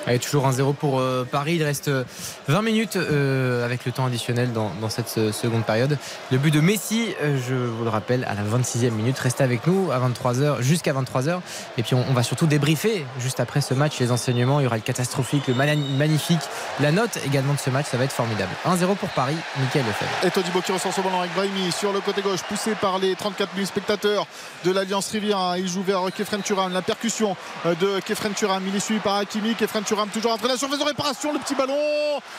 Allez, 0.07 0.19
toujours 0.19 0.47
1-0 0.47 0.75
pour 0.75 0.99
euh, 0.99 1.23
Paris. 1.29 1.55
Il 1.55 1.63
reste 1.63 1.87
euh, 1.87 2.03
20 2.47 2.61
minutes 2.61 2.95
euh, 2.95 3.65
avec 3.65 3.85
le 3.85 3.91
temps 3.91 4.05
additionnel 4.05 4.53
dans, 4.53 4.71
dans 4.79 4.89
cette 4.89 5.09
se- 5.09 5.31
seconde 5.31 5.63
période. 5.65 5.97
Le 6.31 6.37
but 6.37 6.51
de 6.51 6.59
Messi, 6.61 7.07
euh, 7.23 7.39
je 7.47 7.55
vous 7.55 7.83
le 7.83 7.89
rappelle, 7.89 8.23
à 8.25 8.35
la 8.35 8.43
26e 8.43 8.91
minute. 8.91 9.17
Restez 9.17 9.43
avec 9.43 9.65
nous 9.65 9.89
à 9.91 9.97
23h, 9.99 10.61
jusqu'à 10.61 10.93
23h. 10.93 11.39
Et 11.79 11.83
puis 11.83 11.95
on, 11.95 12.05
on 12.07 12.13
va 12.13 12.21
surtout 12.21 12.45
débriefer 12.45 13.03
juste 13.19 13.39
après 13.39 13.61
ce 13.61 13.73
match 13.73 13.99
les 13.99 14.11
enseignements. 14.11 14.59
Il 14.59 14.63
y 14.63 14.67
aura 14.67 14.75
le 14.75 14.81
catastrophique, 14.83 15.47
le 15.47 15.55
magnifique, 15.55 16.41
la 16.79 16.91
note 16.91 17.17
également 17.25 17.53
de 17.53 17.59
ce 17.59 17.71
match. 17.71 17.87
Ça 17.89 17.97
va 17.97 18.03
être 18.03 18.11
formidable. 18.13 18.51
1-0 18.67 18.95
pour 18.97 19.09
Paris. 19.09 19.35
Michael 19.59 19.85
Lefebvre. 19.87 20.11
Et 20.23 20.29
Todibo 20.29 20.61
qui 20.61 20.71
ressort 20.71 20.93
ce 20.93 21.01
ballon 21.01 21.19
avec 21.21 21.33
Brahimi 21.33 21.71
sur 21.71 21.91
le 21.91 21.99
côté 22.01 22.21
gauche, 22.21 22.43
poussé 22.43 22.73
par 22.79 22.99
les 22.99 23.15
34 23.15 23.49
000 23.55 23.65
spectateurs 23.65 24.27
de 24.63 24.71
l'Alliance 24.71 25.09
Riviera. 25.09 25.57
Il 25.57 25.67
joue 25.67 25.81
vers 25.81 26.01
Kefren 26.15 26.41
Turam. 26.43 26.71
La 26.73 26.83
percussion 26.83 27.35
euh, 27.65 27.73
de 27.73 27.99
Kefren 28.01 28.33
Turam. 28.33 28.61
Il 28.67 28.75
est 28.75 28.79
suivi 28.79 28.99
par 28.99 29.15
Hakimi. 29.15 29.55
Kefren 29.55 29.81
Turam 29.83 29.94
toujours 30.13 30.33
après 30.33 30.47
la 30.47 30.57
surface 30.57 30.79
de 30.79 30.83
réparation. 30.83 31.33
Le 31.33 31.39
petit 31.39 31.55
ballon. 31.55 31.73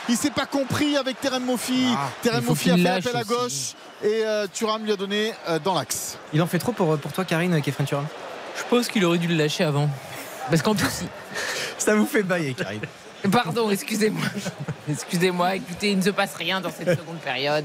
Il 0.09 0.17
s'est 0.17 0.31
pas 0.31 0.47
compris 0.47 0.97
avec 0.97 1.21
Terem 1.21 1.45
Mofi. 1.45 1.87
Terem 2.23 2.39
il 2.41 2.45
faut 2.45 2.51
Mofi 2.53 2.71
a 2.71 2.77
fait 2.77 2.89
appel 3.09 3.17
à 3.17 3.21
aussi. 3.21 3.29
gauche. 3.29 3.75
Et 4.05 4.25
euh, 4.25 4.47
Thuram 4.53 4.85
lui 4.85 4.93
a 4.93 4.97
donné 4.97 5.33
euh, 5.49 5.59
dans 5.59 5.75
l'axe. 5.75 6.19
Il 6.33 6.43
en 6.43 6.47
fait 6.47 6.59
trop 6.59 6.73
pour, 6.73 6.99
pour 6.99 7.13
toi, 7.13 7.25
Karine 7.25 7.61
Kefren 7.63 7.87
Turam 7.87 8.07
Je 8.57 8.63
pense 8.69 8.89
qu'il 8.89 9.05
aurait 9.05 9.19
dû 9.19 9.29
le 9.29 9.37
lâcher 9.37 9.65
avant. 9.65 9.89
Parce 10.51 10.63
qu'en 10.63 10.75
plus, 10.75 11.05
Ça 11.79 11.95
vous 11.95 12.07
fait 12.07 12.23
bailler, 12.23 12.55
Karine. 12.55 12.81
Pardon, 13.31 13.71
excusez-moi. 13.71 14.25
Excusez-moi, 14.89 15.57
écoutez, 15.57 15.91
il 15.91 15.99
ne 15.99 16.03
se 16.03 16.11
passe 16.11 16.35
rien 16.35 16.61
dans 16.61 16.71
cette 16.71 16.97
seconde 16.99 17.19
période. 17.19 17.65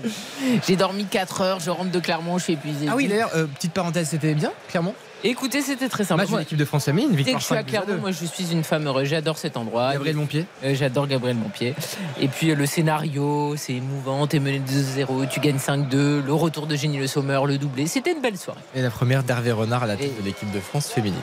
J'ai 0.67 0.75
dormi 0.75 1.05
4 1.05 1.41
heures, 1.41 1.59
je 1.59 1.69
rentre 1.69 1.91
de 1.91 1.99
Clermont, 1.99 2.39
je 2.39 2.45
suis 2.45 2.53
épuisé. 2.53 2.87
Ah 2.89 2.95
oui, 2.95 3.07
d'ailleurs, 3.07 3.29
euh, 3.35 3.45
petite 3.45 3.71
parenthèse, 3.73 4.09
c'était 4.09 4.33
bien, 4.33 4.51
Clermont? 4.69 4.95
Écoutez, 5.23 5.61
c'était 5.61 5.87
très 5.87 6.03
simple. 6.03 6.21
Match 6.21 6.31
de 6.31 6.37
l'équipe 6.37 6.57
de 6.57 6.65
France 6.65 6.85
Dès 6.85 6.93
que 6.93 7.15
victoire 7.15 7.39
je 7.39 7.45
suis 7.45 7.53
à 7.53 7.57
5 7.59 7.63
buts 7.65 7.69
Clermont, 7.71 7.87
deux. 7.93 7.97
moi 7.99 8.11
je 8.11 8.25
suis 8.25 8.51
une 8.51 8.63
femme 8.63 8.87
heureuse. 8.87 9.07
J'adore 9.07 9.37
cet 9.37 9.55
endroit. 9.55 9.93
Gabriel 9.93 10.15
Montpied 10.15 10.45
Euh, 10.63 10.73
J'adore 10.73 11.05
Gabriel 11.07 11.37
Montpied. 11.37 11.75
Et 12.19 12.27
puis 12.27 12.49
euh, 12.51 12.55
le 12.55 12.65
scénario, 12.65 13.55
c'est 13.55 13.73
émouvant. 13.73 14.25
T'es 14.25 14.39
mené 14.39 14.59
2-0, 14.59 15.27
tu 15.29 15.39
gagnes 15.39 15.57
5-2. 15.57 16.23
Le 16.25 16.33
retour 16.33 16.65
de 16.65 16.75
Génie 16.75 16.97
Le 16.97 17.05
Sommer, 17.07 17.39
le 17.45 17.57
doublé. 17.59 17.85
C'était 17.85 18.13
une 18.13 18.21
belle 18.21 18.37
soirée. 18.37 18.59
Et 18.75 18.81
la 18.81 18.89
première 18.89 19.23
d'Hervé 19.23 19.51
Renard 19.51 19.83
à 19.83 19.87
la 19.87 19.95
tête 19.95 20.11
Et- 20.17 20.21
de 20.21 20.25
l'équipe 20.25 20.51
de 20.51 20.59
France 20.59 20.87
féminine. 20.87 21.19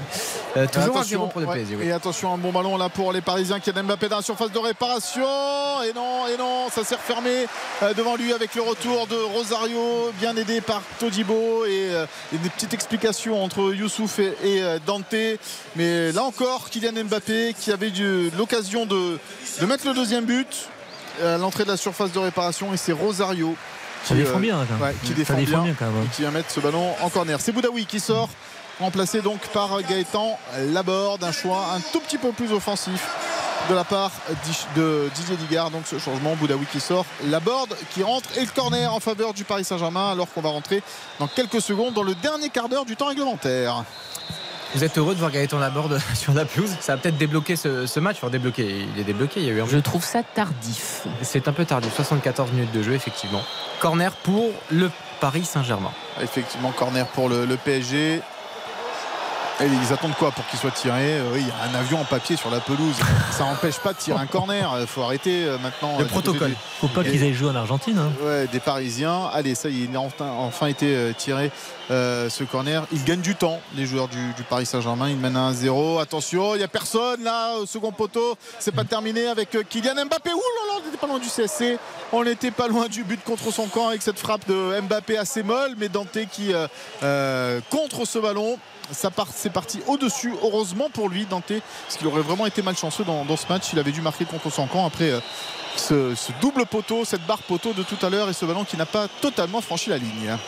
Euh, 0.56 0.66
toujours 0.72 0.98
un 0.98 1.02
0 1.04 1.26
pour 1.26 1.40
le 1.40 1.46
ouais. 1.48 1.56
PSG. 1.56 1.76
oui. 1.76 1.86
Et 1.88 1.92
attention, 1.92 2.32
un 2.32 2.38
bon 2.38 2.52
ballon 2.52 2.76
là 2.76 2.88
pour 2.88 3.12
les 3.12 3.20
Parisiens 3.20 3.58
qui 3.58 3.70
a 3.70 3.82
Mbappé 3.82 4.08
dans 4.08 4.16
la 4.16 4.22
surface 4.22 4.52
de 4.52 4.58
réparation. 4.58 5.22
Et 5.88 5.92
non, 5.92 6.26
et 6.32 6.36
non, 6.38 6.68
ça 6.70 6.84
s'est 6.84 6.94
refermé 6.96 7.46
devant 7.96 8.16
lui 8.16 8.32
avec 8.32 8.54
le 8.54 8.62
retour 8.62 9.06
de 9.08 9.16
Rosario, 9.36 10.12
bien 10.20 10.36
aidé 10.36 10.60
par 10.60 10.82
Todibo. 11.00 11.64
Et, 11.66 11.88
et 12.34 12.38
des 12.38 12.48
petites 12.48 12.74
explications 12.74 13.42
entre 13.42 13.72
Youssouf 13.88 14.18
et, 14.18 14.34
et, 14.44 14.62
euh, 14.62 14.78
Dante. 14.84 15.14
Mais 15.76 16.12
là 16.12 16.24
encore, 16.24 16.70
Kylian 16.70 17.04
Mbappé 17.04 17.54
qui 17.58 17.72
avait 17.72 17.88
eu 17.90 18.30
l'occasion 18.36 18.86
de, 18.86 19.18
de 19.60 19.66
mettre 19.66 19.86
le 19.86 19.94
deuxième 19.94 20.24
but 20.24 20.68
à 21.22 21.38
l'entrée 21.38 21.64
de 21.64 21.70
la 21.70 21.76
surface 21.76 22.12
de 22.12 22.18
réparation. 22.18 22.72
Et 22.74 22.76
c'est 22.76 22.92
Rosario. 22.92 23.56
Qui, 24.04 24.14
défend 24.14 24.36
euh, 24.36 24.40
bien, 24.40 24.58
ouais, 24.80 24.94
qui 25.02 25.12
défend, 25.12 25.34
défend 25.34 25.50
bien, 25.50 25.62
bien, 25.64 25.76
quand 25.76 25.90
même. 25.90 26.04
et 26.04 26.14
qui 26.14 26.22
va 26.22 26.30
mettre 26.30 26.50
ce 26.50 26.60
ballon 26.60 26.94
en 27.02 27.10
corner. 27.10 27.40
C'est 27.40 27.50
Boudaoui 27.50 27.84
qui 27.84 27.98
sort, 27.98 28.28
remplacé 28.78 29.22
donc 29.22 29.40
par 29.48 29.82
Gaëtan 29.82 30.38
Laborde. 30.68 31.24
Un 31.24 31.32
choix 31.32 31.72
un 31.74 31.80
tout 31.92 31.98
petit 32.00 32.16
peu 32.16 32.30
plus 32.30 32.52
offensif 32.52 33.04
de 33.68 33.74
la 33.74 33.84
part 33.84 34.10
de 34.76 35.08
Didier 35.14 35.36
Digard. 35.36 35.70
Donc 35.70 35.82
ce 35.86 35.98
changement, 35.98 36.34
Boudaoui 36.36 36.66
qui 36.70 36.80
sort, 36.80 37.04
Laborde 37.26 37.74
qui 37.90 38.02
rentre 38.02 38.28
et 38.36 38.40
le 38.40 38.50
corner 38.54 38.92
en 38.92 39.00
faveur 39.00 39.34
du 39.34 39.44
Paris 39.44 39.64
Saint-Germain 39.64 40.10
alors 40.10 40.28
qu'on 40.32 40.40
va 40.40 40.50
rentrer 40.50 40.82
dans 41.18 41.26
quelques 41.26 41.60
secondes 41.60 41.94
dans 41.94 42.02
le 42.02 42.14
dernier 42.14 42.48
quart 42.48 42.68
d'heure 42.68 42.84
du 42.84 42.96
temps 42.96 43.08
réglementaire. 43.08 43.84
Vous 44.74 44.84
êtes 44.84 44.98
heureux 44.98 45.14
de 45.14 45.18
voir 45.18 45.30
Gaëtan 45.30 45.58
Laborde 45.58 45.98
sur 46.14 46.34
la 46.34 46.44
pelouse? 46.44 46.76
Ça 46.80 46.94
va 46.94 47.02
peut-être 47.02 47.16
débloquer 47.16 47.56
ce, 47.56 47.86
ce 47.86 48.00
match. 48.00 48.16
Enfin, 48.18 48.28
débloquer, 48.28 48.86
il 48.94 49.00
est 49.00 49.04
débloqué. 49.04 49.40
Il 49.40 49.46
y 49.46 49.50
a 49.50 49.52
eu 49.52 49.62
un 49.62 49.66
Je 49.66 49.78
trouve 49.78 50.04
ça 50.04 50.22
tardif. 50.22 51.06
C'est 51.22 51.48
un 51.48 51.52
peu 51.52 51.64
tardif. 51.64 51.94
74 51.94 52.52
minutes 52.52 52.72
de 52.72 52.82
jeu, 52.82 52.92
effectivement. 52.92 53.42
Corner 53.80 54.12
pour 54.12 54.50
le 54.70 54.90
Paris 55.20 55.46
Saint-Germain. 55.46 55.92
Effectivement, 56.20 56.70
corner 56.72 57.06
pour 57.06 57.30
le, 57.30 57.46
le 57.46 57.56
PSG. 57.56 58.20
Et 59.60 59.66
ils 59.66 59.92
attendent 59.92 60.14
quoi 60.14 60.30
pour 60.30 60.46
qu'il 60.46 60.58
soit 60.58 60.70
tiré 60.70 61.18
Euh, 61.18 61.30
oui, 61.32 61.40
Il 61.42 61.48
y 61.48 61.50
a 61.50 61.70
un 61.76 61.80
avion 61.80 62.00
en 62.00 62.04
papier 62.04 62.36
sur 62.36 62.48
la 62.50 62.60
pelouse. 62.60 62.94
Ça 63.32 63.44
n'empêche 63.44 63.78
pas 63.78 63.92
de 63.92 63.98
tirer 63.98 64.18
un 64.20 64.26
corner. 64.26 64.70
Il 64.80 64.86
faut 64.86 65.02
arrêter 65.02 65.44
euh, 65.44 65.58
maintenant. 65.58 65.98
Le 65.98 66.04
euh, 66.04 66.08
protocole. 66.08 66.50
des- 66.50 66.56
Faut 66.80 66.86
pas 66.88 67.02
qu'ils 67.02 67.22
aillent 67.24 67.34
jouer 67.34 67.50
en 67.50 67.56
Argentine. 67.56 67.98
hein. 67.98 68.10
Ouais, 68.24 68.46
des 68.46 68.60
Parisiens. 68.60 69.28
Allez, 69.32 69.54
ça 69.56 69.68
y 69.68 69.82
est, 69.82 69.86
il 69.90 69.96
a 69.96 70.00
enfin, 70.00 70.28
enfin 70.38 70.66
été 70.68 70.94
euh, 70.94 71.12
tiré 71.12 71.50
euh, 71.90 72.28
ce 72.28 72.44
corner. 72.44 72.86
Il 72.92 73.02
gagne 73.04 73.20
du 73.20 73.34
temps, 73.34 73.60
les 73.74 73.86
joueurs 73.86 74.08
du, 74.08 74.18
Paris 74.48 74.66
Saint-Germain. 74.66 75.08
Ils 75.08 75.16
mènent 75.16 75.36
à 75.36 75.50
1-0. 75.50 76.00
Attention, 76.00 76.54
il 76.54 76.58
n'y 76.58 76.64
a 76.64 76.68
personne 76.68 77.24
là 77.24 77.56
au 77.56 77.66
second 77.66 77.92
poteau. 77.92 78.36
C'est 78.58 78.74
pas 78.74 78.84
terminé 78.84 79.26
avec 79.26 79.54
euh, 79.54 79.62
Kylian 79.62 79.94
Mbappé. 80.04 80.30
Ouh 80.30 80.36
là 80.36 80.74
là, 80.74 80.80
on 80.80 80.84
n'était 80.84 80.98
pas 80.98 81.06
loin 81.06 81.18
du 81.18 81.28
CSC. 81.28 81.78
On 82.12 82.24
n'était 82.24 82.50
pas 82.50 82.68
loin 82.68 82.88
du 82.88 83.04
but 83.04 83.22
contre 83.24 83.50
son 83.50 83.68
camp 83.68 83.88
avec 83.88 84.02
cette 84.02 84.18
frappe 84.18 84.46
de 84.46 84.80
Mbappé 84.82 85.16
assez 85.16 85.42
molle. 85.42 85.76
Mais 85.78 85.88
Dante 85.88 86.18
qui 86.30 86.52
euh, 87.02 87.60
contre 87.70 88.04
ce 88.04 88.18
ballon. 88.18 88.58
C'est 88.90 89.52
parti 89.52 89.80
au-dessus. 89.86 90.32
Heureusement 90.42 90.88
pour 90.90 91.08
lui, 91.08 91.26
Dante, 91.26 91.52
parce 91.86 91.98
qu'il 91.98 92.06
aurait 92.06 92.22
vraiment 92.22 92.46
été 92.46 92.62
malchanceux 92.62 93.04
dans, 93.04 93.36
ce 93.36 93.46
match. 93.48 93.64
Il 93.72 93.78
avait 93.78 93.92
dû 93.92 94.00
marquer 94.00 94.24
contre 94.24 94.50
son 94.50 94.66
camp 94.66 94.86
après. 94.86 95.12
ce 95.76 96.14
double 96.40 96.64
poteau, 96.64 97.04
cette 97.04 97.26
barre 97.26 97.42
poteau 97.42 97.74
de 97.74 97.82
tout 97.82 97.98
à 98.04 98.08
l'heure 98.08 98.30
et 98.30 98.32
ce 98.32 98.46
ballon 98.46 98.64
qui 98.64 98.78
n'a 98.78 98.86
pas 98.86 99.06
totalement 99.20 99.60
franchi 99.60 99.90
la 99.90 99.98
ligne. 99.98 100.38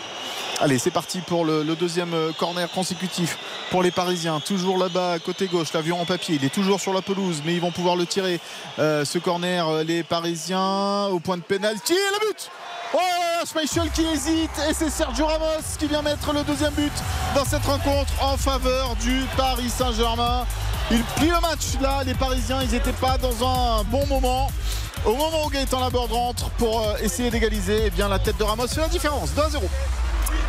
Allez, 0.58 0.78
c'est 0.78 0.90
parti 0.90 1.20
pour 1.20 1.44
le, 1.44 1.64
deuxième 1.74 2.12
euh, 2.12 2.32
corner 2.32 2.70
consécutif 2.70 3.38
pour 3.70 3.82
les 3.82 3.90
Parisiens. 3.90 4.40
Toujours 4.40 4.76
là-bas, 4.76 5.18
côté 5.18 5.46
gauche, 5.46 5.72
l'avion 5.72 6.00
en 6.00 6.04
papier. 6.04 6.34
Il 6.34 6.44
est 6.44 6.52
toujours 6.52 6.80
sur 6.80 6.92
la 6.92 7.00
pelouse, 7.00 7.42
mais 7.46 7.54
ils 7.54 7.60
vont 7.60 7.70
pouvoir 7.70 7.96
le 7.96 8.04
tirer. 8.04 8.40
Euh, 8.78 9.04
ce 9.04 9.18
corner, 9.18 9.66
euh, 9.68 9.84
les 9.84 10.02
Parisiens 10.02 11.06
au 11.06 11.20
point 11.20 11.36
de 11.36 11.42
pénalty. 11.42 11.94
Et 11.94 11.96
le 11.96 12.28
but 12.28 12.50
Oh 12.92 13.46
Schmeichel 13.46 13.90
qui 13.92 14.02
hésite 14.02 14.50
et 14.68 14.74
c'est 14.74 14.90
Sergio 14.90 15.26
Ramos 15.26 15.62
qui 15.78 15.86
vient 15.86 16.02
mettre 16.02 16.32
le 16.32 16.42
deuxième 16.42 16.74
but 16.74 16.92
dans 17.34 17.44
cette 17.44 17.64
rencontre 17.64 18.12
en 18.20 18.36
faveur 18.36 18.96
du 18.96 19.22
Paris 19.36 19.70
Saint-Germain. 19.70 20.44
Il 20.90 21.02
plie 21.16 21.28
le 21.28 21.40
match 21.40 21.80
là, 21.80 22.02
les 22.04 22.14
Parisiens, 22.14 22.60
ils 22.62 22.70
n'étaient 22.70 22.92
pas 22.92 23.16
dans 23.16 23.46
un 23.46 23.84
bon 23.84 24.04
moment. 24.08 24.50
Au 25.06 25.14
moment 25.14 25.46
où 25.46 25.50
Gaëtan 25.50 25.80
Laborde 25.80 26.12
rentre 26.12 26.50
pour 26.50 26.84
essayer 27.00 27.30
d'égaliser, 27.30 27.84
eh 27.86 27.90
bien 27.90 28.08
la 28.08 28.18
tête 28.18 28.36
de 28.36 28.42
Ramos 28.42 28.66
fait 28.66 28.80
la 28.80 28.88
différence, 28.88 29.30
2-0. 29.30 29.60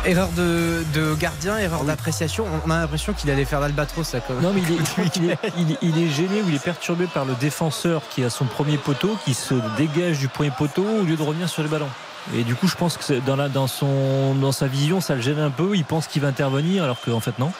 Erreur 0.04 0.28
de, 0.36 0.82
de 0.94 1.14
gardien, 1.14 1.58
erreur 1.58 1.84
d'appréciation. 1.84 2.44
On 2.66 2.70
a 2.70 2.80
l'impression 2.80 3.12
qu'il 3.12 3.30
allait 3.30 3.44
faire 3.44 3.60
l'albatros. 3.60 4.14
Non, 4.42 4.52
mais 4.52 4.60
il 5.16 5.30
est, 5.30 5.38
il 5.56 5.70
est- 5.72 5.78
il 5.80 5.98
est 6.02 6.08
gêné 6.08 6.42
ou 6.42 6.48
il 6.48 6.56
est 6.56 6.62
perturbé 6.62 7.06
par 7.06 7.24
le 7.24 7.34
défenseur 7.34 8.02
qui 8.10 8.24
a 8.24 8.30
son 8.30 8.46
premier 8.46 8.78
poteau, 8.78 9.16
qui 9.24 9.32
se 9.34 9.54
dégage 9.76 10.18
du 10.18 10.26
premier 10.28 10.50
poteau 10.50 10.84
au 10.84 11.04
lieu 11.04 11.14
de 11.16 11.22
revenir 11.22 11.48
sur 11.48 11.62
le 11.62 11.68
ballon. 11.68 11.86
Et 12.34 12.42
du 12.42 12.54
coup, 12.56 12.66
je 12.66 12.74
pense 12.74 12.96
que 12.96 13.14
dans, 13.20 13.36
la, 13.36 13.48
dans, 13.48 13.66
son, 13.68 14.34
dans 14.34 14.52
sa 14.52 14.66
vision, 14.66 15.00
ça 15.00 15.14
le 15.14 15.20
gêne 15.20 15.38
un 15.38 15.50
peu. 15.50 15.76
Il 15.76 15.84
pense 15.84 16.08
qu'il 16.08 16.22
va 16.22 16.28
intervenir, 16.28 16.82
alors 16.82 17.00
qu'en 17.00 17.20
fait, 17.20 17.38
non. 17.38 17.52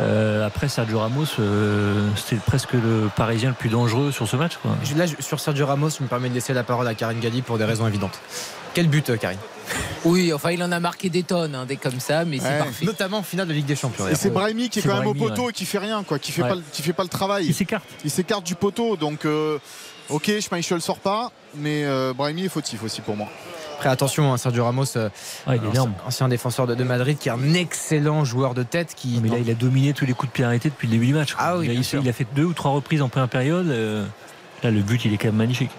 Euh, 0.00 0.44
après, 0.46 0.68
Sergio 0.68 0.98
Ramos, 0.98 1.24
euh, 1.38 2.08
c'était 2.16 2.40
presque 2.44 2.74
le 2.74 3.08
Parisien 3.16 3.48
le 3.50 3.54
plus 3.54 3.70
dangereux 3.70 4.12
sur 4.12 4.28
ce 4.28 4.36
match. 4.36 4.58
Quoi. 4.60 4.72
Là, 4.96 5.04
sur 5.20 5.40
Sergio 5.40 5.66
Ramos, 5.66 5.90
je 5.90 6.02
me 6.02 6.08
permets 6.08 6.28
de 6.28 6.34
laisser 6.34 6.52
la 6.52 6.64
parole 6.64 6.86
à 6.86 6.94
Karine 6.94 7.18
Galli 7.20 7.40
pour 7.42 7.56
des 7.56 7.64
raisons 7.64 7.86
évidentes. 7.86 8.18
Quel 8.76 8.88
but, 8.88 9.08
euh, 9.08 9.16
Karine 9.16 9.38
Oui, 10.04 10.34
enfin, 10.34 10.50
il 10.50 10.62
en 10.62 10.70
a 10.70 10.78
marqué 10.80 11.08
des 11.08 11.22
tonnes, 11.22 11.54
hein, 11.54 11.64
des 11.64 11.76
comme 11.78 11.98
ça, 11.98 12.26
mais 12.26 12.38
c'est 12.38 12.58
parfait. 12.58 12.84
Notamment 12.84 13.16
en 13.18 13.22
finale 13.22 13.48
de 13.48 13.54
Ligue 13.54 13.64
des 13.64 13.74
Champions. 13.74 14.06
Et 14.06 14.14
c'est 14.14 14.28
Brahimi 14.28 14.68
qui 14.68 14.80
est 14.80 14.82
quand 14.82 14.98
même 14.98 15.06
au 15.06 15.14
poteau 15.14 15.44
ouais. 15.44 15.50
et 15.50 15.52
qui 15.54 15.64
fait 15.64 15.78
rien, 15.78 16.04
quoi, 16.04 16.18
qui 16.18 16.30
fait 16.30 16.42
Ouais. 16.42 16.48
pas, 16.50 16.54
le- 16.56 16.62
qui 16.72 16.82
fait 16.82 16.92
pas 16.92 17.02
le 17.02 17.08
travail. 17.08 17.46
Il 17.46 17.54
s'écarte. 17.54 17.84
Il 18.04 18.10
s'écarte 18.10 18.44
du 18.44 18.54
poteau, 18.54 18.96
donc 18.98 19.24
euh, 19.24 19.58
ok, 20.10 20.30
Schmeichel 20.40 20.82
sort 20.82 20.98
pas, 20.98 21.32
mais 21.54 21.84
euh, 21.86 22.12
Brahimi 22.14 22.44
est 22.44 22.48
fautif 22.50 22.82
aussi 22.82 23.00
pour 23.00 23.16
moi. 23.16 23.28
Après, 23.76 23.88
attention, 23.88 24.30
hein, 24.30 24.36
Sergio 24.36 24.62
Ramos, 24.64 24.84
euh, 24.96 25.08
il 25.46 25.54
est 25.54 25.58
ancien, 25.58 25.70
énorme. 25.72 25.92
ancien 26.06 26.28
défenseur 26.28 26.66
de, 26.66 26.74
de 26.74 26.84
Madrid, 26.84 27.16
qui 27.18 27.30
est 27.30 27.32
un 27.32 27.54
excellent 27.54 28.26
joueur 28.26 28.52
de 28.52 28.62
tête. 28.62 28.92
Qui, 28.94 29.20
Mais 29.22 29.30
là, 29.30 29.36
il 29.38 29.50
a 29.50 29.54
dominé 29.54 29.94
tous 29.94 30.04
les 30.04 30.12
coups 30.12 30.30
de 30.30 30.34
pied 30.34 30.44
arrêtés 30.44 30.68
depuis 30.68 30.86
le 30.86 30.92
début 30.92 31.06
du 31.06 31.14
match. 31.14 31.34
Ah 31.38 31.56
oui, 31.56 31.66
il, 31.66 31.70
a, 31.70 32.00
il 32.04 32.12
fait 32.12 32.26
deux 32.34 32.44
ou 32.44 32.52
trois 32.52 32.72
reprises 32.72 33.00
en 33.00 33.08
première 33.08 33.28
période. 33.30 33.68
euh, 33.68 34.04
là, 34.62 34.70
le 34.70 34.82
but, 34.82 35.02
il 35.06 35.14
est 35.14 35.16
quand 35.16 35.28
même 35.28 35.36
magnifique. 35.36 35.70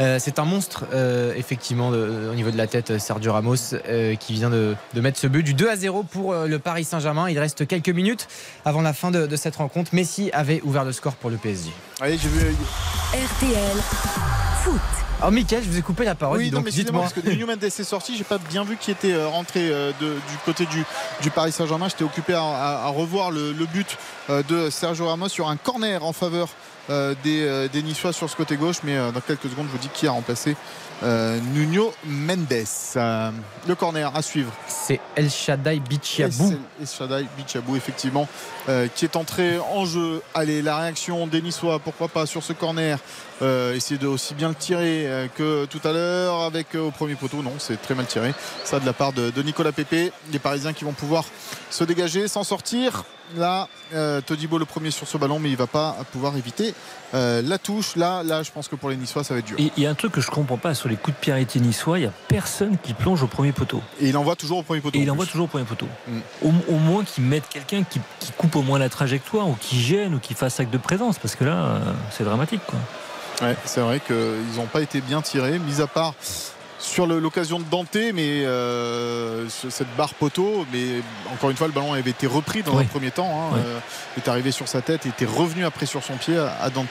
Euh, 0.00 0.18
c'est 0.20 0.38
un 0.38 0.44
monstre, 0.44 0.84
euh, 0.92 1.32
effectivement, 1.36 1.90
de- 1.90 2.28
au 2.30 2.34
niveau 2.34 2.50
de 2.50 2.56
la 2.56 2.66
tête, 2.66 2.90
euh, 2.92 2.98
Sergio 2.98 3.32
Ramos, 3.32 3.56
euh, 3.88 4.14
qui 4.16 4.32
vient 4.34 4.50
de, 4.50 4.74
de 4.94 5.00
mettre 5.00 5.18
ce 5.18 5.26
but 5.26 5.42
du 5.42 5.54
2 5.54 5.68
à 5.70 5.76
0 5.76 6.02
pour 6.02 6.32
euh, 6.32 6.46
le 6.46 6.58
Paris 6.58 6.84
Saint-Germain. 6.84 7.28
Il 7.30 7.38
reste 7.38 7.66
quelques 7.66 7.88
minutes 7.90 8.26
avant 8.64 8.82
la 8.82 8.92
fin 8.92 9.10
de, 9.10 9.26
de 9.26 9.36
cette 9.36 9.56
rencontre. 9.56 9.94
Messi 9.94 10.30
avait 10.32 10.60
ouvert 10.62 10.84
le 10.84 10.92
score 10.92 11.14
pour 11.14 11.30
le 11.30 11.36
PSG. 11.36 11.70
Allez, 12.00 12.18
j'ai 12.18 12.28
vu. 12.28 12.54
RTL 13.12 13.76
Foot. 14.64 14.80
Alors, 15.20 15.30
Mickaël, 15.32 15.62
je 15.64 15.70
vous 15.70 15.78
ai 15.78 15.82
coupé 15.82 16.04
la 16.04 16.14
parole. 16.16 16.38
oui, 16.38 16.50
non, 16.50 16.60
mais 16.62 16.70
dites-moi. 16.70 17.02
parce 17.02 17.12
que 17.14 17.20
Nuno 17.30 17.46
Mendes 17.46 17.62
est 17.62 17.82
sorti, 17.84 18.16
j'ai 18.18 18.24
pas 18.24 18.38
bien 18.38 18.64
vu 18.64 18.76
qui 18.76 18.90
était 18.90 19.12
euh, 19.12 19.28
rentré 19.28 19.60
euh, 19.70 19.92
de- 20.00 20.14
du 20.14 20.36
côté 20.44 20.66
du, 20.66 20.84
du 21.22 21.30
Paris 21.30 21.52
Saint-Germain. 21.52 21.88
J'étais 21.88 22.02
occupé 22.04 22.34
à, 22.34 22.42
à- 22.42 22.84
à 22.86 22.88
revoir 22.88 23.30
le, 23.30 23.52
le 23.52 23.66
but 23.66 23.96
euh, 24.28 24.42
de 24.48 24.70
Sergio 24.70 25.06
Ramos 25.06 25.28
sur 25.28 25.48
un 25.48 25.56
corner 25.56 26.04
en 26.04 26.12
faveur 26.12 26.48
euh, 26.48 26.50
des, 26.88 27.46
euh, 27.46 27.68
des 27.68 27.82
Niçois 27.82 28.12
sur 28.12 28.28
ce 28.28 28.36
côté 28.36 28.56
gauche. 28.56 28.78
Mais 28.84 28.96
euh, 28.96 29.10
dans 29.10 29.20
quelques 29.20 29.48
secondes, 29.48 29.66
je 29.66 29.72
vous 29.72 29.78
dis 29.78 29.88
qui 29.92 30.06
a 30.06 30.10
remplacé 30.10 30.56
euh, 31.02 31.38
Nuno 31.52 31.92
Mendes. 32.04 32.52
Euh, 32.96 33.30
le 33.66 33.74
corner 33.74 34.14
à 34.14 34.22
suivre. 34.22 34.52
C'est 34.68 35.00
El 35.16 35.30
Shaddai 35.30 35.80
Bichiabou. 35.80 36.54
El 36.80 36.86
Shaddai 36.86 37.26
Bichabou, 37.36 37.76
effectivement, 37.76 38.28
euh, 38.68 38.88
qui 38.94 39.04
est 39.04 39.16
entré 39.16 39.58
en 39.58 39.84
jeu. 39.86 40.22
Allez, 40.34 40.62
la 40.62 40.78
réaction 40.78 41.26
des 41.26 41.42
Niçois, 41.42 41.78
pourquoi 41.78 42.08
pas 42.08 42.26
sur 42.26 42.42
ce 42.42 42.52
corner. 42.52 42.98
Euh, 43.42 43.74
essayer 43.74 43.98
de 43.98 44.06
aussi 44.06 44.34
bien 44.34 44.48
le 44.48 44.54
tirer 44.54 45.06
euh, 45.08 45.26
que 45.26 45.64
tout 45.64 45.80
à 45.82 45.92
l'heure 45.92 46.42
avec 46.42 46.76
euh, 46.76 46.86
au 46.86 46.90
premier 46.92 47.16
poteau. 47.16 47.42
Non, 47.42 47.54
c'est 47.58 47.80
très 47.82 47.94
mal 47.96 48.06
tiré. 48.06 48.32
Ça 48.62 48.78
de 48.78 48.86
la 48.86 48.92
part 48.92 49.12
de, 49.12 49.30
de 49.30 49.42
Nicolas 49.42 49.72
Pépé. 49.72 50.12
Les 50.32 50.38
Parisiens 50.38 50.72
qui 50.72 50.84
vont 50.84 50.92
pouvoir 50.92 51.24
se 51.70 51.82
dégager, 51.82 52.28
s'en 52.28 52.44
sortir. 52.44 53.04
Là, 53.36 53.68
euh, 53.94 54.20
Todibo 54.20 54.58
le 54.58 54.64
premier 54.64 54.90
sur 54.90 55.06
ce 55.06 55.18
ballon, 55.18 55.38
mais 55.38 55.50
il 55.50 55.56
va 55.56 55.66
pas 55.66 55.96
pouvoir 56.12 56.36
éviter 56.36 56.74
euh, 57.14 57.42
la 57.42 57.58
touche. 57.58 57.96
Là, 57.96 58.22
là, 58.22 58.42
je 58.42 58.50
pense 58.50 58.68
que 58.68 58.76
pour 58.76 58.90
les 58.90 58.96
Niçois, 58.96 59.24
ça 59.24 59.34
va 59.34 59.40
être 59.40 59.46
dur. 59.46 59.56
Et 59.58 59.72
il 59.76 59.82
y 59.82 59.86
a 59.86 59.90
un 59.90 59.94
truc 59.94 60.12
que 60.12 60.20
je 60.20 60.30
comprends 60.30 60.56
pas 60.56 60.74
sur 60.74 60.88
les 60.88 60.96
coups 60.96 61.16
de 61.16 61.20
pied 61.20 61.32
arrêtés 61.32 61.60
niçois, 61.60 61.98
il 61.98 62.02
n'y 62.02 62.08
a 62.08 62.12
personne 62.28 62.76
qui 62.82 62.94
plonge 62.94 63.22
au 63.22 63.26
premier 63.26 63.52
poteau. 63.52 63.82
Et 64.00 64.08
il 64.08 64.16
envoie 64.16 64.36
toujours 64.36 64.58
au 64.58 64.62
premier 64.62 64.80
poteau. 64.80 64.98
Et 64.98 65.02
il 65.02 65.10
envoie 65.10 65.26
toujours 65.26 65.44
au 65.44 65.48
premier 65.48 65.64
poteau. 65.64 65.88
Mm. 66.08 66.18
Au, 66.42 66.52
au 66.68 66.78
moins 66.78 67.04
qu'ils 67.04 67.24
mettent 67.24 67.48
quelqu'un 67.48 67.82
qui, 67.82 68.00
qui 68.20 68.32
coupe 68.32 68.56
au 68.56 68.62
moins 68.62 68.78
la 68.78 68.88
trajectoire 68.88 69.48
ou 69.48 69.56
qui 69.60 69.80
gêne 69.80 70.14
ou 70.14 70.18
qui 70.18 70.34
fasse 70.34 70.60
acte 70.60 70.72
de 70.72 70.78
présence 70.78 71.18
parce 71.18 71.34
que 71.34 71.44
là, 71.44 71.52
euh, 71.52 71.92
c'est 72.10 72.24
dramatique. 72.24 72.60
Quoi. 72.66 72.78
Ouais, 73.42 73.56
c'est 73.64 73.80
vrai 73.80 74.00
qu'ils 74.00 74.56
n'ont 74.56 74.66
pas 74.66 74.80
été 74.80 75.00
bien 75.00 75.20
tirés, 75.20 75.58
mis 75.58 75.80
à 75.80 75.86
part 75.86 76.14
sur 76.84 77.06
l'occasion 77.06 77.58
de 77.58 77.64
Dante, 77.64 77.96
mais 78.14 78.44
euh, 78.44 79.48
cette 79.48 79.88
barre 79.96 80.14
poteau. 80.14 80.66
Mais 80.72 81.00
encore 81.32 81.50
une 81.50 81.56
fois, 81.56 81.66
le 81.66 81.72
ballon 81.72 81.94
avait 81.94 82.10
été 82.10 82.26
repris 82.26 82.62
dans 82.62 82.76
Oui. 82.76 82.84
un 82.84 82.86
premier 82.86 83.10
temps. 83.10 83.28
hein, 83.30 83.54
Oui. 83.54 83.60
euh, 83.64 83.78
est 84.18 84.28
arrivé 84.28 84.50
sur 84.50 84.68
sa 84.68 84.82
tête, 84.82 85.06
était 85.06 85.24
revenu 85.24 85.64
après 85.64 85.86
sur 85.86 86.02
son 86.04 86.14
pied 86.16 86.36
à, 86.36 86.56
à 86.60 86.70
Dante. 86.70 86.88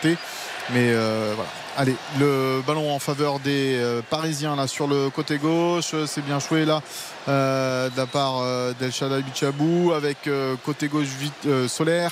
Mais 0.72 0.90
euh, 0.92 1.34
voilà. 1.36 1.50
Allez, 1.78 1.96
le 2.20 2.62
ballon 2.66 2.94
en 2.94 3.00
faveur 3.00 3.40
des 3.40 3.76
euh, 3.78 4.02
Parisiens 4.10 4.56
là 4.56 4.68
sur 4.68 4.88
le 4.88 5.10
côté 5.10 5.38
gauche. 5.38 5.94
C'est 6.08 6.24
bien 6.26 6.40
joué 6.40 6.66
là 6.66 6.82
euh, 7.28 7.90
de 7.90 7.98
la 7.98 8.06
part 8.08 8.42
d'El 8.80 8.92
Shaddai 8.92 9.22
Bichabou 9.22 9.94
avec 9.96 10.30
côté 10.66 10.88
gauche 10.88 11.08
vite, 11.20 11.48
solaire. 11.68 12.12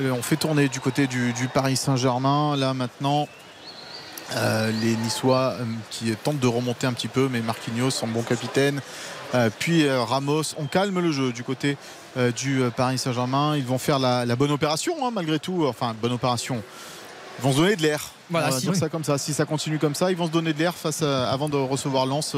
On 0.00 0.22
fait 0.22 0.36
tourner 0.36 0.68
du 0.68 0.80
côté 0.80 1.06
du, 1.06 1.32
du 1.34 1.48
Paris 1.48 1.76
Saint-Germain. 1.76 2.56
Là 2.56 2.74
maintenant, 2.74 3.28
euh, 4.36 4.70
les 4.82 4.96
Niçois 4.96 5.54
euh, 5.60 5.64
qui 5.90 6.14
tentent 6.22 6.40
de 6.40 6.46
remonter 6.46 6.86
un 6.86 6.92
petit 6.92 7.08
peu, 7.08 7.28
mais 7.30 7.40
Marquinhos, 7.40 7.90
son 7.90 8.06
bon 8.06 8.22
capitaine, 8.22 8.80
euh, 9.34 9.50
puis 9.58 9.88
Ramos, 9.90 10.42
on 10.58 10.66
calme 10.66 11.00
le 11.00 11.12
jeu 11.12 11.32
du 11.32 11.42
côté 11.44 11.76
du 12.36 12.62
Paris 12.76 12.96
Saint-Germain. 12.98 13.56
Ils 13.56 13.64
vont 13.64 13.78
faire 13.78 13.98
la, 13.98 14.24
la 14.24 14.36
bonne 14.36 14.52
opération, 14.52 14.94
hein, 15.04 15.10
malgré 15.12 15.40
tout. 15.40 15.66
Enfin, 15.66 15.96
bonne 16.00 16.12
opération. 16.12 16.62
Ils 17.40 17.42
vont 17.42 17.50
se 17.52 17.56
donner 17.56 17.74
de 17.74 17.82
l'air. 17.82 18.12
Voilà, 18.30 18.52
si- 18.52 18.68
oui. 18.68 18.76
ça 18.76 18.88
comme 18.88 19.02
ça. 19.02 19.18
Si 19.18 19.34
ça 19.34 19.44
continue 19.44 19.80
comme 19.80 19.96
ça, 19.96 20.12
ils 20.12 20.16
vont 20.16 20.26
se 20.26 20.30
donner 20.30 20.52
de 20.52 20.58
l'air 20.60 20.74
face 20.76 21.02
à- 21.02 21.28
avant 21.30 21.48
de 21.48 21.56
recevoir 21.56 22.06
Lens 22.06 22.36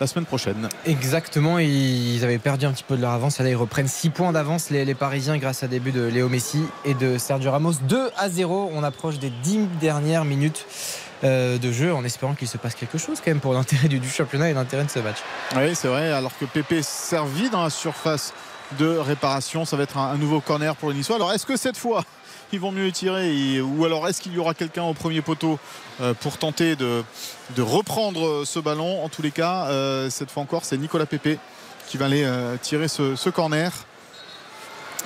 la 0.00 0.06
semaine 0.06 0.24
prochaine. 0.24 0.70
Exactement, 0.86 1.58
ils 1.58 2.24
avaient 2.24 2.38
perdu 2.38 2.64
un 2.64 2.72
petit 2.72 2.82
peu 2.82 2.96
de 2.96 3.02
leur 3.02 3.10
avance. 3.10 3.38
Là, 3.38 3.50
ils 3.50 3.54
reprennent 3.54 3.86
6 3.86 4.08
points 4.08 4.32
d'avance, 4.32 4.70
les, 4.70 4.86
les 4.86 4.94
Parisiens, 4.94 5.36
grâce 5.36 5.62
à 5.62 5.68
des 5.68 5.78
buts 5.78 5.92
de 5.92 6.04
Léo 6.04 6.30
Messi 6.30 6.64
et 6.86 6.94
de 6.94 7.18
Sergio 7.18 7.50
Ramos. 7.52 7.74
2 7.86 8.10
à 8.16 8.30
0. 8.30 8.70
On 8.74 8.82
approche 8.82 9.18
des 9.18 9.30
10 9.42 9.68
dernières 9.78 10.24
minutes 10.24 10.64
de 11.22 11.72
jeu 11.72 11.94
en 11.94 12.04
espérant 12.04 12.34
qu'il 12.34 12.48
se 12.48 12.58
passe 12.58 12.74
quelque 12.74 12.98
chose 12.98 13.18
quand 13.18 13.30
même 13.30 13.40
pour 13.40 13.54
l'intérêt 13.54 13.88
du, 13.88 14.08
championnat 14.08 14.50
et 14.50 14.54
l'intérêt 14.54 14.84
de 14.84 14.90
ce 14.90 14.98
match. 14.98 15.18
Oui, 15.56 15.74
c'est 15.74 15.88
vrai. 15.88 16.12
Alors 16.12 16.36
que 16.38 16.44
Pépé 16.44 16.82
servi 16.82 17.50
dans 17.50 17.62
la 17.62 17.70
surface 17.70 18.32
de 18.78 18.96
réparation, 18.96 19.64
ça 19.64 19.76
va 19.76 19.82
être 19.84 19.98
un, 19.98 20.16
nouveau 20.16 20.40
corner 20.40 20.74
pour 20.76 20.90
les 20.90 20.96
Niçois. 20.96 21.16
Alors, 21.16 21.32
est-ce 21.32 21.46
que 21.46 21.56
cette 21.56 21.76
fois, 21.76 22.04
ils 22.52 22.60
vont 22.60 22.72
mieux 22.72 22.90
tirer 22.92 23.60
ou 23.60 23.84
alors 23.84 24.08
est-ce 24.08 24.20
qu'il 24.20 24.32
y 24.32 24.38
aura 24.38 24.54
quelqu'un 24.54 24.82
au 24.82 24.94
premier 24.94 25.22
poteau 25.22 25.58
euh, 26.00 26.14
pour 26.14 26.38
tenter 26.38 26.76
de, 26.76 27.04
reprendre 27.58 28.44
ce 28.44 28.58
ballon? 28.58 29.04
En 29.04 29.08
tous 29.08 29.22
les 29.22 29.30
cas, 29.30 29.66
euh, 29.66 30.10
cette 30.10 30.30
fois 30.30 30.42
encore, 30.42 30.64
c'est 30.64 30.76
Nicolas 30.76 31.06
Pépé 31.06 31.38
qui 31.88 31.96
va 31.96 32.06
aller 32.06 32.24
euh, 32.24 32.56
tirer 32.60 32.88
ce 32.88 33.30
corner 33.30 33.72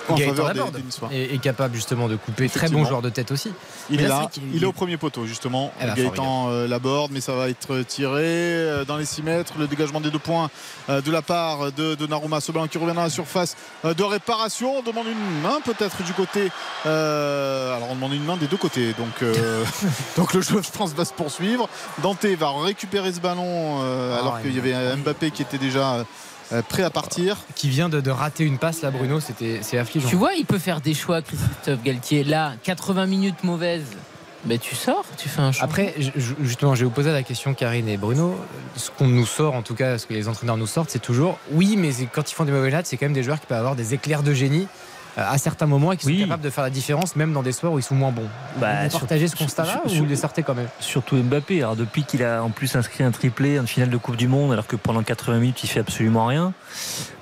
en 0.09 0.15
Gaëtan 0.17 0.35
faveur 0.35 0.71
des, 0.71 0.83
est, 1.17 1.35
est 1.35 1.39
capable 1.39 1.75
justement 1.75 2.09
de 2.09 2.17
couper. 2.17 2.49
Très 2.49 2.69
bon 2.69 2.85
joueur 2.85 3.03
de 3.03 3.11
tête 3.11 3.31
aussi. 3.33 3.53
Il 3.91 3.97
Mais 3.97 4.05
est 4.05 4.09
là, 4.09 4.31
il 4.55 4.63
est 4.63 4.67
au 4.67 4.73
premier 4.73 4.97
poteau 4.97 5.27
justement. 5.27 5.73
Eh 5.81 5.85
ben, 5.87 5.95
Gaëtan 5.95 6.49
euh, 6.51 6.69
Laborde, 6.69 7.11
mais 7.13 7.21
ça 7.21 7.35
va 7.35 7.49
être 7.49 7.83
tiré 7.83 8.23
euh, 8.25 8.85
dans 8.85 8.97
les 8.97 9.05
6 9.05 9.23
mètres. 9.23 9.53
Le 9.59 9.67
dégagement 9.67 10.01
des 10.01 10.11
deux 10.11 10.19
points 10.19 10.51
euh, 10.89 11.01
de 11.01 11.11
la 11.11 11.23
part 11.23 11.73
de, 11.73 11.95
de 11.95 12.07
Naruma. 12.07 12.39
Ballon 12.53 12.67
qui 12.69 12.79
revient 12.79 12.95
dans 12.95 13.03
la 13.03 13.11
surface 13.11 13.57
de 13.85 14.03
réparation. 14.05 14.79
On 14.79 14.83
demande 14.83 15.07
une 15.07 15.41
main 15.43 15.59
peut-être 15.65 16.03
du 16.05 16.13
côté. 16.13 16.51
euh, 16.87 17.77
alors 17.77 17.89
on 17.91 17.95
demande 17.95 18.13
une 18.13 18.25
main 18.25 18.37
des 18.37 18.47
deux 18.47 18.57
côtés. 18.57 18.93
Donc, 18.99 19.23
euh, 19.23 19.65
donc 20.17 20.35
le 20.35 20.41
jeu, 20.41 20.61
je 20.63 20.71
pense, 20.77 20.93
va 20.93 21.05
se 21.05 21.13
poursuivre. 21.13 21.69
Dante 22.03 22.25
va 22.25 22.51
récupérer 22.63 23.13
ce 23.13 23.21
ballon 23.21 23.81
euh, 23.83 24.15
Ah, 24.17 24.21
alors 24.21 24.41
qu'il 24.41 24.55
y 24.55 24.59
avait 24.59 24.97
Mbappé 24.97 25.31
qui 25.31 25.43
était 25.43 25.59
déjà 25.59 26.05
euh, 26.53 26.63
prêt 26.63 26.83
à 26.83 26.91
partir. 26.91 27.39
Qui 27.55 27.69
vient 27.69 27.89
de, 27.89 28.01
de 28.01 28.11
rater 28.11 28.45
une 28.45 28.59
passe 28.59 28.83
là, 28.83 28.91
Bruno, 28.91 29.21
c'était 29.21 29.61
c'est 29.63 29.79
affligeant. 29.79 30.09
Tu 30.09 30.17
vois, 30.17 30.35
il 30.35 30.47
peut 30.47 30.59
faire 30.59 30.81
des 30.81 30.95
choix, 30.95 31.23
Christophe 31.23 31.83
Galtier. 31.83 32.25
Là, 32.25 32.55
80 32.63 33.07
minutes 33.07 33.45
mauvaises. 33.45 33.97
Ben, 34.45 34.59
tu 34.59 34.77
sors, 34.77 35.05
tu 35.17 35.29
fais 35.29 35.41
un 35.41 35.51
choix. 35.51 35.65
Après, 35.65 35.95
justement, 36.41 36.77
je 36.77 36.81
vais 36.81 36.85
vous 36.85 36.93
poser 36.93 37.11
la 37.11 37.25
question, 37.25 37.53
Karine 37.53 37.89
et 37.89 37.97
Bruno. 37.97 38.37
Ce 38.77 38.91
qu'on 38.91 39.09
nous 39.09 39.27
sort, 39.27 39.55
en 39.55 39.63
tout 39.63 39.75
cas, 39.75 39.99
ce 39.99 40.07
que 40.07 40.15
les 40.15 40.29
entraîneurs 40.29 40.57
nous 40.57 40.69
sortent, 40.69 40.91
c'est 40.91 41.01
toujours 41.01 41.39
oui, 41.51 41.77
mais 41.77 41.91
quand 42.13 42.31
ils 42.31 42.35
font 42.35 42.45
des 42.45 42.53
mauvais 42.53 42.71
lattes, 42.71 42.87
c'est 42.87 42.97
quand 42.97 43.07
même 43.07 43.13
des 43.13 43.25
joueurs 43.25 43.41
qui 43.41 43.47
peuvent 43.47 43.59
avoir 43.59 43.75
des 43.75 43.95
éclairs 43.95 44.23
de 44.23 44.33
génie 44.33 44.69
à 45.17 45.39
certains 45.39 45.67
moments 45.67 45.93
et 45.93 45.97
qui 45.97 46.05
sont 46.15 46.21
capables 46.25 46.43
de 46.43 46.51
faire 46.51 46.65
la 46.65 46.71
différence, 46.71 47.17
même 47.17 47.33
dans 47.33 47.43
des 47.43 47.53
soirs 47.53 47.73
où 47.73 47.79
ils 47.79 47.83
sont 47.83 47.95
moins 47.95 48.11
bons. 48.13 48.29
Bah, 48.59 48.85
vous 48.85 48.91
sur- 48.91 49.01
partagez 49.01 49.29
ce 49.29 49.37
constat-là 49.37 49.73
sur- 49.73 49.87
ou 49.87 49.89
sur- 49.89 49.99
vous 50.01 50.05
les 50.07 50.17
sortez 50.17 50.43
quand 50.43 50.55
même 50.55 50.69
Surtout 50.81 51.17
Mbappé. 51.17 51.63
Alors 51.63 51.77
depuis 51.77 52.05
qu'il 52.05 52.23
a 52.23 52.43
en 52.43 52.51
plus 52.51 52.77
inscrit 52.77 53.03
un 53.05 53.11
triplé 53.11 53.59
en 53.59 53.67
finale 53.67 53.91
de 53.91 53.97
Coupe 53.97 54.17
du 54.17 54.29
Monde, 54.29 54.53
alors 54.53 54.67
que 54.67 54.77
pendant 54.77 55.03
80 55.03 55.39
minutes 55.39 55.65
il 55.65 55.69
fait 55.69 55.81
absolument 55.81 56.27
rien, 56.27 56.53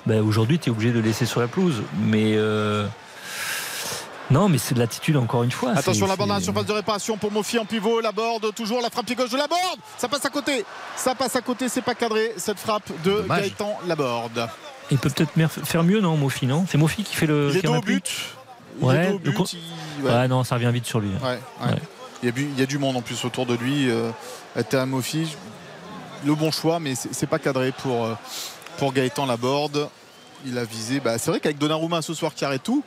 bah, 0.05 0.15
aujourd'hui 0.21 0.59
tu 0.59 0.69
es 0.69 0.71
obligé 0.71 0.89
de 0.91 0.99
le 0.99 1.05
laisser 1.05 1.25
sur 1.25 1.39
la 1.39 1.47
pelouse. 1.47 1.83
Mais 2.01 2.33
euh, 2.35 2.85
non, 4.31 4.49
mais 4.49 4.57
c'est 4.57 4.73
de 4.73 4.79
l'attitude 4.79 5.17
encore 5.17 5.43
une 5.43 5.51
fois. 5.51 5.71
Attention 5.75 6.07
la 6.07 6.15
bande 6.15 6.29
dans 6.29 6.33
la 6.35 6.41
surface 6.41 6.65
de 6.65 6.73
réparation 6.73 7.15
pour 7.15 7.31
Mofi 7.31 7.59
en 7.59 7.65
pivot. 7.65 8.01
La 8.01 8.11
borde 8.11 8.53
toujours 8.55 8.81
la 8.81 8.89
frappe 8.89 9.05
pied 9.05 9.15
gauche 9.15 9.29
de 9.29 9.37
la 9.37 9.47
borde. 9.47 9.79
Ça 9.97 10.07
passe 10.07 10.25
à 10.25 10.29
côté. 10.29 10.65
Ça 10.95 11.13
passe 11.13 11.35
à 11.35 11.41
côté. 11.41 11.69
C'est 11.69 11.83
pas 11.83 11.93
cadré 11.95 12.33
cette 12.37 12.57
frappe 12.59 12.89
de 13.03 13.11
Dommage. 13.21 13.41
Gaëtan 13.41 13.77
Laborde. 13.87 14.49
Il 14.91 14.97
peut 14.97 15.09
peut-être 15.09 15.31
faire 15.65 15.83
mieux, 15.83 15.99
non, 15.99 16.15
Mofi, 16.17 16.45
non 16.45 16.65
C'est 16.69 16.77
Mofi 16.77 17.03
qui 17.03 17.15
fait 17.15 17.25
le. 17.25 17.49
Il 17.51 17.57
est 17.57 17.67
au 17.67 17.81
but. 17.81 18.11
Ouais, 18.81 19.17
le 19.23 19.31
il-. 19.31 20.05
Ouais, 20.05 20.27
non, 20.27 20.43
ça 20.43 20.55
revient 20.55 20.69
vite 20.73 20.85
sur 20.85 20.99
lui. 20.99 21.09
Ouais, 21.23 21.39
ouais. 21.65 21.75
Il, 22.21 22.25
y 22.25 22.29
a, 22.29 22.31
bu- 22.31 22.49
il 22.53 22.59
y 22.59 22.63
a 22.63 22.65
du 22.65 22.77
monde 22.77 22.97
en 22.97 23.01
plus 23.01 23.23
autour 23.25 23.45
de 23.45 23.55
lui. 23.55 23.89
Euh, 23.89 24.11
Théa 24.69 24.85
Mofi, 24.85 25.35
le 26.25 26.35
bon 26.35 26.51
choix, 26.51 26.79
mais 26.79 26.93
c'est 26.95 27.13
c'est 27.13 27.27
pas 27.27 27.39
cadré 27.39 27.71
pour, 27.71 28.05
euh, 28.05 28.13
pour 28.77 28.93
Gaëtan 28.93 29.25
Laborde. 29.25 29.89
Il 30.45 30.57
a 30.57 30.63
visé. 30.63 30.99
Bah, 30.99 31.17
c'est 31.17 31.31
vrai 31.31 31.39
qu'avec 31.39 31.57
Donnarumma 31.57 32.01
ce 32.01 32.13
soir 32.13 32.33
qui 32.33 32.45
arrête 32.45 32.63
tout, 32.63 32.83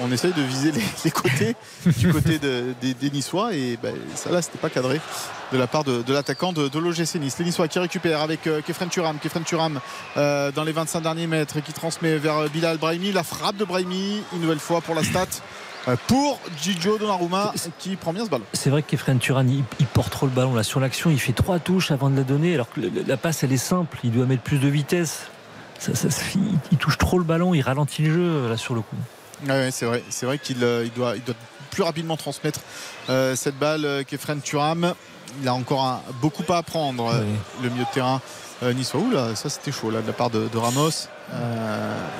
on 0.00 0.10
essaye 0.12 0.32
de 0.32 0.42
viser 0.42 0.72
les, 0.72 0.82
les 1.04 1.10
côtés 1.10 1.56
du 1.98 2.12
côté 2.12 2.38
de- 2.38 2.74
des, 2.80 2.94
des 2.94 3.10
Niçois 3.10 3.54
et 3.54 3.78
bah, 3.82 3.90
ça 4.14 4.30
là 4.30 4.40
c'était 4.42 4.58
pas 4.58 4.70
cadré 4.70 5.00
de 5.52 5.58
la 5.58 5.66
part 5.66 5.84
de, 5.84 6.02
l'attaquant 6.12 6.52
de, 6.52 6.68
de 6.68 6.78
l'OGC 6.78 7.16
Nice. 7.16 7.36
Les 7.38 7.44
Niçois 7.44 7.68
qui 7.68 7.78
récupèrent 7.78 8.20
avec 8.22 8.46
euh, 8.46 8.60
Kefren 8.62 8.88
Turam, 8.88 9.18
Kefren 9.18 9.44
Turam 9.44 9.80
euh, 10.16 10.50
dans 10.52 10.64
les 10.64 10.72
25 10.72 11.00
derniers 11.02 11.26
mètres 11.26 11.56
et 11.58 11.62
qui 11.62 11.72
transmet 11.72 12.16
vers 12.18 12.38
euh, 12.38 12.48
Bilal 12.48 12.78
Brahimi. 12.78 13.12
La 13.12 13.22
frappe 13.22 13.56
de 13.56 13.64
Brahimi, 13.64 14.22
une 14.32 14.40
nouvelle 14.40 14.58
fois 14.60 14.80
pour 14.80 14.94
la 14.94 15.04
stat. 15.04 15.26
euh, 15.88 15.96
Pour 16.06 16.40
Gigio 16.62 16.96
Donnarumma 16.96 17.52
qui 17.78 17.96
prend 17.96 18.14
bien 18.14 18.24
ce 18.24 18.30
ballon. 18.30 18.44
C'est 18.54 18.70
vrai 18.70 18.82
qu'Efren 18.82 19.18
Turan, 19.18 19.44
il, 19.46 19.62
il 19.80 19.86
porte 19.86 20.10
trop 20.12 20.24
le 20.26 20.32
ballon 20.32 20.54
là 20.54 20.62
sur 20.62 20.80
l'action. 20.80 21.10
Il 21.10 21.20
fait 21.20 21.32
trois 21.34 21.58
touches 21.58 21.90
avant 21.90 22.08
de 22.08 22.16
la 22.16 22.22
donner, 22.22 22.54
alors 22.54 22.70
que 22.72 22.80
la 23.06 23.16
passe 23.18 23.42
elle 23.44 23.52
est 23.52 23.56
simple. 23.58 23.98
Il 24.04 24.12
doit 24.12 24.24
mettre 24.24 24.42
plus 24.42 24.58
de 24.58 24.68
vitesse. 24.68 25.26
Ça- 25.82 25.94
ça- 25.96 26.10
ça- 26.10 26.22
il, 26.36 26.40
il 26.70 26.78
touche 26.78 26.96
trop 26.98 27.18
le 27.18 27.24
ballon, 27.24 27.54
il 27.54 27.62
ralentit 27.62 28.02
le 28.02 28.14
jeu 28.14 28.48
là 28.48 28.56
sur 28.56 28.74
le 28.74 28.82
coup. 28.82 28.96
Ouais, 29.48 29.70
c'est 29.72 29.84
vrai, 29.86 30.04
c'est 30.10 30.26
vrai 30.26 30.38
qu'il 30.38 30.62
euh, 30.62 30.84
il 30.84 30.92
doit, 30.92 31.16
il 31.16 31.24
doit 31.24 31.34
plus 31.72 31.82
rapidement 31.82 32.16
transmettre 32.16 32.60
euh, 33.10 33.34
cette 33.34 33.58
balle 33.58 33.84
euh, 33.84 34.04
qu'Efren 34.04 34.40
Turam. 34.40 34.94
Il 35.40 35.48
a 35.48 35.54
encore 35.54 35.82
un- 35.84 36.00
beaucoup 36.20 36.44
à 36.52 36.58
apprendre, 36.58 37.08
euh, 37.08 37.24
le 37.62 37.68
milieu 37.70 37.84
de 37.84 37.90
terrain 37.92 38.20
euh, 38.62 38.72
niçois. 38.72 39.00
Ouh 39.00 39.10
là, 39.10 39.34
ça 39.34 39.48
c'était 39.48 39.72
chaud 39.72 39.90
là, 39.90 40.00
de 40.02 40.06
la 40.06 40.12
part 40.12 40.30
de, 40.30 40.46
de 40.46 40.58
Ramos. 40.58 40.90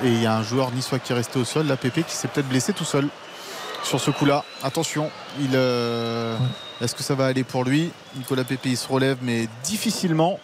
Et 0.03 0.07
il 0.07 0.21
y 0.21 0.25
a 0.25 0.35
un 0.35 0.43
joueur 0.43 0.71
niçois 0.71 0.99
qui 0.99 1.13
est 1.13 1.15
resté 1.15 1.39
au 1.39 1.45
sol, 1.45 1.65
la 1.67 1.77
PP, 1.77 2.03
qui 2.05 2.15
s'est 2.15 2.27
peut-être 2.27 2.49
blessé 2.49 2.73
tout 2.73 2.83
seul 2.83 3.07
sur 3.83 4.01
ce 4.01 4.11
coup-là. 4.11 4.43
Attention, 4.63 5.09
il, 5.39 5.53
est-ce 6.81 6.95
que 6.95 7.03
ça 7.03 7.15
va 7.15 7.27
aller 7.27 7.43
pour 7.43 7.63
lui? 7.63 7.91
Nicolas 8.17 8.43
Pépé 8.43 8.69
il 8.71 8.77
se 8.77 8.87
relève, 8.87 9.17
mais 9.21 9.47
difficilement. 9.63 10.39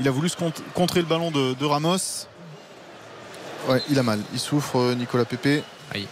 Il 0.00 0.08
a 0.08 0.10
voulu 0.10 0.28
se 0.28 0.36
cont- 0.36 0.52
contrer 0.74 1.00
le 1.00 1.06
ballon 1.06 1.30
de, 1.30 1.54
de 1.54 1.64
Ramos. 1.64 1.98
Ouais, 3.68 3.82
il 3.90 3.98
a 3.98 4.02
mal. 4.02 4.20
Il 4.32 4.38
souffre, 4.38 4.78
euh, 4.78 4.94
Nicolas 4.94 5.24
Pépé. 5.24 5.62
Et 5.94 6.06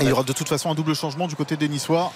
il 0.00 0.08
y 0.08 0.12
aura 0.12 0.22
de 0.22 0.32
toute 0.32 0.48
façon 0.48 0.70
un 0.70 0.74
double 0.74 0.94
changement 0.94 1.26
du 1.26 1.34
côté 1.34 1.56
des 1.56 1.68
Niçois 1.68 2.12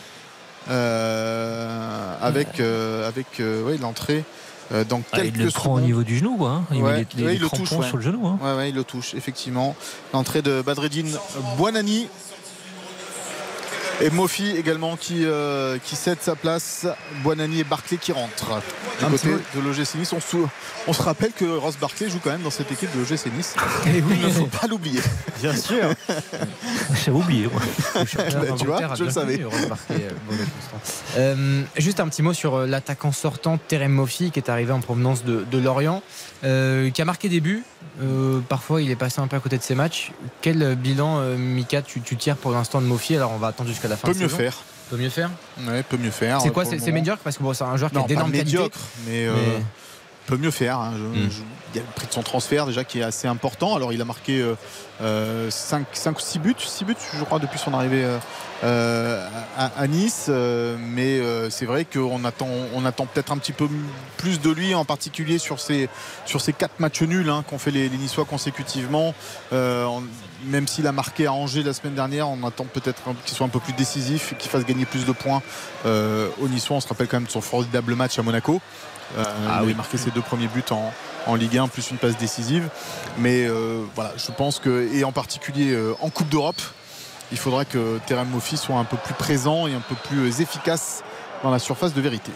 euh, 0.71 2.15
avec, 2.21 2.61
euh, 2.61 3.09
avec 3.09 3.27
euh, 3.41 3.65
ouais, 3.65 3.77
l'entrée 3.79 4.25
euh, 4.73 4.85
dans 4.85 5.03
Ah, 5.13 5.17
quelques 5.19 5.35
il 5.37 5.45
le 5.45 5.51
prend 5.51 5.71
au 5.73 5.77
secondes. 5.77 5.83
niveau 5.87 6.03
du 6.05 6.17
genou, 6.19 6.47
hein. 6.47 6.65
Il 6.71 6.83
Ouais, 6.83 6.93
met 6.93 6.99
les, 6.99 7.07
les- 7.17 7.23
ouais, 7.25 7.29
les 7.31 7.35
il 7.37 7.41
le 7.43 7.49
touche 7.49 7.69
sur 7.69 7.97
le 7.97 8.03
genou. 8.03 8.27
hein. 8.29 8.39
Il 8.67 8.75
le 8.75 8.85
touche, 8.85 9.15
effectivement. 9.15 9.75
L'entrée 10.13 10.43
de 10.43 10.63
Badreddine 10.63 11.17
Buanani. 11.57 12.09
Et 14.01 14.11
Mofi 14.11 14.51
également 14.57 14.97
qui, 14.97 15.25
euh, 15.25 15.79
qui 15.79 15.97
cède 15.97 16.19
sa 16.21 16.35
place. 16.35 16.87
Buonani 17.23 17.61
et 17.61 17.65
Barclay 17.65 17.99
qui 17.99 18.13
rentrent. 18.13 18.61
Du 18.99 19.05
Un 19.05 19.11
côté 19.11 19.29
petit 19.29 19.57
de 19.57 19.61
l'OGC 19.61 19.95
Nice, 19.97 20.13
on 20.13 20.21
se, 20.21 20.37
on 20.87 20.93
se 20.93 21.03
rappelle 21.03 21.33
que 21.33 21.45
Ross 21.45 21.77
Barclay 21.79 22.09
joue 22.09 22.19
quand 22.23 22.31
même 22.31 22.43
dans 22.43 22.51
cette 22.51 22.71
équipe 22.73 22.91
de 22.95 23.01
l'OGC 23.01 23.27
Nice. 23.37 23.55
Et 23.87 24.03
oui. 24.03 24.19
Il 24.21 24.27
ne 24.27 24.33
faut 24.33 24.47
pas 24.47 24.67
l'oublier. 24.67 25.01
Bien 25.41 25.55
sûr. 25.55 25.93
J'avais 27.05 27.17
oublié. 27.17 27.49
moi. 27.53 27.61
tu 28.59 28.67
vois, 28.67 28.95
je 28.95 29.05
le 29.05 29.11
savais. 29.11 29.41
Euh, 31.17 31.63
juste 31.77 32.01
un 32.01 32.09
petit 32.09 32.23
mot 32.23 32.33
sur 32.33 32.55
euh, 32.55 32.67
l'attaquant 32.67 33.13
sortant 33.13 33.59
Terem 33.59 33.93
Mofi 33.93 34.31
qui 34.31 34.39
est 34.39 34.51
arrivé 34.51 34.73
en 34.73 34.81
provenance 34.81 35.25
de, 35.25 35.45
de 35.51 35.59
Lorient, 35.59 36.03
euh, 36.45 36.91
qui 36.91 37.01
a 37.03 37.05
marqué 37.05 37.29
des 37.29 37.41
buts. 37.41 37.63
Euh, 38.03 38.41
parfois, 38.49 38.83
il 38.83 38.91
est 38.91 38.97
passé 38.97 39.21
un 39.21 39.27
peu 39.27 39.37
à 39.37 39.41
côté 39.41 39.59
de 39.59 39.63
ses 39.63 39.75
matchs. 39.75 40.13
Quel 40.41 40.75
bilan, 40.77 41.19
euh, 41.21 41.37
Mika, 41.37 41.83
tu, 41.83 42.01
tu 42.01 42.17
tires 42.17 42.37
pour 42.37 42.51
l'instant 42.53 42.81
de 42.81 42.87
Mofi? 42.87 43.17
Alors, 43.17 43.33
on 43.33 43.39
va 43.39 43.49
attendre 43.49 43.69
jusqu'à 43.69 43.89
la 43.89 43.97
fin. 43.97 44.09
Peut 44.09 44.15
de 44.15 44.19
mieux 44.21 44.27
saison. 44.29 44.39
faire. 44.39 44.57
Peut 44.91 44.97
mieux 44.97 45.09
faire? 45.11 45.31
Ouais, 45.67 45.83
peut 45.83 45.97
mieux 45.97 46.11
faire. 46.11 46.41
C'est 46.41 46.51
quoi 46.51 46.65
C'est 46.65 46.93
médiocre? 46.93 47.23
Parce 47.23 47.39
que 47.39 47.43
bon, 47.43 47.53
c'est 47.55 47.65
un 47.65 47.77
joueur 47.77 47.91
qui 47.91 47.99
a 47.99 48.03
d'énormes 48.03 48.31
qualités. 48.33 48.45
médiocre, 48.57 48.79
mais, 49.07 49.27
mais- 49.27 49.63
peut 50.27 50.37
mieux 50.37 50.51
faire. 50.51 50.79
hein. 50.79 50.95
Je- 50.97 51.03
Mm. 51.21 51.31
je- 51.31 51.39
il 51.75 51.77
y 51.77 51.81
a 51.81 51.83
le 51.87 51.93
prix 51.95 52.07
de 52.07 52.13
son 52.13 52.23
transfert 52.23 52.67
déjà 52.67 52.85
qui 52.85 53.01
est 53.01 53.03
assez 53.03 53.27
important. 53.27 53.75
Alors 53.75 53.93
il 53.93 54.01
a 54.01 54.05
marqué 54.05 54.45
5, 55.51 55.87
ou 56.17 56.21
6 56.21 56.39
buts, 56.39 56.55
6 56.59 56.85
buts 56.85 56.95
je 57.19 57.25
crois 57.25 57.39
depuis 57.39 57.59
son 57.59 57.73
arrivée 57.75 58.07
euh, 58.65 59.27
à, 59.57 59.67
à 59.81 59.87
Nice. 59.87 60.27
Euh, 60.29 60.77
mais 60.79 61.19
euh, 61.21 61.51
c'est 61.51 61.67
vrai 61.67 61.85
qu'on 61.85 62.25
attend, 62.25 62.49
on 62.75 62.85
attend 62.85 63.07
peut-être 63.07 63.33
un 63.33 63.39
petit 63.39 63.53
peu 63.53 63.69
plus 64.17 64.41
de 64.41 64.51
lui, 64.51 64.75
en 64.75 64.85
particulier 64.85 65.39
sur 65.39 65.61
ces, 65.61 65.89
sur 66.27 66.41
ces 66.41 66.53
4 66.53 66.81
matchs 66.81 67.03
nuls 67.03 67.29
hein, 67.29 67.45
qu'ont 67.49 67.59
fait 67.59 67.71
les, 67.71 67.89
les 67.89 67.97
Niçois 67.99 68.25
consécutivement. 68.25 69.15
On- 69.53 70.03
même 70.47 70.67
s'il 70.67 70.89
a 70.89 70.93
marqué 70.93 71.27
à 71.27 71.33
Angers 71.33 71.63
la 71.63 71.73
semaine 71.73 71.95
dernière, 71.95 72.29
on 72.29 72.45
attend 72.45 72.65
peut-être 72.65 73.01
qu'il 73.25 73.37
soit 73.37 73.47
un 73.47 73.49
peu 73.49 73.61
plus 73.61 73.75
décisif, 73.75 74.35
qu'il 74.39 74.51
fasse 74.51 74.65
gagner 74.65 74.87
plus 74.87 75.05
de 75.07 75.13
points 75.13 75.41
aux 75.85 76.49
Niçois. 76.49 76.77
On 76.77 76.81
se 76.81 76.89
rappelle 76.89 77.07
quand 77.07 77.19
même 77.19 77.27
de 77.27 77.31
son 77.31 77.41
formidable 77.41 77.95
match 77.95 78.19
à 78.19 78.23
Monaco. 78.23 78.61
Euh, 79.19 79.25
Ah 79.49 79.59
il 79.63 79.67
oui. 79.67 79.73
a 79.73 79.77
marqué 79.77 79.99
ses 79.99 80.11
deux 80.11 80.21
premiers 80.23 80.49
buts 80.49 80.65
en, 80.71 80.93
en 81.27 81.35
Ligue 81.37 81.59
1 81.59 81.69
plus 81.69 81.91
une 81.91 81.99
passe 81.99 82.17
décisive. 82.17 82.69
Mais 83.19 83.47
euh, 83.47 83.83
voilà, 83.95 84.13
je 84.17 84.33
pense 84.33 84.59
que, 84.59 84.89
et 84.93 85.05
en 85.05 85.13
particulier 85.13 85.71
euh, 85.73 85.95
en 86.01 86.09
Coupe 86.11 86.29
d'Europe, 86.29 86.61
il 87.31 87.39
faudra 87.39 87.65
que 87.65 87.99
Terem 88.07 88.29
Moffi 88.29 88.57
soit 88.57 88.77
un 88.77 88.85
peu 88.85 88.97
plus 88.97 89.15
présent 89.15 89.67
et 89.67 89.75
un 89.75 89.81
peu 89.81 89.95
plus 89.95 90.41
efficace 90.41 91.03
dans 91.43 91.51
la 91.51 91.59
surface 91.59 91.95
de 91.95 92.01
vérité. 92.01 92.33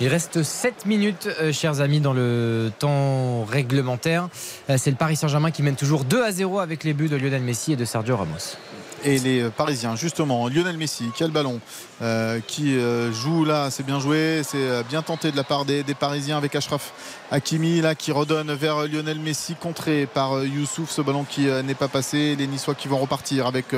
Il 0.00 0.06
reste 0.06 0.44
7 0.44 0.86
minutes, 0.86 1.28
euh, 1.40 1.52
chers 1.52 1.80
amis, 1.80 2.00
dans 2.00 2.12
le 2.12 2.70
temps 2.78 3.44
réglementaire. 3.44 4.28
Euh, 4.70 4.76
c'est 4.78 4.90
le 4.90 4.96
Paris 4.96 5.16
Saint-Germain 5.16 5.50
qui 5.50 5.64
mène 5.64 5.74
toujours 5.74 6.04
2 6.04 6.22
à 6.22 6.30
0 6.30 6.60
avec 6.60 6.84
les 6.84 6.94
buts 6.94 7.08
de 7.08 7.16
Lionel 7.16 7.42
Messi 7.42 7.72
et 7.72 7.76
de 7.76 7.84
Sergio 7.84 8.16
Ramos. 8.16 8.56
Et 9.04 9.18
les 9.18 9.42
euh, 9.42 9.50
Parisiens, 9.50 9.96
justement, 9.96 10.48
Lionel 10.48 10.76
Messi, 10.76 11.10
ballon 11.26 11.60
euh, 12.00 12.40
qui 12.46 12.76
euh, 12.76 13.12
joue 13.12 13.44
là, 13.44 13.70
c'est 13.70 13.84
bien 13.84 13.98
joué, 13.98 14.42
c'est 14.44 14.56
euh, 14.56 14.82
bien 14.88 15.02
tenté 15.02 15.32
de 15.32 15.36
la 15.36 15.44
part 15.44 15.64
des, 15.64 15.82
Parisiens 15.98 16.36
avec 16.36 16.54
Ashraf 16.54 16.92
Hakimi 17.32 17.80
là 17.80 17.94
qui 17.96 18.12
redonne 18.12 18.52
vers 18.52 18.86
Lionel 18.86 19.18
Messi, 19.18 19.56
contré 19.56 20.06
par 20.06 20.44
Youssouf, 20.44 20.90
ce 20.90 21.02
ballon 21.02 21.24
qui 21.24 21.46
n'est 21.46 21.74
pas 21.74 21.88
passé. 21.88 22.36
Les 22.36 22.46
Niçois 22.46 22.74
qui 22.74 22.86
vont 22.86 22.98
repartir 22.98 23.46
avec 23.46 23.74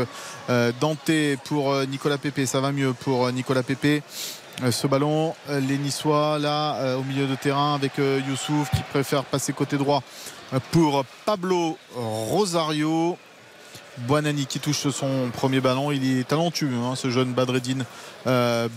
Dante 0.81 1.11
pour 1.45 1.75
Nicolas 1.87 2.19
Pepe, 2.19 2.47
ça 2.47 2.61
va 2.61 2.73
mieux 2.73 2.93
pour 2.93 3.31
Nicolas 3.33 3.63
Pepe. 3.63 4.03
Ce 4.71 4.87
ballon, 4.87 5.35
les 5.49 5.79
Niçois 5.79 6.39
là 6.39 6.97
au 6.97 7.05
milieu 7.05 7.27
de 7.27 7.35
terrain 7.37 7.75
avec 7.75 7.93
Youssouf 7.97 8.71
qui 8.71 8.83
préfère 8.91 9.25
passer 9.25 9.53
côté 9.53 9.79
droit 9.79 10.03
pour 10.71 11.05
Pablo 11.25 11.79
Rosario. 11.95 13.17
Buonani 14.07 14.47
qui 14.47 14.61
touche 14.61 14.89
son 14.89 15.31
premier 15.33 15.61
ballon. 15.61 15.91
Il 15.93 16.19
est 16.19 16.25
talentueux, 16.25 16.73
hein, 16.75 16.95
ce 16.97 17.11
jeune 17.11 17.33
Badreddine 17.33 17.85
euh. 18.27 18.69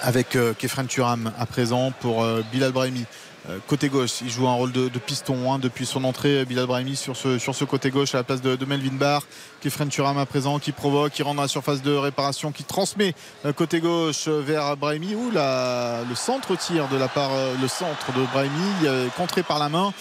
Avec 0.00 0.36
euh, 0.36 0.54
Kefren 0.54 0.86
Turam 0.86 1.32
à 1.38 1.46
présent 1.46 1.92
pour 2.00 2.22
euh, 2.22 2.42
Bilal 2.52 2.70
Brahimi. 2.70 3.04
Euh, 3.48 3.58
côté 3.66 3.88
gauche, 3.88 4.20
il 4.20 4.30
joue 4.30 4.46
un 4.46 4.52
rôle 4.52 4.72
de, 4.72 4.88
de 4.88 4.98
piston 4.98 5.52
hein, 5.52 5.58
depuis 5.58 5.86
son 5.86 6.04
entrée. 6.04 6.40
euh, 6.40 6.44
Bilal 6.44 6.66
Brahimi 6.66 6.96
sur 6.96 7.16
ce, 7.16 7.38
sur 7.38 7.54
ce 7.54 7.64
côté 7.64 7.90
gauche 7.90 8.14
à 8.14 8.18
la 8.18 8.24
place 8.24 8.42
de, 8.42 8.56
de 8.56 8.64
Melvin 8.64 8.94
Barr. 8.94 9.22
Kefren 9.62 9.88
Turam 9.88 10.18
à 10.18 10.26
présent 10.26 10.58
qui 10.58 10.72
provoque, 10.72 11.12
qui 11.12 11.22
rentre 11.22 11.36
dans 11.36 11.42
la 11.42 11.48
surface 11.48 11.82
de 11.82 11.94
réparation, 11.94 12.52
qui 12.52 12.64
transmet 12.64 13.14
euh, 13.46 13.52
côté 13.52 13.80
gauche 13.80 14.28
vers 14.28 14.76
Brahimi. 14.76 15.14
Ouh, 15.14 15.30
le 15.30 16.14
centre 16.14 16.56
tire 16.56 16.88
de 16.88 16.96
la 16.96 17.08
part, 17.08 17.30
euh, 17.32 17.54
le 17.60 17.68
centre 17.68 18.12
de 18.12 18.22
Brahimi, 18.32 18.70
euh, 18.84 19.08
contré 19.16 19.42
par 19.42 19.58
la 19.58 19.68
main. 19.68 19.92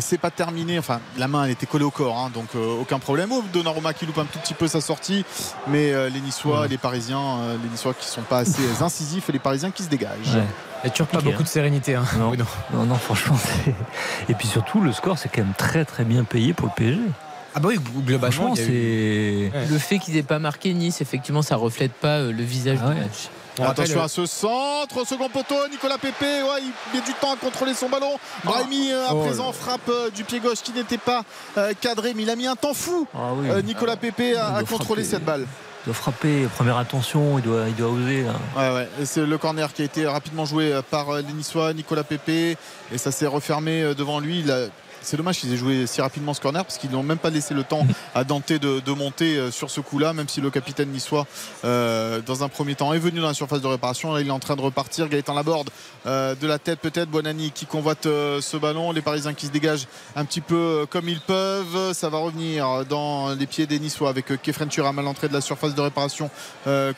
C'est 0.00 0.18
pas 0.18 0.30
terminé. 0.30 0.78
Enfin, 0.78 1.00
la 1.18 1.26
main 1.26 1.44
elle 1.44 1.50
était 1.50 1.66
collée 1.66 1.84
au 1.84 1.90
corps, 1.90 2.16
hein, 2.16 2.30
donc 2.32 2.54
aucun 2.54 3.00
problème. 3.00 3.30
Oh, 3.32 3.42
Donnarumma 3.52 3.92
qui 3.94 4.06
loupe 4.06 4.18
un 4.18 4.24
tout 4.24 4.38
petit 4.38 4.54
peu 4.54 4.68
sa 4.68 4.80
sortie, 4.80 5.24
mais 5.66 5.92
les 6.08 6.20
Niçois, 6.20 6.68
les 6.68 6.78
Parisiens, 6.78 7.38
les 7.62 7.68
Niçois 7.68 7.94
qui 7.94 8.06
sont 8.06 8.22
pas 8.22 8.38
assez 8.38 8.62
incisifs 8.80 9.28
et 9.28 9.32
les 9.32 9.38
Parisiens 9.40 9.72
qui 9.72 9.82
se 9.82 9.88
dégagent. 9.88 10.34
Ouais. 10.34 10.71
Il 10.82 10.86
n'y 10.86 10.90
a 10.90 10.90
toujours 10.90 11.06
pas 11.08 11.20
beaucoup 11.20 11.38
hein. 11.40 11.42
de 11.42 11.48
sérénité. 11.48 11.94
hein. 11.94 12.04
Non. 12.18 12.32
Non, 12.72 12.84
non, 12.84 12.94
franchement. 12.96 13.36
Et 14.28 14.34
puis 14.34 14.48
surtout, 14.48 14.80
le 14.80 14.92
score, 14.92 15.18
c'est 15.18 15.28
quand 15.28 15.42
même 15.42 15.54
très 15.56 15.84
très 15.84 16.04
bien 16.04 16.24
payé 16.24 16.52
pour 16.52 16.68
le 16.68 16.72
PSG. 16.74 17.00
Ah 17.54 17.60
bah 17.60 17.68
oui, 17.70 17.78
globalement, 18.04 18.54
eu- 18.54 18.56
c'est. 18.56 19.52
Le 19.70 19.78
fait 19.78 19.98
qu'ils 19.98 20.16
aient 20.16 20.22
pas 20.22 20.38
marqué 20.38 20.72
Nice, 20.72 21.00
effectivement, 21.02 21.42
ça 21.42 21.56
reflète 21.56 21.92
pas 21.92 22.18
euh, 22.20 22.32
le 22.32 22.42
visage 22.42 22.78
Ah 22.82 22.88
ouais. 22.88 22.94
du 22.94 23.00
match. 23.00 23.28
On 23.58 23.64
Attention 23.64 24.02
à 24.02 24.08
ce 24.08 24.24
centre, 24.24 25.06
second 25.06 25.28
poteau, 25.28 25.56
Nicolas 25.70 25.98
Pepe, 25.98 26.22
ouais, 26.22 26.62
il 26.62 26.96
met 26.98 27.04
du 27.04 27.12
temps 27.12 27.34
à 27.34 27.36
contrôler 27.36 27.74
son 27.74 27.90
ballon. 27.90 28.18
Brahimi 28.44 28.90
euh, 28.90 29.06
à 29.06 29.14
Oh 29.14 29.20
présent 29.22 29.52
frappe 29.52 29.82
euh, 29.90 30.08
du 30.08 30.24
pied 30.24 30.40
gauche 30.40 30.62
qui 30.62 30.72
n'était 30.72 30.96
pas 30.96 31.22
euh, 31.58 31.74
cadré, 31.78 32.14
mais 32.16 32.22
il 32.22 32.30
a 32.30 32.36
mis 32.36 32.46
un 32.46 32.56
temps 32.56 32.72
fou. 32.72 33.06
Ah 33.14 33.32
oui. 33.36 33.50
euh, 33.50 33.60
Nicolas 33.60 33.96
Pepe 33.96 34.30
Il 34.30 34.36
à, 34.36 34.60
contrôler 34.60 35.02
frapper. 35.02 35.04
cette 35.04 35.24
balle. 35.26 35.46
Il 35.82 35.86
doit 35.86 35.94
frapper, 35.94 36.46
première 36.54 36.76
attention, 36.76 37.38
il 37.38 37.44
doit, 37.44 37.64
il 37.66 37.74
doit 37.74 37.88
oser. 37.88 38.22
Là. 38.22 38.34
Ouais, 38.56 38.74
ouais. 38.74 38.88
C'est 39.04 39.26
le 39.26 39.36
corner 39.36 39.72
qui 39.72 39.82
a 39.82 39.84
été 39.84 40.06
rapidement 40.06 40.44
joué 40.44 40.72
euh, 40.72 40.80
par 40.80 41.10
euh, 41.10 41.22
les 41.22 41.74
Nicolas 41.74 42.04
Pepe, 42.04 42.56
et 42.92 42.98
ça 42.98 43.10
s'est 43.10 43.26
refermé 43.26 43.82
euh, 43.82 43.94
devant 43.94 44.20
lui. 44.20 44.44
C'est 45.02 45.16
dommage 45.16 45.38
qu'ils 45.38 45.52
aient 45.52 45.56
joué 45.56 45.86
si 45.86 46.00
rapidement 46.00 46.34
ce 46.34 46.40
corner 46.40 46.64
parce 46.64 46.78
qu'ils 46.78 46.90
n'ont 46.90 47.02
même 47.02 47.18
pas 47.18 47.30
laissé 47.30 47.54
le 47.54 47.64
temps 47.64 47.86
à 48.14 48.24
Dante 48.24 48.52
de, 48.52 48.80
de 48.80 48.92
monter 48.92 49.36
euh, 49.36 49.50
sur 49.50 49.70
ce 49.70 49.80
coup-là, 49.80 50.12
même 50.12 50.28
si 50.28 50.40
le 50.40 50.50
capitaine 50.50 50.90
niçois, 50.90 51.26
euh, 51.64 52.20
dans 52.20 52.44
un 52.44 52.48
premier 52.48 52.74
temps, 52.74 52.92
est 52.92 52.98
venu 52.98 53.20
dans 53.20 53.28
la 53.28 53.34
surface 53.34 53.60
de 53.60 53.66
réparation. 53.66 54.12
Là, 54.12 54.20
il 54.20 54.28
est 54.28 54.30
en 54.32 54.38
train 54.38 54.56
de 54.56 54.60
repartir. 54.60 55.08
Gaëtan 55.08 55.34
Laborde 55.34 55.70
euh, 56.06 56.34
de 56.34 56.46
la 56.46 56.58
tête, 56.58 56.80
peut-être. 56.80 57.08
Bonani 57.08 57.50
qui 57.50 57.66
convoite 57.66 58.06
euh, 58.06 58.40
ce 58.40 58.56
ballon. 58.56 58.92
Les 58.92 59.02
Parisiens 59.02 59.34
qui 59.34 59.46
se 59.46 59.50
dégagent 59.50 59.86
un 60.16 60.24
petit 60.24 60.40
peu 60.40 60.86
comme 60.90 61.08
ils 61.08 61.20
peuvent. 61.20 61.92
Ça 61.92 62.08
va 62.08 62.18
revenir 62.18 62.84
dans 62.86 63.34
les 63.34 63.46
pieds 63.46 63.66
des 63.66 63.78
Niçois 63.78 64.08
avec 64.08 64.26
Kefren 64.42 64.68
Turam 64.68 64.98
à 64.98 65.02
l'entrée 65.02 65.28
de 65.28 65.32
la 65.32 65.40
surface 65.40 65.74
de 65.74 65.80
réparation 65.80 66.30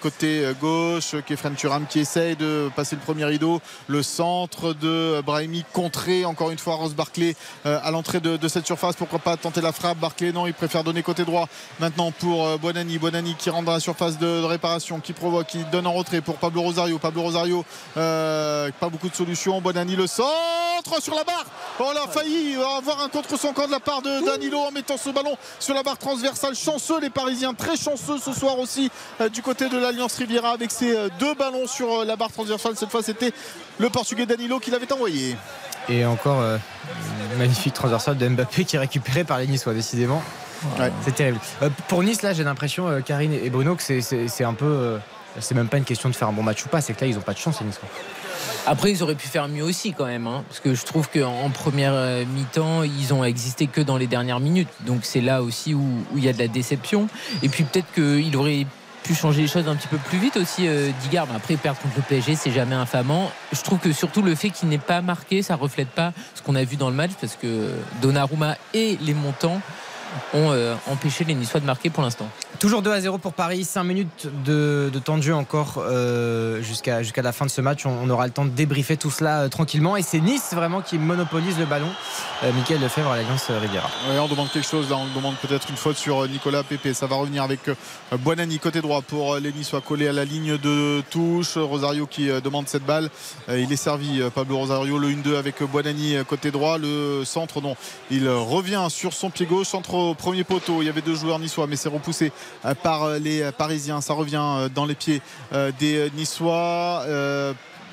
côté 0.00 0.44
gauche. 0.60 1.14
Kefren 1.26 1.54
Turam 1.54 1.86
qui 1.86 2.00
essaye 2.00 2.36
de 2.36 2.70
passer 2.76 2.96
le 2.96 3.02
premier 3.02 3.24
rideau. 3.24 3.60
Le 3.88 4.02
centre 4.02 4.72
de 4.74 5.20
Brahimi 5.22 5.64
contré 5.72 6.24
encore 6.24 6.50
une 6.50 6.58
fois 6.58 6.76
Ross 6.76 6.94
Barclay 6.94 7.34
à 7.64 7.90
l'entrée 7.94 8.20
de, 8.20 8.48
cette 8.48 8.66
surface. 8.66 8.96
Pourquoi 8.96 9.20
pas 9.20 9.36
tenter 9.36 9.60
la 9.60 9.72
frappe 9.72 9.98
Barclay 9.98 10.32
non, 10.32 10.46
il 10.46 10.52
préfère 10.52 10.84
donner 10.84 11.02
côté 11.02 11.24
droit 11.24 11.48
maintenant 11.78 12.10
pour 12.10 12.44
euh, 12.44 12.58
Bonani. 12.58 12.98
Bonani 12.98 13.36
qui 13.36 13.50
rentre 13.50 13.66
dans 13.66 13.72
la 13.72 13.80
surface 13.80 14.18
de, 14.18 14.42
réparation, 14.42 15.00
qui 15.00 15.12
provoque, 15.12 15.46
qui 15.46 15.64
donne 15.70 15.86
en 15.86 15.92
retrait 15.92 16.20
pour 16.20 16.36
Pablo 16.36 16.62
Rosario. 16.62 16.98
Pablo 16.98 17.22
Rosario, 17.22 17.64
euh, 17.96 18.70
pas 18.80 18.88
beaucoup 18.88 19.08
de 19.08 19.14
solutions. 19.14 19.60
Bonani 19.60 19.94
le 19.94 20.06
centre 20.06 21.00
sur 21.00 21.14
la 21.14 21.24
barre. 21.24 21.46
Oh, 21.78 21.84
on 21.94 22.04
a 22.04 22.08
failli 22.08 22.56
avoir 22.56 23.00
un 23.00 23.08
contre 23.08 23.38
son 23.38 23.52
camp 23.52 23.66
de 23.66 23.70
la 23.70 23.80
part 23.80 24.02
de 24.02 24.26
Danilo 24.26 24.58
en 24.58 24.72
mettant 24.72 24.96
ce 24.96 25.10
ballon 25.10 25.36
sur 25.60 25.74
la 25.74 25.82
barre 25.82 25.98
transversale. 25.98 26.56
Chanceux 26.56 27.00
les 27.00 27.10
Parisiens, 27.10 27.54
très 27.54 27.76
chanceux 27.76 28.18
ce 28.18 28.32
soir 28.32 28.58
aussi 28.58 28.90
euh, 29.20 29.28
du 29.28 29.40
côté 29.40 29.68
de 29.68 29.78
l'Alliance 29.78 30.16
Riviera 30.16 30.50
avec 30.50 30.72
ses 30.72 30.94
deux 31.20 31.34
ballons 31.34 31.68
sur 31.68 32.04
la 32.04 32.16
barre 32.16 32.32
transversale. 32.32 32.76
Cette 32.76 32.90
fois, 32.90 33.02
c'était 33.02 33.32
le 33.78 33.88
Portugais 33.88 34.26
Danilo 34.26 34.58
qui 34.58 34.72
l'avait 34.72 34.92
envoyé. 34.92 35.36
Et 35.88 36.04
encore 36.04 36.40
euh, 36.40 36.56
une 37.32 37.38
magnifique 37.38 37.74
transversale 37.74 38.16
de 38.16 38.28
Mbappé 38.28 38.64
qui 38.64 38.76
est 38.76 38.78
récupéré 38.78 39.24
par 39.24 39.38
les 39.38 39.46
Niçois, 39.46 39.74
décidément. 39.74 40.22
Ouais. 40.78 40.90
C'est 41.04 41.14
terrible. 41.14 41.38
Euh, 41.62 41.68
pour 41.88 42.02
Nice, 42.02 42.22
là, 42.22 42.32
j'ai 42.32 42.44
l'impression, 42.44 42.88
euh, 42.88 43.00
Karine 43.00 43.32
et 43.34 43.50
Bruno, 43.50 43.74
que 43.74 43.82
c'est- 43.82 44.44
un 44.44 44.54
peu. 44.54 44.64
euh, 44.64 44.98
c'est 45.40 45.54
même 45.54 45.68
pas 45.68 45.76
une 45.78 45.84
question 45.84 46.08
de 46.08 46.14
faire 46.14 46.28
un 46.28 46.32
bon 46.32 46.42
match 46.44 46.64
ou 46.64 46.68
pas, 46.68 46.80
c'est 46.80 46.94
que 46.94 47.00
là, 47.02 47.06
ils 47.08 47.18
ont 47.18 47.22
pas 47.22 47.32
de 47.34 47.38
chance, 47.38 47.60
les 47.60 47.66
Niçois. 47.66 47.88
Après, 48.66 48.90
ils 48.92 49.02
auraient 49.02 49.14
pu 49.14 49.26
faire 49.28 49.46
mieux 49.48 49.62
aussi 49.64 49.92
quand 49.92 50.06
même, 50.06 50.26
hein, 50.26 50.42
parce 50.48 50.60
que 50.60 50.74
je 50.74 50.84
trouve 50.84 51.08
qu'en 51.10 51.42
en 51.44 51.50
première 51.50 51.92
euh, 51.92 52.24
mi-temps, 52.24 52.82
ils 52.82 53.12
ont 53.12 53.22
existé 53.24 53.66
que 53.66 53.80
dans 53.82 53.98
les 53.98 54.06
dernières 54.06 54.40
minutes. 54.40 54.68
Donc 54.86 55.00
c'est 55.02 55.20
là 55.20 55.42
aussi 55.42 55.74
où 55.74 55.82
où 56.14 56.16
il 56.18 56.24
y 56.24 56.28
a 56.28 56.32
de 56.32 56.38
la 56.38 56.48
déception. 56.48 57.08
Et 57.42 57.48
puis 57.50 57.64
peut-être 57.64 57.92
qu'il 57.92 58.34
aurait 58.36 58.66
changer 59.12 59.42
les 59.42 59.48
choses 59.48 59.68
un 59.68 59.76
petit 59.76 59.88
peu 59.88 59.98
plus 59.98 60.18
vite 60.18 60.38
aussi, 60.38 60.66
euh. 60.66 60.90
Mais 61.12 61.18
après, 61.36 61.56
perdre 61.56 61.78
contre 61.80 61.96
le 61.96 62.02
PSG, 62.02 62.36
c'est 62.36 62.50
jamais 62.50 62.74
infamant. 62.74 63.30
Je 63.52 63.60
trouve 63.60 63.78
que 63.78 63.92
surtout 63.92 64.22
le 64.22 64.34
fait 64.34 64.48
qu'il 64.50 64.68
n'ait 64.70 64.78
pas 64.78 65.02
marqué, 65.02 65.42
ça 65.42 65.56
reflète 65.56 65.88
pas 65.88 66.12
ce 66.34 66.40
qu'on 66.40 66.54
a 66.54 66.64
vu 66.64 66.76
dans 66.76 66.88
le 66.88 66.96
match, 66.96 67.10
parce 67.20 67.36
que 67.36 67.72
Donnarumma 68.00 68.56
et 68.72 68.96
les 69.02 69.12
montants 69.12 69.60
ont 70.32 70.52
euh, 70.52 70.74
empêché 70.86 71.24
les 71.24 71.34
Niçois 71.34 71.60
de 71.60 71.66
marquer 71.66 71.90
pour 71.90 72.02
l'instant. 72.02 72.28
Toujours 72.60 72.82
2 72.82 72.92
à 72.92 73.00
0 73.00 73.18
pour 73.18 73.32
Paris, 73.32 73.64
5 73.64 73.82
minutes 73.84 74.28
de, 74.44 74.88
de 74.92 74.98
temps 74.98 75.18
de 75.18 75.22
jeu 75.22 75.34
encore 75.34 75.74
euh, 75.78 76.62
jusqu'à 76.62 77.02
jusqu'à 77.02 77.20
la 77.22 77.32
fin 77.32 77.44
de 77.46 77.50
ce 77.50 77.60
match. 77.60 77.84
On, 77.84 77.90
on 78.04 78.10
aura 78.10 78.26
le 78.26 78.32
temps 78.32 78.44
de 78.44 78.50
débriefer 78.50 78.96
tout 78.96 79.10
cela 79.10 79.40
euh, 79.40 79.48
tranquillement. 79.48 79.96
Et 79.96 80.02
c'est 80.02 80.20
Nice 80.20 80.50
vraiment 80.52 80.80
qui 80.80 80.96
monopolise 80.98 81.58
le 81.58 81.66
ballon. 81.66 81.88
Euh, 82.44 82.52
Michael 82.52 82.80
Lefebvre 82.80 83.10
à 83.10 83.16
l'Alliance 83.16 83.46
Riviera. 83.50 83.90
Ouais, 84.08 84.18
on 84.18 84.28
demande 84.28 84.50
quelque 84.50 84.68
chose 84.68 84.88
là, 84.88 84.96
on 84.96 85.14
demande 85.16 85.34
peut-être 85.42 85.68
une 85.68 85.76
faute 85.76 85.96
sur 85.96 86.28
Nicolas 86.28 86.62
Pepe. 86.62 86.94
Ça 86.94 87.06
va 87.06 87.16
revenir 87.16 87.42
avec 87.42 87.60
Buonani 88.12 88.58
côté 88.60 88.80
droit 88.80 89.02
pour 89.02 89.36
les 89.36 89.52
Niçois 89.52 89.80
collé 89.80 90.06
à 90.08 90.12
la 90.12 90.24
ligne 90.24 90.56
de 90.56 91.02
touche. 91.10 91.56
Rosario 91.56 92.06
qui 92.06 92.28
demande 92.42 92.68
cette 92.68 92.84
balle. 92.84 93.10
Il 93.48 93.72
est 93.72 93.76
servi 93.76 94.22
Pablo 94.34 94.58
Rosario 94.58 94.98
le 94.98 95.08
1-2 95.08 95.36
avec 95.36 95.62
Buonani 95.62 96.16
côté 96.28 96.50
droit. 96.50 96.78
Le 96.78 97.24
centre 97.24 97.60
non. 97.60 97.76
Il 98.10 98.28
revient 98.28 98.86
sur 98.90 99.12
son 99.12 99.30
pied 99.30 99.46
gauche, 99.46 99.68
centre 99.68 100.03
premier 100.12 100.44
poteau. 100.44 100.82
Il 100.82 100.86
y 100.86 100.88
avait 100.88 101.00
deux 101.00 101.14
joueurs 101.14 101.38
niçois, 101.38 101.66
mais 101.66 101.76
c'est 101.76 101.88
repoussé 101.88 102.32
euh, 102.64 102.74
par 102.74 103.04
euh, 103.04 103.18
les 103.18 103.40
euh, 103.40 103.52
Parisiens. 103.52 104.02
Ça 104.02 104.12
revient 104.12 104.68
dans 104.74 104.84
les 104.84 104.94
pieds 104.94 105.22
des 105.78 106.10
Niçois. 106.16 107.04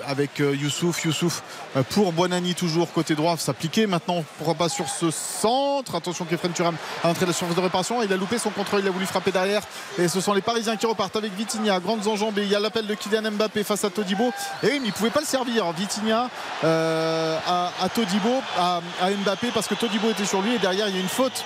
Avec 0.07 0.39
euh, 0.39 0.55
Youssouf. 0.55 1.05
Youssouf 1.05 1.43
euh, 1.75 1.83
pour 1.83 2.11
Buonani 2.13 2.55
toujours 2.55 2.91
côté 2.91 3.15
droit. 3.15 3.37
S'appliquer 3.37 3.87
maintenant, 3.87 4.23
pourquoi 4.37 4.55
pas 4.55 4.69
sur 4.69 4.87
ce 4.89 5.11
centre. 5.11 5.95
Attention 5.95 6.25
Kefren 6.25 6.51
Turam 6.51 6.75
à 7.03 7.07
l'entrée 7.07 7.25
de 7.25 7.31
la 7.31 7.33
surface 7.35 7.55
de 7.55 7.61
réparation. 7.61 8.01
Il 8.03 8.11
a 8.11 8.17
loupé 8.17 8.37
son 8.37 8.49
contrôle, 8.49 8.81
il 8.81 8.87
a 8.87 8.91
voulu 8.91 9.05
frapper 9.05 9.31
derrière. 9.31 9.61
Et 9.97 10.07
ce 10.07 10.21
sont 10.21 10.33
les 10.33 10.41
Parisiens 10.41 10.75
qui 10.75 10.85
repartent 10.85 11.15
avec 11.15 11.33
Vitinha, 11.35 11.79
grandes 11.79 12.07
enjambées. 12.07 12.43
Il 12.43 12.49
y 12.49 12.55
a 12.55 12.59
l'appel 12.59 12.87
de 12.87 12.93
Kylian 12.93 13.31
Mbappé 13.31 13.63
face 13.63 13.83
à 13.83 13.89
Todibo. 13.89 14.31
Et 14.63 14.67
oui, 14.67 14.79
mais 14.79 14.87
il 14.87 14.87
ne 14.87 14.91
pouvait 14.91 15.09
pas 15.09 15.21
le 15.21 15.25
servir. 15.25 15.71
Vitinha 15.71 16.29
euh, 16.63 17.37
à, 17.47 17.89
Todibo, 17.89 18.41
à, 18.57 18.81
Mbappé, 19.23 19.47
parce 19.53 19.67
que 19.67 19.75
Todibo 19.75 20.09
était 20.09 20.25
sur 20.25 20.41
lui. 20.41 20.55
Et 20.55 20.59
derrière, 20.59 20.87
il 20.87 20.95
y 20.95 20.97
a 20.97 21.01
une 21.01 21.07
faute 21.07 21.43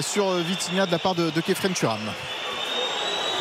sur 0.00 0.32
Vitinha 0.34 0.86
de 0.86 0.92
la 0.92 0.98
part 0.98 1.14
de, 1.14 1.30
de 1.30 1.40
Kefren 1.40 1.72
Turam. 1.72 2.00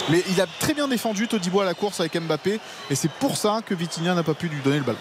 Mais 0.10 0.24
il 0.30 0.40
a 0.40 0.46
très 0.60 0.74
bien 0.74 0.88
défendu 0.88 1.28
Todibo 1.28 1.62
à 1.62 1.66
la 1.66 1.74
course 1.74 2.00
avec 2.00 2.20
Mbappé 2.20 2.60
et 2.90 2.96
c'est 2.96 3.12
pour 3.12 3.38
ça 3.38 3.62
que 3.66 3.74
Vitinha 3.74 4.14
n'a 4.14 4.24
pas 4.24 4.34
pu 4.34 4.48
lui 4.48 4.62
donner 4.62 4.78
le 4.78 4.84
ballon. 4.84 5.00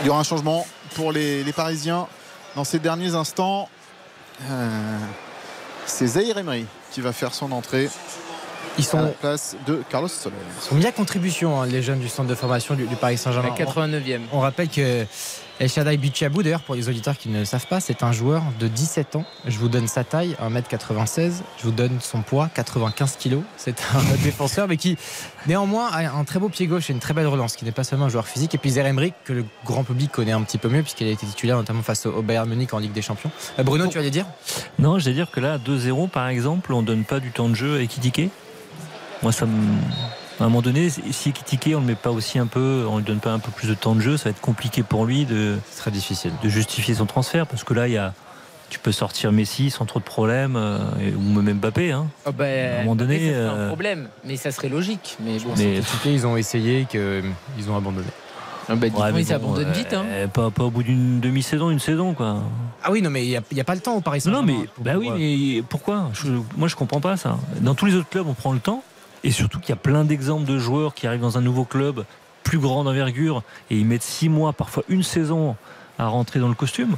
Il 0.00 0.06
y 0.06 0.10
aura 0.10 0.20
un 0.20 0.24
changement 0.24 0.66
pour 0.94 1.12
les, 1.12 1.44
les 1.44 1.52
Parisiens 1.52 2.08
dans 2.56 2.64
ces 2.64 2.80
derniers 2.80 3.14
instants. 3.14 3.68
Euh, 4.50 4.98
c'est 5.86 6.06
Zahir 6.06 6.38
Emery 6.38 6.66
qui 6.90 7.00
va 7.00 7.12
faire 7.12 7.34
son 7.34 7.52
entrée. 7.52 7.88
Ils 8.78 8.84
sont 8.84 8.98
à 8.98 9.02
la 9.02 9.08
place 9.08 9.54
de 9.66 9.82
Carlos 9.90 10.08
Soler. 10.08 10.34
Ils 10.58 10.62
sont 10.62 10.74
mis 10.74 10.86
à 10.86 10.92
contribution, 10.92 11.60
hein, 11.60 11.66
les 11.66 11.82
jeunes 11.82 12.00
du 12.00 12.08
centre 12.08 12.28
de 12.28 12.34
formation 12.34 12.74
du, 12.74 12.86
du 12.86 12.96
Paris 12.96 13.18
Saint-Germain. 13.18 13.54
La 13.56 13.64
89e. 13.64 14.20
On, 14.32 14.38
on 14.38 14.40
rappelle 14.40 14.68
que 14.68 15.06
El 15.62 15.68
Shaddai 15.68 15.96
Bichabou, 15.96 16.42
d'ailleurs, 16.42 16.62
pour 16.62 16.74
les 16.74 16.88
auditeurs 16.88 17.16
qui 17.16 17.28
ne 17.28 17.38
le 17.38 17.44
savent 17.44 17.68
pas, 17.68 17.78
c'est 17.78 18.02
un 18.02 18.10
joueur 18.10 18.42
de 18.58 18.66
17 18.66 19.14
ans. 19.14 19.24
Je 19.46 19.56
vous 19.58 19.68
donne 19.68 19.86
sa 19.86 20.02
taille, 20.02 20.34
1m96. 20.42 21.34
Je 21.56 21.62
vous 21.62 21.70
donne 21.70 22.00
son 22.00 22.22
poids, 22.22 22.50
95 22.52 23.16
kg. 23.16 23.38
C'est 23.56 23.80
un 23.94 24.16
défenseur, 24.24 24.66
mais 24.66 24.76
qui, 24.76 24.98
néanmoins, 25.46 25.88
a 25.92 26.18
un 26.18 26.24
très 26.24 26.40
beau 26.40 26.48
pied 26.48 26.66
gauche 26.66 26.90
et 26.90 26.92
une 26.92 26.98
très 26.98 27.14
belle 27.14 27.28
relance, 27.28 27.54
qui 27.54 27.64
n'est 27.64 27.70
pas 27.70 27.84
seulement 27.84 28.06
un 28.06 28.08
joueur 28.08 28.26
physique. 28.26 28.56
Et 28.56 28.58
puis 28.58 28.70
Zer 28.70 28.86
Emerick, 28.86 29.14
que 29.24 29.32
le 29.32 29.44
grand 29.64 29.84
public 29.84 30.10
connaît 30.10 30.32
un 30.32 30.42
petit 30.42 30.58
peu 30.58 30.68
mieux, 30.68 30.82
puisqu'il 30.82 31.06
a 31.06 31.10
été 31.12 31.26
titulaire 31.26 31.58
notamment 31.58 31.82
face 31.82 32.06
au 32.06 32.22
Bayern 32.22 32.48
Munich 32.48 32.74
en 32.74 32.80
Ligue 32.80 32.90
des 32.90 33.00
Champions. 33.00 33.30
Euh, 33.60 33.62
Bruno, 33.62 33.86
tu 33.86 33.98
allais 33.98 34.10
dire? 34.10 34.26
Non, 34.80 34.98
je 34.98 35.04
vais 35.04 35.14
dire 35.14 35.30
que 35.30 35.38
là, 35.38 35.58
2-0, 35.58 36.08
par 36.08 36.26
exemple, 36.26 36.72
on 36.72 36.82
donne 36.82 37.04
pas 37.04 37.20
du 37.20 37.30
temps 37.30 37.48
de 37.48 37.54
jeu 37.54 37.76
à 37.76 37.82
Ekitike? 37.82 38.30
Moi, 39.22 39.30
ça 39.30 39.46
me. 39.46 39.52
À 40.42 40.46
un 40.46 40.48
moment 40.48 40.60
donné, 40.62 40.90
si 40.90 41.28
Ekitike, 41.28 41.68
on 41.68 41.76
ne 41.76 41.80
le 41.82 41.86
met 41.86 41.94
pas 41.94 42.10
aussi 42.10 42.36
un 42.40 42.48
peu, 42.48 42.84
on 42.88 42.94
ne 42.94 42.98
lui 42.98 43.06
donne 43.06 43.20
pas 43.20 43.30
un 43.30 43.38
peu 43.38 43.52
plus 43.52 43.68
de 43.68 43.74
temps 43.74 43.94
de 43.94 44.00
jeu, 44.00 44.16
ça 44.16 44.24
va 44.24 44.30
être 44.30 44.40
compliqué 44.40 44.82
pour 44.82 45.06
lui 45.06 45.24
de, 45.24 45.56
très 45.76 45.92
difficile. 45.92 46.32
de 46.42 46.48
justifier 46.48 46.94
son 46.96 47.06
transfert. 47.06 47.46
Parce 47.46 47.62
que 47.62 47.72
là, 47.74 47.86
il 47.86 47.94
y 47.94 47.96
a, 47.96 48.12
tu 48.68 48.80
peux 48.80 48.90
sortir 48.90 49.30
Messi 49.30 49.70
sans 49.70 49.86
trop 49.86 50.00
de 50.00 50.04
problèmes, 50.04 50.56
euh, 50.56 50.80
ou 51.16 51.40
même 51.40 51.58
Mbappé. 51.58 51.92
Hein. 51.92 52.08
Oh, 52.26 52.32
bah, 52.32 52.44
À 52.46 52.80
un 52.80 52.82
moment 52.82 52.96
donné, 52.96 53.18
Mbappé, 53.18 53.28
ça 53.30 53.38
serait 53.38 53.40
euh, 53.60 53.64
un 53.64 53.68
problème, 53.68 54.08
mais 54.24 54.36
ça 54.36 54.50
serait 54.50 54.68
logique. 54.68 55.16
Mais 55.24 55.38
bon, 55.38 55.50
Mais- 55.56 55.80
ils 56.06 56.26
ont 56.26 56.36
essayé, 56.36 56.86
qu'ils 56.90 57.70
ont 57.70 57.76
abandonné. 57.76 58.08
Ah 58.68 58.74
bah, 58.74 58.88
Ouais, 58.96 59.12
mais 59.12 59.22
ils 59.22 59.32
abandonnent 59.32 59.68
euh, 59.68 59.72
vite. 59.72 59.92
Hein. 59.92 60.04
euh, 60.08 60.26
pas, 60.26 60.50
pas 60.50 60.64
au 60.64 60.70
bout 60.70 60.82
d'une 60.82 61.20
demi-saison, 61.20 61.70
une 61.70 61.78
saison, 61.78 62.14
quoi. 62.14 62.42
Ah 62.82 62.90
oui, 62.90 63.00
non, 63.00 63.10
mais 63.10 63.24
il 63.24 63.40
n'y 63.52 63.60
a, 63.60 63.64
pas 63.64 63.74
le 63.76 63.80
temps 63.80 63.94
au 63.94 64.00
Paris 64.00 64.20
Non, 64.26 64.40
Saint-Germain. 64.40 64.60
mais 64.62 64.66
pour- 64.66 64.84
bah 64.84 64.92
oui, 64.98 65.10
mais 65.56 65.62
pourquoi? 65.68 66.10
Je- 66.14 66.32
Moi, 66.56 66.66
je 66.66 66.74
comprends 66.74 67.00
pas 67.00 67.16
ça. 67.16 67.38
Dans 67.60 67.74
tous 67.76 67.86
les 67.86 67.94
autres 67.94 68.08
clubs, 68.08 68.26
on 68.26 68.34
prend 68.34 68.52
le 68.52 68.58
temps, 68.58 68.82
et 69.24 69.30
surtout 69.30 69.60
qu'il 69.60 69.70
y 69.70 69.72
a 69.72 69.76
plein 69.76 70.04
d'exemples 70.04 70.46
de 70.46 70.58
joueurs 70.58 70.94
qui 70.94 71.06
arrivent 71.06 71.20
dans 71.20 71.38
un 71.38 71.42
nouveau 71.42 71.64
club, 71.64 72.04
plus 72.42 72.58
grand 72.58 72.84
d'envergure, 72.84 73.42
et 73.70 73.76
ils 73.76 73.86
mettent 73.86 74.02
six 74.02 74.28
mois, 74.28 74.52
parfois 74.52 74.82
une 74.88 75.02
saison, 75.02 75.56
à 75.98 76.06
rentrer 76.06 76.40
dans 76.40 76.48
le 76.48 76.54
costume. 76.54 76.96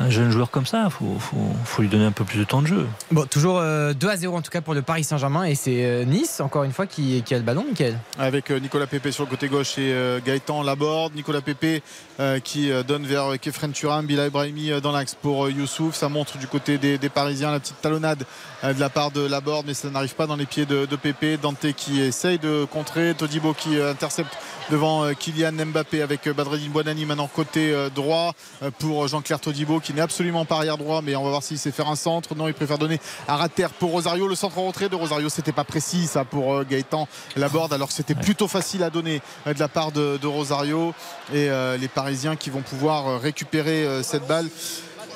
Un 0.00 0.10
jeune 0.10 0.30
joueur 0.30 0.50
comme 0.50 0.66
ça, 0.66 0.88
faut, 0.90 1.16
faut, 1.18 1.36
faut 1.64 1.82
lui 1.82 1.88
donner 1.88 2.06
un 2.06 2.12
peu 2.12 2.24
plus 2.24 2.38
de 2.38 2.44
temps 2.44 2.62
de 2.62 2.66
jeu. 2.66 2.86
Bon, 3.12 3.24
toujours 3.26 3.58
euh, 3.60 3.92
2 3.92 4.08
à 4.08 4.16
0 4.16 4.36
en 4.36 4.42
tout 4.42 4.50
cas 4.50 4.60
pour 4.60 4.74
le 4.74 4.82
Paris 4.82 5.04
Saint-Germain 5.04 5.44
et 5.44 5.54
c'est 5.54 5.84
euh, 5.84 6.04
Nice 6.04 6.40
encore 6.40 6.64
une 6.64 6.72
fois 6.72 6.86
qui, 6.86 7.22
qui 7.22 7.34
a 7.34 7.38
le 7.38 7.44
ballon, 7.44 7.64
Michael. 7.68 7.98
avec 8.18 8.50
euh, 8.50 8.58
Nicolas 8.58 8.86
Pépé 8.86 9.12
sur 9.12 9.24
le 9.24 9.30
côté 9.30 9.48
gauche 9.48 9.78
et 9.78 9.92
euh, 9.92 10.18
Gaëtan 10.24 10.62
Laborde. 10.62 11.14
Nicolas 11.14 11.40
Pépé 11.42 11.82
euh, 12.20 12.40
qui 12.40 12.70
euh, 12.72 12.82
donne 12.82 13.04
vers 13.06 13.38
Kefren 13.40 13.70
Turam, 13.72 14.04
Bila 14.06 14.26
Ibrahimi 14.26 14.70
euh, 14.72 14.80
dans 14.80 14.92
l'axe 14.92 15.14
pour 15.14 15.44
euh, 15.46 15.50
Youssouf. 15.52 15.94
Ça 15.94 16.08
montre 16.08 16.36
du 16.38 16.46
côté 16.48 16.78
des, 16.78 16.98
des 16.98 17.08
Parisiens 17.08 17.52
la 17.52 17.60
petite 17.60 17.80
talonnade 17.80 18.24
euh, 18.64 18.72
de 18.72 18.80
la 18.80 18.88
part 18.88 19.10
de 19.12 19.24
Laborde, 19.24 19.66
mais 19.66 19.74
ça 19.74 19.88
n'arrive 19.90 20.14
pas 20.14 20.26
dans 20.26 20.36
les 20.36 20.46
pieds 20.46 20.66
de, 20.66 20.86
de 20.86 20.96
Pépé. 20.96 21.36
Dante 21.36 21.66
qui 21.76 22.00
essaye 22.00 22.38
de 22.38 22.64
contrer, 22.64 23.14
Todibo 23.14 23.52
qui 23.54 23.78
euh, 23.78 23.92
intercepte 23.92 24.36
devant 24.70 25.04
euh, 25.04 25.12
Kylian 25.12 25.52
Mbappé 25.66 26.02
avec 26.02 26.26
euh, 26.26 26.32
Badreddine 26.32 26.72
Buonani 26.72 27.04
maintenant 27.04 27.28
côté 27.32 27.72
euh, 27.72 27.88
droit 27.90 28.32
euh, 28.62 28.70
pour 28.78 29.06
Jean-Claire 29.06 29.38
Todibo 29.40 29.80
qui 29.80 29.91
n'est 29.94 30.00
absolument 30.00 30.44
pas 30.44 30.56
arrière 30.56 30.78
droit, 30.78 31.02
mais 31.02 31.14
on 31.16 31.24
va 31.24 31.30
voir 31.30 31.42
s'il 31.42 31.58
sait 31.58 31.72
faire 31.72 31.88
un 31.88 31.96
centre. 31.96 32.34
Non, 32.34 32.48
il 32.48 32.54
préfère 32.54 32.78
donner 32.78 33.00
à 33.28 33.36
Rater 33.36 33.68
pour 33.78 33.90
Rosario. 33.90 34.28
Le 34.28 34.34
centre 34.34 34.58
en 34.58 34.66
retrait 34.66 34.88
de 34.88 34.96
Rosario, 34.96 35.28
c'était 35.28 35.52
pas 35.52 35.64
précis 35.64 36.06
ça 36.06 36.24
pour 36.24 36.54
euh, 36.54 36.64
Gaëtan 36.68 37.08
Laborde, 37.36 37.72
alors 37.72 37.88
que 37.88 37.94
c'était 37.94 38.14
plutôt 38.14 38.48
facile 38.48 38.82
à 38.82 38.90
donner 38.90 39.20
euh, 39.46 39.54
de 39.54 39.58
la 39.58 39.68
part 39.68 39.92
de, 39.92 40.18
de 40.20 40.26
Rosario 40.26 40.94
et 41.32 41.48
euh, 41.48 41.76
les 41.76 41.88
Parisiens 41.88 42.36
qui 42.36 42.50
vont 42.50 42.62
pouvoir 42.62 43.20
récupérer 43.20 43.84
euh, 43.84 44.02
cette 44.02 44.26
balle. 44.26 44.48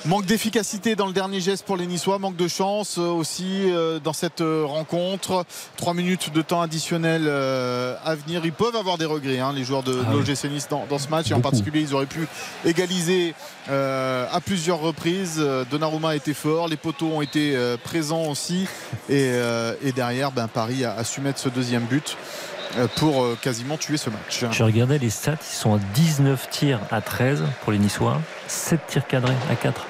Manque 0.06 0.26
d'efficacité 0.26 0.94
dans 0.94 1.06
le 1.06 1.12
dernier 1.12 1.40
geste 1.40 1.66
pour 1.66 1.76
les 1.76 1.84
Niçois, 1.86 2.20
manque 2.20 2.36
de 2.36 2.46
chance 2.46 2.96
euh, 2.96 3.08
aussi 3.08 3.64
euh, 3.72 3.98
dans 3.98 4.12
cette 4.12 4.40
euh, 4.40 4.64
rencontre. 4.64 5.44
Trois 5.76 5.94
minutes 5.94 6.32
de 6.32 6.42
temps 6.42 6.60
additionnel 6.62 7.26
à 7.28 8.14
venir. 8.14 8.42
Ils 8.44 8.52
peuvent 8.52 8.76
avoir 8.76 8.98
des 8.98 9.04
regrets, 9.04 9.40
hein, 9.40 9.52
les 9.52 9.64
joueurs 9.64 9.82
de, 9.82 9.98
Ah 10.06 10.12
de 10.12 10.18
oui. 10.18 10.24
l'OGC 10.24 10.44
Nice 10.44 10.68
dans, 10.70 10.86
dans 10.88 10.98
ce 11.00 11.08
match. 11.08 11.30
Et 11.32 11.34
en 11.34 11.40
particulier, 11.40 11.80
ils 11.80 11.92
auraient 11.92 12.06
pu 12.06 12.28
égaliser 12.64 13.34
euh, 13.68 14.26
à 14.30 14.40
plusieurs 14.40 14.78
reprises. 14.78 15.44
Donnarumma 15.70 16.10
a 16.10 16.14
été 16.14 16.34
fort, 16.34 16.68
les 16.68 16.76
poteaux 16.76 17.08
ont 17.08 17.22
été 17.22 17.56
euh, 17.56 17.76
présents 17.76 18.26
aussi. 18.26 18.68
Et, 19.08 19.30
euh, 19.32 19.74
et 19.82 19.90
derrière, 19.90 20.30
ben, 20.30 20.46
Paris 20.46 20.84
a, 20.84 20.94
a 20.94 21.02
su 21.02 21.20
mettre 21.20 21.40
ce 21.40 21.48
deuxième 21.48 21.84
but 21.84 22.16
pour 22.96 23.24
quasiment 23.40 23.76
tuer 23.78 23.96
ce 23.96 24.10
match. 24.10 24.44
Je 24.50 24.62
regardais 24.62 24.98
les 24.98 25.08
stats, 25.08 25.38
ils 25.40 25.56
sont 25.56 25.74
à 25.74 25.78
19 25.94 26.50
tirs 26.50 26.80
à 26.90 27.00
13 27.00 27.42
pour 27.62 27.72
les 27.72 27.78
Niçois, 27.78 28.20
7 28.48 28.80
tirs 28.86 29.06
cadrés 29.06 29.32
à 29.50 29.56
4. 29.56 29.86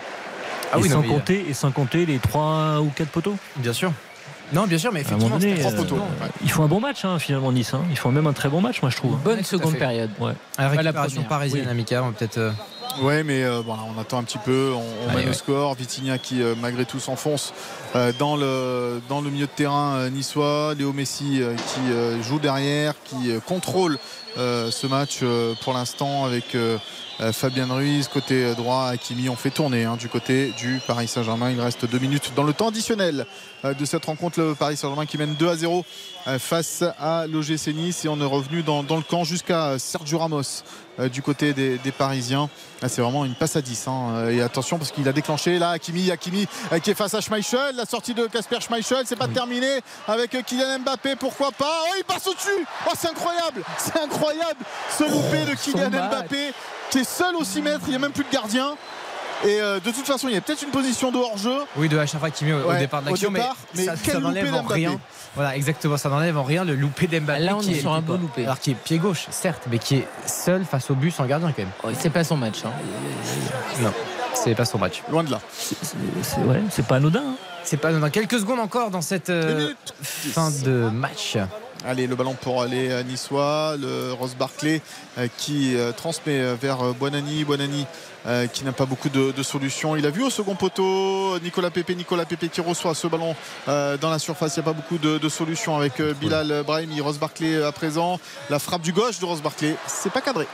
Ah 0.77 0.79
et, 0.79 0.83
oui, 0.83 0.89
non, 0.89 0.97
sans 0.97 1.03
mais- 1.03 1.09
compter, 1.09 1.47
et 1.49 1.55
sans 1.55 1.71
compter 1.73 2.07
les 2.07 2.19
3 2.19 2.81
ou 2.81 2.91
4 2.95 3.09
poteaux. 3.11 3.37
Bien 3.57 3.73
sûr. 3.73 3.93
Non, 4.53 4.67
bien 4.69 4.79
sûr, 4.79 4.93
mais 4.93 5.01
effectivement, 5.01 5.39
donné, 5.39 5.55
euh, 5.61 5.71
ils 6.45 6.51
font 6.53 6.63
un 6.63 6.69
bon 6.69 6.79
match 6.79 7.05
hein, 7.05 7.19
finalement 7.19 7.51
Nice. 7.51 7.75
hein. 7.75 7.81
Ils 7.91 7.99
font 7.99 8.13
même 8.13 8.29
un 8.29 8.33
très 8.33 8.49
bon 8.49 8.61
match, 8.61 8.81
moi 8.81 8.91
je 8.93 8.97
trouve. 8.97 9.17
Bonne 9.25 9.39
Ouais, 9.39 9.43
seconde 9.43 9.75
période. 9.77 10.11
Ouais. 10.21 10.35
À 10.57 10.63
la 10.63 10.69
la 10.69 10.77
récupération 10.83 11.15
première. 11.23 11.29
parisienne, 11.29 11.63
Oui. 11.65 11.71
Amica, 11.73 12.03
on 12.05 12.07
va 12.07 12.13
peut-être. 12.13 12.39
euh, 12.39 12.53
Ouais, 13.03 13.25
mais 13.25 13.43
euh, 13.43 13.61
voilà, 13.67 13.83
on 13.95 14.01
attend 14.01 14.19
un 14.19 14.23
petit 14.23 14.39
peu. 14.39 14.71
On, 14.73 14.79
on 14.79 15.09
Allez, 15.09 15.17
mène 15.19 15.27
au 15.27 15.29
ouais. 15.31 15.35
score. 15.35 15.75
Vitinha 15.75 16.19
qui, 16.19 16.41
euh, 16.43 16.55
malgré 16.63 16.85
tout, 16.85 17.01
s'enfonce 17.01 17.53
euh, 17.97 18.13
dans, 18.21 18.37
le, 18.37 19.03
dans 19.09 19.21
le 19.21 19.31
milieu 19.31 19.47
de 19.47 19.51
terrain 19.51 19.97
euh, 19.97 20.11
niçois. 20.11 20.75
Léo 20.79 20.93
Messi 20.93 21.43
euh, 21.43 21.55
qui 21.57 21.91
euh, 21.93 22.23
joue 22.23 22.39
derrière, 22.39 22.95
qui 23.05 23.33
euh, 23.33 23.41
contrôle 23.41 23.95
euh, 23.95 23.99
ce 24.37 24.87
match 24.87 25.19
euh, 25.23 25.55
pour 25.63 25.73
l'instant 25.73 26.25
avec 26.25 26.55
euh, 26.55 26.77
euh, 27.21 27.33
Fabien 27.33 27.67
Ruiz 27.73 28.09
côté 28.09 28.45
euh, 28.45 28.55
droit. 28.55 28.89
Hakimi, 28.89 29.29
on 29.31 29.37
fait 29.37 29.51
tourner 29.51 29.85
hein, 29.85 29.97
du 29.97 30.09
côté 30.09 30.53
du 30.59 30.81
Paris 30.87 31.09
Saint-Germain. 31.09 31.51
Il 31.51 31.61
reste 31.61 31.87
deux 31.87 31.99
minutes 31.99 32.33
dans 32.37 32.43
le 32.43 32.53
temps 32.53 32.69
additionnel 32.69 33.27
euh, 33.65 33.73
de 33.73 33.85
cette 33.87 34.05
rencontre. 34.05 34.39
Le 34.41 34.55
Paris 34.55 34.77
Saint-Germain 34.77 35.07
qui 35.07 35.17
mène 35.17 35.35
2 35.35 35.49
à 35.49 35.57
0 35.57 35.85
euh, 36.27 36.39
face 36.39 36.85
à 37.01 37.27
l'OGC 37.27 37.69
Nice. 37.75 38.05
Et 38.05 38.09
on 38.09 38.21
est 38.21 38.25
revenu 38.25 38.63
dans, 38.63 38.83
dans 38.83 38.97
le 38.97 39.03
camp 39.03 39.25
jusqu'à 39.25 39.69
euh, 39.69 39.79
Sergio 39.79 40.19
Ramos 40.19 40.43
euh, 40.99 41.09
du 41.09 41.23
côté 41.23 41.55
des, 41.55 41.79
des 41.79 41.93
Parisiens. 41.93 42.51
Ah, 42.83 42.91
c'est 42.91 43.01
vraiment 43.01 43.25
une 43.25 43.35
passe 43.35 43.57
à 43.57 43.63
10. 43.63 43.89
hein. 43.89 44.09
Euh, 44.17 44.31
Et 44.31 44.43
attention 44.43 44.77
parce 44.77 44.91
qu'il 44.93 45.09
a 45.09 45.13
déclenché 45.15 45.59
là 45.59 45.71
Hakimi, 45.71 46.11
Hakimi 46.11 46.47
euh, 46.73 46.79
qui 46.81 46.91
est 46.91 46.95
face 46.95 47.15
à 47.15 47.23
Schmeichel. 47.23 47.77
La 47.77 47.87
sortie 47.87 48.13
de 48.13 48.27
Casper 48.27 48.61
Schmeichel, 48.61 49.05
c'est 49.07 49.17
pas 49.17 49.29
terminé 49.29 49.81
avec 50.07 50.35
euh, 50.35 50.43
Kylian 50.43 50.81
Mbappé. 50.81 51.17
Pourquoi 51.17 51.51
pas? 51.53 51.81
Oh, 51.89 51.95
il 51.97 52.05
passe 52.05 52.27
au-dessus 52.27 52.67
Oh, 52.87 52.93
c'est 52.99 53.09
incroyable 53.09 53.63
C'est 53.79 53.97
incroyable 53.99 54.26
ce 54.99 55.05
loupé 55.05 55.45
de 55.51 55.55
Kylian. 55.57 55.91
Mbappé 55.91 56.53
qui 56.91 56.99
est 56.99 57.05
seul 57.05 57.35
au 57.37 57.45
6 57.45 57.63
mètres. 57.63 57.81
Il 57.87 57.91
n'y 57.91 57.97
a 57.97 57.99
même 57.99 58.13
plus 58.13 58.25
de 58.25 58.31
gardien. 58.31 58.75
Et 59.45 59.61
euh, 59.61 59.81
de 59.81 59.91
toute 59.91 60.07
façon, 60.07 60.29
il 60.29 60.35
y 60.35 60.37
a 60.37 60.41
peut-être 60.41 60.63
une 60.63 60.71
position 60.71 61.13
de 61.13 61.19
hors-jeu. 61.19 61.59
Oui, 61.77 61.91
de 61.91 61.99
Achraf 61.99 62.25
Hakimi 62.25 62.53
au, 62.55 62.61
au 62.65 62.69
Ouais, 62.71 62.79
départ 62.79 63.03
de 63.03 63.11
l'action, 63.11 63.31
mais, 63.31 63.43
mais 63.75 63.85
ça, 63.85 64.19
n'enlève 64.19 64.55
en 64.55 64.63
rien. 64.63 64.99
Voilà, 65.35 65.55
exactement, 65.57 65.99
ça 65.99 66.09
n'enlève 66.09 66.39
en 66.39 66.43
rien 66.43 66.65
le 66.65 66.75
loupé 66.75 67.07
d'Mbappé. 67.07 67.41
Là, 67.43 67.57
on 67.57 67.61
qui 67.61 67.75
est 67.75 67.81
sur 67.81 67.93
un 67.93 68.01
beau 68.01 68.17
loupé. 68.17 68.45
Alors 68.45 68.59
qui 68.59 68.71
est 68.71 68.75
pied 68.75 68.97
gauche, 68.97 69.27
certes, 69.31 69.65
mais 69.71 69.79
qui 69.79 69.97
est 69.97 70.09
seul 70.25 70.65
face 70.65 70.91
au 70.91 70.95
but 70.95 71.11
sans 71.11 71.27
gardien 71.27 71.53
quand 71.55 71.63
même. 71.63 71.71
Oh, 71.85 71.89
c'est 71.99 72.09
pas 72.09 72.25
son 72.25 72.39
match. 72.39 72.61
hein. 72.65 72.71
Non. 73.83 73.93
C'est 74.33 74.55
pas 74.55 74.65
son 74.65 74.79
match. 74.79 75.03
Loin 75.11 75.23
de 75.23 75.31
là. 75.31 75.41
C'est 75.59 76.39
ouais, 76.39 76.63
pas 76.89 76.97
anodin. 76.97 77.21
hein. 77.21 77.35
C'est 77.63 77.77
pas 77.77 77.93
dans 77.93 78.09
quelques 78.11 78.39
secondes 78.39 78.61
encore 78.61 78.91
dans 78.91 79.03
cette 79.03 79.29
euh, 79.29 79.75
fin 80.03 80.51
de 80.51 80.89
match. 80.91 81.37
Allez, 81.85 82.07
le 82.07 82.17
ballon 82.17 82.35
pour 82.35 82.63
aller 82.63 82.93
à 82.93 83.03
Niçois, 83.05 83.77
le 83.79 84.13
Ross 84.13 84.35
Barclay 84.35 84.81
euh, 85.19 85.29
qui 85.37 85.77
euh, 85.77 85.93
transmet 85.93 86.41
euh, 86.41 86.57
vers 86.61 86.83
euh, 86.83 86.93
Buonani. 86.93 87.45
Buonani 87.45 87.87
euh, 88.27 88.49
qui 88.49 88.65
n'a 88.65 88.73
pas 88.73 88.87
beaucoup 88.87 89.09
de, 89.09 89.31
de 89.31 89.43
solutions. 89.45 89.95
Il 89.95 90.05
a 90.05 90.11
vu 90.11 90.25
au 90.25 90.31
second 90.31 90.57
poteau 90.57 91.39
Nicolas 91.41 91.71
Pépé. 91.71 91.95
Nicolas 91.95 92.25
Pépé 92.25 92.49
qui 92.49 92.61
reçoit 92.61 92.95
ce 92.97 93.07
ballon 93.07 93.37
euh, 93.69 93.97
dans 93.99 94.11
la 94.11 94.19
surface. 94.19 94.57
Il 94.57 94.61
n'y 94.61 94.65
a 94.69 94.73
pas 94.73 94.73
beaucoup 94.73 94.99
de, 94.99 95.19
de 95.19 95.29
solutions 95.29 95.77
avec 95.77 96.01
euh, 96.01 96.13
Bilal 96.15 96.65
Brahimi. 96.67 97.01
Ross 97.01 97.19
Barclay 97.19 97.55
euh, 97.55 97.69
à 97.69 97.73
présent. 97.73 98.19
La 98.51 98.59
frappe 98.59 98.83
du 98.83 98.93
gauche 98.93 99.21
de 99.21 99.25
Ross 99.25 99.41
Barclay, 99.41 99.77
c'est 99.87 100.11
pas 100.11 100.23
cadré. 100.23 100.47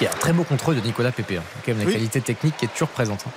Il 0.00 0.04
y 0.04 0.06
a 0.06 0.10
un 0.10 0.14
très 0.16 0.32
beau 0.32 0.42
contrôle 0.44 0.76
de 0.76 0.80
Nicolas 0.80 1.12
Pépé. 1.12 1.36
hein. 1.36 1.42
Quand 1.64 1.72
même 1.72 1.80
la 1.80 1.84
Oui. 1.84 1.92
qualité 1.92 2.20
technique 2.22 2.56
qui 2.56 2.64
est 2.64 2.68
toujours 2.68 2.88
présente. 2.88 3.20
hein. 3.28 3.30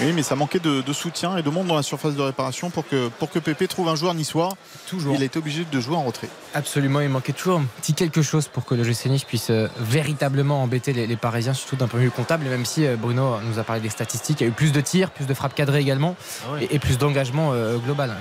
Oui, 0.00 0.12
mais 0.12 0.22
ça 0.22 0.34
manquait 0.34 0.58
de, 0.58 0.80
de 0.80 0.92
soutien 0.92 1.36
et 1.36 1.42
de 1.42 1.50
monde 1.50 1.68
dans 1.68 1.76
la 1.76 1.82
surface 1.82 2.14
de 2.14 2.22
réparation 2.22 2.70
pour 2.70 2.86
que, 2.86 3.08
pour 3.18 3.30
que 3.30 3.38
Pépé 3.38 3.68
trouve 3.68 3.88
un 3.88 3.94
joueur 3.94 4.14
niçois. 4.14 4.48
Toujours. 4.88 5.14
Il 5.14 5.22
a 5.22 5.24
été 5.24 5.38
obligé 5.38 5.64
de 5.70 5.80
jouer 5.80 5.96
en 5.96 6.02
retrait. 6.02 6.28
Absolument, 6.52 7.00
il 7.00 7.08
manquait 7.08 7.32
toujours 7.32 7.60
un 7.60 7.64
petit 7.80 7.94
quelque 7.94 8.20
chose 8.22 8.48
pour 8.48 8.64
que 8.64 8.74
le 8.74 8.82
GC 8.82 9.08
Nice 9.08 9.24
puisse 9.24 9.50
euh, 9.50 9.68
véritablement 9.78 10.62
embêter 10.62 10.92
les, 10.92 11.06
les 11.06 11.16
Parisiens, 11.16 11.54
surtout 11.54 11.76
d'un 11.76 11.86
point 11.86 12.00
de 12.00 12.04
vue 12.06 12.10
comptable. 12.10 12.46
Et 12.46 12.50
même 12.50 12.64
si 12.64 12.84
euh, 12.86 12.96
Bruno 12.96 13.36
nous 13.48 13.58
a 13.58 13.62
parlé 13.64 13.80
des 13.80 13.88
statistiques, 13.88 14.40
il 14.40 14.44
y 14.44 14.46
a 14.46 14.50
eu 14.50 14.52
plus 14.54 14.72
de 14.72 14.80
tirs, 14.80 15.10
plus 15.10 15.26
de 15.26 15.34
frappes 15.34 15.54
cadrées 15.54 15.80
également, 15.80 16.16
et, 16.60 16.74
et 16.74 16.78
plus 16.80 16.98
d'engagement 16.98 17.52
euh, 17.52 17.76
global 17.78 18.14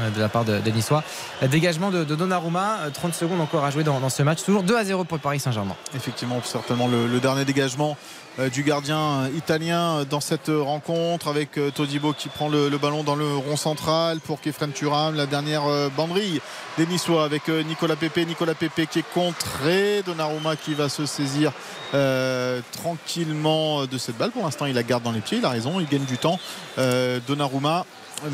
euh, 0.00 0.10
de 0.10 0.20
la 0.20 0.28
part 0.28 0.44
de, 0.44 0.58
de 0.58 0.70
Niçois. 0.70 1.04
Dégagement 1.48 1.90
de, 1.90 2.02
de 2.04 2.14
Donnarumma, 2.16 2.78
euh, 2.82 2.90
30 2.90 3.14
secondes 3.14 3.40
encore 3.40 3.64
à 3.64 3.70
jouer 3.70 3.84
dans, 3.84 4.00
dans 4.00 4.10
ce 4.10 4.22
match. 4.22 4.42
Toujours 4.42 4.62
2 4.64 4.76
à 4.76 4.84
0 4.84 5.04
pour 5.04 5.18
le 5.18 5.22
Paris 5.22 5.38
Saint-Germain. 5.40 5.76
Effectivement, 5.94 6.40
certainement 6.44 6.88
le, 6.88 7.06
le 7.06 7.20
dernier 7.20 7.44
dégagement 7.44 7.96
du 8.38 8.62
gardien 8.62 8.98
euh, 8.98 9.28
italien 9.36 9.98
euh, 9.98 10.04
dans 10.04 10.20
cette 10.20 10.48
euh, 10.48 10.62
rencontre 10.62 11.28
avec 11.28 11.58
euh, 11.58 11.70
Todibo 11.70 12.14
qui 12.14 12.30
prend 12.30 12.48
le, 12.48 12.70
ballon 12.78 13.04
dans 13.04 13.14
le 13.14 13.36
rond 13.36 13.56
central 13.56 14.20
pour 14.20 14.40
Kefren 14.40 14.72
Turam. 14.72 15.14
La 15.14 15.26
dernière 15.26 15.66
euh, 15.66 15.90
banderille 15.94 16.40
des 16.78 16.86
Niçois 16.86 17.24
avec 17.24 17.48
euh, 17.50 17.62
Nicolas 17.62 17.96
Pépé. 17.96 18.24
Nicolas 18.24 18.54
Pépé 18.54 18.86
qui 18.86 19.00
est 19.00 19.12
contré. 19.12 20.02
Donnarumma 20.06 20.56
qui 20.56 20.72
va 20.72 20.88
se 20.88 21.04
saisir 21.04 21.52
euh, 21.92 22.60
tranquillement 22.72 23.84
de 23.84 23.98
cette 23.98 24.16
balle. 24.16 24.30
Pour 24.30 24.44
l'instant, 24.44 24.64
il 24.64 24.74
la 24.74 24.82
garde 24.82 25.02
dans 25.02 25.12
les 25.12 25.20
pieds. 25.20 25.38
Il 25.38 25.44
a 25.44 25.50
raison, 25.50 25.78
il 25.78 25.86
gagne 25.86 26.04
du 26.04 26.16
temps. 26.16 26.38
Euh, 26.78 27.20
Donnarumma, 27.26 27.84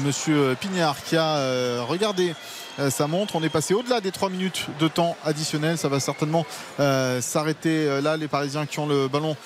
Monsieur 0.04 0.56
Pignard 0.60 1.02
qui 1.02 1.16
a 1.16 1.38
euh, 1.38 1.82
regardé 1.86 2.34
euh, 2.78 2.90
sa 2.90 3.06
montre. 3.06 3.36
On 3.36 3.42
est 3.42 3.48
passé 3.48 3.74
au-delà 3.74 4.00
des 4.00 4.12
3 4.12 4.30
minutes 4.30 4.66
de 4.78 4.88
temps 4.88 5.16
additionnel. 5.24 5.78
Ça 5.78 5.88
va 5.88 6.00
certainement 6.00 6.46
euh, 6.80 7.20
s'arrêter 7.20 7.86
euh, 7.88 8.00
là. 8.00 8.16
Les 8.16 8.28
Parisiens 8.28 8.66
qui 8.66 8.78
ont 8.78 8.86
le 8.86 9.08
ballon 9.08 9.36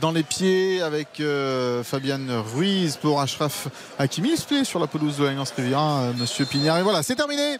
dans 0.00 0.10
les 0.10 0.22
pieds 0.22 0.82
avec 0.82 1.20
euh, 1.20 1.82
Fabian 1.84 2.20
Ruiz 2.54 2.96
pour 2.96 3.20
Ashraf 3.20 3.68
Hakimi. 3.98 4.30
Il 4.32 4.36
se 4.36 4.46
plaît 4.46 4.64
sur 4.64 4.80
la 4.80 4.86
pelouse 4.86 5.16
de 5.18 5.24
l'Alliance 5.24 5.52
Riviera, 5.56 6.00
euh, 6.00 6.12
Monsieur 6.18 6.44
Pignard. 6.44 6.78
Et 6.78 6.82
voilà, 6.82 7.02
c'est 7.02 7.14
terminé. 7.14 7.58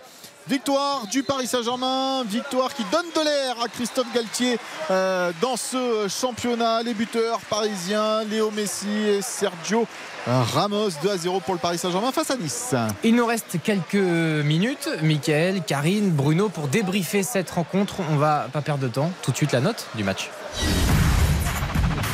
Victoire 0.48 1.06
du 1.08 1.22
Paris 1.22 1.46
Saint-Germain, 1.46 2.24
victoire 2.24 2.72
qui 2.72 2.82
donne 2.90 3.04
de 3.14 3.20
l'air 3.22 3.62
à 3.62 3.68
Christophe 3.68 4.06
Galtier 4.14 4.58
euh, 4.90 5.30
dans 5.42 5.56
ce 5.56 6.08
championnat. 6.08 6.82
Les 6.82 6.94
buteurs 6.94 7.40
parisiens, 7.50 8.24
Léo 8.24 8.50
Messi 8.50 8.88
et 8.88 9.20
Sergio 9.20 9.86
Ramos 10.26 10.90
2 11.02 11.10
à 11.10 11.16
0 11.18 11.40
pour 11.40 11.52
le 11.52 11.60
Paris 11.60 11.76
Saint-Germain 11.76 12.12
face 12.12 12.30
à 12.30 12.36
Nice. 12.36 12.74
Il 13.04 13.14
nous 13.14 13.26
reste 13.26 13.58
quelques 13.62 13.94
minutes. 13.94 14.88
Michael, 15.02 15.62
Karine, 15.66 16.10
Bruno, 16.10 16.48
pour 16.48 16.68
débriefer 16.68 17.22
cette 17.22 17.50
rencontre. 17.50 17.96
On 18.10 18.16
va 18.16 18.48
pas 18.50 18.62
perdre 18.62 18.82
de 18.82 18.88
temps. 18.88 19.12
Tout 19.22 19.32
de 19.32 19.36
suite, 19.36 19.52
la 19.52 19.60
note 19.60 19.86
du 19.96 20.04
match. 20.04 20.30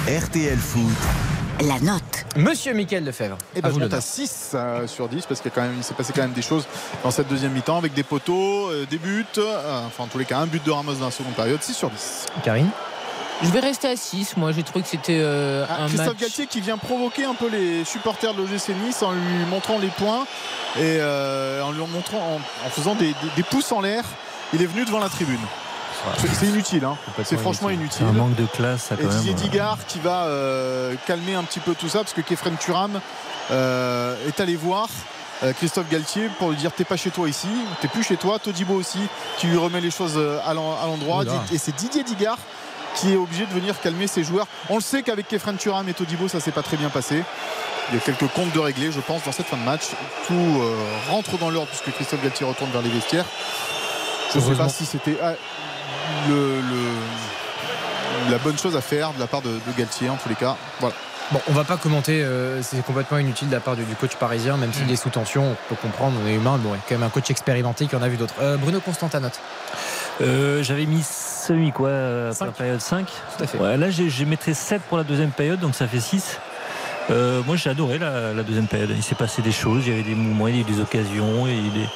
RTL 0.08 0.58
Foot. 0.58 1.33
La 1.60 1.78
note. 1.80 2.02
Monsieur 2.36 2.74
Michael 2.74 3.04
Lefebvre. 3.04 3.38
Et 3.54 3.58
à 3.58 3.62
ben, 3.62 3.68
je 3.74 3.78
monte 3.78 3.92
à 3.92 3.96
nom. 3.96 4.02
6 4.02 4.50
euh, 4.54 4.86
sur 4.86 5.08
10 5.08 5.24
parce 5.26 5.40
qu'il 5.40 5.50
y 5.50 5.52
a 5.52 5.54
quand 5.54 5.62
même- 5.62 5.74
il 5.76 5.84
s'est 5.84 5.94
passé 5.94 6.12
quand 6.14 6.22
même 6.22 6.32
des 6.32 6.42
choses 6.42 6.64
dans 7.02 7.10
cette 7.10 7.28
deuxième 7.28 7.52
mi-temps 7.52 7.78
avec 7.78 7.94
des 7.94 8.02
poteaux, 8.02 8.68
euh, 8.70 8.86
des 8.90 8.98
buts, 8.98 9.24
euh, 9.38 9.86
enfin 9.86 10.04
en 10.04 10.06
tous 10.08 10.18
les 10.18 10.24
cas 10.24 10.38
un 10.38 10.46
but 10.46 10.62
de 10.64 10.70
Ramos 10.70 10.94
dans 10.94 11.06
la 11.06 11.10
seconde 11.10 11.34
période, 11.34 11.62
6 11.62 11.74
sur 11.74 11.90
10. 11.90 12.26
Karine 12.42 12.68
Je 13.42 13.48
vais 13.48 13.60
rester 13.60 13.88
à 13.88 13.96
6. 13.96 14.36
Moi, 14.36 14.52
j'ai 14.52 14.62
trouvé 14.62 14.82
que 14.82 14.88
c'était 14.88 15.18
euh, 15.20 15.64
Ah, 15.68 15.84
un 15.84 15.86
Christophe 15.86 16.06
match. 16.08 16.18
Galtier 16.20 16.46
qui 16.46 16.60
vient 16.60 16.76
provoquer 16.78 17.24
un 17.24 17.34
peu 17.34 17.48
les 17.48 17.84
supporters 17.84 18.34
de 18.34 18.42
l'OGC 18.42 18.70
Nice 18.84 19.02
en 19.02 19.12
lui 19.12 19.44
montrant 19.48 19.78
les 19.78 19.88
points 19.88 20.24
et 20.76 20.98
euh, 21.00 21.62
en 21.62 21.72
lui 21.72 21.80
montrant 21.86 22.18
en, 22.18 22.66
en 22.66 22.70
faisant 22.70 22.94
des, 22.94 23.06
des- 23.08 23.14
des 23.36 23.42
pouces 23.42 23.70
en 23.72 23.80
l'air. 23.80 24.04
Il 24.52 24.60
est 24.62 24.66
venu 24.66 24.84
devant 24.84 25.00
la 25.00 25.08
tribune. 25.08 25.40
C'est 26.38 26.46
inutile, 26.46 26.84
hein. 26.84 26.96
c'est 27.24 27.38
franchement 27.38 27.70
inutile. 27.70 27.98
C'est 28.00 28.04
un 28.04 28.12
manque 28.12 28.34
de 28.36 28.46
classe, 28.46 28.84
ça, 28.84 28.94
Et 28.98 29.02
quand. 29.02 29.08
Didier 29.08 29.34
Digard 29.34 29.78
qui 29.86 30.00
va 30.00 30.24
euh, 30.24 30.94
calmer 31.06 31.34
un 31.34 31.42
petit 31.44 31.60
peu 31.60 31.74
tout 31.74 31.88
ça 31.88 31.98
parce 32.00 32.12
que 32.12 32.20
Kefren 32.20 32.56
Turam 32.56 33.00
euh, 33.50 34.16
est 34.28 34.40
allé 34.40 34.56
voir 34.56 34.88
euh, 35.42 35.52
Christophe 35.52 35.88
Galtier 35.90 36.28
pour 36.38 36.50
lui 36.50 36.56
dire 36.56 36.72
t'es 36.72 36.84
pas 36.84 36.96
chez 36.96 37.10
toi 37.10 37.28
ici, 37.28 37.48
t'es 37.80 37.88
plus 37.88 38.02
chez 38.02 38.16
toi. 38.16 38.38
Todibo 38.38 38.74
aussi 38.74 39.00
qui 39.38 39.46
lui 39.46 39.56
remet 39.56 39.80
les 39.80 39.90
choses 39.90 40.18
à 40.44 40.54
l'en- 40.54 40.80
à 40.80 40.86
l'endroit. 40.86 41.24
Et 41.52 41.58
c'est 41.58 41.74
Didier 41.74 42.04
Digard 42.04 42.38
qui 42.96 43.12
est 43.12 43.16
obligé 43.16 43.44
de 43.44 43.50
venir 43.52 43.80
calmer 43.80 44.06
ses 44.06 44.22
joueurs. 44.22 44.46
On 44.70 44.76
le 44.76 44.80
sait 44.82 45.02
qu'avec 45.02 45.26
Kefren 45.28 45.56
Turam 45.56 45.88
et 45.88 45.94
Todibo 45.94 46.28
ça 46.28 46.38
s'est 46.40 46.52
pas 46.52 46.62
très 46.62 46.76
bien 46.76 46.90
passé. 46.90 47.22
Il 47.90 47.96
y 47.96 47.98
a 47.98 48.00
quelques 48.00 48.28
comptes 48.32 48.52
de 48.52 48.58
régler, 48.60 48.90
je 48.92 49.00
pense, 49.00 49.24
dans 49.24 49.32
cette 49.32 49.44
fin 49.46 49.58
de 49.58 49.62
match. 49.62 49.82
Tout 50.26 50.32
euh, 50.34 50.74
rentre 51.10 51.36
dans 51.36 51.50
l'ordre 51.50 51.68
puisque 51.68 51.92
Christophe 51.94 52.22
Galtier 52.22 52.46
retourne 52.46 52.70
vers 52.70 52.80
les 52.80 52.88
vestiaires. 52.88 53.26
Je 54.32 54.38
ne 54.38 54.44
sais 54.44 54.54
pas 54.54 54.68
si 54.68 54.86
c'était 54.86 55.16
ah, 55.22 55.32
le- 56.28 56.60
le- 56.60 58.30
la 58.32 58.38
bonne 58.38 58.58
chose 58.58 58.76
à 58.76 58.80
faire 58.80 59.12
de 59.12 59.20
la 59.20 59.26
part 59.26 59.42
de, 59.42 59.50
de 59.50 59.72
Galtier 59.78 60.08
en 60.08 60.16
tous 60.16 60.28
les 60.28 60.34
cas. 60.34 60.56
Voilà. 60.80 60.94
Bon, 61.32 61.40
on 61.48 61.52
va 61.52 61.64
pas 61.64 61.76
commenter, 61.78 62.22
euh, 62.22 62.62
c'est 62.62 62.84
complètement 62.84 63.16
inutile 63.18 63.48
de 63.48 63.54
la 63.54 63.60
part 63.60 63.76
du, 63.76 63.84
du 63.84 63.94
coach 63.94 64.14
parisien, 64.16 64.56
même 64.58 64.72
s'il 64.74 64.90
est 64.90 64.96
sous 64.96 65.08
tension, 65.08 65.52
on 65.52 65.56
peut 65.74 65.80
comprendre, 65.80 66.16
on 66.22 66.28
est 66.28 66.34
humain. 66.34 66.58
Bon, 66.62 66.70
il 66.74 66.76
y 66.76 66.78
a 66.78 66.82
quand 66.86 66.94
même 66.96 67.02
un 67.02 67.08
coach 67.08 67.30
expérimenté 67.30 67.86
qui 67.86 67.96
en 67.96 68.02
a 68.02 68.08
vu 68.08 68.16
d'autres. 68.18 68.34
Euh, 68.42 68.56
Bruno 68.58 68.80
Constant, 68.80 69.08
note. 69.20 69.40
Euh, 70.20 70.62
J'avais 70.62 70.84
mis 70.86 71.02
semi 71.02 71.72
quoi 71.72 71.88
euh, 71.88 72.32
pour 72.34 72.46
la 72.46 72.52
période 72.52 72.80
5. 72.80 73.06
Tout 73.36 73.44
à 73.44 73.46
fait. 73.46 73.58
Ouais, 73.58 73.76
là, 73.78 73.88
j'ai- 73.90 74.24
mettrais 74.26 74.54
7 74.54 74.82
pour 74.82 74.98
la 74.98 75.04
deuxième 75.04 75.30
période, 75.30 75.60
donc 75.60 75.74
ça 75.74 75.86
fait 75.88 75.98
6. 76.00 76.38
Euh, 77.10 77.42
moi, 77.46 77.56
j'ai 77.56 77.70
adoré 77.70 77.98
la, 77.98 78.32
la 78.34 78.42
deuxième 78.42 78.66
période. 78.66 78.90
Il 78.94 79.02
s'est 79.02 79.14
passé 79.14 79.40
des 79.42 79.52
choses, 79.52 79.84
il 79.86 79.90
y 79.90 79.94
avait 79.94 80.08
des 80.08 80.14
mouvements, 80.14 80.48
il 80.48 80.56
y 80.56 80.58
a 80.58 80.60
eu 80.60 80.64
des 80.64 80.80
occasions, 80.80 81.46
il 81.46 81.52
y 81.52 81.56
a 81.56 81.60
eu 81.66 81.70
des, 81.70 81.88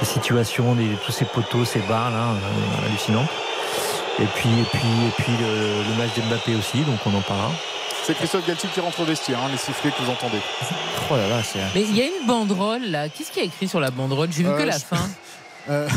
des 0.00 0.06
situations, 0.06 0.74
des- 0.74 0.96
tous 1.04 1.12
ces 1.12 1.24
poteaux, 1.24 1.64
ces 1.64 1.80
barres 1.80 2.10
là, 2.10 2.28
euh, 2.28 2.86
hallucinantes. 2.86 3.28
Et 4.18 4.24
puis, 4.34 4.48
et 4.60 4.64
puis, 4.64 4.88
et 5.06 5.22
puis 5.22 5.32
le, 5.40 5.82
le 5.90 5.94
match 5.98 6.14
d'Mbappé 6.16 6.54
aussi, 6.56 6.78
donc 6.82 6.98
on 7.06 7.14
en 7.14 7.20
parlera. 7.20 7.50
C'est 8.04 8.14
Christophe 8.14 8.46
Galtier 8.46 8.68
qui 8.72 8.80
rentre 8.80 9.00
au 9.00 9.04
vestiaire, 9.04 9.38
hein, 9.40 9.48
les 9.50 9.58
sifflets 9.58 9.90
que 9.90 10.00
vous 10.02 10.10
entendez. 10.10 10.38
Oh 11.10 11.16
là 11.16 11.28
là, 11.28 11.42
c'est. 11.42 11.58
Mais 11.74 11.82
il 11.82 11.94
y 11.96 12.00
a 12.02 12.04
une 12.06 12.26
banderole 12.26 12.82
là. 12.84 13.08
Qu'est-ce 13.08 13.30
qu'il 13.30 13.42
y 13.42 13.44
a 13.44 13.48
écrit 13.48 13.68
sur 13.68 13.80
la 13.80 13.90
banderole? 13.90 14.28
J'ai 14.32 14.44
vu 14.44 14.48
Euh, 14.48 14.56
que 14.58 14.62
la 14.62 14.78
je- 14.78 14.84
fin. 14.84 14.96
Euh, 15.68 15.88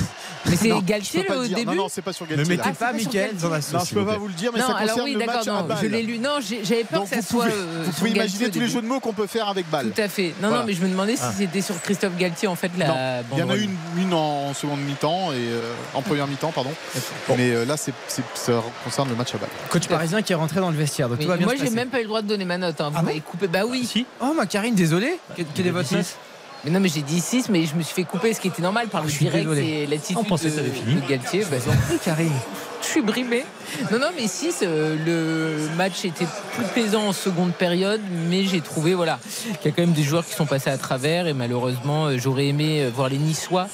Mais 0.46 0.56
c'est 0.56 0.72
Galtier 0.86 1.26
au 1.32 1.46
début 1.46 1.66
Non, 1.66 1.76
non, 1.76 1.88
c'est 1.90 2.02
pas 2.02 2.14
sur 2.14 2.26
Ne 2.26 2.36
Galtier. 2.36 2.56
mettez 2.58 2.70
là. 2.70 2.76
pas 2.76 2.94
Galtier. 2.94 3.30
dans 3.42 3.50
la 3.50 3.62
sauce. 3.62 3.74
Non, 3.74 3.80
je 3.86 3.94
peux 3.94 4.00
vous 4.00 4.06
pas 4.06 4.18
vous 4.18 4.28
le 4.28 4.34
dire, 4.34 4.52
mais 4.54 4.60
non, 4.60 4.68
ça 4.68 4.72
alors 4.78 4.88
concerne 4.90 5.06
oui, 5.08 5.14
le 5.14 5.20
d'accord, 5.20 5.36
match 5.36 5.48
à 5.48 5.52
non, 5.52 5.64
balle. 5.68 5.78
je 5.82 5.88
l'ai 5.88 6.02
lu. 6.04 6.20
Non, 6.20 6.38
j'avais 6.64 6.84
peur 6.86 7.00
Donc 7.02 7.10
que 7.10 7.16
ça 7.16 7.22
soit. 7.22 7.46
pouvez, 7.46 7.54
euh, 7.56 7.84
vous 7.86 7.92
pouvez 7.92 8.10
Galtier 8.12 8.38
imaginer 8.38 8.52
tous 8.52 8.60
les 8.60 8.68
jeux 8.70 8.82
de 8.82 8.88
mots 8.88 9.00
qu'on 9.00 9.14
peut 9.14 9.28
faire 9.28 9.48
avec 9.50 9.70
balle. 9.70 9.92
Tout 9.92 10.02
à 10.02 10.08
fait. 10.08 10.34
Non, 10.42 10.48
Voilà. 10.48 10.58
non, 10.60 10.64
mais 10.68 10.74
je 10.74 10.82
me 10.82 10.88
demandais 10.90 11.16
si 11.16 11.22
Ah. 11.26 11.34
c'était 11.38 11.62
sur 11.62 11.80
Christophe 11.82 12.16
Galtier 12.18 12.48
en 12.48 12.56
fait 12.56 12.72
la 12.78 12.88
Non, 12.88 12.96
il 13.34 13.40
y 13.40 13.44
en 13.44 13.50
a 13.50 13.56
une, 13.56 13.76
une 13.98 14.14
en 14.14 14.54
seconde 14.54 14.80
mi-temps 14.82 15.32
et 15.34 15.36
euh, 15.36 15.74
en 15.94 16.02
première 16.02 16.28
mi-temps, 16.28 16.52
pardon. 16.52 16.72
Mais 17.38 17.52
euh, 17.52 17.66
là, 17.66 17.76
ça 17.78 17.92
concerne 18.84 19.10
le 19.10 19.16
match 19.16 19.36
à 19.36 19.38
balle. 19.38 19.50
Coach 19.70 19.88
parisien 19.88 20.22
qui 20.22 20.32
est 20.34 20.36
rentré 20.36 20.60
dans 20.62 20.72
le 20.72 20.78
vestiaire, 20.78 21.10
donc 21.10 21.20
tout 21.20 21.28
va 21.28 21.38
bien 21.38 21.46
moi, 21.46 21.56
j'ai 21.58 21.70
même 21.70 21.90
pas 21.90 22.00
eu 22.00 22.04
le 22.04 22.08
droit 22.08 22.22
de 22.22 22.28
donner 22.28 22.46
ma 22.46 22.58
note. 22.58 22.80
hein. 22.82 22.90
Vous 22.92 22.98
Ah 23.00 23.02
m'avez 23.04 23.20
coupé. 23.22 23.48
Bah 23.48 23.62
oui. 23.68 23.86
Si 23.86 24.06
Oh, 24.22 24.34
ma 24.36 24.46
Karine, 24.46 24.76
désolé. 24.76 25.20
Quelle, 25.36 25.46
quelle 25.54 25.68
est 25.68 25.72
votre 25.72 25.94
note 25.94 26.06
Mais 26.64 26.72
non, 26.72 26.80
mais 26.80 26.90
j'ai 26.90 27.02
dit 27.02 27.22
6, 27.22 27.50
mais 27.50 27.66
je 27.66 27.76
me 27.76 27.82
suis 27.82 27.94
fait 27.94 28.04
couper, 28.04 28.34
ce 28.34 28.42
qui 28.42 28.50
était 28.50 28.62
normal 28.62 28.88
par 28.88 29.04
le 29.04 29.10
direct 29.10 29.50
et 29.58 29.88
l'attitude 29.88 30.18
On 30.20 30.24
pensait 30.24 30.46
de, 30.46 30.50
que 30.50 30.56
ça 30.56 30.62
avait 30.62 30.72
fini. 30.72 30.96
de 30.96 31.08
Galtier. 31.08 31.46
Bah, 31.50 31.58
Karine. 32.04 32.32
je 32.82 32.88
suis 32.88 33.02
brimé. 33.02 33.46
Non, 33.92 34.00
non, 34.00 34.08
mais 34.16 34.28
6, 34.28 34.64
le 34.64 35.70
match 35.78 36.06
était 36.06 36.26
plus 36.56 36.66
plaisant 36.74 37.08
en 37.08 37.14
seconde 37.14 37.54
période, 37.54 38.02
mais 38.30 38.44
j'ai 38.44 38.62
trouvé 38.62 38.94
voilà, 38.94 39.20
qu'il 39.62 39.72
y 39.72 39.74
a 39.74 39.76
quand 39.76 39.84
même 39.84 39.94
des 39.94 40.04
joueurs 40.04 40.26
qui 40.26 40.34
sont 40.34 40.46
passés 40.46 40.70
à 40.70 40.78
travers 40.78 41.28
et 41.28 41.34
malheureusement, 41.34 42.08
euh, 42.08 42.18
j'aurais 42.18 42.48
aimé 42.48 42.84
euh, 42.84 42.90
voir 42.94 43.10
les 43.10 43.18
Niçois 43.18 43.68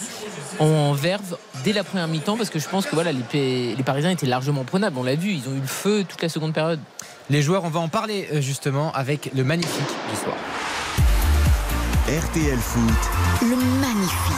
en 0.59 0.93
verve 0.93 1.37
dès 1.63 1.73
la 1.73 1.83
première 1.83 2.07
mi-temps 2.07 2.37
parce 2.37 2.49
que 2.49 2.59
je 2.59 2.67
pense 2.69 2.85
que 2.85 2.95
voilà, 2.95 3.11
les, 3.33 3.75
les 3.75 3.83
Parisiens 3.83 4.11
étaient 4.11 4.25
largement 4.27 4.63
prenables. 4.63 4.97
On 4.97 5.03
l'a 5.03 5.15
vu, 5.15 5.31
ils 5.31 5.49
ont 5.49 5.55
eu 5.55 5.61
le 5.61 5.67
feu 5.67 6.05
toute 6.07 6.21
la 6.21 6.29
seconde 6.29 6.53
période. 6.53 6.79
Les 7.29 7.41
joueurs, 7.41 7.63
on 7.63 7.69
va 7.69 7.79
en 7.79 7.87
parler 7.89 8.27
euh, 8.31 8.41
justement 8.41 8.91
avec 8.93 9.31
le 9.35 9.43
magnifique 9.43 9.87
du 10.11 10.15
soir. 10.15 10.35
RTL 12.07 12.59
Foot. 12.59 12.81
Le 13.41 13.55
magnifique. 13.55 14.31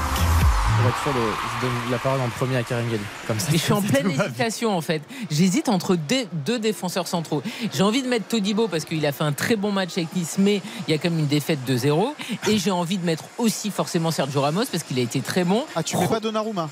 On 0.79 0.83
va 0.85 0.91
toujours 0.91 1.13
le- 1.21 1.33
je 1.59 1.65
donne 1.65 1.91
la 1.91 1.97
parole 1.97 2.21
en 2.21 2.29
premier 2.29 2.55
à 2.55 2.63
Karine 2.63 2.87
Galli. 2.89 3.03
Comme 3.27 3.39
ça. 3.39 3.47
Je 3.51 3.57
suis 3.57 3.73
en 3.73 3.81
pleine 3.81 4.09
hésitation 4.09 4.75
en 4.75 4.79
fait. 4.79 5.01
J'hésite 5.29 5.67
entre 5.67 5.95
deux, 5.97 6.25
deux 6.45 6.59
défenseurs 6.59 7.07
centraux. 7.09 7.43
J'ai 7.73 7.83
envie 7.83 8.03
de 8.03 8.07
mettre 8.07 8.25
Todibo 8.27 8.69
parce 8.69 8.85
qu'il 8.85 9.05
a 9.05 9.11
fait 9.11 9.25
un 9.25 9.33
très 9.33 9.57
bon 9.57 9.73
match 9.73 9.97
avec 9.97 10.15
Nice, 10.15 10.35
mais 10.39 10.61
il 10.87 10.91
y 10.91 10.93
a 10.93 10.97
quand 10.97 11.09
même 11.09 11.19
une 11.19 11.27
défaite 11.27 11.65
de 11.65 11.75
0 11.75 12.15
Et 12.47 12.57
j'ai 12.57 12.71
envie 12.71 12.97
de 12.99 13.05
mettre 13.05 13.25
aussi 13.37 13.69
forcément 13.69 14.11
Sergio 14.11 14.39
Ramos 14.41 14.63
parce 14.71 14.83
qu'il 14.83 14.97
a 14.99 15.01
été 15.01 15.19
très 15.19 15.43
bon. 15.43 15.65
Ah, 15.75 15.83
tu 15.83 15.97
mets 15.97 16.07
pas 16.07 16.21
Donnarumma? 16.21 16.69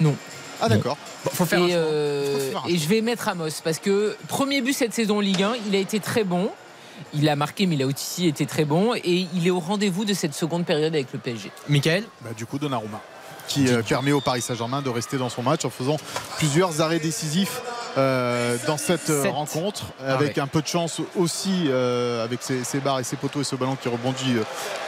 Non. 0.00 0.14
Ah, 0.60 0.68
d'accord. 0.68 0.96
Bon, 1.24 1.30
faut 1.34 1.44
faire 1.46 1.60
un 1.62 1.66
Et, 1.66 1.70
choix. 1.70 1.78
euh, 1.80 2.34
Faut 2.46 2.50
faire 2.52 2.64
un 2.66 2.68
et 2.68 2.78
je 2.78 2.86
vais 2.88 3.00
mettre 3.00 3.24
Ramos 3.24 3.48
parce 3.64 3.78
que 3.80 4.16
premier 4.28 4.60
but 4.60 4.74
cette 4.74 4.94
saison 4.94 5.16
en 5.16 5.20
Ligue 5.20 5.42
1, 5.42 5.54
il 5.66 5.74
a 5.74 5.78
été 5.78 5.98
très 5.98 6.22
bon. 6.22 6.50
Il 7.14 7.28
a 7.28 7.36
marqué, 7.36 7.66
mais 7.66 7.74
il 7.76 7.82
a 7.82 7.86
aussi 7.86 8.26
été 8.26 8.46
très 8.46 8.64
bon. 8.64 8.94
Et 8.94 9.26
il 9.34 9.46
est 9.46 9.50
au 9.50 9.60
rendez-vous 9.60 10.04
de 10.04 10.14
cette 10.14 10.34
seconde 10.34 10.64
période 10.64 10.94
avec 10.94 11.12
le 11.12 11.18
PSG. 11.18 11.50
Michael 11.68 12.04
bah, 12.22 12.30
Du 12.36 12.46
coup, 12.46 12.58
Donnarumma 12.58 13.00
qui 13.50 13.68
euh, 13.68 13.82
permet 13.82 14.12
au 14.12 14.20
Paris 14.20 14.40
Saint-Germain 14.42 14.80
de 14.80 14.88
rester 14.88 15.18
dans 15.18 15.28
son 15.28 15.42
match 15.42 15.64
en 15.64 15.70
faisant 15.70 15.96
plusieurs 16.38 16.80
arrêts 16.80 17.00
décisifs 17.00 17.60
euh, 17.98 18.56
dans 18.68 18.76
cette 18.78 19.10
euh, 19.10 19.24
Sept. 19.24 19.32
rencontre 19.32 19.86
Ah 20.00 20.14
avec 20.14 20.36
ouais. 20.36 20.42
un 20.42 20.46
peu 20.46 20.62
de 20.62 20.66
chance 20.68 21.00
aussi 21.16 21.64
euh, 21.66 22.22
avec 22.24 22.40
ses, 22.42 22.62
ses 22.62 22.78
barres 22.78 23.00
et 23.00 23.04
ses 23.04 23.16
poteaux 23.16 23.40
et 23.40 23.44
ce 23.44 23.56
ballon 23.56 23.74
qui 23.74 23.88
rebondit 23.88 24.36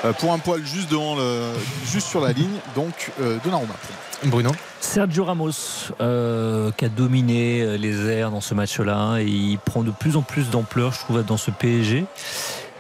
euh, 0.04 0.12
pour 0.12 0.32
un 0.32 0.38
poil 0.38 0.64
juste 0.64 0.88
devant 0.88 1.16
le, 1.16 1.40
juste 1.84 2.06
sur 2.06 2.20
la 2.20 2.30
ligne 2.32 2.54
donc 2.76 3.10
euh, 3.20 3.38
Donnarumma 3.44 3.74
Bruno 4.24 4.52
Sergio 4.78 5.24
Ramos 5.24 5.50
euh, 6.00 6.70
qui 6.76 6.84
a 6.84 6.88
dominé 6.88 7.76
les 7.76 8.06
airs 8.08 8.30
dans 8.30 8.40
ce 8.40 8.54
match-là 8.54 9.16
et 9.18 9.24
il 9.26 9.58
prend 9.58 9.82
de 9.82 9.90
plus 9.90 10.16
en 10.16 10.22
plus 10.22 10.48
d'ampleur 10.50 10.92
je 10.92 11.00
trouve 11.00 11.24
dans 11.24 11.36
ce 11.36 11.50
PSG 11.50 12.04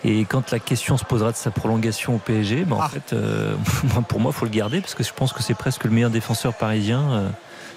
et 0.04 0.24
quand 0.24 0.50
la 0.50 0.58
question 0.58 0.96
se 0.96 1.04
posera 1.04 1.32
de 1.32 1.36
sa 1.36 1.50
prolongation 1.50 2.16
au 2.16 2.18
PSG 2.18 2.64
ben, 2.64 2.76
en 2.76 2.88
fait 2.88 3.12
euh, 3.12 3.54
pour 4.08 4.20
moi 4.20 4.32
il 4.34 4.38
faut 4.38 4.44
le 4.44 4.50
garder 4.50 4.80
parce 4.80 4.94
que 4.94 5.02
je 5.02 5.12
pense 5.12 5.32
que 5.32 5.42
c'est 5.42 5.54
presque 5.54 5.84
le 5.84 5.90
meilleur 5.90 6.10
défenseur 6.10 6.54
parisien 6.54 7.12
euh, 7.12 7.28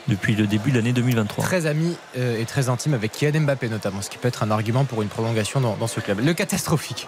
depuis 0.07 0.35
le 0.35 0.47
début 0.47 0.71
de 0.71 0.77
l'année 0.77 0.93
2023 0.93 1.43
Très 1.43 1.65
ami 1.65 1.95
euh, 2.17 2.39
et 2.39 2.45
très 2.45 2.69
intime 2.69 2.93
avec 2.93 3.11
Kylian 3.11 3.41
Mbappé 3.41 3.69
notamment, 3.69 4.01
ce 4.01 4.09
qui 4.09 4.17
peut 4.17 4.27
être 4.27 4.43
un 4.43 4.51
argument 4.51 4.85
pour 4.85 5.01
une 5.01 5.07
prolongation 5.07 5.61
dans, 5.61 5.75
dans 5.75 5.87
ce 5.87 5.99
club. 5.99 6.19
Le 6.23 6.33
catastrophique. 6.33 7.07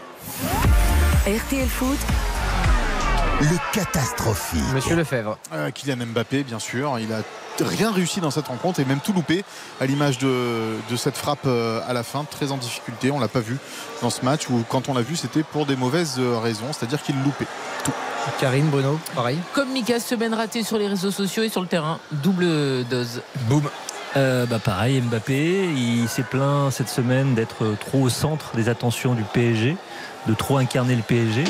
RTL 1.27 1.67
Foot, 1.67 1.97
Le 3.40 3.72
catastrophique. 3.72 4.64
Monsieur 4.74 4.95
Lefebvre. 4.95 5.38
Euh, 5.53 5.69
Kylian 5.69 6.07
Mbappé, 6.07 6.43
bien 6.43 6.57
sûr. 6.57 6.98
Il 6.99 7.14
a 7.14 7.22
rien 7.64 7.91
réussi 7.91 8.19
dans 8.19 8.32
cette 8.32 8.48
rencontre 8.48 8.80
et 8.80 8.85
même 8.85 8.99
tout 8.99 9.14
loupé 9.14 9.43
à 9.80 9.85
l'image 9.85 10.17
de, 10.17 10.75
de 10.90 10.95
cette 10.95 11.16
frappe 11.16 11.45
euh, 11.45 11.80
à 11.88 11.93
la 11.93 12.01
fin, 12.01 12.24
très 12.24 12.51
en 12.51 12.57
difficulté. 12.57 13.11
On 13.11 13.19
l'a 13.19 13.27
pas 13.27 13.40
vu 13.40 13.57
dans 14.01 14.09
ce 14.09 14.25
match 14.25 14.49
où 14.49 14.64
quand 14.67 14.90
on 14.90 14.95
l'a 14.95 15.01
vu, 15.01 15.16
c'était 15.16 15.43
pour 15.43 15.67
des 15.67 15.75
mauvaises 15.75 16.16
euh, 16.17 16.40
raisons, 16.40 16.72
c'est-à-dire 16.72 17.01
qu'il 17.03 17.16
loupait 17.24 17.45
tout. 17.83 17.91
Karine, 18.40 18.69
Bruno, 18.69 18.99
pareil. 19.16 19.38
Comme 19.53 19.69
Mika, 19.72 19.99
semaine 19.99 20.33
ratée 20.33 20.64
sur 20.64 20.80
les 20.80 20.88
réseaux 20.88 21.11
sociaux 21.11 21.43
et 21.43 21.49
sur 21.49 21.61
le 21.61 21.67
terrain. 21.67 21.99
Double 22.11 22.85
dose. 22.85 23.22
Boum. 23.48 23.69
Euh, 24.16 24.45
bah 24.48 24.59
pareil, 24.59 24.99
Mbappé, 25.01 25.69
il 25.75 26.07
s'est 26.07 26.24
plaint 26.24 26.72
cette 26.72 26.90
semaine 26.90 27.35
d'être 27.35 27.75
trop 27.80 28.01
au 28.01 28.09
centre 28.09 28.56
des 28.56 28.67
attentions 28.67 29.14
du 29.14 29.24
PSG, 29.24 29.77
de 30.27 30.33
trop 30.33 30.57
incarner 30.57 30.95
le 30.95 31.01
PSG. 31.01 31.43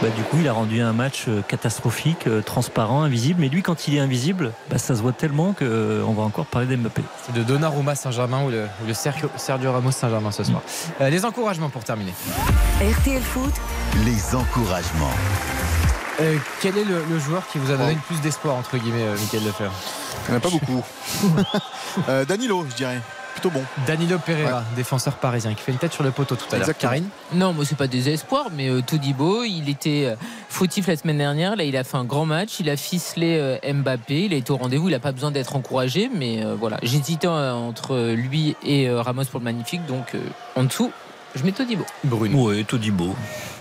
Bah, 0.00 0.08
du 0.16 0.22
coup, 0.24 0.38
il 0.40 0.48
a 0.48 0.52
rendu 0.52 0.80
un 0.80 0.92
match 0.92 1.26
euh, 1.28 1.42
catastrophique, 1.46 2.26
euh, 2.26 2.42
transparent, 2.42 3.02
invisible. 3.02 3.40
Mais 3.40 3.48
lui, 3.48 3.62
quand 3.62 3.86
il 3.86 3.94
est 3.94 4.00
invisible, 4.00 4.52
bah, 4.68 4.78
ça 4.78 4.96
se 4.96 5.00
voit 5.02 5.12
tellement 5.12 5.52
qu'on 5.52 6.12
va 6.12 6.22
encore 6.22 6.46
parler 6.46 6.66
d'Mbappé. 6.66 7.02
C'est 7.24 7.34
de 7.34 7.42
Donnarumma 7.44 7.94
Saint-Germain 7.94 8.42
ou 8.44 8.50
le, 8.50 8.64
ou 8.82 8.86
le 8.88 8.94
Sergio, 8.94 9.30
Sergio 9.36 9.70
Ramos 9.70 9.92
Saint-Germain 9.92 10.32
ce 10.32 10.42
soir. 10.42 10.60
Euh, 11.00 11.08
les 11.08 11.24
encouragements 11.24 11.68
pour 11.68 11.84
terminer. 11.84 12.12
RTL 12.80 13.22
Foot, 13.22 13.54
Les 14.04 14.34
encouragements. 14.34 15.12
Euh, 16.20 16.36
quel 16.60 16.76
est 16.76 16.84
le, 16.84 17.02
le 17.08 17.18
joueur 17.18 17.46
qui 17.48 17.58
vous 17.58 17.70
a 17.72 17.76
donné 17.76 17.94
le 17.94 18.00
plus 18.00 18.20
d'espoir, 18.20 18.56
entre 18.56 18.76
guillemets, 18.76 19.02
euh, 19.04 19.16
Michael 19.18 19.44
Lefebvre? 19.44 19.72
Il 20.26 20.30
n'y 20.30 20.34
en 20.34 20.38
a 20.38 20.40
pas 20.40 20.50
beaucoup. 20.50 20.82
Euh, 22.08 22.24
Danilo, 22.24 22.64
je 22.70 22.74
dirais. 22.74 22.98
Plutôt 23.32 23.50
bon. 23.50 23.62
Danilo 23.86 24.18
Pereira, 24.18 24.62
défenseur 24.76 25.14
parisien, 25.14 25.54
qui 25.54 25.62
fait 25.62 25.72
une 25.72 25.78
tête 25.78 25.92
sur 25.92 26.04
le 26.04 26.10
poteau 26.10 26.36
tout 26.36 26.44
à 26.50 26.58
l'heure. 26.58 26.60
Exactement. 26.62 26.90
Karine 26.90 27.08
Non, 27.34 27.52
moi 27.52 27.64
c'est 27.64 27.76
pas 27.78 27.86
des 27.86 28.08
espoirs, 28.10 28.48
mais 28.54 28.68
euh, 28.68 28.82
Todibo, 28.82 29.42
il 29.44 29.68
était 29.68 30.04
euh, 30.06 30.16
fautif 30.48 30.86
la 30.86 30.96
semaine 30.96 31.18
dernière. 31.18 31.56
Là, 31.56 31.64
il 31.64 31.76
a 31.76 31.84
fait 31.84 31.96
un 31.96 32.04
grand 32.04 32.26
match. 32.26 32.60
Il 32.60 32.68
a 32.68 32.76
ficelé 32.76 33.38
euh, 33.38 33.72
Mbappé. 33.72 34.24
Il 34.26 34.34
a 34.34 34.36
été 34.36 34.52
au 34.52 34.56
rendez-vous. 34.56 34.88
Il 34.88 34.94
a 34.94 35.00
pas 35.00 35.12
besoin 35.12 35.30
d'être 35.30 35.56
encouragé, 35.56 36.10
mais 36.14 36.44
euh, 36.44 36.54
voilà. 36.58 36.78
J'hésitais 36.82 37.26
euh, 37.26 37.52
entre 37.52 38.12
lui 38.12 38.54
et 38.64 38.88
euh, 38.88 39.00
Ramos 39.00 39.24
pour 39.24 39.40
le 39.40 39.44
magnifique. 39.44 39.84
Donc 39.86 40.14
euh, 40.14 40.18
en 40.54 40.64
dessous, 40.64 40.92
je 41.34 41.44
mets 41.44 41.52
Todibo. 41.52 41.84
Bruno. 42.04 42.48
Oui, 42.50 42.64
Todibo. 42.64 43.14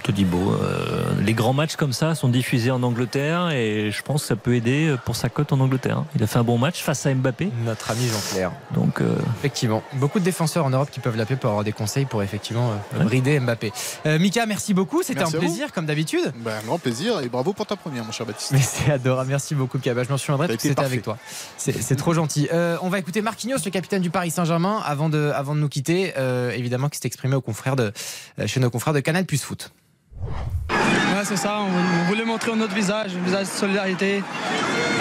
Todibo. 0.03 0.53
euh, 0.53 1.03
les 1.23 1.33
grands 1.33 1.53
matchs 1.53 1.75
comme 1.75 1.93
ça 1.93 2.15
sont 2.15 2.27
diffusés 2.27 2.71
en 2.71 2.81
Angleterre 2.81 3.51
et 3.51 3.91
je 3.91 4.01
pense 4.01 4.21
que 4.23 4.27
ça 4.29 4.35
peut 4.35 4.55
aider 4.55 4.95
pour 5.05 5.15
sa 5.15 5.29
cote 5.29 5.53
en 5.53 5.59
Angleterre. 5.59 6.03
Il 6.15 6.23
a 6.23 6.27
fait 6.27 6.39
un 6.39 6.43
bon 6.43 6.57
match 6.57 6.81
face 6.81 7.05
à 7.05 7.13
Mbappé. 7.13 7.51
Notre 7.63 7.91
ami 7.91 8.07
Jean-Claire. 8.07 8.51
Donc, 8.73 8.99
euh, 9.01 9.15
Effectivement, 9.37 9.83
beaucoup 9.93 10.19
de 10.19 10.23
défenseurs 10.23 10.65
en 10.65 10.71
Europe 10.71 10.89
qui 10.91 10.99
peuvent 10.99 11.15
l'appeler 11.17 11.35
pour 11.37 11.49
avoir 11.51 11.63
des 11.63 11.71
conseils 11.71 12.05
pour 12.05 12.23
effectivement 12.23 12.71
euh, 12.71 12.97
Ouais. 12.99 13.05
brider 13.05 13.39
Mbappé. 13.39 13.71
Euh, 14.07 14.17
Mika, 14.17 14.45
merci 14.47 14.73
beaucoup, 14.73 15.03
c'était 15.03 15.21
un 15.23 15.29
plaisir 15.29 15.71
comme 15.71 15.85
d'habitude. 15.85 16.33
Ben, 16.37 16.53
un 16.63 16.65
grand 16.65 16.79
plaisir 16.79 17.19
et 17.21 17.29
bravo 17.29 17.53
pour 17.53 17.67
ta 17.67 17.75
première, 17.75 18.03
mon 18.03 18.11
cher 18.11 18.25
Baptiste. 18.25 18.51
Mais 18.53 18.59
c'est 18.59 18.91
adorable, 18.91 19.29
merci 19.29 19.53
beaucoup 19.53 19.77
Kaba, 19.77 20.03
je 20.03 20.09
m'en 20.09 20.17
souviendrai 20.17 20.47
parce 20.47 20.57
que 20.57 20.63
c'était 20.63 20.73
parfait. 20.75 20.91
avec 20.93 21.03
toi. 21.03 21.17
C'est 21.57 21.95
trop 21.95 22.13
gentil. 22.15 22.47
Euh, 22.51 22.77
on 22.81 22.89
va 22.89 22.97
écouter 22.97 23.21
Marquinhos, 23.21 23.57
le 23.63 23.69
capitaine 23.71 24.01
du 24.01 24.09
Paris 24.09 24.31
Saint-Germain, 24.31 24.81
avant 24.83 25.09
de, 25.09 25.31
avant 25.35 25.53
de 25.53 25.59
nous 25.59 25.69
quitter, 25.69 26.13
euh, 26.17 26.49
évidemment 26.51 26.89
qui 26.89 26.97
s'est 26.97 27.07
exprimé 27.07 27.35
aux 27.35 27.41
de, 27.75 27.91
euh, 28.39 28.47
chez 28.47 28.59
nos 28.59 28.69
confrères 28.69 28.93
de 28.93 28.99
Canal 28.99 29.25
Plus 29.25 29.43
Foot. 29.43 29.71
Ouais, 30.19 31.23
c'est 31.25 31.37
ça. 31.37 31.59
On, 31.59 32.01
on 32.01 32.07
voulait 32.07 32.25
montrer 32.25 32.55
notre 32.55 32.73
visage, 32.73 33.11
un 33.15 33.23
visage 33.25 33.47
de 33.47 33.51
solidarité. 33.51 34.23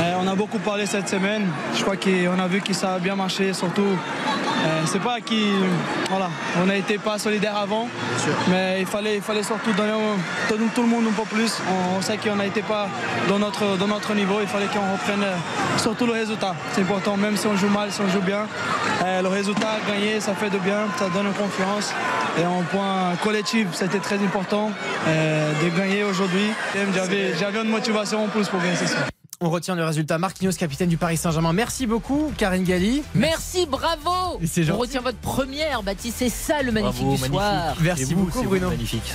Euh, 0.00 0.14
on 0.20 0.26
a 0.26 0.34
beaucoup 0.34 0.58
parlé 0.58 0.86
cette 0.86 1.08
semaine. 1.08 1.42
Je 1.76 1.82
crois 1.82 1.96
qu'on 1.96 2.38
a 2.38 2.46
vu 2.48 2.60
que 2.60 2.72
ça 2.72 2.94
a 2.94 2.98
bien 2.98 3.16
marché, 3.16 3.52
surtout. 3.52 3.96
Euh, 4.62 4.82
c'est 4.84 5.00
pas 5.00 5.20
qui. 5.20 5.46
Voilà, 6.08 6.28
on 6.60 6.66
n'a 6.66 6.76
été 6.76 6.98
pas 6.98 7.18
solidaire 7.18 7.56
avant, 7.56 7.88
mais 8.48 8.80
il 8.80 8.86
fallait, 8.86 9.16
il 9.16 9.22
fallait 9.22 9.42
surtout 9.42 9.72
donner 9.72 9.92
tout, 10.48 10.56
tout 10.74 10.82
le 10.82 10.88
monde 10.88 11.04
un 11.08 11.12
peu 11.12 11.22
plus. 11.34 11.52
On, 11.68 11.98
on 11.98 12.02
sait 12.02 12.18
qu'on 12.18 12.36
n'a 12.36 12.46
été 12.46 12.62
pas 12.62 12.88
dans 13.28 13.38
notre, 13.38 13.76
dans 13.78 13.86
notre 13.86 14.14
niveau. 14.14 14.38
Il 14.40 14.48
fallait 14.48 14.66
qu'on 14.66 14.92
reprenne 14.92 15.22
euh, 15.22 15.36
surtout 15.78 16.06
le 16.06 16.12
résultat. 16.12 16.54
C'est 16.72 16.82
important, 16.82 17.16
même 17.16 17.36
si 17.36 17.46
on 17.46 17.56
joue 17.56 17.68
mal, 17.68 17.90
si 17.90 18.00
on 18.00 18.08
joue 18.08 18.20
bien. 18.20 18.46
Euh, 19.04 19.22
le 19.22 19.28
résultat, 19.28 19.78
gagner, 19.88 20.20
ça 20.20 20.34
fait 20.34 20.50
de 20.50 20.58
bien, 20.58 20.86
ça 20.98 21.08
donne 21.08 21.32
confiance. 21.32 21.92
Et 22.40 22.44
en 22.44 22.62
point 22.62 23.16
collectif, 23.22 23.68
c'était 23.72 23.98
très 23.98 24.16
important 24.16 24.70
de 25.06 25.68
gagner 25.76 26.04
aujourd'hui. 26.04 26.52
J'avais, 26.94 27.34
j'avais 27.36 27.60
une 27.60 27.70
motivation 27.70 28.24
en 28.24 28.28
plus 28.28 28.48
pour 28.48 28.60
gagner 28.60 28.76
ce 28.76 28.86
soir. 28.86 29.02
On 29.42 29.48
retient 29.48 29.74
le 29.74 29.82
résultat. 29.86 30.18
Marquinhos, 30.18 30.52
capitaine 30.52 30.90
du 30.90 30.98
Paris 30.98 31.16
Saint-Germain. 31.16 31.54
Merci 31.54 31.86
beaucoup, 31.86 32.30
Karine 32.36 32.62
Galli. 32.62 33.02
Merci, 33.14 33.64
bravo. 33.64 34.38
On 34.70 34.76
retient 34.76 35.00
votre 35.00 35.16
première, 35.16 35.82
Baptiste. 35.82 36.16
C'est 36.18 36.28
ça 36.28 36.60
le 36.62 36.70
magnifique 36.72 37.06
Bravo, 37.06 37.14
du 37.16 37.22
magnifique. 37.22 37.40
soir. 37.40 37.74
Merci 37.80 38.12
vous, 38.12 38.24
beaucoup, 38.26 38.38
c'est 38.38 38.46
Bruno. 38.46 38.70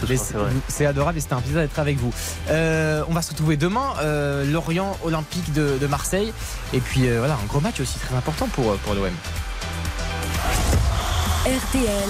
ce 0.07 0.33
c'est 0.67 0.85
adorable 0.87 1.19
et 1.19 1.21
c'était 1.21 1.35
un 1.35 1.41
plaisir 1.41 1.59
d'être 1.61 1.77
avec 1.77 1.97
vous. 1.99 2.11
Euh, 2.49 3.03
on 3.07 3.13
va 3.13 3.21
se 3.21 3.29
retrouver 3.29 3.55
demain, 3.55 3.93
euh, 4.01 4.51
Lorient 4.51 4.97
Olympique 5.03 5.53
de, 5.53 5.77
de 5.79 5.85
Marseille. 5.85 6.33
Et 6.73 6.79
puis 6.79 7.07
euh, 7.07 7.19
voilà, 7.19 7.35
un 7.35 7.45
gros 7.45 7.59
match 7.59 7.79
aussi 7.79 7.99
très 7.99 8.15
important 8.15 8.47
pour, 8.47 8.71
euh, 8.71 8.79
pour 8.83 8.95
l'OM. 8.95 9.11
RTL 11.45 12.09